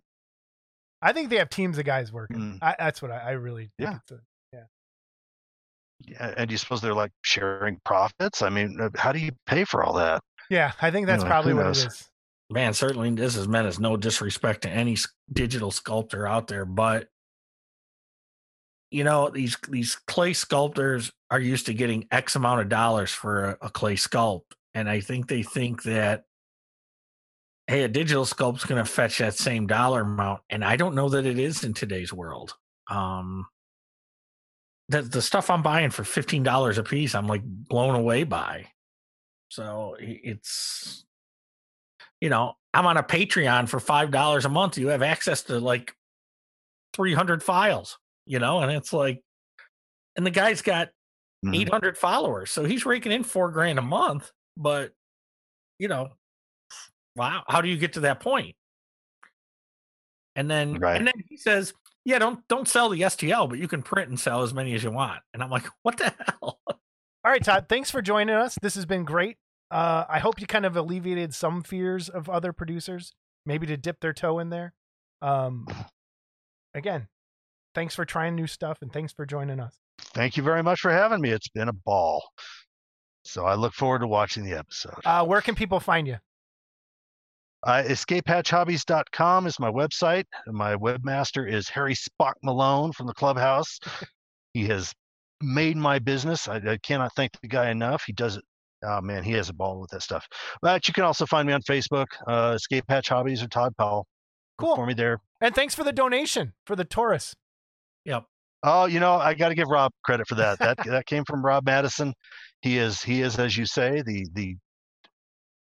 I 1.01 1.13
think 1.13 1.31
they 1.31 1.37
have 1.37 1.51
teams 1.51 1.79
of 1.79 1.85
guys 1.85 2.13
working. 2.13 2.37
Mm. 2.39 2.59
I, 2.63 2.75
that's 2.79 3.01
what 3.01 3.11
I, 3.11 3.19
I 3.19 3.31
really 3.33 3.71
think 3.79 3.91
Yeah. 3.91 3.97
it's 4.03 4.13
a, 4.13 4.21
yeah, 6.07 6.33
and 6.37 6.49
do 6.49 6.53
you 6.55 6.59
suppose 6.59 6.81
they're 6.81 6.95
like 6.95 7.11
sharing 7.23 7.81
profits 7.85 8.41
i 8.41 8.49
mean 8.49 8.79
uh, 8.81 8.89
how 8.97 9.11
do 9.11 9.19
you 9.19 9.33
pay 9.49 9.65
for 9.65 9.83
all 9.83 9.95
that 9.95 10.23
yeah, 10.49 10.73
I 10.81 10.91
think 10.91 11.07
that's 11.07 11.23
Anyway, 11.25 11.29
probably 11.29 11.55
what 11.55 11.65
knows? 11.67 11.83
it 11.85 11.89
is. 11.89 12.09
Man, 12.49 12.73
certainly 12.73 13.11
this 13.11 13.37
is 13.37 13.47
meant 13.47 13.67
as 13.67 13.79
no 13.79 13.99
disrespect 13.99 14.63
to 14.63 14.71
any 14.71 14.97
digital 15.31 15.71
sculptor 15.71 16.27
out 16.27 16.47
there, 16.47 16.65
but 16.65 17.09
you 18.91 19.05
know 19.05 19.29
these 19.29 19.59
these 19.69 19.97
clay 20.07 20.33
sculptors 20.33 21.13
are 21.31 21.41
used 21.41 21.67
to 21.67 21.75
getting 21.75 22.07
X 22.11 22.35
amount 22.37 22.63
of 22.63 22.71
dollars 22.71 23.11
for 23.13 23.45
a, 23.45 23.59
a 23.67 23.71
clay 23.71 23.97
sculpt, 23.97 24.53
and 24.73 24.89
I 24.89 25.01
think 25.01 25.29
they 25.29 25.43
think 25.43 25.83
that 25.83 26.25
hey, 27.69 27.85
a 27.85 27.89
digital 27.89 28.25
sculpt's 28.25 28.65
going 28.65 28.83
to 28.85 28.91
fetch 28.91 29.19
that 29.19 29.35
same 29.35 29.69
dollar 29.69 30.01
amount, 30.01 30.43
and 30.51 30.65
I 30.65 30.77
don't 30.77 30.97
know 30.97 31.09
that 31.11 31.27
it 31.27 31.39
is 31.39 31.63
in 31.65 31.75
today's 31.75 32.13
world. 32.13 32.57
Um, 32.91 33.47
the 34.89 35.03
the 35.03 35.23
stuff 35.23 35.51
I'm 35.51 35.63
buying 35.63 35.91
for 35.91 36.03
fifteen 36.05 36.43
dollars 36.43 36.79
a 36.79 36.83
piece, 36.83 37.15
I'm 37.15 37.27
like 37.29 37.43
blown 37.45 37.95
away 37.95 38.25
by. 38.25 38.67
So 39.51 39.97
it's 40.01 41.05
you 42.21 42.31
know, 42.31 42.55
I'm 42.75 42.87
on 42.87 42.97
a 42.97 43.03
Patreon 43.03 43.69
for 43.69 43.81
five 43.81 44.11
dollars 44.11 44.45
a 44.45 44.49
month. 44.49 44.79
You 44.79 44.89
have 44.89 45.03
access 45.03 45.43
to 45.45 45.59
like 45.61 45.95
300 46.95 47.43
files, 47.43 47.99
you 48.27 48.39
know, 48.39 48.61
and 48.61 48.73
it's 48.73 48.93
like, 48.93 49.23
and 50.17 50.27
the 50.27 50.31
guy's 50.31 50.63
got 50.63 50.91
Mhm. 51.45 51.55
800 51.55 51.97
followers, 51.97 52.51
so 52.51 52.65
he's 52.65 52.85
raking 52.85 53.13
in 53.13 53.23
four 53.23 53.51
grand 53.53 53.79
a 53.79 53.83
month. 53.83 54.33
But 54.57 54.93
you 55.79 55.89
know, 55.89 56.11
wow, 57.19 57.43
how 57.49 57.61
do 57.61 57.69
you 57.69 57.77
get 57.77 57.95
to 57.95 58.01
that 58.01 58.21
point? 58.21 58.55
And 60.37 60.51
then, 60.51 60.75
Right. 60.79 60.97
and 60.97 61.07
then 61.07 61.15
he 61.29 61.37
says, 61.37 61.75
"Yeah, 62.05 62.19
don't 62.19 62.47
don't 62.49 62.69
sell 62.69 62.89
the 62.91 63.01
STL, 63.03 63.49
but 63.49 63.59
you 63.59 63.67
can 63.69 63.83
print 63.83 64.09
and 64.09 64.19
sell 64.19 64.43
as 64.43 64.55
many 64.55 64.75
as 64.75 64.83
you 64.85 64.91
want." 64.91 65.21
And 65.35 65.43
I'm 65.43 65.51
like, 65.51 65.65
"What 65.83 65.97
the 65.99 66.15
hell?" 66.19 66.61
All 66.67 67.33
right, 67.33 67.43
Todd, 67.43 67.67
thanks 67.69 67.91
for 67.91 68.01
joining 68.01 68.37
us. 68.37 68.57
This 68.63 68.75
has 68.77 68.87
been 68.87 69.05
great. 69.05 69.37
Uh, 69.71 70.05
I 70.09 70.19
hope 70.21 70.41
you 70.41 70.47
kind 70.47 70.65
of 70.65 70.77
alleviated 70.77 71.35
some 71.35 71.63
fears 71.63 72.09
of 72.09 72.31
other 72.31 72.53
producers, 72.53 73.13
maybe 73.45 73.67
to 73.67 73.77
dip 73.77 74.01
their 74.01 74.15
toe 74.15 74.39
in 74.39 74.49
there. 74.51 74.73
Um, 75.21 75.67
again, 76.73 77.09
thanks 77.75 77.95
for 77.95 78.05
trying 78.07 78.35
new 78.37 78.47
stuff 78.47 78.79
and 78.81 78.93
thanks 78.93 79.13
for 79.13 79.27
joining 79.27 79.59
us. 79.61 79.77
thank 80.15 80.37
you 80.37 80.43
very 80.45 80.63
much 80.63 80.81
for 80.81 80.91
having 80.93 81.21
me 81.21 81.31
it's 81.31 81.49
been 81.49 81.69
a 81.69 81.73
ball 81.73 82.23
so 83.25 83.45
i 83.45 83.55
look 83.55 83.75
forward 83.75 83.99
to 83.99 84.07
watching 84.07 84.45
the 84.45 84.57
episode 84.57 84.95
Uh, 85.05 85.25
where 85.27 85.41
can 85.43 85.57
people 85.57 85.81
find 85.81 86.07
you? 86.07 86.17
Uh, 87.69 87.83
escapehatchhobbies.com 87.83 89.47
is 89.47 89.61
my 89.61 89.71
website. 89.71 90.25
My 90.47 90.75
webmaster 90.75 91.47
is 91.47 91.69
Harry 91.69 91.95
Spock 91.95 92.33
Malone 92.43 92.93
from 92.93 93.07
the 93.07 93.13
clubhouse. 93.13 93.79
he 94.55 94.65
has 94.69 94.95
made 95.43 95.77
my 95.77 95.99
business. 95.99 96.49
I, 96.49 96.57
I 96.67 96.79
cannot 96.83 97.13
thank 97.15 97.33
the 97.43 97.47
guy 97.49 97.69
enough. 97.69 98.05
He 98.07 98.15
does 98.15 98.37
it. 98.39 98.45
Oh 98.83 99.03
man, 99.03 99.23
he 99.23 99.33
has 99.33 99.51
a 99.51 99.53
ball 99.53 99.81
with 99.81 99.91
that 99.91 100.03
stuff. 100.03 100.27
But 100.63 100.89
you 100.89 100.95
can 100.95 101.05
also 101.05 101.27
find 101.27 101.47
me 101.47 101.53
on 101.53 101.61
Facebook, 101.61 102.07
uh, 102.27 102.55
Escape 102.57 102.85
Hatch 102.89 103.11
Hobbies 103.11 103.43
or 103.43 103.49
Todd 103.49 103.75
Powell. 103.77 104.07
Look 104.59 104.69
Cool. 104.69 104.77
for 104.77 104.87
me 104.87 104.95
there. 104.95 105.21
And 105.43 105.55
thanks 105.55 105.75
for 105.75 105.85
the 105.85 105.93
donation 105.93 106.55
for 106.65 106.75
the 106.75 106.87
Taurus. 106.87 107.35
Yep. 108.07 108.25
Oh, 108.63 108.87
you 108.87 108.99
know, 108.99 109.17
I 109.17 109.35
got 109.35 109.51
to 109.51 109.55
give 109.55 109.69
Rob 109.69 109.93
credit 110.05 110.27
for 110.27 110.37
that. 110.37 110.59
That 110.61 110.79
that 110.87 111.05
came 111.05 111.25
from 111.27 111.45
Rob 111.45 111.67
Madison. 111.67 112.15
He 112.63 112.79
is 112.79 113.03
he 113.03 113.21
is, 113.21 113.39
as 113.39 113.59
you 113.59 113.67
say, 113.67 114.01
the 114.07 114.27
the 114.33 114.57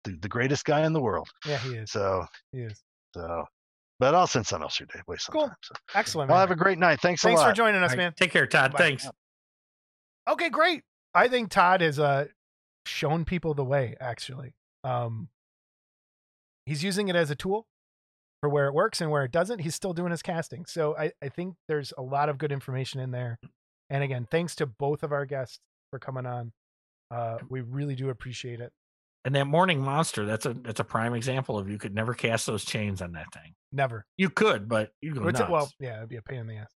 the, 0.03 0.17
the 0.21 0.29
greatest 0.29 0.65
guy 0.65 0.85
in 0.85 0.93
the 0.93 1.01
world. 1.01 1.27
Yeah, 1.45 1.57
he 1.57 1.75
is. 1.75 1.91
So 1.91 2.25
He 2.51 2.59
is. 2.61 2.81
so, 3.13 3.45
but 3.99 4.13
I'll 4.15 4.27
send 4.27 4.45
some 4.47 4.61
else 4.61 4.79
your 4.79 4.87
day. 4.87 5.01
Wait 5.07 5.19
Cool. 5.31 5.41
sometime. 5.41 5.55
So. 5.63 5.75
Excellent. 5.95 6.31
I'll 6.31 6.37
have 6.39 6.51
a 6.51 6.55
great 6.55 6.77
night. 6.77 6.99
Thanks, 7.01 7.21
Thanks 7.21 7.39
a 7.41 7.43
lot. 7.43 7.49
for 7.49 7.55
joining 7.55 7.81
us, 7.81 7.91
All 7.91 7.97
right, 7.97 8.03
man. 8.03 8.13
Take 8.17 8.31
care, 8.31 8.45
Todd. 8.47 8.71
Bye. 8.73 8.77
Thanks. 8.77 9.09
Okay, 10.29 10.49
great. 10.49 10.83
I 11.13 11.27
think 11.27 11.49
Todd 11.49 11.81
has 11.81 11.99
uh 11.99 12.25
shown 12.85 13.25
people 13.25 13.53
the 13.53 13.63
way, 13.65 13.95
actually. 13.99 14.53
Um 14.83 15.29
he's 16.65 16.83
using 16.83 17.07
it 17.07 17.15
as 17.15 17.31
a 17.31 17.35
tool 17.35 17.65
for 18.41 18.49
where 18.49 18.67
it 18.67 18.73
works 18.73 19.01
and 19.01 19.09
where 19.09 19.23
it 19.23 19.31
doesn't. 19.31 19.59
He's 19.59 19.73
still 19.73 19.93
doing 19.93 20.11
his 20.11 20.21
casting. 20.21 20.65
So 20.65 20.95
I, 20.97 21.11
I 21.23 21.29
think 21.29 21.55
there's 21.67 21.91
a 21.97 22.01
lot 22.01 22.29
of 22.29 22.37
good 22.37 22.51
information 22.51 22.99
in 22.99 23.11
there. 23.11 23.39
And 23.89 24.03
again, 24.03 24.27
thanks 24.29 24.53
to 24.57 24.65
both 24.65 25.01
of 25.01 25.11
our 25.11 25.25
guests 25.25 25.59
for 25.89 25.97
coming 25.99 26.25
on. 26.25 26.51
Uh 27.09 27.37
we 27.49 27.61
really 27.61 27.95
do 27.95 28.09
appreciate 28.09 28.59
it. 28.59 28.71
And 29.27 29.35
that 29.35 29.45
morning 29.45 29.81
monster, 29.81 30.25
that's 30.25 30.45
a 30.45 30.53
that's 30.53 30.79
a 30.79 30.85
prime 30.85 31.13
example 31.13 31.59
of 31.59 31.69
you 31.69 31.77
could 31.77 31.93
never 31.93 32.13
cast 32.13 32.45
those 32.45 32.63
chains 32.63 33.01
on 33.01 33.11
that 33.11 33.25
thing. 33.33 33.55
Never. 33.73 34.05
You 34.15 34.29
could, 34.29 34.69
but 34.69 34.91
you 35.01 35.13
go 35.13 35.21
nuts. 35.29 35.41
well, 35.49 35.69
yeah, 35.81 35.97
it'd 35.97 36.07
be 36.07 36.15
a 36.15 36.21
pain 36.21 36.39
in 36.39 36.47
the 36.47 36.55
ass. 36.55 36.71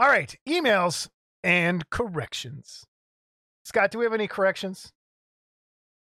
All 0.00 0.08
right, 0.08 0.36
emails 0.48 1.08
and 1.44 1.88
corrections. 1.88 2.84
Scott, 3.64 3.92
do 3.92 3.98
we 3.98 4.04
have 4.04 4.12
any 4.12 4.26
corrections? 4.26 4.92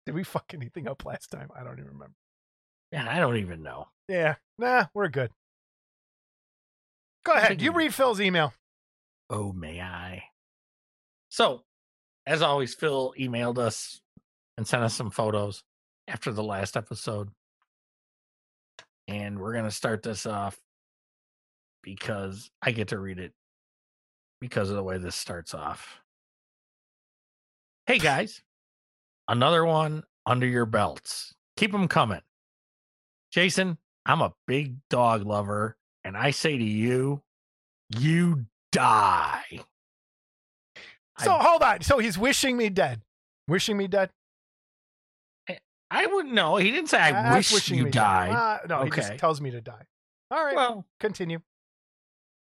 Did 0.07 0.15
we 0.15 0.23
fuck 0.23 0.55
anything 0.55 0.87
up 0.87 1.05
last 1.05 1.29
time? 1.29 1.49
I 1.55 1.63
don't 1.63 1.77
even 1.77 1.91
remember. 1.91 2.15
Man, 2.91 3.07
I 3.07 3.19
don't 3.19 3.37
even 3.37 3.61
know. 3.61 3.89
Yeah, 4.07 4.37
nah, 4.57 4.85
we're 4.95 5.09
good. 5.09 5.29
Go 7.23 7.33
ahead. 7.33 7.61
You 7.61 7.73
read 7.73 7.93
Phil's 7.93 8.19
email. 8.19 8.55
Oh, 9.29 9.53
may 9.53 9.79
I? 9.81 10.23
So, 11.29 11.61
as 12.25 12.41
always, 12.41 12.73
Phil 12.73 13.13
emailed 13.19 13.59
us 13.59 14.01
and 14.59 14.67
sent 14.67 14.83
us 14.83 14.93
some 14.93 15.09
photos 15.09 15.63
after 16.09 16.33
the 16.33 16.43
last 16.43 16.75
episode. 16.75 17.29
And 19.07 19.39
we're 19.39 19.53
going 19.53 19.63
to 19.63 19.71
start 19.71 20.03
this 20.03 20.25
off 20.25 20.59
because 21.81 22.51
I 22.61 22.71
get 22.71 22.89
to 22.89 22.99
read 22.99 23.19
it 23.19 23.31
because 24.41 24.69
of 24.69 24.75
the 24.75 24.83
way 24.83 24.97
this 24.97 25.15
starts 25.15 25.53
off. 25.53 26.01
Hey, 27.87 27.99
guys, 27.99 28.41
another 29.29 29.63
one 29.63 30.03
under 30.25 30.45
your 30.45 30.65
belts. 30.65 31.33
Keep 31.55 31.71
them 31.71 31.87
coming. 31.87 32.21
Jason, 33.31 33.77
I'm 34.05 34.19
a 34.19 34.33
big 34.45 34.75
dog 34.89 35.25
lover, 35.25 35.77
and 36.03 36.17
I 36.17 36.31
say 36.31 36.57
to 36.57 36.63
you, 36.63 37.21
you 37.97 38.45
die. 38.73 39.61
So 41.17 41.33
I- 41.33 41.43
hold 41.43 41.63
on. 41.63 41.81
So 41.81 41.99
he's 41.99 42.17
wishing 42.17 42.57
me 42.57 42.67
dead. 42.67 43.03
Wishing 43.47 43.77
me 43.77 43.87
dead. 43.87 44.11
I 45.91 46.05
wouldn't 46.05 46.33
know. 46.33 46.55
He 46.57 46.69
didn't 46.71 46.89
say 46.89 46.99
I 46.99 47.37
wish 47.37 47.69
you 47.71 47.89
died. 47.89 48.31
Uh, 48.31 48.67
no, 48.67 48.83
he 48.83 48.91
just 48.91 49.17
tells 49.17 49.41
me 49.41 49.51
to 49.51 49.61
die. 49.61 49.85
All 50.31 50.43
right, 50.43 50.55
Well, 50.55 50.85
continue. 50.99 51.39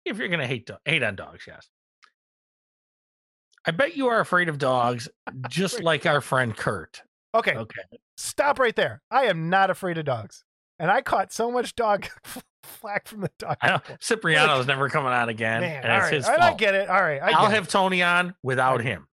if 0.06 0.18
you're 0.18 0.28
gonna 0.28 0.48
hate 0.48 0.66
do- 0.66 0.76
hate 0.86 1.04
on 1.04 1.16
dogs, 1.16 1.46
yes. 1.48 1.70
I 3.66 3.72
bet 3.72 3.96
you 3.96 4.08
are 4.08 4.20
afraid 4.20 4.50
of 4.50 4.58
dogs, 4.58 5.10
just 5.50 5.82
like 5.84 6.06
our 6.06 6.22
friend 6.22 6.56
Kurt. 6.56 7.02
Okay, 7.36 7.56
Okay. 7.56 7.82
stop 8.18 8.58
right 8.60 8.76
there. 8.76 9.02
I 9.12 9.26
am 9.26 9.50
not 9.50 9.70
afraid 9.70 9.98
of 9.98 10.06
dogs. 10.06 10.44
and 10.82 10.90
I 10.90 11.02
caught 11.02 11.34
so 11.34 11.52
much 11.52 11.76
dog 11.76 12.08
flack 12.64 13.08
from 13.08 13.22
the 13.22 13.32
dog. 13.38 13.58
I 13.62 13.68
know. 13.70 13.80
Cipriano's 14.00 14.66
never 14.66 14.88
coming 14.90 15.12
on 15.12 15.28
again, 15.30 15.60
Man, 15.62 15.84
and 15.84 15.92
all 15.92 15.98
it's 16.00 16.04
right, 16.06 16.14
his 16.14 16.26
all 16.26 16.32
right, 16.32 16.42
I 16.42 16.48
fault. 16.48 16.58
get 16.60 16.74
it. 16.74 16.90
All 16.90 17.02
right, 17.02 17.22
I 17.22 17.32
I'll 17.32 17.44
get 17.48 17.52
it. 17.52 17.56
have 17.56 17.68
Tony 17.68 18.02
on 18.02 18.34
without 18.44 18.82
him. 18.82 19.08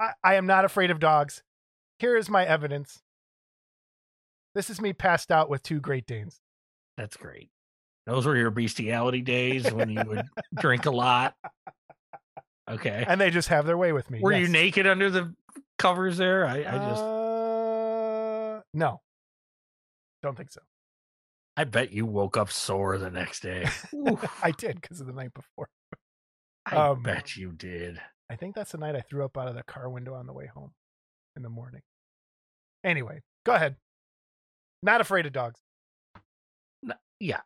I, 0.00 0.10
I 0.24 0.34
am 0.36 0.46
not 0.46 0.64
afraid 0.64 0.90
of 0.90 0.98
dogs. 0.98 1.42
Here 1.98 2.16
is 2.16 2.28
my 2.30 2.44
evidence. 2.44 3.00
This 4.54 4.70
is 4.70 4.80
me 4.80 4.92
passed 4.92 5.30
out 5.30 5.50
with 5.50 5.62
two 5.62 5.80
Great 5.80 6.06
Danes. 6.06 6.40
That's 6.96 7.16
great. 7.16 7.50
Those 8.06 8.26
were 8.26 8.36
your 8.36 8.50
bestiality 8.50 9.22
days 9.22 9.72
when 9.72 9.88
you 9.88 10.02
would 10.06 10.26
drink 10.58 10.86
a 10.86 10.90
lot. 10.90 11.34
Okay. 12.68 13.04
and 13.06 13.20
they 13.20 13.30
just 13.30 13.48
have 13.48 13.66
their 13.66 13.76
way 13.76 13.92
with 13.92 14.10
me. 14.10 14.20
Were 14.20 14.32
you 14.32 14.48
naked 14.48 14.86
under 14.86 15.10
the 15.10 15.34
covers 15.78 16.16
there? 16.16 16.46
I, 16.46 16.58
I 16.58 16.62
just, 16.62 17.02
Uh, 17.02 18.60
no, 18.72 19.00
don't 20.22 20.36
think 20.36 20.50
so. 20.50 20.60
I 21.56 21.64
bet 21.64 21.92
you 21.92 22.06
woke 22.06 22.36
up 22.36 22.50
sore 22.50 22.98
the 22.98 23.10
next 23.10 23.40
day. 23.40 23.68
I 24.42 24.50
did 24.50 24.80
because 24.80 25.00
of 25.00 25.06
the 25.06 25.12
night 25.12 25.32
before. 25.34 25.68
I 26.66 26.88
um, 26.88 27.02
bet 27.02 27.36
you 27.36 27.52
did. 27.52 28.00
I 28.30 28.36
think 28.36 28.54
that's 28.54 28.72
the 28.72 28.78
night 28.78 28.96
I 28.96 29.02
threw 29.02 29.24
up 29.24 29.36
out 29.36 29.48
of 29.48 29.54
the 29.54 29.62
car 29.62 29.88
window 29.88 30.14
on 30.14 30.26
the 30.26 30.32
way 30.32 30.46
home 30.46 30.72
in 31.36 31.42
the 31.42 31.50
morning. 31.50 31.82
Anyway, 32.82 33.20
go 33.44 33.52
ahead. 33.52 33.76
Not 34.84 35.00
afraid 35.00 35.24
of 35.24 35.32
dogs. 35.32 35.58
Yeah. 37.18 37.40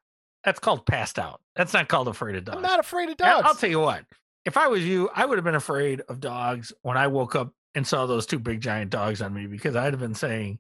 That's 0.45 0.59
called 0.59 0.87
passed 0.87 1.19
out. 1.19 1.41
That's 1.55 1.73
not 1.73 1.89
called 1.89 2.09
afraid 2.09 2.35
of 2.35 2.45
dogs. 2.45 2.57
I'm 2.57 2.63
not 2.63 2.81
afraid 2.81 3.11
of 3.11 3.17
dogs. 3.17 3.47
I'll 3.47 3.55
tell 3.55 3.71
you 3.71 3.79
what. 3.79 4.05
If 4.45 4.57
I 4.57 4.67
was 4.67 4.85
you, 4.85 5.09
I 5.15 5.25
would 5.25 5.39
have 5.39 5.45
been 5.45 5.55
afraid 5.55 6.01
of 6.09 6.21
dogs 6.21 6.73
when 6.83 6.97
I 6.97 7.07
woke 7.07 7.37
up 7.37 7.53
and 7.75 7.87
saw 7.87 8.07
those 8.07 8.27
two 8.27 8.41
big 8.41 8.61
giant 8.61 8.91
dogs 8.91 9.23
on 9.23 9.33
me 9.33 9.47
because 9.47 9.77
I'd 9.77 9.93
have 9.93 10.01
been 10.01 10.15
saying, 10.15 10.59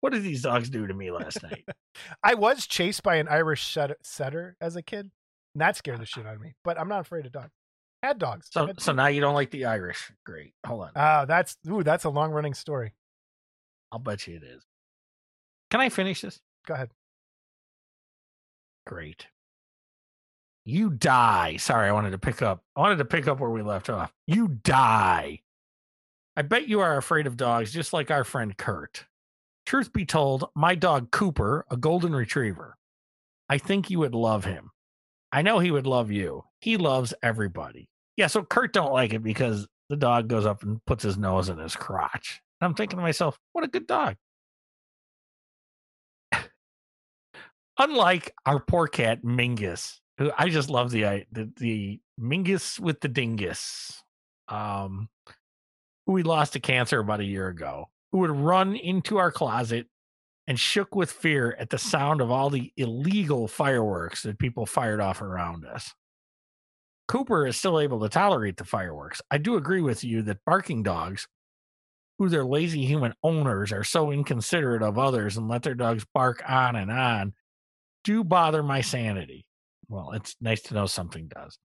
"What 0.00 0.12
did 0.12 0.22
these 0.22 0.42
dogs 0.42 0.70
do 0.70 0.86
to 0.86 0.94
me 0.94 1.10
last 1.10 1.42
night?" 1.42 1.66
I 2.22 2.34
was 2.34 2.66
chased 2.66 3.02
by 3.02 3.16
an 3.16 3.28
Irish 3.28 3.66
setter, 4.02 4.56
as 4.60 4.76
a 4.76 4.82
kid. 4.82 5.10
And 5.54 5.60
that 5.60 5.76
scared 5.76 6.00
the 6.00 6.06
shit 6.06 6.26
out 6.26 6.36
of 6.36 6.40
me. 6.40 6.54
But 6.64 6.78
I'm 6.78 6.88
not 6.88 7.00
afraid 7.00 7.26
of 7.26 7.32
dogs. 7.32 7.52
Had 8.02 8.18
dogs. 8.18 8.48
So, 8.50 8.66
Had 8.66 8.80
so 8.80 8.92
now 8.92 9.06
you 9.08 9.20
don't 9.20 9.34
like 9.34 9.50
the 9.50 9.64
Irish. 9.64 10.12
Great. 10.24 10.52
Hold 10.66 10.82
on. 10.82 10.90
Ah, 10.96 11.24
that's 11.24 11.56
ooh, 11.68 11.82
that's 11.82 12.04
a 12.04 12.10
long 12.10 12.30
running 12.30 12.54
story. 12.54 12.94
I'll 13.90 13.98
bet 13.98 14.26
you 14.26 14.36
it 14.36 14.42
is. 14.42 14.64
Can 15.70 15.80
I 15.80 15.88
finish 15.88 16.20
this? 16.20 16.40
Go 16.66 16.74
ahead. 16.74 16.90
Great. 18.86 19.26
You 20.64 20.90
die. 20.90 21.56
Sorry, 21.58 21.88
I 21.88 21.92
wanted 21.92 22.10
to 22.10 22.18
pick 22.18 22.42
up. 22.42 22.62
I 22.74 22.80
wanted 22.80 22.98
to 22.98 23.04
pick 23.04 23.28
up 23.28 23.40
where 23.40 23.50
we 23.50 23.62
left 23.62 23.90
off. 23.90 24.12
You 24.26 24.48
die. 24.48 25.40
I 26.36 26.42
bet 26.42 26.68
you 26.68 26.80
are 26.80 26.96
afraid 26.96 27.26
of 27.26 27.36
dogs 27.36 27.72
just 27.72 27.92
like 27.92 28.10
our 28.10 28.24
friend 28.24 28.56
Kurt. 28.56 29.04
Truth 29.66 29.92
be 29.92 30.04
told, 30.04 30.44
my 30.54 30.74
dog 30.74 31.10
Cooper, 31.10 31.64
a 31.70 31.76
golden 31.76 32.14
retriever, 32.14 32.76
I 33.48 33.58
think 33.58 33.88
you 33.88 33.98
would 34.00 34.14
love 34.14 34.44
him. 34.44 34.70
I 35.32 35.42
know 35.42 35.58
he 35.58 35.70
would 35.70 35.86
love 35.86 36.10
you. 36.10 36.44
He 36.60 36.76
loves 36.76 37.14
everybody. 37.22 37.88
Yeah, 38.16 38.26
so 38.28 38.42
Kurt 38.42 38.72
don't 38.72 38.92
like 38.92 39.12
it 39.12 39.22
because 39.22 39.66
the 39.88 39.96
dog 39.96 40.28
goes 40.28 40.46
up 40.46 40.62
and 40.62 40.84
puts 40.86 41.02
his 41.02 41.18
nose 41.18 41.48
in 41.48 41.58
his 41.58 41.76
crotch. 41.76 42.42
And 42.60 42.68
I'm 42.68 42.74
thinking 42.74 42.98
to 42.98 43.02
myself, 43.02 43.38
what 43.52 43.64
a 43.64 43.68
good 43.68 43.86
dog. 43.86 44.16
Unlike 47.78 48.32
our 48.46 48.60
poor 48.60 48.86
cat 48.86 49.22
Mingus, 49.22 50.00
who 50.18 50.30
I 50.38 50.48
just 50.48 50.70
love 50.70 50.90
the 50.90 51.24
the, 51.32 51.50
the 51.56 52.00
Mingus 52.20 52.78
with 52.78 53.00
the 53.00 53.08
dingus, 53.08 54.02
um, 54.48 55.08
who 56.06 56.12
we 56.12 56.22
lost 56.22 56.52
to 56.52 56.60
cancer 56.60 57.00
about 57.00 57.20
a 57.20 57.24
year 57.24 57.48
ago, 57.48 57.88
who 58.12 58.18
would 58.18 58.30
run 58.30 58.76
into 58.76 59.16
our 59.16 59.32
closet 59.32 59.88
and 60.46 60.60
shook 60.60 60.94
with 60.94 61.10
fear 61.10 61.56
at 61.58 61.70
the 61.70 61.78
sound 61.78 62.20
of 62.20 62.30
all 62.30 62.50
the 62.50 62.72
illegal 62.76 63.48
fireworks 63.48 64.22
that 64.22 64.38
people 64.38 64.66
fired 64.66 65.00
off 65.00 65.22
around 65.22 65.64
us. 65.64 65.94
Cooper 67.08 67.46
is 67.46 67.56
still 67.56 67.80
able 67.80 68.00
to 68.00 68.08
tolerate 68.08 68.56
the 68.56 68.64
fireworks. 68.64 69.20
I 69.30 69.38
do 69.38 69.56
agree 69.56 69.80
with 69.80 70.04
you 70.04 70.22
that 70.22 70.44
barking 70.46 70.82
dogs, 70.82 71.26
who 72.18 72.28
their 72.28 72.44
lazy 72.44 72.84
human 72.84 73.14
owners 73.22 73.72
are 73.72 73.84
so 73.84 74.12
inconsiderate 74.12 74.82
of 74.82 74.98
others 74.98 75.36
and 75.36 75.48
let 75.48 75.62
their 75.62 75.74
dogs 75.74 76.06
bark 76.14 76.42
on 76.48 76.76
and 76.76 76.90
on, 76.90 77.34
do 78.04 78.22
bother 78.22 78.62
my 78.62 78.80
sanity. 78.82 79.46
Well, 79.88 80.12
it's 80.12 80.36
nice 80.40 80.62
to 80.62 80.74
know 80.74 80.86
something 80.86 81.28
does. 81.28 81.58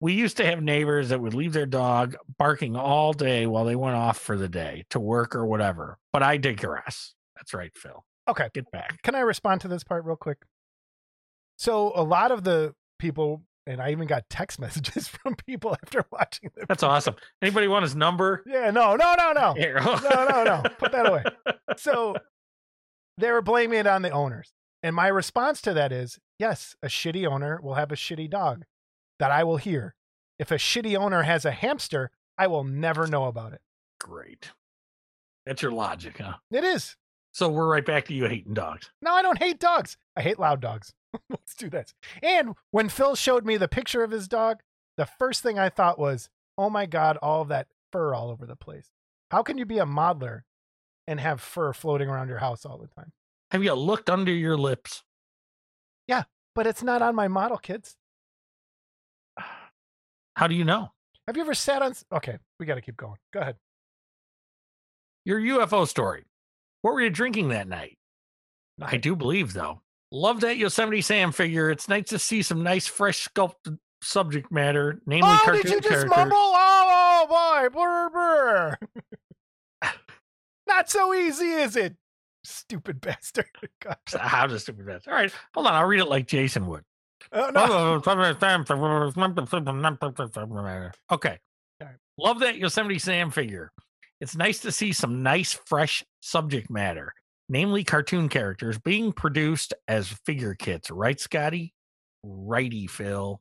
We 0.00 0.12
used 0.14 0.36
to 0.38 0.44
have 0.44 0.62
neighbors 0.62 1.10
that 1.10 1.20
would 1.20 1.34
leave 1.34 1.52
their 1.52 1.66
dog 1.66 2.16
barking 2.38 2.76
all 2.76 3.12
day 3.12 3.46
while 3.46 3.64
they 3.64 3.76
went 3.76 3.96
off 3.96 4.18
for 4.18 4.36
the 4.36 4.48
day 4.48 4.84
to 4.90 5.00
work 5.00 5.34
or 5.34 5.46
whatever. 5.46 5.98
But 6.12 6.22
I 6.22 6.36
digress. 6.36 7.14
That's 7.36 7.54
right, 7.54 7.72
Phil. 7.76 8.04
Okay. 8.28 8.48
Get 8.52 8.70
back. 8.70 9.00
Can 9.02 9.14
I 9.14 9.20
respond 9.20 9.60
to 9.62 9.68
this 9.68 9.84
part 9.84 10.04
real 10.04 10.16
quick? 10.16 10.38
So 11.56 11.92
a 11.94 12.02
lot 12.02 12.32
of 12.32 12.44
the 12.44 12.74
people, 12.98 13.42
and 13.66 13.80
I 13.80 13.92
even 13.92 14.06
got 14.06 14.24
text 14.28 14.60
messages 14.60 15.08
from 15.08 15.36
people 15.36 15.76
after 15.82 16.04
watching 16.10 16.50
the 16.54 16.66
That's 16.66 16.82
awesome. 16.82 17.14
Anybody 17.40 17.68
want 17.68 17.84
his 17.84 17.94
number? 17.96 18.42
Yeah, 18.46 18.70
no, 18.70 18.96
no, 18.96 19.14
no, 19.16 19.32
no. 19.32 19.54
No, 19.54 20.24
no, 20.28 20.44
no. 20.44 20.62
Put 20.78 20.92
that 20.92 21.08
away. 21.08 21.24
So 21.76 22.14
they 23.18 23.32
were 23.32 23.42
blaming 23.42 23.80
it 23.80 23.86
on 23.88 24.02
the 24.02 24.10
owners. 24.10 24.52
And 24.84 24.94
my 24.94 25.08
response 25.08 25.62
to 25.62 25.72
that 25.72 25.92
is 25.92 26.18
yes, 26.38 26.76
a 26.82 26.88
shitty 26.88 27.26
owner 27.26 27.58
will 27.62 27.74
have 27.74 27.90
a 27.90 27.96
shitty 27.96 28.28
dog 28.28 28.64
that 29.18 29.30
I 29.30 29.42
will 29.42 29.56
hear. 29.56 29.94
If 30.38 30.50
a 30.50 30.56
shitty 30.56 30.94
owner 30.94 31.22
has 31.22 31.46
a 31.46 31.52
hamster, 31.52 32.10
I 32.36 32.48
will 32.48 32.64
never 32.64 33.06
know 33.06 33.24
about 33.24 33.54
it. 33.54 33.62
Great. 33.98 34.50
That's 35.46 35.62
your 35.62 35.72
logic, 35.72 36.18
huh? 36.18 36.34
It 36.50 36.64
is. 36.64 36.96
So 37.32 37.48
we're 37.48 37.66
right 37.66 37.84
back 37.84 38.04
to 38.06 38.14
you 38.14 38.26
hating 38.26 38.52
dogs. 38.52 38.90
No, 39.00 39.12
I 39.12 39.22
don't 39.22 39.38
hate 39.38 39.58
dogs. 39.58 39.96
I 40.16 40.20
hate 40.20 40.38
loud 40.38 40.60
dogs. 40.60 40.92
Let's 41.30 41.54
do 41.54 41.70
this. 41.70 41.94
And 42.22 42.54
when 42.70 42.90
Phil 42.90 43.16
showed 43.16 43.46
me 43.46 43.56
the 43.56 43.68
picture 43.68 44.04
of 44.04 44.10
his 44.10 44.28
dog, 44.28 44.58
the 44.98 45.08
first 45.18 45.42
thing 45.42 45.58
I 45.58 45.70
thought 45.70 45.98
was, 45.98 46.28
oh 46.58 46.68
my 46.68 46.84
God, 46.84 47.16
all 47.22 47.40
of 47.40 47.48
that 47.48 47.68
fur 47.90 48.14
all 48.14 48.28
over 48.28 48.44
the 48.44 48.54
place. 48.54 48.90
How 49.30 49.42
can 49.42 49.56
you 49.56 49.64
be 49.64 49.78
a 49.78 49.86
modeler 49.86 50.42
and 51.06 51.18
have 51.20 51.40
fur 51.40 51.72
floating 51.72 52.10
around 52.10 52.28
your 52.28 52.38
house 52.38 52.66
all 52.66 52.76
the 52.76 52.88
time? 52.88 53.12
Have 53.54 53.62
you 53.62 53.72
looked 53.74 54.10
under 54.10 54.32
your 54.32 54.58
lips? 54.58 55.04
Yeah, 56.08 56.24
but 56.56 56.66
it's 56.66 56.82
not 56.82 57.02
on 57.02 57.14
my 57.14 57.28
model 57.28 57.56
kids. 57.56 57.94
How 60.36 60.48
do 60.48 60.56
you 60.56 60.64
know? 60.64 60.90
Have 61.28 61.36
you 61.36 61.42
ever 61.44 61.54
sat 61.54 61.80
on? 61.80 61.94
Okay, 62.12 62.36
we 62.58 62.66
got 62.66 62.74
to 62.74 62.80
keep 62.80 62.96
going. 62.96 63.16
Go 63.32 63.38
ahead. 63.38 63.54
Your 65.24 65.40
UFO 65.40 65.86
story. 65.86 66.24
What 66.82 66.94
were 66.94 67.00
you 67.00 67.10
drinking 67.10 67.50
that 67.50 67.68
night? 67.68 67.96
I 68.82 68.96
do 68.96 69.14
believe, 69.14 69.52
though. 69.52 69.82
Love 70.10 70.40
that 70.40 70.56
Yosemite 70.56 71.00
Sam 71.00 71.30
figure. 71.30 71.70
It's 71.70 71.88
nice 71.88 72.08
to 72.08 72.18
see 72.18 72.42
some 72.42 72.64
nice, 72.64 72.88
fresh 72.88 73.18
sculpted 73.20 73.78
subject 74.02 74.50
matter, 74.50 75.00
namely 75.06 75.30
Oh, 75.30 75.40
cartoon 75.44 75.62
did 75.62 75.70
you 75.70 75.80
just 75.80 75.90
characters. 75.90 76.10
mumble? 76.10 76.36
Oh, 76.36 77.26
oh 77.30 77.62
boy, 77.62 77.68
brr, 77.72 78.10
brr. 78.10 79.90
Not 80.66 80.90
so 80.90 81.14
easy, 81.14 81.50
is 81.50 81.76
it? 81.76 81.96
Stupid 82.44 83.00
bastard. 83.00 83.46
God. 83.82 83.96
How 84.18 84.46
does 84.46 84.62
stupid 84.62 84.86
that? 84.86 85.08
All 85.08 85.14
right, 85.14 85.32
hold 85.54 85.66
on. 85.66 85.74
I'll 85.74 85.86
read 85.86 86.00
it 86.00 86.06
like 86.08 86.26
Jason 86.26 86.66
would. 86.66 86.82
Oh, 87.32 87.50
no. 87.50 88.00
okay. 91.10 91.38
Love 92.18 92.40
that 92.40 92.56
Yosemite 92.56 92.98
Sam 92.98 93.30
figure. 93.30 93.72
It's 94.20 94.36
nice 94.36 94.60
to 94.60 94.72
see 94.72 94.92
some 94.92 95.22
nice, 95.22 95.52
fresh 95.52 96.04
subject 96.20 96.70
matter, 96.70 97.12
namely 97.48 97.82
cartoon 97.82 98.28
characters, 98.28 98.78
being 98.78 99.12
produced 99.12 99.74
as 99.88 100.08
figure 100.08 100.54
kits. 100.54 100.90
Right, 100.90 101.18
Scotty? 101.18 101.74
Righty, 102.22 102.86
Phil. 102.86 103.40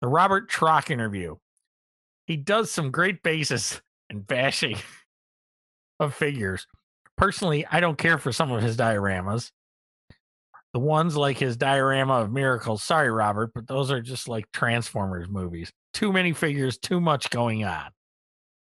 The 0.00 0.08
Robert 0.08 0.50
Trock 0.50 0.90
interview. 0.90 1.36
He 2.26 2.36
does 2.36 2.70
some 2.70 2.90
great 2.90 3.22
basis 3.22 3.80
and 4.10 4.26
bashing 4.26 4.76
of 6.00 6.14
figures. 6.14 6.66
Personally, 7.16 7.66
I 7.70 7.80
don't 7.80 7.96
care 7.98 8.18
for 8.18 8.32
some 8.32 8.50
of 8.52 8.62
his 8.62 8.76
dioramas 8.76 9.50
the 10.72 10.80
ones 10.80 11.16
like 11.16 11.38
his 11.38 11.56
diorama 11.56 12.14
of 12.20 12.30
miracles 12.30 12.82
sorry 12.82 13.10
robert 13.10 13.50
but 13.54 13.66
those 13.66 13.90
are 13.90 14.02
just 14.02 14.28
like 14.28 14.44
transformers 14.52 15.26
movies 15.26 15.72
too 15.94 16.12
many 16.12 16.34
figures 16.34 16.76
too 16.76 17.00
much 17.00 17.30
going 17.30 17.64
on 17.64 17.90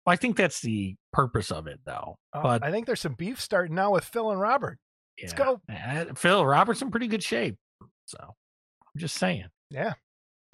well, 0.07 0.13
i 0.13 0.17
think 0.17 0.37
that's 0.37 0.61
the 0.61 0.95
purpose 1.13 1.51
of 1.51 1.67
it 1.67 1.81
though 1.85 2.17
Oh, 2.33 2.43
but 2.43 2.63
I 2.63 2.71
think 2.71 2.87
there's 2.87 3.01
some 3.01 3.15
beef 3.15 3.41
starting 3.41 3.75
now 3.75 3.91
with 3.93 4.05
Phil 4.05 4.31
and 4.31 4.39
Robert. 4.41 4.79
Let's 5.21 5.33
go. 5.33 5.61
Uh, 5.69 6.05
phil 6.15 6.47
robert's 6.47 6.83
in 6.83 6.91
pretty 6.93 7.09
good 7.09 7.23
shape 7.25 7.57
so 8.07 8.19
i'm 8.21 9.01
just 9.01 9.17
saying 9.17 9.47
Yeah. 9.71 9.95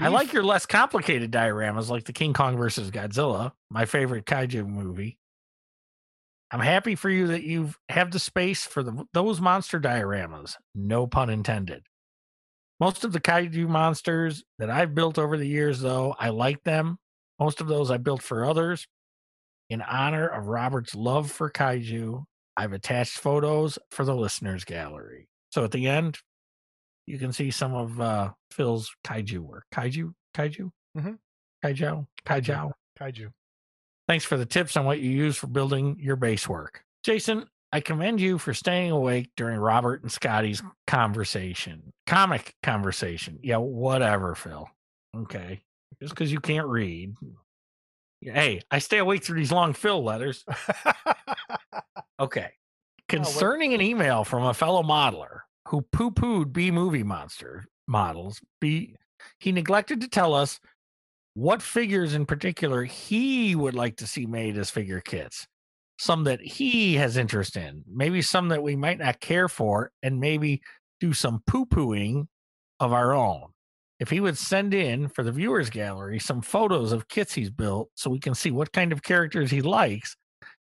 i 0.01 0.09
like 0.09 0.33
your 0.33 0.45
less 0.45 0.65
complicated 0.65 1.31
dioramas 1.31 1.91
like 1.91 2.05
the 2.05 2.15
king 2.15 2.33
kong 2.33 2.57
versus 2.57 2.91
godzilla 2.91 3.53
my 3.71 3.85
favorite 3.85 4.25
kaiju 4.25 4.67
movie 4.67 5.19
i'm 6.55 6.61
happy 6.61 6.95
for 6.95 7.11
you 7.11 7.27
that 7.27 7.43
you 7.43 7.71
have 7.89 8.11
the 8.13 8.19
space 8.19 8.65
for 8.65 8.83
the, 8.83 9.05
those 9.13 9.41
monster 9.41 9.79
dioramas 9.81 10.57
no 10.75 11.07
pun 11.07 11.29
intended 11.29 11.83
Most 12.81 13.05
of 13.05 13.13
the 13.13 13.21
kaiju 13.21 13.69
monsters 13.69 14.43
that 14.59 14.69
I've 14.71 14.95
built 14.95 15.17
over 15.19 15.37
the 15.39 15.47
years, 15.47 15.81
though, 15.81 16.15
I 16.19 16.31
like 16.31 16.65
them. 16.65 16.99
Most 17.39 17.61
of 17.61 17.69
those 17.69 17.89
I 17.91 17.99
built 17.99 18.21
for 18.23 18.45
others. 18.45 18.87
In 19.71 19.81
honor 19.81 20.27
of 20.27 20.49
Robert's 20.49 20.95
love 20.95 21.31
for 21.31 21.49
kaiju, 21.51 22.25
I've 22.57 22.73
attached 22.73 23.19
photos 23.19 23.79
for 23.93 24.05
the 24.05 24.15
listeners' 24.15 24.65
gallery. 24.65 25.29
So 25.53 25.63
at 25.65 25.71
the 25.71 25.87
end, 25.87 26.19
you 27.07 27.17
can 27.19 27.33
see 27.33 27.51
some 27.53 27.75
of 27.75 28.01
uh, 28.01 28.33
Phil's 28.51 28.91
kaiju 29.07 29.39
work. 29.39 29.65
Kaiju, 29.73 30.13
kaiju, 30.37 30.71
Mhm. 30.99 31.19
kaiju, 31.65 32.07
kaiju. 32.27 32.73
Kaiju. 33.01 33.29
Thanks 34.09 34.25
for 34.25 34.37
the 34.37 34.47
tips 34.47 34.77
on 34.77 34.85
what 34.85 35.01
you 35.01 35.11
use 35.11 35.37
for 35.37 35.47
building 35.47 35.97
your 36.01 36.17
base 36.17 36.49
work. 36.49 36.83
Jason, 37.05 37.47
I 37.73 37.81
commend 37.81 38.21
you 38.21 38.39
for 38.39 38.55
staying 38.55 38.91
awake 38.91 39.31
during 39.37 39.59
Robert 39.59 40.03
and 40.03 40.13
Scotty's 40.13 40.63
conversation, 40.87 41.93
comic 42.07 42.55
conversation. 42.63 43.39
Yeah, 43.43 43.57
whatever, 43.57 44.35
Phil. 44.35 44.69
Okay. 45.17 45.63
Just 46.01 46.15
because 46.15 46.31
you 46.33 46.41
can't 46.41 46.67
read. 46.67 47.15
Hey, 48.21 48.61
I 48.71 48.79
stay 48.79 48.99
awake 48.99 49.25
through 49.25 49.39
these 49.39 49.53
long 49.53 49.73
Phil 49.73 50.03
letters. 50.03 50.45
Okay. 52.21 52.51
Oh, 52.53 53.03
Concerning 53.09 53.75
an 53.75 53.81
email 53.81 54.25
from 54.25 54.45
a 54.45 54.55
fellow 54.55 54.83
modeler 54.83 55.41
who 55.69 55.83
poo 55.83 56.11
pooed 56.11 56.53
B 56.53 56.71
movie 56.71 57.03
monster 57.03 57.65
models, 57.87 58.41
B, 58.61 58.97
he 59.39 59.53
neglected 59.53 60.01
to 60.01 60.09
tell 60.09 60.33
us 60.35 60.61
what 61.35 61.63
figures 61.63 62.15
in 62.15 62.27
particular 62.27 62.85
he 62.85 63.55
would 63.55 63.75
like 63.75 63.97
to 63.97 64.07
see 64.07 64.27
made 64.27 64.57
as 64.57 64.71
figure 64.71 65.01
kits. 65.01 65.47
Some 65.99 66.25
that 66.25 66.41
he 66.41 66.95
has 66.95 67.17
interest 67.17 67.57
in, 67.57 67.85
maybe 67.87 68.23
some 68.23 68.49
that 68.49 68.63
we 68.63 68.75
might 68.75 68.99
not 68.99 69.21
care 69.21 69.49
for, 69.49 69.93
and 70.03 70.19
maybe 70.19 70.61
do 71.01 71.13
some 71.13 71.43
poo 71.47 71.67
pooing 71.67 72.27
of 72.81 72.93
our 72.93 73.15
own. 73.15 73.49
If 74.01 74.11
he 74.11 74.21
would 74.21 74.37
send 74.37 74.75
in 74.75 75.09
for 75.09 75.23
the 75.23 75.31
viewers 75.31 75.71
gallery 75.71 76.19
some 76.19 76.43
photos 76.43 76.91
of 76.91 77.09
kits 77.09 77.33
he's 77.33 77.51
built 77.51 77.91
so 77.95 78.11
we 78.11 78.19
can 78.19 78.35
see 78.35 78.51
what 78.51 78.73
kind 78.73 78.93
of 78.93 79.03
characters 79.03 79.51
he 79.51 79.63
likes, 79.63 80.17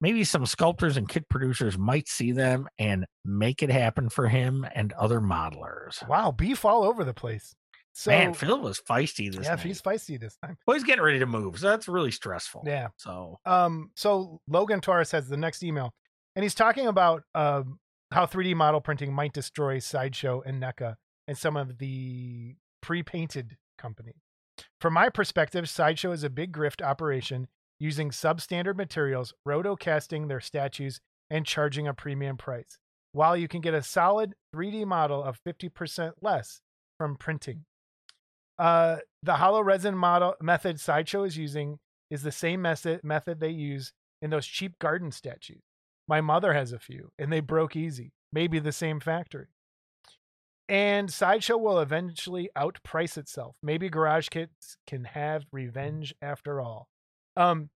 maybe 0.01 0.23
some 0.23 0.45
sculptors 0.45 0.97
and 0.97 1.07
kit 1.07 1.27
producers 1.29 1.77
might 1.77 2.07
see 2.09 2.31
them 2.33 2.67
and 2.77 3.05
make 3.23 3.63
it 3.63 3.69
happen 3.69 4.09
for 4.09 4.27
him 4.27 4.65
and 4.75 4.91
other 4.93 5.21
modelers. 5.21 6.05
wow, 6.07 6.31
beef 6.31 6.65
all 6.65 6.83
over 6.83 7.03
the 7.03 7.13
place. 7.13 7.55
So 7.97 8.11
Man, 8.11 8.33
Phil 8.33 8.59
was 8.59 8.81
feisty 8.81 9.31
this 9.31 9.35
time. 9.35 9.43
yeah, 9.43 9.55
night. 9.55 9.65
he's 9.65 9.81
feisty 9.81 10.19
this 10.19 10.35
time. 10.35 10.57
well, 10.67 10.75
he's 10.75 10.83
getting 10.83 11.03
ready 11.03 11.19
to 11.19 11.25
move, 11.25 11.57
so 11.57 11.69
that's 11.69 11.87
really 11.87 12.11
stressful. 12.11 12.63
Yeah. 12.67 12.89
So 12.97 13.39
Um, 13.45 13.91
so 13.95 14.41
Logan 14.49 14.81
Torres 14.81 15.11
has 15.11 15.29
the 15.29 15.37
next 15.37 15.63
email, 15.63 15.93
and 16.35 16.43
he's 16.43 16.53
talking 16.53 16.87
about 16.87 17.23
um, 17.33 17.79
how 18.11 18.25
3D 18.25 18.53
model 18.53 18.81
printing 18.81 19.13
might 19.13 19.31
destroy 19.31 19.79
Sideshow 19.79 20.41
and 20.45 20.61
NECA 20.61 20.95
and 21.25 21.37
some 21.37 21.55
of 21.55 21.77
the 21.77 22.55
pre-painted 22.81 23.55
companies. 23.77 24.19
From 24.81 24.93
my 24.93 25.07
perspective, 25.07 25.69
Sideshow 25.69 26.11
is 26.11 26.25
a 26.25 26.29
big 26.29 26.51
grift 26.51 26.85
operation 26.85 27.47
using 27.79 28.09
substandard 28.09 28.75
materials, 28.75 29.33
rotocasting 29.47 30.27
their 30.27 30.41
statues, 30.41 30.99
and 31.29 31.45
charging 31.45 31.87
a 31.87 31.93
premium 31.93 32.35
price. 32.35 32.77
While 33.13 33.37
you 33.37 33.47
can 33.47 33.61
get 33.61 33.73
a 33.73 33.81
solid 33.81 34.33
3D 34.53 34.85
model 34.85 35.23
of 35.23 35.39
50% 35.47 36.11
less 36.21 36.59
from 36.97 37.15
printing. 37.15 37.63
Uh, 38.57 38.97
the 39.23 39.35
hollow 39.35 39.61
resin 39.61 39.95
model 39.95 40.35
method 40.41 40.79
Sideshow 40.79 41.23
is 41.23 41.37
using 41.37 41.79
is 42.09 42.23
the 42.23 42.31
same 42.31 42.61
method 42.61 43.03
method 43.03 43.39
they 43.39 43.49
use 43.49 43.93
in 44.21 44.29
those 44.29 44.45
cheap 44.47 44.79
garden 44.79 45.11
statues. 45.11 45.61
My 46.07 46.21
mother 46.21 46.53
has 46.53 46.71
a 46.71 46.79
few, 46.79 47.11
and 47.17 47.31
they 47.31 47.39
broke 47.39 47.75
easy. 47.75 48.13
Maybe 48.31 48.59
the 48.59 48.71
same 48.71 48.99
factory. 48.99 49.47
And 50.69 51.11
Sideshow 51.11 51.57
will 51.57 51.79
eventually 51.79 52.49
outprice 52.57 53.17
itself. 53.17 53.55
Maybe 53.61 53.89
Garage 53.89 54.29
Kits 54.29 54.77
can 54.87 55.03
have 55.05 55.45
revenge 55.51 56.13
after 56.21 56.59
all. 56.59 56.87
Um, 57.35 57.69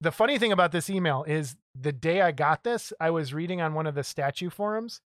the 0.00 0.12
funny 0.12 0.38
thing 0.38 0.52
about 0.52 0.72
this 0.72 0.90
email 0.90 1.24
is 1.26 1.56
the 1.80 1.92
day 1.92 2.20
I 2.20 2.32
got 2.32 2.64
this, 2.64 2.92
I 3.00 3.10
was 3.10 3.34
reading 3.34 3.60
on 3.60 3.74
one 3.74 3.86
of 3.86 3.94
the 3.94 4.04
statue 4.04 4.50
forums 4.50 5.00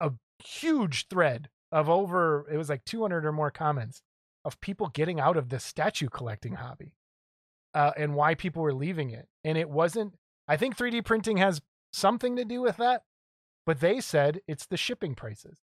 a 0.00 0.12
huge 0.44 1.08
thread 1.08 1.48
of 1.74 1.90
over, 1.90 2.46
it 2.50 2.56
was 2.56 2.68
like 2.68 2.84
200 2.84 3.26
or 3.26 3.32
more 3.32 3.50
comments 3.50 4.00
of 4.44 4.60
people 4.60 4.88
getting 4.88 5.18
out 5.18 5.36
of 5.36 5.48
the 5.48 5.58
statue 5.58 6.08
collecting 6.08 6.54
hobby 6.54 6.94
uh, 7.74 7.90
and 7.96 8.14
why 8.14 8.36
people 8.36 8.62
were 8.62 8.72
leaving 8.72 9.10
it. 9.10 9.26
And 9.42 9.58
it 9.58 9.68
wasn't, 9.68 10.14
I 10.46 10.56
think 10.56 10.76
3D 10.76 11.04
printing 11.04 11.38
has 11.38 11.60
something 11.92 12.36
to 12.36 12.44
do 12.44 12.62
with 12.62 12.76
that, 12.76 13.02
but 13.66 13.80
they 13.80 14.00
said 14.00 14.40
it's 14.46 14.66
the 14.66 14.76
shipping 14.76 15.16
prices. 15.16 15.58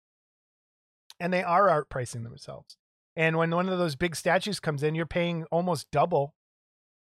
And 1.21 1.31
they 1.31 1.43
are 1.43 1.69
art 1.69 1.91
pricing 1.91 2.25
themselves. 2.25 2.79
And 3.15 3.37
when 3.37 3.51
one 3.51 3.69
of 3.69 3.79
those 3.79 3.97
big 3.97 4.17
statues 4.17 4.61
comes 4.61 4.83
in, 4.83 4.95
you're 4.95 5.05
paying 5.05 5.45
almost 5.51 5.91
double 5.91 6.35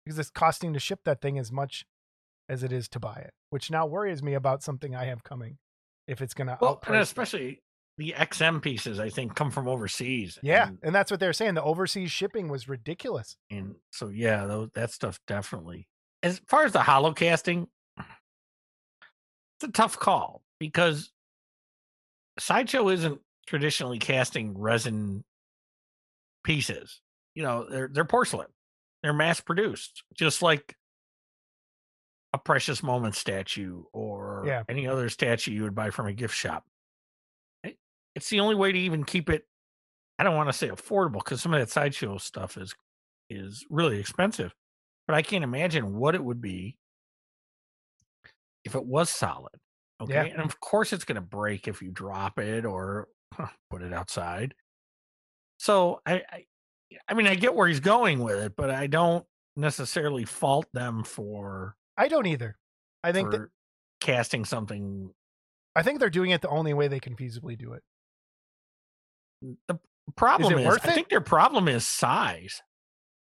because 0.03 0.19
it's 0.19 0.30
costing 0.30 0.74
to 0.74 0.80
ship 0.80 1.02
that 1.06 1.22
thing 1.22 1.40
as 1.40 1.50
much 1.50 1.86
as 2.50 2.61
it 2.61 2.74
is 2.74 2.90
to 2.90 3.00
buy 3.00 3.16
it, 3.16 3.34
which 3.52 3.72
now 3.72 3.86
worries 3.86 4.22
me 4.22 4.34
about 4.34 4.64
something 4.64 4.94
I 4.94 5.06
have 5.06 5.24
coming 5.24 5.60
if 6.08 6.22
it's 6.22 6.34
going 6.34 6.48
to 6.48 6.58
well, 6.60 6.82
and 6.88 6.95
especially 6.98 7.61
the 7.98 8.14
XM 8.17 8.61
pieces, 8.61 9.00
I 9.00 9.09
think, 9.09 9.34
come 9.35 9.50
from 9.51 9.67
overseas. 9.67 10.38
Yeah, 10.43 10.67
and, 10.67 10.77
and 10.84 10.95
that's 10.95 11.09
what 11.09 11.19
they're 11.19 11.34
saying. 11.34 11.56
The 11.56 11.64
overseas 11.64 12.11
shipping 12.11 12.48
was 12.48 12.67
ridiculous. 12.69 13.38
and 13.50 13.76
so 13.92 14.09
yeah, 14.09 14.45
those, 14.45 14.69
that 14.76 14.92
stuff 14.92 15.19
definitely. 15.27 15.88
As 16.24 16.40
far 16.48 16.64
as 16.66 16.72
the 16.74 16.82
hollow 16.84 17.14
casting, 17.14 17.67
it's 18.00 19.64
a 19.64 19.72
tough 19.72 19.98
call 19.98 20.43
because 20.59 21.11
sideshow 22.40 22.90
isn't 22.90 23.19
traditionally 23.48 23.98
casting 24.00 24.58
resin 24.58 25.24
pieces. 26.43 27.01
You 27.34 27.43
know, 27.43 27.67
they're 27.69 27.90
they're 27.92 28.06
porcelain. 28.06 28.48
They're 29.03 29.14
mass 29.14 29.40
produced, 29.42 30.03
just 30.16 30.42
like 30.42 30.76
a 32.34 32.38
precious 32.38 32.84
moment 32.84 33.16
statue 33.16 33.84
or 33.93 34.43
Yeah. 34.45 34.64
any 34.67 34.88
other 34.88 35.09
statue 35.09 35.51
you 35.51 35.64
would 35.64 35.76
buy 35.76 35.92
from 35.92 36.08
a 36.08 36.14
gift 36.14 36.35
shop. 36.35 36.66
It- 38.18 38.20
It's 38.20 38.30
the 38.30 38.40
only 38.40 38.56
way 38.56 38.72
to 38.72 38.80
even 38.80 39.04
keep 39.04 39.30
it. 39.30 39.48
I 40.20 40.24
don't 40.24 40.36
want 40.36 40.50
to 40.50 40.54
say 40.54 40.70
affordable 40.70 41.24
because 41.24 41.42
some 41.42 41.54
of 41.54 41.60
that 41.60 41.70
sideshow 41.70 42.18
stuff 42.18 42.58
is 42.58 42.74
is 43.30 43.66
really 43.70 44.00
expensive, 44.00 44.54
but 45.08 45.16
I 45.16 45.22
can't 45.22 45.44
imagine 45.44 45.96
what 45.96 46.16
it 46.16 46.24
would 46.24 46.42
be 46.42 46.78
if 48.64 48.76
it 48.76 48.86
was 48.86 49.10
solid. 49.10 49.54
Okay, 50.00 50.14
Yeah. 50.14 50.24
and 50.24 50.42
of 50.42 50.60
course 50.60 50.94
it's 50.94 51.04
going 51.06 51.16
to 51.16 51.22
break 51.22 51.68
if 51.68 51.82
you 51.82 51.92
drop 51.92 52.40
it 52.40 52.66
or 52.66 53.08
put 53.70 53.82
it 53.82 53.94
outside. 53.94 54.56
So 55.60 56.02
I, 56.06 56.24
I, 56.32 56.46
I 57.10 57.14
mean, 57.16 57.28
I 57.28 57.36
get 57.36 57.56
where 57.56 57.68
he's 57.68 57.80
going 57.80 58.20
with 58.20 58.40
it, 58.40 58.56
but 58.56 58.70
I 58.70 58.88
don't 58.88 59.26
necessarily 59.56 60.24
fault 60.26 60.68
them 60.74 61.04
for 61.04 61.76
I 61.98 62.08
don't 62.08 62.28
either. 62.28 62.58
I 63.04 63.12
think 63.12 63.32
that, 63.32 63.50
casting 64.00 64.46
something. 64.46 65.14
I 65.76 65.84
think 65.84 66.00
they're 66.00 66.10
doing 66.10 66.32
it 66.32 66.42
the 66.42 66.50
only 66.50 66.74
way 66.74 66.88
they 66.88 67.00
can 67.00 67.16
feasibly 67.16 67.58
do 67.58 67.74
it. 67.74 67.84
The 69.42 69.80
problem 70.16 70.58
is, 70.60 70.68
I 70.68 70.76
it? 70.76 70.82
think 70.82 71.10
their 71.10 71.22
problem 71.22 71.68
is 71.68 71.86
size. 71.86 72.62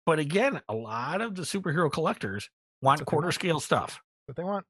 But 0.04 0.18
again, 0.18 0.60
a 0.68 0.74
lot 0.74 1.20
of 1.20 1.34
the 1.34 1.42
superhero 1.42 1.90
collectors 1.90 2.48
want 2.80 3.04
quarter 3.04 3.32
scale 3.32 3.60
stuff. 3.60 4.00
What 4.26 4.36
they 4.36 4.44
want. 4.44 4.64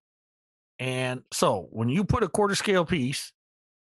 And 0.79 1.23
so 1.33 1.69
when 1.71 1.89
you 1.89 2.05
put 2.05 2.23
a 2.23 2.29
quarter 2.29 2.55
scale 2.55 2.85
piece, 2.85 3.33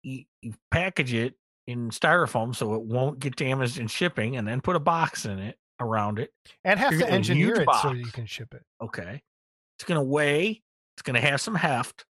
you, 0.02 0.24
you 0.42 0.54
package 0.70 1.12
it 1.12 1.34
in 1.66 1.90
styrofoam 1.90 2.54
so 2.54 2.74
it 2.74 2.82
won't 2.82 3.18
get 3.20 3.36
damaged 3.36 3.78
in 3.78 3.86
shipping, 3.86 4.36
and 4.36 4.46
then 4.46 4.60
put 4.60 4.76
a 4.76 4.80
box 4.80 5.24
in 5.24 5.38
it 5.38 5.56
around 5.80 6.18
it. 6.18 6.32
And 6.64 6.78
have 6.78 6.92
You're 6.92 7.02
to 7.02 7.10
engineer 7.10 7.60
it 7.60 7.68
so 7.82 7.92
you 7.92 8.06
can 8.06 8.26
ship 8.26 8.54
it. 8.54 8.62
Okay. 8.82 9.22
It's 9.78 9.84
going 9.84 9.98
to 9.98 10.04
weigh, 10.04 10.62
it's 10.96 11.02
going 11.02 11.20
to 11.20 11.26
have 11.26 11.40
some 11.40 11.54
heft. 11.54 12.04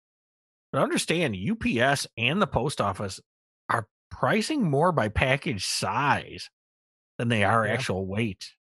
But 0.72 0.82
understand 0.82 1.36
UPS 1.36 2.06
and 2.16 2.42
the 2.42 2.46
post 2.46 2.80
office 2.80 3.20
pricing 4.10 4.62
more 4.70 4.92
by 4.92 5.08
package 5.08 5.64
size 5.66 6.50
than 7.18 7.28
they 7.28 7.44
are 7.44 7.66
Yeah. 7.66 7.72
actual 7.72 8.06
weight. 8.06 8.54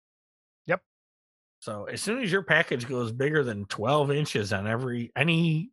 Yep. 0.67 0.83
So 1.61 1.85
as 1.85 2.01
soon 2.01 2.23
as 2.23 2.31
your 2.33 2.43
package 2.43 2.89
goes 2.89 3.13
bigger 3.13 3.43
than 3.45 3.67
12 3.67 4.11
inches 4.11 4.53
on 4.53 4.67
every 4.67 5.13
any 5.17 5.71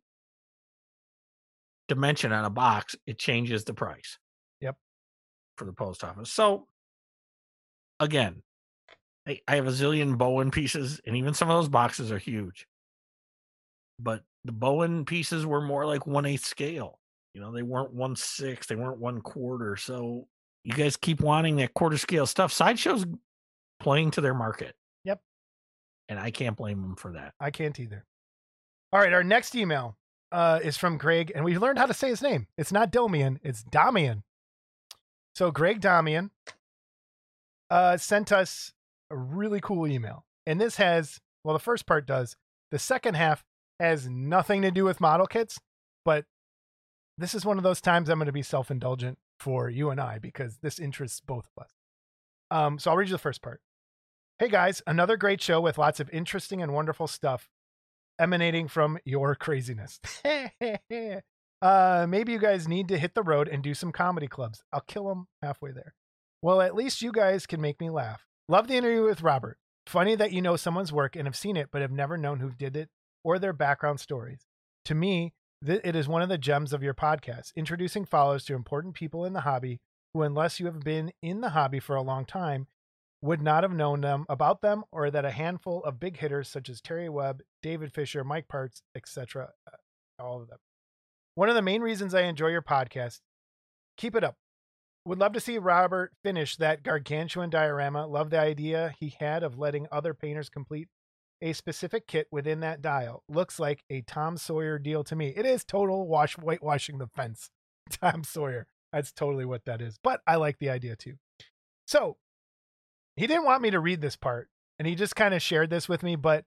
dimension 1.88 2.32
on 2.32 2.44
a 2.44 2.50
box, 2.50 2.96
it 3.06 3.18
changes 3.18 3.64
the 3.64 3.74
price. 3.74 4.18
Yep. 4.60 4.76
For 5.56 5.64
the 5.64 5.72
post 5.72 6.02
office. 6.04 6.30
So 6.32 6.68
again, 8.00 8.42
I, 9.26 9.40
I 9.46 9.56
have 9.56 9.66
a 9.66 9.70
zillion 9.70 10.18
Bowen 10.18 10.50
pieces, 10.50 11.00
and 11.06 11.16
even 11.16 11.34
some 11.34 11.48
of 11.50 11.58
those 11.58 11.68
boxes 11.68 12.10
are 12.10 12.18
huge. 12.18 12.66
But 13.98 14.24
the 14.44 14.52
Bowen 14.52 15.04
pieces 15.04 15.46
were 15.46 15.60
more 15.60 15.86
like 15.86 16.06
one 16.06 16.26
eighth 16.26 16.44
scale. 16.44 16.98
You 17.34 17.40
know, 17.40 17.52
they 17.52 17.62
weren't 17.62 17.92
one 17.92 18.16
sixth, 18.16 18.68
they 18.68 18.76
weren't 18.76 18.98
one 18.98 19.20
quarter. 19.20 19.76
So 19.76 20.28
you 20.64 20.74
guys 20.74 20.96
keep 20.96 21.20
wanting 21.20 21.56
that 21.56 21.74
quarter 21.74 21.96
scale 21.96 22.26
stuff. 22.26 22.52
Sideshow's 22.52 23.06
playing 23.80 24.12
to 24.12 24.20
their 24.20 24.34
market. 24.34 24.74
Yep. 25.04 25.20
And 26.08 26.18
I 26.18 26.30
can't 26.30 26.56
blame 26.56 26.82
them 26.82 26.96
for 26.96 27.12
that. 27.12 27.34
I 27.40 27.50
can't 27.50 27.78
either. 27.80 28.04
All 28.92 29.00
right, 29.00 29.12
our 29.12 29.24
next 29.24 29.54
email 29.54 29.96
uh, 30.30 30.60
is 30.62 30.76
from 30.76 30.98
Greg, 30.98 31.32
and 31.34 31.44
we've 31.44 31.60
learned 31.60 31.78
how 31.78 31.86
to 31.86 31.94
say 31.94 32.08
his 32.08 32.22
name. 32.22 32.46
It's 32.58 32.72
not 32.72 32.92
Domian, 32.92 33.38
it's 33.42 33.62
Damian. 33.62 34.22
So 35.34 35.50
Greg 35.50 35.80
Damian 35.80 36.30
uh, 37.70 37.96
sent 37.96 38.30
us 38.30 38.72
a 39.10 39.16
really 39.16 39.60
cool 39.60 39.86
email, 39.86 40.26
and 40.46 40.60
this 40.60 40.76
has 40.76 41.20
well, 41.44 41.54
the 41.54 41.60
first 41.60 41.86
part 41.86 42.06
does. 42.06 42.36
The 42.70 42.78
second 42.78 43.14
half 43.14 43.44
has 43.80 44.08
nothing 44.08 44.62
to 44.62 44.70
do 44.70 44.84
with 44.84 45.00
model 45.00 45.26
kits, 45.26 45.58
but 46.04 46.24
this 47.22 47.34
is 47.34 47.44
one 47.44 47.58
of 47.58 47.64
those 47.64 47.80
times 47.80 48.08
I'm 48.08 48.18
going 48.18 48.26
to 48.26 48.32
be 48.32 48.42
self 48.42 48.70
indulgent 48.70 49.18
for 49.38 49.68
you 49.68 49.90
and 49.90 50.00
I 50.00 50.18
because 50.18 50.58
this 50.58 50.78
interests 50.78 51.20
both 51.20 51.48
of 51.56 51.64
us. 51.64 51.70
Um, 52.50 52.78
so 52.78 52.90
I'll 52.90 52.96
read 52.96 53.08
you 53.08 53.14
the 53.14 53.18
first 53.18 53.42
part. 53.42 53.60
Hey 54.38 54.48
guys, 54.48 54.82
another 54.86 55.16
great 55.16 55.40
show 55.40 55.60
with 55.60 55.78
lots 55.78 56.00
of 56.00 56.10
interesting 56.10 56.62
and 56.62 56.72
wonderful 56.72 57.06
stuff 57.06 57.48
emanating 58.18 58.68
from 58.68 58.98
your 59.04 59.34
craziness. 59.34 60.00
uh, 61.62 62.06
maybe 62.08 62.32
you 62.32 62.38
guys 62.38 62.68
need 62.68 62.88
to 62.88 62.98
hit 62.98 63.14
the 63.14 63.22
road 63.22 63.48
and 63.48 63.62
do 63.62 63.74
some 63.74 63.92
comedy 63.92 64.26
clubs. 64.26 64.62
I'll 64.72 64.80
kill 64.80 65.08
them 65.08 65.28
halfway 65.42 65.72
there. 65.72 65.94
Well, 66.42 66.60
at 66.60 66.74
least 66.74 67.02
you 67.02 67.12
guys 67.12 67.46
can 67.46 67.60
make 67.60 67.80
me 67.80 67.88
laugh. 67.88 68.26
Love 68.48 68.66
the 68.66 68.76
interview 68.76 69.04
with 69.04 69.22
Robert. 69.22 69.58
Funny 69.86 70.14
that 70.16 70.32
you 70.32 70.42
know 70.42 70.56
someone's 70.56 70.92
work 70.92 71.14
and 71.16 71.26
have 71.26 71.36
seen 71.36 71.56
it, 71.56 71.68
but 71.70 71.82
have 71.82 71.92
never 71.92 72.16
known 72.16 72.40
who 72.40 72.50
did 72.50 72.76
it 72.76 72.88
or 73.24 73.38
their 73.38 73.52
background 73.52 74.00
stories. 74.00 74.46
To 74.86 74.94
me, 74.94 75.32
it 75.68 75.94
is 75.94 76.08
one 76.08 76.22
of 76.22 76.28
the 76.28 76.38
gems 76.38 76.72
of 76.72 76.82
your 76.82 76.94
podcast, 76.94 77.52
introducing 77.54 78.04
followers 78.04 78.44
to 78.44 78.54
important 78.54 78.94
people 78.94 79.24
in 79.24 79.32
the 79.32 79.42
hobby 79.42 79.80
who, 80.12 80.22
unless 80.22 80.58
you 80.58 80.66
have 80.66 80.80
been 80.80 81.12
in 81.22 81.40
the 81.40 81.50
hobby 81.50 81.80
for 81.80 81.96
a 81.96 82.02
long 82.02 82.24
time, 82.24 82.66
would 83.22 83.40
not 83.40 83.62
have 83.62 83.72
known 83.72 84.00
them 84.00 84.26
about 84.28 84.60
them 84.60 84.82
or 84.90 85.10
that 85.10 85.24
a 85.24 85.30
handful 85.30 85.82
of 85.84 86.00
big 86.00 86.18
hitters 86.18 86.48
such 86.48 86.68
as 86.68 86.80
Terry 86.80 87.08
Webb, 87.08 87.42
David 87.62 87.92
Fisher, 87.92 88.24
Mike 88.24 88.48
Parts, 88.48 88.82
etc., 88.96 89.50
uh, 89.66 89.76
all 90.22 90.42
of 90.42 90.48
them. 90.48 90.58
One 91.36 91.48
of 91.48 91.54
the 91.54 91.62
main 91.62 91.80
reasons 91.80 92.14
I 92.14 92.22
enjoy 92.22 92.48
your 92.48 92.62
podcast. 92.62 93.20
Keep 93.96 94.16
it 94.16 94.24
up. 94.24 94.34
Would 95.04 95.18
love 95.18 95.32
to 95.32 95.40
see 95.40 95.58
Robert 95.58 96.12
finish 96.22 96.56
that 96.56 96.82
gargantuan 96.82 97.50
diorama. 97.50 98.06
Love 98.06 98.30
the 98.30 98.38
idea 98.38 98.94
he 98.98 99.14
had 99.18 99.42
of 99.42 99.58
letting 99.58 99.86
other 99.90 100.14
painters 100.14 100.48
complete 100.48 100.88
a 101.42 101.52
specific 101.52 102.06
kit 102.06 102.28
within 102.30 102.60
that 102.60 102.80
dial. 102.80 103.24
Looks 103.28 103.58
like 103.58 103.84
a 103.90 104.00
Tom 104.02 104.36
Sawyer 104.36 104.78
deal 104.78 105.04
to 105.04 105.16
me. 105.16 105.34
It 105.36 105.44
is 105.44 105.64
total 105.64 106.06
wash 106.06 106.36
whitewashing 106.36 106.98
the 106.98 107.08
fence. 107.08 107.50
Tom 107.90 108.24
Sawyer. 108.24 108.66
That's 108.92 109.12
totally 109.12 109.44
what 109.44 109.64
that 109.64 109.82
is. 109.82 109.98
But 110.02 110.20
I 110.26 110.36
like 110.36 110.58
the 110.58 110.70
idea 110.70 110.96
too. 110.96 111.14
So 111.86 112.16
he 113.16 113.26
didn't 113.26 113.44
want 113.44 113.62
me 113.62 113.70
to 113.70 113.80
read 113.80 114.00
this 114.00 114.16
part, 114.16 114.48
and 114.78 114.86
he 114.86 114.94
just 114.94 115.16
kind 115.16 115.34
of 115.34 115.42
shared 115.42 115.70
this 115.70 115.88
with 115.88 116.02
me, 116.02 116.16
but 116.16 116.44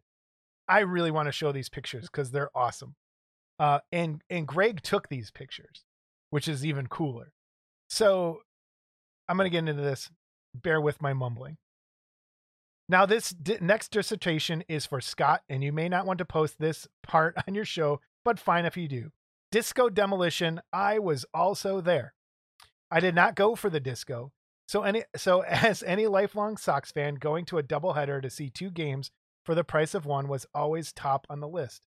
I 0.68 0.80
really 0.80 1.12
want 1.12 1.28
to 1.28 1.32
show 1.32 1.52
these 1.52 1.70
pictures 1.70 2.08
because 2.08 2.32
they're 2.32 2.56
awesome. 2.56 2.96
Uh, 3.60 3.80
and 3.92 4.22
and 4.30 4.48
Greg 4.48 4.82
took 4.82 5.10
these 5.10 5.32
pictures, 5.32 5.84
which 6.30 6.48
is 6.48 6.66
even 6.66 6.88
cooler. 6.88 7.32
So 7.90 8.40
I'm 9.28 9.38
to 9.38 9.50
get 9.50 9.60
into 9.60 9.74
this. 9.74 10.10
Bear 10.54 10.80
with 10.80 11.02
my 11.02 11.14
mumbling. 11.14 11.58
Now, 12.88 13.06
this 13.06 13.30
di- 13.32 13.58
next 13.62 13.92
dissertation 13.92 14.64
is 14.68 14.86
for 14.86 15.02
Scott, 15.02 15.42
and 15.50 15.64
you 15.64 15.72
may 15.72 15.90
not 15.90 16.06
want 16.06 16.20
to 16.20 16.26
post 16.26 16.60
this 16.60 16.88
part 17.04 17.36
on 17.48 17.56
your 17.56 17.66
show, 17.66 18.00
but 18.24 18.40
fine 18.40 18.66
if 18.66 18.78
you 18.78 18.88
do. 18.88 19.12
Disco 19.52 19.90
demolition. 19.90 20.62
I 20.72 21.00
was 21.00 21.26
also 21.34 21.82
there. 21.82 22.14
I 22.92 23.00
did 23.00 23.16
not 23.16 23.36
go 23.36 23.56
for 23.56 23.70
the 23.70 23.80
disco. 23.80 24.32
So 24.68 24.84
any 24.84 25.04
so 25.16 25.42
as 25.48 25.84
any 25.84 26.08
lifelong 26.08 26.58
Sox 26.58 26.92
fan, 26.92 27.16
going 27.16 27.46
to 27.46 27.58
a 27.58 27.64
doubleheader 27.64 28.22
to 28.22 28.30
see 28.30 28.50
two 28.50 28.72
games 28.72 29.12
for 29.44 29.56
the 29.56 29.64
price 29.64 29.94
of 29.94 30.06
one 30.06 30.28
was 30.28 30.48
always 30.54 30.92
top 30.92 31.28
on 31.30 31.40
the 31.40 31.48
list. 31.48 31.88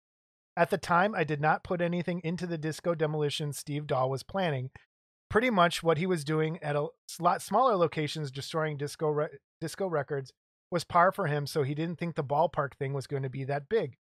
At 0.56 0.70
the 0.70 0.78
time, 0.78 1.14
I 1.14 1.24
did 1.24 1.40
not 1.40 1.62
put 1.62 1.80
anything 1.80 2.20
into 2.24 2.46
the 2.46 2.58
disco 2.58 2.94
demolition 2.94 3.52
Steve 3.52 3.86
Dahl 3.86 4.10
was 4.10 4.22
planning. 4.22 4.70
Pretty 5.30 5.50
much 5.50 5.82
what 5.82 5.98
he 5.98 6.06
was 6.06 6.24
doing 6.24 6.58
at 6.62 6.74
a 6.74 6.88
lot 7.20 7.42
smaller 7.42 7.76
locations, 7.76 8.30
destroying 8.30 8.76
disco 8.76 9.08
re- 9.08 9.38
disco 9.60 9.86
records, 9.86 10.32
was 10.70 10.84
par 10.84 11.12
for 11.12 11.26
him. 11.26 11.46
So 11.46 11.62
he 11.62 11.74
didn't 11.74 11.98
think 11.98 12.14
the 12.14 12.24
ballpark 12.24 12.74
thing 12.74 12.92
was 12.92 13.06
going 13.06 13.22
to 13.22 13.30
be 13.30 13.44
that 13.44 13.68
big. 13.68 13.96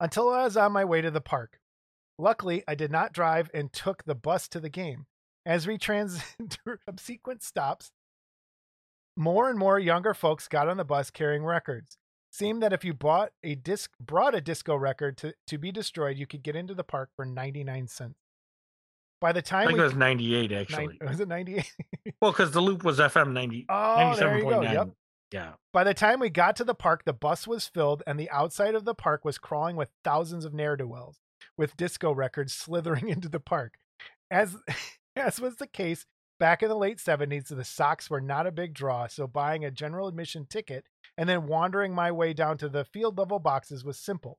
Until 0.00 0.30
I 0.30 0.44
was 0.44 0.56
on 0.56 0.72
my 0.72 0.84
way 0.84 1.00
to 1.00 1.10
the 1.10 1.20
park. 1.20 1.58
Luckily, 2.18 2.62
I 2.68 2.74
did 2.74 2.90
not 2.90 3.12
drive 3.12 3.50
and 3.52 3.72
took 3.72 4.04
the 4.04 4.14
bus 4.14 4.48
to 4.48 4.60
the 4.60 4.68
game. 4.68 5.06
As 5.46 5.66
we 5.66 5.78
transit 5.78 6.22
through 6.50 6.78
subsequent 6.86 7.42
stops, 7.42 7.90
more 9.16 9.48
and 9.48 9.58
more 9.58 9.78
younger 9.78 10.14
folks 10.14 10.48
got 10.48 10.68
on 10.68 10.76
the 10.76 10.84
bus 10.84 11.10
carrying 11.10 11.44
records. 11.44 11.96
Seemed 12.32 12.62
that 12.62 12.72
if 12.72 12.84
you 12.84 12.94
bought 12.94 13.30
a 13.44 13.54
disc, 13.54 13.92
brought 14.00 14.34
a 14.34 14.40
disco 14.40 14.74
record 14.74 15.16
to, 15.18 15.34
to 15.46 15.58
be 15.58 15.70
destroyed, 15.70 16.16
you 16.16 16.26
could 16.26 16.42
get 16.42 16.56
into 16.56 16.74
the 16.74 16.82
park 16.82 17.10
for 17.14 17.24
99 17.24 17.86
cents. 17.86 18.18
By 19.20 19.32
the 19.32 19.40
time 19.40 19.62
I 19.62 19.66
think 19.66 19.78
we 19.78 19.84
it 19.84 19.86
was 19.86 19.94
98 19.94 20.50
nine- 20.50 20.60
actually. 20.60 20.98
was 21.06 21.20
it 21.20 21.28
98? 21.28 21.72
Well, 22.20 22.32
because 22.32 22.50
the 22.50 22.60
loop 22.60 22.82
was 22.82 22.98
FM 22.98 23.32
90. 23.32 23.66
oh, 23.68 24.16
there 24.16 24.38
you 24.38 24.44
go. 24.44 24.60
97.9. 24.60 24.72
Yep. 24.72 24.88
Yeah. 25.34 25.54
By 25.72 25.82
the 25.82 25.94
time 25.94 26.20
we 26.20 26.30
got 26.30 26.54
to 26.56 26.64
the 26.64 26.76
park, 26.76 27.04
the 27.04 27.12
bus 27.12 27.44
was 27.48 27.66
filled 27.66 28.04
and 28.06 28.20
the 28.20 28.30
outside 28.30 28.76
of 28.76 28.84
the 28.84 28.94
park 28.94 29.24
was 29.24 29.36
crawling 29.36 29.74
with 29.74 29.90
thousands 30.04 30.44
of 30.44 30.54
ne'er-do-wells 30.54 31.18
with 31.58 31.76
disco 31.76 32.12
records 32.12 32.52
slithering 32.52 33.08
into 33.08 33.28
the 33.28 33.40
park. 33.40 33.74
As 34.30 34.56
as 35.16 35.40
was 35.40 35.56
the 35.56 35.66
case 35.66 36.06
back 36.38 36.62
in 36.62 36.68
the 36.68 36.76
late 36.76 36.98
70s, 36.98 37.48
the 37.48 37.64
Sox 37.64 38.08
were 38.08 38.20
not 38.20 38.46
a 38.46 38.52
big 38.52 38.74
draw, 38.74 39.08
so 39.08 39.26
buying 39.26 39.64
a 39.64 39.72
general 39.72 40.06
admission 40.06 40.46
ticket 40.48 40.84
and 41.18 41.28
then 41.28 41.48
wandering 41.48 41.92
my 41.92 42.12
way 42.12 42.32
down 42.32 42.56
to 42.58 42.68
the 42.68 42.84
field 42.84 43.18
level 43.18 43.40
boxes 43.40 43.84
was 43.84 43.98
simple. 43.98 44.38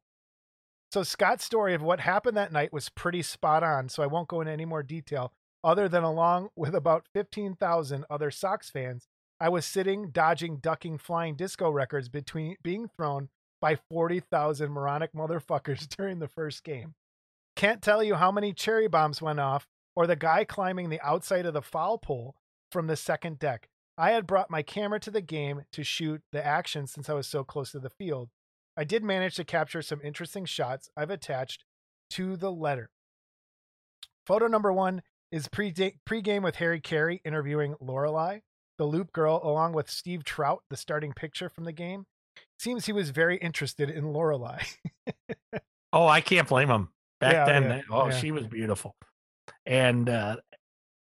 So 0.94 1.04
Scott's 1.04 1.44
story 1.44 1.74
of 1.74 1.82
what 1.82 2.00
happened 2.00 2.38
that 2.38 2.54
night 2.54 2.72
was 2.72 2.88
pretty 2.88 3.22
spot 3.22 3.64
on, 3.64 3.90
so 3.90 4.02
I 4.02 4.08
won't 4.08 4.30
go 4.30 4.40
into 4.40 4.54
any 4.54 4.64
more 4.64 4.84
detail 4.84 5.34
other 5.62 5.90
than 5.90 6.04
along 6.04 6.50
with 6.56 6.74
about 6.74 7.06
15,000 7.14 8.06
other 8.10 8.32
Sox 8.32 8.70
fans, 8.70 9.10
I 9.40 9.50
was 9.50 9.66
sitting, 9.66 10.10
dodging, 10.12 10.58
ducking, 10.58 10.98
flying 10.98 11.36
disco 11.36 11.70
records 11.70 12.10
between 12.10 12.56
being 12.64 12.88
thrown 12.88 13.30
by 13.62 13.76
40,000 13.90 14.72
moronic 14.72 15.14
motherfuckers 15.14 15.88
during 15.98 16.20
the 16.20 16.28
first 16.28 16.64
game. 16.64 16.94
Can't 17.56 17.82
tell 17.82 18.04
you 18.04 18.16
how 18.16 18.32
many 18.32 18.54
cherry 18.54 18.88
bombs 18.88 19.22
went 19.22 19.40
off 19.40 19.68
or 19.96 20.08
the 20.08 20.16
guy 20.16 20.44
climbing 20.44 20.90
the 20.90 21.02
outside 21.02 21.46
of 21.46 21.54
the 21.54 21.62
foul 21.62 21.98
pole 21.98 22.36
from 22.72 22.88
the 22.88 22.96
second 22.96 23.40
deck. 23.40 23.70
I 23.98 24.12
had 24.12 24.28
brought 24.28 24.50
my 24.50 24.62
camera 24.62 25.00
to 25.02 25.12
the 25.12 25.22
game 25.22 25.64
to 25.72 25.84
shoot 25.84 26.22
the 26.32 26.46
action 26.46 26.86
since 26.86 27.10
I 27.10 27.14
was 27.14 27.28
so 27.28 27.44
close 27.44 27.72
to 27.72 27.80
the 27.80 27.90
field. 27.90 28.30
I 28.76 28.84
did 28.84 29.04
manage 29.04 29.36
to 29.36 29.46
capture 29.46 29.82
some 29.82 30.02
interesting 30.04 30.44
shots 30.46 30.90
I've 30.98 31.10
attached 31.10 31.64
to 32.12 32.36
the 32.36 32.52
letter. 32.52 32.90
Photo 34.26 34.48
number 34.48 34.74
one 34.74 35.02
is 35.32 35.48
pre 35.48 35.72
pregame 35.72 36.44
with 36.44 36.56
Harry 36.58 36.82
Caray 36.82 37.22
interviewing 37.24 37.76
Lorelei, 37.80 38.40
the 38.78 38.86
Loop 38.86 39.12
girl, 39.14 39.40
along 39.44 39.74
with 39.74 39.90
Steve 39.90 40.24
Trout, 40.24 40.64
the 40.70 40.78
starting 40.78 41.14
pitcher 41.14 41.50
from 41.50 41.64
the 41.66 41.72
game. 41.72 42.06
Seems 42.60 42.86
he 42.86 42.92
was 42.94 43.10
very 43.12 43.38
interested 43.38 43.90
in 43.90 44.12
Lorelei. 44.14 44.60
Oh, 45.94 46.08
I 46.08 46.20
can't 46.20 46.48
blame 46.50 46.68
him. 46.70 46.90
Back 47.22 47.32
Yeah, 47.32 47.46
then, 47.46 47.64
yeah, 47.64 47.82
oh, 47.90 48.10
yeah. 48.10 48.18
she 48.18 48.32
was 48.32 48.48
beautiful. 48.48 48.98
And 49.66 50.10
uh, 50.10 50.36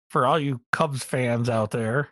for 0.08 0.24
all 0.24 0.38
you 0.38 0.60
Cubs 0.70 1.02
fans 1.02 1.50
out 1.50 1.72
there, 1.72 2.10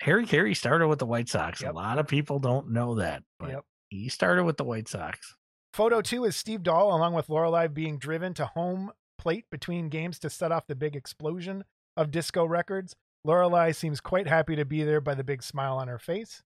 Harry 0.00 0.24
Caray 0.24 0.54
started 0.56 0.88
with 0.88 0.98
the 1.00 1.04
White 1.06 1.28
Sox. 1.28 1.60
Yep. 1.60 1.70
A 1.72 1.76
lot 1.76 1.98
of 1.98 2.08
people 2.08 2.38
don't 2.38 2.70
know 2.70 2.94
that, 2.94 3.22
but 3.38 3.50
Yep. 3.50 3.64
he 3.90 4.08
started 4.08 4.44
with 4.44 4.56
the 4.56 4.64
White 4.64 4.88
Sox. 4.88 5.36
Photo 5.74 6.00
two 6.00 6.24
is 6.24 6.34
Steve 6.34 6.62
Dahl, 6.62 6.96
along 6.96 7.12
with 7.12 7.28
Lorelei, 7.28 7.66
being 7.66 7.98
driven 7.98 8.32
to 8.34 8.46
home 8.46 8.90
plate 9.18 9.44
between 9.50 9.90
games 9.90 10.18
to 10.20 10.30
set 10.30 10.50
off 10.50 10.66
the 10.66 10.74
big 10.74 10.96
explosion 10.96 11.64
of 11.94 12.10
disco 12.10 12.46
records. 12.46 12.96
Lorelei 13.24 13.72
seems 13.72 14.00
quite 14.00 14.26
happy 14.26 14.56
to 14.56 14.64
be 14.64 14.82
there 14.84 15.00
by 15.00 15.14
the 15.14 15.24
big 15.24 15.42
smile 15.42 15.76
on 15.78 15.88
her 15.88 15.98
face. 15.98 16.42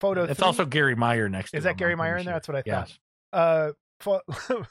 Photo 0.00 0.24
It's 0.24 0.38
three, 0.38 0.46
also 0.46 0.64
Garry 0.66 0.94
Meier 0.94 1.28
next 1.28 1.50
to 1.50 1.56
her. 1.56 1.58
is 1.58 1.64
that 1.64 1.76
Garry 1.76 1.92
I'm 1.92 1.98
Meier 1.98 2.16
in 2.18 2.24
there? 2.26 2.32
sure. 2.32 2.32
That's 2.34 2.48
what 2.48 2.56
I 2.56 2.62
thought. 2.62 2.88
Yes. 2.88 2.98
Uh, 3.32 3.72
pho- 4.00 4.64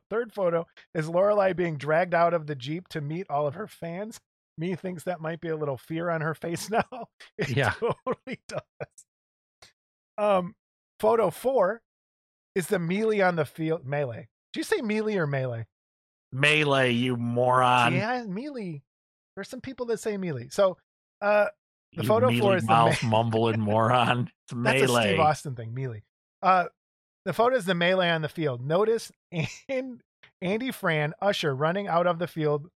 third 0.10 0.32
photo 0.32 0.66
is 0.94 1.08
Lorelei 1.08 1.52
being 1.52 1.76
dragged 1.76 2.14
out 2.14 2.34
of 2.34 2.46
the 2.46 2.54
jeep 2.54 2.88
to 2.88 3.00
meet 3.00 3.26
all 3.30 3.46
of 3.46 3.54
her 3.54 3.66
fans. 3.66 4.18
Me 4.58 4.74
thinks 4.74 5.04
that 5.04 5.20
might 5.20 5.40
be 5.40 5.48
a 5.48 5.56
little 5.56 5.76
fear 5.78 6.10
on 6.10 6.20
her 6.22 6.34
face 6.34 6.68
now. 6.70 6.84
It 7.38 7.50
Yeah. 7.50 7.70
totally 7.80 8.40
does. 8.48 8.60
Um, 10.18 10.54
photo 10.98 11.30
four 11.30 11.82
is 12.54 12.66
the 12.66 12.78
melee 12.78 13.20
on 13.20 13.36
the 13.36 13.44
field. 13.44 13.86
Melee. 13.86 14.28
Did 14.52 14.60
you 14.60 14.64
say 14.64 14.80
melee 14.82 15.16
or 15.16 15.26
melee? 15.26 15.66
Melee, 16.32 16.90
you 16.92 17.16
moron. 17.16 17.94
yeah, 17.94 18.22
melee. 18.26 18.82
There's 19.34 19.48
some 19.48 19.60
people 19.60 19.86
that 19.86 20.00
say 20.00 20.16
melee. 20.16 20.48
So, 20.50 20.76
uh, 21.20 21.46
the 21.94 22.02
you 22.02 22.08
photo 22.08 22.28
mealy 22.28 22.40
four 22.40 22.56
is 22.56 22.62
the 22.62 22.68
mouth 22.68 23.02
mumbling 23.02 23.60
moron. 23.60 24.30
It's 24.44 24.54
That's 24.54 24.82
a 24.82 24.86
melee. 24.86 25.02
Steve 25.08 25.20
Austin 25.20 25.54
thing, 25.54 25.74
melee. 25.74 26.02
Uh, 26.42 26.66
the 27.24 27.32
photo 27.32 27.56
is 27.56 27.66
the 27.66 27.74
melee 27.74 28.10
on 28.10 28.22
the 28.22 28.28
field. 28.28 28.64
Notice 28.64 29.10
and 29.68 30.02
Andy 30.40 30.70
Fran 30.70 31.14
Usher 31.20 31.54
running 31.54 31.88
out 31.88 32.06
of 32.06 32.18
the 32.18 32.26
field, 32.26 32.68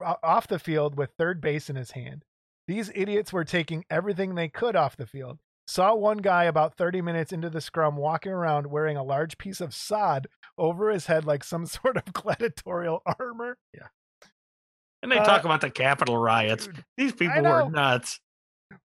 off 0.00 0.48
the 0.48 0.58
field 0.58 0.96
with 0.96 1.10
third 1.18 1.40
base 1.40 1.70
in 1.70 1.76
his 1.76 1.92
hand. 1.92 2.24
These 2.66 2.90
idiots 2.94 3.32
were 3.32 3.44
taking 3.44 3.84
everything 3.90 4.34
they 4.34 4.48
could 4.48 4.76
off 4.76 4.96
the 4.96 5.06
field. 5.06 5.38
Saw 5.66 5.94
one 5.94 6.18
guy 6.18 6.44
about 6.44 6.76
30 6.76 7.00
minutes 7.00 7.32
into 7.32 7.48
the 7.48 7.60
scrum 7.60 7.96
walking 7.96 8.32
around 8.32 8.66
wearing 8.66 8.96
a 8.96 9.04
large 9.04 9.38
piece 9.38 9.60
of 9.60 9.74
sod 9.74 10.26
over 10.58 10.90
his 10.90 11.06
head 11.06 11.24
like 11.24 11.44
some 11.44 11.66
sort 11.66 11.96
of 11.96 12.12
gladiatorial 12.12 13.02
armor. 13.18 13.56
And 15.02 15.10
they 15.10 15.18
Uh, 15.18 15.24
talk 15.24 15.44
about 15.44 15.60
the 15.60 15.70
Capitol 15.70 16.18
riots. 16.18 16.66
Dude, 16.66 16.84
These 16.96 17.12
people 17.12 17.42
were 17.42 17.70
nuts. 17.70 18.20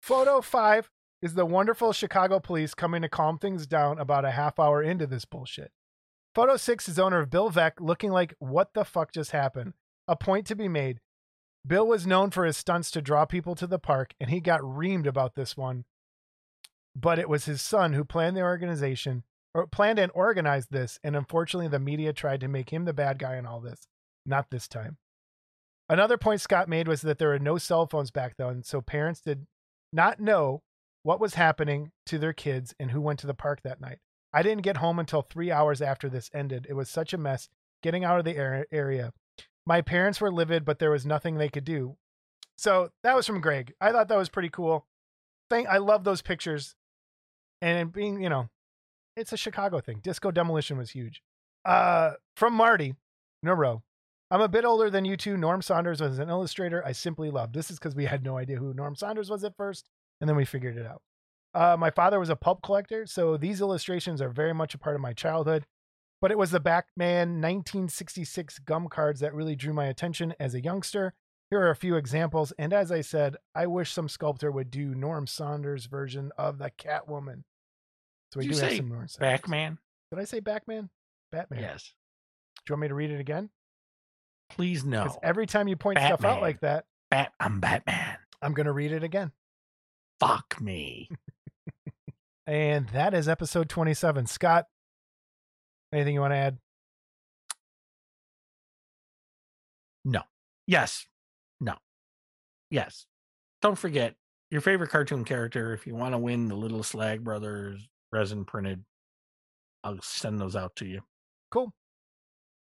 Photo 0.02 0.42
five 0.42 0.90
is 1.22 1.34
the 1.34 1.46
wonderful 1.46 1.94
Chicago 1.94 2.40
police 2.40 2.74
coming 2.74 3.02
to 3.02 3.10
calm 3.10 3.38
things 3.40 3.66
down 3.66 3.98
about 3.98 4.26
a 4.26 4.32
half 4.32 4.60
hour 4.60 4.82
into 4.84 5.08
this 5.08 5.26
bullshit. 5.26 5.72
Photo 6.36 6.58
six 6.58 6.90
is 6.90 7.00
owner 7.00 7.20
of 7.20 7.30
Bill 7.30 7.50
Veeck 7.52 7.74
looking 7.80 8.12
like, 8.12 8.34
what 8.40 8.74
the 8.74 8.84
fuck 8.86 9.12
just 9.12 9.32
happened? 9.32 9.74
a 10.08 10.16
point 10.18 10.46
to 10.48 10.56
be 10.56 10.68
made. 10.68 11.00
Bill 11.66 11.88
was 11.88 12.06
known 12.06 12.30
for 12.30 12.44
his 12.44 12.58
stunts 12.58 12.92
to 12.92 13.02
draw 13.02 13.24
people 13.24 13.56
to 13.56 13.66
the 13.66 13.80
park, 13.80 14.14
and 14.20 14.30
he 14.30 14.42
got 14.42 14.60
reamed 14.60 15.06
about 15.08 15.36
this 15.36 15.56
one. 15.56 15.86
But 16.94 17.20
it 17.20 17.30
was 17.30 17.46
his 17.46 17.62
son 17.62 17.94
who 17.94 18.04
planned 18.04 18.36
the 18.36 18.42
organization, 18.42 19.24
or 19.54 19.66
planned 19.66 20.00
and 20.00 20.12
organized 20.14 20.72
this, 20.72 21.00
and 21.04 21.16
unfortunately, 21.16 21.70
the 21.70 21.80
media 21.80 22.12
tried 22.12 22.42
to 22.42 22.50
make 22.50 22.72
him 22.72 22.84
the 22.84 22.94
bad 22.94 23.18
guy 23.18 23.38
in 23.38 23.46
all 23.46 23.62
this. 23.62 23.88
Not 24.26 24.50
this 24.50 24.68
time. 24.68 24.98
Another 25.90 26.18
point 26.18 26.42
Scott 26.42 26.70
made 26.70 26.88
was 26.88 27.02
that 27.02 27.18
there 27.18 27.30
were 27.30 27.40
no 27.40 27.58
cell 27.58 27.88
phones 27.88 28.12
back 28.12 28.36
then, 28.38 28.64
so 28.64 28.82
parents 28.82 29.20
did 29.20 29.46
not 29.92 30.20
know 30.20 30.64
what 31.04 31.20
was 31.20 31.36
happening 31.36 31.92
to 32.06 32.18
their 32.18 32.34
kids 32.34 32.74
and 32.80 32.92
who 32.92 33.02
went 33.02 33.20
to 33.20 33.28
the 33.28 33.34
park 33.34 33.62
that 33.64 33.82
night. 33.82 34.00
I 34.34 34.42
didn't 34.42 34.64
get 34.64 34.78
home 34.78 34.98
until 34.98 35.22
three 35.22 35.52
hours 35.52 35.82
after 35.82 36.10
this 36.10 36.32
ended. 36.34 36.66
It 36.70 36.74
was 36.74 36.90
such 36.90 37.14
a 37.14 37.18
mess 37.18 37.50
getting 37.84 38.04
out 38.04 38.18
of 38.18 38.26
the 38.26 38.66
area. 38.72 39.12
My 39.66 39.82
parents 39.82 40.20
were 40.20 40.32
livid, 40.32 40.66
but 40.66 40.80
there 40.80 40.92
was 40.92 41.06
nothing 41.06 41.36
they 41.36 41.50
could 41.50 41.66
do. 41.66 41.98
So 42.58 42.90
that 43.04 43.16
was 43.16 43.28
from 43.28 43.42
Greg. 43.42 43.74
I 43.80 43.92
thought 43.92 44.08
that 44.08 44.18
was 44.18 44.30
pretty 44.30 44.50
cool. 44.50 44.88
Thank, 45.50 45.68
I 45.68 45.78
love 45.78 46.04
those 46.04 46.22
pictures. 46.22 46.76
And 47.62 47.92
being, 47.92 48.22
you 48.22 48.30
know, 48.30 48.50
it's 49.16 49.34
a 49.34 49.38
Chicago 49.38 49.80
thing. 49.80 50.00
Disco 50.02 50.32
Demolition 50.32 50.78
was 50.78 50.92
huge. 50.92 51.22
Uh, 51.66 52.14
from 52.36 52.54
Marty, 52.54 52.96
Neuro. 53.42 53.84
I'm 54.34 54.42
a 54.42 54.50
bit 54.50 54.66
older 54.66 54.90
than 54.90 55.06
you 55.06 55.16
two. 55.16 55.38
Norm 55.38 55.62
Saunders 55.62 56.02
was 56.02 56.18
an 56.18 56.28
illustrator 56.28 56.84
I 56.84 56.92
simply 56.92 57.30
loved. 57.30 57.54
This 57.54 57.70
is 57.70 57.78
because 57.78 57.94
we 57.94 58.06
had 58.06 58.24
no 58.24 58.36
idea 58.36 58.58
who 58.58 58.74
Norm 58.74 58.96
Saunders 58.96 59.30
was 59.30 59.44
at 59.44 59.56
first, 59.56 59.90
and 60.20 60.28
then 60.28 60.36
we 60.36 60.44
figured 60.44 60.76
it 60.76 60.88
out. 60.88 61.04
Uh, 61.54 61.78
my 61.78 61.92
father 61.92 62.20
was 62.20 62.30
a 62.30 62.36
pulp 62.36 62.64
collector, 62.64 63.06
so 63.06 63.38
these 63.38 63.62
illustrations 63.62 64.24
are 64.24 64.30
very 64.30 64.52
much 64.52 64.74
a 64.74 64.80
part 64.80 64.96
of 64.96 65.02
my 65.02 65.14
childhood. 65.14 65.68
But 66.20 66.32
it 66.32 66.40
was 66.40 66.50
the 66.50 66.60
Batman 66.60 67.42
1966 67.42 68.58
gum 68.58 68.88
cards 68.88 69.20
that 69.20 69.36
really 69.36 69.56
drew 69.56 69.72
my 69.72 69.86
attention 69.86 70.34
as 70.40 70.56
a 70.56 70.64
youngster. 70.64 71.14
Here 71.52 71.60
are 71.60 71.70
a 71.70 71.76
few 71.76 71.96
examples, 71.96 72.52
and 72.58 72.74
as 72.74 72.92
I 72.92 73.02
said, 73.02 73.36
I 73.54 73.68
wish 73.68 73.92
some 73.92 74.10
sculptor 74.10 74.52
would 74.52 74.72
do 74.72 74.96
Norm 74.96 75.28
Saunders' 75.28 75.86
version 75.86 76.32
of 76.40 76.58
the 76.58 76.72
Catwoman. 76.72 77.44
So 78.32 78.40
we 78.40 78.48
Did 78.48 78.56
do 78.56 78.62
have 78.62 78.78
some 78.78 78.90
Norm 78.90 79.08
Saunders. 79.08 79.42
Backman? 79.42 79.78
Did 80.10 80.20
I 80.20 80.24
say 80.24 80.40
Batman? 80.40 80.90
Batman. 81.32 81.60
Yes. 81.60 81.94
Do 82.66 82.72
you 82.72 82.74
want 82.74 82.82
me 82.82 82.88
to 82.88 82.96
read 82.96 83.12
it 83.12 83.20
again? 83.20 83.52
Please 84.56 84.84
no. 84.86 85.04
Because 85.04 85.18
every 85.24 85.46
time 85.48 85.68
you 85.68 85.76
point 85.76 86.00
stuff 86.00 86.24
out 86.24 86.42
like 86.42 86.60
that, 86.62 86.86
Bat- 87.10 87.34
I'm 87.40 87.60
Batman. 87.60 88.18
I'm 88.42 88.54
going 88.54 88.66
to 88.66 88.72
read 88.72 88.92
it 88.92 89.04
again. 89.04 89.32
Fuck 90.20 90.60
me. 90.62 91.10
And 92.46 92.90
that 92.90 93.14
is 93.14 93.30
episode 93.30 93.70
27. 93.70 94.26
Scott, 94.28 94.66
anything 95.94 96.14
you 96.14 96.20
want 96.20 96.34
to 96.34 96.38
add? 96.38 96.58
No. 100.04 100.24
Yes. 100.68 101.08
No. 101.62 101.76
Yes. 102.70 103.06
Don't 103.62 103.78
forget 103.78 104.16
your 104.52 104.60
favorite 104.60 104.90
cartoon 104.90 105.24
character. 105.24 105.74
If 105.74 105.88
you 105.88 105.96
want 105.96 106.14
to 106.14 106.18
win 106.18 106.50
the 106.50 106.56
Little 106.56 106.84
Slag 106.84 107.24
Brothers 107.24 107.88
resin 108.12 108.44
printed, 108.44 108.84
I'll 109.84 110.00
send 110.02 110.40
those 110.40 110.56
out 110.58 110.76
to 110.78 110.86
you. 110.86 111.02
Cool. 111.50 111.74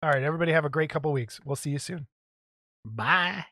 All 0.07 0.13
right, 0.13 0.23
everybody 0.23 0.53
have 0.53 0.65
a 0.65 0.69
great 0.69 0.89
couple 0.89 1.11
weeks. 1.11 1.41
We'll 1.45 1.57
see 1.57 1.71
you 1.71 1.81
soon. 1.81 2.07
Bye. 2.85 3.47